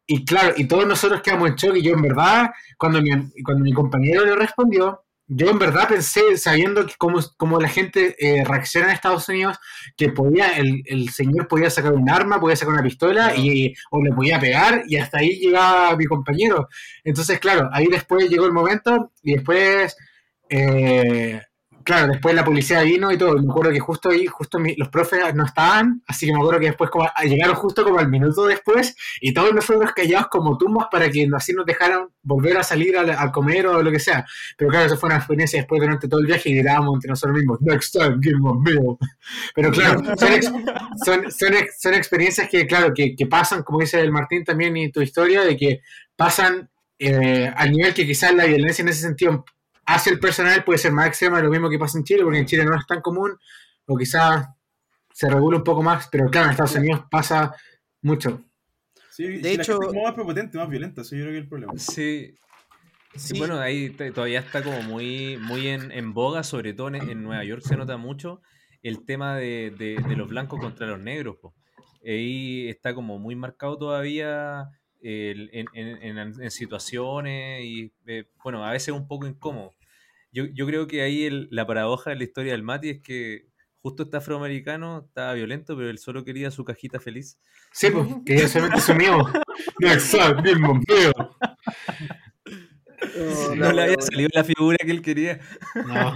y 0.09 0.25
claro, 0.25 0.55
y 0.57 0.65
todos 0.67 0.87
nosotros 0.87 1.21
quedamos 1.23 1.49
en 1.51 1.55
shock 1.57 1.77
y 1.77 1.83
yo 1.83 1.93
en 1.95 2.03
verdad, 2.03 2.51
cuando 2.79 3.01
mi, 3.03 3.11
cuando 3.45 3.63
mi 3.65 3.73
compañero 3.73 4.25
le 4.25 4.35
respondió, 4.37 5.03
yo 5.29 5.51
en 5.51 5.59
verdad 5.59 5.89
pensé, 5.89 6.37
sabiendo 6.37 6.87
que 6.87 6.95
cómo, 6.99 7.21
cómo 7.37 7.59
la 7.61 7.69
gente 7.69 8.15
eh, 8.19 8.45
reacciona 8.45 8.87
en 8.87 8.93
Estados 8.95 9.29
Unidos, 9.29 9.59
que 9.97 10.11
podía, 10.11 10.57
el, 10.57 10.83
el 10.87 11.09
señor 11.11 11.49
podía 11.49 11.71
sacar 11.71 11.93
un 11.93 12.09
arma, 12.09 12.41
podía 12.41 12.57
sacar 12.57 12.75
una 12.75 12.83
pistola 12.83 13.35
y, 13.37 13.75
o 13.91 14.03
le 14.03 14.13
podía 14.13 14.39
pegar 14.39 14.85
y 14.87 14.97
hasta 14.97 15.19
ahí 15.19 15.39
llegaba 15.39 15.97
mi 15.97 16.07
compañero. 16.07 16.69
Entonces, 17.03 17.39
claro, 17.41 17.69
ahí 17.73 17.87
después 17.87 18.29
llegó 18.29 18.47
el 18.47 18.53
momento 18.53 19.13
y 19.23 19.35
después 19.35 19.97
eh, 20.49 21.43
claro, 21.87 22.09
después 22.13 22.35
la 22.35 22.45
policía 22.45 22.83
vino 22.83 23.11
y 23.11 23.17
todo. 23.17 23.37
y 23.39 23.43
Me 23.47 23.51
acuerdo 23.51 23.73
que 23.73 23.81
justo 23.81 24.11
ahí, 24.11 24.27
justo 24.27 24.59
mi- 24.59 24.75
los 24.77 24.89
profes 24.89 25.35
no 25.35 25.47
estaban, 25.47 26.03
así 26.07 26.27
que 26.27 26.33
me 26.33 26.39
acuerdo 26.39 26.61
que 26.61 26.67
después 26.67 26.91
como, 26.91 27.05
ah, 27.07 27.23
llegaron 27.25 27.55
justo 27.55 27.83
como 27.85 27.99
al 27.99 28.09
minuto 28.11 28.45
después 28.47 28.95
y 29.23 29.33
todos 29.33 29.55
nos 29.55 29.65
fuimos 29.65 29.93
callados 29.93 30.27
como 30.29 30.59
tumbas 30.59 30.89
para 30.91 31.09
que 31.11 31.27
así 31.35 31.53
nos 31.55 31.65
dejaran 31.65 32.09
volver 32.23 32.59
a 32.59 32.63
salir 32.63 32.99
a, 32.99 33.23
a 33.23 33.33
comer 33.33 33.67
o 33.69 33.83
lo 33.83 33.91
que 33.91 34.01
sea. 34.01 34.27
Pero 34.59 34.71
claro, 34.71 34.87
eso 34.87 34.97
fue 34.99 35.07
una 35.09 35.17
experiencia 35.17 35.61
después 35.61 35.81
durante 35.81 36.09
todo 36.09 36.21
el 36.21 36.27
viaje 36.27 36.51
y 36.51 36.55
gritábamos 36.57 36.95
entre 36.97 37.09
nosotros 37.11 37.37
mismos, 37.39 37.59
next 37.63 37.93
time, 37.93 38.19
give 38.23 38.37
me 38.39 38.51
a 38.51 38.55
meal. 38.55 38.97
Pero 39.55 39.71
claro, 39.71 40.03
son, 40.19 40.33
ex- 40.33 40.53
son, 41.05 41.31
son, 41.33 41.55
ex- 41.55 41.81
son 41.81 41.95
experiencias 41.95 42.49
que, 42.51 42.67
claro, 42.67 42.93
que, 42.93 43.15
que 43.17 43.27
pasan, 43.27 43.63
como 43.63 43.79
dice 43.81 44.01
el 44.01 44.13
Martín 44.13 44.45
también 44.45 44.77
y 44.77 44.91
tu 44.91 45.01
historia, 45.01 45.43
de 45.43 45.57
que 45.57 45.81
pasan 46.17 46.69
eh, 46.99 47.53
al 47.57 47.71
nivel 47.73 47.95
que 47.95 48.07
quizás 48.07 48.35
la 48.35 48.45
violencia 48.47 48.83
en 48.83 48.89
ese 48.89 49.03
sentido 49.03 49.45
hacia 49.87 50.13
el 50.13 50.19
personal 50.21 50.65
puede 50.65 50.79
ser 50.79 50.93
más 50.93 51.07
extrema 51.09 51.37
de 51.39 51.45
lo 51.45 51.51
mismo 51.51 51.71
que 51.71 51.79
pasa 51.79 51.99
en 51.99 52.05
Chile, 52.05 52.23
porque 52.25 52.39
en 52.39 52.47
Chile 52.47 52.65
no 52.65 52.77
es 52.77 52.87
tan 52.87 53.01
común, 53.01 53.37
o 53.87 53.97
quizás 53.97 54.49
se 55.13 55.29
regula 55.31 55.59
un 55.59 55.65
poco 55.65 55.83
más, 55.83 56.09
pero 56.11 56.29
claro, 56.31 56.47
en 56.47 56.51
Estados 56.53 56.75
Unidos 56.75 57.05
pasa 57.11 57.55
mucho. 58.03 58.43
Sí, 59.11 59.39
De 59.39 59.53
hecho- 59.53 59.73
gente 59.75 59.87
es 59.87 59.93
como 59.93 60.03
más 60.05 60.15
prepotente, 60.15 60.59
más 60.59 60.69
violenta, 60.69 61.01
eso 61.01 61.17
yo 61.17 61.23
creo 61.23 61.33
que 61.33 61.39
es 61.39 61.43
el 61.45 61.49
problema. 61.49 61.73
Sí. 61.77 62.35
Sí, 63.15 63.29
Sí. 63.33 63.39
bueno, 63.39 63.59
ahí 63.59 63.89
todavía 64.15 64.41
está 64.41 64.63
como 64.63 64.83
muy, 64.83 65.39
muy 65.39 65.69
en, 65.69 65.91
en 65.91 66.13
boga, 66.13 66.43
sobre 66.43 66.75
todo 66.75 66.89
en, 66.89 66.97
en 66.97 67.23
Nueva 67.23 67.43
York 67.45 67.63
se 67.65 67.75
nota 67.77 67.97
mucho 67.97 68.43
el 68.83 69.07
tema 69.07 69.37
de, 69.37 69.73
de- 69.79 70.03
de 70.07 70.17
los 70.17 70.29
blancos 70.29 70.61
contra 70.61 70.87
los 70.87 70.99
negros. 71.01 71.37
po. 71.41 71.55
Ahí 72.05 72.69
está 72.69 72.95
como 72.95 73.19
muy 73.19 73.35
marcado 73.35 73.79
todavía 73.79 74.69
el- 75.01 75.49
en, 75.55 75.67
en- 75.73 76.19
en- 76.19 76.43
en 76.43 76.51
situaciones 76.51 77.65
y, 77.65 77.91
eh, 78.07 78.27
bueno, 78.45 78.67
a 78.67 78.73
veces 78.73 78.93
un 78.95 79.09
poco 79.09 79.27
incómodo. 79.27 79.73
Yo, 80.37 80.45
yo 80.53 80.67
creo 80.67 80.87
que 80.87 81.01
ahí 81.01 81.25
el- 81.25 81.49
la 81.51 81.67
paradoja 81.67 82.11
de 82.11 82.17
la 82.17 82.25
historia 82.25 82.53
del 82.53 82.63
Mati 82.63 82.91
es 82.91 83.01
que 83.01 83.47
justo 83.81 84.03
este 84.03 84.19
afroamericano 84.19 85.07
estaba 85.09 85.33
violento, 85.33 85.75
pero 85.75 85.89
él 85.89 85.97
solo 85.99 86.25
quería 86.25 86.51
su 86.51 86.63
cajita 86.63 87.01
feliz. 87.01 87.39
Sí, 87.73 87.89
pues, 87.91 88.07
que 88.27 88.37
ya 88.37 88.47
solamente 88.47 88.83
su 88.83 88.95
mío. 88.95 89.25
Next 89.81 90.11
time, 90.11 90.43
give 90.45 90.59
me 90.61 90.69
a 90.69 90.73
meal. 90.75 91.13
No 93.57 93.73
le 93.73 93.83
había 93.83 93.97
salido 94.01 94.29
la 94.35 94.45
figura 94.45 94.77
que 94.85 94.91
él 94.91 95.01
quería. 95.01 95.41
No. 95.87 96.15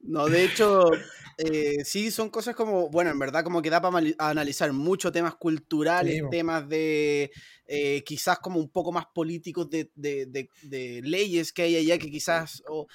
No, 0.00 0.26
de 0.28 0.44
hecho, 0.44 0.90
eh, 1.38 1.84
sí, 1.84 2.10
son 2.10 2.30
cosas 2.30 2.56
como, 2.56 2.88
bueno, 2.88 3.10
en 3.10 3.18
verdad 3.18 3.44
como 3.44 3.60
que 3.60 3.68
da 3.70 3.80
para 3.82 3.98
analizar 4.18 4.72
mucho 4.72 5.12
temas 5.12 5.34
culturales, 5.36 6.16
Sí, 6.16 6.28
temas 6.30 6.66
de 6.68 7.30
eh, 7.66 8.02
quizás 8.04 8.38
como 8.38 8.58
un 8.58 8.70
poco 8.70 8.90
más 8.92 9.06
políticos 9.14 9.68
de, 9.68 9.90
de- 9.94 10.26
de- 10.26 10.50
de 10.62 11.02
leyes 11.02 11.52
que 11.52 11.62
hay 11.62 11.76
allá 11.76 11.98
que 11.98 12.10
quizás 12.10 12.62
o, 12.68 12.86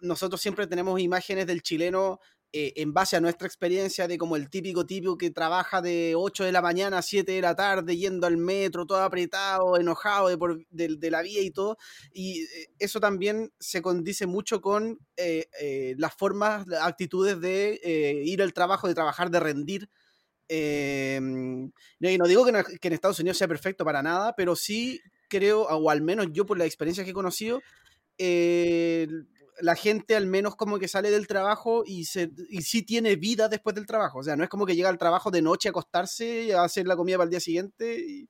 nosotros 0.00 0.40
siempre 0.40 0.66
tenemos 0.66 1.00
imágenes 1.00 1.46
del 1.46 1.62
chileno 1.62 2.18
eh, 2.52 2.72
en 2.76 2.92
base 2.94 3.16
a 3.16 3.20
nuestra 3.20 3.46
experiencia 3.46 4.08
de 4.08 4.16
como 4.18 4.36
el 4.36 4.48
típico 4.48 4.86
tipo 4.86 5.18
que 5.18 5.30
trabaja 5.30 5.82
de 5.82 6.14
8 6.16 6.44
de 6.44 6.52
la 6.52 6.62
mañana 6.62 6.98
a 6.98 7.02
7 7.02 7.32
de 7.32 7.42
la 7.42 7.54
tarde 7.54 7.96
yendo 7.96 8.26
al 8.26 8.36
metro, 8.38 8.86
todo 8.86 9.02
apretado, 9.02 9.76
enojado 9.78 10.28
de, 10.28 10.38
por- 10.38 10.66
de- 10.70 10.96
de 10.96 11.10
la 11.10 11.22
vía 11.22 11.42
y 11.42 11.50
todo. 11.50 11.76
Y 12.12 12.42
eh, 12.42 12.68
eso 12.78 13.00
también 13.00 13.52
se 13.60 13.82
condice 13.82 14.26
mucho 14.26 14.60
con 14.60 14.98
eh, 15.16 15.46
eh, 15.60 15.94
las 15.98 16.14
formas, 16.14 16.66
las 16.66 16.84
actitudes 16.86 17.40
de 17.40 17.80
eh, 17.82 18.22
ir 18.24 18.42
al 18.42 18.52
trabajo, 18.54 18.88
de 18.88 18.94
trabajar, 18.94 19.30
de 19.30 19.40
rendir. 19.40 19.88
Eh, 20.48 21.20
no, 21.20 22.26
digo 22.26 22.44
que, 22.44 22.52
no- 22.52 22.64
que 22.64 22.88
en 22.88 22.94
Estados 22.94 23.18
Unidos 23.20 23.38
sea 23.38 23.48
perfecto 23.48 23.84
para 23.84 24.02
nada, 24.02 24.34
pero 24.36 24.56
sí 24.56 25.00
creo, 25.28 25.62
o 25.62 25.90
al 25.90 26.02
menos 26.02 26.28
yo 26.32 26.46
por 26.46 26.58
la 26.58 26.64
experiencia 26.64 27.04
que 27.04 27.10
he 27.10 27.14
conocido, 27.14 27.60
eh, 28.18 29.06
la 29.60 29.74
gente 29.76 30.16
al 30.16 30.26
menos 30.26 30.56
como 30.56 30.78
que 30.78 30.88
sale 30.88 31.10
del 31.10 31.26
trabajo 31.26 31.82
y, 31.86 32.04
se, 32.04 32.30
sí 32.60 32.82
tiene 32.82 33.16
vida 33.16 33.48
después 33.48 33.74
del 33.74 33.86
trabajo. 33.86 34.18
O 34.20 34.22
sea, 34.22 34.36
no 34.36 34.44
es 34.44 34.50
como 34.50 34.66
que 34.66 34.76
llega 34.76 34.88
al 34.88 34.98
trabajo 34.98 35.30
de 35.30 35.42
noche 35.42 35.68
a 35.68 35.70
acostarse, 35.70 36.54
a 36.54 36.64
hacer 36.64 36.86
la 36.86 36.96
comida 36.96 37.16
para 37.16 37.24
el 37.26 37.30
día 37.30 37.40
siguiente. 37.40 38.28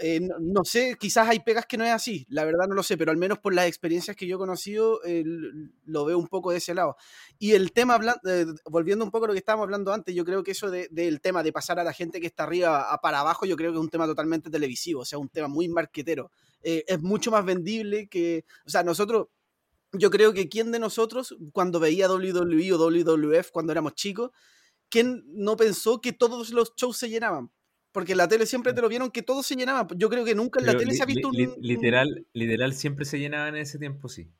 eh, 0.00 0.20
no, 0.40 0.64
sé, 0.64 0.96
quizás 0.98 1.28
hay 1.28 1.40
pegas 1.40 1.66
que 1.66 1.76
no 1.76 1.84
es 1.84 1.90
así, 1.92 2.26
la 2.30 2.44
verdad 2.44 2.66
no 2.68 2.74
lo 2.74 2.82
sé, 2.82 2.96
pero 2.96 3.10
al 3.10 3.18
menos 3.18 3.38
por 3.38 3.54
las 3.54 3.66
experiencias 3.66 4.16
que 4.16 4.26
yo 4.26 4.36
he 4.36 4.38
conocido, 4.38 5.00
eh, 5.04 5.22
lo 5.84 6.04
veo 6.06 6.18
un 6.18 6.28
poco 6.28 6.50
de 6.50 6.58
ese 6.58 6.74
lado. 6.74 6.96
Y 7.38 7.52
el 7.52 7.72
tema, 7.72 7.98
eh, 8.26 8.46
volviendo 8.64 9.04
un 9.04 9.10
poco 9.10 9.26
a 9.26 9.28
lo 9.28 9.34
que 9.34 9.38
estábamos 9.40 9.64
hablando 9.64 9.92
antes, 9.92 10.14
yo 10.14 10.24
creo 10.24 10.42
que 10.42 10.52
eso 10.52 10.70
de- 10.70 10.88
del 10.90 11.20
tema 11.20 11.42
de 11.42 11.52
pasar 11.52 11.78
a 11.78 11.84
la 11.84 11.92
gente 11.92 12.20
que 12.20 12.26
está 12.26 12.44
arriba 12.44 12.98
para 13.02 13.20
abajo, 13.20 13.44
yo 13.46 13.56
creo 13.56 13.70
que 13.72 13.76
es 13.78 13.82
un 13.82 13.90
tema 13.90 14.06
totalmente 14.06 14.50
televisivo, 14.50 15.02
o 15.02 15.04
sea, 15.04 15.18
un 15.18 15.28
tema 15.28 15.48
muy 15.48 15.68
marquetero. 15.68 16.30
Eh, 16.62 16.84
es 16.86 17.00
mucho 17.00 17.30
más 17.30 17.44
vendible 17.44 18.08
que, 18.08 18.44
o 18.66 18.70
sea, 18.70 18.82
nosotros, 18.82 19.28
yo 19.92 20.10
creo 20.10 20.32
que 20.32 20.48
quién 20.48 20.72
de 20.72 20.78
nosotros, 20.78 21.36
cuando 21.52 21.80
veía 21.80 22.08
WWE 22.08 22.72
o 22.72 22.78
WWF 22.78 23.50
cuando 23.52 23.72
éramos 23.72 23.94
chicos, 23.94 24.30
¿quién 24.88 25.24
no 25.26 25.56
pensó 25.56 26.00
que 26.00 26.12
todos 26.12 26.50
los 26.50 26.72
shows 26.76 26.96
se 26.98 27.08
llenaban? 27.08 27.50
Porque 27.92 28.12
en 28.12 28.18
la 28.18 28.28
tele 28.28 28.46
siempre 28.46 28.72
te 28.72 28.80
lo 28.80 28.88
vieron 28.88 29.10
que 29.10 29.22
todos 29.22 29.46
se 29.46 29.56
llenaban. 29.56 29.86
Yo 29.96 30.08
creo 30.08 30.24
que 30.24 30.34
nunca 30.34 30.60
en 30.60 30.66
la 30.66 30.72
Pero 30.72 30.80
tele 30.80 30.92
li- 30.92 30.96
se 30.96 31.02
ha 31.02 31.06
visto 31.06 31.30
li- 31.32 31.44
un, 31.46 31.56
literal, 31.60 32.26
literal 32.32 32.72
siempre 32.74 33.04
se 33.04 33.18
llenaban 33.18 33.56
en 33.56 33.62
ese 33.62 33.78
tiempo, 33.78 34.08
sí. 34.08 34.30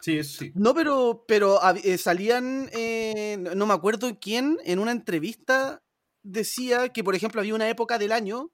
Sí, 0.00 0.18
eso 0.18 0.38
sí. 0.38 0.52
No, 0.54 0.74
pero, 0.74 1.24
pero 1.26 1.58
eh, 1.82 1.98
salían, 1.98 2.68
eh, 2.72 3.36
no 3.56 3.66
me 3.66 3.74
acuerdo 3.74 4.18
quién, 4.20 4.58
en 4.64 4.78
una 4.78 4.92
entrevista 4.92 5.82
decía 6.22 6.90
que, 6.90 7.02
por 7.02 7.14
ejemplo, 7.14 7.40
había 7.40 7.54
una 7.54 7.68
época 7.68 7.98
del 7.98 8.12
año 8.12 8.52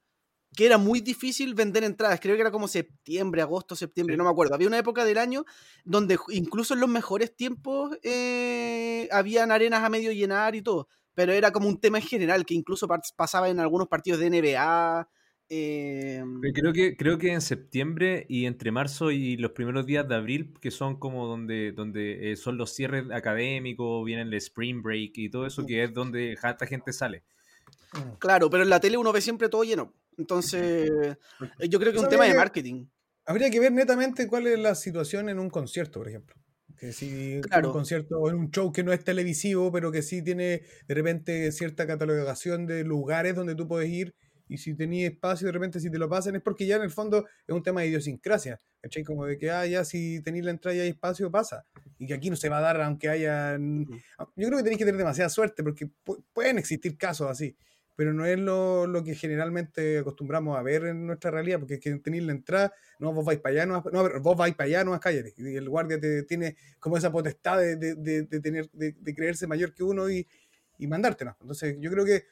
que 0.56 0.66
era 0.66 0.78
muy 0.78 1.00
difícil 1.00 1.54
vender 1.54 1.84
entradas. 1.84 2.20
Creo 2.20 2.34
que 2.34 2.40
era 2.40 2.50
como 2.50 2.68
septiembre, 2.68 3.42
agosto, 3.42 3.76
septiembre, 3.76 4.16
no 4.16 4.24
me 4.24 4.30
acuerdo. 4.30 4.54
Había 4.54 4.68
una 4.68 4.78
época 4.78 5.04
del 5.04 5.18
año 5.18 5.44
donde 5.84 6.18
incluso 6.30 6.74
en 6.74 6.80
los 6.80 6.88
mejores 6.88 7.34
tiempos 7.36 7.98
eh, 8.02 9.08
habían 9.12 9.50
arenas 9.50 9.82
a 9.82 9.88
medio 9.90 10.12
llenar 10.12 10.54
y 10.54 10.62
todo. 10.62 10.88
Pero 11.14 11.32
era 11.32 11.52
como 11.52 11.68
un 11.68 11.80
tema 11.80 11.98
en 11.98 12.04
general 12.04 12.44
que 12.44 12.54
incluso 12.54 12.88
pasaba 13.16 13.48
en 13.48 13.60
algunos 13.60 13.88
partidos 13.88 14.20
de 14.20 14.26
NBA. 14.26 15.08
eh, 15.48 16.22
Pero 16.40 16.52
Creo 16.54 16.72
que, 16.72 16.96
creo 16.96 17.18
que 17.18 17.32
en 17.32 17.40
septiembre 17.40 18.26
y 18.28 18.46
entre 18.46 18.72
marzo 18.72 19.10
y 19.10 19.36
los 19.36 19.52
primeros 19.52 19.86
días 19.86 20.08
de 20.08 20.14
abril, 20.16 20.54
que 20.60 20.70
son 20.70 20.98
como 20.98 21.26
donde, 21.26 21.72
donde 21.72 22.32
eh, 22.32 22.36
son 22.36 22.56
los 22.58 22.74
cierres 22.74 23.10
académicos, 23.12 24.04
viene 24.04 24.22
el 24.22 24.34
spring 24.34 24.82
break 24.82 25.12
y 25.18 25.30
todo 25.30 25.46
eso, 25.46 25.64
que 25.66 25.84
es 25.84 25.92
donde 25.94 26.36
harta 26.42 26.66
gente 26.66 26.92
sale. 26.92 27.22
Claro, 28.18 28.50
pero 28.50 28.62
en 28.62 28.70
la 28.70 28.80
tele 28.80 28.96
uno 28.96 29.12
ve 29.12 29.20
siempre 29.20 29.48
todo 29.48 29.64
lleno. 29.64 29.94
Entonces, 30.16 30.90
eh, 31.58 31.68
yo 31.68 31.78
creo 31.80 31.92
que 31.92 31.98
es 31.98 32.04
un 32.04 32.08
tema 32.08 32.24
de 32.24 32.34
marketing. 32.34 32.86
Habría 33.26 33.50
que 33.50 33.58
ver 33.60 33.72
netamente 33.72 34.28
cuál 34.28 34.46
es 34.46 34.58
la 34.58 34.74
situación 34.74 35.28
en 35.28 35.38
un 35.38 35.50
concierto, 35.50 35.98
por 36.00 36.08
ejemplo. 36.08 36.36
Que 36.78 36.92
si 36.92 37.40
Claro. 37.42 37.68
un 37.68 37.72
concierto 37.72 38.18
o 38.18 38.28
en 38.28 38.36
un 38.36 38.50
show 38.50 38.70
que 38.72 38.82
no 38.84 38.92
es 38.92 39.02
televisivo, 39.04 39.70
pero 39.72 39.90
que 39.92 40.02
sí 40.02 40.22
tiene 40.22 40.62
de 40.86 40.94
repente 40.94 41.50
cierta 41.52 41.86
catalogación 41.86 42.66
de 42.66 42.84
lugares 42.84 43.34
donde 43.34 43.54
tú 43.54 43.66
puedes 43.68 43.88
ir 43.88 44.14
y 44.46 44.58
si 44.58 44.74
tenías 44.74 45.12
espacio 45.12 45.46
de 45.46 45.52
repente 45.52 45.80
si 45.80 45.90
te 45.90 45.98
lo 45.98 46.08
pasan 46.08 46.36
es 46.36 46.42
porque 46.42 46.66
ya 46.66 46.76
en 46.76 46.82
el 46.82 46.90
fondo 46.90 47.24
es 47.46 47.54
un 47.54 47.62
tema 47.62 47.80
de 47.80 47.86
idiosincrasia, 47.88 48.58
¿cachai? 48.82 49.02
Como 49.04 49.24
de 49.24 49.38
que, 49.38 49.50
ah, 49.50 49.64
ya 49.66 49.84
si 49.84 50.20
tenéis 50.22 50.44
la 50.44 50.50
entrada 50.50 50.76
y 50.76 50.80
hay 50.80 50.88
espacio, 50.90 51.30
pasa. 51.30 51.64
Y 51.98 52.06
que 52.06 52.14
aquí 52.14 52.28
no 52.28 52.36
se 52.36 52.48
va 52.50 52.58
a 52.58 52.62
dar 52.62 52.80
aunque 52.82 53.08
haya... 53.08 53.56
Yo 53.56 54.46
creo 54.48 54.58
que 54.58 54.62
tenéis 54.64 54.78
que 54.78 54.84
tener 54.84 54.98
demasiada 54.98 55.30
suerte 55.30 55.62
porque 55.62 55.86
pu- 56.04 56.22
pueden 56.32 56.58
existir 56.58 56.98
casos 56.98 57.30
así, 57.30 57.56
pero 57.96 58.12
no 58.12 58.26
es 58.26 58.38
lo, 58.38 58.86
lo 58.86 59.04
que 59.04 59.14
generalmente 59.14 59.98
acostumbramos 59.98 60.58
a 60.58 60.62
ver 60.62 60.84
en 60.86 61.06
nuestra 61.06 61.30
realidad, 61.30 61.60
porque 61.60 61.78
que 61.78 61.94
tenéis 61.96 62.24
la 62.24 62.32
entrada, 62.32 62.72
no, 62.98 63.12
vos 63.12 63.24
vais 63.24 63.38
para 63.40 63.52
allá, 63.54 63.66
no, 63.66 63.84
no, 63.92 64.20
vos 64.20 64.36
vais 64.36 64.54
para 64.54 64.66
allá, 64.66 64.84
no 64.84 64.98
cállate. 64.98 65.32
Y 65.36 65.54
el 65.56 65.68
guardia 65.68 66.00
te 66.00 66.22
tiene 66.24 66.56
como 66.80 66.96
esa 66.96 67.12
potestad 67.12 67.58
de, 67.58 67.76
de- 67.76 67.94
de- 67.94 68.22
de 68.22 68.40
tener, 68.40 68.70
de, 68.72 68.94
creerse 69.14 69.46
mayor 69.46 69.74
que 69.74 69.84
uno 69.84 70.10
y, 70.10 70.26
y 70.78 70.86
mandártela. 70.86 71.36
Entonces, 71.40 71.76
yo 71.80 71.90
creo 71.90 72.04
que 72.04 72.24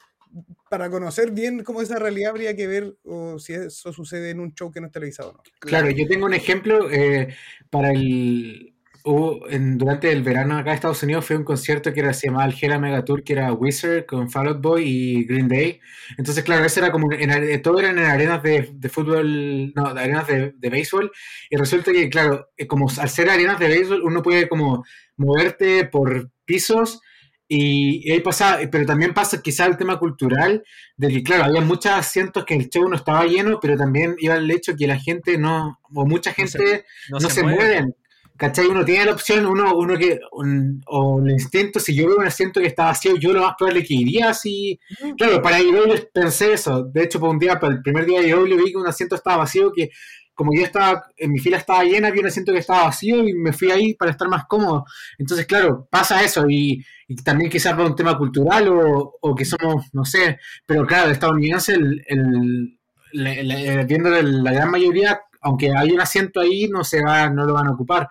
para 0.69 0.89
conocer 0.89 1.31
bien 1.31 1.63
cómo 1.63 1.81
esa 1.81 1.99
realidad 1.99 2.31
habría 2.31 2.55
que 2.55 2.67
ver 2.67 2.95
si 3.37 3.53
eso 3.53 3.93
sucede 3.93 4.31
en 4.31 4.39
un 4.39 4.53
show 4.53 4.71
que 4.71 4.81
no 4.81 4.87
es 4.87 4.91
televisado 4.93 5.29
o 5.29 5.33
no. 5.33 5.43
Claro, 5.59 5.89
yo 5.91 6.07
tengo 6.07 6.25
un 6.25 6.33
ejemplo 6.33 6.89
eh, 6.91 7.35
para 7.69 7.91
el... 7.91 8.72
hubo 9.05 9.49
en- 9.49 9.77
durante 9.77 10.11
el 10.11 10.23
verano 10.23 10.57
acá 10.57 10.69
en 10.71 10.75
Estados 10.75 11.03
Unidos 11.03 11.25
fue 11.25 11.35
un 11.35 11.43
concierto 11.43 11.91
que 11.93 11.99
era, 11.99 12.13
se 12.13 12.27
llamaba 12.27 12.45
el 12.45 12.55
Hela 12.59 12.79
Mega 12.79 13.03
Tour, 13.03 13.23
que 13.23 13.33
era 13.33 13.51
Wizard 13.53 14.05
con 14.05 14.29
Fall 14.31 14.47
Out 14.47 14.61
Boy 14.61 14.83
y 14.85 15.25
Green 15.25 15.47
Day. 15.49 15.79
Entonces, 16.17 16.43
claro, 16.43 16.63
eso 16.65 16.79
era 16.79 16.91
como, 16.91 17.11
en, 17.11 17.31
are- 17.31 17.57
todo 17.59 17.79
eran 17.79 17.97
en 17.99 18.05
arenas 18.05 18.41
de, 18.43 18.69
de 18.73 18.89
fútbol, 18.89 19.73
no, 19.75 19.93
de 19.93 19.99
arenas 20.01 20.27
de, 20.27 20.53
de 20.57 20.69
béisbol. 20.69 21.11
Y 21.49 21.57
resulta 21.57 21.91
que, 21.91 22.09
claro, 22.09 22.49
eh, 22.57 22.65
como 22.67 22.87
al 22.97 23.09
ser 23.09 23.29
arenas 23.29 23.59
de 23.59 23.67
béisbol, 23.67 24.01
uno 24.03 24.21
puede 24.23 24.47
como 24.47 24.83
moverte 25.17 25.85
por 25.85 26.31
pisos 26.45 27.01
y, 27.47 28.07
y 28.09 28.11
ahí 28.13 28.21
pasa, 28.21 28.59
pero 28.71 28.85
también 28.85 29.13
pasa 29.13 29.41
quizá 29.41 29.65
el 29.65 29.77
tema 29.77 29.99
cultural, 29.99 30.63
de 30.97 31.09
que 31.09 31.23
claro, 31.23 31.43
había 31.43 31.61
muchos 31.61 31.91
asientos 31.91 32.45
que 32.45 32.55
el 32.55 32.69
show 32.69 32.87
no 32.89 32.95
estaba 32.95 33.25
lleno, 33.25 33.59
pero 33.61 33.75
también 33.77 34.15
iba 34.19 34.35
el 34.35 34.49
hecho 34.49 34.75
que 34.77 34.87
la 34.87 34.97
gente 34.97 35.37
no, 35.37 35.79
o 35.93 36.05
mucha 36.05 36.31
No 36.31 36.47
se- 36.47 36.57
gente 36.57 36.85
no, 37.09 37.19
se, 37.19 37.43
mueven. 37.43 37.95
¿Cachai? 38.37 38.67
Uno 38.67 38.83
tiene 38.85 39.05
la 39.05 39.13
opción, 39.13 39.45
uno, 39.45 39.75
uno 39.77 39.97
que, 39.97 40.19
un- 40.31 40.81
o 40.87 41.19
el 41.23 41.31
instinto, 41.31 41.79
si 41.79 41.95
yo 41.95 42.07
veo 42.07 42.17
un 42.17 42.25
asiento 42.27 42.59
que 42.61 42.67
está 42.67 42.85
vacío, 42.85 43.15
yo 43.17 43.33
lo 43.33 43.41
más 43.43 43.55
probable 43.57 43.83
que 43.83 43.93
iría 43.95 44.29
así. 44.29 44.79
Claro, 45.17 45.41
para 45.41 45.59
IW 45.61 46.09
pensé 46.13 46.53
eso. 46.53 46.83
De 46.85 47.03
hecho, 47.03 47.19
por 47.19 47.29
un 47.29 47.39
día, 47.39 47.59
para 47.59 47.73
el 47.75 47.81
primer 47.81 48.05
día 48.05 48.21
de 48.21 48.29
IW 48.29 48.57
vi 48.57 48.71
que 48.71 48.77
un 48.77 48.87
asiento 48.87 49.15
estaba 49.15 49.37
vacío, 49.37 49.71
que 49.71 49.89
como 50.35 50.51
yo 50.53 50.63
estaba, 50.63 51.03
en 51.17 51.31
mi 51.31 51.39
fila 51.39 51.57
estaba 51.57 51.83
llena, 51.83 52.09
vi 52.09 52.19
un 52.19 52.25
asiento 52.27 52.51
que 52.51 52.57
estaba 52.59 52.85
vacío 52.85 53.27
y 53.27 53.33
me 53.33 53.53
fui 53.53 53.69
ahí 53.71 53.93
para 53.93 54.11
estar 54.11 54.27
más 54.27 54.45
cómodo. 54.47 54.83
Entonces, 55.19 55.45
claro, 55.45 55.87
pasa 55.91 56.23
eso 56.23 56.45
y, 56.49 56.83
y 57.07 57.15
también 57.17 57.51
quizás 57.51 57.75
por 57.75 57.85
un 57.85 57.95
tema 57.95 58.17
cultural 58.17 58.67
o, 58.69 59.15
o 59.21 59.35
que 59.35 59.45
somos, 59.45 59.85
no 59.93 60.03
sé, 60.05 60.39
pero 60.65 60.85
claro, 60.87 61.05
el 61.07 61.11
estadounidense, 61.13 61.73
el, 61.75 62.03
el- 62.07 62.79
la- 63.13 63.43
la- 63.43 63.83
viendo 63.85 64.09
la 64.09 64.51
gran 64.53 64.71
mayoría, 64.71 65.21
aunque 65.41 65.71
hay 65.75 65.91
un 65.91 66.01
asiento 66.01 66.39
ahí, 66.39 66.67
no 66.67 66.83
se 66.83 67.03
va, 67.03 67.29
no 67.29 67.45
lo 67.45 67.53
van 67.53 67.67
a 67.67 67.71
ocupar. 67.73 68.07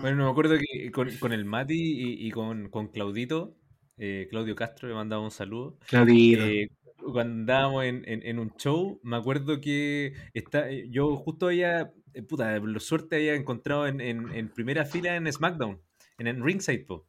Bueno, 0.00 0.24
me 0.24 0.30
acuerdo 0.30 0.56
que 0.58 0.90
con, 0.92 1.16
con 1.18 1.32
el 1.32 1.44
Mati 1.44 1.74
y, 1.74 2.26
y 2.26 2.30
con, 2.30 2.68
con 2.70 2.88
Claudito, 2.88 3.56
eh, 3.96 4.28
Claudio 4.30 4.54
Castro, 4.54 4.88
le 4.88 4.94
mandaba 4.94 5.22
un 5.22 5.30
saludo. 5.30 5.78
Claudito. 5.86 6.42
Eh, 6.44 6.68
cuando 6.98 7.20
andábamos 7.34 7.84
en, 7.84 8.02
en- 8.08 8.22
en 8.26 8.38
un 8.38 8.54
show, 8.56 9.00
me 9.02 9.16
acuerdo 9.16 9.60
que 9.60 10.14
está, 10.34 10.70
eh, 10.70 10.86
yo 10.90 11.16
justo 11.16 11.46
había, 11.46 11.92
eh, 12.14 12.22
puta, 12.22 12.60
por 12.60 12.80
suerte 12.80 13.16
había 13.16 13.34
encontrado 13.34 13.86
en, 13.88 14.00
en- 14.00 14.48
primera 14.52 14.84
fila 14.84 15.16
en 15.16 15.30
SmackDown, 15.32 15.80
en, 16.18 16.44
Ringside, 16.44 16.84
po. 16.86 17.08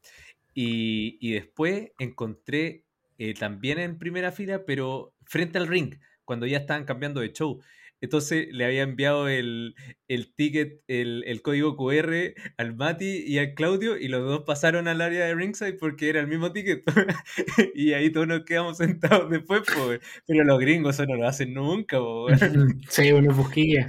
Y, 0.53 1.17
y 1.21 1.33
después 1.33 1.91
encontré 1.99 2.85
eh, 3.17 3.33
también 3.35 3.79
en 3.79 3.97
primera 3.99 4.31
fila, 4.31 4.65
pero 4.65 5.13
frente 5.25 5.57
al 5.57 5.67
ring, 5.67 5.95
cuando 6.25 6.45
ya 6.47 6.57
estaban 6.57 6.85
cambiando 6.85 7.21
de 7.21 7.33
show. 7.33 7.61
Entonces 8.01 8.47
le 8.51 8.65
había 8.65 8.83
enviado 8.83 9.27
el, 9.27 9.75
el 10.07 10.33
ticket, 10.33 10.81
el, 10.87 11.23
el 11.27 11.41
código 11.41 11.75
QR 11.75 12.33
al 12.57 12.75
Mati 12.75 13.23
y 13.27 13.39
al 13.39 13.53
Claudio 13.55 13.97
y 13.97 14.07
los 14.07 14.21
dos 14.21 14.43
pasaron 14.45 14.87
al 14.87 15.01
área 15.01 15.25
de 15.25 15.35
ringside 15.35 15.77
porque 15.77 16.09
era 16.09 16.21
el 16.21 16.27
mismo 16.27 16.51
ticket. 16.53 16.83
y 17.75 17.93
ahí 17.93 18.09
todos 18.11 18.27
nos 18.27 18.43
quedamos 18.45 18.77
sentados 18.77 19.29
después, 19.29 19.61
po, 19.61 19.91
pero 20.25 20.43
los 20.45 20.59
gringos 20.59 20.95
eso 20.95 21.05
no 21.05 21.15
lo 21.15 21.27
hacen 21.27 21.53
nunca, 21.53 21.97
po, 21.99 22.25
weón. 22.25 22.79
Sí, 22.89 23.11
una 23.11 23.33
busquilla. 23.33 23.87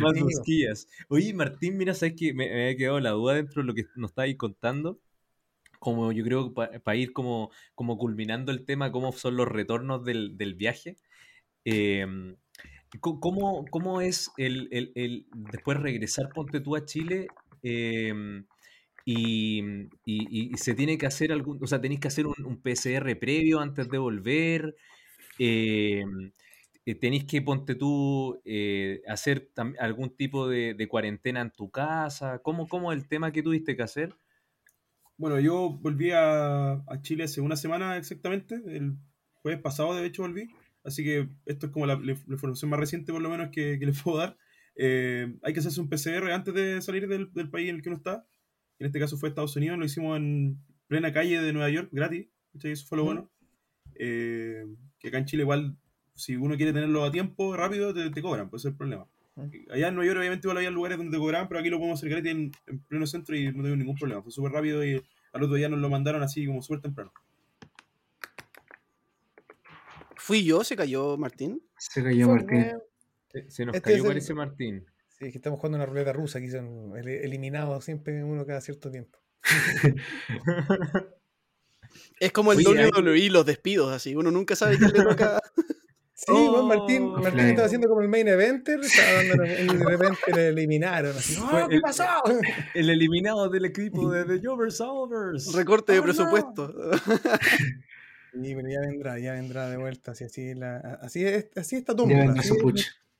más, 0.00 0.20
busquillas. 0.20 0.88
Oye, 1.08 1.32
Martín, 1.34 1.76
mira, 1.76 1.94
sabes 1.94 2.14
que 2.16 2.34
me, 2.34 2.48
me 2.48 2.64
había 2.64 2.76
quedado 2.76 3.00
la 3.00 3.10
duda 3.10 3.34
dentro 3.34 3.62
de 3.62 3.66
lo 3.66 3.74
que 3.74 3.84
nos 3.96 4.10
estabais 4.10 4.36
contando. 4.36 5.00
Como 5.78 6.10
yo 6.12 6.24
creo 6.24 6.54
para 6.54 6.96
ir 6.96 7.12
como, 7.12 7.50
como 7.74 7.98
culminando 7.98 8.50
el 8.50 8.64
tema, 8.64 8.92
cómo 8.92 9.12
son 9.12 9.36
los 9.36 9.48
retornos 9.48 10.04
del, 10.04 10.36
del 10.36 10.54
viaje. 10.54 10.98
Eh, 11.64 12.06
¿cómo, 13.00 13.70
cómo 13.70 14.00
es 14.00 14.34
el, 14.36 14.68
el- 14.72 14.92
el 14.94 15.26
después 15.32 15.78
regresar, 15.80 16.32
ponte 16.32 16.60
tú 16.60 16.76
a 16.76 16.84
Chile? 16.84 17.34
eh, 17.62 18.12
y, 19.04 20.52
y- 20.54 20.56
se 20.58 20.74
tiene 20.74 20.98
que 20.98 21.06
hacer 21.06 21.32
algún, 21.32 21.62
o 21.62 21.66
sea, 21.66 21.80
tenéis 21.80 22.00
que 22.00 22.08
hacer 22.08 22.26
un, 22.26 22.34
un 22.44 22.60
PCR 22.62 23.16
previo 23.16 23.60
antes 23.60 23.90
de 23.90 23.98
volver. 23.98 24.76
eh, 25.38 26.04
eh, 26.86 26.94
tenéis 26.96 27.24
que, 27.26 27.42
ponte 27.42 27.74
tú, 27.74 28.40
eh, 28.44 29.02
hacer 29.08 29.50
algún 29.80 30.16
tipo 30.16 30.48
de, 30.48 30.74
de 30.74 30.88
cuarentena 30.88 31.40
en 31.42 31.50
tu 31.52 31.70
casa. 31.70 32.40
¿Cómo, 32.40 32.68
¿Cómo 32.68 32.92
el 32.92 33.08
tema 33.08 33.32
que 33.32 33.42
tuviste 33.42 33.76
que 33.76 33.82
hacer? 33.82 34.16
Bueno, 35.18 35.40
yo 35.40 35.70
volví 35.70 36.10
a, 36.12 36.72
a 36.72 37.02
Chile 37.02 37.24
hace 37.24 37.40
una 37.40 37.56
semana 37.56 37.96
exactamente. 37.96 38.56
El 38.66 38.96
jueves 39.42 39.60
pasado, 39.62 39.94
de 39.94 40.06
hecho, 40.06 40.22
volví. 40.22 40.50
Así 40.86 41.02
que 41.02 41.28
esto 41.44 41.66
es 41.66 41.72
como 41.72 41.84
la, 41.84 41.96
la 41.96 42.12
información 42.12 42.70
más 42.70 42.78
reciente, 42.78 43.12
por 43.12 43.20
lo 43.20 43.28
menos, 43.28 43.50
que, 43.50 43.78
que 43.78 43.86
les 43.86 44.00
puedo 44.00 44.18
dar. 44.18 44.38
Eh, 44.76 45.34
hay 45.42 45.52
que 45.52 45.60
hacerse 45.60 45.80
un 45.80 45.88
PCR 45.88 46.30
antes 46.30 46.54
de 46.54 46.80
salir 46.80 47.08
del, 47.08 47.32
del 47.32 47.50
país 47.50 47.68
en 47.68 47.76
el 47.76 47.82
que 47.82 47.88
uno 47.88 47.98
está. 47.98 48.26
En 48.78 48.86
este 48.86 49.00
caso 49.00 49.16
fue 49.16 49.28
Estados 49.28 49.56
Unidos. 49.56 49.78
Lo 49.78 49.84
hicimos 49.84 50.16
en 50.16 50.58
plena 50.86 51.12
calle 51.12 51.40
de 51.40 51.52
Nueva 51.52 51.70
York, 51.70 51.88
gratis. 51.92 52.28
Eso 52.62 52.86
fue 52.86 52.98
lo 52.98 53.04
bueno. 53.04 53.30
Eh, 53.96 54.64
que 54.98 55.08
acá 55.08 55.18
en 55.18 55.24
Chile, 55.24 55.42
igual, 55.42 55.76
si 56.14 56.36
uno 56.36 56.56
quiere 56.56 56.72
tenerlo 56.72 57.04
a 57.04 57.10
tiempo, 57.10 57.56
rápido, 57.56 57.92
te, 57.92 58.10
te 58.10 58.22
cobran. 58.22 58.48
Pues 58.48 58.62
ese 58.62 58.68
es 58.68 58.72
el 58.72 58.78
problema. 58.78 59.08
Allá 59.70 59.88
en 59.88 59.94
Nueva 59.94 60.06
York, 60.06 60.20
obviamente, 60.20 60.46
igual 60.46 60.58
había 60.58 60.70
lugares 60.70 60.96
donde 60.96 61.12
te 61.12 61.18
cobraban, 61.18 61.48
pero 61.48 61.60
aquí 61.60 61.68
lo 61.68 61.76
podemos 61.76 61.98
hacer 61.98 62.08
gratis 62.10 62.30
en, 62.30 62.52
en 62.66 62.78
pleno 62.84 63.06
centro 63.06 63.36
y 63.36 63.52
no 63.52 63.62
tengo 63.62 63.76
ningún 63.76 63.96
problema. 63.96 64.22
Fue 64.22 64.32
súper 64.32 64.52
rápido 64.52 64.84
y 64.84 65.02
al 65.32 65.42
otro 65.42 65.56
día 65.56 65.68
nos 65.68 65.80
lo 65.80 65.90
mandaron 65.90 66.22
así 66.22 66.46
como 66.46 66.62
súper 66.62 66.80
temprano. 66.80 67.12
¿Fui 70.16 70.44
yo? 70.44 70.64
¿Se 70.64 70.76
cayó 70.76 71.16
Martín? 71.16 71.62
Se 71.78 72.02
cayó 72.02 72.28
Martín. 72.28 72.72
Se, 73.30 73.50
se 73.50 73.64
nos 73.66 73.74
Este 73.76 73.84
cayó, 73.90 73.96
es 73.96 74.02
el- 74.02 74.08
parece 74.08 74.34
Martín. 74.34 74.86
Sí, 75.18 75.30
que 75.30 75.38
estamos 75.38 75.58
jugando 75.58 75.76
una 75.76 75.86
ruleta 75.86 76.12
rusa, 76.12 76.38
aquí 76.38 76.50
son 76.50 76.96
el- 76.96 77.08
eliminados 77.08 77.84
siempre 77.84 78.22
uno 78.22 78.44
cada 78.46 78.60
cierto 78.60 78.90
tiempo. 78.90 79.18
Es 82.20 82.32
como 82.32 82.52
el 82.52 82.58
Oye, 82.66 82.82
hay- 82.84 82.90
WWE, 82.90 83.30
los 83.30 83.46
despidos, 83.46 83.92
así. 83.92 84.14
Uno 84.14 84.30
nunca 84.30 84.56
sabe 84.56 84.76
quién 84.78 84.90
le 84.92 85.02
toca. 85.02 85.40
Sí, 86.18 86.32
bueno, 86.32 86.62
Martín, 86.62 87.02
Oh, 87.02 87.10
Martín 87.18 87.32
claro. 87.34 87.48
estaba 87.50 87.66
haciendo 87.66 87.88
como 87.88 88.00
el 88.00 88.08
main 88.08 88.26
eventer, 88.26 88.80
y 88.80 89.66
de 89.66 89.84
repente 89.84 90.32
le 90.34 90.48
eliminaron. 90.48 91.14
Así, 91.14 91.36
"Oh, 91.38 91.68
¿qué 91.68 91.74
el- 91.74 91.82
pasó? 91.82 92.04
El 92.74 92.88
eliminado 92.88 93.50
del 93.50 93.66
equipo 93.66 94.10
de 94.10 94.24
The 94.24 94.40
Jovers 94.46 94.78
Solvers. 94.78 95.52
Recorte 95.52 95.92
de 95.92 95.98
Oh, 95.98 96.06
no. 96.06 96.14
Sí, 98.42 98.54
pero 98.54 98.68
ya 98.68 98.80
vendrá, 98.80 99.18
ya 99.18 99.32
vendrá 99.32 99.68
de 99.70 99.76
vuelta. 99.76 100.12
Así, 100.12 100.24
así, 100.24 100.54
la, 100.54 100.76
así, 101.00 101.24
es, 101.24 101.48
así 101.56 101.76
está 101.76 101.94
todo. 101.94 102.06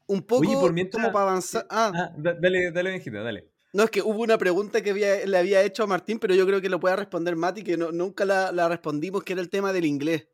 Un 0.09 0.23
poco 0.23 0.43
Oye, 0.43 0.55
por 0.61 0.73
mientras- 0.73 1.03
como 1.03 1.13
para 1.13 1.31
avanzar. 1.31 1.67
Ah, 1.69 1.91
Ah, 1.95 2.13
da- 2.17 2.35
dale, 2.35 2.71
dale, 2.71 2.91
Benjita, 2.91 3.23
dale. 3.23 3.51
no, 3.73 3.83
es 3.85 3.91
que 3.91 4.03
hubo 4.03 4.23
una 4.23 4.39
pregunta 4.39 4.81
que 4.81 4.91
había- 4.91 5.27
le 5.27 5.37
había 5.37 5.63
hecho 5.63 5.83
a 5.83 5.87
Martín, 5.87 6.19
pero 6.19 6.35
yo 6.35 6.47
creo 6.47 6.61
que 6.61 6.69
lo 6.69 6.79
pueda 6.79 6.95
responder 6.97 7.35
Mati, 7.35 7.63
que 7.65 7.77
no- 7.77 7.91
nunca 7.93 8.25
la, 8.25 8.53
la 8.53 8.69
respondimos, 8.69 9.25
que 9.25 9.33
era 9.33 9.43
el 9.43 9.51
tema 9.51 9.73
del 9.73 9.85
inglés. 9.85 10.29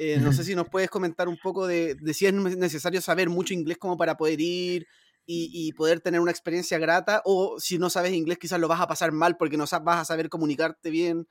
Eh, 0.00 0.18
no 0.20 0.32
sé 0.32 0.44
si 0.44 0.54
nos 0.54 0.68
puedes 0.68 0.88
comentar 0.88 1.26
un 1.28 1.36
poco 1.42 1.66
de, 1.66 1.96
de 1.96 2.14
si 2.14 2.24
es 2.26 2.32
necesario 2.32 3.00
saber 3.00 3.28
mucho 3.28 3.52
inglés 3.52 3.78
como 3.78 3.96
para 3.96 4.16
poder 4.16 4.40
ir 4.40 4.86
y, 5.26 5.50
y 5.52 5.72
poder 5.72 6.00
tener 6.00 6.20
una 6.20 6.30
experiencia 6.30 6.78
grata, 6.78 7.20
o 7.24 7.58
si 7.58 7.78
no 7.78 7.90
sabes 7.90 8.12
inglés 8.12 8.38
quizás 8.38 8.60
lo 8.60 8.68
vas 8.68 8.80
a 8.80 8.86
pasar 8.86 9.10
mal 9.12 9.36
porque 9.36 9.56
no 9.56 9.64
vas 9.82 9.98
a 9.98 10.04
saber 10.04 10.28
comunicarte 10.28 10.88
bien. 10.90 11.26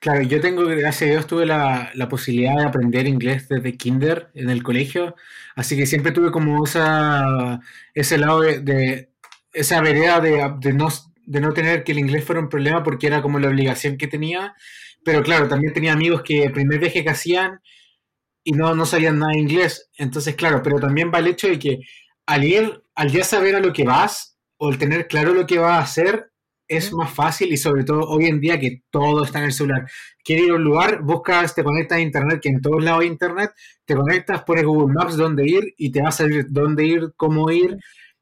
Claro, 0.00 0.22
yo 0.22 0.40
tengo, 0.40 0.64
gracias 0.66 1.02
a 1.02 1.12
Dios, 1.12 1.26
tuve 1.26 1.46
la, 1.46 1.90
la 1.94 2.08
posibilidad 2.08 2.56
de 2.56 2.64
aprender 2.64 3.06
inglés 3.06 3.48
desde 3.48 3.76
kinder 3.76 4.30
en 4.34 4.50
el 4.50 4.62
colegio, 4.62 5.14
así 5.56 5.76
que 5.76 5.86
siempre 5.86 6.12
tuve 6.12 6.30
como 6.30 6.64
esa, 6.64 7.60
ese 7.94 8.18
lado 8.18 8.40
de, 8.40 8.60
de- 8.60 9.10
esa 9.52 9.80
vereda 9.80 10.20
de, 10.20 10.54
de 10.60 10.72
no, 10.72 10.88
de 11.26 11.40
no 11.40 11.52
tener 11.52 11.82
que 11.84 11.92
el 11.92 11.98
inglés 11.98 12.24
fuera 12.24 12.40
un 12.40 12.48
problema 12.48 12.82
porque 12.84 13.06
era 13.08 13.20
como 13.22 13.38
la 13.40 13.48
obligación 13.48 13.96
que 13.96 14.06
tenía, 14.06 14.54
pero 15.04 15.22
claro, 15.22 15.48
también 15.48 15.72
tenía 15.72 15.92
amigos 15.92 16.22
que 16.22 16.44
el 16.44 16.52
primer 16.52 16.78
viaje 16.78 17.02
que 17.02 17.10
hacían 17.10 17.60
y 18.44 18.52
no, 18.52 18.74
no 18.74 18.86
sabían 18.86 19.18
nada 19.18 19.32
de 19.32 19.40
inglés, 19.40 19.90
entonces 19.98 20.34
claro, 20.36 20.62
pero 20.62 20.78
también 20.80 21.10
va 21.14 21.18
el 21.18 21.26
hecho 21.28 21.48
de 21.48 21.58
que 21.58 21.78
al 22.26 22.44
ir, 22.44 22.82
al 22.94 23.10
ya 23.10 23.24
saber 23.24 23.56
a 23.56 23.60
lo 23.60 23.72
que 23.72 23.84
vas 23.84 24.36
o 24.56 24.70
el 24.70 24.78
tener 24.78 25.08
claro 25.08 25.34
lo 25.34 25.46
que 25.46 25.58
vas 25.58 25.72
a 25.78 25.82
hacer, 25.82 26.30
es 26.70 26.92
más 26.92 27.12
fácil 27.12 27.52
y 27.52 27.56
sobre 27.56 27.82
todo 27.82 28.08
hoy 28.08 28.26
en 28.26 28.40
día 28.40 28.58
que 28.60 28.84
todo 28.90 29.24
está 29.24 29.40
en 29.40 29.46
el 29.46 29.52
celular. 29.52 29.90
Quieres 30.22 30.46
ir 30.46 30.52
a 30.52 30.54
un 30.54 30.62
lugar, 30.62 31.02
buscas, 31.02 31.52
te 31.52 31.64
conectas 31.64 31.98
a 31.98 32.00
internet, 32.00 32.38
que 32.40 32.48
en 32.48 32.62
todos 32.62 32.82
lados 32.82 33.00
hay 33.02 33.08
internet, 33.08 33.50
te 33.84 33.96
conectas, 33.96 34.44
pones 34.44 34.64
Google 34.64 34.94
Maps 34.94 35.16
dónde 35.16 35.48
ir 35.48 35.74
y 35.76 35.90
te 35.90 36.00
va 36.00 36.10
a 36.10 36.12
salir 36.12 36.46
dónde 36.48 36.84
ir, 36.84 37.12
cómo 37.16 37.50
ir. 37.50 37.76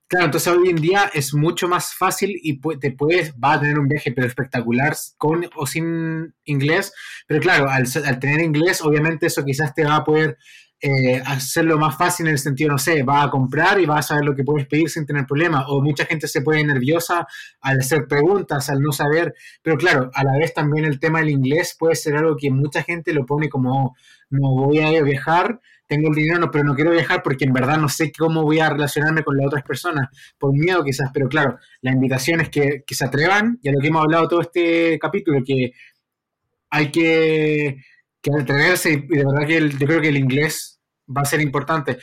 Claro, 0.07 0.25
entonces 0.25 0.51
hoy 0.51 0.71
en 0.71 0.77
día 0.77 1.11
es 1.13 1.35
mucho 1.35 1.69
más 1.69 1.95
fácil 1.95 2.41
y 2.43 2.59
te 2.79 2.93
puedes, 2.93 3.35
va 3.35 3.53
a 3.53 3.61
tener 3.61 3.79
un 3.79 3.87
viaje 3.87 4.13
pero 4.13 4.27
espectacular 4.27 4.97
con 5.19 5.47
o 5.55 5.67
sin 5.67 6.35
inglés, 6.45 6.95
pero 7.27 7.41
claro, 7.41 7.69
al 7.69 8.19
tener 8.19 8.41
inglés, 8.41 8.81
obviamente 8.81 9.27
eso 9.27 9.45
quizás 9.45 9.75
te 9.75 9.85
va 9.85 9.97
a 9.97 10.05
poder 10.05 10.39
eh, 10.81 11.21
hacerlo 11.27 11.77
más 11.77 11.97
fácil 11.97 12.27
en 12.27 12.33
el 12.33 12.39
sentido, 12.39 12.71
no 12.71 12.79
sé, 12.79 13.03
vas 13.03 13.27
a 13.27 13.31
comprar 13.31 13.81
y 13.81 13.87
vas 13.87 13.99
a 13.99 14.09
saber 14.09 14.25
lo 14.25 14.35
que 14.35 14.45
puedes 14.45 14.67
pedir 14.69 14.89
sin 14.89 15.05
tener 15.07 15.27
problema, 15.27 15.67
o 15.69 15.83
mucha 15.83 16.05
gente 16.05 16.29
se 16.29 16.43
pone 16.43 16.63
nerviosa 16.63 17.27
al 17.61 17.81
hacer 17.81 18.07
preguntas, 18.07 18.71
al 18.71 18.81
no 18.81 18.93
saber, 18.93 19.35
pero 19.63 19.77
claro, 19.77 20.11
a 20.15 20.23
la 20.23 20.37
vez 20.39 20.55
también 20.55 20.85
el 20.85 21.01
tema 21.01 21.19
del 21.19 21.31
inglés 21.31 21.75
puede 21.79 21.97
ser 21.97 22.17
algo 22.17 22.37
que 22.37 22.51
mucha 22.51 22.83
gente 22.83 23.13
lo 23.13 23.27
pone 23.27 23.49
como, 23.49 23.97
no 24.31 24.51
voy 24.51 24.79
a 24.79 25.03
viajar, 25.03 25.61
tengo 25.89 26.11
el 26.11 26.15
dinero, 26.15 26.39
no, 26.39 26.51
pero 26.51 26.65
no 26.65 26.75
quiero 26.77 26.93
viajar 26.93 27.23
porque 27.25 27.47
en 27.47 27.53
verdad 27.53 27.79
no 27.79 27.89
sé 27.89 28.13
cómo 28.17 28.43
voy 28.43 28.61
a 28.61 28.71
relacionarme 28.71 29.25
con 29.25 29.37
las 29.37 29.47
otras 29.47 29.65
personas, 29.65 30.09
por 30.39 30.53
miedo 30.53 30.85
quizás, 30.85 31.11
pero 31.13 31.29
claro, 31.29 31.59
la 31.81 31.91
invitación 31.91 32.41
es 32.41 32.51
que, 32.51 32.85
que 32.87 32.95
se 32.95 33.05
atrevan, 33.05 33.59
y 33.63 33.69
a 33.69 33.73
lo 33.73 33.81
que 33.81 33.89
hemos 33.89 34.03
hablado 34.03 34.29
todo 34.29 34.43
este 34.43 34.99
capítulo, 35.01 35.41
que 35.45 35.73
hay 36.71 36.91
que, 36.93 37.79
que 38.23 38.31
atreverse 38.33 38.93
y 38.93 38.97
de 39.17 39.25
verdad 39.25 39.47
que 39.47 39.57
el- 39.59 39.79
yo 39.79 39.87
creo 39.87 40.01
que 40.01 40.09
el 40.09 40.17
inglés 40.19 40.81
va 41.09 41.23
a 41.23 41.25
ser 41.25 41.41
importante. 41.41 41.99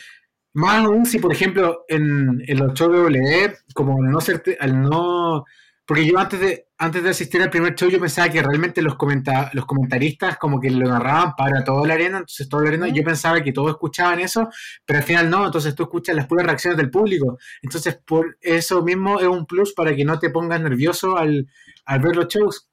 Más 0.53 0.85
aún 0.85 1.05
si, 1.05 1.19
por 1.19 1.33
ejemplo, 1.33 1.85
en, 1.89 2.41
en 2.47 2.59
los 2.59 2.73
shows 2.73 2.93
de 2.93 2.99
WWE, 2.99 3.57
como 3.73 3.97
al 4.03 4.11
no, 4.11 4.21
ser, 4.21 4.41
al 4.59 4.81
no 4.81 5.43
Porque 5.85 6.05
yo 6.07 6.17
antes 6.17 6.39
de, 6.39 6.67
antes 6.77 7.03
de 7.03 7.09
asistir 7.09 7.41
al 7.41 7.49
primer 7.49 7.75
show, 7.75 7.89
yo 7.89 7.99
pensaba 7.99 8.29
que 8.29 8.41
realmente 8.41 8.81
los, 8.81 8.95
comenta, 8.95 9.51
los 9.53 9.65
comentaristas 9.65 10.37
como 10.37 10.59
que 10.59 10.71
lo 10.71 10.87
narraban 10.89 11.33
para 11.35 11.63
toda 11.63 11.85
la 11.87 11.93
arena, 11.95 12.17
entonces 12.19 12.49
toda 12.49 12.63
la 12.63 12.69
arena, 12.69 12.87
yo 12.87 13.03
pensaba 13.03 13.41
que 13.43 13.51
todos 13.51 13.71
escuchaban 13.71 14.19
eso, 14.19 14.49
pero 14.85 14.99
al 14.99 15.05
final 15.05 15.29
no, 15.29 15.45
entonces 15.45 15.75
tú 15.75 15.83
escuchas 15.83 16.15
las 16.15 16.27
puras 16.27 16.45
reacciones 16.45 16.77
del 16.77 16.89
público. 16.89 17.37
Entonces, 17.61 17.99
por 18.05 18.37
eso 18.41 18.81
mismo 18.83 19.19
es 19.19 19.27
un 19.27 19.45
plus 19.45 19.73
para 19.73 19.95
que 19.95 20.05
no 20.05 20.17
te 20.19 20.29
pongas 20.31 20.61
nervioso 20.61 21.17
al, 21.17 21.47
al 21.85 21.99
ver 21.99 22.15
los 22.15 22.27
shows. 22.27 22.67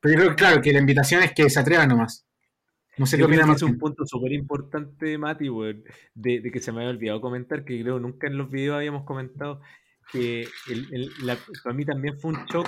Pero 0.00 0.14
yo 0.14 0.20
creo 0.20 0.30
que, 0.30 0.36
claro, 0.36 0.62
que 0.62 0.72
la 0.72 0.80
invitación 0.80 1.22
es 1.22 1.32
que 1.34 1.50
se 1.50 1.60
atrevan 1.60 1.88
nomás. 1.90 2.26
No 2.98 3.06
sé 3.06 3.16
qué 3.16 3.22
Yo 3.22 3.26
creo 3.28 3.40
opina 3.40 3.52
que 3.52 3.56
es 3.56 3.62
un 3.62 3.78
punto 3.78 4.04
súper 4.06 4.32
importante, 4.32 5.16
Mati, 5.16 5.48
weón, 5.48 5.82
de, 6.14 6.40
de 6.40 6.50
que 6.50 6.60
se 6.60 6.72
me 6.72 6.78
había 6.80 6.90
olvidado 6.90 7.20
comentar, 7.20 7.64
que 7.64 7.80
creo 7.80 7.98
nunca 8.00 8.26
en 8.26 8.36
los 8.36 8.50
videos 8.50 8.76
habíamos 8.76 9.04
comentado, 9.04 9.60
que 10.12 10.42
el- 10.68 10.86
el- 10.92 11.10
la- 11.22 11.38
para 11.62 11.74
mí 11.74 11.84
también 11.84 12.18
fue 12.18 12.32
un 12.32 12.44
shock 12.46 12.66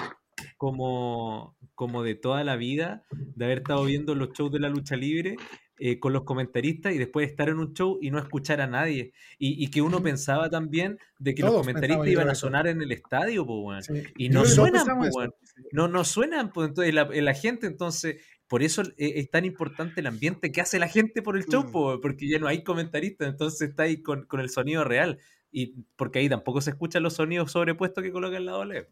como, 0.56 1.56
como 1.74 2.02
de 2.02 2.14
toda 2.14 2.44
la 2.44 2.56
vida, 2.56 3.02
de 3.10 3.44
haber 3.44 3.58
estado 3.58 3.84
viendo 3.84 4.14
los 4.14 4.30
shows 4.32 4.52
de 4.52 4.60
la 4.60 4.68
lucha 4.68 4.96
libre 4.96 5.36
eh, 5.84 5.98
con 5.98 6.12
los 6.12 6.22
comentaristas 6.22 6.94
y 6.94 6.98
después 6.98 7.28
estar 7.28 7.48
en 7.48 7.58
un 7.58 7.72
show 7.74 7.98
y 8.00 8.12
no 8.12 8.18
escuchar 8.20 8.60
a 8.60 8.68
nadie. 8.68 9.12
Y, 9.38 9.64
y 9.64 9.68
que 9.68 9.82
uno 9.82 10.00
pensaba 10.00 10.48
también 10.48 10.96
de 11.18 11.34
que 11.34 11.42
los 11.42 11.50
Todos 11.50 11.62
comentaristas 11.62 12.04
pensábamos, 12.04 12.06
yo 12.06 12.12
iban 12.12 12.28
a 12.28 12.32
eso. 12.32 12.40
sonar 12.46 12.66
en 12.68 12.82
el 12.82 12.92
estadio, 12.92 13.44
pues. 13.44 13.86
Sí. 13.86 13.94
Y 14.16 14.28
no 14.28 14.44
suenan, 14.44 14.86
pues, 14.98 15.08
eso. 15.10 15.34
No, 15.72 15.88
no 15.88 16.04
suenan, 16.04 16.52
pues 16.52 16.68
entonces 16.68 16.94
la, 16.94 17.06
la 17.10 17.34
gente, 17.34 17.66
entonces, 17.66 18.22
por 18.52 18.62
eso 18.62 18.82
eh, 18.98 19.14
es 19.16 19.30
tan 19.30 19.46
importante 19.46 20.02
el 20.02 20.06
ambiente 20.06 20.52
que 20.52 20.60
hace 20.60 20.78
la 20.78 20.86
gente 20.86 21.22
por 21.22 21.38
el 21.38 21.46
show, 21.46 21.64
Mm. 21.64 21.72
po, 21.72 22.00
porque 22.02 22.28
ya 22.28 22.38
no 22.38 22.48
hay 22.48 22.62
comentaristas, 22.62 23.26
entonces 23.30 23.70
está 23.70 23.84
ahí 23.84 24.02
con, 24.02 24.26
con 24.26 24.40
el 24.40 24.50
sonido 24.50 24.84
real. 24.84 25.18
Y 25.50 25.74
porque 25.96 26.18
ahí 26.18 26.28
tampoco 26.28 26.60
se 26.60 26.68
escuchan 26.70 27.02
los 27.02 27.14
sonidos 27.14 27.52
sobrepuestos 27.52 28.04
que 28.04 28.12
colocan 28.12 28.44
la 28.44 28.52
doble. 28.52 28.88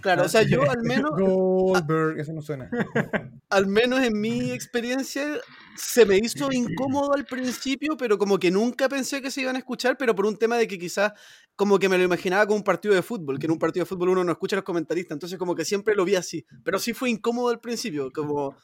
Claro, 0.00 0.24
o 0.24 0.28
sea, 0.28 0.42
yo 0.42 0.62
al 0.62 0.82
menos, 0.82 1.10
Goldberg, 1.18 2.20
eso 2.20 2.32
no 2.32 2.40
suena. 2.40 2.70
al 3.50 3.66
menos 3.66 4.00
en 4.02 4.18
mi 4.18 4.50
experiencia, 4.50 5.26
se 5.76 6.06
me 6.06 6.16
hizo 6.16 6.50
incómodo 6.50 7.12
al 7.14 7.26
principio, 7.26 7.96
pero 7.98 8.16
como 8.16 8.38
que 8.38 8.50
nunca 8.50 8.88
pensé 8.88 9.20
que 9.20 9.30
se 9.30 9.42
iban 9.42 9.56
a 9.56 9.58
escuchar, 9.58 9.98
pero 9.98 10.14
por 10.14 10.24
un 10.24 10.38
tema 10.38 10.56
de 10.56 10.66
que 10.68 10.78
quizás 10.78 11.12
como 11.56 11.78
que 11.78 11.88
me 11.88 11.98
lo 11.98 12.04
imaginaba 12.04 12.46
como 12.46 12.56
un 12.56 12.64
partido 12.64 12.94
de 12.94 13.02
fútbol, 13.02 13.38
que 13.38 13.46
en 13.46 13.52
un 13.52 13.58
partido 13.58 13.84
de 13.84 13.88
fútbol 13.88 14.10
uno 14.10 14.24
no 14.24 14.32
escucha 14.32 14.56
a 14.56 14.58
los 14.58 14.64
comentaristas, 14.64 15.16
entonces 15.16 15.38
como 15.38 15.54
que 15.54 15.64
siempre 15.64 15.94
lo 15.94 16.04
vi 16.04 16.14
así, 16.14 16.46
pero 16.64 16.78
sí 16.78 16.92
fue 16.92 17.10
incómodo 17.10 17.48
al 17.50 17.60
principio, 17.60 18.10
como 18.12 18.56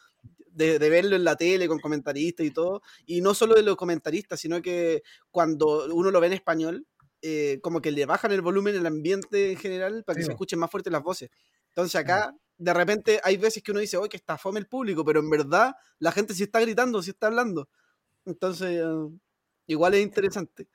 de, 0.59 0.79
de 0.79 0.91
verlo 0.91 1.17
en 1.17 1.25
la 1.25 1.37
tele 1.37 1.69
con 1.69 1.79
comentaristas 1.81 2.45
y 2.47 2.51
todo, 2.51 2.83
y 3.07 3.21
no 3.21 3.35
solo 3.35 3.55
de 3.55 3.63
los 3.63 3.77
comentaristas, 3.77 4.41
sino 4.41 4.61
que 4.63 5.03
cuando 5.31 5.87
uno 5.95 6.11
lo 6.11 6.21
ve 6.21 6.27
en 6.29 6.33
español, 6.35 6.87
eh, 7.23 7.59
como 7.63 7.81
que 7.81 7.91
le 7.93 8.07
bajan 8.07 8.33
el 8.33 8.43
volumen, 8.43 8.75
el 8.77 8.87
ambiente 8.87 9.51
en 9.53 9.57
general, 9.59 10.05
para 10.05 10.17
que 10.17 10.23
Sí, 10.23 10.25
se 10.25 10.33
escuchen 10.33 10.59
más 10.59 10.71
fuertes 10.71 10.93
las 10.93 11.03
voces. 11.03 11.31
Entonces 11.71 11.95
acá, 11.97 12.33
de 12.57 12.75
repente, 12.75 13.21
hay 13.25 13.37
veces 13.37 13.63
que 13.63 13.71
uno 13.73 13.81
dice, 13.81 13.97
oye, 13.97 14.09
que 14.09 14.17
está 14.17 14.37
fome 14.39 14.61
el 14.61 14.67
público, 14.69 15.05
pero 15.05 15.21
en 15.21 15.31
verdad 15.31 15.75
la 15.99 16.13
gente 16.13 16.35
sí 16.35 16.43
está 16.45 16.61
gritando, 16.61 17.03
sí 17.03 17.11
está 17.11 17.29
hablando. 17.29 17.69
Entonces, 18.27 18.81
eh, 18.83 18.85
igual 19.67 19.95
es 19.95 20.03
interesante. 20.03 20.69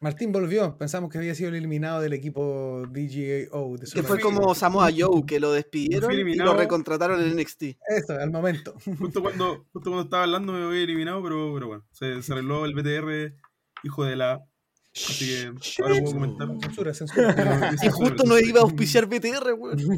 Martín 0.00 0.30
volvió. 0.30 0.76
Pensamos 0.76 1.10
que 1.10 1.18
había 1.18 1.34
sido 1.34 1.48
el 1.48 1.54
eliminado 1.56 2.00
del 2.00 2.12
equipo 2.12 2.82
DGAO. 2.90 3.76
De 3.78 3.86
Que 3.92 4.02
fue 4.02 4.20
como 4.20 4.54
Samoa 4.54 4.90
Joe, 4.96 5.24
que 5.26 5.40
lo 5.40 5.52
despidieron 5.52 6.12
y 6.12 6.34
lo 6.34 6.54
recontrataron 6.54 7.20
en 7.22 7.34
NXT. 7.36 7.62
Eso, 7.88 8.12
al 8.12 8.30
momento. 8.30 8.74
Justo 8.98 9.22
cuando, 9.22 9.64
justo 9.72 9.90
cuando 9.90 10.02
estaba 10.02 10.24
hablando 10.24 10.52
me 10.52 10.64
había 10.64 10.82
eliminado, 10.82 11.22
pero, 11.22 11.52
pero 11.54 11.66
bueno, 11.68 11.86
se, 11.92 12.22
se 12.22 12.32
arregló 12.32 12.66
el 12.66 12.74
BTR, 12.74 13.34
hijo 13.84 14.04
de 14.04 14.16
la. 14.16 14.44
Así 14.94 15.26
que 15.26 15.52
ahora 15.82 16.00
puedo 16.00 16.12
comentar. 16.14 16.48
Censura, 16.62 16.94
censura. 16.94 17.74
Y 17.82 17.88
justo 17.88 18.24
nos 18.24 18.42
iba 18.42 18.60
a 18.60 18.64
auspiciar 18.64 19.06
BTR, 19.06 19.52
weón. 19.54 19.78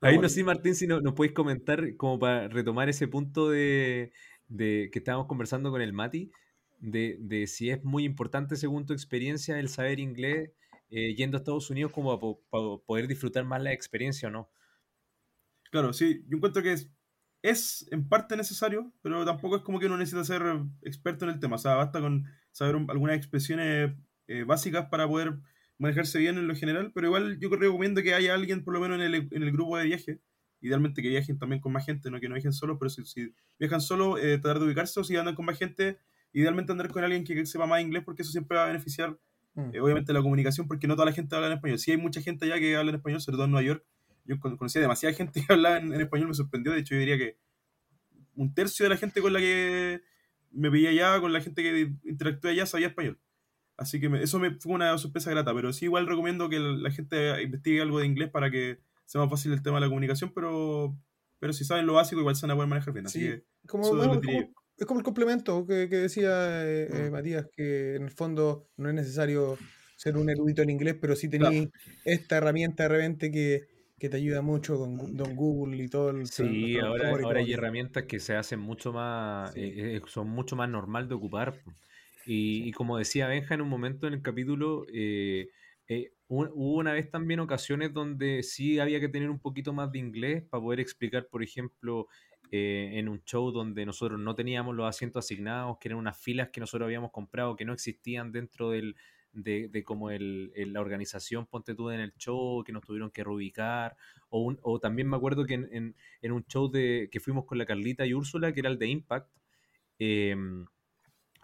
Ahí 0.00 0.18
no 0.18 0.28
sé, 0.28 0.44
Martín, 0.44 0.74
si 0.74 0.86
no- 0.86 1.00
nos 1.00 1.14
podéis 1.14 1.34
comentar, 1.34 1.96
como 1.96 2.18
para 2.18 2.48
retomar 2.48 2.88
ese 2.88 3.08
punto 3.08 3.48
de, 3.48 4.12
de 4.48 4.90
que 4.92 4.98
estábamos 5.00 5.26
conversando 5.26 5.70
con 5.70 5.80
el 5.82 5.92
Mati, 5.92 6.30
de, 6.78 7.16
de 7.20 7.46
si 7.46 7.70
es 7.70 7.82
muy 7.84 8.04
importante, 8.04 8.56
según 8.56 8.86
tu 8.86 8.92
experiencia, 8.92 9.58
el 9.58 9.68
saber 9.68 10.00
inglés 10.00 10.50
eh, 10.90 11.14
yendo 11.14 11.36
a 11.36 11.40
Estados 11.40 11.70
Unidos 11.70 11.92
como 11.92 12.18
para 12.50 12.62
poder 12.86 13.08
disfrutar 13.08 13.44
más 13.44 13.62
la 13.62 13.72
experiencia 13.72 14.28
o 14.28 14.30
no. 14.32 14.50
Claro, 15.70 15.92
sí, 15.92 16.24
yo 16.28 16.36
encuentro 16.36 16.62
que 16.62 16.76
es, 17.42 17.88
en 17.90 18.08
parte 18.08 18.36
necesario, 18.36 18.92
pero 19.02 19.24
tampoco 19.24 19.56
es 19.56 19.62
como 19.62 19.78
que 19.80 19.86
uno 19.86 19.96
necesita 19.98 20.24
ser 20.24 20.42
experto 20.82 21.24
en 21.24 21.32
el 21.32 21.40
tema. 21.40 21.56
O 21.56 21.58
sea, 21.58 21.74
basta 21.74 22.00
con 22.00 22.24
saber 22.52 22.76
un- 22.76 22.90
algunas 22.90 23.16
expresiones 23.16 23.92
eh, 24.28 24.44
básicas 24.44 24.86
para 24.90 25.08
poder 25.08 25.38
manejarse 25.78 26.18
bien 26.18 26.38
en 26.38 26.48
lo 26.48 26.54
general, 26.56 26.92
pero 26.94 27.08
igual 27.08 27.38
yo 27.38 27.48
recomiendo 27.50 28.02
que 28.02 28.14
haya 28.14 28.34
alguien, 28.34 28.64
por 28.64 28.74
lo 28.74 28.80
menos 28.80 28.96
en 28.98 29.04
el, 29.04 29.14
en 29.30 29.42
el 29.42 29.52
grupo 29.52 29.76
de 29.76 29.84
viaje. 29.84 30.20
Idealmente 30.60 31.02
que 31.02 31.08
viajen 31.08 31.38
también 31.38 31.60
con 31.60 31.72
más 31.72 31.84
gente, 31.86 32.10
no 32.10 32.18
que 32.20 32.28
no 32.28 32.34
viajen 32.34 32.52
solos, 32.52 32.76
pero 32.78 32.88
si, 32.90 33.04
si 33.04 33.32
viajan 33.58 33.80
solos, 33.80 34.18
eh, 34.22 34.38
tratar 34.38 34.58
de 34.60 34.66
ubicarse 34.66 34.98
o 35.00 35.04
si 35.04 35.16
andan 35.16 35.34
con 35.34 35.44
más 35.44 35.58
gente, 35.58 35.98
idealmente 36.32 36.72
andar 36.72 36.88
con 36.90 37.04
alguien 37.04 37.24
que 37.24 37.44
sepa 37.46 37.66
más 37.66 37.80
inglés 37.82 38.02
porque 38.04 38.22
eso 38.22 38.32
siempre 38.32 38.56
va 38.56 38.64
a 38.64 38.68
beneficiar 38.68 39.18
Mm. 39.58 39.70
eh, 39.74 39.80
obviamente 39.80 40.12
la 40.12 40.20
comunicación, 40.20 40.68
porque 40.68 40.86
no 40.86 40.96
toda 40.96 41.06
la 41.06 41.12
gente 41.12 41.34
habla 41.34 41.46
en 41.46 41.54
español. 41.54 41.78
Sí 41.78 41.90
hay 41.90 41.96
mucha 41.96 42.20
gente 42.20 42.44
allá 42.44 42.58
que 42.58 42.76
habla 42.76 42.90
en 42.90 42.96
español, 42.96 43.22
sobre 43.22 43.36
todo 43.36 43.46
en 43.46 43.52
Nueva 43.52 43.66
York. 43.66 43.84
Yo 44.26 44.38
con- 44.38 44.56
conocía 44.58 44.82
demasiada 44.82 45.14
gente 45.14 45.42
que 45.48 45.50
hablaba 45.52 45.78
en, 45.78 45.94
en 45.94 46.00
español, 46.02 46.28
me 46.28 46.34
sorprendió. 46.34 46.72
De 46.72 46.80
hecho, 46.80 46.94
yo 46.94 47.00
diría 47.00 47.16
que 47.16 47.38
un 48.34 48.54
tercio 48.54 48.84
de 48.84 48.90
la 48.90 48.96
gente 48.98 49.20
con 49.22 49.32
la 49.32 49.38
que 49.40 50.02
me 50.50 50.68
veía 50.68 50.90
allá, 50.90 51.20
con 51.20 51.32
la 51.32 51.40
gente 51.40 51.62
que 51.62 51.92
interactué 52.04 52.50
allá, 52.50 52.66
sabía 52.66 52.88
español. 52.88 53.18
Así 53.78 53.98
que 54.00 54.08
me- 54.08 54.22
eso 54.22 54.38
me 54.38 54.50
fue 54.52 54.74
una 54.74 54.96
sorpresa 54.98 55.30
grata, 55.30 55.54
pero 55.54 55.72
sí 55.72 55.86
igual 55.86 56.06
recomiendo 56.06 56.48
que 56.48 56.58
la 56.58 56.90
gente 56.90 57.42
investigue 57.42 57.80
algo 57.80 57.98
de 58.00 58.06
inglés 58.06 58.30
para 58.30 58.50
que 58.50 58.80
sea 59.06 59.20
más 59.22 59.30
fácil 59.30 59.52
el 59.52 59.62
tema 59.62 59.76
de 59.78 59.82
la 59.82 59.88
comunicación, 59.88 60.32
pero, 60.34 60.96
pero 61.38 61.52
si 61.52 61.64
saben 61.64 61.86
lo 61.86 61.94
básico, 61.94 62.20
igual 62.20 62.36
se 62.36 62.42
van 62.46 62.50
a 62.52 62.54
poder 62.56 62.68
manejar 62.68 62.92
bien. 62.92 63.06
Así 63.06 63.20
Sí. 63.20 63.26
que 63.26 63.44
Como, 63.66 63.84
Eso 63.84 63.96
bueno, 63.96 64.14
lo 64.14 64.20
es 64.20 64.26
como- 64.26 64.52
es 64.78 64.86
como 64.86 65.00
el 65.00 65.04
complemento 65.04 65.66
que, 65.66 65.88
que 65.88 65.96
decía 65.96 66.64
eh, 66.66 66.88
eh, 66.92 67.08
Mm. 67.08 67.12
Matías, 67.12 67.46
que 67.56 67.96
en 67.96 68.02
el 68.02 68.10
fondo 68.10 68.68
no 68.76 68.88
es 68.90 68.94
necesario 68.94 69.56
ser 69.96 70.16
un 70.18 70.28
erudito 70.28 70.60
en 70.62 70.68
inglés, 70.70 70.96
pero 71.00 71.16
sí 71.16 71.28
tenéis 71.30 71.68
esta 72.04 72.36
herramienta 72.36 72.82
de 72.84 72.88
repente 72.90 73.30
que, 73.30 73.62
que 73.98 74.10
te 74.10 74.18
ayuda 74.18 74.42
mucho 74.42 74.76
con 74.76 75.16
Don 75.16 75.34
Google 75.34 75.82
y 75.82 75.88
todo 75.88 76.10
el 76.10 76.26
Sí, 76.26 76.78
ahora, 76.78 77.12
hay 77.38 77.52
herramientas 77.54 78.04
que 78.04 78.20
se 78.20 78.34
hacen 78.36 78.60
mucho 78.60 78.92
más, 78.92 79.54
Sí. 79.54 79.60
eh, 79.62 80.00
son 80.06 80.28
mucho 80.28 80.54
más 80.54 80.68
normal 80.68 81.08
de 81.08 81.14
ocupar. 81.14 81.54
Y, 82.26 82.68
y 82.68 82.72
como 82.72 82.98
decía 82.98 83.26
Benja 83.28 83.54
en 83.54 83.62
un 83.62 83.68
momento 83.68 84.06
en 84.06 84.12
el 84.14 84.20
capítulo, 84.22 84.84
eh, 84.92 85.48
eh, 85.88 86.10
hu- 86.28 86.50
hubo 86.54 86.76
una 86.78 86.92
vez 86.92 87.10
también 87.10 87.40
ocasiones 87.40 87.92
donde 87.92 88.42
sí 88.42 88.78
había 88.78 89.00
que 89.00 89.08
tener 89.08 89.30
un 89.30 89.38
poquito 89.40 89.72
más 89.72 89.92
de 89.92 89.98
inglés 89.98 90.42
para 90.48 90.62
poder 90.62 90.80
explicar, 90.80 91.28
por 91.28 91.42
ejemplo, 91.42 92.06
eh, 92.50 92.92
en 92.94 93.08
un 93.08 93.22
show 93.24 93.50
donde 93.50 93.84
nosotros 93.86 94.20
no 94.20 94.34
teníamos 94.34 94.74
los 94.76 94.88
asientos 94.88 95.24
asignados, 95.24 95.78
que 95.80 95.88
eran 95.88 95.98
unas 95.98 96.18
filas 96.18 96.50
que 96.50 96.60
nosotros 96.60 96.86
habíamos 96.86 97.10
comprado 97.10 97.56
que 97.56 97.64
no 97.64 97.72
existían 97.72 98.30
dentro 98.32 98.70
del, 98.70 98.96
de, 99.32 99.70
como 99.84 100.10
el, 100.10 100.52
la 100.72 100.80
organización, 100.80 101.46
ponte 101.46 101.74
tú 101.74 101.90
en 101.90 102.00
el 102.00 102.14
show, 102.16 102.62
que 102.64 102.72
nos 102.72 102.84
tuvieron 102.84 103.10
que 103.10 103.24
reubicar, 103.24 103.96
o, 104.30 104.54
o 104.62 104.78
también 104.80 105.08
me 105.08 105.16
acuerdo 105.16 105.44
que 105.44 105.54
en, 105.54 105.68
en- 105.72 105.96
en 106.22 106.32
un 106.32 106.44
show 106.46 106.70
de, 106.70 107.08
que 107.10 107.20
fuimos 107.20 107.44
con 107.46 107.58
la 107.58 107.66
Carlita 107.66 108.06
y 108.06 108.14
Úrsula, 108.14 108.52
que 108.52 108.60
era 108.60 108.70
el 108.70 108.78
de 108.78 108.86
Impact, 108.88 109.28
em, 109.98 110.66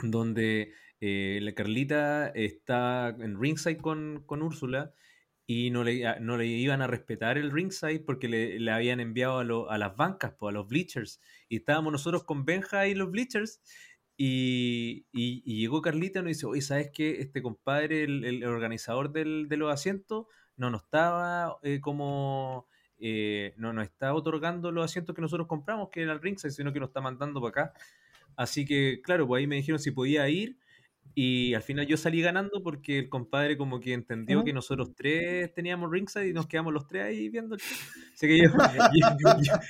donde 0.02 0.72
eh, 1.02 1.40
la 1.42 1.52
Carlita 1.54 2.28
está 2.30 3.10
en 3.20 3.40
ringside 3.40 3.78
con, 3.78 4.24
con 4.26 4.42
Úrsula 4.42 4.94
y 5.46 5.70
no 5.70 5.84
le, 5.84 6.06
a- 6.06 6.20
no 6.20 6.36
le 6.38 6.46
iban 6.46 6.82
a 6.82 6.86
respetar 6.86 7.38
el 7.38 7.50
ringside 7.50 8.00
porque 8.06 8.28
le, 8.28 8.60
le 8.60 8.70
habían 8.72 9.00
enviado 9.00 9.38
a, 9.68 9.74
a 9.74 9.78
las 9.78 9.96
bancas, 9.96 10.34
a 10.40 10.52
los 10.52 10.68
bleachers. 10.68 11.20
Y 11.48 11.56
estábamos 11.56 11.92
nosotros 11.92 12.24
con 12.24 12.44
Benja 12.44 12.86
y 12.88 12.94
los 12.94 13.10
bleachers. 13.10 13.60
Y, 14.16 15.06
y- 15.12 15.42
y 15.44 15.60
llegó 15.60 15.82
Carlita 15.82 16.20
y 16.20 16.22
nos 16.22 16.28
dice, 16.30 16.46
oye, 16.46 16.60
¿sabes 16.62 16.90
qué? 16.94 17.20
Este 17.20 17.42
compadre, 17.42 18.04
el, 18.04 18.24
el 18.24 18.44
organizador 18.44 19.12
del- 19.12 19.48
de 19.48 19.56
los 19.56 19.72
asientos, 19.72 20.26
no 20.56 20.70
nos 20.70 20.82
estaba 20.84 21.58
eh, 21.62 21.80
como... 21.80 22.68
eh, 22.98 23.54
no 23.56 23.72
nos 23.72 23.84
está 23.84 24.14
otorgando 24.14 24.70
los 24.72 24.84
asientos 24.84 25.14
que 25.16 25.22
nosotros 25.22 25.48
compramos, 25.48 25.88
que 25.90 26.02
era 26.02 26.12
el 26.12 26.20
ringside, 26.20 26.52
sino 26.52 26.72
que 26.72 26.80
nos 26.80 26.90
está 26.90 27.00
mandando 27.00 27.40
para 27.40 27.64
acá. 27.66 27.72
Así 28.36 28.64
que, 28.64 29.00
claro, 29.02 29.26
pues 29.26 29.40
ahí 29.40 29.46
me 29.46 29.56
dijeron 29.56 29.78
si 29.80 29.90
podía 29.90 30.28
ir. 30.28 30.58
Y 31.14 31.52
al 31.52 31.62
final 31.62 31.86
yo 31.86 31.98
salí 31.98 32.22
ganando 32.22 32.62
porque 32.62 32.98
el 33.00 33.08
compadre 33.10 33.58
como 33.58 33.80
que 33.80 33.92
entendió 33.92 34.42
que 34.44 34.54
nosotros 34.54 34.94
tres 34.96 35.52
teníamos 35.52 35.90
ringside 35.90 36.28
y 36.28 36.32
nos 36.32 36.46
quedamos 36.46 36.72
los 36.72 36.86
tres 36.86 37.04
ahí 37.04 37.28
viendo 37.28 37.54
el. 37.54 37.60
Así 38.14 38.26
que 38.26 38.38
yo, 38.48 38.48
yo, 39.20 39.62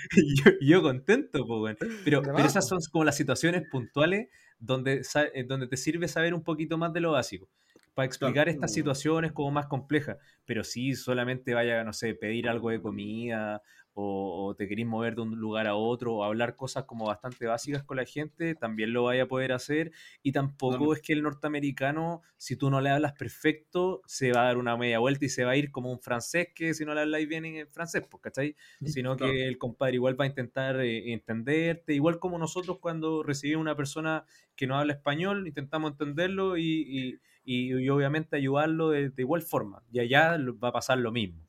yo- 0.45 0.53
yo- 0.61 0.83
contento, 0.83 1.45
pues, 1.45 1.59
bueno. 1.59 1.77
Pero, 2.05 2.23
pero 2.23 2.39
esas 2.39 2.65
po. 2.67 2.69
son 2.69 2.79
como 2.93 3.05
las 3.05 3.17
situaciones 3.17 3.65
puntuales 3.71 4.29
donde, 4.59 5.03
eh, 5.35 5.45
donde 5.45 5.67
te 5.67 5.77
sirve 5.77 6.07
saber 6.07 6.33
un 6.33 6.45
poquito 6.45 6.79
más 6.79 6.93
de 6.93 7.01
lo 7.01 7.13
básico. 7.13 7.49
Para 7.95 8.07
explicar 8.07 8.49
estas 8.49 8.73
situaciones 8.73 9.33
como 9.33 9.51
más 9.51 9.67
complejas. 9.67 10.17
Pero 10.47 10.65
sí, 10.65 10.95
solamente 10.95 11.53
vaya, 11.55 11.83
no 11.85 11.93
sé, 11.93 12.15
pedir 12.15 12.49
algo 12.49 12.71
de 12.71 12.81
comida 12.81 13.61
o, 13.95 14.47
o 14.49 14.55
te 14.57 14.69
querís 14.69 14.87
mover 14.87 15.15
de 15.15 15.23
un 15.23 15.37
lugar 15.39 15.67
a 15.67 15.75
otro 15.75 16.15
o 16.15 16.25
hablar 16.25 16.57
cosas 16.57 16.85
como 16.85 17.07
bastante 17.07 17.47
básicas 17.47 17.85
con 17.85 17.97
la 17.99 18.05
gente, 18.07 18.55
también 18.55 18.93
lo 18.93 19.05
vaya 19.05 19.25
a 19.25 19.29
poder 19.29 19.53
hacer. 19.53 19.93
Y 20.23 20.33
tampoco 20.33 20.93
Totalmente. 20.93 20.95
es 20.95 21.01
que 21.03 21.13
el 21.13 21.23
norteamericano, 21.23 22.23
si 22.37 22.57
tú 22.57 22.71
no 22.71 22.81
le 22.81 22.91
hablas 22.91 23.13
perfecto, 23.15 24.03
se 24.07 24.33
va 24.33 24.43
a 24.43 24.45
dar 24.47 24.59
una 24.59 24.77
media 24.77 24.99
vuelta 24.99 25.25
y 25.25 25.29
se 25.29 25.45
va 25.45 25.53
a 25.53 25.57
ir 25.57 25.71
como 25.71 25.91
un 25.93 26.01
francés 26.01 26.49
que 26.55 26.75
si 26.75 26.85
no 26.85 26.95
le 26.95 27.03
habláis 27.03 27.29
bien 27.29 27.45
en 27.45 27.69
francés, 27.69 28.05
pues, 28.11 28.23
¿cachai? 28.23 28.57
Sino 28.85 29.17
Claro. 29.17 29.33
que 29.33 29.47
el 29.49 29.59
compadre 29.59 29.95
igual 29.95 30.19
va 30.21 30.25
a 30.25 30.29
intentar 30.29 30.81
eh, 30.81 31.13
entenderte, 31.13 31.95
igual 31.95 32.19
como 32.19 32.39
nosotros 32.39 32.79
cuando 32.81 33.23
recibimos 33.23 33.63
una 33.63 33.77
persona 33.77 34.25
que 34.57 34.67
no 34.67 34.77
habla 34.79 34.95
español, 34.95 35.47
intentamos 35.47 35.93
entenderlo 35.93 36.57
y, 36.57 36.63
y- 36.65 37.21
y- 37.45 37.75
y 37.85 37.89
obviamente 37.89 38.37
ayudarlo 38.37 38.91
de, 38.91 39.11
de 39.11 39.23
igual 39.23 39.43
forma. 39.43 39.83
Y 39.91 40.01
allá 40.01 40.37
va 40.63 40.69
a 40.69 40.73
pasar 40.73 40.99
lo 40.99 41.13
mismo. 41.13 41.49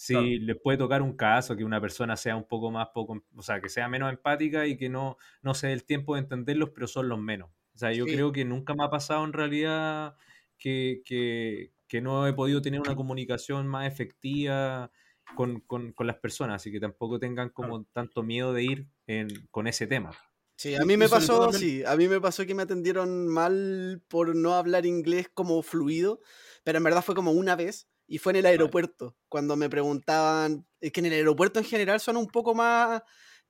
Si 0.00 0.12
Claro. 0.14 0.28
les 0.46 0.56
puede 0.60 0.78
tocar 0.78 1.02
un 1.02 1.16
caso 1.16 1.56
que 1.56 1.64
una 1.64 1.80
persona 1.80 2.16
sea 2.16 2.36
un 2.36 2.46
poco 2.46 2.70
más 2.70 2.88
poco, 2.94 3.24
o 3.36 3.42
sea, 3.42 3.60
que 3.60 3.68
sea 3.68 3.88
menos 3.88 4.10
empática 4.12 4.64
y 4.66 4.76
que 4.76 4.88
no, 4.88 5.16
no 5.42 5.54
se 5.54 5.66
dé 5.68 5.72
el 5.72 5.84
tiempo 5.84 6.14
de 6.14 6.20
entenderlos, 6.20 6.70
pero 6.70 6.86
son 6.86 7.08
los 7.08 7.18
menos. 7.18 7.50
O 7.74 7.78
sea, 7.78 7.92
yo 7.92 8.04
Sí. 8.04 8.12
creo 8.12 8.30
que 8.32 8.44
nunca 8.44 8.74
me 8.74 8.84
ha 8.84 8.90
pasado 8.90 9.24
en 9.24 9.32
realidad 9.32 10.16
que, 10.56 11.02
que- 11.04 11.72
que 11.88 12.00
no 12.00 12.26
he 12.28 12.32
podido 12.32 12.62
tener 12.62 12.80
una 12.80 12.94
comunicación 12.94 13.66
más 13.66 13.88
efectiva 13.90 14.92
con, 15.36 15.60
con- 15.60 15.92
con 15.92 16.06
las 16.06 16.16
personas, 16.16 16.56
así 16.56 16.70
que 16.70 16.80
tampoco 16.80 17.18
tengan 17.18 17.48
como 17.50 17.84
tanto 17.86 18.22
miedo 18.22 18.52
de 18.52 18.62
ir 18.64 18.88
en- 19.06 19.28
con 19.50 19.66
ese 19.66 19.86
tema. 19.88 20.12
Sí, 20.56 20.74
a 20.74 20.80
mí 20.84 20.96
me 20.96 21.06
todo 21.08 21.20
pasó, 21.20 21.52
sí, 21.52 21.84
a 21.84 21.96
mí 21.96 22.08
me 22.08 22.20
pasó 22.20 22.44
que 22.44 22.54
me 22.54 22.64
atendieron 22.64 23.28
mal 23.28 24.02
por 24.08 24.34
no 24.34 24.54
hablar 24.54 24.86
inglés 24.86 25.28
como 25.32 25.62
fluido, 25.62 26.20
pero 26.64 26.78
en 26.78 26.84
verdad 26.84 27.02
fue 27.04 27.14
como 27.14 27.30
una 27.30 27.54
vez 27.54 27.88
y 28.08 28.18
fue 28.18 28.32
en 28.32 28.36
el 28.36 28.46
aeropuerto, 28.46 29.14
cuando 29.28 29.54
me 29.54 29.68
preguntaban, 29.68 30.66
es 30.80 30.90
que 30.92 31.00
en 31.00 31.06
el 31.06 31.12
aeropuerto 31.12 31.58
en 31.58 31.66
general 31.66 32.00
son 32.00 32.16
un 32.16 32.26
poco 32.26 32.54
más 32.54 33.02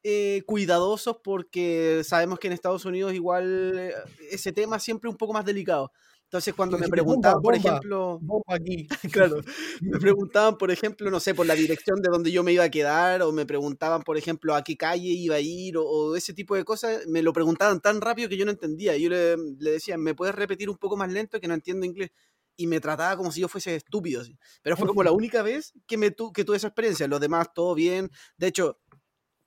eh, 0.02 0.42
cuidadosos 0.46 1.18
porque 1.22 2.02
sabemos 2.04 2.40
que 2.40 2.48
en 2.48 2.54
Estados 2.54 2.84
Unidos 2.84 3.14
igual 3.14 3.78
eh, 3.78 3.94
ese 4.30 4.52
tema 4.52 4.76
es 4.76 4.82
siempre 4.82 5.08
un 5.08 5.16
poco 5.16 5.32
más 5.32 5.44
delicado. 5.44 5.92
Entonces 6.24 6.52
cuando 6.54 6.76
me 6.76 6.88
preguntaban, 6.88 7.40
por 7.40 7.54
ejemplo, 7.54 8.20
aquí. 8.48 8.86
Claro. 9.12 9.40
Me 9.80 9.98
preguntaban, 9.98 10.58
por 10.58 10.70
ejemplo, 10.70 11.10
no 11.10 11.20
sé, 11.20 11.34
por 11.34 11.46
la 11.46 11.54
dirección 11.54 12.02
de 12.02 12.10
donde 12.10 12.30
yo 12.30 12.42
me 12.42 12.52
iba 12.52 12.64
a 12.64 12.70
quedar, 12.70 13.22
o 13.22 13.32
me 13.32 13.46
preguntaban, 13.46 14.02
por 14.02 14.18
ejemplo, 14.18 14.54
a 14.54 14.62
qué 14.62 14.76
calle 14.76 15.08
iba 15.08 15.36
a 15.36 15.40
ir, 15.40 15.78
o, 15.78 15.84
o 15.84 16.16
ese 16.16 16.34
tipo 16.34 16.54
de 16.54 16.64
cosas. 16.64 17.06
Me 17.06 17.22
lo 17.22 17.32
preguntaban 17.32 17.80
tan 17.80 18.00
rápido 18.02 18.28
que 18.28 18.36
yo 18.36 18.44
no 18.44 18.50
entendía. 18.50 18.94
Yo 18.98 19.08
le, 19.08 19.36
le 19.58 19.70
decía, 19.70 19.96
¿me 19.96 20.14
puedes 20.14 20.34
repetir 20.34 20.68
un 20.68 20.76
poco 20.76 20.98
más 20.98 21.10
lento 21.10 21.40
que 21.40 21.48
no 21.48 21.54
entiendo 21.54 21.86
inglés? 21.86 22.10
Y 22.58 22.68
me 22.68 22.80
trataba 22.80 23.16
como 23.16 23.32
si 23.32 23.40
yo 23.42 23.48
fuese 23.48 23.76
estúpido. 23.76 24.22
así. 24.22 24.38
Pero 24.62 24.76
fue 24.76 24.88
como 24.88 25.04
la 25.04 25.12
única 25.12 25.42
vez 25.42 25.72
que, 25.86 25.96
me 25.98 26.10
tu, 26.12 26.32
que 26.34 26.44
tuve 26.44 26.58
esa 26.58 26.68
experiencia. 26.68 27.08
Los 27.08 27.20
demás, 27.20 27.48
todo 27.54 27.74
bien. 27.76 28.10
De 28.36 28.48
hecho, 28.48 28.80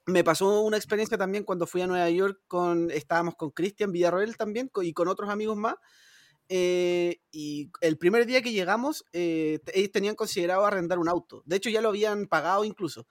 me 0.08 0.24
pasó 0.24 0.62
una 0.62 0.78
experiencia 0.78 1.18
también 1.18 1.44
cuando 1.44 1.68
fui 1.68 1.82
a 1.82 1.88
Nueva 1.88 2.10
York 2.10 2.42
con, 2.48 2.92
estábamos 2.92 3.36
con 3.36 3.52
Cristian 3.52 3.92
Villarroel 3.92 4.38
también 4.38 4.72
y 4.84 4.94
con 4.94 5.08
otros 5.08 5.30
amigos 5.30 5.58
más. 5.58 5.76
eh, 6.50 7.20
y 7.32 7.72
el 7.82 7.98
primer 7.98 8.26
día 8.26 8.42
que 8.42 8.52
llegamos, 8.54 9.06
eh, 9.14 9.60
ellos 9.74 9.92
tenían 9.92 10.16
considerado 10.16 10.66
arrendar 10.66 11.00
un 11.00 11.10
auto. 11.10 11.44
De 11.46 11.58
hecho, 11.58 11.70
ya 11.70 11.82
lo 11.82 11.90
habían 11.90 12.28
pagado 12.28 12.66
incluso. 12.66 13.08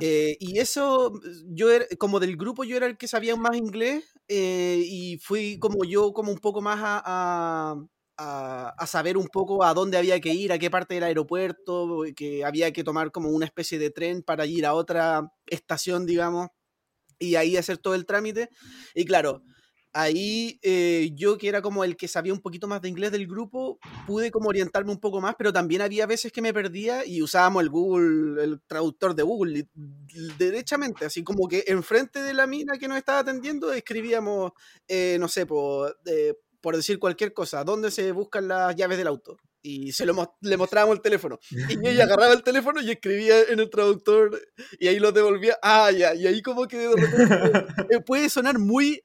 Eh, 0.00 0.36
y 0.38 0.58
eso, 0.60 1.12
yo 1.46 1.70
era, 1.70 1.84
como 1.98 2.20
del 2.20 2.36
grupo, 2.36 2.62
yo 2.64 2.76
era 2.76 2.86
el 2.86 2.96
que 2.96 3.08
sabía 3.08 3.34
más 3.36 3.56
inglés 3.56 4.04
eh, 4.28 4.80
y 4.86 5.18
fui 5.18 5.58
como 5.58 5.84
yo, 5.84 6.12
como 6.12 6.30
un 6.32 6.38
poco 6.38 6.60
más 6.60 6.78
a, 6.80 7.02
a- 7.04 7.84
a- 8.18 8.86
saber 8.86 9.16
un 9.16 9.28
poco 9.28 9.64
a 9.64 9.74
dónde 9.74 9.96
había 9.98 10.20
que 10.20 10.34
ir, 10.34 10.52
a 10.52 10.58
qué 10.58 10.70
parte 10.70 10.94
del 10.94 11.04
aeropuerto, 11.04 12.02
que 12.16 12.44
había 12.44 12.72
que 12.72 12.84
tomar 12.84 13.10
como 13.12 13.30
una 13.30 13.46
especie 13.46 13.78
de 13.78 13.90
tren 13.90 14.22
para 14.22 14.46
ir 14.46 14.66
a 14.66 14.74
otra 14.74 15.30
estación, 15.46 16.06
digamos, 16.06 16.48
y 17.18 17.34
ahí 17.36 17.56
hacer 17.56 17.78
todo 17.78 17.94
el 17.94 18.06
trámite. 18.06 18.48
Y 18.94 19.04
claro, 19.04 19.42
ahí 19.92 20.58
eh, 20.62 21.10
yo 21.14 21.38
que 21.38 21.48
era 21.48 21.62
como 21.62 21.84
el 21.84 21.96
que 21.96 22.08
sabía 22.08 22.32
un 22.32 22.40
poquito 22.40 22.68
más 22.68 22.80
de 22.82 22.88
inglés 22.88 23.10
del 23.12 23.26
grupo, 23.26 23.78
pude 24.06 24.30
como 24.30 24.48
orientarme 24.48 24.92
un 24.92 25.00
poco 25.00 25.20
más, 25.20 25.34
pero 25.36 25.52
también 25.52 25.82
había 25.82 26.06
veces 26.06 26.32
que 26.32 26.42
me 26.42 26.52
perdía 26.54 27.04
y 27.06 27.22
usábamos 27.22 27.62
el 27.62 27.70
Google, 27.70 28.42
el 28.44 28.60
traductor 28.66 29.14
de 29.14 29.22
Google, 29.24 29.52
li- 29.52 29.68
derechamente, 30.38 31.04
así 31.06 31.22
como 31.24 31.48
que 31.48 31.64
enfrente 31.66 32.22
de 32.22 32.34
la 32.34 32.46
mina 32.46 32.78
que 32.78 32.88
nos 32.88 32.98
estaba 32.98 33.20
atendiendo 33.20 33.72
escribíamos, 33.72 34.52
eh, 34.86 35.16
no 35.20 35.28
sé, 35.28 35.46
por, 35.46 35.98
por 36.68 36.76
decir 36.76 36.98
cualquier 36.98 37.32
cosa, 37.32 37.64
¿dónde 37.64 37.90
se 37.90 38.12
buscan 38.12 38.46
las 38.46 38.76
llaves 38.76 38.98
del 38.98 39.06
auto? 39.06 39.38
Y 39.62 39.92
se 39.92 40.04
lo 40.04 40.36
le 40.42 40.56
mostrábamos 40.58 40.96
el 40.96 41.00
teléfono. 41.00 41.38
Y 41.50 41.88
ella 41.88 42.04
agarraba 42.04 42.34
el 42.34 42.42
teléfono 42.42 42.82
y 42.82 42.90
escribía 42.90 43.40
en 43.48 43.58
el 43.58 43.70
traductor 43.70 44.38
y 44.78 44.86
ahí 44.86 44.98
lo 44.98 45.10
devolvía. 45.10 45.56
Ah, 45.62 45.90
ya. 45.90 46.14
Y 46.14 46.26
ahí 46.26 46.42
como 46.42 46.68
que 46.68 46.76
de 46.76 46.94
repente 46.94 47.66
eh, 47.88 48.00
puede 48.02 48.28
sonar 48.28 48.58
muy 48.58 49.00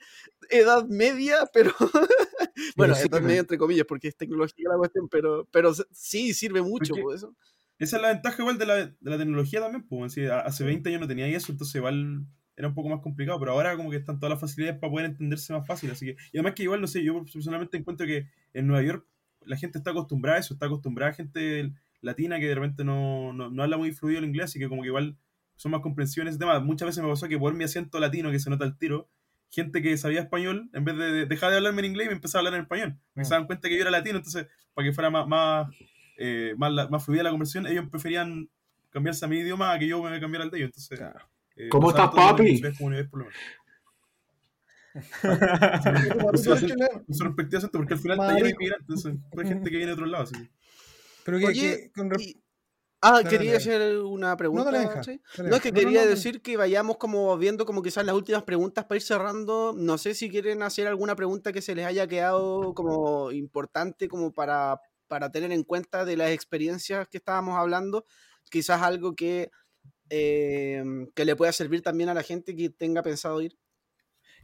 edad 0.49 0.83
media, 0.89 1.49
pero 1.53 1.71
bueno, 2.75 2.95
sí, 2.95 3.07
edad 3.07 3.21
media 3.21 3.39
entre 3.39 3.57
comillas, 3.57 3.85
porque 3.87 4.09
es 4.09 4.17
tecnología 4.17 4.67
la 4.69 4.77
cuestión, 4.77 5.07
pero, 5.07 5.47
pero 5.49 5.73
sí 5.93 6.33
sirve 6.33 6.61
mucho 6.61 6.89
Porque- 6.89 7.01
por 7.01 7.15
eso. 7.15 7.33
Esa 7.79 7.95
es 7.95 8.01
la 8.01 8.09
ventaja 8.09 8.41
igual 8.41 8.57
de 8.57 8.65
la, 8.65 8.75
de 8.75 8.93
la 8.99 9.17
tecnología 9.17 9.61
también, 9.61 9.87
pues, 9.87 10.17
hace 10.17 10.63
20 10.65 10.89
años 10.89 10.99
no 10.99 11.07
tenía 11.07 11.27
eso, 11.27 11.53
entonces 11.53 11.75
igual 11.75 12.25
era 12.55 12.67
un 12.67 12.73
poco 12.75 12.89
más 12.89 12.99
complicado, 13.01 13.39
pero 13.39 13.51
ahora 13.51 13.75
como 13.75 13.89
que 13.89 13.97
están 13.97 14.19
todas 14.19 14.31
las 14.31 14.39
facilidades 14.41 14.79
para 14.79 14.91
poder 14.91 15.07
entenderse 15.07 15.53
más 15.53 15.65
fácil, 15.65 15.89
así 15.91 16.05
que, 16.07 16.11
y 16.31 16.37
además 16.37 16.53
que 16.53 16.63
igual, 16.63 16.81
no 16.81 16.87
sé, 16.87 17.03
yo 17.03 17.23
personalmente 17.23 17.77
encuentro 17.77 18.05
que 18.05 18.27
en 18.53 18.67
Nueva 18.67 18.83
York 18.83 19.05
la 19.45 19.57
gente 19.57 19.77
está 19.79 19.91
acostumbrada 19.91 20.37
a 20.37 20.39
eso, 20.39 20.53
está 20.53 20.67
acostumbrada 20.67 21.11
a 21.11 21.15
gente 21.15 21.73
latina 22.01 22.39
que 22.39 22.47
de 22.47 22.55
repente 22.55 22.83
no, 22.83 23.33
no, 23.33 23.49
no 23.49 23.63
habla 23.63 23.77
muy 23.77 23.91
fluido 23.91 24.19
el 24.19 24.25
inglés, 24.25 24.45
así 24.45 24.59
que 24.59 24.69
como 24.69 24.81
que 24.83 24.89
igual 24.89 25.17
son 25.55 25.71
más 25.71 25.81
comprensivos 25.81 26.23
en 26.25 26.29
ese 26.29 26.39
tema. 26.39 26.59
Muchas 26.59 26.87
veces 26.87 27.03
me 27.03 27.09
pasó 27.09 27.27
que 27.27 27.37
por 27.39 27.53
mi 27.53 27.63
acento 27.63 27.99
latino, 27.99 28.29
que 28.31 28.39
se 28.39 28.49
nota 28.49 28.65
el 28.65 28.77
tiro, 28.77 29.07
gente 29.49 29.81
que 29.81 29.95
sabía 29.97 30.19
español, 30.21 30.69
en 30.73 30.83
vez 30.83 30.97
de 30.97 31.11
de- 31.11 31.25
dejar 31.25 31.51
de 31.51 31.57
hablarme 31.57 31.79
en 31.81 31.85
inglés, 31.85 32.07
me 32.07 32.13
empezaba 32.13 32.39
a 32.39 32.41
hablar 32.41 32.55
en 32.59 32.63
español. 32.63 32.97
Me 33.15 33.21
Mm. 33.21 33.25
se 33.25 33.31
daban 33.31 33.45
cuenta 33.47 33.69
que 33.69 33.75
yo 33.75 33.81
era 33.81 33.91
latino, 33.91 34.17
entonces, 34.17 34.47
para 34.73 34.87
que 34.87 34.93
fuera 34.93 35.09
más, 35.09 35.27
más, 35.27 35.67
eh, 36.17 36.53
más 36.57 37.05
fluida 37.05 37.23
la 37.23 37.29
conversación, 37.31 37.67
ellos 37.67 37.85
preferían 37.89 38.49
cambiarse 38.89 39.25
a 39.25 39.27
mi 39.27 39.37
idioma 39.37 39.71
a 39.73 39.79
que 39.79 39.87
yo 39.87 40.01
me 40.03 40.19
cambiara 40.19 40.43
al 40.45 40.51
de 40.51 40.57
ellos. 40.57 40.67
Entonces, 40.69 40.97
Claro. 40.99 41.25
Eh, 41.55 41.69
¿Cómo 41.69 41.89
estás, 41.89 42.09
papi? 42.13 42.61
su 47.09 47.23
respectivo 47.23 47.57
acento, 47.57 47.77
porque 47.79 47.93
al 47.95 47.99
final 47.99 48.19
está 48.19 48.33
lleno 48.33 48.45
de 48.45 48.51
inmigrantes, 48.51 49.05
hay 49.05 49.47
gente 49.47 49.71
que 49.71 49.77
viene 49.77 49.95
de 49.95 50.17
así 50.17 50.35
que- 50.35 50.49
Pero 51.25 51.39
que, 51.39 51.45
Oye, 51.45 51.61
que 51.77 51.91
con 51.93 52.09
re- 52.09 52.21
y- 52.23 52.43
ah, 53.01 53.11
Dale, 53.13 53.29
quería 53.29 53.51
dale. 53.53 53.57
hacer 53.57 53.97
una 53.99 54.35
pregunta. 54.37 54.65
dale, 54.65 54.79
deja, 54.79 55.03
¿sí? 55.03 55.21
dale, 55.37 55.49
No, 55.49 55.55
es 55.55 55.61
que. 55.61 55.71
No, 55.71 55.75
quería 55.79 55.99
no, 56.01 56.05
no. 56.05 56.09
decir 56.11 56.41
que 56.41 56.57
vayamos 56.57 56.97
como 56.97 57.37
viendo 57.37 57.65
como 57.65 57.81
quizás 57.81 58.05
las 58.05 58.15
últimas 58.15 58.43
preguntas 58.43 58.85
para 58.85 58.97
ir 58.97 59.01
cerrando. 59.03 59.73
No 59.75 59.97
sé 59.97 60.13
si 60.15 60.29
quieren 60.29 60.61
hacer 60.63 60.85
alguna 60.87 61.15
pregunta 61.15 61.51
que 61.53 61.61
se 61.61 61.75
les 61.75 61.85
haya 61.85 62.07
quedado 62.07 62.73
como 62.73 63.31
importante 63.31 64.07
como 64.07 64.31
para, 64.33 64.79
para 65.07 65.31
tener 65.31 65.51
en 65.53 65.63
cuenta 65.63 66.03
de 66.05 66.17
las 66.17 66.31
experiencias 66.31 67.07
que 67.07 67.17
estábamos 67.17 67.57
hablando. 67.57 68.05
Quizás 68.49 68.81
algo 68.81 69.15
que, 69.15 69.49
eh, 70.09 70.83
que 71.15 71.25
le 71.25 71.35
pueda 71.35 71.51
servir 71.51 71.81
también 71.81 72.09
a 72.09 72.13
la 72.13 72.23
gente 72.23 72.55
que 72.55 72.69
tenga 72.69 73.03
pensado 73.03 73.41
ir. 73.41 73.57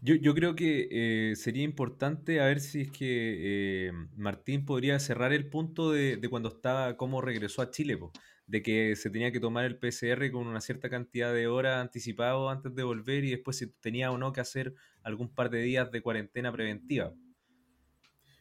Yo, 0.02 0.15
yo 0.15 0.34
creo 0.34 0.56
que 0.56 0.88
eh, 0.91 1.36
sería 1.36 1.64
importante 1.64 2.40
a 2.40 2.45
ver 2.45 2.61
si 2.61 2.81
es 2.81 2.91
que 2.91 3.88
eh, 3.88 3.91
Martín 4.15 4.65
podría 4.65 4.98
cerrar 4.99 5.34
el 5.34 5.49
punto 5.49 5.91
de, 5.91 6.15
de 6.15 6.30
cuando 6.30 6.49
estaba, 6.49 6.95
cómo 6.95 7.19
regresó 7.19 7.61
a 7.61 7.69
Chile, 7.69 7.98
po, 7.98 8.14
de 8.48 8.64
que 8.64 8.95
se 8.95 9.10
tenía 9.10 9.31
que 9.31 9.41
tomar 9.41 9.65
el 9.65 9.77
PCR 9.77 10.31
con 10.31 10.48
una 10.48 10.61
cierta 10.61 10.90
cantidad 10.90 11.34
de 11.34 11.48
horas 11.48 11.81
anticipado 11.81 12.49
antes 12.49 12.73
de 12.73 12.84
volver 12.84 13.26
y 13.26 13.31
después 13.31 13.57
si 13.57 13.68
tenía 13.81 14.11
o 14.11 14.18
no 14.18 14.31
que 14.31 14.41
hacer 14.41 14.73
algún 15.03 15.34
par 15.34 15.49
de 15.49 15.61
días 15.61 15.91
de 15.91 16.02
cuarentena 16.02 16.52
preventiva. 16.52 17.14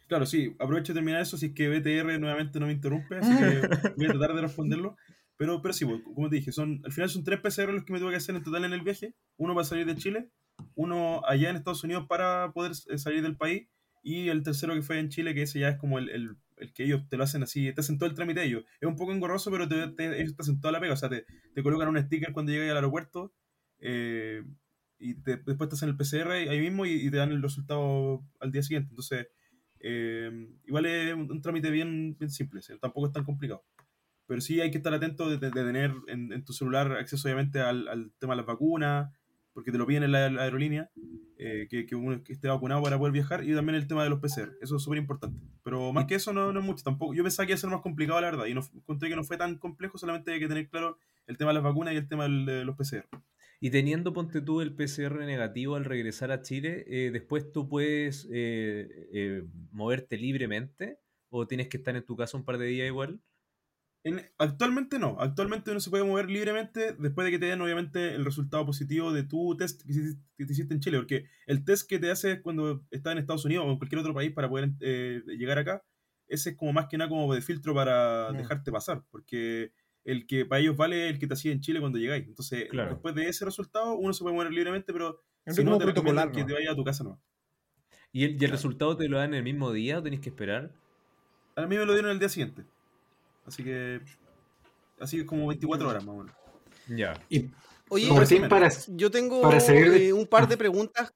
Claro, 0.06 0.24
sí, 0.24 0.56
aprovecho 0.58 0.94
de 0.94 0.98
terminar 0.98 1.20
eso 1.20 1.36
si 1.36 1.46
es 1.46 1.52
que 1.52 1.68
BTR 1.68 2.18
nuevamente 2.18 2.58
no 2.58 2.66
me 2.66 2.72
interrumpe, 2.72 3.18
así 3.18 3.30
que 3.36 3.60
voy 3.96 4.06
a 4.06 4.12
tratar 4.12 4.34
de 4.34 4.40
responderlo. 4.40 4.96
Pero, 5.38 5.62
pero 5.62 5.72
sí, 5.72 5.84
pues, 5.86 6.02
como 6.02 6.28
te 6.28 6.36
dije, 6.36 6.52
son, 6.52 6.82
al 6.84 6.92
final 6.92 7.08
son 7.10 7.24
tres 7.24 7.40
PCR 7.40 7.72
los 7.72 7.84
que 7.84 7.92
me 7.92 8.00
tuve 8.00 8.10
que 8.10 8.16
hacer 8.16 8.34
en 8.36 8.42
total 8.42 8.64
en 8.64 8.72
el 8.74 8.82
viaje. 8.82 9.14
Uno 9.36 9.54
para 9.54 9.64
salir 9.64 9.86
de 9.86 9.96
Chile, 9.96 10.28
uno 10.74 11.22
allá 11.26 11.50
en 11.50 11.56
Estados 11.56 11.84
Unidos 11.84 12.06
para 12.08 12.52
poder 12.52 12.72
eh, 12.88 12.98
salir 12.98 13.22
del 13.22 13.36
país 13.36 13.68
y 14.02 14.28
el 14.28 14.42
tercero 14.42 14.74
que 14.74 14.82
fue 14.82 14.98
en 14.98 15.08
Chile, 15.10 15.34
que 15.34 15.42
ese 15.42 15.60
ya 15.60 15.68
es 15.70 15.76
como 15.78 15.98
el, 15.98 16.10
el- 16.10 16.36
el 16.56 16.72
que 16.72 16.82
ellos 16.84 17.08
te 17.08 17.16
lo 17.16 17.22
hacen 17.22 17.44
así, 17.44 17.72
te 17.72 17.80
hacen 17.80 17.98
todo 17.98 18.08
el 18.08 18.16
trámite 18.16 18.42
ellos. 18.44 18.64
Es 18.80 18.88
un 18.88 18.96
poco 18.96 19.12
engorroso, 19.12 19.48
pero 19.52 19.68
te, 19.68 19.86
te- 19.88 20.20
ellos 20.20 20.34
te 20.34 20.42
hacen 20.42 20.60
toda 20.60 20.72
la 20.72 20.80
pega, 20.80 20.94
o 20.94 20.96
sea, 20.96 21.08
te, 21.08 21.24
te 21.54 21.62
colocan 21.62 21.88
un 21.88 21.98
sticker 22.02 22.32
cuando 22.32 22.50
llegas 22.52 22.70
al 22.70 22.76
aeropuerto 22.78 23.32
eh, 23.78 24.42
y 24.98 25.14
después 25.14 25.68
te 25.68 25.74
hacen 25.76 25.88
el 25.90 25.96
PCR 25.96 26.32
ahí 26.50 26.60
mismo 26.60 26.84
y, 26.86 27.08
te 27.10 27.16
dan 27.16 27.30
el 27.30 27.42
resultado 27.42 28.24
al 28.40 28.50
día 28.50 28.62
siguiente. 28.62 28.88
Entonces, 28.90 29.28
eh, 29.80 30.48
igual 30.66 30.86
es 30.86 31.14
un, 31.14 31.40
trámite 31.40 31.70
bien, 31.70 32.16
bien 32.18 32.30
simple, 32.30 32.60
tampoco 32.80 33.06
es 33.06 33.12
tan 33.12 33.24
complicado. 33.24 33.64
Pero 34.28 34.40
sí 34.40 34.60
hay 34.60 34.70
que 34.70 34.76
estar 34.78 34.94
atento 34.94 35.28
de, 35.28 35.38
de- 35.38 35.50
de 35.50 35.64
tener 35.64 35.92
en, 36.06 36.32
en 36.32 36.44
tu 36.44 36.52
celular 36.52 36.92
acceso 36.92 37.26
obviamente 37.26 37.60
al, 37.60 37.88
al 37.88 38.12
tema 38.20 38.34
de 38.34 38.38
las 38.38 38.46
vacunas, 38.46 39.12
porque 39.52 39.72
te 39.72 39.78
lo 39.78 39.86
piden 39.88 40.04
en 40.04 40.12
la, 40.12 40.30
la 40.30 40.42
aerolínea, 40.42 40.90
eh, 41.38 41.66
que, 41.68 41.86
que 41.86 41.96
uno 41.96 42.20
esté 42.28 42.46
vacunado 42.48 42.82
para 42.82 42.98
poder 42.98 43.12
viajar, 43.12 43.42
y 43.44 43.54
también 43.54 43.74
el 43.76 43.88
tema 43.88 44.04
de 44.04 44.10
los 44.10 44.20
PCR, 44.20 44.52
eso 44.60 44.76
es 44.76 44.82
súper 44.82 44.98
importante. 44.98 45.40
Pero 45.64 45.92
más 45.92 46.04
que 46.06 46.14
eso 46.16 46.32
no, 46.32 46.52
no 46.52 46.60
es 46.60 46.66
mucho, 46.66 46.84
tampoco. 46.84 47.14
Yo 47.14 47.24
pensaba 47.24 47.46
que 47.46 47.52
iba 47.52 47.56
a 47.56 47.60
ser 47.60 47.70
más 47.70 47.80
complicado, 47.80 48.20
la 48.20 48.30
verdad, 48.30 48.46
y 48.46 48.54
no, 48.54 48.60
encontré 48.74 49.08
que 49.08 49.16
no 49.16 49.24
fue 49.24 49.36
tan 49.36 49.56
complejo, 49.58 49.98
solamente 49.98 50.32
hay 50.32 50.38
que 50.40 50.48
tener 50.48 50.68
claro 50.68 50.98
el 51.26 51.36
tema 51.36 51.50
de 51.50 51.54
las 51.54 51.64
vacunas 51.64 51.94
y 51.94 51.96
el 51.96 52.08
tema 52.08 52.24
del- 52.24 52.46
de 52.46 52.64
los 52.64 52.76
PCR. 52.76 53.08
Y 53.60 53.70
teniendo, 53.70 54.12
ponte 54.12 54.40
tú, 54.40 54.60
el 54.60 54.74
PCR 54.74 55.26
negativo 55.26 55.74
al 55.74 55.84
regresar 55.84 56.30
a 56.30 56.42
Chile, 56.42 56.84
eh, 56.86 57.10
después 57.12 57.50
tú 57.50 57.68
puedes 57.68 58.28
eh, 58.30 59.08
eh, 59.12 59.44
moverte 59.72 60.16
libremente 60.16 60.98
o 61.30 61.46
tienes 61.48 61.68
que 61.68 61.76
estar 61.78 61.96
en 61.96 62.04
tu 62.04 62.16
casa 62.16 62.36
un 62.36 62.44
par 62.44 62.58
de 62.58 62.66
días 62.66 62.86
igual. 62.86 63.20
En- 64.08 64.30
actualmente 64.38 64.98
no, 64.98 65.16
actualmente 65.20 65.70
uno 65.70 65.80
se 65.80 65.90
puede 65.90 66.04
mover 66.04 66.30
libremente 66.30 66.94
después 66.98 67.24
de 67.24 67.30
que 67.30 67.38
te 67.38 67.46
den 67.46 67.60
obviamente 67.60 68.14
el 68.14 68.24
resultado 68.24 68.64
positivo 68.66 69.12
de 69.12 69.22
tu 69.24 69.56
test 69.56 69.82
que 69.84 69.92
hiciste, 69.92 70.22
que 70.36 70.46
te 70.46 70.52
hiciste 70.52 70.74
en 70.74 70.80
Chile, 70.80 70.98
porque 70.98 71.24
el 71.46 71.64
test 71.64 71.88
que 71.88 71.98
te 71.98 72.10
haces 72.10 72.40
cuando 72.42 72.84
estás 72.90 73.12
en 73.12 73.18
Estados 73.18 73.44
Unidos 73.44 73.66
o 73.66 73.70
en 73.70 73.78
cualquier 73.78 74.00
otro 74.00 74.14
país 74.14 74.32
para 74.32 74.48
poder 74.48 74.70
eh, 74.80 75.22
llegar 75.26 75.58
acá, 75.58 75.84
ese 76.26 76.50
es 76.50 76.56
como 76.56 76.72
más 76.72 76.86
que 76.88 76.96
nada 76.98 77.08
como 77.08 77.32
de 77.34 77.40
filtro 77.42 77.74
para 77.74 78.32
Mm. 78.32 78.36
dejarte 78.36 78.70
pasar, 78.72 79.02
porque 79.10 79.72
el 80.04 80.26
que 80.26 80.44
para 80.46 80.60
ellos 80.60 80.76
vale 80.76 81.06
es 81.08 81.12
el 81.14 81.18
que 81.18 81.26
te 81.26 81.34
hacía 81.34 81.52
en 81.52 81.60
Chile 81.60 81.80
cuando 81.80 81.98
llegáis. 81.98 82.26
Entonces, 82.26 82.68
Claro. 82.70 82.90
después 82.92 83.14
de 83.14 83.28
ese 83.28 83.44
resultado, 83.44 83.94
uno 83.96 84.12
se 84.12 84.22
puede 84.22 84.34
mover 84.36 84.52
libremente, 84.52 84.92
pero 84.92 85.22
Es 85.44 85.56
si 85.56 85.62
no, 85.64 85.72
como 85.72 85.78
te 85.80 85.86
recomiendan 85.86 86.32
que 86.32 86.44
te 86.44 86.52
vayas 86.52 86.72
a 86.72 86.76
tu 86.76 86.84
casa 86.84 87.04
no. 87.04 87.20
¿Y 88.12 88.24
el, 88.24 88.40
y 88.40 88.44
el 88.44 88.50
resultado 88.50 88.96
te 88.96 89.08
lo 89.08 89.18
dan 89.18 89.34
el 89.34 89.42
mismo 89.42 89.72
día 89.72 89.98
o 89.98 90.02
tenés 90.02 90.20
que 90.20 90.30
esperar? 90.30 90.72
A 91.56 91.66
mí 91.66 91.76
me 91.76 91.84
lo 91.84 91.92
dieron 91.92 92.10
el 92.10 92.18
día 92.18 92.28
siguiente. 92.28 92.64
Así 93.48 93.64
que, 93.64 94.00
así 95.00 95.16
que 95.16 95.26
como 95.26 95.46
24 95.46 95.88
horas 95.88 96.04
más 96.04 96.14
o 96.14 96.18
menos. 96.18 96.36
Ya. 96.86 97.18
Y 97.30 97.50
Oye, 97.88 98.12
Martín, 98.12 98.46
para, 98.46 98.68
yo 98.88 99.10
tengo 99.10 99.40
para 99.40 99.58
seguir 99.58 99.94
eh, 99.94 100.12
un 100.12 100.26
par 100.26 100.46
de 100.46 100.58
preguntas. 100.58 101.10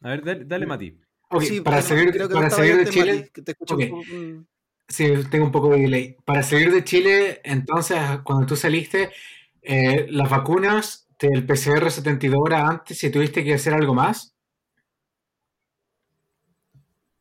A 0.00 0.08
ver, 0.10 0.24
dale, 0.24 0.44
dale 0.44 0.66
Mati. 0.66 1.00
ok, 1.30 1.42
Sí, 1.42 1.60
para 1.60 1.80
seguir, 1.82 2.10
creo 2.10 2.28
que 2.28 2.34
para 2.34 2.50
seguir 2.50 2.76
de 2.76 2.90
Chile, 2.90 3.14
Mati, 3.14 3.30
que 3.30 3.42
te 3.42 3.52
escucho 3.52 3.74
Ok. 3.74 3.80
un 3.82 3.88
poco, 3.90 4.04
mm. 4.12 4.46
Sí, 4.88 5.12
tengo 5.30 5.46
un 5.46 5.52
poco 5.52 5.70
de 5.70 5.80
delay. 5.80 6.16
Para 6.24 6.42
seguir 6.42 6.72
de 6.72 6.84
Chile, 6.84 7.40
entonces, 7.44 7.98
cuando 8.24 8.46
tú 8.46 8.56
saliste, 8.56 9.10
eh, 9.62 10.06
las 10.10 10.28
vacunas 10.30 11.08
del 11.18 11.46
PCR 11.46 11.90
72 11.90 12.40
horas 12.40 12.70
antes, 12.70 12.98
si 12.98 13.10
tuviste 13.10 13.44
que 13.44 13.54
hacer 13.54 13.74
algo 13.74 13.94
más. 13.94 14.35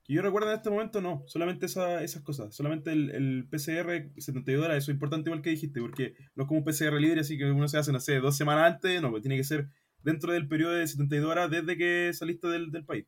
Que 0.05 0.13
yo 0.13 0.21
recuerdo 0.21 0.49
en 0.51 0.57
este 0.57 0.69
momento, 0.69 1.01
no, 1.01 1.23
solamente 1.25 1.65
esa- 1.65 2.03
esas 2.03 2.21
cosas, 2.21 2.55
solamente 2.55 2.91
el, 2.91 3.09
el 3.09 3.47
PCR 3.49 4.11
72 4.17 4.63
horas, 4.63 4.77
eso 4.77 4.91
es 4.91 4.95
importante 4.95 5.29
igual 5.29 5.41
que 5.41 5.49
dijiste, 5.49 5.81
porque 5.81 6.13
no 6.35 6.43
es 6.43 6.47
como 6.47 6.59
un 6.59 6.63
PCR 6.63 6.99
libre, 7.01 7.21
así 7.21 7.37
que 7.37 7.45
uno 7.51 7.67
se 7.67 7.77
hace, 7.79 7.91
no 7.91 7.99
sé, 7.99 8.19
dos 8.19 8.37
semanas 8.37 8.73
antes, 8.73 9.01
no, 9.01 9.09
pues 9.09 9.23
tiene 9.23 9.35
que 9.37 9.43
ser 9.43 9.67
dentro 10.03 10.31
del 10.31 10.47
periodo 10.47 10.73
de 10.73 10.85
72 10.87 11.29
horas 11.31 11.49
desde 11.49 11.75
que 11.77 12.11
saliste 12.13 12.47
del, 12.47 12.69
del 12.71 12.85
país. 12.85 13.05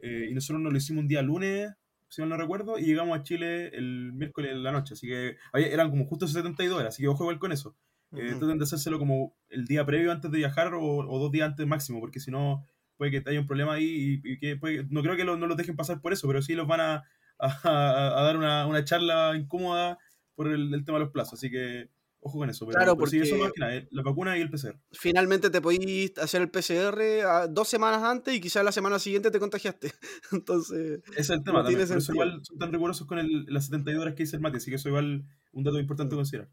Eh, 0.00 0.26
y 0.30 0.34
nosotros 0.34 0.60
nos 0.60 0.72
lo 0.72 0.78
hicimos 0.78 1.02
un 1.02 1.08
día 1.08 1.22
lunes, 1.22 1.70
si 2.08 2.20
mal 2.22 2.30
no 2.30 2.36
recuerdo, 2.36 2.76
y 2.78 2.82
llegamos 2.86 3.16
a 3.16 3.22
Chile 3.22 3.68
el 3.68 4.12
miércoles 4.12 4.50
en 4.50 4.64
la 4.64 4.72
noche, 4.72 4.94
así 4.94 5.06
que 5.06 5.36
eran 5.54 5.90
como 5.90 6.04
justo 6.06 6.26
72 6.26 6.76
horas, 6.76 6.94
así 6.94 7.02
que 7.04 7.08
ojo 7.08 7.22
igual 7.22 7.38
con 7.38 7.52
eso. 7.52 7.76
Eh, 8.14 8.34
traten 8.40 8.58
de 8.58 8.64
hacérselo 8.64 8.98
como 8.98 9.34
el 9.48 9.64
día 9.64 9.86
previo 9.86 10.10
antes 10.12 10.30
de 10.30 10.36
viajar 10.38 10.74
o, 10.74 10.82
o 10.82 11.18
dos 11.20 11.30
días 11.32 11.48
antes 11.48 11.66
máximo, 11.66 12.00
porque 12.00 12.20
si 12.20 12.30
no 12.32 12.66
puede 13.02 13.22
que 13.22 13.28
haya 13.30 13.40
un 13.40 13.46
problema 13.48 13.74
ahí 13.74 14.20
y, 14.24 14.32
y 14.32 14.38
que 14.38 14.56
puede- 14.56 14.86
no 14.90 15.02
creo 15.02 15.16
que 15.16 15.24
lo- 15.24 15.36
no 15.36 15.46
los 15.48 15.56
dejen 15.56 15.74
pasar 15.76 16.00
por 16.00 16.12
eso, 16.12 16.26
pero 16.28 16.40
sí 16.42 16.54
los 16.54 16.66
van 16.68 16.80
a, 16.80 17.04
a- 17.38 18.20
a 18.20 18.22
dar 18.22 18.36
una, 18.36 18.66
una 18.66 18.84
charla 18.84 19.34
incómoda 19.36 19.98
por 20.34 20.46
el, 20.48 20.72
el 20.72 20.84
tema 20.84 20.98
de 20.98 21.04
los 21.04 21.12
plazos, 21.12 21.34
así 21.34 21.50
que 21.50 21.90
ojo 22.20 22.38
con 22.38 22.48
eso. 22.48 22.64
Pero, 22.66 22.76
Claro, 22.78 22.96
pero 22.96 23.08
sí, 23.08 23.18
eso 23.18 23.30
porque- 23.30 23.42
más 23.42 23.52
que 23.52 23.60
nada, 23.60 23.74
eh, 23.76 23.88
la 23.90 24.02
vacuna 24.02 24.38
y 24.38 24.40
el 24.42 24.48
PCR. 24.50 24.78
Finalmente 24.92 25.50
te 25.50 25.60
podís 25.60 26.16
hacer 26.18 26.40
el 26.42 26.50
PCR 26.50 27.22
a- 27.24 27.48
dos 27.48 27.66
semanas 27.68 28.02
antes 28.04 28.34
y 28.36 28.40
quizás 28.40 28.64
la 28.64 28.70
semana 28.72 28.98
siguiente 29.00 29.30
te 29.32 29.40
contagiaste. 29.40 29.92
Entonces, 30.32 31.02
Ese 31.10 31.20
es 31.20 31.30
el 31.30 31.42
tema 31.42 31.58
No 31.58 31.64
también, 31.64 31.80
por 31.88 31.96
eso 31.96 32.00
sentido. 32.00 32.24
igual 32.26 32.40
son 32.44 32.58
tan 32.58 32.72
rigurosos 32.72 33.06
con 33.08 33.18
el- 33.18 33.44
las 33.48 33.64
72 33.66 34.00
horas 34.02 34.14
que 34.14 34.22
dice 34.22 34.36
el 34.36 34.42
mate, 34.42 34.58
así 34.58 34.70
que 34.70 34.76
eso 34.76 34.88
igual 34.88 35.24
un 35.52 35.64
dato 35.64 35.78
importante 35.80 36.14
a 36.14 36.18
considerar. 36.18 36.48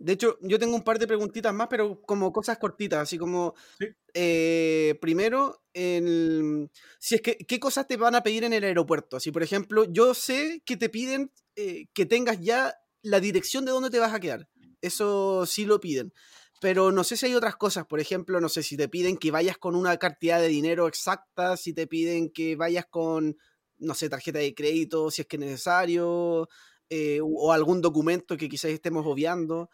De 0.00 0.12
hecho, 0.14 0.38
yo 0.42 0.58
tengo 0.58 0.74
un 0.76 0.82
par 0.84 0.98
de 0.98 1.06
preguntitas 1.06 1.54
más, 1.54 1.68
pero 1.68 2.02
como 2.02 2.32
cosas 2.32 2.58
cortitas, 2.58 3.00
así 3.00 3.18
como, 3.18 3.54
Sí. 3.78 3.86
eh, 4.14 4.98
primero, 5.00 5.62
el- 5.72 6.70
si 6.98 7.16
es 7.16 7.22
que, 7.22 7.36
¿qué 7.38 7.60
cosas 7.60 7.86
te 7.86 7.96
van 7.96 8.14
a 8.16 8.22
pedir 8.22 8.44
en 8.44 8.52
el 8.52 8.64
aeropuerto? 8.64 9.16
Así, 9.16 9.30
por 9.32 9.42
ejemplo, 9.42 9.84
yo 9.84 10.14
sé 10.14 10.62
que 10.66 10.76
te 10.76 10.88
piden 10.88 11.32
eh, 11.56 11.86
que 11.94 12.06
tengas 12.06 12.40
ya 12.40 12.74
la 13.02 13.20
dirección 13.20 13.64
de 13.64 13.72
dónde 13.72 13.90
te 13.90 13.98
vas 13.98 14.14
a 14.14 14.20
quedar. 14.20 14.48
Eso 14.82 15.46
sí 15.46 15.66
lo 15.66 15.80
piden. 15.80 16.12
Pero 16.60 16.92
no 16.92 17.04
sé 17.04 17.16
si 17.16 17.26
hay 17.26 17.34
otras 17.34 17.56
cosas, 17.56 17.86
por 17.86 18.00
ejemplo, 18.00 18.40
no 18.40 18.48
sé 18.48 18.62
si 18.62 18.76
te 18.76 18.88
piden 18.88 19.16
que 19.16 19.30
vayas 19.30 19.58
con 19.58 19.74
una 19.74 19.96
cantidad 19.98 20.40
de 20.40 20.48
dinero 20.48 20.86
exacta, 20.88 21.56
si 21.56 21.72
te 21.72 21.86
piden 21.86 22.30
que 22.30 22.56
vayas 22.56 22.86
con, 22.90 23.36
no 23.78 23.94
sé, 23.94 24.08
tarjeta 24.10 24.38
de 24.40 24.54
crédito, 24.54 25.10
si 25.10 25.22
es 25.22 25.28
que 25.28 25.36
es 25.36 25.40
necesario, 25.40 26.48
eh, 26.90 27.20
o 27.22 27.26
o 27.48 27.52
algún 27.52 27.80
documento 27.80 28.36
que 28.36 28.48
quizás 28.48 28.70
estemos 28.72 29.06
obviando. 29.06 29.70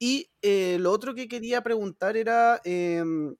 Y 0.00 0.32
eh, 0.42 0.78
lo 0.80 0.90
otro 0.92 1.14
que 1.14 1.28
quería 1.28 1.62
preguntar 1.62 2.16
era, 2.16 2.60
em, 2.64 3.36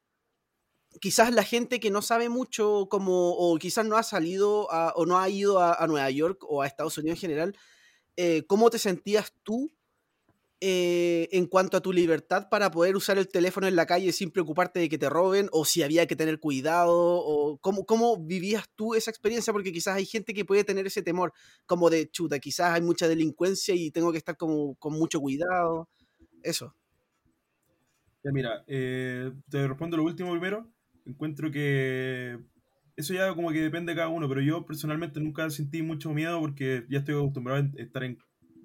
quizás 1.00 1.32
la 1.32 1.42
gente 1.42 1.80
que 1.80 1.90
no 1.90 2.02
sabe 2.02 2.28
mucho 2.28 2.86
como, 2.90 3.32
o 3.32 3.56
quizás 3.58 3.86
no 3.86 3.96
ha 3.96 4.02
salido 4.02 4.68
o 4.94 5.06
no 5.06 5.18
ha 5.18 5.28
ido 5.28 5.58
a, 5.58 5.74
a 5.74 5.86
Nueva 5.86 6.10
York 6.10 6.44
o 6.48 6.62
a 6.62 6.66
Estados 6.66 6.98
Unidos 6.98 7.16
en 7.16 7.20
general, 7.20 7.56
eh, 8.16 8.44
¿cómo 8.46 8.70
te 8.70 8.78
sentías 8.78 9.32
tú 9.42 9.72
eh, 10.62 11.26
en 11.32 11.46
cuanto 11.46 11.78
a 11.78 11.80
tu 11.80 11.90
libertad 11.90 12.48
para 12.50 12.70
poder 12.70 12.94
usar 12.94 13.16
el 13.16 13.28
teléfono 13.28 13.66
en 13.66 13.76
la 13.76 13.86
calle 13.86 14.12
sin 14.12 14.30
preocuparte 14.30 14.78
de 14.78 14.90
que 14.90 14.98
te 14.98 15.08
roben 15.08 15.48
o 15.52 15.64
si 15.64 15.82
había 15.82 16.06
que 16.06 16.16
tener 16.16 16.38
cuidado 16.38 16.92
o 16.94 17.56
cómo, 17.62 17.86
cómo 17.86 18.18
vivías 18.18 18.64
tú 18.76 18.94
esa 18.94 19.10
experiencia 19.10 19.54
porque 19.54 19.72
quizás 19.72 19.96
hay 19.96 20.04
gente 20.04 20.34
que 20.34 20.44
puede 20.44 20.64
tener 20.64 20.86
ese 20.86 21.02
temor 21.02 21.32
como 21.64 21.88
de 21.88 22.10
chuta, 22.10 22.38
quizás 22.40 22.74
hay 22.74 22.82
mucha 22.82 23.08
delincuencia 23.08 23.74
y 23.74 23.90
tengo 23.90 24.12
que 24.12 24.18
estar 24.18 24.36
como 24.36 24.74
con 24.74 24.92
mucho 24.92 25.18
cuidado. 25.20 25.88
Eso. 26.42 26.74
Ya 28.22 28.32
mira, 28.32 28.64
eh, 28.66 29.32
te 29.48 29.66
respondo 29.66 29.96
lo 29.96 30.04
último 30.04 30.30
primero. 30.32 30.70
Encuentro 31.06 31.50
que 31.50 32.38
eso 32.96 33.14
ya 33.14 33.34
como 33.34 33.50
que 33.50 33.60
depende 33.62 33.92
de 33.92 33.96
cada 33.96 34.08
uno, 34.08 34.28
pero 34.28 34.42
yo 34.42 34.66
personalmente 34.66 35.20
nunca 35.20 35.48
sentí 35.50 35.82
mucho 35.82 36.12
miedo 36.12 36.38
porque 36.40 36.84
ya 36.90 36.98
estoy 36.98 37.14
acostumbrado 37.14 37.62
a 37.62 37.80
estar 37.82 38.04
en 38.04 38.18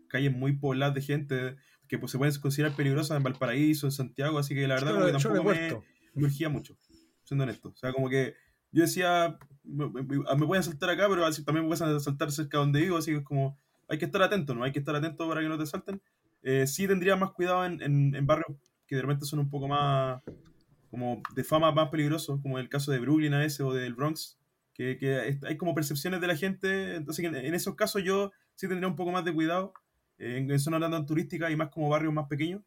calles 0.10 0.34
muy 0.34 0.58
pobladas 0.58 0.94
de 0.96 1.02
gente 1.02 1.56
que 1.88 1.98
pues, 1.98 2.12
se 2.12 2.18
pueden 2.18 2.38
considerar 2.42 2.76
peligrosas 2.76 3.16
en 3.18 3.24
Valparaíso, 3.24 3.88
en 3.88 3.92
Santiago, 3.92 4.38
así 4.40 4.54
que 4.56 4.68
la 4.68 4.76
verdad 4.76 4.92
como 4.94 5.06
que 5.06 5.12
tampoco 5.14 5.44
me, 5.46 5.80
me 6.14 6.24
urgía 6.26 6.50
mucho, 6.50 6.78
siendo 7.24 7.44
honesto. 7.46 7.70
O 7.70 7.76
sea, 7.78 7.94
como 7.94 8.10
que 8.10 8.34
yo 8.72 8.82
decía, 8.82 9.38
me, 9.64 9.88
me- 9.90 10.04
me 10.04 10.48
pueden 10.48 10.64
saltar 10.64 10.90
acá, 10.90 11.08
pero 11.08 11.26
así 11.26 11.46
también 11.46 11.66
me 11.68 11.76
pueden 11.76 12.00
saltar 12.02 12.32
cerca 12.32 12.58
de 12.58 12.64
donde 12.64 12.82
vivo, 12.82 12.98
así 12.98 13.12
que 13.12 13.18
es 13.20 13.24
como, 13.24 13.58
hay 13.88 13.98
que 13.98 14.06
estar 14.06 14.22
atento, 14.22 14.54
¿no? 14.54 14.64
Hay 14.64 14.72
que 14.74 14.80
estar 14.80 14.96
atento 14.96 15.28
para 15.30 15.42
que 15.42 15.48
no 15.48 15.58
te 15.58 15.66
salten. 15.66 16.02
Eh, 16.48 16.68
sí 16.68 16.88
tendría 16.88 17.16
más 17.16 17.32
cuidado 17.32 17.66
en, 17.66 17.82
en, 17.82 18.16
en 18.16 18.26
barrios 18.28 18.56
que 18.86 18.96
de 18.96 19.02
repente 19.02 19.26
son 19.26 19.40
un 19.40 19.50
poco 19.50 19.68
más, 19.68 20.22
como 20.92 21.22
de 21.36 21.44
fama 21.44 21.72
más 21.72 21.90
peligrosos, 21.90 22.40
como 22.42 22.60
el 22.60 22.70
caso 22.70 22.92
de 22.92 23.00
Brooklyn 23.00 23.34
a 23.34 23.40
veces 23.40 23.62
o 23.62 23.74
del 23.74 23.96
Bronx, 23.96 24.38
que, 24.74 24.98
que 25.00 25.40
hay 25.44 25.58
como 25.58 25.74
percepciones 25.74 26.22
de 26.22 26.28
la 26.28 26.36
gente, 26.38 26.96
entonces 26.96 27.26
en, 27.26 27.36
en 27.36 27.54
esos 27.56 27.74
casos 27.76 28.04
yo 28.04 28.32
sí 28.54 28.68
tendría 28.68 28.88
un 28.88 28.96
poco 28.96 29.12
más 29.12 29.26
de 29.26 29.34
cuidado, 29.34 29.74
eh, 30.20 30.38
en, 30.38 30.60
zonas 30.60 30.80
tan 30.92 31.06
turísticas 31.08 31.52
y 31.52 31.56
más 31.56 31.70
como 31.70 31.90
barrios 31.90 32.14
más 32.14 32.28
pequeños. 32.28 32.62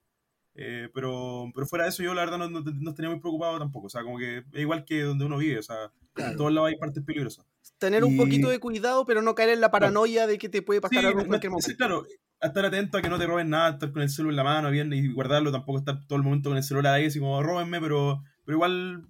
Eh, 0.61 0.89
pero, 0.93 1.53
pero 1.55 1.67
fuera 1.69 1.85
de 1.85 1.91
eso, 1.91 2.03
yo 2.03 2.15
la 2.15 2.23
verdad 2.25 2.39
no, 2.39 2.51
no, 2.51 2.61
no 2.63 2.91
estaría 2.91 3.11
muy 3.11 3.21
preocupado 3.21 3.61
tampoco. 3.61 3.87
O 3.87 3.91
sea, 3.91 4.03
como 4.03 4.19
que 4.19 4.39
es 4.39 4.61
igual 4.61 4.85
que 4.85 5.03
donde 5.03 5.25
uno 5.25 5.39
vive. 5.39 5.61
O 5.61 5.63
sea, 5.63 5.93
en 6.17 6.37
todos 6.37 6.53
lados 6.53 6.71
hay 6.71 6.77
partes 6.77 7.05
peligrosas. 7.05 7.47
Tener 7.79 8.05
un 8.05 8.15
Y- 8.15 8.19
poquito 8.19 8.49
de 8.49 8.59
cuidado, 8.59 9.07
pero 9.07 9.23
no 9.23 9.37
caer 9.37 9.51
en 9.51 9.61
la 9.61 9.71
paranoia 9.71 10.27
de 10.27 10.37
que 10.37 10.49
te 10.49 10.63
puede 10.63 10.81
pasar 10.81 10.99
Sí, 11.01 11.07
algo 11.07 11.21
en 11.21 11.29
cualquier 11.29 11.53
sí, 11.53 11.55
momento. 11.55 11.77
claro, 11.79 12.07
a 12.41 12.47
estar 12.49 12.65
atento 12.65 12.99
a 12.99 13.03
que 13.03 13.09
no 13.09 13.19
te 13.19 13.27
roben 13.27 13.51
nada, 13.51 13.71
estar 13.71 13.91
con 13.93 14.03
el 14.03 14.09
celular 14.11 14.33
en 14.33 14.37
la 14.37 14.45
mano 14.45 14.71
bien 14.71 14.93
y 14.93 15.13
guardarlo, 15.13 15.51
tampoco 15.53 15.79
estar 15.79 16.07
todo 16.07 16.17
el 16.19 16.23
momento 16.25 16.51
con 16.51 16.57
el 16.57 16.63
celular 16.63 16.95
ahí, 16.95 17.07
así 17.07 17.19
como 17.19 17.43
róbenme, 17.43 17.81
pero, 17.81 18.23
pero 18.45 18.57
igual 18.57 19.07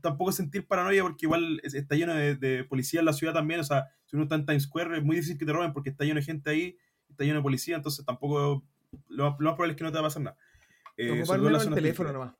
tampoco 0.00 0.32
sentir 0.32 0.66
paranoia 0.66 1.02
porque 1.02 1.26
igual 1.26 1.60
es- 1.62 1.74
está 1.74 1.94
lleno 1.96 2.14
de, 2.14 2.36
de 2.36 2.64
policía 2.64 3.00
en 3.00 3.06
la 3.06 3.12
ciudad 3.12 3.32
también, 3.34 3.60
o 3.60 3.64
sea, 3.64 3.86
si 4.06 4.16
uno 4.16 4.24
está 4.24 4.34
en 4.36 4.46
Times 4.46 4.64
Square 4.64 4.98
es 4.98 5.04
muy 5.04 5.16
difícil 5.16 5.38
que 5.38 5.46
te 5.46 5.52
roben 5.52 5.72
porque 5.72 5.90
está 5.90 6.04
lleno 6.04 6.20
de 6.20 6.26
gente 6.26 6.50
ahí, 6.50 6.76
está 7.08 7.24
lleno 7.24 7.36
de 7.36 7.42
policía, 7.42 7.76
entonces 7.76 8.04
tampoco, 8.04 8.64
lo, 9.08 9.30
más- 9.30 9.38
lo 9.40 9.46
más 9.50 9.54
probable 9.56 9.72
es 9.72 9.76
que 9.78 9.84
no 9.84 9.90
te 9.90 9.94
va 9.96 10.00
a 10.00 10.04
pasar 10.04 10.22
nada. 10.22 10.36
Eh, 10.96 11.10
Ocupar 11.10 11.40
menos 11.40 11.66
el 11.66 11.74
teléfono 11.74 12.12
nomás. 12.12 12.34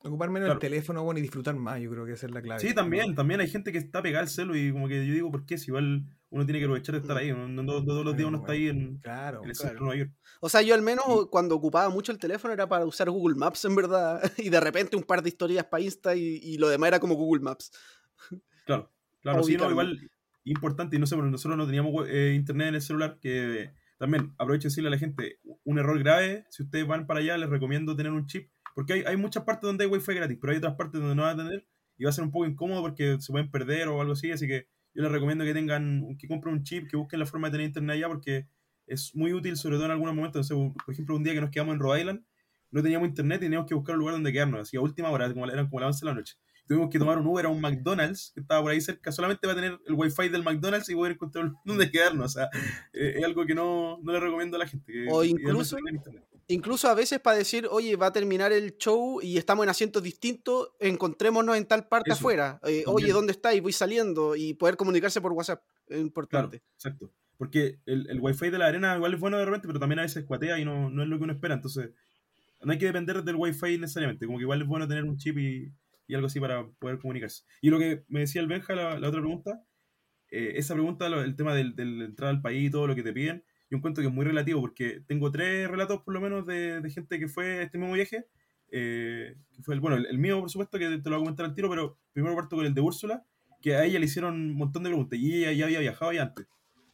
Ocupar 0.00 0.28
menos 0.30 0.46
Claro. 0.46 0.54
el 0.54 0.60
teléfono, 0.60 1.02
bueno, 1.02 1.18
y 1.18 1.22
disfrutar 1.22 1.54
más, 1.56 1.80
yo 1.80 1.90
creo 1.90 2.04
que 2.06 2.12
esa 2.12 2.26
es 2.26 2.32
la 2.32 2.40
clave. 2.42 2.60
Sí, 2.60 2.74
también, 2.74 3.14
también 3.14 3.40
hay 3.40 3.48
gente 3.48 3.72
que 3.72 3.78
está 3.78 4.02
pegada 4.02 4.22
al 4.22 4.28
celu 4.28 4.54
y 4.54 4.70
como 4.72 4.86
que 4.88 5.06
yo 5.06 5.12
digo, 5.14 5.30
¿por 5.30 5.46
qué? 5.46 5.58
Si 5.58 5.70
igual 5.70 6.04
uno 6.30 6.44
tiene 6.44 6.58
que 6.58 6.64
aprovechar 6.64 6.94
de 6.94 7.00
estar 7.00 7.16
ahí, 7.16 7.30
no, 7.32 7.46
no- 7.48 7.84
todos 7.84 8.04
los 8.04 8.16
días 8.16 8.28
uno 8.28 8.38
está 8.38 8.52
ahí 8.52 8.68
en, 8.68 8.98
Claro, 8.98 9.42
en 9.44 9.50
el 9.50 9.56
claro. 9.56 9.68
centro 9.70 9.74
de 9.74 9.80
Nueva 9.80 9.96
York. 9.96 10.12
O 10.40 10.48
sea, 10.48 10.62
yo 10.62 10.74
al 10.74 10.82
menos 10.82 11.04
cuando 11.30 11.54
ocupaba 11.54 11.88
mucho 11.88 12.12
el 12.12 12.18
teléfono 12.18 12.52
era 12.52 12.68
para 12.68 12.84
usar 12.84 13.08
Google 13.10 13.36
Maps, 13.36 13.64
en 13.64 13.74
verdad. 13.76 14.20
Y 14.38 14.50
de 14.50 14.60
repente 14.60 14.96
un 14.96 15.04
par 15.04 15.22
de 15.22 15.28
historias 15.30 15.64
para 15.66 15.82
Insta 15.82 16.14
y, 16.16 16.40
y 16.42 16.58
lo 16.58 16.68
demás 16.68 16.88
era 16.88 17.00
como 17.00 17.14
Google 17.14 17.42
Maps. 17.42 17.70
Claro, 18.64 18.92
claro, 19.20 19.42
sí, 19.42 19.56
no, 19.56 19.70
igual 19.70 20.10
importante, 20.44 20.96
y 20.96 20.98
no 21.00 21.06
sé, 21.06 21.14
bueno, 21.16 21.30
nosotros 21.30 21.56
no 21.58 21.66
teníamos 21.66 22.06
eh, 22.08 22.32
internet 22.36 22.68
en 22.68 22.74
el 22.76 22.80
celular, 22.82 23.18
que 23.20 23.62
eh, 23.64 23.74
también 23.98 24.32
aprovecho 24.38 24.64
de 24.64 24.68
decirle 24.70 24.88
a 24.88 24.90
la 24.92 24.98
gente, 24.98 25.40
un 25.64 25.78
error 25.78 25.98
grave, 25.98 26.44
si 26.50 26.62
ustedes 26.62 26.86
van 26.86 27.06
para 27.06 27.18
allá, 27.20 27.36
les 27.36 27.48
recomiendo 27.50 27.96
tener 27.96 28.12
un 28.12 28.26
chip, 28.26 28.48
porque 28.74 28.92
hay, 28.92 29.02
hay 29.06 29.16
muchas 29.16 29.42
partes 29.44 29.62
donde 29.66 29.84
hay 29.84 29.90
wifi 29.90 30.14
gratis, 30.14 30.38
pero 30.40 30.52
hay 30.52 30.58
otras 30.58 30.74
partes 30.76 31.00
donde 31.00 31.16
no 31.16 31.22
van 31.22 31.40
a 31.40 31.44
tener, 31.44 31.66
y 31.98 32.04
va 32.04 32.10
a 32.10 32.12
ser 32.12 32.22
un 32.24 32.30
poco 32.30 32.46
incómodo 32.46 32.80
porque 32.82 33.16
se 33.20 33.32
pueden 33.32 33.50
perder 33.50 33.88
o 33.88 34.00
algo 34.00 34.12
así, 34.12 34.30
así 34.30 34.46
que 34.46 34.68
yo 34.96 35.02
les 35.02 35.12
recomiendo 35.12 35.44
que 35.44 35.52
tengan, 35.52 36.16
que 36.18 36.26
compren 36.26 36.54
un 36.54 36.62
chip, 36.62 36.88
que 36.88 36.96
busquen 36.96 37.20
la 37.20 37.26
forma 37.26 37.48
de 37.48 37.52
tener 37.52 37.66
internet 37.66 37.96
allá, 37.96 38.08
porque 38.08 38.46
es 38.86 39.14
muy 39.14 39.34
útil, 39.34 39.56
sobre 39.56 39.76
todo 39.76 39.84
en 39.84 39.90
algunos 39.90 40.14
momentos. 40.14 40.48
Por 40.48 40.92
ejemplo, 40.92 41.14
un 41.14 41.22
día 41.22 41.34
que 41.34 41.40
nos 41.42 41.50
quedamos 41.50 41.74
en 41.74 41.80
Rhode 41.80 42.00
Island, 42.00 42.24
no 42.70 42.82
teníamos 42.82 43.08
internet 43.08 43.38
y 43.38 43.44
teníamos 43.44 43.68
que 43.68 43.74
buscar 43.74 43.94
un 43.94 43.98
lugar 44.00 44.14
donde 44.14 44.32
quedarnos, 44.32 44.60
así 44.60 44.76
a 44.78 44.80
última 44.80 45.10
hora, 45.10 45.30
como 45.32 45.46
eran 45.46 45.68
como 45.68 45.80
las 45.80 45.88
11 45.88 46.00
de 46.00 46.10
la 46.10 46.14
noche. 46.14 46.34
Tuvimos 46.66 46.88
que 46.90 46.98
tomar 46.98 47.18
un 47.18 47.26
Uber 47.26 47.44
a 47.44 47.48
un 47.48 47.60
McDonald's 47.60 48.32
que 48.34 48.40
estaba 48.40 48.62
por 48.62 48.72
ahí 48.72 48.80
cerca, 48.80 49.12
solamente 49.12 49.46
para 49.46 49.54
tener 49.54 49.78
el 49.86 49.94
wifi 49.94 50.30
del 50.30 50.42
McDonald's 50.42 50.88
y 50.88 50.94
poder 50.94 51.12
encontrar 51.12 51.52
donde 51.64 51.90
quedarnos. 51.90 52.26
O 52.26 52.28
sea, 52.28 52.48
eh, 52.92 53.14
es 53.18 53.24
algo 53.24 53.44
que 53.44 53.54
no, 53.54 54.00
no 54.02 54.12
le 54.12 54.18
recomiendo 54.18 54.56
a 54.56 54.60
la 54.60 54.66
gente. 54.66 54.92
Que, 54.92 55.06
O 55.10 55.22
incluso-. 55.22 55.76
Incluso 56.48 56.88
a 56.88 56.94
veces 56.94 57.18
para 57.18 57.36
decir, 57.36 57.66
oye, 57.70 57.96
va 57.96 58.06
a 58.06 58.12
terminar 58.12 58.52
el 58.52 58.76
show 58.76 59.20
y 59.20 59.36
estamos 59.36 59.64
en 59.64 59.70
asientos 59.70 60.02
distintos, 60.02 60.70
encontrémonos 60.78 61.56
en 61.56 61.66
tal 61.66 61.88
parte 61.88 62.10
Eso, 62.10 62.18
afuera. 62.20 62.60
Eh, 62.64 62.84
oye, 62.86 63.12
¿dónde 63.12 63.32
estáis? 63.32 63.60
Voy 63.60 63.72
saliendo 63.72 64.36
y 64.36 64.54
poder 64.54 64.76
comunicarse 64.76 65.20
por 65.20 65.32
WhatsApp. 65.32 65.62
Es 65.80 65.86
Claro, 65.88 66.02
importante. 66.02 66.62
exacto. 66.74 67.12
Porque 67.36 67.80
el, 67.84 68.08
el 68.08 68.20
wifi 68.20 68.50
de 68.50 68.58
la 68.58 68.66
arena 68.66 68.94
igual 68.96 69.12
es 69.14 69.20
bueno 69.20 69.38
de 69.38 69.44
repente, 69.44 69.66
pero 69.66 69.80
también 69.80 69.98
a 69.98 70.02
veces 70.02 70.24
cuatea 70.24 70.58
y 70.58 70.64
no, 70.64 70.88
no 70.88 71.02
es 71.02 71.08
lo 71.08 71.18
que 71.18 71.24
uno 71.24 71.32
espera. 71.32 71.54
Entonces, 71.54 71.90
no 72.62 72.72
hay 72.72 72.78
que 72.78 72.86
depender 72.86 73.22
del 73.24 73.36
wifi 73.36 73.76
necesariamente. 73.78 74.24
Como 74.26 74.38
que 74.38 74.42
igual 74.44 74.62
es 74.62 74.68
bueno 74.68 74.86
tener 74.88 75.04
un 75.04 75.16
chip 75.18 75.36
y, 75.38 75.72
y 76.06 76.14
algo 76.14 76.28
así 76.28 76.38
para 76.40 76.66
poder 76.78 76.98
comunicarse. 76.98 77.42
Y 77.60 77.70
lo 77.70 77.78
que 77.78 78.04
me 78.08 78.20
decía 78.20 78.40
el 78.40 78.46
Benja, 78.46 78.74
la, 78.74 78.98
la 78.98 79.08
otra 79.08 79.20
pregunta, 79.20 79.64
eh, 80.30 80.52
esa 80.56 80.74
pregunta, 80.74 81.06
el 81.08 81.36
tema 81.36 81.54
del, 81.54 81.74
del 81.76 82.02
entrar 82.02 82.30
al 82.30 82.40
país 82.40 82.68
y 82.68 82.70
todo 82.70 82.86
lo 82.86 82.94
que 82.94 83.02
te 83.02 83.12
piden, 83.12 83.44
yo 83.70 83.78
encuentro 83.78 84.02
que 84.02 84.08
es 84.08 84.14
muy 84.14 84.24
relativo 84.24 84.60
porque 84.60 85.02
tengo 85.06 85.30
tres 85.30 85.68
relatos 85.68 86.02
por 86.02 86.14
lo 86.14 86.20
menos 86.20 86.46
de, 86.46 86.80
de 86.80 86.90
gente 86.90 87.18
que 87.18 87.28
fue 87.28 87.60
a 87.60 87.62
este 87.62 87.78
mismo 87.78 87.94
viaje. 87.94 88.26
eh, 88.70 89.36
fue 89.62 89.78
bueno, 89.78 89.96
el, 89.96 90.18
mío, 90.18 90.40
por 90.40 90.50
supuesto, 90.50 90.78
que 90.78 90.86
te 90.98 91.10
lo 91.10 91.16
voy 91.16 91.22
a 91.22 91.24
comentar 91.24 91.46
al 91.46 91.54
tiro, 91.54 91.68
pero 91.70 91.98
primero 92.12 92.34
parto 92.36 92.56
con 92.56 92.66
el 92.66 92.74
de 92.74 92.80
Úrsula, 92.80 93.24
que 93.62 93.74
a 93.76 93.84
ella 93.84 93.98
le 93.98 94.06
hicieron 94.06 94.34
un 94.34 94.54
montón 94.54 94.82
de 94.82 94.90
preguntas 94.90 95.18
y 95.18 95.44
ella 95.44 95.52
ya 95.52 95.64
había 95.66 95.80
viajado 95.80 96.12
ya 96.12 96.22
antes. 96.22 96.46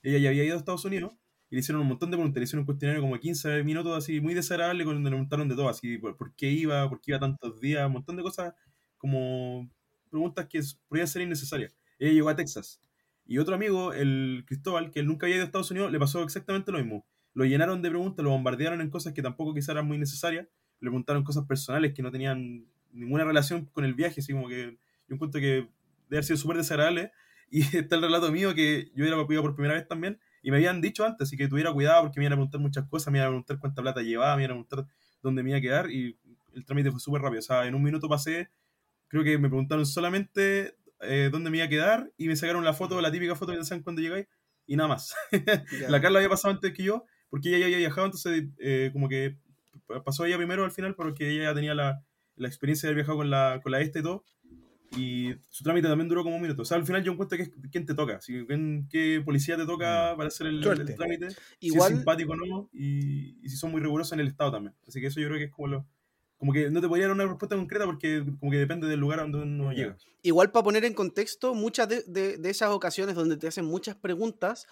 Ella 0.03 0.19
ya 0.19 0.29
había 0.31 0.45
ido 0.45 0.55
a 0.55 0.59
Estados 0.59 0.85
Unidos 0.85 1.13
y 1.51 1.57
le 1.57 1.61
hicieron 1.61 1.83
un 1.83 1.89
montón 1.89 2.11
de 2.11 2.17
preguntas. 2.17 2.41
Le 2.41 2.45
hicieron 2.45 2.63
un 2.63 2.67
cuestionario 2.67 3.03
como 3.03 3.15
de 3.15 3.21
15 3.21 3.63
minutos, 3.65 3.97
así 3.97 4.21
muy 4.21 4.35
desagradable, 4.35 4.85
donde 4.85 5.03
le 5.03 5.11
preguntaron 5.11 5.49
de 5.49 5.55
todo, 5.55 5.69
así 5.69 5.99
por, 5.99 6.17
por 6.17 6.35
qué 6.35 6.51
iba, 6.51 6.89
por 6.89 7.01
qué 7.01 7.13
iba 7.13 7.21
tantos 7.21 7.61
días, 7.61 7.87
un 7.87 7.93
montón 7.95 8.17
de 8.17 8.23
cosas, 8.23 8.55
como 8.97 9.71
preguntas 10.11 10.47
que 10.49 10.61
podrían 10.89 11.09
ser 11.09 11.23
innecesarias. 11.23 11.75
Ella 11.99 12.13
llegó 12.13 12.29
a 12.29 12.37
Texas. 12.37 12.81
Y 13.25 13.39
otro 13.39 13.55
amigo, 13.55 13.93
el 13.93 14.45
Cristóbal, 14.47 14.91
que 14.91 15.01
él 15.01 15.07
nunca 15.07 15.27
había 15.27 15.37
ido 15.37 15.45
a 15.45 15.47
Estados 15.47 15.71
Unidos, 15.71 15.93
le 15.93 15.99
pasó 15.99 16.23
exactamente 16.23 16.73
lo 16.73 16.79
mismo. 16.79 17.07
Lo 17.35 17.45
llenaron 17.45 17.81
de 17.83 17.89
preguntas, 17.89 18.23
lo 18.23 18.31
bombardearon 18.31 18.81
en 18.81 18.91
cosas 18.91 19.13
que 19.13 19.23
tampoco 19.23 19.55
quizás 19.55 19.71
eran 19.71 19.87
muy 19.87 19.99
necesarias. 19.99 20.47
Le 20.81 20.91
preguntaron 20.91 21.25
cosas 21.25 21.47
personales 21.47 21.95
que 21.95 22.03
no 22.03 22.11
tenían 22.11 22.67
ninguna 22.93 23.25
relación 23.25 23.67
con 23.67 23.85
el 23.85 23.95
viaje, 23.95 24.21
así 24.21 24.33
como 24.33 24.49
que 24.49 24.79
yo 25.09 25.15
encuentro 25.15 25.41
que 25.41 25.47
debe 25.47 25.69
haber 26.11 26.25
sido 26.25 26.37
súper 26.37 26.59
desagradable. 26.59 27.13
Y 27.51 27.61
está 27.77 27.97
el 27.97 28.03
relato 28.03 28.31
mío 28.33 28.55
que 28.55 28.91
yo 28.95 29.05
era 29.05 29.17
iba 29.17 29.43
por 29.43 29.55
primera 29.55 29.75
vez 29.75 29.87
también 29.87 30.19
y 30.43 30.51
me 30.51 30.57
habían 30.57 30.81
dicho 30.81 31.05
antes, 31.05 31.29
así 31.29 31.37
que 31.37 31.47
tuviera 31.47 31.73
cuidado 31.73 32.03
porque 32.03 32.19
me 32.19 32.25
iban 32.25 32.33
a 32.33 32.37
preguntar 32.37 32.61
muchas 32.61 32.89
cosas, 32.89 33.13
me 33.13 33.19
iban 33.19 33.29
a 33.29 33.31
preguntar 33.31 33.59
cuánta 33.61 33.81
plata 33.81 34.03
llevaba, 34.03 34.37
me 34.37 34.43
iban 34.43 34.57
a 34.57 34.65
preguntar 34.65 34.87
dónde 35.23 35.43
me 35.43 35.51
iba 35.51 35.59
a 35.59 35.61
quedar 35.61 35.91
y 35.91 36.19
el 36.53 36.65
trámite 36.65 36.91
fue 36.91 36.99
súper 36.99 37.23
rápido. 37.23 37.39
O 37.39 37.43
sea, 37.43 37.67
en 37.67 37.77
un 37.77 37.83
minuto 37.83 38.09
pasé, 38.09 38.51
creo 39.07 39.23
que 39.23 39.39
me 39.39 39.49
preguntaron 39.49 39.87
solamente 39.87 40.77
eh, 41.03 41.29
dónde 41.31 41.51
me 41.51 41.59
iba 41.59 41.67
a 41.67 41.69
quedar 41.69 42.13
y 42.17 42.29
me 42.29 42.37
sacaron 42.37 42.65
la 42.65 42.73
foto, 42.75 43.01
la 43.01 43.13
típica 43.13 43.35
foto 43.37 43.53
que 43.53 43.59
te 43.59 43.65
sacan 43.65 43.83
cuando 43.83 44.03
llegáis 44.03 44.27
y 44.67 44.77
nada 44.77 44.89
más. 44.89 45.15
La 45.89 46.01
Carla 46.01 46.19
había 46.19 46.29
pasado 46.29 46.55
antes 46.55 46.73
que 46.73 46.85
yo, 46.85 47.05
porque 47.31 47.49
ella 47.49 47.59
ya 47.59 47.65
había 47.67 47.79
viajado, 47.79 48.07
entonces 48.07 48.45
eh, 48.59 48.91
como 48.93 49.09
que 49.09 49.37
pasó 50.05 50.25
ella 50.25 50.37
primero 50.37 50.65
al 50.65 50.71
final, 50.71 50.95
porque 50.95 51.31
ella 51.31 51.45
ya 51.45 51.55
tenía 51.55 51.75
la, 51.75 52.05
la 52.37 52.49
experiencia 52.49 52.87
de 52.87 52.93
haber 52.93 53.03
viajado 53.05 53.19
con 53.19 53.31
la, 53.31 53.61
con 53.63 53.73
la 53.73 53.81
este 53.81 53.99
y 54.01 54.03
todo. 54.03 54.25
Y 54.95 55.33
su 55.49 55.65
trámite 55.65 55.89
también 55.89 56.09
duró 56.09 56.23
como 56.23 56.37
un 56.37 56.43
minuto. 56.43 56.63
O 56.63 56.65
sea, 56.67 56.77
al 56.77 56.85
final 56.85 57.03
yo 57.03 57.13
encuentro 57.13 57.39
que 57.39 57.45
es 57.45 57.51
quién 57.71 57.87
te 57.87 57.95
toca, 57.95 58.21
si, 58.21 58.45
quién- 58.45 58.87
qué 58.91 59.23
policía 59.25 59.57
te 59.57 59.65
toca 59.65 60.15
para 60.17 60.29
hacer 60.29 60.47
el, 60.49 60.61
el 60.91 60.95
trámite, 60.97 61.31
si 61.31 61.67
Igual, 61.69 61.93
es 61.93 61.97
simpático 61.99 62.33
o 62.33 62.37
no, 62.37 62.69
y, 62.75 63.39
y 63.43 63.49
si 63.49 63.57
son 63.57 63.71
muy 63.71 63.81
rigurosos 63.81 64.13
en 64.13 64.21
el 64.21 64.27
Estado 64.29 64.53
también. 64.53 64.75
Así 64.87 65.01
que 65.01 65.07
eso 65.07 65.19
yo 65.19 65.29
creo 65.29 65.39
que 65.39 65.45
es 65.45 65.51
como 65.51 65.69
lo... 65.69 65.87
Como 66.43 66.53
que 66.53 66.69
no 66.71 66.81
te 66.81 66.89
podría 66.89 67.07
dar 67.07 67.15
una 67.15 67.25
respuesta 67.25 67.55
concreta 67.55 67.85
porque 67.85 68.25
como 68.41 68.51
que 68.51 68.59
depende 68.59 68.89
del 68.89 68.99
lugar 68.99 69.21
a 69.21 69.23
donde 69.23 69.39
uno 69.43 69.71
llega. 69.73 69.97
igual 70.23 70.51
para 70.51 70.65
poner 70.65 70.85
en 70.85 70.93
contexto, 70.93 71.55
muchas 71.55 71.89
de, 71.89 72.03
de- 72.09 72.37
de 72.37 72.51
esas 72.51 72.71
ocasiones 72.71 73.15
donde 73.15 73.37
te 73.37 73.47
hacen 73.47 73.65
muchas 73.65 73.95
preguntas, 73.95 74.67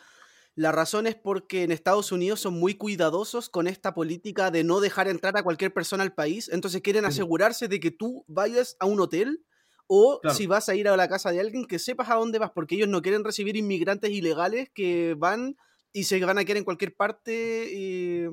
la 0.57 0.73
razón 0.73 1.07
es 1.07 1.15
porque 1.15 1.62
en 1.62 1.70
Estados 1.70 2.10
Unidos 2.10 2.40
son 2.40 2.55
muy 2.55 2.74
cuidadosos 2.74 3.49
con 3.49 3.68
esta 3.68 3.94
política 3.94 4.50
de 4.50 4.65
no 4.65 4.81
dejar 4.81 5.07
entrar 5.07 5.36
a 5.36 5.44
cualquier 5.44 5.73
persona 5.73 6.02
al 6.02 6.12
país, 6.12 6.49
entonces 6.49 6.81
quieren 6.82 7.05
asegurarse 7.05 7.68
de 7.68 7.78
que 7.78 7.92
tú 7.92 8.24
vayas 8.26 8.76
a 8.81 8.86
un 8.86 8.99
hotel 8.99 9.44
o 9.86 10.18
Claro. 10.20 10.36
si 10.36 10.49
vas 10.49 10.68
a 10.68 10.74
ir 10.74 10.89
a 10.89 10.97
la 10.97 11.07
casa 11.07 11.31
de 11.31 11.39
alguien 11.39 11.66
que 11.66 11.78
sepas 11.78 12.10
a 12.10 12.16
dónde 12.16 12.40
vas, 12.40 12.50
porque 12.52 12.74
ellos 12.74 12.89
no 12.89 13.00
quieren 13.00 13.23
recibir 13.23 13.57
inmigrantes 13.57 14.10
ilegales 14.10 14.70
que 14.74 15.15
van 15.16 15.55
y 15.92 16.02
se 16.02 16.18
van 16.24 16.39
a 16.39 16.44
quedar 16.44 16.57
en 16.58 16.65
cualquier 16.65 16.97
parte, 16.97 17.68
y, 17.73 18.26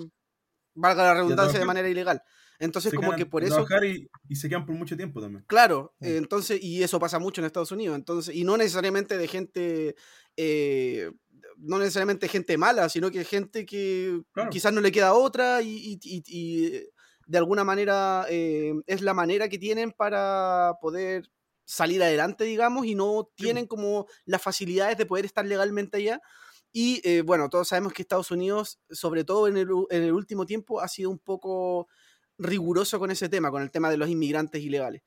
valga 0.74 1.04
la 1.04 1.14
redundancia, 1.14 1.60
de 1.60 1.66
manera 1.66 1.88
ilegal. 1.88 2.24
Entonces, 2.60 2.92
Se 2.92 2.96
como 2.96 3.16
que 3.16 3.26
por 3.26 3.44
eso... 3.44 3.66
y, 3.84 4.08
y 4.30 4.36
se 4.36 4.50
quedan 4.50 4.66
por 4.66 4.76
mucho 4.76 4.98
tiempo 4.98 5.22
también. 5.22 5.44
Claro, 5.48 5.94
Mm. 6.00 6.06
eh, 6.06 6.18
entonces, 6.18 6.62
y 6.64 6.84
eso 6.84 7.00
pasa 7.00 7.20
mucho 7.20 7.42
en 7.42 7.46
Estados 7.46 7.72
Unidos, 7.72 7.96
entonces, 7.96 8.36
y 8.36 8.44
no 8.44 8.58
necesariamente 8.58 9.18
de 9.18 9.28
gente, 9.28 9.96
eh, 10.36 11.12
no 11.58 11.80
necesariamente 11.80 12.28
gente 12.28 12.58
mala, 12.58 12.90
sino 12.90 13.12
que 13.12 13.24
gente 13.24 13.66
que 13.66 14.22
Claro. 14.32 14.50
quizás 14.50 14.74
no 14.74 14.82
le 14.82 14.92
queda 14.92 15.14
otra 15.14 15.62
y, 15.62 16.00
y- 16.04 16.24
y- 16.28 16.84
de 17.30 17.38
alguna 17.38 17.64
manera 17.66 18.26
eh, 18.30 18.74
es 18.88 19.02
la 19.02 19.14
manera 19.14 19.50
que 19.50 19.58
tienen 19.60 19.92
para 19.92 20.76
poder 20.82 21.30
salir 21.66 22.02
adelante, 22.02 22.46
digamos, 22.46 22.86
y 22.86 22.96
no 22.96 23.30
tienen 23.36 23.68
como 23.68 24.06
las 24.26 24.42
facilidades 24.42 24.98
de 24.98 25.06
poder 25.06 25.26
estar 25.26 25.46
legalmente 25.46 25.98
allá. 25.98 26.22
Y 26.72 27.02
eh, 27.04 27.22
bueno, 27.24 27.50
todos 27.50 27.68
sabemos 27.68 27.92
que 27.94 28.02
Estados 28.02 28.32
Unidos, 28.32 28.80
sobre 28.90 29.26
todo 29.26 29.48
en 29.50 29.58
el, 29.58 29.68
en 29.90 30.04
el 30.04 30.14
último 30.14 30.46
tiempo, 30.46 30.80
ha 30.80 30.88
sido 30.88 31.10
un 31.10 31.20
poco 31.20 31.88
riguroso 32.38 33.00
con 33.00 33.12
ese 33.12 33.30
tema, 33.30 33.52
con 33.52 33.62
el 33.62 33.72
tema 33.72 33.90
de 33.90 33.98
los 33.98 34.10
inmigrantes 34.10 34.62
ilegales. 34.62 35.02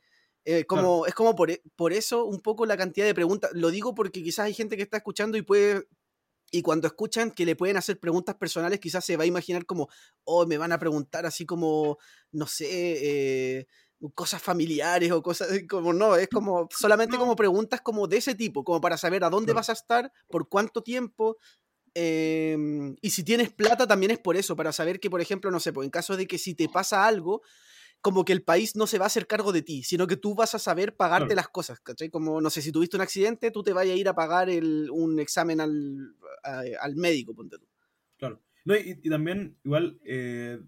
Eh, 0.44 0.65
como, 0.65 1.07
Es 1.07 1.15
como 1.15 1.34
por, 1.36 1.50
e- 1.50 1.62
por 1.76 1.92
eso 1.92 2.25
un 2.25 2.41
poco 2.41 2.65
la 2.67 2.76
cantidad 2.76 3.07
de 3.07 3.15
preguntas. 3.15 3.50
Lo 3.55 3.70
digo 3.70 3.94
porque 3.94 4.23
quizás 4.23 4.47
hay 4.47 4.55
gente 4.55 4.76
que 4.76 4.83
está 4.83 4.97
escuchando 4.99 5.36
y 5.36 5.42
puede. 5.42 5.86
Y 6.52 6.62
cuando 6.62 6.89
escuchan 6.89 7.31
que 7.31 7.47
le 7.47 7.55
pueden 7.55 7.76
hacer 7.76 8.00
preguntas 8.00 8.34
personales, 8.34 8.81
quizás 8.81 9.05
se 9.05 9.17
va 9.17 9.23
a 9.23 9.26
imaginar 9.26 9.67
como, 9.67 9.89
oh, 10.25 10.47
me 10.47 10.59
van 10.59 10.73
a 10.73 10.78
preguntar 10.81 11.25
así 11.25 11.47
como, 11.47 11.99
no 12.33 12.47
sé, 12.47 12.67
eh, 13.60 13.67
cosas 14.15 14.42
familiares 14.42 15.12
o 15.12 15.23
cosas 15.23 15.49
como, 15.68 15.92
no, 15.92 16.17
es 16.17 16.28
como 16.28 16.67
solamente 16.76 17.15
No. 17.17 17.20
como 17.20 17.36
preguntas 17.36 17.81
como 17.83 18.09
de 18.09 18.17
ese 18.17 18.34
tipo, 18.34 18.65
como 18.65 18.81
para 18.81 18.97
saber 18.97 19.23
a 19.23 19.31
dónde 19.31 19.52
vas 19.52 19.68
a 19.68 19.75
estar, 19.75 20.10
por 20.28 20.49
cuánto 20.49 20.83
tiempo. 20.83 21.36
Em, 22.05 22.97
y 23.01 23.11
si 23.11 23.25
tienes 23.25 23.51
plata 23.53 23.87
también 23.87 24.11
es 24.12 24.19
por 24.19 24.37
eso, 24.37 24.57
para 24.57 24.73
saber 24.73 25.01
que, 25.01 25.11
por 25.11 25.20
ejemplo, 25.20 25.51
no 25.51 25.61
sé, 25.61 25.73
pues 25.73 25.85
en 25.87 25.91
caso 25.91 26.17
de 26.17 26.27
que 26.27 26.39
si 26.39 26.55
te 26.55 26.69
pasa 26.69 27.07
algo, 27.07 27.43
como 28.01 28.25
que 28.25 28.33
el 28.33 28.43
país 28.43 28.77
no 28.77 28.87
se 28.87 28.99
va 28.99 29.05
a 29.05 29.09
hacer 29.09 29.27
cargo 29.27 29.53
de 29.53 29.62
ti, 29.62 29.83
sino 29.83 30.07
que 30.07 30.17
tú 30.17 30.35
vas 30.35 30.55
a 30.55 30.59
saber 30.59 30.97
pagarte 30.97 31.27
Claro. 31.29 31.37
las 31.37 31.49
cosas, 31.49 31.81
¿cachai? 31.81 32.09
Como, 32.11 32.41
no 32.41 32.49
sé, 32.51 32.62
si 32.62 32.73
tuviste 32.73 32.97
un 32.97 33.03
accidente, 33.03 33.51
tú 33.51 33.62
te 33.62 33.73
vayas 33.75 33.95
a 33.95 33.99
ir 33.99 34.09
a 34.09 34.15
pagar 34.15 34.49
el- 34.49 34.89
un 34.91 35.20
examen 35.20 35.61
al, 35.61 36.15
a- 36.43 36.62
al 36.81 36.97
médico, 36.97 37.35
ponte 37.35 37.59
tú. 37.59 37.67
Claro. 38.19 38.41
No, 38.65 38.75
y, 38.77 38.99
y 39.03 39.11
también, 39.11 39.57
igual, 39.65 39.99
eh, 40.05 40.59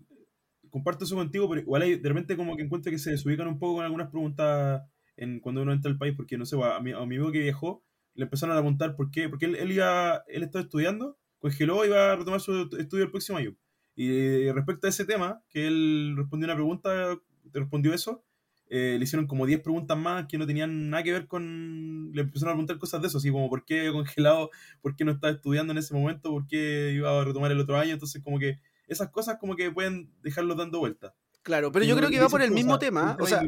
comparto 0.70 1.04
eso 1.04 1.16
contigo, 1.16 1.48
pero 1.48 1.60
igual 1.62 1.82
hay, 1.82 1.96
de 1.96 2.08
repente 2.08 2.36
como 2.36 2.56
que 2.56 2.62
encuentro 2.62 2.90
que 2.90 2.98
se 2.98 3.10
desubican 3.10 3.46
un 3.48 3.58
poco 3.58 3.76
con 3.76 3.84
algunas 3.84 4.08
preguntas 4.10 4.82
en, 5.16 5.40
cuando 5.40 5.62
uno 5.62 5.72
entra 5.72 5.90
al 5.90 5.98
país, 5.98 6.14
porque 6.16 6.38
no 6.38 6.46
sé, 6.46 6.56
a 6.62 6.80
mi, 6.80 6.92
a 6.92 6.96
mi 7.00 7.16
amigo 7.16 7.30
que 7.32 7.40
viajó, 7.40 7.84
le 8.14 8.24
empezaron 8.24 8.56
a 8.56 8.60
preguntar 8.60 8.96
por 8.96 9.10
qué, 9.10 9.28
porque 9.28 9.46
él, 9.46 9.56
él 9.56 9.72
iba, 9.72 10.22
él 10.28 10.42
estaba 10.42 10.62
estudiando, 10.64 11.18
congeló 11.42 11.84
y 11.84 11.88
iba 11.88 12.12
a 12.12 12.16
retomar 12.16 12.40
su 12.40 12.70
estudio 12.78 13.04
el 13.04 13.10
próximo 13.10 13.36
año. 13.36 13.54
Y 13.94 14.50
respecto 14.52 14.86
a 14.86 14.90
ese 14.90 15.04
tema, 15.04 15.42
que 15.50 15.66
él 15.66 16.14
respondió 16.16 16.46
una 16.46 16.54
pregunta, 16.54 17.18
respondió 17.52 17.92
eso, 17.92 18.24
eh, 18.70 18.96
le 18.96 19.04
hicieron 19.04 19.26
como 19.26 19.44
10 19.44 19.60
preguntas 19.60 19.98
más 19.98 20.26
que 20.28 20.38
no 20.38 20.46
tenían 20.46 20.88
nada 20.88 21.02
que 21.02 21.12
ver 21.12 21.26
con... 21.26 22.10
Le 22.14 22.22
empezaron 22.22 22.52
a 22.52 22.54
preguntar 22.54 22.78
cosas 22.78 23.02
de 23.02 23.08
eso, 23.08 23.18
así 23.18 23.30
como 23.30 23.50
por 23.50 23.66
qué 23.66 23.90
congelado, 23.92 24.50
por 24.80 24.96
qué 24.96 25.04
no 25.04 25.10
estaba 25.10 25.32
estudiando 25.32 25.72
en 25.72 25.78
ese 25.78 25.92
momento, 25.92 26.30
por 26.30 26.46
qué 26.46 26.92
iba 26.94 27.20
a 27.20 27.24
retomar 27.24 27.50
el 27.52 27.60
otro 27.60 27.76
año, 27.76 27.92
entonces 27.92 28.22
como 28.22 28.38
que 28.38 28.60
esas 28.86 29.10
cosas 29.10 29.36
como 29.38 29.56
que 29.56 29.70
pueden 29.70 30.10
dejarlo 30.22 30.54
dando 30.54 30.78
vueltas. 30.78 31.12
Claro, 31.42 31.72
pero 31.72 31.84
Y 31.84 31.88
yo 31.88 31.96
creo 31.96 32.08
que 32.08 32.20
va 32.20 32.28
por 32.28 32.40
el 32.40 32.52
mismo 32.52 32.78
tema, 32.78 33.16
o 33.20 33.26
sea, 33.26 33.42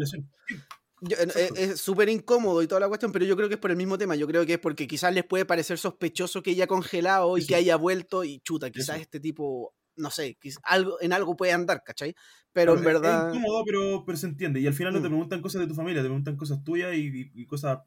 eh, 1.10 1.48
es 1.56 1.80
súper 1.80 2.08
incómodo 2.08 2.62
y 2.62 2.66
toda 2.66 2.80
la 2.80 2.88
cuestión, 2.88 3.12
pero 3.12 3.24
yo 3.24 3.36
creo 3.36 3.48
que 3.48 3.54
es 3.54 3.60
por 3.60 3.70
el 3.70 3.76
mismo 3.76 3.98
tema. 3.98 4.16
Yo 4.16 4.26
creo 4.26 4.44
que 4.46 4.54
es 4.54 4.58
porque 4.58 4.86
quizás 4.86 5.12
les 5.14 5.24
puede 5.24 5.44
parecer 5.44 5.78
sospechoso 5.78 6.42
que 6.42 6.50
haya 6.52 6.66
congelado 6.66 7.36
y 7.36 7.40
Eso. 7.40 7.48
que 7.48 7.54
haya 7.56 7.76
vuelto 7.76 8.24
y 8.24 8.40
chuta, 8.40 8.70
quizás 8.70 8.96
Eso. 8.96 9.02
este 9.02 9.20
tipo, 9.20 9.74
no 9.96 10.10
sé, 10.10 10.36
algo, 10.64 11.00
en 11.00 11.12
algo 11.12 11.36
puede 11.36 11.52
andar, 11.52 11.82
¿cachai? 11.84 12.14
Pero 12.52 12.74
en 12.74 12.82
Claro, 12.82 12.96
es- 12.98 13.02
verdad... 13.02 13.28
Es 13.30 13.36
incómodo, 13.36 13.64
pero, 13.64 14.04
pero 14.06 14.18
se 14.18 14.26
entiende. 14.26 14.60
Y 14.60 14.66
al 14.66 14.74
final 14.74 14.92
no 14.92 15.00
te 15.02 15.08
Mm. 15.08 15.12
preguntan 15.12 15.42
cosas 15.42 15.60
de 15.60 15.66
tu 15.66 15.74
familia, 15.74 16.02
te 16.02 16.08
preguntan 16.08 16.36
cosas 16.36 16.62
tuyas 16.64 16.94
y, 16.94 17.06
y- 17.06 17.30
y 17.42 17.46
cosas 17.46 17.78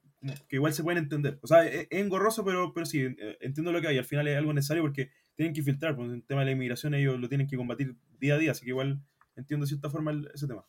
que 0.50 0.56
igual 0.58 0.74
se 0.74 0.84
pueden 0.84 1.04
entender. 1.04 1.40
O 1.42 1.48
sea, 1.48 1.66
es, 1.66 1.88
es 1.90 2.00
engorroso, 2.00 2.44
pero, 2.44 2.74
pero 2.74 2.86
sí, 2.86 3.00
eh, 3.02 3.38
entiendo 3.42 3.72
lo 3.72 3.80
que 3.82 3.88
hay. 3.88 3.98
Al 3.98 4.06
final 4.06 4.28
es 4.28 4.38
algo 4.38 4.54
necesario 4.54 4.84
porque 4.84 5.12
tienen 5.36 5.54
que 5.54 5.62
filtrar. 5.64 5.96
Pues, 5.96 6.12
el 6.12 6.24
tema 6.26 6.42
de 6.42 6.46
la 6.48 6.52
inmigración 6.52 6.94
ellos 6.96 7.20
lo 7.20 7.30
tienen 7.30 7.48
que 7.48 7.56
combatir 7.56 7.96
día 8.20 8.36
a 8.36 8.38
día, 8.38 8.52
así 8.52 8.64
que 8.66 8.72
igual 8.72 9.02
entiendo 9.36 9.66
de 9.66 9.70
cierta 9.70 9.90
forma 9.90 10.12
el- 10.12 10.30
ese 10.34 10.48
tema. 10.48 10.66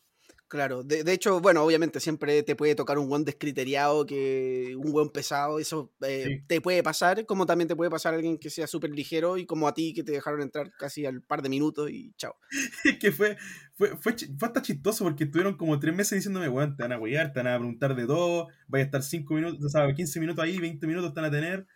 Claro, 0.49 0.83
de, 0.83 1.03
de 1.03 1.13
hecho, 1.13 1.39
bueno, 1.41 1.63
obviamente 1.63 1.99
siempre 1.99 2.41
te 2.41 2.55
puede 2.55 2.73
tocar 2.73 2.97
un 2.97 3.07
buen 3.07 3.23
descriteriado, 3.23 4.07
que 4.07 4.75
un 4.75 4.91
buen 4.91 5.09
pesado, 5.09 5.59
eso 5.59 5.93
eh, 6.01 6.23
Sí. 6.25 6.43
te 6.47 6.59
puede 6.59 6.81
pasar, 6.81 7.23
como 7.27 7.45
también 7.45 7.67
te 7.67 7.75
puede 7.75 7.91
pasar 7.91 8.15
alguien 8.15 8.39
que 8.39 8.49
sea 8.49 8.65
súper 8.65 8.89
ligero 8.89 9.37
y 9.37 9.45
como 9.45 9.67
a 9.67 9.75
ti 9.75 9.93
que 9.93 10.03
te 10.03 10.11
dejaron 10.11 10.41
entrar 10.41 10.71
casi 10.79 11.05
al 11.05 11.21
par 11.21 11.43
de 11.43 11.49
minutos 11.49 11.91
y 11.91 12.13
chao. 12.17 12.35
Es 12.83 12.97
que 12.99 13.11
fue, 13.11 13.37
fue, 13.75 13.89
fue, 13.97 14.15
fue 14.39 14.47
hasta 14.47 14.63
chistoso 14.63 15.03
porque 15.03 15.25
estuvieron 15.25 15.55
como 15.55 15.79
tres 15.79 15.95
meses 15.95 16.17
diciéndome, 16.17 16.49
weón, 16.49 16.75
te 16.75 16.81
van 16.81 16.93
a 16.93 16.99
huear, 16.99 17.31
te 17.31 17.39
van 17.43 17.53
a 17.53 17.57
preguntar 17.57 17.95
de 17.95 18.07
todo, 18.07 18.47
vaya 18.67 18.83
a 18.83 18.85
estar 18.85 19.03
cinco 19.03 19.35
minutos, 19.35 19.63
o 19.63 19.69
sea, 19.69 19.93
15 19.93 20.19
minutos 20.19 20.43
ahí, 20.43 20.57
20 20.57 20.87
minutos 20.87 21.13
te 21.13 21.21
van 21.21 21.29
a 21.29 21.31
tener. 21.31 21.67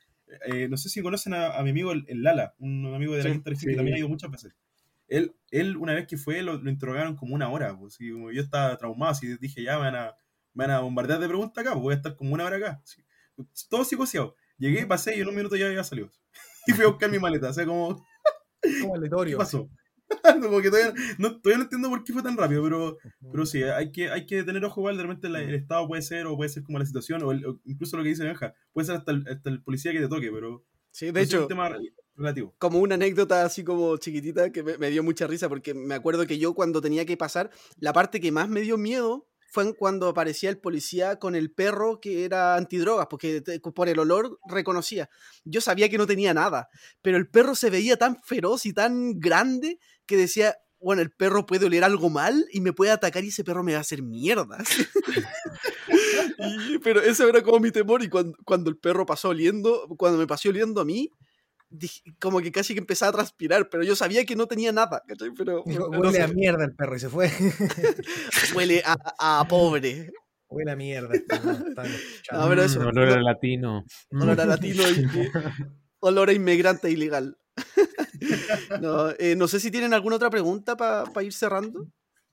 Eh, 0.48 0.68
no 0.68 0.78
sé 0.78 0.90
si 0.90 1.02
conocen 1.04 1.36
a, 1.36 1.56
a 1.58 1.64
mi 1.64 1.70
amigo 1.70 1.92
el, 1.92 2.06
el 2.08 2.24
Lala, 2.24 2.56
un 2.58 2.92
amigo 2.96 3.14
de 3.16 3.24
la 3.24 3.56
sí. 3.56 3.68
que 3.68 3.76
también 3.76 3.96
ha 3.96 4.00
ido 4.00 4.10
muchas 4.10 4.32
veces. 4.32 4.56
Él, 5.18 5.36
él 5.52 5.78
una 5.78 5.94
vez 5.94 6.08
que 6.08 6.18
fue, 6.18 6.42
lo, 6.42 6.58
lo 6.58 6.70
interrogaron 6.70 7.16
como 7.16 7.36
una 7.36 7.50
hora, 7.50 7.78
pues, 7.78 7.98
y 8.00 8.12
como 8.12 8.32
yo 8.32 8.42
estaba 8.42 8.76
traumado, 8.78 9.12
así 9.12 9.38
dije, 9.38 9.64
ya 9.64 9.76
me 9.78 9.86
van 9.86 9.96
a, 9.96 10.16
me 10.54 10.66
van 10.66 10.76
a 10.76 10.80
bombardear 10.80 11.20
de 11.20 11.28
preguntas 11.28 11.62
acá, 11.62 11.74
pues 11.74 11.84
voy 11.84 11.94
a 11.94 11.98
estar 11.98 12.16
como 12.16 12.34
una 12.34 12.46
hora 12.46 12.58
acá. 12.58 12.82
así. 12.84 13.04
Todo 13.70 13.84
psicoseado. 13.86 14.36
Llegué, 14.58 14.86
pasé 14.86 15.18
y 15.18 15.22
en 15.22 15.28
un 15.28 15.36
minuto 15.36 15.56
ya 15.56 15.68
había 15.68 15.84
salido. 15.84 16.10
Y 16.68 16.72
fui 16.72 16.86
a 16.86 16.88
buscar 16.88 17.12
mi 17.12 17.20
maleta, 17.20 17.50
o 17.50 17.54
sea, 17.54 17.66
como, 17.66 18.06
Como 18.82 18.94
¿qué 18.94 18.98
aleatorio. 18.98 19.38
pasó? 19.38 19.70
como 20.42 20.62
que 20.62 20.70
todavía 20.70 20.94
no, 21.18 21.42
todavía 21.42 21.58
no 21.58 21.64
entiendo 21.64 21.90
por 21.90 22.04
qué 22.04 22.14
fue 22.14 22.24
tan 22.24 22.38
rápido, 22.38 22.64
pero, 22.64 22.98
pero 23.32 23.46
sí, 23.46 23.64
hay 23.64 23.92
que, 23.92 24.10
hay 24.10 24.26
que 24.26 24.44
tener 24.44 24.64
ojo 24.66 24.82
igual, 24.82 24.96
de 24.98 25.04
repente 25.04 25.30
la- 25.30 25.42
el 25.42 25.56
estado 25.56 25.88
puede 25.88 26.02
ser, 26.02 26.26
o 26.28 26.36
puede 26.36 26.50
ser 26.50 26.64
como 26.64 26.80
la 26.80 26.86
situación, 26.86 27.22
o, 27.24 27.32
el- 27.32 27.46
o 27.46 27.60
incluso 27.66 27.98
lo 27.98 28.04
que 28.04 28.10
dice 28.10 28.24
Benja, 28.24 28.54
puede 28.72 28.86
ser 28.88 28.96
hasta 28.98 29.12
el, 29.12 29.28
hasta 29.28 29.50
el 29.50 29.62
policía 29.64 29.92
que 29.92 30.00
te 30.00 30.08
toque, 30.08 30.30
pero 30.32 30.66
Sí, 30.92 31.12
de 31.12 31.22
hecho, 31.22 31.48
tema 31.48 31.70
como 32.58 32.80
una 32.80 32.96
anécdota 32.96 33.44
así 33.44 33.64
como 33.64 33.98
chiquitita 33.98 34.52
que 34.52 34.64
me, 34.64 34.90
dio 34.90 35.04
mucha 35.04 35.28
risa 35.28 35.50
porque 35.50 35.74
me 35.74 35.96
acuerdo 35.96 36.28
que 36.28 36.38
yo 36.38 36.54
cuando 36.54 36.82
tenía 36.82 37.06
que 37.06 37.18
pasar, 37.18 37.50
la 37.80 37.94
parte 37.94 38.20
que 38.20 38.32
más 38.32 38.50
me 38.50 38.62
dio 38.62 38.78
miedo 38.78 39.28
fue 39.52 39.76
cuando 39.76 40.08
aparecía 40.08 40.50
el 40.50 40.58
policía 40.58 41.20
con 41.20 41.36
el 41.36 41.52
perro 41.52 42.00
que 42.02 42.26
era 42.26 42.56
antidrogas, 42.56 43.06
porque 43.08 43.44
por 43.76 43.88
el 43.88 44.00
olor 44.00 44.40
reconocía. 44.48 45.10
Yo 45.44 45.62
sabía 45.62 45.90
que 45.90 46.00
no 46.00 46.08
tenía 46.08 46.34
nada, 46.34 46.70
pero 47.04 47.18
el 47.18 47.30
perro 47.30 47.54
se 47.54 47.70
veía 47.70 47.98
tan 47.98 48.20
feroz 48.24 48.66
y 48.66 48.74
tan 48.74 49.20
grande 49.20 49.80
que 50.08 50.18
decía, 50.18 50.58
bueno, 50.80 51.04
el 51.04 51.12
perro 51.12 51.46
puede 51.46 51.68
oler 51.68 51.84
algo 51.84 52.10
mal 52.10 52.48
y 52.52 52.62
me 52.62 52.74
puede 52.74 52.92
atacar 52.92 53.24
y 53.24 53.28
ese 53.28 53.44
perro 53.44 53.64
me 53.64 53.74
va 53.74 53.78
a 53.78 53.82
hacer 53.82 54.02
mierda. 54.02 54.58
Pero 56.84 57.02
ese 57.02 57.30
era 57.30 57.42
como 57.42 57.60
mi 57.60 57.72
temor 57.72 58.04
y 58.04 58.10
cuando, 58.10 58.38
cuando 58.44 58.70
el 58.70 58.78
perro 58.78 59.06
pasó 59.06 59.30
oliendo, 59.30 59.88
cuando 59.98 60.18
me 60.18 60.28
pasó 60.28 60.50
oliendo 60.50 60.82
a 60.82 60.86
mí, 60.86 61.10
como 62.20 62.40
que 62.42 62.52
casi 62.52 62.74
que 62.74 62.80
empezaba 62.80 63.10
a 63.10 63.14
transpirar, 63.14 63.70
pero 63.70 63.84
yo 63.84 63.96
sabía 63.96 64.26
que 64.26 64.36
no 64.36 64.48
tenía 64.48 64.72
nada, 64.72 65.02
¿cachai? 65.08 65.32
Pero 65.36 65.64
Dijo, 65.66 65.88
no 65.90 66.00
huele 66.00 66.14
sé, 66.18 66.22
a 66.24 66.28
mierda 66.28 66.66
el 66.66 66.76
perro 66.76 66.96
y 66.96 67.00
se 67.00 67.10
fue. 67.10 67.30
huele 68.56 68.82
a, 68.86 68.96
a 69.40 69.48
pobre, 69.48 70.12
huele 70.50 70.72
a 70.72 70.76
mierda. 70.76 71.16
este, 71.16 71.40
no. 71.40 71.54
No, 72.32 72.50
pero 72.50 72.64
eso, 72.64 72.80
Mm, 72.80 72.88
olor 72.88 73.10
a 73.10 73.16
no- 73.18 73.22
latino. 73.22 73.84
Olor 74.12 74.42
a 74.42 74.46
latino 74.46 74.84
y 74.90 75.30
olor 76.00 76.30
a 76.30 76.34
inmigrante 76.34 76.90
ilegal. 76.90 77.38
no, 78.82 79.10
eh, 79.20 79.36
no 79.36 79.48
sé 79.48 79.60
si 79.60 79.72
tienen 79.72 79.94
alguna 79.94 80.16
otra 80.18 80.30
pregunta 80.30 80.76
para 80.76 81.24
ir 81.24 81.34
cerrando. 81.34 81.88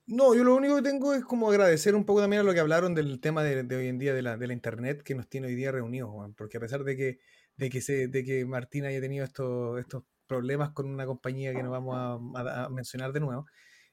No, 0.07 0.33
yo 0.35 0.43
lo 0.43 0.55
único 0.55 0.75
que 0.75 0.81
tengo 0.81 1.13
es 1.13 1.23
como 1.23 1.49
agradecer 1.49 1.95
un 1.95 2.05
poco 2.05 2.21
también 2.21 2.41
a 2.41 2.43
lo 2.43 2.53
que 2.53 2.59
hablaron 2.59 2.93
del 2.95 3.19
tema 3.21 3.43
de, 3.43 3.63
de 3.63 3.75
hoy 3.75 3.87
en 3.87 3.97
día 3.99 4.13
de 4.13 4.21
la, 4.21 4.35
de 4.35 4.47
la 4.47 4.53
internet 4.53 5.03
que 5.03 5.15
nos 5.15 5.27
tiene 5.29 5.47
hoy 5.47 5.55
día 5.55 5.71
reunidos, 5.71 6.09
Juan, 6.09 6.33
porque 6.33 6.57
a 6.57 6.59
pesar 6.59 6.83
de 6.83 6.97
que, 6.97 7.19
de 7.61 7.69
que, 7.69 7.81
se, 7.81 8.07
de 8.07 8.23
que 8.25 8.45
Martín 8.45 8.85
haya 8.85 8.99
tenido 9.01 9.23
estos, 9.25 9.79
estos 9.79 10.03
problemas 10.27 10.71
con 10.71 10.87
una 10.89 11.05
compañía 11.05 11.53
que 11.53 11.63
no 11.63 11.71
vamos 11.71 11.95
a, 11.97 12.13
a- 12.41 12.65
a 12.65 12.69
mencionar 12.69 13.11
de 13.13 13.19
nuevo, 13.21 13.45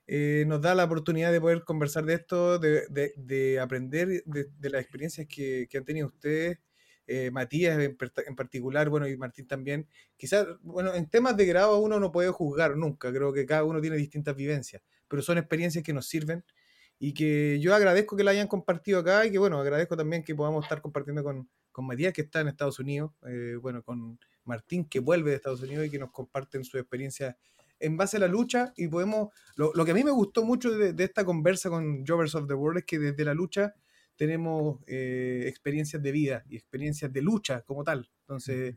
eh, 0.07 0.45
nos 0.47 0.61
da 0.63 0.75
la 0.75 0.85
oportunidad 0.85 1.33
de 1.33 1.41
poder 1.41 1.65
conversar 1.65 2.05
de 2.05 2.15
esto, 2.15 2.59
de, 2.59 2.87
de- 2.89 3.13
de 3.17 3.61
aprender 3.61 4.09
de, 4.25 4.47
de 4.59 4.71
las 4.71 4.81
experiencias 4.83 5.27
que, 5.29 5.67
que 5.71 5.79
han 5.79 5.85
tenido 5.85 6.07
ustedes, 6.09 6.59
eh, 7.07 7.31
Matías 7.31 7.79
en, 7.79 7.97
en 8.27 8.37
particular, 8.37 8.89
bueno, 8.91 9.09
y 9.09 9.17
Martín 9.17 9.47
también. 9.47 9.89
Quizás, 10.17 10.47
bueno, 10.63 10.95
en 10.95 11.09
temas 11.09 11.37
de 11.37 11.47
grado 11.47 11.79
uno 11.81 12.01
no 12.01 12.13
puede 12.13 12.31
juzgar 12.31 12.77
nunca, 12.77 13.13
creo 13.13 13.33
que 13.33 13.47
cada 13.47 13.65
uno 13.65 13.81
tiene 13.81 13.97
distintas 13.97 14.37
vivencias, 14.37 14.83
pero 15.09 15.23
son 15.23 15.39
experiencias 15.39 15.85
que 15.85 15.93
nos 15.93 16.07
sirven 16.07 16.45
y 16.99 17.15
que 17.15 17.59
yo 17.61 17.75
agradezco 17.75 18.17
que 18.17 18.25
la 18.25 18.33
hayan 18.33 18.49
compartido 18.49 19.01
acá 19.01 19.25
y 19.27 19.31
que, 19.31 19.39
bueno, 19.39 19.59
agradezco 19.61 19.97
también 19.97 20.25
que 20.25 20.35
podamos 20.35 20.65
estar 20.65 20.81
compartiendo 20.83 21.23
con, 21.23 21.49
con 21.79 21.87
Matías, 21.87 22.13
que 22.13 22.23
está 22.23 22.41
en 22.41 22.49
Estados 22.49 22.81
Unidos, 22.81 23.13
eh, 23.25 23.55
bueno, 23.63 23.85
con 23.85 24.19
Martín, 24.45 24.85
que 24.89 24.99
vuelve 24.99 25.31
de 25.31 25.37
Estados 25.37 25.63
Unidos 25.63 25.87
y 25.87 25.91
que 25.91 25.99
nos 26.01 26.11
comparten 26.11 26.65
su 26.65 26.77
experiencia 26.77 27.39
en 27.79 27.97
base 27.97 28.17
a 28.17 28.21
la 28.21 28.27
lucha 28.27 28.73
y 28.77 28.89
podemos, 28.89 29.29
lo, 29.55 29.73
lo 29.75 29.85
que 29.85 29.93
a 29.93 29.95
mí 29.95 30.03
me 30.03 30.11
gustó 30.11 30.45
mucho 30.45 30.73
de, 30.73 30.93
de 30.93 31.05
esta 31.05 31.25
conversa 31.25 31.71
con 31.71 32.05
Jovers 32.05 32.35
of 32.35 32.49
the 32.49 32.55
World 32.55 32.79
es 32.79 32.85
que 32.85 32.99
desde 32.99 33.25
la 33.25 33.33
lucha 33.33 33.75
tenemos 34.17 34.81
eh, 34.89 35.45
experiencias 35.47 36.03
de 36.03 36.11
vida 36.11 36.45
y 36.49 36.57
experiencias 36.57 37.13
de 37.13 37.23
lucha 37.23 37.63
como 37.63 37.85
tal. 37.85 38.11
Entonces, 38.23 38.75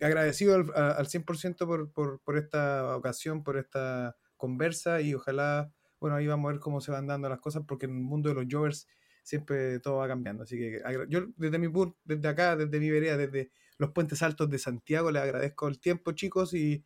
agradecido 0.00 0.54
al, 0.56 0.70
a- 0.74 0.90
al 0.92 1.06
100% 1.08 1.66
por, 1.66 1.90
por, 1.92 2.20
por 2.20 2.36
esta 2.36 2.96
ocasión, 2.96 3.42
por 3.42 3.56
esta 3.56 4.16
conversa 4.36 5.00
y 5.00 5.14
ojalá, 5.14 5.72
bueno, 5.98 6.16
ahí 6.16 6.26
vamos 6.26 6.50
a 6.50 6.52
ver 6.52 6.60
cómo 6.60 6.82
se 6.82 6.90
van 6.92 7.06
dando 7.06 7.28
las 7.30 7.40
cosas 7.40 7.62
porque 7.66 7.86
en 7.86 7.92
el 7.96 8.02
mundo 8.02 8.28
de 8.28 8.34
los 8.34 8.44
Jovers 8.50 8.86
siempre 9.26 9.80
todo 9.80 9.96
va 9.96 10.06
cambiando. 10.06 10.44
Así 10.44 10.56
que 10.56 10.80
yo 11.08 11.26
desde 11.36 11.58
mi 11.58 11.68
punto, 11.68 11.98
desde 12.04 12.28
acá, 12.28 12.54
desde 12.54 12.78
mi 12.78 12.90
vereda, 12.90 13.16
desde 13.16 13.50
los 13.76 13.90
puentes 13.90 14.22
altos 14.22 14.48
de 14.48 14.58
Santiago, 14.58 15.10
les 15.10 15.20
agradezco 15.20 15.66
el 15.66 15.80
tiempo, 15.80 16.12
chicos, 16.12 16.54
y, 16.54 16.84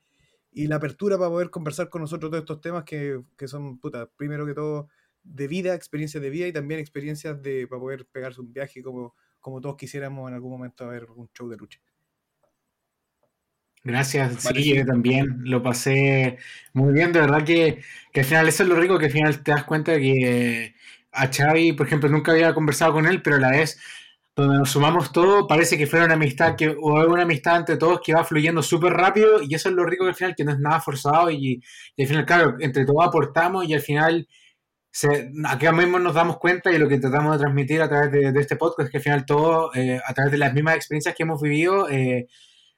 y 0.51 0.67
la 0.67 0.77
apertura 0.77 1.19
para 1.19 1.29
poder 1.29 1.51
conversar 1.51 1.91
con 1.91 2.01
nosotros 2.01 2.31
todos 2.31 2.43
estos 2.43 2.63
temas 2.63 2.85
que, 2.85 3.21
que 3.37 3.47
son, 3.47 3.79
puta, 3.79 4.09
primero 4.17 4.47
que 4.47 4.55
todo, 4.55 4.89
de 5.23 5.49
vida, 5.49 5.75
experiencias 5.75 6.23
de 6.23 6.31
vida 6.31 6.47
y 6.47 6.53
también 6.53 6.81
experiencias 6.81 7.43
de 7.43 7.67
para 7.69 7.81
poder 7.81 8.07
pegarse 8.07 8.41
un 8.41 8.55
viaje 8.55 8.83
como, 8.83 9.15
como 9.39 9.61
todos 9.61 9.77
quisiéramos 9.77 10.27
en 10.29 10.35
algún 10.35 10.53
momento 10.53 10.85
a 10.85 10.89
ver 10.89 11.05
un 11.11 11.29
show 11.35 11.47
de 11.47 11.59
lucha. 11.59 11.79
Gracias, 13.83 14.43
Vale, 14.45 14.63
sí, 14.63 14.75
yo 14.75 14.87
también 14.87 15.39
lo 15.45 15.63
pasé 15.63 16.39
muy 16.75 16.93
bien, 16.95 17.13
de 17.13 17.21
verdad 17.21 17.45
que, 17.45 17.83
que 18.13 18.21
al 18.21 18.27
final 18.27 18.49
eso 18.49 18.63
es 18.63 18.69
lo 18.69 18.77
rico, 18.77 18.99
que 18.99 19.07
al 19.07 19.13
final 19.13 19.43
te 19.43 19.53
das 19.53 19.65
cuenta 19.65 19.99
que 19.99 20.75
a 21.13 21.29
Xavi, 21.33 21.73
por 21.73 21.87
ejemplo, 21.87 22.09
nunca 22.09 22.33
había 22.33 22.55
conversado 22.55 22.93
con 22.93 23.07
él, 23.07 23.23
pero 23.23 23.37
a 23.37 23.41
la 23.41 23.51
vez, 23.51 23.81
donde 24.37 24.59
nos 24.59 24.71
sumamos 24.71 25.13
todo, 25.13 25.47
parece 25.47 25.77
que 25.77 25.87
fuera 25.87 26.05
una 26.07 26.15
amistad, 26.15 26.57
que, 26.57 26.69
o 26.69 27.07
una 27.07 27.23
amistad 27.23 27.59
entre 27.59 27.77
todos 27.77 28.01
que 28.05 28.15
va 28.15 28.25
fluyendo 28.25 28.63
súper 28.63 28.93
rápido, 28.93 29.43
y 29.43 29.55
eso 29.55 29.69
es 29.69 29.75
lo 29.75 29.85
rico 29.85 30.05
que 30.05 30.11
al 30.11 30.15
final, 30.17 30.35
que 30.37 30.45
no 30.45 30.53
es 30.53 30.59
nada 30.59 30.81
forzado, 30.81 31.31
y, 31.31 31.63
al 31.99 32.07
final, 32.07 32.27
claro, 32.27 32.57
entre 32.61 32.85
todos 32.87 33.07
aportamos, 33.07 33.69
y 33.69 33.75
al 33.75 33.81
final, 33.81 34.29
se, 34.93 35.31
acá 35.47 35.73
mismo 35.73 35.99
nos 35.99 36.15
damos 36.15 36.39
cuenta, 36.39 36.73
y 36.73 36.79
lo 36.79 36.89
que 36.89 36.99
tratamos 36.99 37.33
de 37.33 37.39
transmitir 37.39 37.83
a 37.83 37.89
través 37.89 38.13
de, 38.13 38.33
de 38.33 38.41
este 38.41 38.57
podcast, 38.57 38.87
es 38.87 38.91
que 38.93 38.99
al 38.99 39.03
final 39.05 39.27
todo, 39.27 39.75
eh, 39.75 40.01
a 40.05 40.15
través 40.15 40.33
de 40.33 40.39
las 40.39 40.55
mismas 40.55 40.77
experiencias 40.77 41.15
que 41.15 41.23
hemos 41.25 41.41
vivido, 41.43 41.89
eh, 41.91 42.29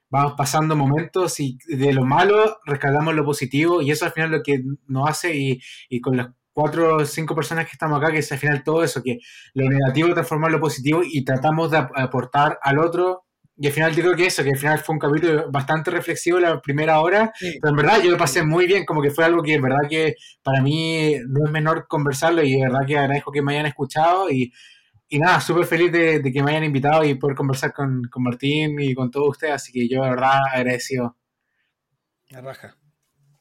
vamos 0.09 0.33
pasando 0.37 0.75
momentos 0.75 1.39
y 1.39 1.57
de 1.67 1.91
lo 1.91 2.05
malo 2.05 2.57
rescatamos 2.65 3.15
lo 3.15 3.25
positivo 3.25 3.81
y 3.81 3.89
eso 3.89 4.05
al 4.05 4.11
final 4.11 4.29
lo 4.29 4.43
que 4.43 4.61
nos 4.87 5.09
hace 5.09 5.35
y, 5.35 5.59
y 5.89 6.01
con 6.01 6.15
las 6.17 6.27
cuatro 6.53 6.97
o 6.97 7.05
cinco 7.05 7.35
personas 7.35 7.65
que 7.65 7.71
estamos 7.73 7.97
acá, 8.01 8.11
que 8.11 8.19
es 8.19 8.31
al 8.31 8.37
final 8.39 8.63
todo 8.63 8.83
eso, 8.83 9.01
que 9.03 9.19
lo 9.53 9.69
negativo 9.69 10.13
transformar 10.13 10.49
en 10.49 10.53
lo 10.55 10.61
positivo 10.61 11.01
y 11.03 11.23
tratamos 11.25 11.71
de 11.71 11.77
ap- 11.77 11.91
aportar 11.97 12.59
al 12.61 12.79
otro. 12.79 13.25
Y 13.55 13.67
al 13.67 13.73
final 13.73 13.93
yo 13.95 14.01
creo 14.03 14.15
que 14.15 14.25
eso, 14.25 14.43
que 14.43 14.49
al 14.51 14.57
final 14.57 14.79
fue 14.79 14.93
un 14.95 14.99
capítulo 14.99 15.51
bastante 15.51 15.91
reflexivo 15.91 16.39
la 16.39 16.59
primera 16.59 16.99
hora, 17.01 17.31
Sí. 17.35 17.57
pero 17.61 17.69
en 17.71 17.77
verdad 17.77 18.01
yo 18.03 18.09
lo 18.11 18.17
pasé 18.17 18.43
muy 18.43 18.65
bien, 18.65 18.83
como 18.85 19.01
que 19.01 19.11
fue 19.11 19.25
algo 19.25 19.43
que 19.43 19.53
en 19.53 19.61
verdad 19.61 19.87
que 19.89 20.15
para 20.41 20.61
mí 20.61 21.15
no 21.27 21.45
es 21.45 21.51
menor 21.51 21.85
conversarlo 21.87 22.41
y 22.43 22.53
de 22.55 22.63
verdad 22.63 22.79
que 22.87 22.97
agradezco 22.97 23.31
que 23.31 23.43
me 23.43 23.53
hayan 23.53 23.67
escuchado 23.67 24.29
y, 24.31 24.51
y 25.09 25.19
nada, 25.19 25.39
súper 25.41 25.65
feliz 25.65 25.91
de, 25.91 26.19
de 26.19 26.31
que 26.31 26.43
me 26.43 26.51
hayan 26.51 26.63
invitado 26.65 27.03
y 27.05 27.15
poder 27.15 27.35
conversar 27.35 27.73
con, 27.73 28.03
con 28.11 28.23
Martín 28.23 28.79
y 28.79 28.95
con 28.95 29.11
todos 29.11 29.29
ustedes, 29.29 29.53
así 29.55 29.71
que 29.71 29.87
yo 29.87 30.03
de 30.03 30.09
verdad 30.11 30.39
agradecido. 30.51 31.17
La 32.29 32.41
raja. 32.41 32.75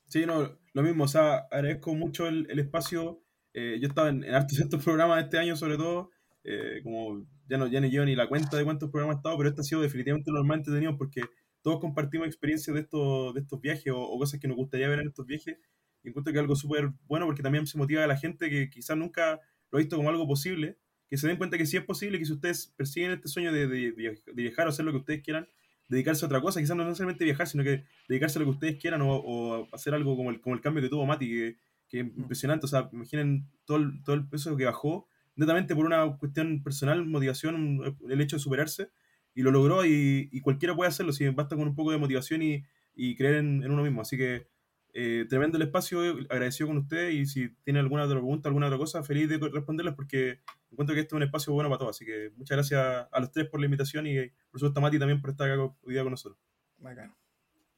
Sí, 0.08 0.24
no, 0.26 0.58
lo 0.75 0.83
mismo, 0.83 1.05
o 1.05 1.09
sea, 1.09 1.47
agradezco 1.51 1.94
mucho 1.94 2.26
el, 2.28 2.47
el 2.51 2.59
espacio. 2.59 3.23
eh, 3.55 3.78
yo 3.81 3.89
estaba 3.89 4.09
en, 4.09 4.25
en 4.25 4.34
hartos 4.34 4.59
estos 4.60 4.83
programas 4.83 5.23
este 5.23 5.39
año, 5.39 5.57
sobre 5.57 5.76
todo, 5.76 6.10
eh, 6.44 6.81
como 6.83 7.26
ya 7.49 7.59
no, 7.59 7.67
ya 7.67 7.81
ni 7.81 7.91
yo 7.91 8.05
ni 8.05 8.17
la 8.17 8.28
cuenta 8.28 8.57
de 8.57 8.65
cuántos 8.65 8.91
programas 8.91 9.17
he 9.17 9.18
estado, 9.18 9.36
pero 9.36 9.49
este 9.51 9.60
ha 9.60 9.65
sido 9.65 9.83
definitivamente 9.83 10.31
lo 10.31 10.44
más 10.44 10.59
entretenido 10.59 10.97
porque 10.97 11.23
todos 11.62 11.81
compartimos 11.81 12.26
experiencias 12.26 12.75
de 12.75 12.81
estos, 12.81 13.34
de 13.34 13.41
estos 13.41 13.60
viajes 13.60 13.92
o, 13.94 14.18
cosas 14.18 14.41
que 14.41 14.49
nos 14.49 14.57
gustaría 14.57 14.89
ver 14.89 15.01
en 15.01 15.09
estos 15.09 15.26
viajes. 15.26 15.59
Y 16.02 16.09
encuentro 16.09 16.33
que 16.33 16.39
es 16.39 16.42
algo 16.42 16.57
súper 16.57 16.91
bueno 17.07 17.26
porque 17.26 17.42
también 17.42 17.67
se 17.67 17.78
motiva 17.78 18.02
a 18.02 18.07
la 18.09 18.17
gente 18.17 18.51
que 18.51 18.70
quizás 18.70 18.97
nunca 18.97 19.41
lo 19.70 19.78
ha 19.78 19.81
visto 19.81 19.97
como 19.97 20.10
algo 20.10 20.26
posible, 20.26 20.78
que 21.09 21.17
se 21.17 21.28
den 21.28 21.36
cuenta 21.36 21.59
que 21.59 21.67
sí 21.67 21.76
es 21.76 21.84
posible, 21.84 22.18
que 22.18 22.25
si 22.25 22.33
ustedes 22.33 22.73
persiguen 22.76 23.12
este 23.12 23.28
sueño 23.28 23.52
de 23.52 24.17
viajar 24.34 24.67
o 24.67 24.70
hacer 24.70 24.84
lo 24.84 24.92
que 24.92 24.99
ustedes 24.99 25.23
quieran, 25.23 25.47
dedicarse 25.93 26.25
a 26.25 26.27
otra 26.27 26.41
cosa, 26.41 26.61
quizás 26.61 26.77
no 26.77 26.85
necesariamente 26.85 27.25
viajar, 27.25 27.47
sino 27.47 27.62
que 27.62 27.85
dedicarse 28.09 28.39
a 28.39 28.41
lo 28.41 28.47
que 28.47 28.51
ustedes 28.53 28.77
quieran 28.81 29.03
o, 29.03 29.15
o 29.15 29.69
hacer 29.73 29.95
algo 29.95 30.17
como 30.17 30.31
el, 30.31 30.41
como 30.41 30.55
el 30.57 30.61
cambio 30.61 30.83
que 30.83 30.89
tuvo 30.89 31.07
Mati, 31.07 31.29
que, 31.29 31.57
que 31.89 32.01
es 32.01 32.07
impresionante. 32.07 32.67
O 32.67 32.69
sea, 32.69 32.89
imaginen 32.93 33.47
todo 33.65 33.77
el, 33.79 34.03
todo 34.03 34.17
el 34.17 34.27
peso 34.27 34.57
que 34.57 34.65
bajó, 34.65 35.07
netamente 35.37 35.75
por 35.75 35.87
una 35.87 36.17
cuestión 36.17 36.62
personal, 36.62 37.05
motivación, 37.07 37.97
el 38.09 38.21
hecho 38.21 38.37
de 38.37 38.41
superarse, 38.41 38.89
y 39.35 39.43
lo 39.43 39.51
logró 39.51 39.85
y, 39.87 40.29
y 40.33 40.41
cualquiera 40.41 40.75
puede 40.75 40.89
hacerlo, 40.89 41.12
si 41.12 41.29
basta 41.29 41.57
con 41.57 41.69
un 41.69 41.75
poco 41.75 41.91
de 41.91 41.99
motivación 41.99 42.43
y, 42.43 42.65
y 42.95 43.17
creer 43.17 43.37
en, 43.37 43.62
en 43.62 43.71
uno 43.71 43.83
mismo. 43.83 44.01
Así 44.01 44.17
que 44.17 44.49
eh, 44.93 45.25
tremendo 45.29 45.57
el 45.57 45.62
espacio, 45.62 46.01
agradecido 46.29 46.69
con 46.69 46.79
ustedes 46.79 47.15
y 47.15 47.27
si 47.27 47.49
tienen 47.65 47.81
alguna 47.83 48.05
otra 48.05 48.17
pregunta, 48.17 48.49
alguna 48.49 48.67
otra 48.67 48.79
cosa, 48.79 49.03
feliz 49.03 49.29
de 49.29 49.39
responderles 49.39 49.95
porque 49.95 50.41
encuentro 50.71 50.95
que 50.95 51.01
este 51.01 51.15
es 51.15 51.17
un 51.17 51.23
espacio 51.23 51.53
bueno 51.53 51.69
para 51.71 51.79
todos. 51.79 51.97
Así 51.97 52.05
que 52.05 52.31
muchas 52.37 52.57
gracias 52.57 53.09
a 53.11 53.21
los 53.21 53.31
tres 53.33 53.49
por 53.49 53.61
la 53.61 53.67
invitación 53.67 54.07
y 54.07 54.17
por 54.51 54.61
supuesto 54.61 54.81
a 54.81 54.83
Mati 54.83 54.99
también 54.99 55.21
por 55.21 55.31
estar 55.31 55.51
acá 55.51 55.62
hoy 55.62 55.93
día 55.95 56.03
con 56.03 56.11
nosotros. 56.11 56.39
Bacán. 56.79 57.15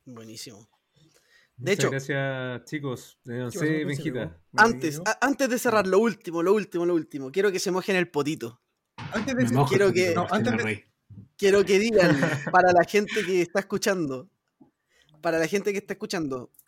Buenísimo. 0.07 0.68
De 1.57 1.73
hecho- 1.73 1.89
gracias, 1.91 2.65
chicos. 2.65 3.18
Eh. 3.28 3.49
Antes, 4.57 4.99
¿Me 4.99 5.05
a- 5.10 5.18
antes 5.20 5.49
de 5.49 5.59
cerrar, 5.59 5.86
lo 5.86 5.99
último, 6.01 6.43
lo 6.43 6.52
último, 6.52 6.84
lo 6.84 6.94
último. 6.94 7.31
Quiero 7.31 7.52
que 7.52 7.60
se 7.60 7.70
mojen 7.70 7.94
el 7.97 8.09
potito. 8.10 8.60
Antes 8.97 9.36
de 9.36 9.44
mojo 9.55 9.68
quiero 9.68 9.93
que- 9.93 10.15
no, 10.15 10.26
antes 10.31 10.52
de-. 10.57 10.84
Quiero 11.36 11.65
que 11.65 11.78
digan 11.78 12.10
para 12.52 12.73
la 12.73 12.83
gente 12.84 13.25
que 13.25 13.41
está 13.43 13.60
escuchando, 13.60 14.28
para 15.20 15.39
la 15.39 15.47
gente 15.47 15.73
que 15.73 15.78
está 15.78 15.93
escuchando, 15.94 16.47
¿cuán- 16.47 16.64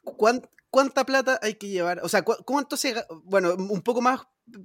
¿cuánta 0.70 1.04
plata 1.04 1.38
hay 1.42 1.54
que 1.54 1.68
llevar? 1.68 2.00
O 2.02 2.08
sea, 2.08 2.22
¿cu- 2.22 2.42
¿cuánto 2.44 2.76
se... 2.76 2.94
Bueno, 3.24 3.54
un 3.54 3.82
poco 3.82 4.00
más, 4.00 4.20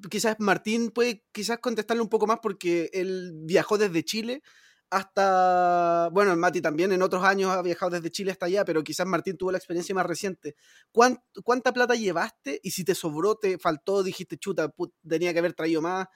quizás 0.10 0.36
Martín 0.40 0.92
puede 0.92 1.26
quizás 1.32 1.60
contestarle 1.60 2.03
un 2.03 2.10
poco 2.10 2.28
más 2.28 2.40
porque 2.42 2.90
él 2.94 3.32
viajó 3.44 3.78
desde 3.78 4.03
Chile 4.03 4.44
hasta... 4.90 6.10
Bueno, 6.11 6.36
Mati 6.36 6.61
también 6.61 6.92
en 6.92 7.02
otros 7.02 7.24
años 7.24 7.52
ha 7.52 7.61
viajado 7.61 7.92
desde 7.92 8.11
Chile 8.11 8.32
hasta 8.32 8.45
allá, 8.48 8.66
pero 8.66 8.84
quizás 8.84 9.08
Martín 9.08 9.38
tuvo 9.38 9.52
la 9.52 9.58
experiencia 9.58 9.95
más 9.95 10.06
reciente. 10.06 10.56
¿Cuán- 10.92 11.24
¿Cuánta 11.44 11.72
plata 11.74 11.95
llevaste? 11.95 12.60
Y 12.61 12.72
si 12.72 12.84
te 12.84 12.94
sobró, 12.94 13.36
te 13.36 13.58
faltó, 13.58 14.03
dijiste, 14.03 14.38
chuta, 14.38 14.74
tenía 15.08 15.34
que 15.34 15.40
haber 15.40 15.53
traído 15.53 15.82
más. 15.82 16.08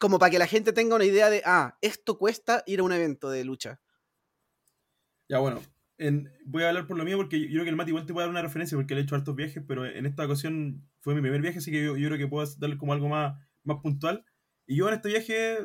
Como 0.00 0.18
para 0.18 0.30
que 0.30 0.38
la 0.38 0.46
gente 0.46 0.72
tenga 0.72 0.96
una 0.96 1.04
idea 1.04 1.28
de, 1.28 1.42
ah, 1.44 1.76
esto 1.80 2.18
cuesta 2.18 2.62
ir 2.66 2.80
a 2.80 2.82
un 2.84 2.92
evento 2.92 3.30
de 3.30 3.44
lucha. 3.44 3.80
Ya, 5.28 5.38
bueno, 5.38 5.60
en- 6.06 6.30
voy 6.44 6.62
a 6.64 6.68
hablar 6.68 6.86
por 6.86 6.96
lo 6.98 7.04
mío 7.04 7.16
porque 7.16 7.40
yo 7.40 7.48
creo 7.48 7.64
que 7.64 7.70
el 7.70 7.76
Mati 7.76 7.90
igual 7.90 8.06
te 8.06 8.12
puede 8.12 8.26
dar 8.26 8.30
una 8.30 8.42
referencia 8.42 8.76
porque 8.76 8.94
le 8.94 9.00
he 9.00 9.04
hecho 9.04 9.14
hartos 9.14 9.34
viajes, 9.36 9.62
pero 9.66 9.86
en 9.86 10.06
esta 10.06 10.24
ocasión 10.24 10.82
fue 11.00 11.14
mi 11.14 11.20
primer 11.20 11.40
viaje, 11.42 11.58
así 11.58 11.70
que 11.70 11.84
yo, 11.84 11.96
yo 11.96 12.08
creo 12.08 12.18
que 12.18 12.28
puedo 12.28 12.46
darle 12.58 12.76
como 12.78 12.92
algo 12.92 13.08
más, 13.08 13.38
más 13.64 13.78
puntual. 13.82 14.24
Y 14.66 14.76
yo 14.76 14.88
en 14.88 14.94
este 14.94 15.08
viaje 15.08 15.58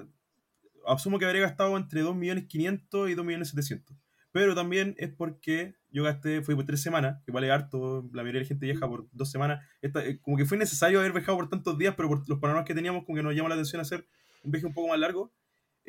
asumo 0.86 1.20
que 1.20 1.26
habría 1.26 1.42
gastado 1.42 1.76
entre 1.78 2.02
2.500.000 2.02 3.12
y 3.12 3.16
2.700.000. 3.16 3.98
Pero 4.32 4.56
también 4.56 4.96
es 4.98 5.10
porque 5.10 5.76
yo 5.90 6.04
gasté, 6.04 6.42
fui 6.42 6.56
por 6.56 6.66
tres 6.66 6.82
semanas, 6.82 7.22
que 7.26 7.32
vale 7.32 7.50
harto, 7.52 8.04
la 8.14 8.22
mayoría 8.24 8.40
de 8.40 8.46
la 8.46 8.48
gente 8.48 8.66
viaja 8.66 8.88
por 8.88 9.08
dos 9.12 9.32
semanas. 9.32 9.66
Esta- 9.82 10.06
eh, 10.06 10.20
como 10.22 10.38
que 10.38 10.46
fue 10.46 10.58
necesario 10.58 11.00
haber 11.00 11.14
viajado 11.14 11.38
por 11.38 11.50
tantos 11.50 11.78
días, 11.78 11.96
pero 11.96 12.10
por 12.10 12.28
los 12.30 12.40
panoramas 12.40 12.66
que 12.68 12.76
teníamos, 12.76 13.06
como 13.06 13.16
que 13.16 13.24
nos 13.24 13.34
llamó 13.36 13.50
la 13.50 13.56
atención 13.56 13.82
hacer 13.82 14.06
un 14.44 14.52
viaje 14.52 14.68
un 14.68 14.74
poco 14.74 14.90
más 14.90 15.00
largo. 15.00 15.34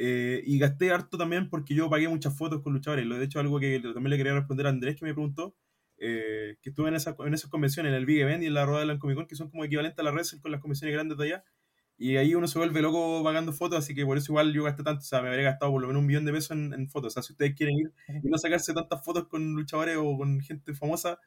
Eh, 0.00 0.42
y 0.46 0.58
gasté 0.60 0.92
harto 0.92 1.18
también 1.18 1.50
porque 1.50 1.74
yo 1.74 1.90
pagué 1.90 2.08
muchas 2.08 2.36
fotos 2.36 2.62
con 2.62 2.72
luchadores. 2.72 3.04
Lo 3.06 3.18
de 3.18 3.24
hecho, 3.24 3.40
algo 3.40 3.58
que 3.60 3.80
también 3.80 4.10
le 4.10 4.16
quería 4.16 4.34
responder 4.34 4.66
a 4.66 4.70
Andrés 4.70 4.96
que 4.96 5.04
me 5.04 5.12
preguntó, 5.14 5.56
eh, 5.98 6.56
que 6.62 6.70
estuve 6.70 6.88
en, 6.88 6.94
esa, 6.94 7.16
en 7.18 7.34
esas 7.34 7.50
convenciones, 7.50 7.90
en 7.90 7.96
el 7.96 8.06
Big 8.06 8.20
Event 8.20 8.42
y 8.44 8.46
en 8.46 8.54
la 8.54 8.64
Rueda 8.66 8.80
de 8.80 8.86
la 8.86 8.98
Comic 8.98 9.16
Con, 9.16 9.26
que 9.26 9.34
son 9.36 9.50
como 9.50 9.64
equivalentes 9.64 9.98
a 9.98 10.04
la 10.04 10.12
red 10.12 10.24
con 10.40 10.52
las 10.52 10.60
convenciones 10.60 10.94
grandes 10.94 11.18
de 11.18 11.24
allá. 11.24 11.44
Y 11.96 12.16
ahí 12.16 12.34
uno 12.36 12.46
se 12.46 12.58
vuelve 12.58 12.80
loco 12.80 13.24
pagando 13.24 13.52
fotos, 13.52 13.78
así 13.80 13.92
que 13.94 14.06
por 14.06 14.16
eso 14.18 14.30
igual 14.32 14.52
yo 14.52 14.62
gasté 14.64 14.84
tanto, 14.84 15.00
o 15.00 15.04
sea, 15.04 15.20
me 15.20 15.28
habría 15.28 15.42
gastado 15.44 15.72
por 15.72 15.82
lo 15.82 15.88
menos 15.88 16.00
un 16.00 16.06
millón 16.06 16.24
de 16.24 16.32
pesos 16.32 16.52
en, 16.52 16.72
en 16.72 16.88
fotos. 16.88 17.08
O 17.12 17.14
sea, 17.14 17.22
si 17.24 17.32
ustedes 17.32 17.54
quieren 17.56 17.76
ir 17.76 17.92
y 18.22 18.28
no 18.28 18.38
sacarse 18.38 18.72
tantas 18.72 19.04
fotos 19.04 19.26
con 19.28 19.54
luchadores 19.54 19.96
o 19.98 20.16
con 20.16 20.40
gente 20.40 20.74
famosa, 20.74 21.18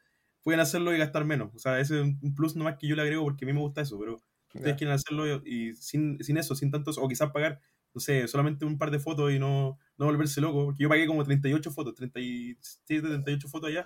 pueden 0.42 0.60
hacerlo 0.60 0.94
y 0.94 0.98
gastar 0.98 1.24
menos. 1.26 1.54
O 1.54 1.58
sea, 1.58 1.78
ese 1.78 2.00
es 2.00 2.06
un 2.22 2.34
plus 2.34 2.56
nomás 2.56 2.76
que 2.78 2.88
yo 2.88 2.96
le 2.96 3.02
agrego 3.02 3.22
porque 3.24 3.44
a 3.44 3.46
mí 3.48 3.52
me 3.52 3.60
gusta 3.60 3.82
eso, 3.82 3.98
pero 3.98 4.22
ustedes 4.54 4.74
Ya. 4.74 4.76
quieren 4.76 4.94
hacerlo 4.94 5.42
y 5.46 5.74
sin, 5.74 6.22
sin 6.24 6.36
eso, 6.38 6.54
sin 6.54 6.70
tantos, 6.70 6.96
o 6.98 7.06
quizás 7.08 7.30
pagar, 7.32 7.60
no 7.94 8.00
sé, 8.00 8.26
solamente 8.28 8.64
un 8.64 8.78
par 8.78 8.90
de 8.90 8.98
fotos 8.98 9.32
y 9.32 9.38
no, 9.38 9.78
no 9.98 10.06
volverse 10.06 10.40
loco, 10.40 10.64
porque 10.66 10.82
yo 10.82 10.88
pagué 10.88 11.06
como 11.06 11.24
38 11.24 11.70
fotos, 11.70 11.94
37, 11.94 13.06
38 13.06 13.48
fotos 13.48 13.70
allá, 13.70 13.84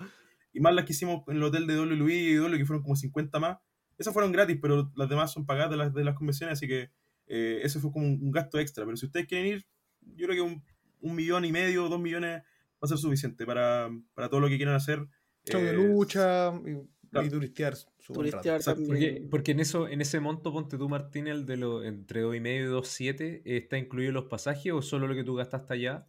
y 0.53 0.59
más 0.59 0.73
las 0.73 0.85
que 0.85 0.93
hicimos 0.93 1.23
en 1.27 1.37
el 1.37 1.43
hotel 1.43 1.67
de 1.67 1.75
Luis 1.75 2.31
y 2.31 2.35
Dolo, 2.35 2.57
que 2.57 2.65
fueron 2.65 2.83
como 2.83 2.95
50 2.95 3.39
más. 3.39 3.57
Esas 3.97 4.13
fueron 4.13 4.31
gratis, 4.31 4.57
pero 4.61 4.91
las 4.95 5.09
demás 5.09 5.31
son 5.31 5.45
pagadas 5.45 5.71
de 5.71 5.77
las, 5.77 5.93
de 5.93 6.03
las 6.03 6.15
convenciones, 6.15 6.53
así 6.53 6.67
que 6.67 6.91
eh, 7.27 7.59
eso 7.63 7.79
fue 7.79 7.91
como 7.91 8.05
un, 8.05 8.19
un 8.21 8.31
gasto 8.31 8.59
extra. 8.59 8.85
Pero 8.85 8.95
si 8.97 9.07
ustedes 9.07 9.27
quieren 9.27 9.47
ir, 9.47 9.67
yo 10.15 10.27
creo 10.27 10.35
que 10.35 10.41
un, 10.41 10.63
un 11.01 11.15
millón 11.15 11.45
y 11.45 11.51
medio, 11.51 11.89
dos 11.89 11.99
millones 11.99 12.41
va 12.41 12.79
a 12.81 12.87
ser 12.87 12.97
suficiente 12.97 13.45
para, 13.45 13.89
para 14.13 14.29
todo 14.29 14.39
lo 14.39 14.49
que 14.49 14.57
quieran 14.57 14.75
hacer. 14.75 15.07
Show 15.45 15.61
de 15.61 15.71
Eh, 15.71 15.73
lucha 15.73 16.53
y, 16.65 16.77
claro. 17.09 17.27
y 17.27 17.29
turistear. 17.29 17.75
su. 17.75 18.13
Turistear. 18.13 18.61
Porque, 18.87 19.27
porque 19.29 19.51
en 19.51 19.59
eso, 19.59 19.87
en 19.87 20.01
ese 20.01 20.19
monto, 20.19 20.51
ponte 20.53 20.77
tú, 20.77 20.87
Martín, 20.89 21.27
el 21.27 21.45
de 21.45 21.57
lo, 21.57 21.83
entre 21.83 22.23
2,5 22.23 22.37
y 22.37 22.71
2,7, 22.71 23.41
¿está 23.45 23.77
incluido 23.77 24.11
los 24.11 24.25
pasajes 24.25 24.71
o 24.73 24.81
solo 24.81 25.07
lo 25.07 25.15
que 25.15 25.23
tú 25.23 25.35
gastaste 25.35 25.73
allá? 25.73 26.07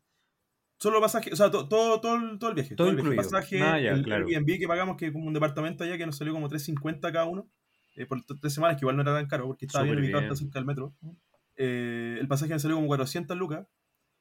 Solo 0.81 1.01
pasaje, 1.01 1.33
o 1.33 1.37
sea, 1.37 1.51
to- 1.51 1.67
todo, 1.69 2.01
todo, 2.01 2.15
el, 2.17 2.39
todo 2.39 2.51
el 2.51 2.55
viaje. 2.55 2.77
Todo 2.77 2.89
el 2.89 2.95
viaje. 2.97 3.09
incluido. 3.11 3.31
Pasaje, 3.31 3.61
Ah, 3.63 3.81
ya, 3.81 3.91
el 3.93 4.03
claro. 4.05 4.27
Airbnb 4.29 4.59
que 4.61 4.69
pagamos, 4.69 4.97
que 4.97 5.07
es 5.07 5.13
como 5.13 5.27
un 5.27 5.35
departamento 5.35 5.83
allá 5.83 5.99
que 5.99 6.07
nos 6.07 6.17
salió 6.17 6.33
como 6.33 6.49
3.50 6.49 7.01
cada 7.13 7.25
uno, 7.25 7.51
eh, 7.97 8.07
por 8.07 8.23
tres 8.25 8.53
semanas, 8.55 8.77
que 8.77 8.85
igual 8.85 8.95
no 8.95 9.03
era 9.03 9.13
tan 9.15 9.27
caro 9.27 9.47
porque 9.49 9.67
estaba 9.67 9.85
bien 9.85 9.99
ubicado, 9.99 10.37
cerca 10.37 10.59
del 10.61 10.67
metro. 10.67 10.95
Eh, 11.57 12.19
el 12.21 12.29
pasaje 12.29 12.53
me 12.53 12.61
salió 12.61 12.77
como 12.77 12.87
400 12.87 13.37
lucas 13.37 13.67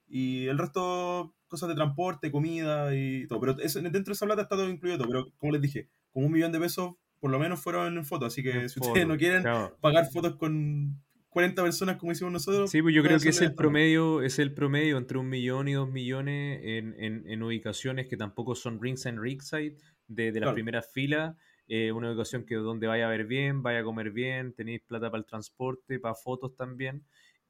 y 0.08 0.48
el 0.48 0.58
resto, 0.58 1.36
cosas 1.48 1.70
de 1.70 1.76
transporte, 1.76 2.32
comida 2.32 2.96
y 2.96 3.28
todo. 3.28 3.40
Pero 3.40 3.60
eso- 3.60 3.80
dentro 3.82 4.02
de 4.06 4.14
esa 4.14 4.26
plata 4.26 4.42
está 4.42 4.56
todo 4.56 4.68
incluido 4.70 4.98
todo. 4.98 5.08
Pero 5.10 5.28
como 5.38 5.54
les 5.54 5.62
dije, 5.62 5.90
como 6.18 6.28
un 6.28 6.34
millón 6.34 6.52
de 6.52 6.60
pesos 6.60 6.96
por 7.20 7.30
lo 7.30 7.38
menos 7.38 7.60
fueron 7.60 7.96
en 7.96 8.04
fotos. 8.06 8.34
Así 8.34 8.42
que 8.42 8.68
si 8.70 8.80
ustedes 8.80 9.08
no 9.08 9.18
quieren 9.18 9.42
claro. 9.44 9.78
pagar 9.82 10.10
fotos 10.12 10.36
con 10.36 11.00
40 11.30 11.62
personas 11.62 11.98
como 11.98 12.12
hicimos 12.12 12.34
nosotros, 12.34 12.72
Sí, 12.72 12.82
pues 12.82 12.96
yo 12.96 13.04
creo 13.04 13.20
que 13.20 13.30
es 13.30 13.42
el 13.42 13.54
promedio, 13.54 14.24
es 14.24 14.40
el 14.40 14.52
promedio 14.54 14.98
entre 14.98 15.20
un 15.20 15.30
millón 15.30 15.68
y 15.68 15.74
dos 15.74 15.90
millones 15.92 16.60
en, 16.64 16.96
en- 16.98 17.24
en 17.30 17.44
ubicaciones 17.44 18.08
que 18.08 18.18
tampoco 18.18 18.56
son 18.56 18.82
ringside 18.82 19.20
ringside 19.20 19.78
de, 20.08 20.32
de 20.32 20.40
las 20.40 20.48
Claro. 20.48 20.54
primeras 20.56 20.92
filas. 20.92 21.36
eh, 21.70 21.92
una 21.92 22.10
ubicación 22.12 22.46
que 22.46 22.56
donde 22.56 22.88
vaya 22.88 23.06
a 23.08 23.10
ver 23.10 23.26
bien, 23.26 23.62
vaya 23.62 23.80
a 23.80 23.84
comer 23.84 24.12
bien, 24.12 24.54
tenéis 24.54 24.82
plata 24.88 25.12
para 25.12 25.20
el 25.20 25.26
transporte, 25.26 26.00
para 26.00 26.16
fotos 26.16 26.56
también. 26.56 27.04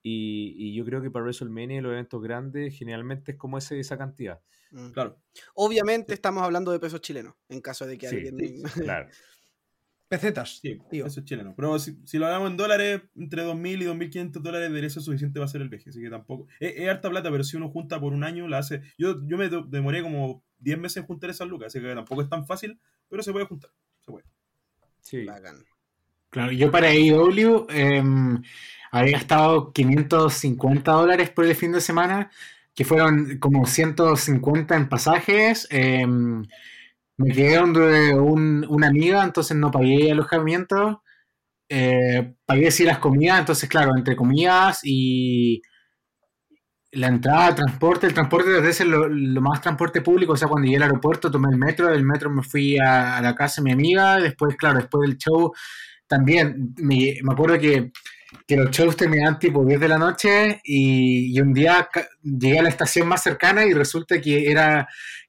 Y, 0.10 0.53
y 0.56 0.74
yo 0.74 0.86
creo 0.86 1.02
que 1.02 1.11
para 1.11 1.24
WrestleMania 1.24 1.80
y 1.80 1.82
los 1.82 1.92
eventos 1.92 2.22
grandes 2.22 2.77
generalmente 2.77 3.34
es 3.34 3.38
como 3.38 3.58
ese, 3.58 3.77
esa 3.80 3.98
cantidad. 3.98 4.40
Mm. 4.72 4.92
Claro. 4.92 5.22
Obviamente 5.53 6.14
estamos 6.14 6.44
hablando 6.44 6.72
de 6.72 6.80
pesos 6.80 7.02
chilenos, 7.02 7.36
en 7.50 7.60
caso 7.60 7.86
de 7.86 7.98
que 7.98 8.08
Sí, 8.08 8.16
alguien... 8.16 8.64
claro. 8.74 9.10
Pesetas. 10.08 10.60
Sí, 10.61 10.80
tío. 10.90 11.06
eso 11.06 11.19
es 11.19 11.26
chileno. 11.26 11.53
Pero 11.58 11.77
si, 11.80 12.00
si 12.06 12.18
lo 12.18 12.27
hablamos 12.27 12.52
en 12.52 12.56
dólares, 12.58 13.02
entre 13.16 13.44
2.000 13.44 13.82
y 13.82 13.86
2.500 13.86 14.32
dólares 14.42 14.69
debería 14.69 14.90
ser 14.90 15.03
suficiente 15.03 15.40
para 15.40 15.45
hacer 15.45 15.61
el 15.61 15.68
viaje. 15.68 15.90
Así 15.90 16.02
que 16.02 16.10
tampoco. 16.10 16.48
Es, 16.61 16.76
es 16.77 16.88
harta 16.88 17.10
plata, 17.10 17.30
pero 17.30 17.44
si 17.44 17.58
uno 17.58 17.69
junta 17.69 18.00
por 18.00 18.14
un 18.14 18.24
año, 18.24 18.48
la 18.48 18.60
hace. 18.60 18.82
Yo, 18.98 19.18
yo 19.27 19.38
me 19.38 19.50
demoré 19.50 20.02
como 20.02 20.45
10 20.60 20.80
meses 20.80 20.98
en 20.98 21.08
juntar 21.08 21.30
esas 21.30 21.50
lucas, 21.50 21.68
así 21.68 21.82
que 21.82 21.94
tampoco 21.94 22.22
es 22.22 22.30
tan 22.30 22.48
fácil, 22.48 22.80
pero 23.10 23.22
se 23.22 23.34
puede 23.34 23.45
juntar. 23.45 23.72
Se 24.00 24.11
puede. 24.11 24.26
Sí. 25.02 25.26
Bacán. 25.26 25.66
Claro, 26.30 26.52
yo 26.52 26.72
para 26.72 26.88
AEW 26.88 27.68
em, 27.70 28.42
había 28.92 29.14
gastado 29.14 29.72
550 29.72 30.92
dólares 30.92 31.30
por 31.30 31.46
el 31.46 31.56
fin 31.56 31.72
de 31.72 31.82
semana, 31.82 32.30
que 32.76 32.86
fueron 32.86 33.38
como 33.40 33.66
150 33.66 34.76
en 34.76 34.90
pasajes. 34.90 35.68
em, 35.72 36.44
me 37.18 37.34
quedé 37.34 37.58
donde 37.58 38.16
un- 38.16 38.66
una 38.70 38.88
amiga, 38.88 39.24
entonces 39.24 39.58
no 39.58 39.72
pagué 39.72 40.12
alojamiento. 40.12 41.04
eh, 41.70 42.36
pagué 42.46 42.72
sí 42.72 42.84
las 42.86 43.00
comidas, 43.00 43.40
entonces 43.40 43.70
claro, 43.70 43.96
entre 43.98 44.16
comidas 44.16 44.82
y 44.84 45.62
la 46.92 47.08
entrada, 47.08 47.54
transporte, 47.56 48.08
el 48.08 48.14
transporte 48.14 48.50
desde 48.50 48.70
ese 48.70 48.86
lo, 48.86 49.10
más 49.42 49.62
transporte 49.62 50.02
público, 50.02 50.34
o 50.34 50.38
sea, 50.38 50.48
cuando 50.48 50.66
llegué 50.66 50.78
al 50.78 50.84
aeropuerto 50.84 51.30
tomé 51.30 51.50
el 51.52 51.58
metro, 51.58 51.88
del 51.88 52.04
metro 52.06 52.30
me 52.30 52.44
fui 52.44 52.78
a, 52.80 53.22
la 53.22 53.36
casa 53.36 53.62
de 53.62 53.66
mi 53.66 53.72
amiga, 53.74 54.18
después, 54.20 54.56
claro, 54.56 54.80
después 54.80 55.08
del 55.10 55.18
show 55.18 55.54
también, 56.08 56.74
me, 56.77 57.18
me 57.22 57.34
acuerdo 57.34 57.60
que, 57.60 57.92
que 58.45 58.58
los 58.58 58.72
shows 58.72 58.95
terminaban 58.95 59.40
tipo 59.40 59.66
10 59.66 59.80
de 59.80 59.88
la 59.88 59.98
noche 59.98 60.61
y, 60.64 61.36
y 61.36 61.42
un 61.42 61.53
día 61.53 61.90
llegué 62.24 62.60
a 62.60 62.64
la 62.64 62.69
estación 62.69 63.08
más 63.08 63.24
cercana 63.24 63.66
y 63.66 63.74
resulta 63.74 64.19
que 64.22 64.50
era 64.50 64.88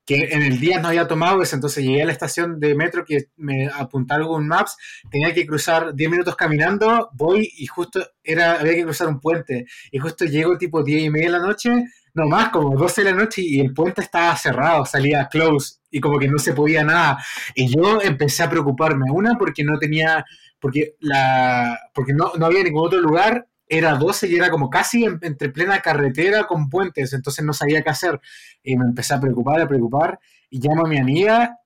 que 0.08 0.30
en 0.30 0.40
el 0.40 0.58
día 0.58 0.80
no 0.80 0.88
había 0.88 1.06
tomado 1.06 1.42
eso, 1.42 1.54
entonces 1.54 1.84
llegué 1.84 2.00
a 2.02 2.06
la 2.06 2.12
estación 2.12 2.58
de 2.58 2.74
metro 2.74 3.04
que 3.04 3.26
me 3.36 3.66
apuntaba 3.66 4.24
Google 4.24 4.46
Maps, 4.46 4.74
tenía 5.10 5.34
que 5.34 5.46
cruzar 5.46 5.94
10 5.94 6.10
minutos 6.10 6.34
caminando, 6.34 7.10
voy 7.12 7.52
y 7.58 7.66
justo 7.66 8.00
era, 8.24 8.58
había 8.58 8.72
que 8.72 8.84
cruzar 8.84 9.08
un 9.08 9.20
puente 9.20 9.66
y 9.92 9.98
justo 9.98 10.24
llego 10.24 10.56
tipo 10.56 10.82
10 10.82 11.02
y 11.02 11.10
media 11.10 11.26
de 11.26 11.32
la 11.32 11.46
noche, 11.46 11.84
no 12.14 12.26
más, 12.26 12.48
como 12.48 12.74
12 12.74 13.04
de 13.04 13.10
la 13.10 13.16
noche 13.18 13.42
y 13.42 13.60
el 13.60 13.74
puente 13.74 14.00
estaba 14.00 14.34
cerrado, 14.34 14.86
salía 14.86 15.28
close 15.30 15.74
y 15.90 16.00
como 16.00 16.18
que 16.18 16.28
no 16.28 16.38
se 16.38 16.54
podía 16.54 16.84
nada. 16.84 17.18
Y 17.54 17.68
yo 17.68 18.00
empecé 18.00 18.42
a 18.42 18.50
preocuparme, 18.50 19.10
una 19.10 19.34
porque 19.38 19.62
no 19.62 19.78
tenía, 19.78 20.24
porque 20.60 20.96
la 21.00 21.78
porque 21.94 22.12
no, 22.12 22.32
no 22.38 22.46
había 22.46 22.62
ningún 22.64 22.86
otro 22.86 23.00
lugar, 23.00 23.46
era 23.68 23.94
12 23.96 24.28
y 24.28 24.36
era 24.36 24.50
como 24.50 24.70
casi 24.70 25.04
en- 25.04 25.18
entre 25.22 25.50
plena 25.50 25.80
carretera 25.80 26.46
con 26.46 26.68
puentes, 26.70 27.12
entonces 27.12 27.44
no 27.44 27.52
sabía 27.52 27.82
qué 27.82 27.90
hacer. 27.90 28.20
Y 28.62 28.76
me 28.76 28.84
empecé 28.86 29.14
a 29.14 29.20
preocupar, 29.20 29.60
a 29.60 29.68
preocupar, 29.68 30.18
y 30.50 30.60
llamo 30.60 30.86
a 30.86 30.88
mi 30.88 30.98
amiga 30.98 31.58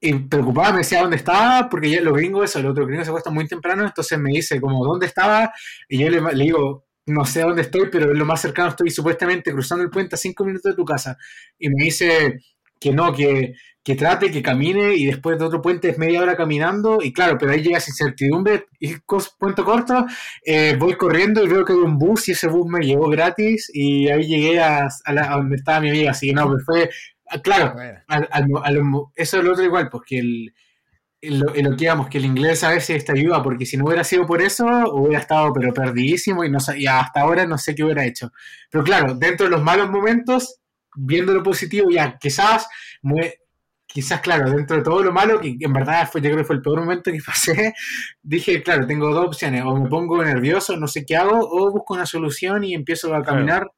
y 0.00 0.12
preocupada 0.14 0.72
me 0.72 0.78
decía 0.78 1.00
dónde 1.00 1.16
estaba, 1.16 1.68
porque 1.68 1.90
ya 1.90 2.00
los 2.00 2.14
gringos, 2.14 2.44
eso, 2.44 2.58
el 2.58 2.66
otro 2.66 2.86
gringo 2.86 3.02
se 3.04 3.10
acuesta 3.10 3.30
muy 3.30 3.46
temprano, 3.48 3.84
entonces 3.84 4.18
me 4.18 4.30
dice 4.30 4.60
como 4.60 4.84
dónde 4.84 5.06
estaba, 5.06 5.52
y 5.88 5.98
yo 5.98 6.10
le, 6.10 6.20
le 6.34 6.44
digo, 6.44 6.84
no 7.06 7.24
sé 7.24 7.40
dónde 7.42 7.62
estoy, 7.62 7.88
pero 7.90 8.12
es 8.12 8.18
lo 8.18 8.24
más 8.26 8.40
cercano 8.40 8.68
estoy 8.68 8.90
supuestamente 8.90 9.52
cruzando 9.52 9.84
el 9.84 9.90
puente 9.90 10.14
a 10.16 10.18
cinco 10.18 10.44
minutos 10.44 10.72
de 10.72 10.76
tu 10.76 10.84
casa. 10.84 11.16
Y 11.58 11.68
me 11.70 11.84
dice, 11.84 12.40
que 12.78 12.92
no, 12.92 13.12
que, 13.12 13.54
que 13.86 13.94
trate, 13.94 14.32
que 14.32 14.42
camine 14.42 14.94
y 14.96 15.06
después 15.06 15.38
de 15.38 15.44
otro 15.44 15.62
puente 15.62 15.88
es 15.90 15.96
media 15.98 16.20
hora 16.20 16.36
caminando 16.36 16.98
y 17.00 17.12
claro, 17.12 17.38
pero 17.38 17.52
ahí 17.52 17.62
llega 17.62 17.78
esa 17.78 17.92
incertidumbre 17.92 18.66
y 18.80 18.96
cuento 19.38 19.64
corto, 19.64 20.04
eh, 20.44 20.74
voy 20.76 20.94
corriendo 20.96 21.44
y 21.44 21.48
veo 21.48 21.64
que 21.64 21.72
hay 21.72 21.78
un 21.78 21.96
bus 21.96 22.28
y 22.28 22.32
ese 22.32 22.48
bus 22.48 22.66
me 22.68 22.80
llegó 22.84 23.08
gratis 23.08 23.70
y 23.72 24.08
ahí 24.08 24.26
llegué 24.26 24.58
a, 24.60 24.88
a 25.04 25.12
la- 25.12 25.32
a 25.32 25.36
donde 25.36 25.54
estaba 25.56 25.80
mi 25.80 25.90
amiga, 25.90 26.10
así 26.10 26.26
que 26.28 26.32
no, 26.34 26.48
pues 26.48 26.64
fue, 26.64 26.90
ah, 27.30 27.40
claro, 27.40 27.74
Bueno, 27.74 28.00
al- 28.08 28.28
al- 28.32 28.46
al- 28.64 28.82
eso 29.14 29.38
es 29.38 29.44
lo 29.44 29.52
otro 29.52 29.64
igual, 29.64 29.88
pues 29.88 30.02
que 30.04 30.18
el, 30.18 30.52
el- 31.20 31.38
lo, 31.40 31.76
que 31.76 31.84
íbamos, 31.84 32.08
que 32.08 32.18
el 32.18 32.24
inglés 32.26 32.62
a 32.64 32.70
veces 32.70 33.04
te 33.04 33.12
ayuda, 33.12 33.42
porque 33.42 33.66
si 33.66 33.76
no 33.76 33.84
hubiera 33.86 34.04
sido 34.04 34.26
por 34.26 34.42
eso, 34.42 34.66
hubiera 34.92 35.20
estado 35.20 35.52
pero 35.52 35.72
perdidísimo 35.72 36.44
y, 36.44 36.50
no, 36.50 36.58
y 36.76 36.86
hasta 36.86 37.20
ahora 37.20 37.46
no 37.46 37.56
sé 37.58 37.74
qué 37.74 37.84
hubiera 37.84 38.04
hecho. 38.04 38.32
Pero 38.70 38.84
claro, 38.84 39.14
dentro 39.14 39.46
de 39.46 39.50
los 39.52 39.62
malos 39.62 39.90
momentos, 39.90 40.60
viendo 40.94 41.32
lo 41.34 41.42
positivo, 41.42 41.88
ya 41.90 42.18
quizás, 42.18 42.66
mue- 43.02 43.34
quizás 43.96 44.20
claro, 44.20 44.50
dentro 44.50 44.76
de 44.76 44.82
todo 44.82 45.02
lo 45.02 45.10
malo, 45.10 45.40
que 45.40 45.56
en 45.58 45.72
verdad 45.72 46.06
fue, 46.12 46.20
yo 46.20 46.26
creo 46.28 46.36
que 46.36 46.44
fue 46.44 46.56
el 46.56 46.60
peor 46.60 46.80
momento 46.80 47.10
que 47.10 47.18
pasé, 47.26 47.72
dije, 48.22 48.62
claro, 48.62 48.86
tengo 48.86 49.10
dos 49.10 49.28
opciones, 49.28 49.62
o 49.64 49.74
me 49.74 49.88
pongo 49.88 50.22
nervioso, 50.22 50.76
no 50.76 50.86
sé 50.86 51.06
qué 51.06 51.16
hago, 51.16 51.38
o 51.40 51.72
busco 51.72 51.94
una 51.94 52.04
solución 52.04 52.62
y 52.62 52.74
empiezo 52.74 53.14
a 53.14 53.22
caminar, 53.22 53.70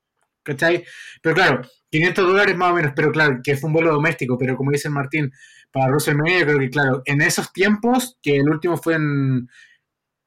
¿cachai? 0.42 0.84
Pero 1.22 1.36
claro, 1.36 1.62
500 1.90 2.26
dólares 2.26 2.56
más 2.56 2.72
o 2.72 2.74
menos, 2.74 2.92
pero 2.96 3.12
claro, 3.12 3.38
que 3.44 3.56
fue 3.56 3.68
un 3.68 3.74
vuelo 3.74 3.92
doméstico, 3.92 4.36
pero 4.36 4.56
como 4.56 4.72
dice 4.72 4.88
el 4.88 4.94
Martín, 4.94 5.30
para 5.70 5.86
WrestleMania, 5.86 6.40
yo 6.40 6.46
creo 6.46 6.58
que 6.58 6.70
claro, 6.70 7.02
en 7.04 7.22
esos 7.22 7.52
tiempos, 7.52 8.18
que 8.20 8.38
el 8.38 8.48
último 8.50 8.76
fue 8.76 8.94
en, 8.94 9.48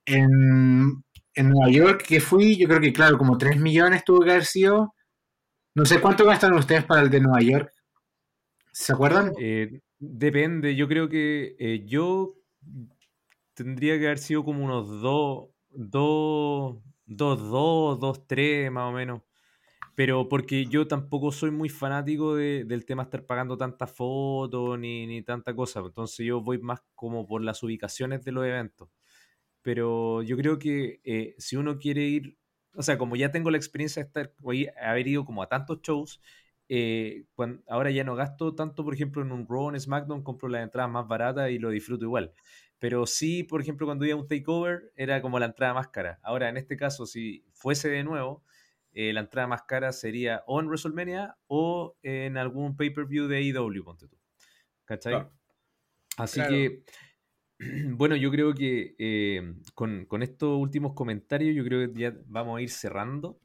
en, 0.05 1.03
en 1.35 1.49
Nueva 1.49 1.69
York, 1.69 2.05
que 2.07 2.21
fui, 2.21 2.55
yo 2.57 2.65
creo 2.69 2.79
que 2.79 2.93
claro, 2.93 3.17
como 3.17 3.37
3 3.37 3.59
millones 3.59 4.05
tuvo 4.05 4.21
que 4.21 4.31
haber 4.31 4.45
sido. 4.45 4.93
No 5.75 5.85
sé 5.85 5.99
cuánto 5.99 6.25
gastaron 6.25 6.59
ustedes 6.59 6.85
para 6.85 7.01
el 7.01 7.09
de 7.09 7.19
Nueva 7.19 7.41
York. 7.41 7.73
¿Se 8.83 8.93
acuerdan? 8.93 9.31
Eh, 9.37 9.81
depende, 9.99 10.75
yo 10.75 10.87
creo 10.87 11.09
que 11.09 11.55
eh, 11.59 11.83
yo 11.85 12.35
tendría 13.53 13.97
que 13.99 14.05
haber 14.05 14.19
sido 14.19 14.43
como 14.43 14.63
unos 14.65 15.01
2, 15.01 15.49
2, 15.69 16.77
2, 17.05 17.39
2, 17.49 17.99
2, 17.99 18.27
3 18.27 18.71
más 18.71 18.89
o 18.89 18.91
menos. 18.93 19.21
Pero 19.95 20.29
porque 20.29 20.65
yo 20.67 20.87
tampoco 20.87 21.31
soy 21.31 21.51
muy 21.51 21.69
fanático 21.69 22.35
de- 22.35 22.65
del 22.65 22.85
tema 22.85 23.03
estar 23.03 23.25
pagando 23.25 23.57
tantas 23.57 23.91
fotos 23.91 24.79
ni, 24.79 25.07
ni 25.07 25.23
tanta 25.23 25.55
cosa. 25.55 25.81
Entonces 25.81 26.25
yo 26.25 26.41
voy 26.41 26.59
más 26.59 26.81
como 26.95 27.27
por 27.27 27.43
las 27.43 27.63
ubicaciones 27.63 28.23
de 28.25 28.31
los 28.33 28.45
eventos. 28.45 28.89
Pero 29.61 30.23
yo 30.23 30.37
creo 30.37 30.57
que 30.59 31.01
eh, 31.03 31.35
si 31.37 31.55
uno 31.57 31.77
quiere 31.79 32.03
ir, 32.03 32.37
o 32.75 32.83
sea, 32.83 32.97
como 32.97 33.15
ya 33.15 33.31
tengo 33.31 33.51
la 33.51 33.57
experiencia 33.57 34.03
de 34.03 34.07
estar, 34.07 34.33
voy 34.39 34.67
a 34.67 34.91
haber 34.91 35.07
ido 35.07 35.25
como 35.25 35.43
a 35.43 35.49
tantos 35.49 35.81
shows, 35.81 36.21
eh, 36.73 37.25
ahora 37.67 37.91
ya 37.91 38.05
no 38.05 38.15
gasto 38.15 38.55
tanto, 38.55 38.85
por 38.85 38.93
ejemplo, 38.93 39.21
en 39.21 39.33
un 39.33 39.45
Raw, 39.45 39.69
en 39.71 39.79
SmackDown, 39.79 40.23
compro 40.23 40.47
las 40.47 40.63
entradas 40.63 40.89
más 40.89 41.05
baratas 41.05 41.51
y 41.51 41.59
lo 41.59 41.69
disfruto 41.69 42.05
igual. 42.05 42.31
Pero 42.79 43.05
sí, 43.05 43.43
por 43.43 43.59
ejemplo, 43.59 43.85
cuando 43.85 44.05
iba 44.05 44.15
a 44.15 44.21
un 44.21 44.27
takeover, 44.27 44.93
era 44.95 45.21
como 45.21 45.37
la 45.37 45.47
entrada 45.47 45.73
más 45.73 45.89
cara. 45.89 46.21
Ahora, 46.23 46.47
en 46.47 46.55
este 46.55 46.77
caso, 46.77 47.05
si 47.05 47.43
fuese 47.51 47.89
de 47.89 48.05
nuevo, 48.05 48.45
eh, 48.93 49.11
la 49.11 49.19
entrada 49.19 49.49
más 49.49 49.63
cara 49.63 49.91
sería 49.91 50.43
o 50.47 50.61
en 50.61 50.67
WrestleMania 50.67 51.37
o 51.47 51.97
en 52.03 52.37
algún 52.37 52.77
pay-per-view 52.77 53.27
de 53.27 53.37
AEW, 53.37 53.83
ponte 53.83 54.07
tú. 54.07 54.17
¿Cachai? 54.85 55.13
Claro. 55.15 55.33
Así 56.17 56.39
Claro. 56.39 56.55
que, 56.55 56.83
bueno, 57.97 58.15
yo 58.15 58.31
creo 58.31 58.53
que 58.53 58.95
eh, 58.97 59.55
con, 59.75 60.05
con 60.05 60.23
estos 60.23 60.57
últimos 60.57 60.93
comentarios, 60.93 61.53
yo 61.53 61.65
creo 61.65 61.93
que 61.93 61.99
ya 61.99 62.15
vamos 62.27 62.59
a 62.59 62.61
ir 62.61 62.69
cerrando. 62.69 63.40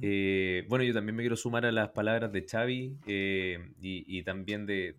Eh, 0.00 0.64
bueno, 0.68 0.84
yo 0.84 0.94
también 0.94 1.16
me 1.16 1.22
quiero 1.22 1.36
sumar 1.36 1.66
a 1.66 1.72
las 1.72 1.90
palabras 1.90 2.32
de 2.32 2.46
Xavi 2.48 2.98
eh, 3.06 3.58
y, 3.80 4.22
también 4.22 4.66
de, 4.66 4.94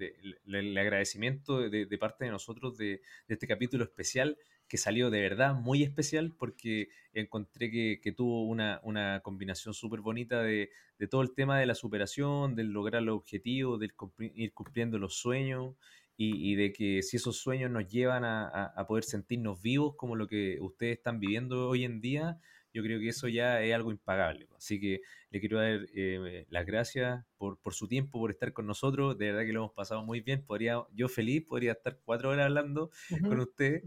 el, 0.46 0.78
agradecimiento 0.78 1.70
de, 1.70 1.98
parte 1.98 2.26
de 2.26 2.32
nosotros 2.32 2.78
de, 2.78 3.02
este 3.28 3.48
capítulo 3.48 3.84
especial 3.84 4.38
que 4.68 4.78
salió 4.78 5.10
de 5.10 5.22
verdad 5.22 5.56
muy 5.56 5.84
especial 5.84 6.34
porque 6.38 6.90
encontré 7.14 7.70
que, 7.72 8.14
tuvo 8.16 8.46
una, 8.46 8.80
una 8.84 9.22
combinación 9.22 9.74
súper 9.74 10.02
bonita 10.02 10.42
de, 10.42 10.70
todo 11.10 11.22
el 11.22 11.34
tema 11.34 11.60
de 11.60 11.66
la 11.66 11.76
superación, 11.76 12.56
del 12.56 12.68
lograr 12.68 13.04
los 13.04 13.18
objetivos, 13.18 13.80
del 13.80 13.94
ir 14.36 14.54
cumpliendo 14.54 14.98
los 15.00 15.16
sueños 15.16 15.76
y, 16.16 16.56
de 16.56 16.72
que 16.72 17.02
si 17.02 17.18
esos 17.18 17.38
sueños 17.38 17.72
nos 17.72 17.88
llevan 17.88 18.24
a- 18.24 18.48
a 18.48 18.88
poder 18.88 19.04
sentirnos 19.04 19.62
vivos 19.62 19.96
como 19.98 20.16
lo 20.16 20.28
que 20.28 20.60
ustedes 20.62 20.98
están 20.98 21.20
viviendo 21.20 21.68
hoy 21.68 21.84
en 21.84 22.00
día, 22.02 22.40
yo 22.74 22.84
creo 22.84 23.00
que 23.00 23.10
eso 23.10 23.28
ya 23.28 23.62
es 23.62 23.74
algo 23.74 23.92
impagable. 23.92 24.48
Así 24.58 24.80
que 24.80 25.02
le 25.30 25.40
quiero 25.40 25.60
dar 25.60 25.86
eh, 25.96 26.46
las 26.50 26.66
gracias 26.66 27.24
por, 27.38 27.58
por 27.60 27.74
su 27.74 27.88
tiempo, 27.88 28.20
por 28.20 28.32
estar 28.32 28.52
con 28.54 28.66
nosotros. 28.66 29.18
De 29.18 29.28
verdad 29.32 29.46
que 29.46 29.54
lo 29.54 29.60
hemos 29.62 29.74
pasado 29.74 30.04
muy 30.04 30.22
bien. 30.22 30.44
Podría, 30.46 30.84
yo 30.94 31.08
feliz, 31.08 31.44
podría 31.48 31.74
estar 31.74 32.00
cuatro 32.04 32.30
horas 32.32 32.46
hablando 32.46 32.90
con 33.28 33.40
ustedes, 33.40 33.84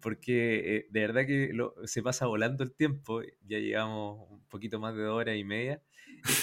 porque 0.00 0.76
eh, 0.76 0.86
de 0.90 1.00
verdad 1.00 1.26
que 1.26 1.50
lo- 1.52 1.74
se 1.84 2.02
pasa 2.02 2.26
volando 2.26 2.64
el 2.64 2.72
tiempo. 2.74 3.22
Ya 3.46 3.58
llevamos 3.58 4.30
un 4.30 4.44
poquito 4.48 4.78
más 4.80 4.94
de 4.94 5.02
dos 5.02 5.14
horas 5.16 5.36
y 5.36 5.44
media. 5.44 5.82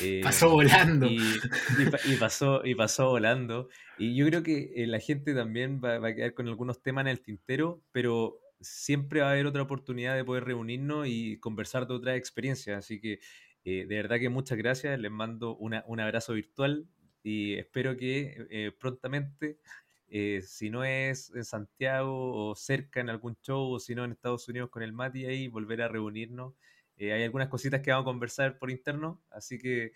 Eh, 0.02 0.22
Pasó 0.24 0.50
volando. 0.50 1.08
y, 1.08 1.18
y 1.18 2.14
y 2.14 2.16
pasó, 2.18 2.66
y 2.66 2.76
pasó 2.76 3.10
volando. 3.10 3.70
Y 3.98 4.16
yo 4.16 4.26
creo 4.28 4.44
que 4.44 4.72
eh, 4.76 4.88
la 4.88 5.00
gente 5.00 5.34
también 5.34 5.82
va, 5.84 6.00
va 6.00 6.10
a 6.10 6.16
quedar 6.16 6.34
con 6.34 6.48
algunos 6.48 6.82
temas 6.82 7.04
en 7.04 7.08
el 7.10 7.22
tintero, 7.22 7.82
pero 7.92 8.40
siempre 8.66 9.22
va 9.22 9.28
a 9.30 9.32
haber 9.32 9.46
otra 9.48 9.62
oportunidad 9.64 10.16
de 10.16 10.24
poder 10.26 10.46
reunirnos 10.46 11.08
y 11.08 11.38
conversar 11.40 11.88
de 11.88 11.94
otras 11.94 12.18
experiencias. 12.18 12.78
Así 12.78 13.00
que 13.00 13.20
eh, 13.64 13.86
de 13.88 13.96
verdad 13.96 14.20
que 14.20 14.30
muchas 14.30 14.58
gracias. 14.58 15.00
Les 15.00 15.12
mando 15.12 15.56
una- 15.58 15.84
un 15.88 16.00
abrazo 16.00 16.34
virtual 16.34 16.88
y 17.24 17.56
espero 17.56 17.98
que 17.98 18.46
eh, 18.52 18.72
prontamente, 18.80 19.60
eh, 20.08 20.42
si 20.44 20.70
no 20.70 20.84
es 20.84 21.34
en 21.36 21.44
Santiago 21.46 22.50
o 22.50 22.56
cerca 22.56 23.00
en 23.02 23.10
algún 23.10 23.36
show, 23.42 23.72
o 23.74 23.80
si 23.80 23.96
no 23.96 24.04
en 24.06 24.12
Estados 24.12 24.48
Unidos 24.48 24.70
con 24.70 24.84
el 24.84 24.94
Mati 24.94 25.26
ahí, 25.26 25.48
volver 25.48 25.82
a 25.82 25.88
reunirnos. 25.88 26.54
Hay 26.98 27.24
algunas 27.24 27.50
cositas 27.50 27.82
que 27.82 27.92
vamos 27.92 28.04
a 28.04 28.12
conversar 28.12 28.58
por 28.58 28.72
interno, 28.72 29.22
así 29.30 29.58
que 29.60 29.92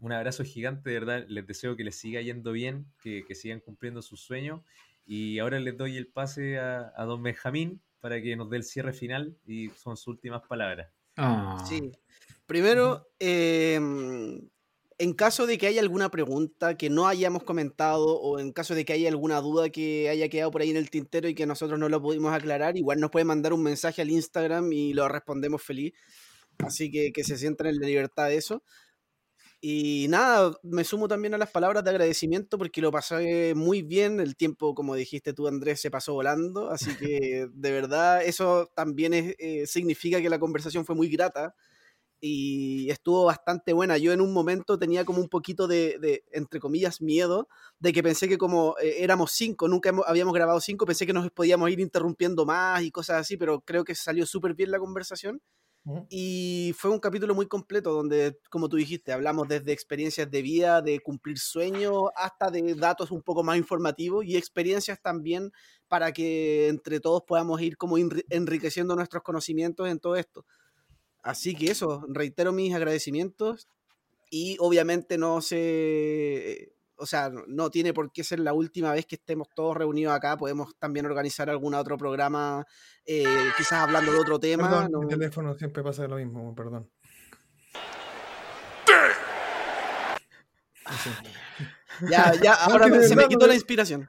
un 0.00 0.12
abrazo 0.12 0.44
gigante, 0.44 0.90
de 0.90 0.98
verdad. 0.98 1.26
Les 1.28 1.46
deseo 1.46 1.76
que 1.76 1.84
les 1.84 1.96
siga 1.96 2.20
yendo 2.22 2.52
bien, 2.52 2.86
que, 3.00 3.24
que 3.24 3.34
sigan 3.34 3.60
cumpliendo 3.60 4.02
sus 4.02 4.20
sueños. 4.20 4.62
Y 5.06 5.38
ahora 5.38 5.60
les 5.60 5.76
doy 5.76 5.96
el 5.96 6.08
pase 6.08 6.58
a, 6.58 6.92
a 6.96 7.04
don 7.04 7.22
Benjamín 7.22 7.80
para 8.00 8.20
que 8.20 8.36
nos 8.36 8.50
dé 8.50 8.58
el 8.58 8.64
cierre 8.64 8.92
final 8.92 9.36
y 9.46 9.70
son 9.70 9.96
sus 9.96 10.08
últimas 10.08 10.42
palabras. 10.46 10.88
Ah. 11.16 11.64
Sí. 11.68 11.92
Primero, 12.46 13.08
em, 13.18 14.48
en 14.98 15.12
caso 15.14 15.46
de 15.46 15.58
que 15.58 15.66
haya 15.66 15.80
alguna 15.80 16.10
pregunta 16.10 16.76
que 16.76 16.90
no 16.90 17.08
hayamos 17.08 17.42
comentado 17.42 18.20
o 18.20 18.38
en 18.38 18.52
caso 18.52 18.74
de 18.74 18.84
que 18.84 18.92
haya 18.92 19.08
alguna 19.08 19.40
duda 19.40 19.70
que 19.70 20.08
haya 20.08 20.28
quedado 20.28 20.50
por 20.50 20.62
ahí 20.62 20.70
en 20.70 20.76
el 20.76 20.90
tintero 20.90 21.28
y 21.28 21.34
que 21.34 21.46
nosotros 21.46 21.78
no 21.78 21.88
lo 21.88 22.00
pudimos 22.00 22.32
aclarar, 22.32 22.76
igual 22.76 23.00
nos 23.00 23.10
puede 23.10 23.24
mandar 23.24 23.52
un 23.52 23.62
mensaje 23.62 24.02
al 24.02 24.10
Instagram 24.10 24.72
y 24.72 24.94
lo 24.94 25.08
respondemos 25.08 25.62
feliz. 25.62 25.92
Así 26.58 26.90
que 26.90 27.12
que 27.12 27.24
se 27.24 27.36
sientan 27.36 27.66
en 27.66 27.80
la 27.80 27.86
libertad 27.86 28.28
de 28.28 28.36
eso. 28.36 28.62
Y 29.68 30.06
nada, 30.10 30.56
me 30.62 30.84
sumo 30.84 31.08
también 31.08 31.34
a 31.34 31.38
las 31.38 31.50
palabras 31.50 31.82
de 31.82 31.90
agradecimiento 31.90 32.56
porque 32.56 32.80
lo 32.80 32.92
pasé 32.92 33.52
muy 33.56 33.82
bien. 33.82 34.20
El 34.20 34.36
tiempo, 34.36 34.74
como 34.76 34.94
dijiste 34.94 35.32
tú, 35.32 35.48
Andrés, 35.48 35.80
se 35.80 35.90
pasó 35.90 36.12
volando. 36.14 36.70
Así 36.70 36.94
que 36.96 37.48
de 37.52 37.72
verdad 37.72 38.22
eso 38.22 38.70
también 38.76 39.12
es, 39.12 39.34
eh, 39.40 39.66
significa 39.66 40.22
que 40.22 40.30
la 40.30 40.38
conversación 40.38 40.84
fue 40.86 40.94
muy 40.94 41.08
grata 41.08 41.56
y 42.20 42.90
estuvo 42.90 43.24
bastante 43.26 43.72
buena. 43.74 43.98
Yo 43.98 44.12
en 44.12 44.20
un 44.22 44.32
momento 44.32 44.78
tenía 44.78 45.04
como 45.04 45.20
un 45.20 45.28
poquito 45.28 45.68
de, 45.68 45.98
de, 46.00 46.24
entre 46.32 46.60
comillas, 46.60 47.02
miedo 47.02 47.48
de 47.80 47.92
que 47.92 48.02
pensé 48.02 48.28
que 48.28 48.38
como 48.38 48.76
eh, 48.82 48.96
éramos 49.04 49.32
cinco, 49.32 49.68
nunca 49.68 49.90
hemos- 49.90 50.06
habíamos 50.08 50.34
grabado 50.34 50.60
cinco, 50.60 50.86
pensé 50.86 51.06
que 51.06 51.12
nos 51.14 51.30
podíamos 51.32 51.70
ir 51.70 51.80
interrumpiendo 51.80 52.46
más 52.46 52.82
y 52.82 52.90
cosas 52.92 53.20
así, 53.22 53.36
pero 53.36 53.60
creo 53.62 53.84
que 53.84 53.94
salió 53.96 54.26
súper 54.26 54.54
bien 54.54 54.70
la 54.72 54.78
conversación. 54.80 55.40
Y 56.08 56.74
fue 56.76 56.90
un 56.90 56.98
capítulo 56.98 57.34
muy 57.34 57.46
completo 57.46 57.92
donde, 57.92 58.40
como 58.50 58.68
tú 58.68 58.76
dijiste, 58.76 59.12
hablamos 59.12 59.46
desde 59.46 59.72
experiencias 59.72 60.28
de 60.28 60.42
vida, 60.42 60.82
de 60.82 60.98
cumplir 60.98 61.38
sueños, 61.38 62.10
hasta 62.16 62.50
de 62.50 62.74
datos 62.74 63.12
un 63.12 63.22
poco 63.22 63.44
más 63.44 63.56
informativos 63.56 64.24
y 64.24 64.36
experiencias 64.36 65.00
también 65.00 65.52
para 65.88 66.12
que 66.12 66.66
entre 66.68 66.98
todos 66.98 67.22
podamos 67.22 67.60
ir 67.62 67.76
como 67.76 67.98
enri- 67.98 68.24
enriqueciendo 68.30 68.96
nuestros 68.96 69.22
conocimientos 69.22 69.88
en 69.88 70.00
todo 70.00 70.16
esto. 70.16 70.44
Así 71.22 71.54
que 71.54 71.70
eso, 71.70 72.04
reitero 72.08 72.52
mis 72.52 72.74
agradecimientos 72.74 73.68
y 74.30 74.56
obviamente 74.58 75.18
no 75.18 75.40
se, 75.40 76.72
o 76.98 77.06
sea, 77.06 77.30
no- 77.46 77.70
tiene 77.70 77.92
por 77.92 78.10
qué 78.12 78.24
ser 78.24 78.40
la 78.40 78.52
última 78.52 78.92
vez 78.92 79.06
que 79.06 79.16
estemos 79.16 79.48
todos 79.54 79.76
reunidos 79.76 80.14
acá, 80.14 80.36
podemos 80.36 80.76
también 80.78 81.06
organizar 81.06 81.48
algún 81.50 81.74
otro 81.74 81.96
programa, 81.98 82.64
eh, 83.04 83.24
quizás 83.56 83.80
hablando 83.80 84.12
de 84.12 84.18
otro 84.18 84.38
tema. 84.38 84.68
Perdón, 84.68 84.92
no- 84.92 85.00
mi 85.00 85.08
teléfono 85.08 85.54
siempre 85.54 85.82
pasa 85.82 86.06
lo 86.08 86.16
mismo, 86.16 86.54
perdón. 86.54 86.90
Ya, 92.10 92.32
ya, 92.42 92.52
ahora 92.54 92.84
se 93.08 93.16
me 93.16 93.26
quitó 93.28 93.46
la 93.46 93.54
inspiración. 93.54 94.08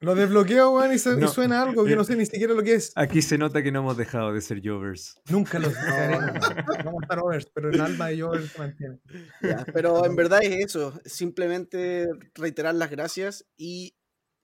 Lo 0.00 0.14
desbloqueo, 0.14 0.70
weón, 0.70 0.92
y, 0.92 0.98
se- 0.98 1.14
y 1.14 1.16
No. 1.16 1.26
suena 1.28 1.60
algo 1.62 1.84
que 1.84 1.96
no 1.96 2.04
sé 2.04 2.14
ni 2.14 2.24
siquiera 2.24 2.54
lo 2.54 2.62
que 2.62 2.74
es. 2.74 2.92
Aquí 2.94 3.20
se 3.20 3.36
nota 3.36 3.62
que 3.64 3.72
no 3.72 3.80
hemos 3.80 3.96
dejado 3.96 4.32
de 4.32 4.40
ser 4.40 4.60
Jovers. 4.64 5.20
Nunca 5.28 5.58
los 5.58 5.74
dejaremos. 5.74 6.38
Vamos 6.84 7.02
a 7.02 7.04
estar 7.04 7.18
overs, 7.18 7.46
pero 7.52 7.70
el 7.70 7.80
alma 7.80 8.06
de 8.08 8.20
Jover 8.20 8.48
se 8.48 8.58
mantiene. 8.58 8.98
Ya, 9.42 9.66
Pero 9.72 10.04
en 10.06 10.14
verdad 10.14 10.40
es 10.42 10.64
eso, 10.66 11.00
simplemente 11.04 12.06
reiterar 12.34 12.76
las 12.76 12.90
gracias 12.90 13.44
y 13.56 13.96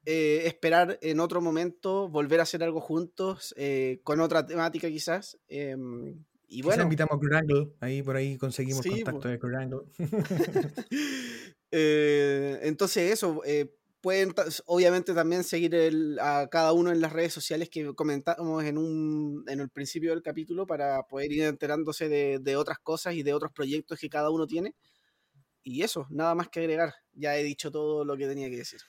eh, 0.06 0.42
esperar 0.46 0.98
en 1.02 1.20
otro 1.20 1.40
momento 1.40 2.08
volver 2.08 2.40
a 2.40 2.42
hacer 2.42 2.62
algo 2.64 2.80
juntos, 2.80 3.54
eh, 3.56 4.00
con 4.02 4.20
otra 4.20 4.44
temática 4.46 4.88
quizás. 4.88 5.38
em, 5.48 6.24
y 6.48 6.56
Quizá 6.56 6.66
bueno, 6.66 6.82
invitamos 6.82 7.14
a 7.14 7.18
Kurt 7.18 7.32
Angle, 7.32 7.68
ahí 7.80 8.02
por 8.02 8.16
ahí 8.16 8.36
conseguimos 8.36 8.82
Sí, 8.82 8.90
contacto 8.90 9.20
po. 9.20 9.28
de 9.28 9.38
Kurt 9.38 9.54
Angle. 9.54 9.80
eh, 11.70 12.58
entonces 12.62 13.12
eso, 13.12 13.40
eh, 13.44 13.72
pueden 14.04 14.34
obviamente 14.66 15.14
también 15.14 15.44
seguir 15.44 15.74
el- 15.74 16.18
a 16.20 16.46
cada 16.50 16.74
uno 16.74 16.92
en 16.92 17.00
las 17.00 17.10
redes 17.10 17.32
sociales 17.32 17.70
que 17.70 17.94
comentamos 17.94 18.62
en, 18.62 18.76
un, 18.76 19.44
en 19.48 19.60
el 19.60 19.70
principio 19.70 20.10
del 20.10 20.20
capítulo 20.22 20.66
para 20.66 21.02
poder 21.04 21.32
ir 21.32 21.44
enterándose 21.44 22.10
de, 22.10 22.38
de 22.38 22.56
otras 22.56 22.78
cosas 22.80 23.14
y 23.14 23.22
de 23.22 23.32
otros 23.32 23.50
proyectos 23.52 23.98
que 23.98 24.10
cada 24.10 24.28
uno 24.30 24.46
tiene. 24.46 24.74
Y 25.62 25.80
eso, 25.80 26.06
nada 26.10 26.34
más 26.34 26.50
que 26.50 26.60
agregar. 26.60 26.92
Ya 27.14 27.34
he 27.38 27.42
dicho 27.42 27.70
todo 27.70 28.04
lo 28.04 28.14
que 28.18 28.26
tenía 28.26 28.50
que 28.50 28.58
decir. 28.58 28.80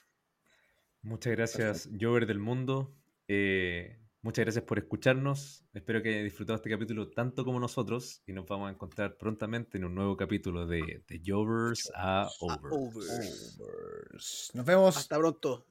Muchas 1.00 1.32
gracias, 1.32 1.88
Jover 1.98 2.26
del 2.26 2.38
Mundo. 2.38 2.94
Eh, 3.26 3.96
muchas 4.26 4.44
gracias 4.44 4.64
por 4.64 4.78
escucharnos. 4.78 5.64
Espero 5.72 6.02
que 6.02 6.08
hayan 6.08 6.24
disfrutado 6.24 6.56
este 6.56 6.68
capítulo 6.68 7.08
tanto 7.10 7.44
como 7.44 7.60
nosotros. 7.60 8.22
Y 8.26 8.32
nos 8.32 8.44
vamos 8.44 8.68
a 8.68 8.72
encontrar 8.72 9.16
prontamente 9.16 9.78
en 9.78 9.84
un 9.84 9.94
nuevo 9.94 10.16
capítulo 10.16 10.66
de, 10.66 11.04
de 11.06 11.22
Jovers 11.24 11.92
a 11.94 12.22
A 12.22 12.28
Over. 12.40 12.72
Overs. 12.72 13.58
Overs. 13.60 14.50
Nos 14.52 14.66
vemos. 14.66 14.96
Hasta 14.96 15.16
pronto. 15.16 15.64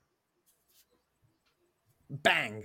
Bang. 2.08 2.64